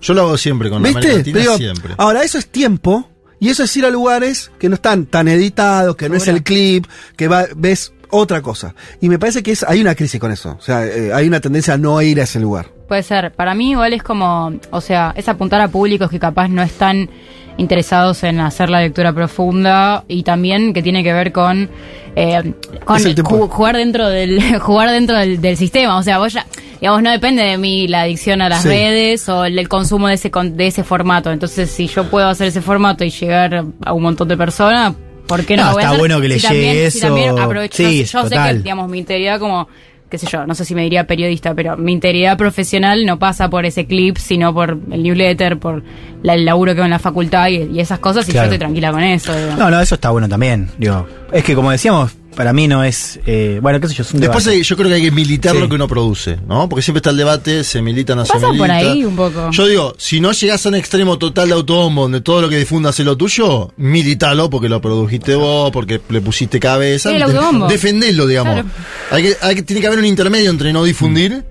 Yo 0.00 0.14
lo 0.14 0.22
hago 0.22 0.38
siempre 0.38 0.70
con 0.70 0.82
la 0.82 0.88
¿Viste? 0.88 1.06
América 1.06 1.18
Latina, 1.18 1.34
Te 1.34 1.40
digo, 1.40 1.56
siempre. 1.58 1.94
Ahora, 1.98 2.22
eso 2.22 2.38
es 2.38 2.46
tiempo 2.46 3.10
y 3.40 3.50
eso 3.50 3.64
es 3.64 3.76
ir 3.76 3.84
a 3.84 3.90
lugares 3.90 4.50
que 4.58 4.68
no 4.70 4.76
están 4.76 5.04
tan 5.06 5.28
editados, 5.28 5.94
que 5.96 6.08
no 6.08 6.16
es 6.16 6.28
el 6.28 6.42
clip, 6.42 6.86
que 7.16 7.28
va, 7.28 7.46
ves 7.56 7.92
otra 8.10 8.42
cosa. 8.42 8.74
Y 9.00 9.08
me 9.08 9.18
parece 9.18 9.42
que 9.42 9.52
es, 9.52 9.62
hay 9.64 9.80
una 9.80 9.94
crisis 9.94 10.20
con 10.20 10.32
eso. 10.32 10.56
O 10.58 10.62
sea, 10.62 10.84
eh, 10.86 11.12
hay 11.12 11.26
una 11.28 11.40
tendencia 11.40 11.74
a 11.74 11.78
no 11.78 12.00
ir 12.02 12.20
a 12.20 12.24
ese 12.24 12.40
lugar. 12.40 12.66
Puede 12.88 13.02
ser. 13.02 13.32
Para 13.32 13.54
mí 13.54 13.72
igual 13.72 13.92
es 13.92 14.02
como, 14.02 14.52
o 14.70 14.80
sea, 14.80 15.12
es 15.16 15.28
apuntar 15.28 15.60
a 15.60 15.68
públicos 15.68 16.10
que 16.10 16.18
capaz 16.18 16.48
no 16.48 16.62
están 16.62 17.10
interesados 17.58 18.22
en 18.22 18.38
hacer 18.40 18.70
la 18.70 18.80
lectura 18.80 19.12
profunda 19.12 20.04
y 20.08 20.22
también 20.22 20.72
que 20.72 20.80
tiene 20.82 21.02
que 21.02 21.12
ver 21.12 21.32
con, 21.32 21.68
eh, 22.14 22.54
con 22.84 22.98
ju- 22.98 23.48
jugar 23.48 23.76
dentro 23.76 24.08
del 24.08 24.58
jugar 24.60 24.90
dentro 24.90 25.18
del, 25.18 25.40
del 25.40 25.56
sistema. 25.56 25.98
O 25.98 26.02
sea, 26.04 26.18
vos 26.18 26.32
ya, 26.32 26.46
digamos, 26.80 27.02
no 27.02 27.10
depende 27.10 27.42
de 27.42 27.58
mí 27.58 27.88
la 27.88 28.02
adicción 28.02 28.40
a 28.42 28.48
las 28.48 28.62
Sí. 28.62 28.68
redes 28.68 29.28
o 29.28 29.44
el, 29.44 29.58
el 29.58 29.68
consumo 29.68 30.06
de 30.08 30.14
ese 30.14 30.30
de 30.32 30.66
ese 30.68 30.84
formato. 30.84 31.32
Entonces, 31.32 31.68
si 31.70 31.88
yo 31.88 32.08
puedo 32.08 32.28
hacer 32.28 32.46
ese 32.46 32.62
formato 32.62 33.04
y 33.04 33.10
llegar 33.10 33.64
a 33.84 33.92
un 33.92 34.02
montón 34.02 34.28
de 34.28 34.36
personas, 34.36 34.94
¿por 35.28 35.44
qué 35.44 35.56
no, 35.56 35.62
No, 35.62 35.68
lo 35.68 35.74
voy 35.74 35.80
a 35.80 35.84
está 35.84 35.88
hacer? 35.90 35.98
bueno 36.00 36.20
que 36.20 36.28
le 36.28 36.38
Si 36.40 36.46
también- 36.48 36.74
llegue 36.74 36.90
si 36.90 37.00
también 37.00 37.28
eso. 37.34 37.42
aprovecho- 37.42 37.76
Sí, 37.76 37.98
yo, 37.98 38.02
yo 38.04 38.22
sé 38.24 38.28
total. 38.30 38.56
que, 38.56 38.62
digamos, 38.64 38.90
mi 38.90 38.98
integridad 38.98 39.38
como 39.38 39.68
qué 40.10 40.16
sé 40.16 40.26
yo, 40.26 40.46
no 40.46 40.54
sé 40.54 40.64
si 40.64 40.74
me 40.74 40.82
diría 40.84 41.06
periodista, 41.06 41.54
pero 41.54 41.76
mi 41.76 41.92
integridad 41.92 42.38
profesional 42.38 43.04
no 43.04 43.18
pasa 43.18 43.50
por 43.50 43.66
ese 43.66 43.86
clip, 43.86 44.16
sino 44.16 44.54
por 44.54 44.78
el 44.90 45.02
newsletter, 45.02 45.58
por 45.58 45.82
la- 46.22 46.32
el 46.32 46.46
laburo 46.46 46.72
que 46.72 46.78
hago 46.80 46.86
en 46.86 46.90
la 46.92 46.98
facultad 46.98 47.48
y, 47.48 47.64
y 47.74 47.80
esas 47.80 47.98
cosas, 47.98 48.26
y 48.26 48.32
Claro. 48.32 48.46
yo 48.48 48.54
estoy 48.54 48.58
tranquila 48.58 48.90
con 48.90 49.02
eso. 49.02 49.36
digo. 49.38 49.54
No, 49.58 49.70
no, 49.70 49.78
eso 49.78 49.96
está 49.96 50.08
bueno 50.08 50.26
también. 50.26 50.70
Digo, 50.78 51.06
es 51.30 51.44
que 51.44 51.54
como 51.54 51.70
decíamos, 51.70 52.12
para 52.38 52.52
mí 52.52 52.68
no 52.68 52.84
es. 52.84 53.18
eh, 53.26 53.58
bueno, 53.60 53.80
qué 53.80 53.88
sé 53.88 53.94
yo, 53.94 54.02
es 54.04 54.14
un 54.14 54.20
Después 54.20 54.46
hay- 54.46 54.62
yo 54.62 54.76
creo 54.76 54.88
que 54.88 54.94
hay 54.94 55.02
que 55.02 55.10
militar 55.10 55.54
Sí. 55.56 55.60
lo 55.60 55.68
que 55.68 55.74
uno 55.74 55.88
produce, 55.88 56.38
¿no? 56.46 56.68
Porque 56.68 56.82
siempre 56.82 57.00
está 57.00 57.10
el 57.10 57.16
debate, 57.16 57.64
se 57.64 57.82
milita, 57.82 58.14
no 58.14 58.24
se 58.24 58.34
milita. 58.38 58.56
por 58.56 58.70
ahí 58.70 59.04
un 59.04 59.16
poco. 59.16 59.50
Yo 59.50 59.66
digo, 59.66 59.94
si 59.98 60.20
no 60.20 60.30
llegás 60.30 60.64
a 60.64 60.68
un 60.68 60.76
extremo 60.76 61.18
total 61.18 61.48
de 61.48 61.54
autobombo 61.54 62.02
donde 62.02 62.20
todo 62.20 62.40
lo 62.40 62.48
que 62.48 62.56
difundas 62.56 63.00
es 63.00 63.04
lo 63.04 63.16
tuyo, 63.16 63.72
militalo 63.76 64.48
porque 64.50 64.68
lo 64.68 64.80
produjiste 64.80 65.34
vos, 65.34 65.72
porque 65.72 66.00
le 66.10 66.20
pusiste 66.20 66.60
cabeza. 66.60 67.10
Sí, 67.10 67.16
el 67.16 67.22
autobombo. 67.24 67.66
Defendelo, 67.68 68.24
digamos. 68.28 68.54
Claro. 68.54 68.68
Hay 69.10 69.22
que, 69.24 69.36
hay 69.42 69.54
que, 69.56 69.62
tiene 69.64 69.80
que 69.80 69.86
haber 69.88 69.98
un 69.98 70.06
intermedio 70.06 70.48
entre 70.50 70.72
no 70.72 70.84
difundir 70.84 71.42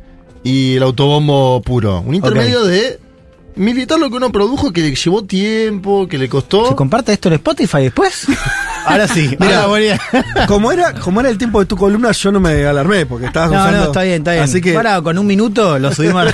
y 0.42 0.76
el 0.78 0.84
autobombo 0.84 1.62
puro. 1.64 2.00
Un 2.00 2.16
intermedio 2.16 2.64
de 2.64 2.98
militar 3.58 4.00
lo 4.00 4.10
que 4.10 4.16
uno 4.16 4.32
produjo, 4.32 4.72
que 4.72 4.80
le 4.82 4.96
llevó 4.96 5.26
tiempo, 5.26 6.08
que 6.08 6.18
le 6.18 6.30
costó. 6.30 6.70
¿Se 6.70 6.76
comparte 6.76 7.12
esto 7.12 7.28
en 7.28 7.34
Spotify 7.34 7.82
después? 7.82 8.26
Ahora 8.88 9.08
sí. 9.08 9.36
Mira, 9.40 9.66
como 10.48 10.72
era, 10.72 10.94
como 10.94 11.20
era 11.20 11.30
el 11.30 11.38
tiempo 11.38 11.60
de 11.60 11.66
tu 11.66 11.76
columna, 11.78 12.12
yo 12.12 12.32
no 12.32 12.40
me 12.40 12.66
alarmé 12.66 13.06
porque 13.06 13.26
estabas 13.28 13.52
No, 13.52 13.58
usando. 13.60 13.78
no, 13.80 13.84
está 13.86 14.02
bien, 14.04 14.16
está 14.18 14.32
bien. 14.32 14.44
Así 14.44 14.62
que 14.62 14.76
Ahora 14.76 15.02
con 15.02 15.18
un 15.18 15.28
minuto 15.28 15.78
lo 15.78 15.94
subimos 15.94 16.26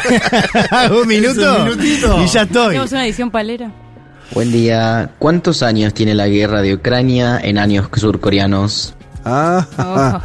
a 0.71 0.89
un 0.91 1.07
minuto 1.07 1.41
Es 1.41 1.57
un 1.59 1.63
minutito. 1.65 2.23
y 2.23 2.27
ya 2.27 2.41
estoy. 2.43 2.67
Tenemos 2.69 2.91
una 2.91 3.05
edición 3.05 3.31
palera. 3.31 3.71
Buen 4.33 4.51
día. 4.51 5.09
¿Cuántos 5.19 5.61
años 5.63 5.93
tiene 5.93 6.15
la 6.15 6.27
guerra 6.27 6.61
de 6.61 6.73
Ucrania 6.75 7.39
en 7.43 7.57
años 7.57 7.87
surcoreanos? 7.95 8.95
Ah, 9.25 9.65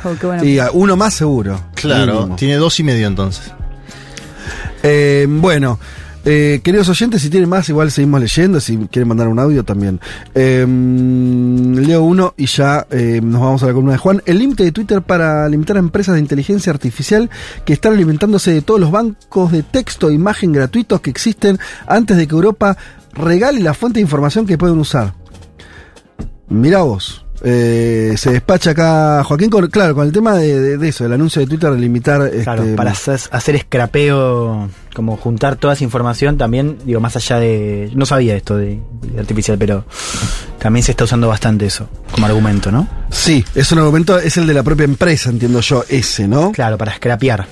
Oh, 0.05 0.11
qué 0.21 0.27
buena 0.27 0.45
y 0.45 0.59
ah, 0.59 0.71
uno 0.73 0.97
más 0.97 1.15
seguro. 1.15 1.61
Claro, 1.75 2.15
Mínimo. 2.21 2.37
tiene 2.37 2.57
dos 2.57 2.79
y 2.81 2.85
medio 2.85 3.07
entonces. 3.07 3.53
Eh, 4.83 5.27
bueno, 5.29 5.79
eh, 6.25 6.61
queridos 6.63 6.89
oyentes, 6.89 7.23
si 7.23 7.31
tienen 7.31 7.49
más, 7.49 7.69
igual 7.69 7.91
seguimos 7.91 8.21
leyendo. 8.21 8.61
Si 8.61 8.77
quieren 8.91 9.09
mandar 9.09 9.29
un 9.29 9.39
audio 9.39 9.65
también. 9.65 10.01
Eh, 10.35 10.67
leo 10.67 12.03
uno 12.03 12.35
y 12.37 12.47
ya 12.47 12.87
eh, 12.91 13.21
nos 13.23 13.41
vamos 13.41 13.63
a 13.63 13.67
la 13.67 13.73
columna 13.73 13.93
de 13.93 13.99
Juan. 13.99 14.23
El 14.27 14.39
límite 14.39 14.65
de 14.65 14.73
Twitter 14.73 15.03
para 15.03 15.49
limitar 15.49 15.77
a 15.77 15.81
empresas 15.81 16.15
de 16.15 16.21
inteligencia 16.21 16.73
artificial 16.73 17.31
que 17.65 17.73
están 17.73 17.93
alimentándose 17.95 18.53
de 18.53 18.63
todos 18.63 18.81
los 18.81 18.91
bancos 18.91 19.53
de 19.53 19.63
texto 19.63 20.11
e 20.11 20.15
imagen 20.15 20.53
gratuitos 20.53 21.01
que 21.01 21.11
existen 21.11 21.59
antes 21.87 22.17
de 22.17 22.27
que 22.27 22.35
Europa 22.35 22.77
regale 23.13 23.61
la 23.61 23.75
fuente 23.75 23.99
de 23.99 24.03
información 24.03 24.47
que 24.47 24.59
pueden 24.59 24.79
usar. 24.79 25.15
Mirá 26.49 26.83
vos. 26.83 27.28
Eh, 27.45 28.15
se 28.17 28.31
despacha 28.33 28.71
acá 28.71 29.23
Joaquín 29.25 29.51
con, 29.51 29.67
claro, 29.69 29.95
con 29.95 30.07
el 30.07 30.13
tema 30.13 30.35
de, 30.35 30.59
de- 30.61 30.79
de 30.79 30.89
eso, 30.89 31.05
del 31.05 31.13
anuncio 31.15 31.41
de 31.41 31.47
Twitter 31.47 31.71
de 31.71 31.79
limitar 31.79 32.31
Claro, 32.43 32.63
este, 32.65 32.75
para 32.77 32.91
hacer, 32.93 33.21
hacer 33.31 33.59
scrapeo, 33.61 34.69
como 34.95 35.17
juntar 35.17 35.57
toda 35.57 35.75
esa 35.75 35.85
información 35.85 36.37
también, 36.39 36.79
digo, 36.85 37.01
más 37.01 37.15
allá 37.17 37.39
de... 37.39 37.91
No 37.95 38.07
sabía 38.07 38.35
esto 38.37 38.57
de, 38.57 38.81
de 39.13 39.21
artificial, 39.21 39.57
pero 39.59 39.85
también 40.59 40.83
se 40.83 40.93
está 40.93 41.05
usando 41.05 41.29
bastante 41.29 41.67
eso 41.67 41.89
como 42.13 42.27
argumento, 42.27 42.71
¿no? 42.73 42.89
Sí, 43.11 43.45
es 43.55 43.71
un 43.73 43.79
argumento, 43.79 44.19
es 44.19 44.37
el 44.37 44.47
de 44.47 44.55
la 44.55 44.63
propia 44.63 44.85
empresa, 44.85 45.31
entiendo 45.31 45.61
yo, 45.61 45.85
ese, 45.89 46.27
¿no? 46.27 46.53
Claro, 46.53 46.77
para 46.79 46.95
scrapear. 46.95 47.47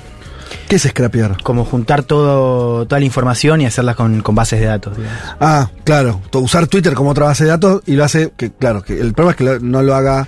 ¿Qué 0.69 0.77
es 0.77 0.83
scrapear? 0.83 1.41
Como 1.43 1.65
juntar 1.65 2.03
todo, 2.03 2.87
toda 2.87 2.99
la 2.99 3.07
información 3.07 3.61
y 3.61 3.67
hacerla 3.67 3.95
con, 3.95 4.21
con 4.23 4.35
bases 4.35 4.59
de 4.61 4.67
datos, 4.67 4.97
digamos. 4.97 5.19
Ah, 5.41 5.71
claro, 5.85 6.21
usar 6.33 6.67
Twitter 6.67 6.95
como 6.95 7.11
otra 7.11 7.27
base 7.27 7.45
de 7.45 7.51
datos 7.51 7.83
y 7.87 7.93
lo 7.95 8.05
hace, 8.05 8.33
que 8.37 8.51
claro, 8.51 8.83
que 8.83 8.99
el 9.01 9.13
problema 9.13 9.31
es 9.33 9.37
que 9.37 9.45
lo- 9.45 9.61
no 9.61 9.83
lo 9.83 9.95
haga... 9.95 10.27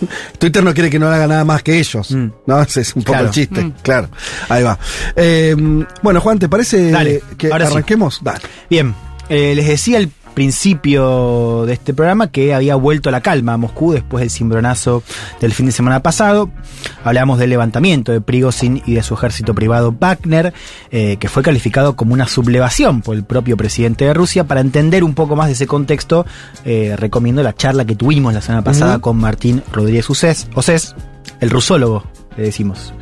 Twitter 0.38 0.62
no 0.62 0.72
quiere 0.74 0.90
que 0.90 1.00
no 1.00 1.08
lo 1.08 1.14
haga 1.14 1.26
nada 1.26 1.44
más 1.44 1.64
que 1.64 1.76
ellos, 1.78 2.12
¿no? 2.46 2.62
Ese 2.62 2.80
es 2.82 2.94
un 2.94 3.02
poco 3.02 3.14
Mm. 3.14 3.16
Claro. 3.16 3.26
el 3.26 3.30
chiste, 3.32 3.64
Mm. 3.64 3.72
claro. 3.82 4.08
Ahí 4.48 4.62
va. 4.62 4.78
Eh, 5.16 5.56
bueno, 6.02 6.20
Juan, 6.20 6.38
¿te 6.38 6.48
parece 6.48 6.92
Dale, 6.92 7.20
que 7.36 7.50
ahora 7.50 7.66
sí. 7.66 7.72
arranquemos? 7.72 8.20
Dale. 8.22 8.40
Bien, 8.70 8.94
eh, 9.28 9.54
les 9.56 9.66
decía 9.66 9.98
al 9.98 10.08
principio 10.38 11.66
de 11.66 11.72
este 11.72 11.92
programa 11.92 12.30
que 12.30 12.54
había 12.54 12.76
vuelto 12.76 13.10
la 13.10 13.22
calma 13.22 13.54
a 13.54 13.56
Moscú 13.56 13.90
después 13.90 14.20
del 14.20 14.30
cimbronazo 14.30 15.02
del 15.40 15.52
fin 15.52 15.66
de 15.66 15.72
semana 15.72 16.00
pasado. 16.00 16.48
Hablamos 17.02 17.40
del 17.40 17.50
levantamiento 17.50 18.12
de 18.12 18.20
Prigozhin 18.20 18.80
y 18.86 18.94
de 18.94 19.02
su 19.02 19.14
ejército 19.14 19.52
privado 19.52 19.92
Wagner, 19.98 20.54
eh, 20.92 21.16
que 21.16 21.28
fue 21.28 21.42
calificado 21.42 21.96
como 21.96 22.14
una 22.14 22.28
sublevación 22.28 23.02
por 23.02 23.16
el 23.16 23.24
propio 23.24 23.56
presidente 23.56 24.04
de 24.04 24.14
Rusia. 24.14 24.44
Para 24.44 24.60
entender 24.60 25.02
un 25.02 25.14
poco 25.14 25.34
más 25.34 25.48
de 25.48 25.54
ese 25.54 25.66
contexto, 25.66 26.24
eh, 26.64 26.94
recomiendo 26.96 27.42
la 27.42 27.56
charla 27.56 27.84
que 27.84 27.96
tuvimos 27.96 28.32
la 28.32 28.40
semana 28.40 28.62
pasada 28.62 29.00
con 29.00 29.16
Martín 29.16 29.64
Rodríguez 29.72 30.08
Océs, 30.08 30.94
el 31.40 31.50
rusólogo 31.50 32.04
le 32.38 32.44
decimos. 32.44 32.94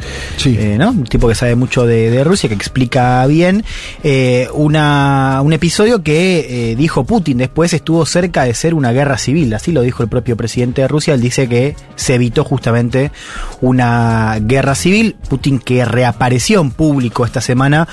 Eh, 0.47 0.77
¿no? 0.79 0.91
Un 0.91 1.05
tipo 1.05 1.29
que 1.29 1.35
sabe 1.35 1.55
mucho 1.57 1.87
de, 1.87 2.11
de 2.11 2.25
Rusia, 2.25 2.49
que 2.49 2.55
explica 2.55 3.27
bien. 3.27 3.65
eh, 4.03 4.49
una, 4.55 5.41
un 5.45 5.53
episodio 5.53 6.03
que 6.03 6.71
eh, 6.71 6.77
dijo 6.77 7.05
Putin 7.05 7.37
después 7.39 7.75
estuvo 7.75 8.07
cerca 8.07 8.45
de 8.45 8.55
ser 8.55 8.73
una 8.73 8.93
guerra 8.93 9.19
civil, 9.19 9.53
así 9.53 9.73
lo 9.73 9.83
dijo 9.83 10.03
el 10.03 10.09
propio 10.09 10.37
presidente 10.37 10.83
de 10.83 10.89
Rusia. 10.89 11.13
Él 11.13 11.21
dice 11.21 11.49
que 11.49 11.77
se 11.97 12.15
evitó 12.15 12.45
justamente 12.45 13.13
una 13.61 14.39
guerra 14.41 14.75
civil. 14.75 15.17
Putin 15.29 15.59
que 15.59 15.85
reapareció 15.85 16.63
en 16.63 16.71
público 16.71 17.27
esta 17.27 17.43
semana 17.43 17.87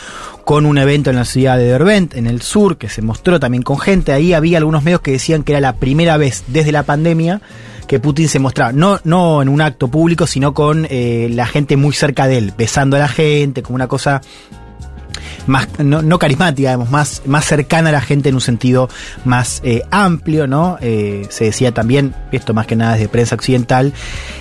con 0.46 0.66
un 0.66 0.78
evento 0.78 1.10
en 1.10 1.18
la 1.18 1.26
ciudad 1.26 1.58
de 1.58 1.66
Derbent, 1.66 2.16
en 2.16 2.28
el 2.28 2.42
sur, 2.42 2.78
que 2.78 2.88
se 2.88 3.02
mostró 3.02 3.40
también 3.40 3.64
con 3.64 3.80
gente. 3.80 4.14
Ahí 4.14 4.34
había 4.34 4.60
algunos 4.60 4.84
medios 4.84 5.02
que 5.02 5.12
decían 5.12 5.44
que 5.44 5.52
era 5.52 5.60
la 5.60 5.76
primera 5.76 6.16
vez 6.16 6.44
desde 6.48 6.72
la 6.72 6.84
pandemia 6.84 7.42
que 7.88 8.00
Putin 8.00 8.28
se 8.28 8.40
mostraba, 8.40 8.72
no, 8.72 9.00
no 9.04 9.42
en 9.42 9.50
un 9.50 9.62
acto 9.62 9.88
público, 9.88 10.28
sino 10.28 10.54
con 10.54 10.88
eh, 10.90 11.30
la 11.32 11.46
gente 11.46 11.78
muy 11.78 11.94
cerca 11.94 12.28
de 12.28 12.38
él, 12.38 12.54
besando 12.58 12.96
a 12.98 13.00
la 13.00 13.08
gente, 13.08 13.64
como 13.64 13.76
una 13.76 13.88
cosa 13.88 14.22
más, 15.48 15.68
no, 15.80 16.02
no 16.02 16.20
carismática, 16.20 16.70
digamos, 16.70 16.90
más, 16.90 17.22
más 17.26 17.46
cercana 17.46 17.90
a 17.90 17.92
la 17.92 18.02
gente 18.02 18.30
en 18.30 18.36
un 18.36 18.42
sentido 18.42 18.90
más 19.26 19.62
eh, 19.64 19.84
amplio, 19.92 20.48
¿no? 20.48 20.78
Eh, 20.82 21.28
se 21.30 21.46
decía 21.46 21.74
también, 21.74 22.14
esto 22.32 22.54
más 22.54 22.68
que 22.68 22.76
nada 22.76 22.94
desde 22.94 23.10
prensa 23.10 23.36
occidental, 23.36 23.94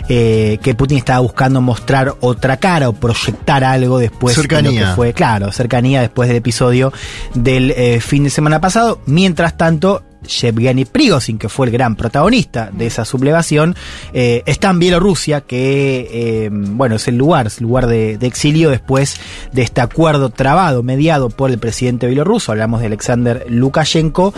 eh, 0.09 0.59
que 0.63 0.75
Putin 0.75 0.99
estaba 0.99 1.21
buscando 1.21 1.61
mostrar 1.61 2.15
otra 2.21 2.57
cara 2.59 2.89
o 2.89 2.93
proyectar 2.93 3.65
algo 3.65 3.99
después 3.99 4.37
de 4.37 4.63
lo 4.63 4.71
que 4.71 4.87
fue, 4.95 5.13
claro, 5.13 5.53
cercanía 5.53 6.01
después 6.01 6.29
del 6.29 6.39
episodio 6.39 6.93
del 7.35 8.01
fin 8.01 8.25
de 8.25 8.31
semana 8.31 8.61
pasado. 8.61 9.01
Mientras 9.07 9.57
tanto, 9.57 10.03
Yevgeny 10.27 10.85
Prigozhin, 10.85 11.39
que 11.39 11.49
fue 11.49 11.67
el 11.67 11.73
gran 11.73 11.97
protagonista 11.97 12.71
de 12.73 12.87
esa 12.87 13.05
sublevación, 13.05 13.77
eh, 14.13 14.43
está 14.47 14.71
en 14.71 14.79
Bielorrusia, 14.79 15.43
que 15.43 16.09
eh, 16.13 16.49
bueno, 16.53 16.97
es 16.97 17.09
el 17.09 17.17
lugar, 17.17 17.47
es 17.47 17.59
el 17.59 17.65
lugar 17.65 17.87
de, 17.87 18.19
de 18.19 18.27
exilio 18.27 18.71
después 18.71 19.17
de 19.53 19.63
este 19.63 19.81
acuerdo 19.81 20.31
trabado, 20.31 20.83
mediado 20.83 21.31
por 21.31 21.51
el 21.51 21.59
presidente 21.59 22.07
bielorruso, 22.07 22.53
hablamos 22.53 22.81
de 22.81 22.87
Alexander 22.87 23.47
Lukashenko, 23.49 24.35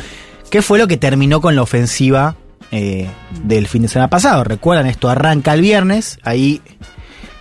que 0.51 0.63
fue 0.63 0.79
lo 0.79 0.87
que 0.87 0.97
terminó 0.97 1.41
con 1.41 1.57
la 1.57 1.63
ofensiva 1.63 2.37
eh, 2.71 3.09
del 3.45 3.67
fin 3.67 3.83
de 3.83 3.89
semana 3.89 4.09
pasado. 4.09 4.45
Recuerdan, 4.45 4.87
esto 4.87 5.09
arranca 5.09 5.55
el 5.55 5.61
viernes, 5.61 6.19
ahí 6.23 6.61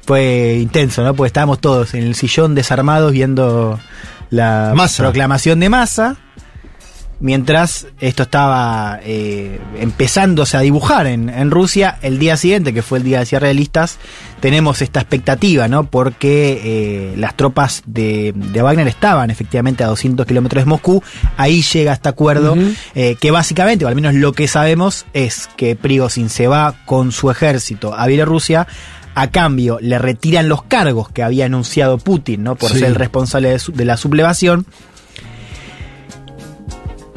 fue 0.06 0.60
intenso, 0.62 1.04
¿no? 1.04 1.14
Porque 1.14 1.28
estábamos 1.28 1.60
todos 1.60 1.94
en 1.94 2.04
el 2.04 2.16
sillón 2.16 2.56
desarmados 2.56 3.12
viendo 3.12 3.80
la 4.30 4.74
proclamación 4.98 5.60
de 5.60 5.70
masa. 5.70 6.18
Mientras 7.24 7.88
esto 8.02 8.24
estaba 8.24 9.00
eh, 9.02 9.58
empezándose 9.80 10.58
a 10.58 10.60
dibujar 10.60 11.08
en, 11.08 11.30
en 11.30 11.52
Rusia, 11.52 11.98
el 12.02 12.20
día 12.20 12.36
siguiente, 12.36 12.74
que 12.74 12.82
fue 12.82 12.98
el 12.98 13.06
día 13.06 13.20
de 13.20 13.26
cierre 13.26 13.48
de 13.48 13.54
listas, 13.54 13.98
tenemos 14.42 14.82
esta 14.82 15.00
expectativa, 15.00 15.70
¿no? 15.70 15.86
Porque 15.86 16.60
eh, 16.62 17.14
las 17.16 17.38
tropas 17.38 17.82
de, 17.86 18.34
de 18.36 18.62
Wagner 18.62 18.90
estaban 18.90 19.30
efectivamente 19.32 19.86
a 19.86 19.88
200 19.88 20.26
kilómetros 20.26 20.64
de 20.66 20.70
Moscú. 20.70 21.02
Ahí 21.38 21.62
llega 21.62 21.94
este 21.94 22.10
acuerdo, 22.10 22.58
eh, 22.94 23.16
que 23.22 23.32
básicamente, 23.32 23.86
o 23.86 23.88
al 23.88 23.96
menos 23.96 24.16
lo 24.16 24.34
que 24.34 24.50
sabemos, 24.50 25.06
es 25.14 25.50
que 25.56 25.78
Prigozhin 25.78 26.28
se 26.30 26.48
va 26.48 26.76
con 26.86 27.14
su 27.14 27.32
ejército 27.32 27.94
a 27.94 28.06
Bielorrusia. 28.06 28.68
A 29.16 29.28
cambio, 29.32 29.78
le 29.80 29.98
retiran 29.98 30.50
los 30.50 30.64
cargos 30.64 31.08
que 31.08 31.24
había 31.24 31.46
anunciado 31.46 32.00
Putin, 32.00 32.44
¿no? 32.44 32.56
Por 32.56 32.72
Sí. 32.72 32.80
ser 32.80 32.90
el 32.90 32.96
responsable 32.96 33.48
de, 33.50 33.60
su- 33.60 33.72
de 33.72 33.86
la 33.86 33.96
sublevación. 33.96 34.66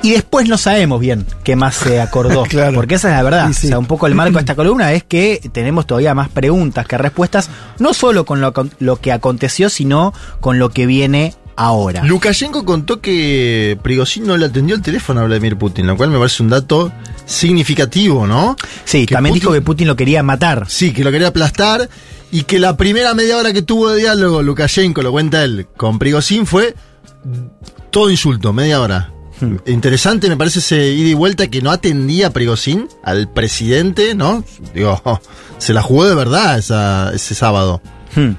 Y 0.06 0.12
después 0.12 0.48
no 0.48 0.56
sabemos 0.56 1.00
bien 1.00 1.26
qué 1.42 1.56
más 1.56 1.74
se 1.74 2.00
acordó. 2.00 2.44
Porque 2.74 2.94
esa 2.94 3.08
es 3.08 3.16
la 3.16 3.22
verdad. 3.24 3.48
Sí, 3.48 3.54
sí. 3.54 3.66
O 3.66 3.70
sea, 3.70 3.78
un 3.80 3.86
poco 3.86 4.06
el 4.06 4.14
marco 4.14 4.34
de 4.34 4.40
esta 4.40 4.54
columna 4.54 4.92
es 4.92 5.02
que 5.02 5.40
tenemos 5.52 5.84
todavía 5.84 6.14
más 6.14 6.28
preguntas 6.28 6.86
que 6.86 6.96
respuestas, 6.96 7.50
no 7.80 7.92
solo 7.92 8.24
con 8.24 8.40
lo 8.40 9.00
que 9.00 9.10
aconteció, 9.10 9.68
sino 9.68 10.14
con 10.38 10.60
lo 10.60 10.70
que 10.70 10.86
viene 10.86 11.34
ahora. 11.56 12.04
Lukashenko 12.04 12.64
contó 12.64 13.00
que 13.00 13.76
Prigozhin 13.82 14.28
no 14.28 14.36
le 14.36 14.46
atendió 14.46 14.76
el 14.76 14.82
teléfono 14.82 15.22
a 15.22 15.24
Vladimir 15.24 15.56
Putin, 15.56 15.88
lo 15.88 15.96
cual 15.96 16.10
me 16.10 16.18
parece 16.18 16.44
un 16.44 16.50
dato 16.50 16.92
significativo, 17.24 18.28
¿no? 18.28 18.54
Sí, 18.84 19.06
también 19.06 19.34
dijo 19.34 19.50
que 19.50 19.60
Putin 19.60 19.88
lo 19.88 19.96
quería 19.96 20.22
matar. 20.22 20.66
Sí, 20.68 20.92
que 20.92 21.02
lo 21.02 21.10
quería 21.10 21.28
aplastar 21.28 21.88
y 22.30 22.44
que 22.44 22.60
la 22.60 22.76
primera 22.76 23.12
media 23.14 23.38
hora 23.38 23.52
que 23.52 23.62
tuvo 23.62 23.90
de 23.90 24.02
diálogo 24.02 24.40
Lukashenko, 24.42 25.02
lo 25.02 25.10
cuenta 25.10 25.42
él, 25.42 25.66
con 25.76 25.98
Prigozhin 25.98 26.46
fue 26.46 26.76
todo 27.90 28.08
insulto, 28.08 28.52
media 28.52 28.80
hora. 28.80 29.10
Interesante, 29.66 30.28
me 30.28 30.36
parece 30.36 30.60
ese 30.60 30.88
ida 30.92 31.08
y 31.08 31.14
vuelta 31.14 31.48
que 31.48 31.60
no 31.62 31.70
atendía 31.70 32.28
a 32.28 32.30
Prigozhin, 32.30 32.88
al 33.02 33.28
presidente, 33.28 34.14
¿no? 34.14 34.44
Digo, 34.74 35.00
se 35.58 35.72
la 35.72 35.82
jugó 35.82 36.06
de 36.08 36.14
verdad 36.14 36.58
ese 37.14 37.34
sábado. 37.34 37.80
Hmm. 38.14 38.32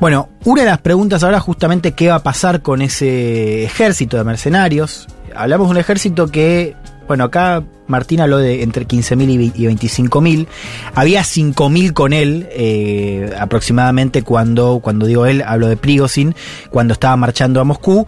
Bueno, 0.00 0.28
una 0.44 0.62
de 0.62 0.68
las 0.68 0.80
preguntas 0.80 1.22
ahora 1.22 1.40
justamente 1.40 1.92
qué 1.92 2.08
va 2.08 2.16
a 2.16 2.22
pasar 2.22 2.62
con 2.62 2.80
ese 2.82 3.64
ejército 3.64 4.16
de 4.16 4.24
mercenarios. 4.24 5.06
Hablamos 5.36 5.66
de 5.68 5.72
un 5.72 5.76
ejército 5.76 6.28
que, 6.28 6.74
bueno, 7.06 7.24
acá 7.24 7.62
Martín 7.86 8.20
habló 8.20 8.38
de 8.38 8.62
entre 8.62 8.86
15.000 8.86 9.30
y 9.30 9.36
ve- 9.38 9.52
y 9.54 9.64
25.000. 9.66 10.46
Había 10.94 11.22
5.000 11.22 11.92
con 11.92 12.12
él 12.14 12.48
eh, 12.52 13.30
aproximadamente 13.38 14.22
cuando, 14.22 14.80
cuando 14.82 15.04
digo 15.06 15.26
él, 15.26 15.42
hablo 15.46 15.68
de 15.68 15.76
Prigozhin, 15.76 16.34
cuando 16.70 16.94
estaba 16.94 17.16
marchando 17.16 17.60
a 17.60 17.64
Moscú. 17.64 18.06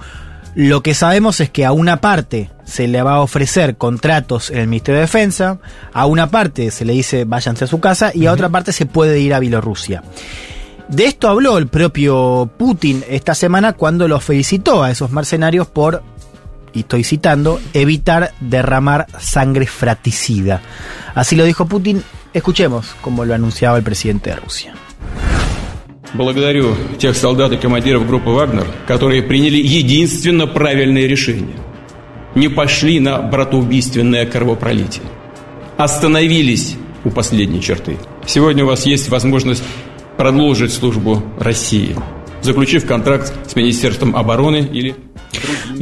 Lo 0.54 0.82
que 0.82 0.94
sabemos 0.94 1.40
es 1.40 1.50
que 1.50 1.64
a 1.64 1.72
una 1.72 2.00
parte 2.00 2.50
se 2.64 2.88
le 2.88 3.02
va 3.02 3.14
a 3.14 3.20
ofrecer 3.20 3.76
contratos 3.76 4.50
en 4.50 4.58
el 4.58 4.66
Ministerio 4.66 4.96
de 5.00 5.06
Defensa, 5.06 5.58
a 5.92 6.06
una 6.06 6.30
parte 6.30 6.70
se 6.70 6.84
le 6.84 6.92
dice 6.92 7.24
váyanse 7.24 7.64
a 7.64 7.68
su 7.68 7.80
casa 7.80 8.10
y 8.14 8.26
a 8.26 8.32
otra 8.32 8.48
parte 8.48 8.72
se 8.72 8.86
puede 8.86 9.20
ir 9.20 9.32
a 9.34 9.38
Bielorrusia. 9.38 10.02
De 10.88 11.04
esto 11.04 11.28
habló 11.28 11.56
el 11.56 11.68
propio 11.68 12.50
Putin 12.56 13.04
esta 13.08 13.36
semana 13.36 13.74
cuando 13.74 14.08
los 14.08 14.24
felicitó 14.24 14.82
a 14.82 14.90
esos 14.90 15.12
mercenarios 15.12 15.68
por, 15.68 16.02
y 16.72 16.80
estoy 16.80 17.04
citando, 17.04 17.60
evitar 17.74 18.32
derramar 18.40 19.06
sangre 19.20 19.66
fratricida. 19.66 20.60
Así 21.14 21.36
lo 21.36 21.44
dijo 21.44 21.66
Putin. 21.66 22.02
Escuchemos 22.34 22.94
como 23.02 23.24
lo 23.24 23.34
anunciaba 23.34 23.76
el 23.76 23.84
presidente 23.84 24.30
de 24.30 24.36
Rusia. 24.36 24.74
Благодарю 26.14 26.74
тех 26.98 27.14
солдат 27.14 27.52
и 27.52 27.56
командиров 27.56 28.06
группы 28.06 28.30
«Вагнер», 28.30 28.66
которые 28.86 29.22
приняли 29.22 29.58
единственно 29.58 30.46
правильное 30.46 31.06
решение. 31.06 31.56
не 32.34 32.48
пошли 32.48 33.00
на 33.00 33.20
братоубийственное 33.20 34.24
кровопролитие. 34.24 35.04
Остановились 35.76 36.76
у 37.04 37.10
последней 37.10 37.60
черты. 37.60 37.96
Сегодня 38.26 38.64
у 38.64 38.68
вас 38.68 38.86
есть 38.86 39.08
возможность 39.08 39.64
продолжить 40.16 40.72
службу 40.72 41.22
России, 41.38 41.96
заключив 42.42 42.86
контракт 42.86 43.32
с 43.48 43.56
Министерством 43.56 44.14
обороны 44.14 44.68
или 44.72 44.94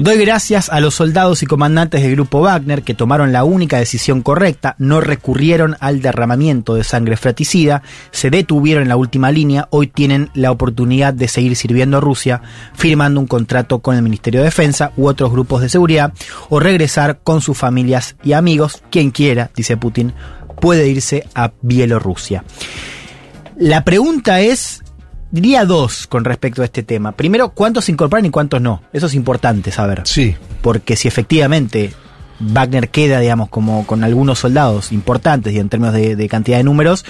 Doy 0.00 0.16
gracias 0.16 0.68
a 0.68 0.78
los 0.78 0.94
soldados 0.94 1.42
y 1.42 1.46
comandantes 1.46 2.02
del 2.02 2.12
grupo 2.12 2.40
Wagner 2.40 2.84
que 2.84 2.94
tomaron 2.94 3.32
la 3.32 3.42
única 3.42 3.78
decisión 3.78 4.22
correcta, 4.22 4.76
no 4.78 5.00
recurrieron 5.00 5.76
al 5.80 6.00
derramamiento 6.00 6.76
de 6.76 6.84
sangre 6.84 7.16
fratricida, 7.16 7.82
se 8.12 8.30
detuvieron 8.30 8.84
en 8.84 8.90
la 8.90 8.96
última 8.96 9.32
línea, 9.32 9.66
hoy 9.70 9.88
tienen 9.88 10.30
la 10.34 10.52
oportunidad 10.52 11.14
de 11.14 11.26
seguir 11.26 11.56
sirviendo 11.56 11.96
a 11.96 12.00
Rusia, 12.00 12.42
firmando 12.74 13.18
un 13.18 13.26
contrato 13.26 13.80
con 13.80 13.96
el 13.96 14.02
Ministerio 14.02 14.38
de 14.38 14.44
Defensa 14.44 14.92
u 14.96 15.08
otros 15.08 15.32
grupos 15.32 15.62
de 15.62 15.68
seguridad, 15.68 16.12
o 16.48 16.60
regresar 16.60 17.18
con 17.24 17.40
sus 17.40 17.58
familias 17.58 18.14
y 18.22 18.34
amigos, 18.34 18.80
quien 18.92 19.10
quiera, 19.10 19.50
dice 19.56 19.76
Putin, 19.76 20.12
puede 20.60 20.86
irse 20.86 21.26
a 21.34 21.50
Bielorrusia. 21.60 22.44
La 23.56 23.82
pregunta 23.82 24.42
es, 24.42 24.84
diría 25.30 25.64
dos 25.64 26.06
con 26.06 26.24
respecto 26.24 26.62
a 26.62 26.64
este 26.64 26.82
tema. 26.82 27.12
Primero, 27.12 27.50
¿cuántos 27.50 27.86
se 27.86 27.92
incorporan 27.92 28.26
y 28.26 28.30
cuántos 28.30 28.60
no? 28.60 28.82
Eso 28.92 29.06
es 29.06 29.14
importante 29.14 29.70
saber. 29.70 30.02
Sí. 30.04 30.36
Porque 30.62 30.96
si 30.96 31.08
efectivamente 31.08 31.92
Wagner 32.40 32.88
queda, 32.88 33.20
digamos, 33.20 33.48
como 33.48 33.86
con 33.86 34.04
algunos 34.04 34.38
soldados 34.40 34.92
importantes 34.92 35.52
y 35.52 35.58
en 35.58 35.68
términos 35.68 35.94
de, 35.94 36.16
de 36.16 36.28
cantidad 36.28 36.58
de 36.58 36.64
números, 36.64 37.04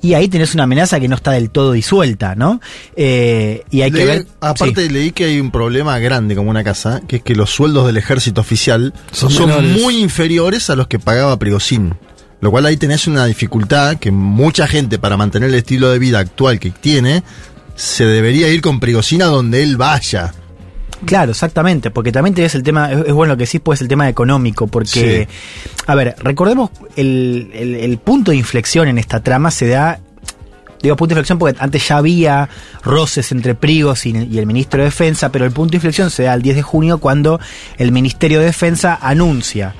y 0.00 0.14
ahí 0.14 0.28
tenés 0.28 0.54
una 0.54 0.64
amenaza 0.64 1.00
que 1.00 1.08
no 1.08 1.16
está 1.16 1.32
del 1.32 1.50
todo 1.50 1.72
disuelta, 1.72 2.34
¿no? 2.34 2.60
Eh, 2.94 3.64
y 3.70 3.82
hay 3.82 3.90
que 3.90 4.04
ver. 4.04 4.26
Aparte 4.40 4.86
sí. 4.86 4.88
leí 4.88 5.12
que 5.12 5.24
hay 5.24 5.40
un 5.40 5.50
problema 5.50 5.98
grande 5.98 6.36
como 6.36 6.50
una 6.50 6.62
casa, 6.62 7.02
que 7.06 7.16
es 7.16 7.22
que 7.22 7.34
los 7.34 7.50
sueldos 7.50 7.86
del 7.86 7.96
ejército 7.96 8.40
oficial 8.40 8.94
Son 9.10 9.72
muy 9.72 9.96
inferiores 9.98 10.70
a 10.70 10.76
los 10.76 10.86
que 10.86 10.98
pagaba 10.98 11.38
Prigozhin. 11.38 11.94
Lo 12.40 12.50
cual 12.50 12.66
ahí 12.66 12.76
tenés 12.76 13.06
una 13.08 13.26
dificultad 13.26 13.96
que 13.96 14.10
mucha 14.12 14.66
gente 14.68 14.98
para 14.98 15.16
mantener 15.16 15.48
el 15.48 15.56
estilo 15.56 15.90
de 15.90 15.98
vida 15.98 16.20
actual 16.20 16.60
que 16.60 16.70
tiene, 16.70 17.22
se 17.74 18.04
debería 18.04 18.48
ir 18.48 18.60
con 18.60 18.78
Prigozhin 18.80 19.22
a 19.22 19.26
donde 19.26 19.62
él 19.62 19.76
vaya. 19.76 20.32
Claro, 21.04 21.30
exactamente, 21.30 21.90
porque 21.92 22.10
también 22.12 22.34
tenés 22.34 22.54
el 22.56 22.62
tema, 22.64 22.90
es, 22.92 23.12
bueno 23.12 23.34
lo 23.34 23.36
que 23.38 23.44
decís, 23.44 23.60
pues 23.62 23.80
el 23.80 23.86
tema 23.88 24.08
económico, 24.08 24.66
porque, 24.66 25.28
a 25.86 25.94
ver, 25.94 26.16
recordemos 26.20 26.70
el, 26.96 27.50
el- 27.54 27.74
el 27.76 27.98
punto 27.98 28.32
de 28.32 28.36
inflexión 28.36 28.88
en 28.88 28.98
esta 28.98 29.20
trama 29.22 29.52
se 29.52 29.68
da, 29.68 30.00
digo 30.82 30.96
punto 30.96 31.14
de 31.14 31.20
inflexión 31.20 31.38
porque 31.38 31.56
antes 31.60 31.86
ya 31.86 31.98
había 31.98 32.48
roces 32.82 33.30
entre 33.30 33.54
Prigos 33.54 34.06
y, 34.06 34.10
y 34.10 34.38
el 34.38 34.46
ministro 34.46 34.80
de 34.80 34.86
Defensa, 34.86 35.30
pero 35.30 35.44
el 35.44 35.52
punto 35.52 35.70
de 35.72 35.76
inflexión 35.76 36.10
se 36.10 36.24
da 36.24 36.34
el 36.34 36.42
10 36.42 36.56
de 36.56 36.62
junio 36.62 36.98
cuando 36.98 37.38
el 37.76 37.92
Ministerio 37.92 38.40
de 38.40 38.46
Defensa 38.46 38.98
anuncia 39.00 39.74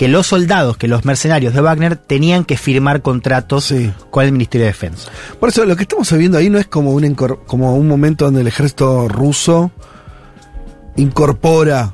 que 0.00 0.08
los 0.08 0.28
soldados, 0.28 0.78
que 0.78 0.88
los 0.88 1.04
mercenarios 1.04 1.52
de 1.52 1.60
Wagner 1.60 1.94
tenían 1.94 2.46
que 2.46 2.56
firmar 2.56 3.02
contratos 3.02 3.70
con 4.10 4.24
el 4.24 4.32
Ministerio 4.32 4.64
de 4.64 4.72
Defensa. 4.72 5.10
Por 5.38 5.50
eso 5.50 5.66
lo 5.66 5.76
que 5.76 5.82
estamos 5.82 6.10
viendo 6.16 6.38
ahí 6.38 6.48
no 6.48 6.58
es 6.58 6.66
como 6.68 6.92
un, 6.92 7.14
como 7.14 7.74
un 7.76 7.86
momento 7.86 8.24
donde 8.24 8.40
el 8.40 8.46
ejército 8.46 9.08
ruso 9.08 9.70
incorpora, 10.96 11.92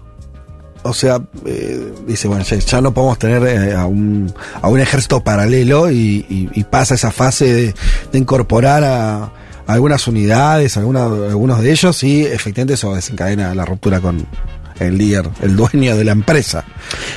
o 0.85 0.93
sea, 0.95 1.21
eh, 1.47 1.93
dice, 2.07 2.29
bueno, 2.29 2.45
ya, 2.45 2.57
ya 2.59 2.81
no 2.81 2.95
podemos 2.95 3.19
tener 3.19 3.43
eh, 3.45 3.75
a, 3.75 3.87
un, 3.87 4.33
a 4.63 4.69
un 4.69 4.79
ejército 4.79 5.23
paralelo 5.25 5.91
y, 5.91 6.25
y- 6.29 6.49
y 6.55 6.63
pasa 6.65 6.95
esa 6.95 7.11
fase 7.11 7.53
de, 7.53 7.75
de 8.13 8.19
incorporar 8.21 8.85
a, 8.85 9.17
a 9.25 9.33
algunas 9.67 10.07
unidades, 10.07 10.77
alguna- 10.77 11.07
algunos 11.07 11.61
de 11.61 11.73
ellos 11.73 12.05
y 12.05 12.23
efectivamente 12.25 12.75
eso 12.75 12.95
desencadena 12.95 13.53
la 13.53 13.65
ruptura 13.65 14.01
con 14.01 14.27
el 14.81 14.99
líder, 14.99 15.29
el 15.43 15.57
dueño 15.57 15.97
de 15.97 16.05
la 16.05 16.13
empresa. 16.13 16.65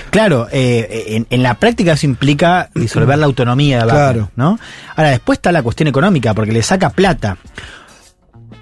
Claro, 0.09 0.47
eh, 0.51 1.05
en, 1.09 1.27
en 1.29 1.43
la 1.43 1.55
práctica 1.55 1.93
eso 1.93 2.05
implica 2.05 2.69
disolver 2.73 3.17
la 3.17 3.25
autonomía 3.25 3.83
de 3.83 3.89
Claro. 3.89 4.31
¿no? 4.35 4.59
Ahora, 4.95 5.11
después 5.11 5.37
está 5.37 5.51
la 5.51 5.63
cuestión 5.63 5.87
económica, 5.87 6.33
porque 6.33 6.51
le 6.51 6.63
saca 6.63 6.89
plata. 6.89 7.37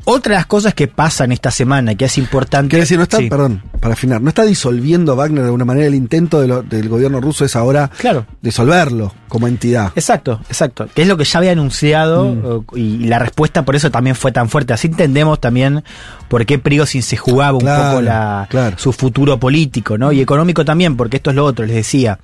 Otra 0.09 0.31
de 0.31 0.35
las 0.37 0.45
cosas 0.45 0.73
que 0.73 0.87
pasan 0.87 1.33
esta 1.33 1.51
semana, 1.51 1.93
que 1.95 2.05
es 2.05 2.17
importante... 2.17 2.69
Quiero 2.69 2.83
decir, 2.83 2.95
no 2.97 3.03
está, 3.03 3.17
Sí. 3.17 3.29
perdón, 3.29 3.61
para 3.81 3.93
afinar, 3.93 4.21
no 4.21 4.29
está 4.29 4.43
disolviendo 4.43 5.17
Wagner 5.17 5.41
de 5.41 5.47
alguna 5.47 5.65
manera. 5.65 5.85
El 5.85 5.95
intento 5.95 6.39
de 6.39 6.47
lo- 6.47 6.63
del 6.63 6.87
gobierno 6.87 7.19
ruso 7.19 7.43
es 7.43 7.57
ahora 7.57 7.91
Claro. 7.97 8.25
disolverlo 8.41 9.13
como 9.27 9.49
entidad. 9.49 9.91
Exacto, 9.97 10.39
exacto. 10.47 10.87
Que 10.95 11.01
es 11.01 11.09
lo 11.09 11.17
que 11.17 11.25
ya 11.25 11.39
había 11.39 11.51
anunciado 11.51 12.63
eh, 12.73 12.79
y 12.79 12.99
la 13.07 13.19
respuesta 13.19 13.65
por 13.65 13.75
eso 13.75 13.91
también 13.91 14.15
fue 14.15 14.31
tan 14.31 14.47
fuerte. 14.47 14.71
Así 14.71 14.87
entendemos 14.87 15.41
también 15.41 15.83
por 16.29 16.45
qué 16.45 16.57
Prigozhin 16.57 17.03
se 17.03 17.17
jugaba 17.17 17.57
un 17.57 17.65
poco 17.65 18.01
la, 18.01 18.47
claro. 18.49 18.77
su 18.79 18.93
futuro 18.93 19.37
político, 19.41 19.97
¿no? 19.97 20.13
Y 20.13 20.21
económico 20.21 20.63
también, 20.63 20.95
porque 20.95 21.17
esto 21.17 21.31
es 21.31 21.35
lo 21.35 21.43
otro, 21.43 21.65
les 21.65 21.75
decía. 21.75 22.17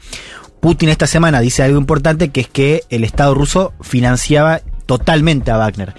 Putin 0.61 0.87
esta 0.87 1.05
semana 1.07 1.41
dice 1.41 1.63
algo 1.63 1.77
importante 1.77 2.29
que 2.29 2.39
es 2.39 2.47
que 2.47 2.83
el 2.89 3.03
Estado 3.03 3.33
ruso 3.33 3.73
financiaba 3.81 4.61
totalmente 4.85 5.51
a 5.51 5.57
Wagner. 5.57 5.93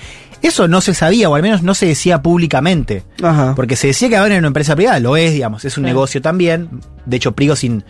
Eso 0.45 0.69
no 0.69 0.81
se 0.81 0.95
sabía, 0.95 1.29
o 1.31 1.35
al 1.35 1.43
menos 1.43 1.63
no 1.63 1.75
se 1.75 1.87
decía 1.87 2.23
públicamente. 2.23 3.03
Ajá. 3.23 3.55
Porque 3.57 3.77
se 3.77 3.87
decía 3.89 4.09
que 4.09 4.15
Wagner 4.17 4.33
era 4.33 4.39
una 4.41 4.49
empresa 4.49 4.77
privada, 4.77 5.01
lo 5.01 5.17
es, 5.17 5.33
digamos, 5.33 5.65
es 5.65 5.77
un 5.79 5.85
negocio 5.85 6.21
también. 6.23 6.69
De 7.07 7.17
hecho, 7.17 7.33
Prigozhin, 7.33 7.83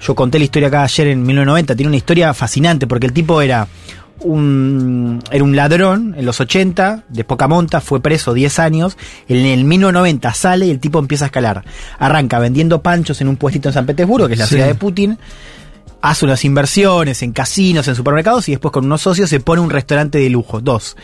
yo 0.00 0.14
conté 0.14 0.38
la 0.38 0.44
historia 0.44 0.68
acá 0.68 0.82
ayer 0.82 1.06
en 1.08 1.22
1990, 1.22 1.76
tiene 1.76 1.88
una 1.88 1.96
historia 1.96 2.34
fascinante 2.34 2.86
porque 2.86 3.06
el 3.06 3.12
tipo 3.12 3.40
era 3.40 3.68
un, 4.20 5.22
era 5.30 5.44
un 5.44 5.54
ladrón 5.56 6.14
en 6.16 6.24
los 6.24 6.40
80, 6.40 7.04
de 7.08 7.24
poca 7.24 7.46
monta, 7.48 7.80
fue 7.80 8.00
preso 8.00 8.32
10 8.34 8.58
años, 8.58 8.96
en 9.28 9.38
el 9.46 9.64
1990 9.64 10.32
sale 10.34 10.66
y 10.66 10.70
el 10.70 10.80
tipo 10.80 10.98
empieza 10.98 11.24
a 11.24 11.26
escalar. 11.26 11.64
Arranca 11.98 12.38
vendiendo 12.38 12.82
panchos 12.82 13.20
en 13.20 13.28
un 13.28 13.36
puestito 13.36 13.68
en 13.68 13.72
San 13.74 13.86
Petersburgo, 13.86 14.26
que 14.26 14.34
es 14.34 14.38
la 14.40 14.46
Sí. 14.46 14.54
ciudad 14.54 14.66
de 14.68 14.74
Putin, 14.74 15.18
hace 16.04 16.26
unas 16.26 16.44
inversiones 16.44 17.22
en 17.22 17.32
casinos, 17.32 17.88
en 17.88 17.94
supermercados 17.94 18.46
y 18.50 18.52
después 18.52 18.72
con 18.72 18.84
unos 18.84 19.00
socios 19.00 19.30
se 19.30 19.40
pone 19.40 19.62
un 19.62 19.70
restaurante 19.70 20.18
de 20.18 20.28
lujo, 20.28 20.60
dos. 20.60 20.98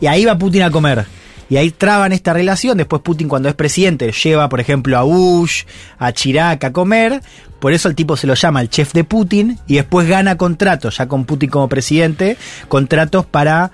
Y 0.00 0.06
ahí 0.06 0.24
va 0.24 0.38
Putin 0.38 0.62
a 0.62 0.70
comer. 0.70 1.04
Y 1.50 1.58
ahí 1.58 1.70
traban 1.70 2.12
esta 2.12 2.32
relación. 2.32 2.78
Después 2.78 3.02
Putin 3.02 3.28
cuando 3.28 3.50
es 3.50 3.54
presidente 3.54 4.10
lleva, 4.12 4.48
por 4.48 4.58
ejemplo, 4.58 4.96
a 4.96 5.02
Bush, 5.02 5.64
a 5.98 6.10
Chirac 6.12 6.64
a 6.64 6.72
comer. 6.72 7.20
Por 7.60 7.74
eso 7.74 7.90
el 7.90 7.94
tipo 7.94 8.16
se 8.16 8.26
lo 8.26 8.32
llama 8.32 8.62
el 8.62 8.70
chef 8.70 8.94
de 8.94 9.04
Putin. 9.04 9.58
Y 9.66 9.74
después 9.74 10.08
gana 10.08 10.38
contratos, 10.38 10.96
ya 10.96 11.06
con 11.06 11.26
Putin 11.26 11.50
como 11.50 11.68
presidente, 11.68 12.38
contratos 12.68 13.26
para, 13.26 13.72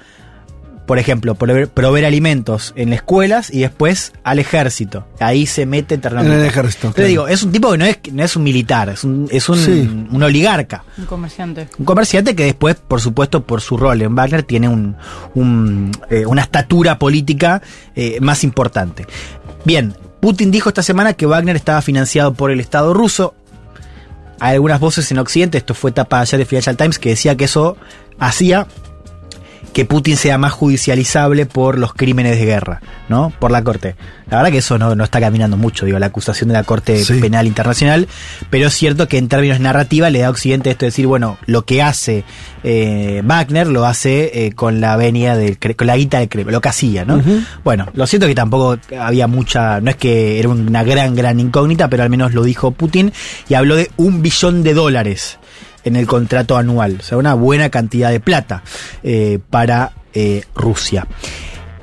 por 0.87 0.99
ejemplo, 0.99 1.35
proveer, 1.37 1.69
proveer 1.69 2.05
alimentos 2.07 2.73
en 2.77 2.93
escuelas 2.93 3.51
y 3.53 3.61
después 3.61 4.13
al 4.25 4.39
ejército. 4.41 5.07
Ahí 5.21 5.47
se 5.47 5.65
mete 5.65 5.95
eternamente. 5.95 6.35
En 6.35 6.41
el 6.43 6.47
ejército, 6.47 6.81
Pero 6.89 6.95
claro. 6.95 7.09
digo, 7.09 7.29
es 7.29 7.43
un 7.43 7.53
tipo 7.53 7.71
que 7.73 7.79
no 7.79 7.85
es, 7.85 7.99
no 8.13 8.23
es 8.25 8.37
un 8.37 8.43
militar, 8.43 8.89
es 8.89 9.05
un, 9.05 9.29
es 9.31 9.49
un, 9.49 9.59
Sí. 9.59 10.07
un 10.11 10.23
oligarca. 10.23 10.85
Un 10.99 11.07
comerciante. 11.07 11.69
Un 11.79 11.85
comerciante 11.85 12.35
que 12.35 12.45
después, 12.45 12.75
por 12.77 13.01
supuesto, 13.01 13.45
por 13.45 13.61
su 13.61 13.77
rol 13.77 14.03
en 14.03 14.15
Wagner, 14.15 14.43
tiene 14.43 14.69
un, 14.69 14.97
un, 15.35 15.93
eh, 16.11 16.27
una 16.27 16.43
estatura 16.43 16.99
política 16.99 17.63
eh, 17.95 18.19
más 18.21 18.43
importante. 18.45 19.07
Bien, 19.65 19.95
Putin 20.21 20.51
dijo 20.51 20.69
esta 20.69 20.83
semana 20.83 21.15
que 21.15 21.27
Wagner 21.27 21.57
estaba 21.57 21.81
financiado 21.83 22.35
por 22.35 22.51
el 22.51 22.61
Estado 22.61 22.93
ruso. 22.95 23.35
Hay 24.41 24.55
algunas 24.55 24.81
voces 24.81 25.11
en 25.13 25.19
Occidente, 25.19 25.59
esto 25.59 25.75
fue 25.75 25.93
tapa 25.93 26.21
ayer 26.21 26.39
de 26.39 26.45
Financial 26.47 26.77
Times, 26.77 26.99
que 26.99 27.11
decía 27.11 27.37
que 27.37 27.45
eso 27.45 27.77
hacía 28.19 28.67
que 29.73 29.85
Putin 29.85 30.17
sea 30.17 30.39
más 30.39 30.53
judicializable 30.53 31.47
por 31.47 31.79
los 31.79 31.95
crímenes 31.95 32.39
de 32.39 32.45
guerra, 32.45 32.81
¿no? 33.09 33.33
Por 33.39 33.51
la 33.51 33.65
Corte. 33.65 33.97
La 34.31 34.39
verdad 34.39 34.51
que 34.51 34.59
eso 34.59 34.79
no, 34.79 34.95
no 34.95 35.05
está 35.05 35.21
caminando 35.21 35.57
mucho, 35.57 35.87
digo, 35.87 35.99
la 35.99 36.07
acusación 36.07 36.49
de 36.49 36.55
la 36.55 36.65
Corte 36.65 37.03
Sí. 37.03 37.21
Penal 37.21 37.47
Internacional, 37.47 38.09
pero 38.51 38.69
es 38.69 38.75
cierto 38.75 39.09
que 39.09 39.19
en 39.19 39.29
términos 39.29 39.61
narrativa 39.61 40.11
le 40.11 40.21
da 40.21 40.29
a 40.29 40.31
Occidente 40.31 40.71
esto 40.71 40.85
de 40.85 40.89
decir, 40.91 41.07
bueno, 41.07 41.39
lo 41.47 41.65
que 41.65 41.83
hace 41.83 42.25
eh, 42.65 43.23
Wagner 43.25 43.67
lo 43.67 43.87
hace 43.87 44.47
eh, 44.47 44.53
con 44.53 44.81
la 44.81 44.97
venia 44.97 45.37
del 45.37 45.59
con 45.59 45.87
la 45.87 45.97
guita 45.97 46.19
del 46.19 46.29
Kremlin, 46.29 46.53
lo 46.53 46.61
que 46.61 46.69
hacía, 46.69 47.05
¿no? 47.05 47.23
Bueno, 47.65 47.89
lo 47.95 48.07
cierto 48.07 48.27
que 48.27 48.35
tampoco 48.35 48.79
había 48.99 49.27
mucha, 49.27 49.81
no 49.81 49.91
es 49.91 49.97
que 49.97 50.39
era 50.39 50.49
una 50.49 50.85
gran, 50.85 51.15
gran 51.15 51.41
incógnita, 51.41 51.89
pero 51.89 52.03
al 52.03 52.11
menos 52.11 52.35
lo 52.35 52.43
dijo 52.43 52.71
Putin 52.71 53.13
y 53.49 53.55
habló 53.55 53.77
de 53.77 53.91
un 53.97 54.23
billón 54.23 54.63
de 54.63 54.75
dólares 54.75 55.39
en 55.85 55.97
el 55.97 56.07
contrato 56.07 56.57
anual, 56.57 56.99
o 57.01 57.03
sea, 57.03 57.19
una 57.19 57.35
buena 57.35 57.71
cantidad 57.71 58.11
de 58.11 58.21
plata 58.21 58.63
eh, 59.03 59.39
para 59.51 59.93
eh, 60.15 60.45
Rusia. 60.55 61.07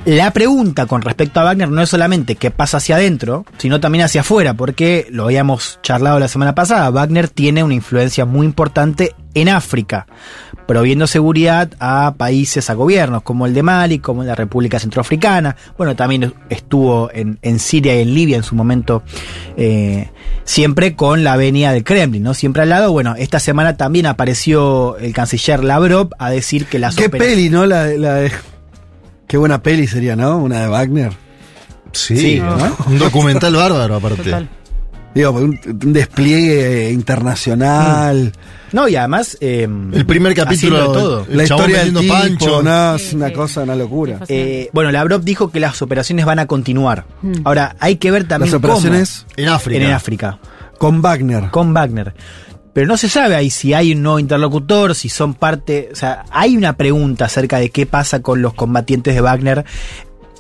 La 0.10 0.32
pregunta 0.32 0.88
con 0.88 1.04
respecto 1.04 1.40
a 1.40 1.44
Wagner 1.44 1.70
no 1.70 1.84
es 1.84 1.90
solamente 1.90 2.36
qué 2.36 2.50
pasa 2.50 2.78
hacia 2.78 2.96
adentro, 2.96 3.46
sino 3.60 3.80
también 3.80 4.04
hacia 4.06 4.22
afuera, 4.22 4.56
porque 4.56 5.06
lo 5.12 5.26
habíamos 5.26 5.78
charlado 5.84 6.18
la 6.18 6.28
semana 6.28 6.56
pasada, 6.56 6.90
Wagner 6.90 7.28
tiene 7.28 7.64
una 7.64 7.76
influencia 7.76 8.26
muy 8.26 8.48
importante 8.48 9.14
en 9.36 9.50
África, 9.50 10.08
proviendo 10.68 11.06
seguridad 11.06 11.70
a 11.80 12.16
países, 12.18 12.72
a 12.72 12.74
gobiernos 12.74 13.22
como 13.22 13.46
el 13.46 13.54
de 13.54 13.62
Mali, 13.62 14.00
como 14.00 14.24
la 14.24 14.34
República 14.34 14.80
Centroafricana, 14.80 15.56
bueno, 15.78 15.96
también 15.96 16.34
estuvo 16.50 17.12
en, 17.14 17.38
en 17.44 17.60
Siria 17.60 17.96
y 17.96 18.02
en 18.02 18.16
Libia 18.16 18.38
en 18.38 18.44
su 18.44 18.56
momento, 18.56 19.04
eh, 19.58 20.10
siempre 20.44 20.96
con 20.96 21.24
la 21.24 21.38
venia 21.38 21.72
del 21.72 21.84
Kremlin, 21.84 22.24
¿no? 22.24 22.34
Siempre 22.34 22.64
al 22.64 22.70
lado, 22.70 22.92
bueno, 22.92 23.14
esta 23.16 23.40
semana 23.40 23.78
también 23.78 24.08
apareció 24.08 24.98
el 24.98 25.14
canciller 25.14 25.64
Lavrov 25.64 26.10
a 26.18 26.32
decir 26.32 26.66
que 26.66 26.80
las 26.80 26.96
Qué 26.96 27.10
peli, 27.10 27.50
¿no? 27.52 27.68
La, 27.68 27.84
de- 27.84 28.00
la 28.00 28.16
de- 28.16 28.32
Qué 29.30 29.38
buena 29.38 29.64
peli 29.64 29.88
sería, 29.88 30.16
¿no? 30.18 30.38
Una 30.40 30.62
de 30.64 30.68
Wagner. 30.68 31.14
Sí, 31.94 32.18
Sí, 32.18 32.40
¿no? 32.40 32.76
un 32.88 33.00
documental 33.00 33.56
bárbaro 33.56 33.96
aparte. 33.96 34.24
Total. 34.24 34.50
Digo, 35.16 35.32
un, 35.32 35.60
un 35.66 35.94
despliegue 35.94 36.92
internacional. 36.92 38.32
No, 38.72 38.88
y 38.88 38.96
además. 38.96 39.38
eh, 39.42 39.68
El 39.94 40.06
primer 40.06 40.34
capítulo, 40.36 40.78
de 40.78 40.86
todo. 40.86 41.26
La 41.30 41.44
historia 41.44 41.80
del 41.84 41.94
tipo, 41.96 42.14
pancho. 42.14 42.62
no, 42.62 42.96
es 42.96 43.14
una 43.14 43.32
cosa, 43.34 43.62
una 43.62 43.76
locura. 43.76 44.20
Eh, 44.28 44.70
bueno, 44.74 44.92
Lavrov 44.92 45.22
dijo 45.24 45.50
que 45.52 45.60
las 45.60 45.82
operaciones 45.82 46.26
van 46.26 46.40
a 46.40 46.46
continuar. 46.46 47.06
Mm. 47.22 47.34
Ahora, 47.44 47.76
hay 47.80 47.96
que 47.96 48.12
ver 48.12 48.28
también 48.28 48.52
Las 48.52 48.58
operaciones 48.60 49.26
cómo. 49.36 49.48
En 49.48 49.50
África. 49.54 49.86
En 49.86 49.92
África. 49.92 50.40
Con 50.78 51.02
Wagner. 51.02 51.50
Con 51.50 51.74
Wagner. 51.74 52.14
Pero 52.80 52.88
no 52.88 52.96
se 52.96 53.10
sabe 53.10 53.36
ahí 53.36 53.50
si 53.50 53.74
hay 53.74 53.92
un 53.92 54.04
nuevo 54.04 54.20
interlocutor, 54.20 54.96
si 54.96 55.10
son 55.10 55.34
parte. 55.34 55.90
O 55.92 55.98
sea, 55.98 56.24
hay 56.32 56.56
una 56.56 56.78
pregunta 56.78 57.26
acerca 57.26 57.60
de 57.60 57.72
qué 57.72 57.86
pasa 57.86 58.22
con 58.22 58.42
los 58.42 58.54
combatientes 58.54 59.14
de 59.16 59.20
Wagner 59.20 59.66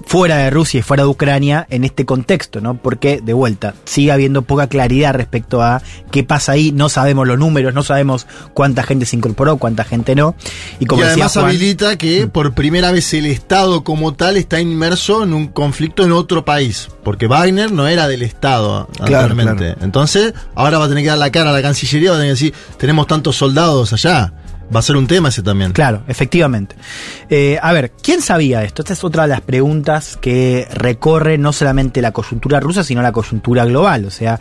fuera 0.05 0.37
de 0.37 0.49
Rusia 0.49 0.79
y 0.79 0.81
fuera 0.81 1.03
de 1.03 1.09
Ucrania 1.09 1.67
en 1.69 1.83
este 1.83 2.05
contexto, 2.05 2.61
¿no? 2.61 2.75
Porque, 2.75 3.21
de 3.23 3.33
vuelta, 3.33 3.73
sigue 3.85 4.11
habiendo 4.11 4.41
poca 4.41 4.67
claridad 4.67 5.13
respecto 5.13 5.61
a 5.61 5.81
qué 6.11 6.23
pasa 6.23 6.53
ahí, 6.53 6.71
no 6.71 6.89
sabemos 6.89 7.27
los 7.27 7.37
números, 7.37 7.73
no 7.73 7.83
sabemos 7.83 8.25
cuánta 8.53 8.83
gente 8.83 9.05
se 9.05 9.15
incorporó, 9.15 9.57
cuánta 9.57 9.83
gente 9.83 10.15
no. 10.15 10.35
Y 10.79 10.85
como 10.85 11.01
y 11.01 11.05
decía 11.05 11.25
además 11.25 11.33
Juan, 11.33 11.45
Mm. 11.45 11.49
habilita 11.49 11.97
que 11.97 12.27
por 12.27 12.53
primera 12.53 12.91
vez 12.91 13.13
el 13.13 13.25
Estado 13.25 13.83
como 13.83 14.13
tal 14.13 14.37
está 14.37 14.59
inmerso 14.59 15.23
en 15.23 15.33
un 15.33 15.47
conflicto 15.47 16.03
en 16.03 16.11
otro 16.11 16.45
país. 16.45 16.89
Porque 17.03 17.27
Wagner 17.27 17.71
no 17.71 17.87
era 17.87 18.07
del 18.07 18.21
Estado 18.21 18.87
Claro, 19.03 19.25
anteriormente. 19.31 19.75
Entonces, 19.83 20.33
ahora 20.55 20.77
va 20.79 20.85
a 20.85 20.89
tener 20.89 21.03
que 21.03 21.09
dar 21.09 21.17
la 21.17 21.31
cara 21.31 21.49
a 21.49 21.53
la 21.53 21.61
Cancillería, 21.61 22.11
va 22.11 22.17
a 22.17 22.19
tener 22.19 22.35
que 22.35 22.45
decir, 22.45 22.53
tenemos 22.77 23.07
tantos 23.07 23.35
soldados 23.35 23.93
allá. 23.93 24.33
Va 24.73 24.80
a 24.80 24.83
ser 24.83 24.98
un 24.98 25.07
tema 25.07 25.30
ese 25.30 25.41
también. 25.41 25.72
Claro, 25.72 26.03
efectivamente. 26.07 26.75
Eh, 27.30 27.57
a 27.61 27.73
ver, 27.73 27.91
¿quién 28.03 28.22
sabía 28.22 28.64
esto? 28.64 28.81
Esta 28.83 28.93
es 28.93 29.03
otra 29.03 29.23
de 29.23 29.30
las 29.30 29.41
preguntas 29.41 30.17
que 30.22 30.67
recorre 30.72 31.38
no 31.38 31.53
solamente 31.53 32.01
la 32.01 32.11
coyuntura 32.11 32.59
rusa, 32.59 32.83
sino 32.83 33.01
la 33.01 33.11
coyuntura 33.11 33.65
global. 33.65 34.06
O 34.06 34.11
sea, 34.11 34.39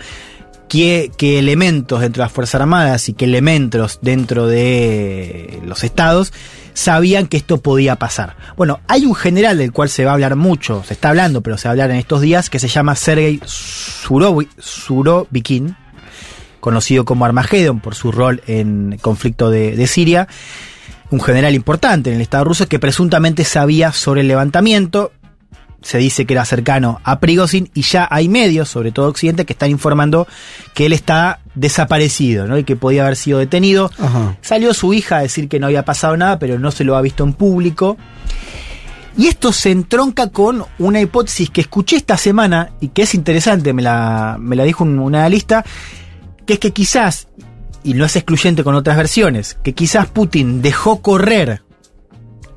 ¿qué, 0.68 1.10
qué 1.16 1.39
elementos 1.39 2.00
dentro 2.00 2.20
de 2.23 2.26
las 2.26 2.32
Fuerzas 2.32 2.60
Armadas 2.60 3.08
y 3.08 3.15
qué 3.15 3.24
elementos 3.24 4.00
dentro 4.02 4.47
de 4.47 5.60
los 5.65 5.82
estados 5.82 6.32
sabían 6.74 7.26
que 7.26 7.39
esto 7.39 7.62
podía 7.62 7.97
pasar? 7.97 8.36
Bueno, 8.57 8.81
hay 8.86 9.07
un 9.07 9.15
general 9.15 9.57
del 9.57 9.73
cual 9.73 9.89
se 9.89 10.05
va 10.05 10.10
a 10.10 10.15
hablar 10.15 10.36
mucho, 10.36 10.84
se 10.86 10.92
está 10.92 11.08
hablando, 11.08 11.40
pero 11.40 11.57
se 11.57 11.68
va 11.68 11.70
a 11.70 11.73
hablar 11.73 11.90
en 11.90 11.97
estos 11.97 12.20
días, 12.20 12.50
que 12.50 12.58
se 12.58 12.68
llama 12.68 12.94
Sergei 12.97 13.40
Surovi- 13.40 14.48
Surovikin 14.58 15.74
conocido 16.60 17.04
como 17.04 17.24
Armageddon 17.24 17.80
por 17.80 17.94
su 17.94 18.12
rol 18.12 18.42
en 18.46 18.94
el 18.94 19.00
conflicto 19.00 19.50
de, 19.50 19.76
de 19.76 19.86
Siria, 19.86 20.28
un 21.10 21.20
general 21.20 21.54
importante 21.54 22.10
en 22.10 22.16
el 22.16 22.22
Estado 22.22 22.44
ruso 22.44 22.68
que 22.68 22.78
presuntamente 22.78 23.44
sabía 23.44 23.92
sobre 23.92 24.20
el 24.20 24.28
levantamiento, 24.28 25.12
se 25.80 25.98
dice 25.98 26.26
que 26.26 26.34
era 26.34 26.44
cercano 26.44 27.00
a 27.04 27.20
Prigozhin 27.20 27.70
y 27.72 27.82
ya 27.82 28.08
hay 28.10 28.28
medios, 28.28 28.68
sobre 28.68 28.90
todo 28.90 29.08
Occidente, 29.08 29.44
que 29.46 29.52
están 29.52 29.70
informando 29.70 30.26
que 30.74 30.86
él 30.86 30.92
está 30.92 31.40
desaparecido 31.54 32.46
¿no? 32.46 32.58
y 32.58 32.64
que 32.64 32.76
podía 32.76 33.02
haber 33.02 33.16
sido 33.16 33.38
detenido. 33.38 33.90
Ajá. 33.98 34.36
Salió 34.40 34.74
su 34.74 34.92
hija 34.92 35.18
a 35.18 35.22
decir 35.22 35.48
que 35.48 35.60
no 35.60 35.66
había 35.66 35.84
pasado 35.84 36.16
nada, 36.16 36.38
pero 36.38 36.58
no 36.58 36.70
se 36.70 36.84
lo 36.84 36.96
ha 36.96 37.02
visto 37.02 37.22
en 37.24 37.32
público. 37.32 37.96
Y 39.16 39.26
esto 39.26 39.52
se 39.52 39.70
entronca 39.70 40.28
con 40.28 40.64
una 40.78 41.00
hipótesis 41.00 41.50
que 41.50 41.60
escuché 41.60 41.96
esta 41.96 42.16
semana 42.16 42.70
y 42.80 42.88
que 42.88 43.02
es 43.02 43.14
interesante, 43.14 43.72
me 43.72 43.82
la, 43.82 44.36
me 44.38 44.54
la 44.54 44.64
dijo 44.64 44.84
un, 44.84 44.98
un 44.98 45.14
analista, 45.14 45.64
que 46.48 46.54
es 46.54 46.58
que 46.58 46.72
quizás, 46.72 47.28
y 47.84 47.92
no 47.92 48.06
es 48.06 48.16
excluyente 48.16 48.64
con 48.64 48.74
otras 48.74 48.96
versiones, 48.96 49.58
que 49.62 49.74
quizás 49.74 50.06
Putin 50.06 50.62
dejó 50.62 51.02
correr 51.02 51.62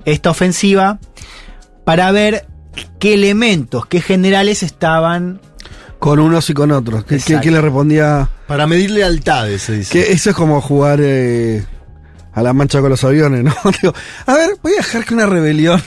esta 0.05 0.29
ofensiva 0.29 0.97
para 1.83 2.09
ver 2.13 2.47
qué 2.99 3.15
elementos, 3.15 3.85
qué 3.85 3.99
generales 4.01 4.63
estaban... 4.63 5.41
Con 5.99 6.19
unos 6.19 6.49
y 6.49 6.53
con 6.53 6.71
otros. 6.71 7.03
¿Qué, 7.03 7.09
qué- 7.09 7.15
Exacto. 7.17 7.41
qué 7.43 7.51
le 7.51 7.59
respondía? 7.61 8.29
Para 8.47 8.65
medir 8.65 8.91
lealtades, 8.91 9.61
se 9.63 9.73
dice. 9.73 9.91
Que 9.91 10.13
eso 10.13 10.29
es 10.29 10.35
como 10.37 10.61
jugar 10.61 10.99
eh, 11.03 11.65
a 12.31 12.41
la 12.41 12.53
mancha 12.53 12.79
con 12.79 12.89
los 12.91 13.03
aviones, 13.03 13.43
¿no? 13.43 13.53
Digo, 13.81 13.93
a 14.25 14.33
ver, 14.33 14.51
voy 14.63 14.71
a 14.71 14.77
dejar 14.77 15.03
que 15.03 15.13
una 15.13 15.25
rebelión 15.25 15.81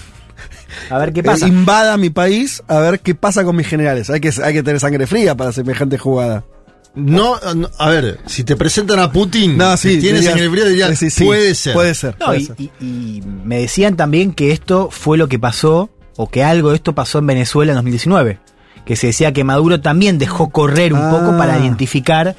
A 0.90 0.98
ver 0.98 1.14
qué 1.14 1.20
eh, 1.20 1.24
pasa. 1.24 1.48
invada 1.48 1.96
mi 1.96 2.10
país, 2.10 2.62
a 2.68 2.78
ver 2.80 3.00
qué 3.00 3.14
pasa 3.14 3.44
con 3.44 3.56
mis 3.56 3.66
generales. 3.66 4.10
Hay 4.10 4.20
que, 4.20 4.30
hay 4.44 4.52
que 4.52 4.62
tener 4.62 4.78
sangre 4.78 5.06
fría 5.06 5.34
para 5.36 5.52
semejante 5.52 5.96
jugada. 5.96 6.44
No, 6.94 7.38
no, 7.54 7.68
a 7.78 7.88
ver, 7.90 8.20
si 8.26 8.44
te 8.44 8.54
presentan 8.56 8.98
a 9.00 9.10
Putin, 9.10 9.56
No, 9.56 9.76
sí, 9.76 9.94
si 9.94 10.00
tienes 10.00 10.20
dirías- 10.20 10.32
sangre 10.32 10.50
fría, 10.50 10.64
dirías, 10.66 10.98
sí, 10.98 11.10
sí, 11.10 11.24
puede 11.24 11.54
ser. 11.54 11.72
Puede 11.74 11.94
ser. 11.94 12.16
No, 12.20 12.26
puede 12.26 12.40
y, 12.40 12.44
ser. 12.46 12.56
y- 12.58 12.70
y 12.80 13.22
me 13.44 13.58
decían 13.58 13.96
también 13.96 14.32
que 14.32 14.52
esto 14.52 14.88
fue 14.92 15.18
lo 15.18 15.28
que 15.28 15.38
pasó, 15.38 15.90
o 16.16 16.28
que 16.30 16.44
algo 16.44 16.70
de 16.70 16.76
esto 16.76 16.94
pasó 16.94 17.18
en 17.18 17.26
Venezuela 17.26 17.72
en 17.72 17.76
2019. 17.76 18.38
Que 18.86 18.96
se 18.96 19.08
decía 19.08 19.32
que 19.32 19.42
Maduro 19.44 19.80
también 19.80 20.18
dejó 20.18 20.50
correr 20.50 20.92
un 20.92 21.00
Ah. 21.00 21.10
poco 21.10 21.36
para 21.36 21.58
identificar 21.58 22.36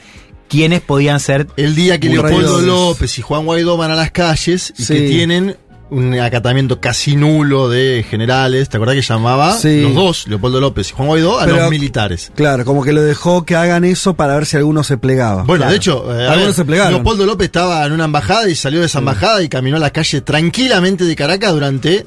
quiénes 0.47 0.79
podían 0.79 1.19
ser. 1.19 1.47
El 1.57 1.75
día 1.75 1.99
que 1.99 2.07
Leopoldo. 2.07 2.61
López 2.61 3.17
y 3.17 3.21
Juan 3.23 3.45
Guaidó 3.45 3.75
van 3.77 3.91
a 3.91 3.95
las 3.95 4.11
calles 4.11 4.71
y 4.77 4.83
Sí. 4.83 4.93
que 4.93 5.07
tienen 5.07 5.57
un 5.91 6.17
acatamiento 6.19 6.79
casi 6.81 7.15
nulo 7.15 7.69
de 7.69 8.03
generales, 8.09 8.69
¿te 8.69 8.77
acordás 8.77 8.95
que 8.95 9.01
llamaba 9.03 9.53
Sí. 9.53 9.81
los 9.83 9.93
dos, 9.93 10.27
Leopoldo 10.27 10.59
López 10.59 10.89
y 10.89 10.93
Juan 10.93 11.07
Guaidó, 11.07 11.39
a 11.39 11.45
Pero- 11.45 11.57
los 11.57 11.69
militares? 11.69 12.31
Claro, 12.35 12.65
como 12.65 12.83
que 12.83 12.91
lo 12.91 13.01
dejó 13.03 13.45
que 13.45 13.55
hagan 13.55 13.83
eso 13.85 14.15
para 14.15 14.33
ver 14.35 14.45
si 14.47 14.57
alguno 14.57 14.83
se 14.83 14.97
plegaba. 14.97 15.43
Bueno, 15.43 15.59
Claro. 15.61 15.71
de 15.71 15.77
hecho, 15.77 16.05
eh, 16.19 16.23
algunos 16.27 16.45
ver, 16.47 16.53
se 16.55 16.65
plegaron. 16.65 16.93
Leopoldo 16.93 17.25
López 17.25 17.45
estaba 17.45 17.85
en 17.85 17.91
una 17.91 18.05
embajada 18.05 18.49
y 18.49 18.55
salió 18.55 18.79
de 18.79 18.87
esa 18.87 18.99
embajada 18.99 19.43
y 19.43 19.49
caminó 19.49 19.77
a 19.77 19.79
la 19.79 19.91
calle 19.91 20.21
tranquilamente 20.21 21.03
de 21.03 21.15
Caracas 21.15 21.51
durante 21.53 22.05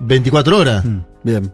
24 0.00 0.56
horas. 0.58 0.84
Mm, 0.84 0.98
Bien. 1.22 1.52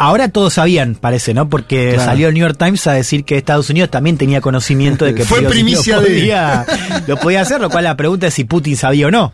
Ahora 0.00 0.28
todos 0.28 0.52
sabían, 0.54 0.94
parece, 0.94 1.34
¿no? 1.34 1.48
Porque 1.48 1.94
Claro. 1.94 2.04
salió 2.10 2.28
el 2.28 2.34
New 2.34 2.42
York 2.46 2.56
Times 2.56 2.86
a 2.86 2.92
decir 2.92 3.24
que 3.24 3.36
Estados 3.36 3.68
Unidos 3.68 3.90
también 3.90 4.16
tenía 4.16 4.40
conocimiento 4.40 5.04
de 5.04 5.12
que 5.14 5.24
Fue 5.24 5.42
primicia 5.42 5.96
lo 5.96 6.02
de- 6.02 6.08
podía, 6.08 6.66
lo 7.08 7.16
podía 7.16 7.40
hacer, 7.40 7.60
lo 7.60 7.68
cual 7.68 7.82
la 7.84 7.96
pregunta 7.96 8.28
es 8.28 8.34
si 8.34 8.44
Putin 8.44 8.76
sabía 8.76 9.08
o 9.08 9.10
no. 9.10 9.32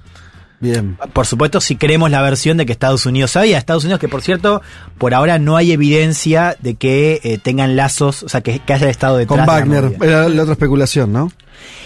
Bien. 0.64 0.96
Por 1.12 1.26
supuesto, 1.26 1.60
si 1.60 1.76
creemos 1.76 2.10
la 2.10 2.22
versión 2.22 2.56
de 2.56 2.64
que 2.64 2.72
Estados 2.72 3.04
Unidos 3.04 3.32
sabía. 3.32 3.58
Estados 3.58 3.84
Unidos, 3.84 4.00
que 4.00 4.08
por 4.08 4.22
cierto, 4.22 4.62
por 4.96 5.12
ahora 5.12 5.38
no 5.38 5.58
hay 5.58 5.72
evidencia 5.72 6.56
de 6.58 6.76
que 6.76 7.20
eh, 7.22 7.36
tengan 7.36 7.76
lazos, 7.76 8.22
o 8.22 8.30
sea, 8.30 8.40
que, 8.40 8.60
que 8.60 8.72
haya 8.72 8.88
estado 8.88 9.18
detrás. 9.18 9.28
Con 9.28 9.40
de 9.40 9.46
la 9.46 9.52
Wagner, 9.52 9.82
movida. 9.84 10.06
era 10.06 10.28
la 10.30 10.40
otra 10.40 10.52
especulación, 10.52 11.12
¿no? 11.12 11.30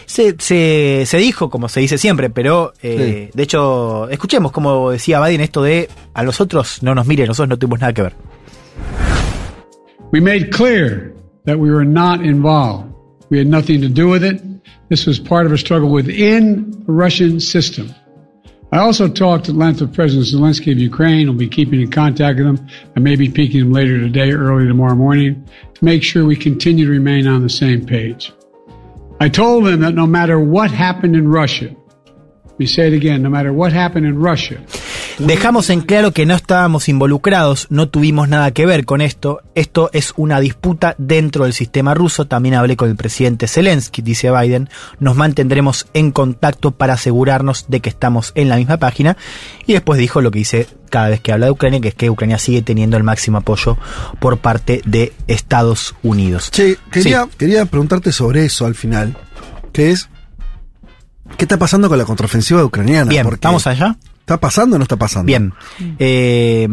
Se, 0.06 0.36
se, 0.38 1.02
se 1.06 1.18
dijo, 1.18 1.50
como 1.50 1.68
se 1.68 1.80
dice 1.80 1.98
siempre, 1.98 2.30
pero 2.30 2.72
eh, 2.80 3.30
de 3.34 3.42
hecho, 3.42 4.08
escuchemos 4.10 4.52
como 4.52 4.92
decía 4.92 5.20
Biden 5.20 5.40
esto 5.40 5.60
de 5.62 5.88
a 6.14 6.22
los 6.22 6.40
otros 6.40 6.80
no 6.84 6.94
nos 6.94 7.06
miren, 7.06 7.26
nosotros 7.26 7.48
no 7.48 7.58
tuvimos 7.58 7.80
nada 7.80 7.92
que 7.92 8.02
ver. 8.02 8.14
We 10.12 10.20
made 10.20 10.50
clear 10.50 11.12
that 11.46 11.56
we 11.58 11.68
were 11.70 11.84
not 11.84 12.24
involved. 12.24 12.86
We 13.28 13.40
had 13.40 13.48
nothing 13.48 13.80
to 13.82 13.88
do 13.88 14.08
with 14.08 14.22
it. 14.22 14.40
This 14.88 15.04
was 15.04 15.18
part 15.18 15.46
of 15.46 15.52
a 15.52 15.58
struggle 15.58 15.90
within 15.90 16.70
the 16.86 16.92
Russian 16.92 17.40
system. 17.40 17.92
I 18.70 18.78
also 18.78 19.08
talked 19.08 19.48
at 19.48 19.54
length 19.54 19.80
with 19.80 19.94
President 19.94 20.26
Zelensky 20.26 20.72
of 20.72 20.78
Ukraine. 20.78 21.26
We'll 21.26 21.38
be 21.38 21.48
keeping 21.48 21.80
in 21.80 21.90
contact 21.90 22.38
with 22.38 22.46
him. 22.46 22.68
I 22.94 23.00
may 23.00 23.16
be 23.16 23.30
peeking 23.30 23.60
him 23.62 23.72
later 23.72 23.98
today, 23.98 24.30
early 24.32 24.66
tomorrow 24.66 24.94
morning, 24.94 25.48
to 25.74 25.84
make 25.84 26.02
sure 26.02 26.26
we 26.26 26.36
continue 26.36 26.84
to 26.84 26.90
remain 26.90 27.26
on 27.26 27.42
the 27.42 27.48
same 27.48 27.86
page. 27.86 28.30
I 29.20 29.30
told 29.30 29.66
him 29.66 29.80
that 29.80 29.94
no 29.94 30.06
matter 30.06 30.38
what 30.38 30.70
happened 30.70 31.16
in 31.16 31.28
Russia, 31.28 31.74
let 32.44 32.58
me 32.58 32.66
say 32.66 32.88
it 32.88 32.92
again, 32.92 33.22
no 33.22 33.30
matter 33.30 33.54
what 33.54 33.72
happened 33.72 34.04
in 34.04 34.18
Russia, 34.18 34.60
Dejamos 35.18 35.68
en 35.70 35.80
claro 35.80 36.12
que 36.12 36.26
no 36.26 36.34
estábamos 36.36 36.88
involucrados, 36.88 37.66
no 37.70 37.88
tuvimos 37.88 38.28
nada 38.28 38.52
que 38.52 38.66
ver 38.66 38.84
con 38.84 39.00
esto. 39.00 39.40
Esto 39.56 39.90
es 39.92 40.12
una 40.16 40.38
disputa 40.38 40.94
dentro 40.96 41.42
del 41.44 41.52
sistema 41.54 41.92
ruso. 41.92 42.26
También 42.28 42.54
hablé 42.54 42.76
con 42.76 42.88
el 42.88 42.94
presidente 42.94 43.48
Zelensky, 43.48 44.00
dice 44.00 44.30
Biden. 44.30 44.70
Nos 45.00 45.16
mantendremos 45.16 45.88
en 45.92 46.12
contacto 46.12 46.70
para 46.70 46.94
asegurarnos 46.94 47.64
de 47.68 47.80
que 47.80 47.88
estamos 47.88 48.30
en 48.36 48.48
la 48.48 48.56
misma 48.56 48.76
página. 48.76 49.16
Y 49.66 49.72
después 49.72 49.98
dijo 49.98 50.20
lo 50.20 50.30
que 50.30 50.38
dice 50.38 50.68
cada 50.88 51.08
vez 51.08 51.20
que 51.20 51.32
habla 51.32 51.46
de 51.46 51.52
Ucrania, 51.52 51.80
que 51.80 51.88
es 51.88 51.94
que 51.96 52.10
Ucrania 52.10 52.38
sigue 52.38 52.62
teniendo 52.62 52.96
el 52.96 53.02
máximo 53.02 53.38
apoyo 53.38 53.76
por 54.20 54.38
parte 54.38 54.82
de 54.86 55.12
Estados 55.26 55.96
Unidos. 56.04 56.50
Che, 56.52 56.78
quería, 56.92 57.24
Sí. 57.24 57.30
quería 57.36 57.64
preguntarte 57.66 58.12
sobre 58.12 58.44
eso 58.44 58.66
al 58.66 58.76
final, 58.76 59.16
que 59.72 59.90
es, 59.90 60.08
¿qué 61.36 61.44
está 61.44 61.56
pasando 61.58 61.88
con 61.88 61.98
la 61.98 62.04
contraofensiva 62.04 62.64
ucraniana? 62.64 63.10
Bien, 63.10 63.24
Porque 63.24 63.40
¿vamos 63.42 63.66
allá? 63.66 63.96
¿Está 64.28 64.40
pasando 64.40 64.76
o 64.76 64.78
no 64.78 64.82
está 64.82 64.96
pasando? 64.96 65.24
Bien. 65.26 65.54
Eh, 65.98 66.68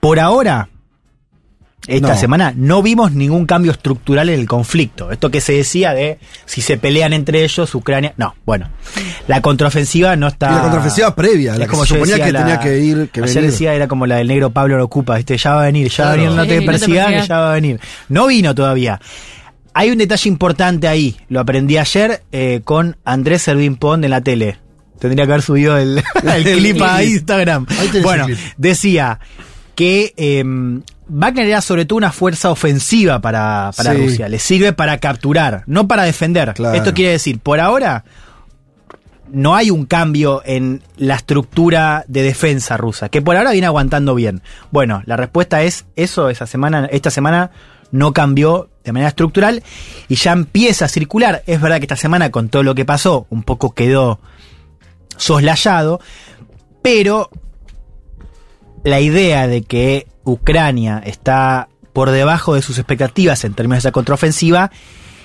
por 0.00 0.20
ahora, 0.20 0.68
esta 1.86 2.08
No. 2.08 2.16
semana, 2.18 2.52
no 2.54 2.82
vimos 2.82 3.12
ningún 3.12 3.46
cambio 3.46 3.72
estructural 3.72 4.28
en 4.28 4.38
el 4.38 4.46
conflicto. 4.46 5.10
Esto 5.12 5.30
que 5.30 5.40
se 5.40 5.54
decía 5.54 5.94
de 5.94 6.18
si 6.44 6.60
se 6.60 6.76
pelean 6.76 7.14
entre 7.14 7.42
ellos, 7.42 7.74
Ucrania. 7.74 8.12
No, 8.18 8.34
bueno. 8.44 8.68
La 9.28 9.40
contraofensiva 9.40 10.14
no 10.16 10.28
está. 10.28 10.50
Y 10.50 10.54
la 10.56 10.60
contraofensiva 10.62 11.14
previa, 11.16 11.56
la 11.56 11.64
Es 11.64 11.70
que 11.70 11.76
se 11.76 11.86
suponía 11.86 12.16
decía 12.16 12.26
que 12.26 12.32
tenía 12.32 12.60
que 12.60 12.78
ir, 12.80 13.08
que 13.10 13.20
ayer 13.22 13.34
venir. 13.36 13.50
decía, 13.50 13.72
era 13.74 13.88
como 13.88 14.06
la 14.06 14.16
del 14.16 14.28
negro 14.28 14.50
Pablo 14.50 14.76
lo 14.76 14.84
ocupa, 14.84 15.16
¿viste? 15.16 15.38
Ya 15.38 15.54
va 15.54 15.62
a 15.62 15.64
venir, 15.66 15.88
ya 15.90 16.04
va 16.04 16.10
a 16.12 16.16
venir, 16.16 16.30
no 16.32 16.46
te 16.46 16.60
Sí, 16.78 16.92
no 16.92 17.24
ya 17.24 17.38
va 17.38 17.50
a 17.52 17.54
venir. 17.54 17.80
No 18.10 18.26
vino 18.26 18.54
todavía. 18.54 19.00
Hay 19.72 19.90
un 19.90 19.96
detalle 19.96 20.28
importante 20.28 20.86
ahí. 20.86 21.16
Lo 21.30 21.40
aprendí 21.40 21.78
ayer 21.78 22.22
eh, 22.32 22.60
con 22.62 22.96
Andrés 23.04 23.40
Servín 23.42 23.76
Pond 23.76 24.04
en 24.04 24.10
la 24.10 24.20
tele. 24.20 24.58
Tendría 25.00 25.26
que 25.26 25.32
haber 25.32 25.42
subido 25.42 25.76
el, 25.76 26.02
el 26.22 26.44
clip 26.44 26.80
a 26.82 27.02
Instagram. 27.02 27.66
Bueno, 28.02 28.26
decía, 28.56 29.18
que 29.80 30.12
eh, 30.18 30.44
Wagner 31.08 31.46
era 31.46 31.62
sobre 31.62 31.86
todo 31.86 31.96
una 31.96 32.12
fuerza 32.12 32.50
ofensiva 32.50 33.20
para, 33.20 33.70
para 33.74 33.94
Sí. 33.94 33.98
Rusia. 33.98 34.28
Le 34.28 34.38
sirve 34.38 34.74
para 34.74 34.98
capturar, 34.98 35.64
no 35.66 35.88
para 35.88 36.02
defender. 36.02 36.52
Claro. 36.52 36.76
Esto 36.76 36.92
quiere 36.92 37.12
decir, 37.12 37.38
por 37.38 37.60
ahora 37.60 38.04
no 39.32 39.56
hay 39.56 39.70
un 39.70 39.86
cambio 39.86 40.42
en 40.44 40.82
la 40.98 41.14
estructura 41.14 42.04
de 42.08 42.22
defensa 42.22 42.76
rusa, 42.76 43.08
que 43.08 43.22
por 43.22 43.38
ahora 43.38 43.52
viene 43.52 43.66
aguantando 43.66 44.14
bien. 44.14 44.42
Bueno, 44.70 45.02
la 45.06 45.16
respuesta 45.16 45.62
es 45.62 45.86
eso, 45.96 46.28
esa 46.28 46.46
semana, 46.46 46.86
esta 46.92 47.10
semana 47.10 47.50
no 47.90 48.12
cambió 48.12 48.68
de 48.84 48.92
manera 48.92 49.08
estructural 49.08 49.62
y 50.08 50.16
ya 50.16 50.32
empieza 50.32 50.84
a 50.84 50.88
circular. 50.88 51.42
Es 51.46 51.60
verdad 51.60 51.78
que 51.78 51.84
esta 51.84 51.96
semana 51.96 52.30
con 52.30 52.50
todo 52.50 52.62
lo 52.62 52.74
que 52.74 52.84
pasó, 52.84 53.26
un 53.30 53.44
poco 53.44 53.74
quedó 53.74 54.20
soslayado, 55.20 56.00
pero 56.82 57.30
la 58.84 59.00
idea 59.00 59.46
de 59.46 59.62
que 59.62 60.06
Ucrania 60.24 61.02
está 61.04 61.68
por 61.92 62.10
debajo 62.10 62.54
de 62.54 62.62
sus 62.62 62.78
expectativas 62.78 63.44
en 63.44 63.52
términos 63.54 63.76
de 63.82 63.88
esa 63.88 63.92
contraofensiva 63.92 64.70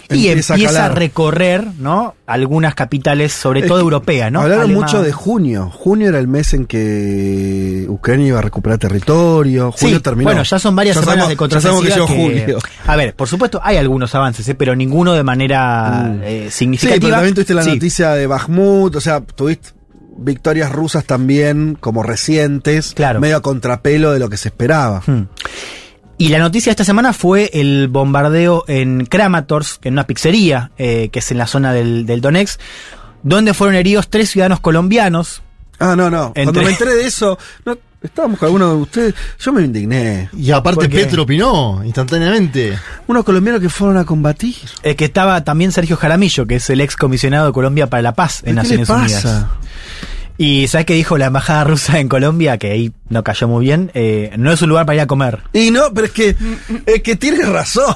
y 0.08 0.28
Empieza 0.28 0.54
empieza, 0.54 0.86
a 0.86 0.90
recorrer, 0.90 1.66
¿no? 1.80 2.14
Algunas 2.28 2.76
capitales, 2.76 3.34
sobre 3.34 3.62
Es 3.62 3.68
todo 3.68 3.80
europeas, 3.80 4.32
¿no? 4.32 4.42
Hablaron 4.42 4.66
Alemán. 4.66 4.84
mucho 4.84 5.02
de 5.02 5.12
junio. 5.12 5.72
Junio 5.74 6.10
era 6.10 6.20
el 6.20 6.28
mes 6.28 6.54
en 6.54 6.66
que 6.68 7.88
Ucrania 7.90 8.28
iba 8.28 8.38
a 8.38 8.42
recuperar 8.44 8.78
territorio. 8.78 9.72
Junio 9.72 9.98
Sí, 9.98 10.04
terminó. 10.04 10.28
Bueno, 10.30 10.44
ya 10.44 10.60
son 10.60 10.76
varias 10.76 10.96
Ya 10.98 11.02
semanas 11.02 11.26
sabemos- 11.26 11.30
de 11.30 11.34
que 11.34 11.38
contraofensiva. 11.38 12.08
que-. 12.46 12.58
A 12.86 12.96
ver, 12.96 13.16
por 13.16 13.28
supuesto 13.28 13.60
hay 13.64 13.78
algunos 13.78 14.14
avances, 14.14 14.48
¿eh? 14.48 14.54
pero 14.54 14.76
ninguno 14.76 15.14
de 15.14 15.24
manera 15.24 16.04
Mm. 16.14 16.22
eh, 16.24 16.44
Sí, 16.52 16.58
significativa. 16.60 17.00
pero 17.02 17.16
también 17.16 17.34
tuviste 17.34 17.54
la 17.56 17.64
Sí. 17.64 17.70
noticia 17.72 18.12
de 18.12 18.28
Bakhmut, 18.28 18.96
o 18.96 19.02
sea, 19.02 19.22
tuviste 19.22 19.70
victorias 20.18 20.72
rusas 20.72 21.06
también 21.06 21.78
como 21.80 22.04
recientes, 22.04 22.94
Claro. 22.96 23.20
medio 23.20 23.38
a 23.38 23.42
contrapelo 23.42 24.12
de 24.12 24.20
lo 24.20 24.30
que 24.30 24.38
se 24.38 24.50
esperaba. 24.50 25.02
Hmm. 25.06 25.24
Y 26.18 26.30
la 26.30 26.40
noticia 26.40 26.70
de 26.70 26.72
esta 26.72 26.86
semana 26.86 27.12
fue 27.12 27.50
el 27.54 27.90
bombardeo 27.90 28.64
en 28.68 29.06
Kramatorsk, 29.06 29.86
en 29.86 29.94
una 29.94 30.08
pizzería, 30.08 30.72
eh, 30.78 31.10
que 31.12 31.20
es 31.20 31.30
en 31.32 31.38
la 31.38 31.48
zona 31.48 31.74
del, 31.74 32.06
del 32.06 32.22
Donetsk, 32.22 32.60
donde 33.24 33.54
fueron 33.54 33.76
heridos 33.76 34.10
tres 34.10 34.30
ciudadanos 34.30 34.62
colombianos. 34.62 35.42
Ah, 35.78 35.94
no, 35.98 36.10
no. 36.10 36.32
Cuando 36.34 36.62
me 36.62 36.70
enteré 36.70 36.96
de 36.96 37.06
eso, 37.06 37.38
no, 37.66 37.78
estábamos 38.06 38.40
con 38.40 38.48
algunos 38.48 38.70
de 38.70 38.82
ustedes, 38.82 39.16
yo 39.40 39.54
me 39.54 39.64
indigné. 39.64 40.30
Y 40.38 40.52
aparte. 40.52 40.90
Petro 40.90 41.24
opinó 41.24 41.84
instantáneamente. 41.84 42.78
Unos 43.08 43.24
colombianos 43.24 43.62
que 43.62 43.70
fueron 43.70 43.98
a 43.98 44.06
combatir. 44.06 44.56
Eh, 44.84 44.96
que 44.96 45.06
estaba 45.06 45.44
también 45.44 45.72
Sergio 45.72 45.98
Jaramillo, 45.98 46.46
que 46.46 46.56
es 46.56 46.70
el 46.70 46.82
ex 46.82 46.96
comisionado 46.96 47.48
de 47.48 47.54
Colombia 47.54 47.88
para 47.88 48.02
la 48.02 48.14
Paz 48.14 48.40
en 48.40 48.48
¿Qué 48.48 48.54
Naciones 48.54 48.90
Unidas. 48.90 49.46
Y 50.38 50.68
¿sabes 50.68 50.86
qué 50.86 50.96
dijo 50.96 51.18
la 51.18 51.28
embajada 51.28 51.64
rusa 51.64 52.00
en 52.00 52.10
Colombia? 52.10 52.58
Que 52.58 52.72
ahí 52.72 52.92
no 53.10 53.24
cayó 53.24 53.48
muy 53.48 53.66
bien. 53.66 53.92
Eh, 53.94 54.32
no 54.38 54.52
es 54.52 54.62
un 54.62 54.70
lugar 54.70 54.86
para 54.86 54.98
ir 54.98 55.02
a 55.02 55.08
comer. 55.08 55.44
Y 55.54 55.72
no, 55.72 55.94
pero 55.94 56.08
es 56.08 56.14
que, 56.14 56.36
es 56.86 57.02
que 57.02 57.16
tienes 57.16 57.48
razón. 57.48 57.96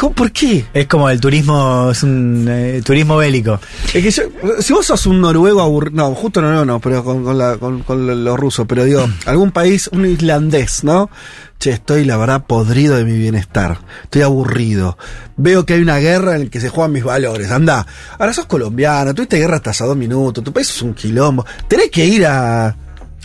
¿Cómo, 0.00 0.14
¿Por 0.14 0.32
qué? 0.32 0.64
Es 0.72 0.86
como 0.86 1.10
el 1.10 1.20
turismo, 1.20 1.90
es 1.90 2.02
un 2.02 2.46
eh, 2.48 2.80
turismo 2.82 3.18
bélico. 3.18 3.60
Es 3.92 4.02
que 4.02 4.10
yo- 4.10 4.22
si 4.62 4.72
vos 4.72 4.86
sos 4.86 5.04
un 5.04 5.20
noruego 5.20 5.60
aburrido, 5.60 5.94
no, 5.96 6.14
justo 6.14 6.40
noruego 6.40 6.64
no, 6.64 6.80
pero 6.80 7.04
con, 7.04 7.22
con, 7.22 7.36
la, 7.36 7.58
con, 7.58 7.82
con 7.82 8.06
lo, 8.06 8.14
lo 8.14 8.36
ruso, 8.36 8.64
pero 8.64 8.84
digo, 8.84 9.06
algún 9.26 9.50
país, 9.50 9.88
un 9.92 10.06
islandés, 10.06 10.84
¿no? 10.84 11.10
Che, 11.58 11.72
estoy 11.72 12.06
la 12.06 12.16
verdad 12.16 12.46
podrido 12.46 12.96
de 12.96 13.04
mi 13.04 13.18
bienestar, 13.18 13.78
estoy 14.04 14.22
aburrido, 14.22 14.96
veo 15.36 15.66
que 15.66 15.74
hay 15.74 15.82
una 15.82 15.98
guerra 15.98 16.36
en 16.36 16.44
la 16.44 16.50
que 16.50 16.60
se 16.62 16.70
juegan 16.70 16.92
mis 16.92 17.04
valores, 17.04 17.50
anda, 17.50 17.86
ahora 18.18 18.32
sos 18.32 18.46
colombiano, 18.46 19.14
tuviste 19.14 19.36
guerra 19.36 19.56
hasta 19.56 19.68
hace 19.68 19.84
dos 19.84 19.98
minutos, 19.98 20.42
tu 20.42 20.50
país 20.54 20.70
es 20.70 20.80
un 20.80 20.94
quilombo, 20.94 21.44
tenés 21.68 21.90
que 21.90 22.06
ir 22.06 22.24
a... 22.24 22.74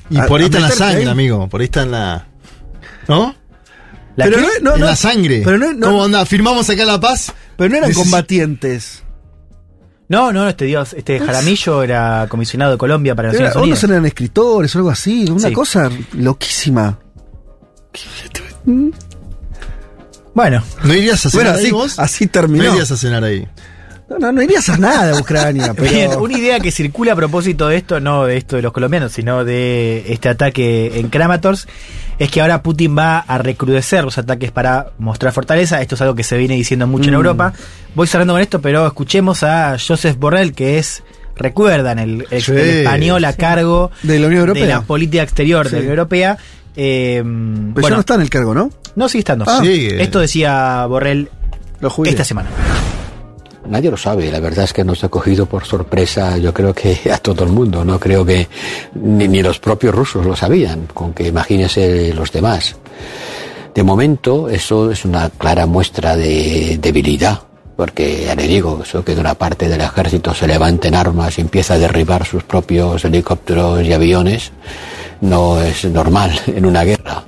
Y 0.09 0.17
a- 0.17 0.25
por 0.25 0.41
ahí 0.41 0.47
está 0.47 0.57
en 0.57 0.63
la 0.63 0.71
sangre, 0.71 1.03
ahí. 1.03 1.07
amigo. 1.07 1.47
Por 1.47 1.61
ahí 1.61 1.65
está 1.65 1.83
en 1.83 1.91
la. 1.91 2.27
¿No? 3.07 3.33
¿La 4.15 4.25
Pero 4.25 4.39
no, 4.41 4.47
no, 4.61 4.73
en 4.75 4.79
no, 4.81 4.85
la 4.85 4.95
sangre. 4.95 5.41
Pero 5.43 5.57
no, 5.57 5.73
no- 5.73 5.87
¿Cómo 5.87 6.03
anda? 6.05 6.25
¿Firmamos 6.25 6.69
acá 6.69 6.85
la 6.85 6.99
paz? 6.99 7.33
pero 7.57 7.69
no 7.69 7.77
eran 7.77 7.91
Neces- 7.91 7.95
combatientes. 7.95 9.01
No, 10.07 10.31
no, 10.31 10.47
este 10.47 10.65
Dios, 10.65 10.93
este 10.93 11.19
Jaramillo 11.19 11.81
era 11.83 12.27
comisionado 12.29 12.73
de 12.73 12.77
Colombia 12.77 13.15
para 13.15 13.29
Era- 13.29 13.47
Naciones 13.47 13.55
o 13.55 13.59
no 13.59 13.63
Unidas. 13.63 13.83
eran 13.85 14.05
escritores 14.05 14.75
o 14.75 14.79
algo 14.79 14.89
así, 14.91 15.25
una 15.29 15.47
Sí. 15.49 15.53
cosa 15.53 15.89
loquísima. 16.13 16.99
Bueno, 20.33 20.63
¿No 20.83 20.93
irías 20.93 21.25
a 21.25 21.29
cenar 21.29 21.45
Bueno, 21.45 21.57
ahí 21.57 21.63
así, 21.65 21.71
vos? 21.71 21.99
así 21.99 22.25
No 22.25 22.31
terminó. 22.31 22.63
irías 22.73 22.91
a 22.91 22.97
cenar 22.97 23.23
ahí. 23.23 23.47
No, 24.09 24.19
no, 24.19 24.31
no 24.31 24.41
irías 24.43 24.69
a 24.69 24.77
nada 24.77 25.17
a 25.17 25.19
Ucrania, 25.19 25.73
pero... 25.77 25.89
Bien, 25.91 26.11
una 26.19 26.37
idea 26.37 26.59
que 26.59 26.71
circula 26.71 27.13
a 27.13 27.15
propósito 27.15 27.67
de 27.67 27.77
esto, 27.77 27.99
no 27.99 28.25
de 28.25 28.37
esto 28.37 28.55
de 28.55 28.61
los 28.61 28.71
colombianos, 28.71 29.11
sino 29.11 29.43
de 29.43 30.05
este 30.09 30.29
ataque 30.29 30.99
en 30.99 31.09
Kramatorsk, 31.09 31.67
es 32.19 32.29
que 32.29 32.39
ahora 32.41 32.61
Putin 32.61 32.95
va 32.97 33.17
a 33.19 33.37
recrudecer 33.39 34.03
los 34.03 34.17
ataques 34.19 34.51
para 34.51 34.91
mostrar 34.99 35.33
fortaleza. 35.33 35.81
Esto 35.81 35.95
es 35.95 36.01
algo 36.01 36.13
que 36.15 36.23
se 36.23 36.37
viene 36.37 36.53
diciendo 36.55 36.85
mucho 36.85 37.05
en 37.05 37.15
Mm. 37.15 37.17
Europa. 37.17 37.53
Voy 37.95 38.05
cerrando 38.07 38.33
con 38.33 38.41
esto, 38.41 38.61
pero 38.61 38.85
escuchemos 38.85 39.41
a 39.43 39.75
Joseph 39.79 40.17
Borrell, 40.17 40.53
que 40.53 40.77
es, 40.77 41.03
recuerdan, 41.35 41.97
el, 41.97 42.27
el- 42.29 42.41
Sí, 42.43 42.51
el 42.51 42.59
español 42.59 43.25
a 43.25 43.33
cargo 43.33 43.89
De 44.03 44.19
la 44.19 44.27
Unión 44.27 44.41
Europea. 44.41 44.63
de 44.63 44.69
la 44.69 44.81
política 44.81 45.23
exterior 45.23 45.65
Sí. 45.65 45.71
de 45.71 45.77
la 45.77 45.79
Unión 45.81 45.97
Europea. 45.97 46.37
Eh, 46.77 47.21
Pero 47.23 47.73
ya 47.75 47.81
bueno, 47.81 47.95
no 47.95 47.99
está 48.01 48.15
en 48.15 48.21
el 48.21 48.29
cargo, 48.29 48.53
¿no? 48.53 48.69
no 48.95 49.09
sigue 49.09 49.19
estando. 49.19 49.45
Ah. 49.47 49.59
Sigue. 49.61 50.01
Esto 50.01 50.19
decía 50.19 50.85
Borrell 50.85 51.27
Lo 51.81 51.91
esta 52.05 52.23
semana. 52.23 52.49
Nadie 53.67 53.89
lo 53.89 53.97
sabe, 53.97 54.31
la 54.31 54.39
verdad 54.39 54.65
es 54.65 54.73
que 54.73 54.83
nos 54.83 55.03
ha 55.03 55.09
cogido 55.09 55.45
por 55.45 55.65
sorpresa, 55.65 56.37
yo 56.37 56.53
creo 56.53 56.73
que 56.73 56.99
a 57.13 57.17
todo 57.17 57.43
el 57.43 57.51
mundo, 57.51 57.83
no 57.83 57.99
creo 57.99 58.25
que 58.25 58.47
ni, 58.95 59.27
ni 59.27 59.41
los 59.41 59.59
propios 59.59 59.93
rusos 59.93 60.25
lo 60.25 60.35
sabían, 60.35 60.87
con 60.93 61.13
que 61.13 61.27
imagínese 61.27 62.13
los 62.13 62.31
demás. 62.31 62.75
De 63.73 63.83
momento, 63.83 64.49
eso 64.49 64.91
es 64.91 65.03
una 65.03 65.29
clara 65.29 65.65
muestra 65.65 66.15
de 66.15 66.77
debilidad, 66.81 67.41
porque 67.75 68.23
ya 68.25 68.35
le 68.35 68.47
digo, 68.47 68.81
eso 68.83 69.03
que 69.03 69.15
de 69.15 69.21
una 69.21 69.35
parte 69.35 69.67
del 69.67 69.81
ejército 69.81 70.33
se 70.33 70.47
levanta 70.47 70.87
en 70.87 70.95
armas 70.95 71.37
y 71.37 71.41
empieza 71.41 71.73
a 71.73 71.77
derribar 71.77 72.25
sus 72.25 72.43
propios 72.43 73.03
helicópteros 73.03 73.83
y 73.83 73.91
aviones, 73.91 74.51
no 75.21 75.61
es 75.61 75.83
normal 75.85 76.39
en 76.47 76.65
una 76.65 76.83
guerra. 76.83 77.23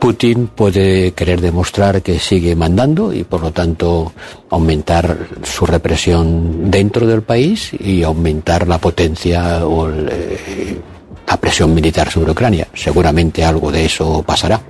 Putin 0.00 0.48
puede 0.48 1.12
querer 1.12 1.42
demostrar 1.42 2.02
que 2.02 2.18
sigue 2.18 2.56
mandando 2.56 3.12
y 3.12 3.22
por 3.22 3.42
lo 3.42 3.52
tanto 3.52 4.12
aumentar 4.48 5.28
su 5.44 5.66
represión 5.66 6.70
dentro 6.70 7.06
del 7.06 7.22
país 7.22 7.70
y 7.78 8.02
aumentar 8.02 8.66
la 8.66 8.78
potencia 8.78 9.64
o 9.66 9.90
eh, 9.90 10.80
la 11.28 11.36
presión 11.36 11.74
militar 11.74 12.10
sobre 12.10 12.32
Ucrania. 12.32 12.66
Seguramente 12.74 13.44
algo 13.44 13.70
de 13.70 13.84
eso 13.84 14.22
pasará. 14.22 14.60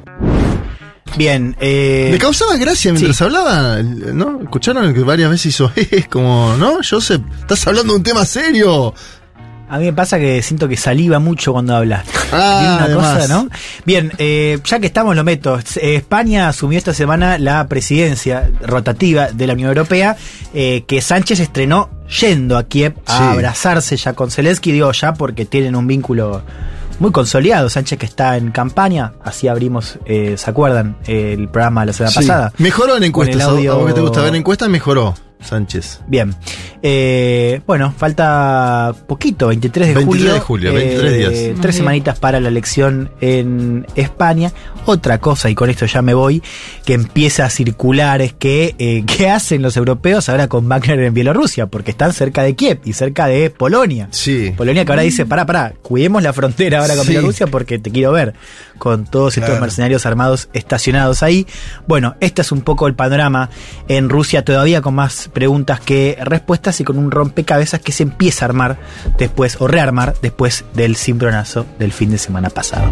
Bien, 1.17 1.57
eh, 1.60 2.09
Me 2.10 2.18
causaba 2.18 2.57
gracia 2.57 2.92
mientras 2.92 3.20
hablaba, 3.23 3.83
¿no? 3.83 4.41
Escucharon 4.42 4.92
que 4.92 5.00
varias 5.00 5.31
veces 5.31 5.47
hizo, 5.47 5.70
es 5.76 6.09
como, 6.09 6.57
¿no? 6.59 6.78
Joseph, 6.89 7.23
estás 7.41 7.67
hablando 7.67 7.92
de 7.92 7.99
un 7.99 8.02
tema 8.02 8.25
serio. 8.25 8.94
A 9.73 9.79
mí 9.79 9.85
me 9.85 9.93
pasa 9.93 10.19
que 10.19 10.43
siento 10.43 10.67
que 10.69 10.77
saliva 10.77 11.21
mucho 11.21 11.53
cuando 11.53 11.77
habla. 11.77 12.05
Ah, 12.33 12.59
Tiene 12.61 12.75
una 12.75 12.85
además. 12.85 13.15
cosa, 13.23 13.29
¿no? 13.35 13.49
Bien, 13.87 14.13
eh, 14.19 14.59
ya 14.65 14.81
que 14.81 14.87
estamos, 14.87 15.15
lo 15.15 15.23
meto. 15.23 15.59
Eh, 15.77 15.95
España 15.95 16.49
asumió 16.49 16.77
esta 16.77 16.93
semana 16.93 17.39
la 17.39 17.67
presidencia 17.69 18.51
rotativa 18.63 19.29
de 19.29 19.47
la 19.47 19.53
Unión 19.53 19.69
Europea, 19.69 20.17
eh, 20.55 20.83
que 20.89 21.01
Sánchez 21.01 21.39
estrenó 21.39 21.89
yendo 22.21 22.59
a 22.59 22.65
Kiev 22.65 22.95
a 23.07 23.17
Sí. 23.17 23.23
abrazarse 23.23 23.97
ya 23.97 24.13
con 24.15 24.31
Zelensky, 24.33 24.73
digo 24.73 24.91
ya 24.91 25.15
porque 25.15 25.45
tienen 25.47 25.77
un 25.77 25.87
vínculo 25.87 26.43
muy 26.99 27.13
consolidado. 27.13 27.71
Sánchez 27.71 27.97
que 27.99 28.07
está 28.07 28.37
en 28.37 28.51
campaña, 28.51 29.13
así 29.25 29.47
abrimos, 29.47 29.99
eh, 30.05 30.35
¿se 30.37 30.51
acuerdan? 30.51 30.97
El 31.07 31.49
programa 31.49 31.85
la 31.85 31.93
semana 31.93 32.11
Sí. 32.11 32.17
pasada. 32.27 32.53
Mejoró 32.59 32.97
en 32.97 33.05
encuestas. 33.05 33.41
¿A- 33.43 33.45
audio- 33.51 33.73
¿A 33.73 33.77
vos 33.77 33.87
que 33.87 33.93
te 33.93 34.01
gusta 34.01 34.21
ver 34.21 34.35
encuestas? 34.35 34.69
Mejoró 34.69 35.15
Sánchez. 35.41 36.01
Bien. 36.07 36.35
Eh, 36.83 37.60
bueno, 37.67 37.93
falta 37.97 38.94
poquito, 39.07 39.49
23 39.49 39.89
de 39.89 39.94
23 39.94 40.20
julio. 40.20 40.35
de 40.35 40.41
julio, 40.41 40.73
23 40.75 41.17
días. 41.17 41.60
Tres 41.60 41.77
semanitas 41.77 42.19
para 42.19 42.41
la 42.41 42.49
elección 42.49 43.10
en 43.20 43.86
España. 43.97 44.52
Otra 44.86 45.19
cosa, 45.19 45.51
y 45.51 45.55
con 45.55 45.69
esto 45.69 45.85
ya 45.86 46.01
me 46.02 46.15
voy, 46.15 46.43
que 46.85 46.94
empieza 46.94 47.44
a 47.44 47.51
circular 47.51 48.23
es 48.23 48.33
que, 48.33 48.75
eh, 48.78 49.05
¿qué 49.19 49.28
hacen 49.28 49.62
los 49.62 49.77
europeos 49.77 50.28
ahora 50.28 50.49
con 50.49 50.69
Wagner 50.69 51.01
en 51.01 51.15
Bielorrusia? 51.15 51.67
Porque 51.67 51.91
están 51.91 52.12
cerca 52.12 52.43
de 52.43 52.55
Kiev 52.55 52.81
y 52.85 52.93
cerca 52.94 53.27
de 53.27 53.51
Polonia. 53.51 54.09
Sí. 54.10 54.52
Polonia 54.57 54.85
que 54.85 54.93
ahora 54.93 55.02
dice, 55.02 55.27
pará, 55.27 55.44
pará, 55.47 55.75
cuidemos 55.83 56.23
la 56.23 56.33
frontera 56.33 56.81
ahora 56.81 56.94
con 56.97 57.05
Sí. 57.05 57.10
Bielorrusia 57.10 57.47
porque 57.47 57.78
te 57.78 57.91
quiero 57.91 58.12
ver 58.12 58.35
con 58.81 59.05
todos 59.05 59.36
estos 59.36 59.50
Claro. 59.50 59.60
mercenarios 59.60 60.07
armados 60.07 60.49
estacionados 60.55 61.23
ahí. 61.23 61.47
Bueno, 61.86 62.17
este 62.18 62.42
es 62.42 62.50
un 62.50 62.62
poco 62.62 62.89
el 62.89 62.94
panorama 62.94 63.50
en 63.86 64.09
Rusia, 64.09 64.42
todavía 64.44 64.81
con 64.81 64.94
más 64.97 65.28
preguntas 65.33 65.78
que 65.78 66.18
respuestas 66.25 66.81
y 66.81 66.84
con 66.84 66.99
un 66.99 67.12
rompecabezas 67.12 67.78
que 67.81 67.92
se 67.92 68.02
empieza 68.02 68.44
a 68.44 68.49
armar 68.49 68.78
después, 69.18 69.57
o 69.60 69.68
rearmar 69.68 70.15
después 70.23 70.65
del 70.75 70.97
cimbronazo 70.97 71.67
del 71.78 71.92
fin 71.92 72.10
de 72.10 72.18
semana 72.18 72.50
pasado. 72.50 72.91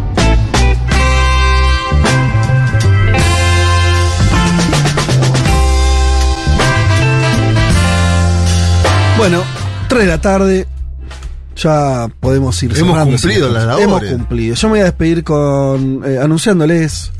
Bueno, 9.17 9.43
3 9.89 10.03
de 10.03 10.07
la 10.07 10.21
tarde. 10.21 10.67
Ya 11.59 12.07
podemos 12.19 12.61
ir 12.63 12.71
Hemos 12.75 12.91
cerrando, 12.91 13.17
cumplido 13.17 13.49
las 13.49 13.65
labores. 13.65 13.87
Hemos 13.87 14.03
cumplido. 14.03 14.55
Yo 14.55 14.67
me 14.67 14.71
voy 14.71 14.79
a 14.81 14.85
despedir 14.85 15.23
con 15.23 16.01
eh, 16.05 16.17
anunciándoles, 16.17 17.11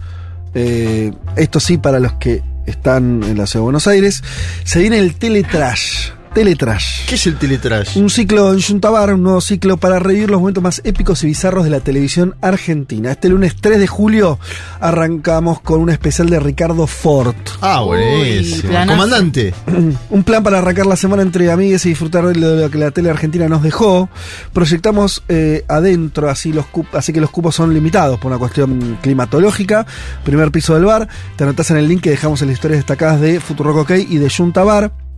eh, 0.53 1.11
esto 1.35 1.59
sí 1.59 1.77
para 1.77 2.00
los 2.00 2.14
que 2.14 2.42
están 2.66 3.24
en 3.24 3.38
la 3.38 3.45
ciudad 3.45 3.61
de 3.61 3.66
Buenos 3.66 3.88
Aires, 3.88 4.24
se 4.64 4.80
viene 4.80 5.00
el 5.00 5.16
Teletrash. 5.16 6.11
Teletrash. 6.33 7.06
¿Qué 7.08 7.16
es 7.16 7.27
el 7.27 7.38
teletrash? 7.38 7.98
Un 7.98 8.09
ciclo 8.09 8.53
en 8.53 8.59
Yuntabar, 8.59 9.14
un 9.14 9.24
nuevo 9.24 9.41
ciclo 9.41 9.77
para 9.77 9.99
revivir 9.99 10.30
los 10.30 10.40
momentos 10.40 10.64
más 10.64 10.82
épicos 10.83 11.24
y 11.24 11.27
bizarros 11.27 11.64
de 11.64 11.72
la 11.72 11.80
televisión 11.80 12.35
argentina. 12.41 13.11
Este 13.11 13.30
lunes 13.30 13.56
3 13.59 13.80
de 13.80 13.88
julio 13.88 14.40
arrancamos 14.80 15.59
con 15.61 15.82
un 15.82 15.90
especial 15.90 16.30
de 16.30 16.40
Ricardo 16.40 16.85
Ford. 16.88 17.35
Ah, 17.61 17.82
buenísimo. 17.82 18.74
Comandante. 18.88 19.53
Un 20.09 20.24
plan 20.24 20.43
para 20.43 20.59
arrancar 20.59 20.85
la 20.85 20.95
semana 20.95 21.24
entre 21.24 21.51
amigues 21.51 21.85
y 21.85 21.90
disfrutar 21.90 22.25
de 22.27 22.35
lo 22.35 22.69
que 22.69 22.77
la 22.77 22.91
tele 22.91 23.09
argentina 23.09 23.48
nos 23.49 23.64
dejó. 23.64 24.09
Proyectamos 24.53 25.24
eh, 25.30 25.66
adentro, 25.67 26.30
así, 26.30 26.53
los 26.53 26.66
así 26.93 27.11
que 27.11 27.22
los 27.22 27.32
cupos 27.32 27.56
son 27.56 27.74
limitados 27.74 28.19
por 28.19 28.32
una 28.32 28.40
cuestión 28.40 28.98
climatológica. 29.01 29.85
Primer 30.24 30.51
piso 30.51 30.75
del 30.75 30.85
bar. 30.85 31.08
Te 31.35 31.43
anotás 31.43 31.72
en 31.72 31.77
el 31.77 31.88
link 31.88 32.01
que 32.01 32.11
dejamos 32.11 32.41
en 32.41 32.49
las 32.49 32.56
historias 32.56 32.80
destacadas 32.80 33.19
de 33.19 33.40
Futurock 33.40 33.77
OK 33.77 33.91
y 34.08 34.17
de 34.17 34.30
Junta 34.30 34.64
Bar. 34.64 35.09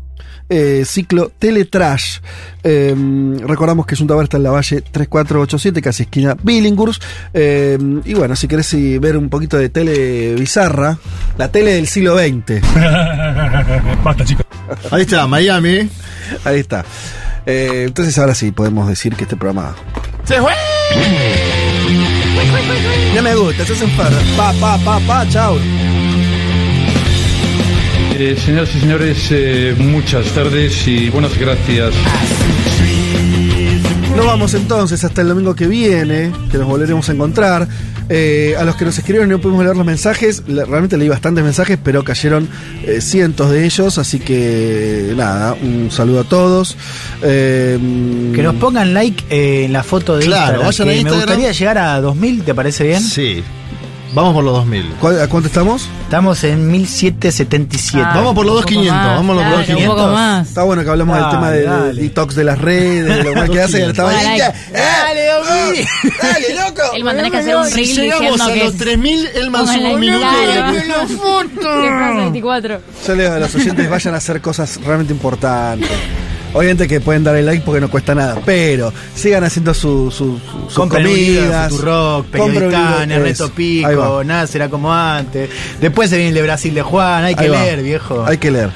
Eh, 0.53 0.83
ciclo 0.85 1.31
Teletrash. 1.39 2.19
Eh, 2.61 2.93
recordamos 3.47 3.85
que 3.85 3.95
Junta 3.95 4.15
Bar 4.15 4.25
está 4.25 4.35
en 4.35 4.43
la 4.43 4.51
Valle 4.51 4.81
3487, 4.81 5.81
casi 5.81 6.03
esquina 6.03 6.35
Billinghurst. 6.43 7.01
Eh, 7.33 7.77
y 8.03 8.13
bueno, 8.13 8.35
si 8.35 8.49
querés 8.49 8.75
ver 8.99 9.15
un 9.15 9.29
poquito 9.29 9.57
de 9.57 9.69
tele 9.69 10.35
bizarra, 10.35 10.97
la 11.37 11.49
tele 11.49 11.75
del 11.75 11.87
siglo 11.87 12.17
XX. 12.17 12.61
Basta, 14.03 14.25
chicos. 14.25 14.45
Ahí 14.91 15.03
está, 15.03 15.25
Miami. 15.25 15.89
Ahí 16.43 16.59
está. 16.59 16.83
Eh, 17.45 17.85
entonces 17.87 18.17
ahora 18.17 18.35
sí 18.35 18.51
podemos 18.51 18.89
decir 18.89 19.15
que 19.15 19.23
este 19.23 19.37
programa. 19.37 19.73
¡Se 20.25 20.37
fue! 20.41 20.51
Ya 23.15 23.21
me 23.21 23.35
gusta, 23.35 23.65
se 23.65 23.71
hacen 23.71 23.89
farra. 23.91 24.17
Pa, 24.35 24.51
pa, 24.59 24.77
pa, 24.79 24.99
pa, 25.07 25.29
chao. 25.29 25.57
Eh, 28.23 28.37
señoras 28.45 28.69
y 28.75 28.79
señores, 28.81 29.17
eh, 29.31 29.73
muchas 29.79 30.27
tardes 30.27 30.87
y 30.87 31.09
buenas 31.09 31.35
gracias. 31.39 31.91
Nos 34.15 34.25
vamos 34.27 34.53
entonces 34.53 35.03
hasta 35.03 35.23
el 35.23 35.29
domingo 35.29 35.55
que 35.55 35.65
viene, 35.65 36.31
que 36.51 36.59
nos 36.59 36.67
volveremos 36.67 37.09
a 37.09 37.13
encontrar. 37.13 37.67
Eh, 38.09 38.53
a 38.59 38.63
los 38.63 38.75
que 38.75 38.85
nos 38.85 38.95
escribieron 38.95 39.27
no 39.27 39.41
pudimos 39.41 39.63
leer 39.63 39.75
los 39.75 39.85
mensajes, 39.87 40.43
le- 40.47 40.65
realmente 40.65 40.97
leí 40.97 41.09
bastantes 41.09 41.43
mensajes, 41.43 41.79
pero 41.83 42.03
cayeron 42.03 42.47
eh, 42.85 43.01
cientos 43.01 43.49
de 43.49 43.65
ellos, 43.65 43.97
así 43.97 44.19
que 44.19 45.13
nada, 45.17 45.53
un 45.59 45.89
saludo 45.89 46.19
a 46.19 46.23
todos. 46.25 46.77
Eh, 47.23 47.79
Que 48.35 48.43
nos 48.43 48.53
pongan 48.57 48.93
like 48.93 49.23
eh, 49.31 49.65
en 49.65 49.73
la 49.73 49.81
foto 49.81 50.15
de 50.17 50.25
Claro, 50.25 50.61
Instagram. 50.61 50.65
vayan 50.67 50.75
que 50.75 50.83
a 50.83 50.85
Me 50.85 50.99
Instagram. 50.99 51.21
gustaría 51.21 51.51
llegar 51.53 51.77
a 51.79 52.01
2000, 52.01 52.43
¿te 52.43 52.53
parece 52.53 52.83
bien? 52.83 53.01
Sí. 53.01 53.41
Vamos 54.13 54.33
por 54.33 54.43
los 54.43 54.53
2000. 54.55 54.85
¿cuál- 54.99 55.21
¿A 55.21 55.27
cuánto 55.29 55.47
estamos? 55.47 55.87
Estamos 56.03 56.43
en 56.43 56.69
1777. 56.69 58.05
Ah, 58.05 58.11
Vamos 58.15 58.35
por 58.35 58.45
los 58.45 58.55
un 58.57 58.61
poco 58.61 58.73
2500, 58.73 58.93
más, 58.93 59.15
vamos 59.15 59.25
por 59.27 59.35
los 59.35 59.43
claro, 59.45 59.79
Un 59.79 59.85
poco 59.87 60.01
2500. 60.01 60.13
más. 60.13 60.47
Está 60.49 60.63
bueno 60.63 60.83
que 60.83 60.89
hablamos 60.89 61.15
del 61.15 61.23
Dale, 61.23 61.35
tema 61.37 61.51
de, 61.51 61.93
de 61.93 62.01
detox 62.01 62.35
de 62.35 62.43
las 62.43 62.57
redes, 62.59 63.05
de 63.05 63.23
lo 63.23 63.35
mal 63.39 63.49
que 63.49 63.61
hace. 63.61 63.85
estaba 63.85 64.09
ahí, 64.09 64.37
Dale, 64.39 64.53
Dale, 64.73 65.25
Domi. 65.27 65.77
¡Dale, 66.21 66.55
loco! 66.55 66.81
Él 66.93 67.07
va 67.07 67.11
a 67.11 67.15
tener 67.15 67.31
que 67.31 67.37
hacer 67.37 67.55
un 67.55 67.71
reel 67.71 67.87
Si 67.87 67.95
llegamos 68.01 68.41
a 68.41 68.55
los 68.55 68.75
3000, 68.77 69.29
él 69.33 69.49
más 69.49 69.61
Pónganla 69.61 69.89
un 69.91 69.99
minuto. 70.01 70.25
de 70.41 70.87
la 70.87 71.07
foto. 71.07 71.81
Que 71.81 71.89
pasa 71.89 72.13
24. 72.17 72.81
Yo 73.07 73.15
le 73.15 73.23
digo 73.23 73.35
a 73.35 73.39
los 73.39 73.55
oyentes 73.55 73.89
vayan 73.89 74.13
a 74.13 74.17
hacer 74.17 74.41
cosas 74.41 74.77
realmente 74.83 75.13
importantes. 75.13 75.89
Obviamente 76.53 76.87
que 76.87 76.99
pueden 76.99 77.23
dar 77.23 77.35
el 77.35 77.45
like 77.45 77.63
porque 77.65 77.79
no 77.79 77.89
cuesta 77.89 78.13
nada, 78.13 78.41
pero 78.45 78.91
sigan 79.15 79.43
haciendo 79.43 79.73
su, 79.73 80.11
su, 80.11 80.37
su- 80.39 80.69
sus 80.69 80.89
de 80.89 80.89
comidas. 80.89 81.71
Futurock, 81.71 82.25
Ernesto 83.11 83.47
va. 83.49 83.55
Pico, 83.55 84.23
nada 84.25 84.47
será 84.47 84.69
como 84.69 84.93
antes. 84.93 85.49
Después 85.79 86.09
se 86.09 86.17
viene 86.17 86.29
el 86.29 86.35
de 86.35 86.41
Brasil 86.41 86.73
de 86.73 86.81
Juan, 86.81 87.23
hay 87.23 87.35
que 87.35 87.45
leer, 87.63 87.81
viejo. 87.83 88.25
Hay 88.25 88.37
que 88.37 88.51
leer. 88.51 88.69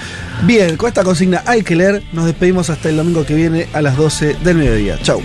Bien, 0.44 0.78
con 0.78 0.88
esta 0.88 1.04
consigna 1.04 1.44
hay 1.46 1.64
que 1.64 1.76
leer. 1.76 2.04
Nos 2.14 2.26
despedimos 2.26 2.70
hasta 2.70 2.90
el 2.90 2.98
domingo 2.98 3.26
que 3.26 3.34
viene 3.34 3.68
a 3.74 3.82
las 3.82 3.98
12 3.98 4.36
del 4.44 4.58
mediodía. 4.58 4.98
Chau. 5.02 5.22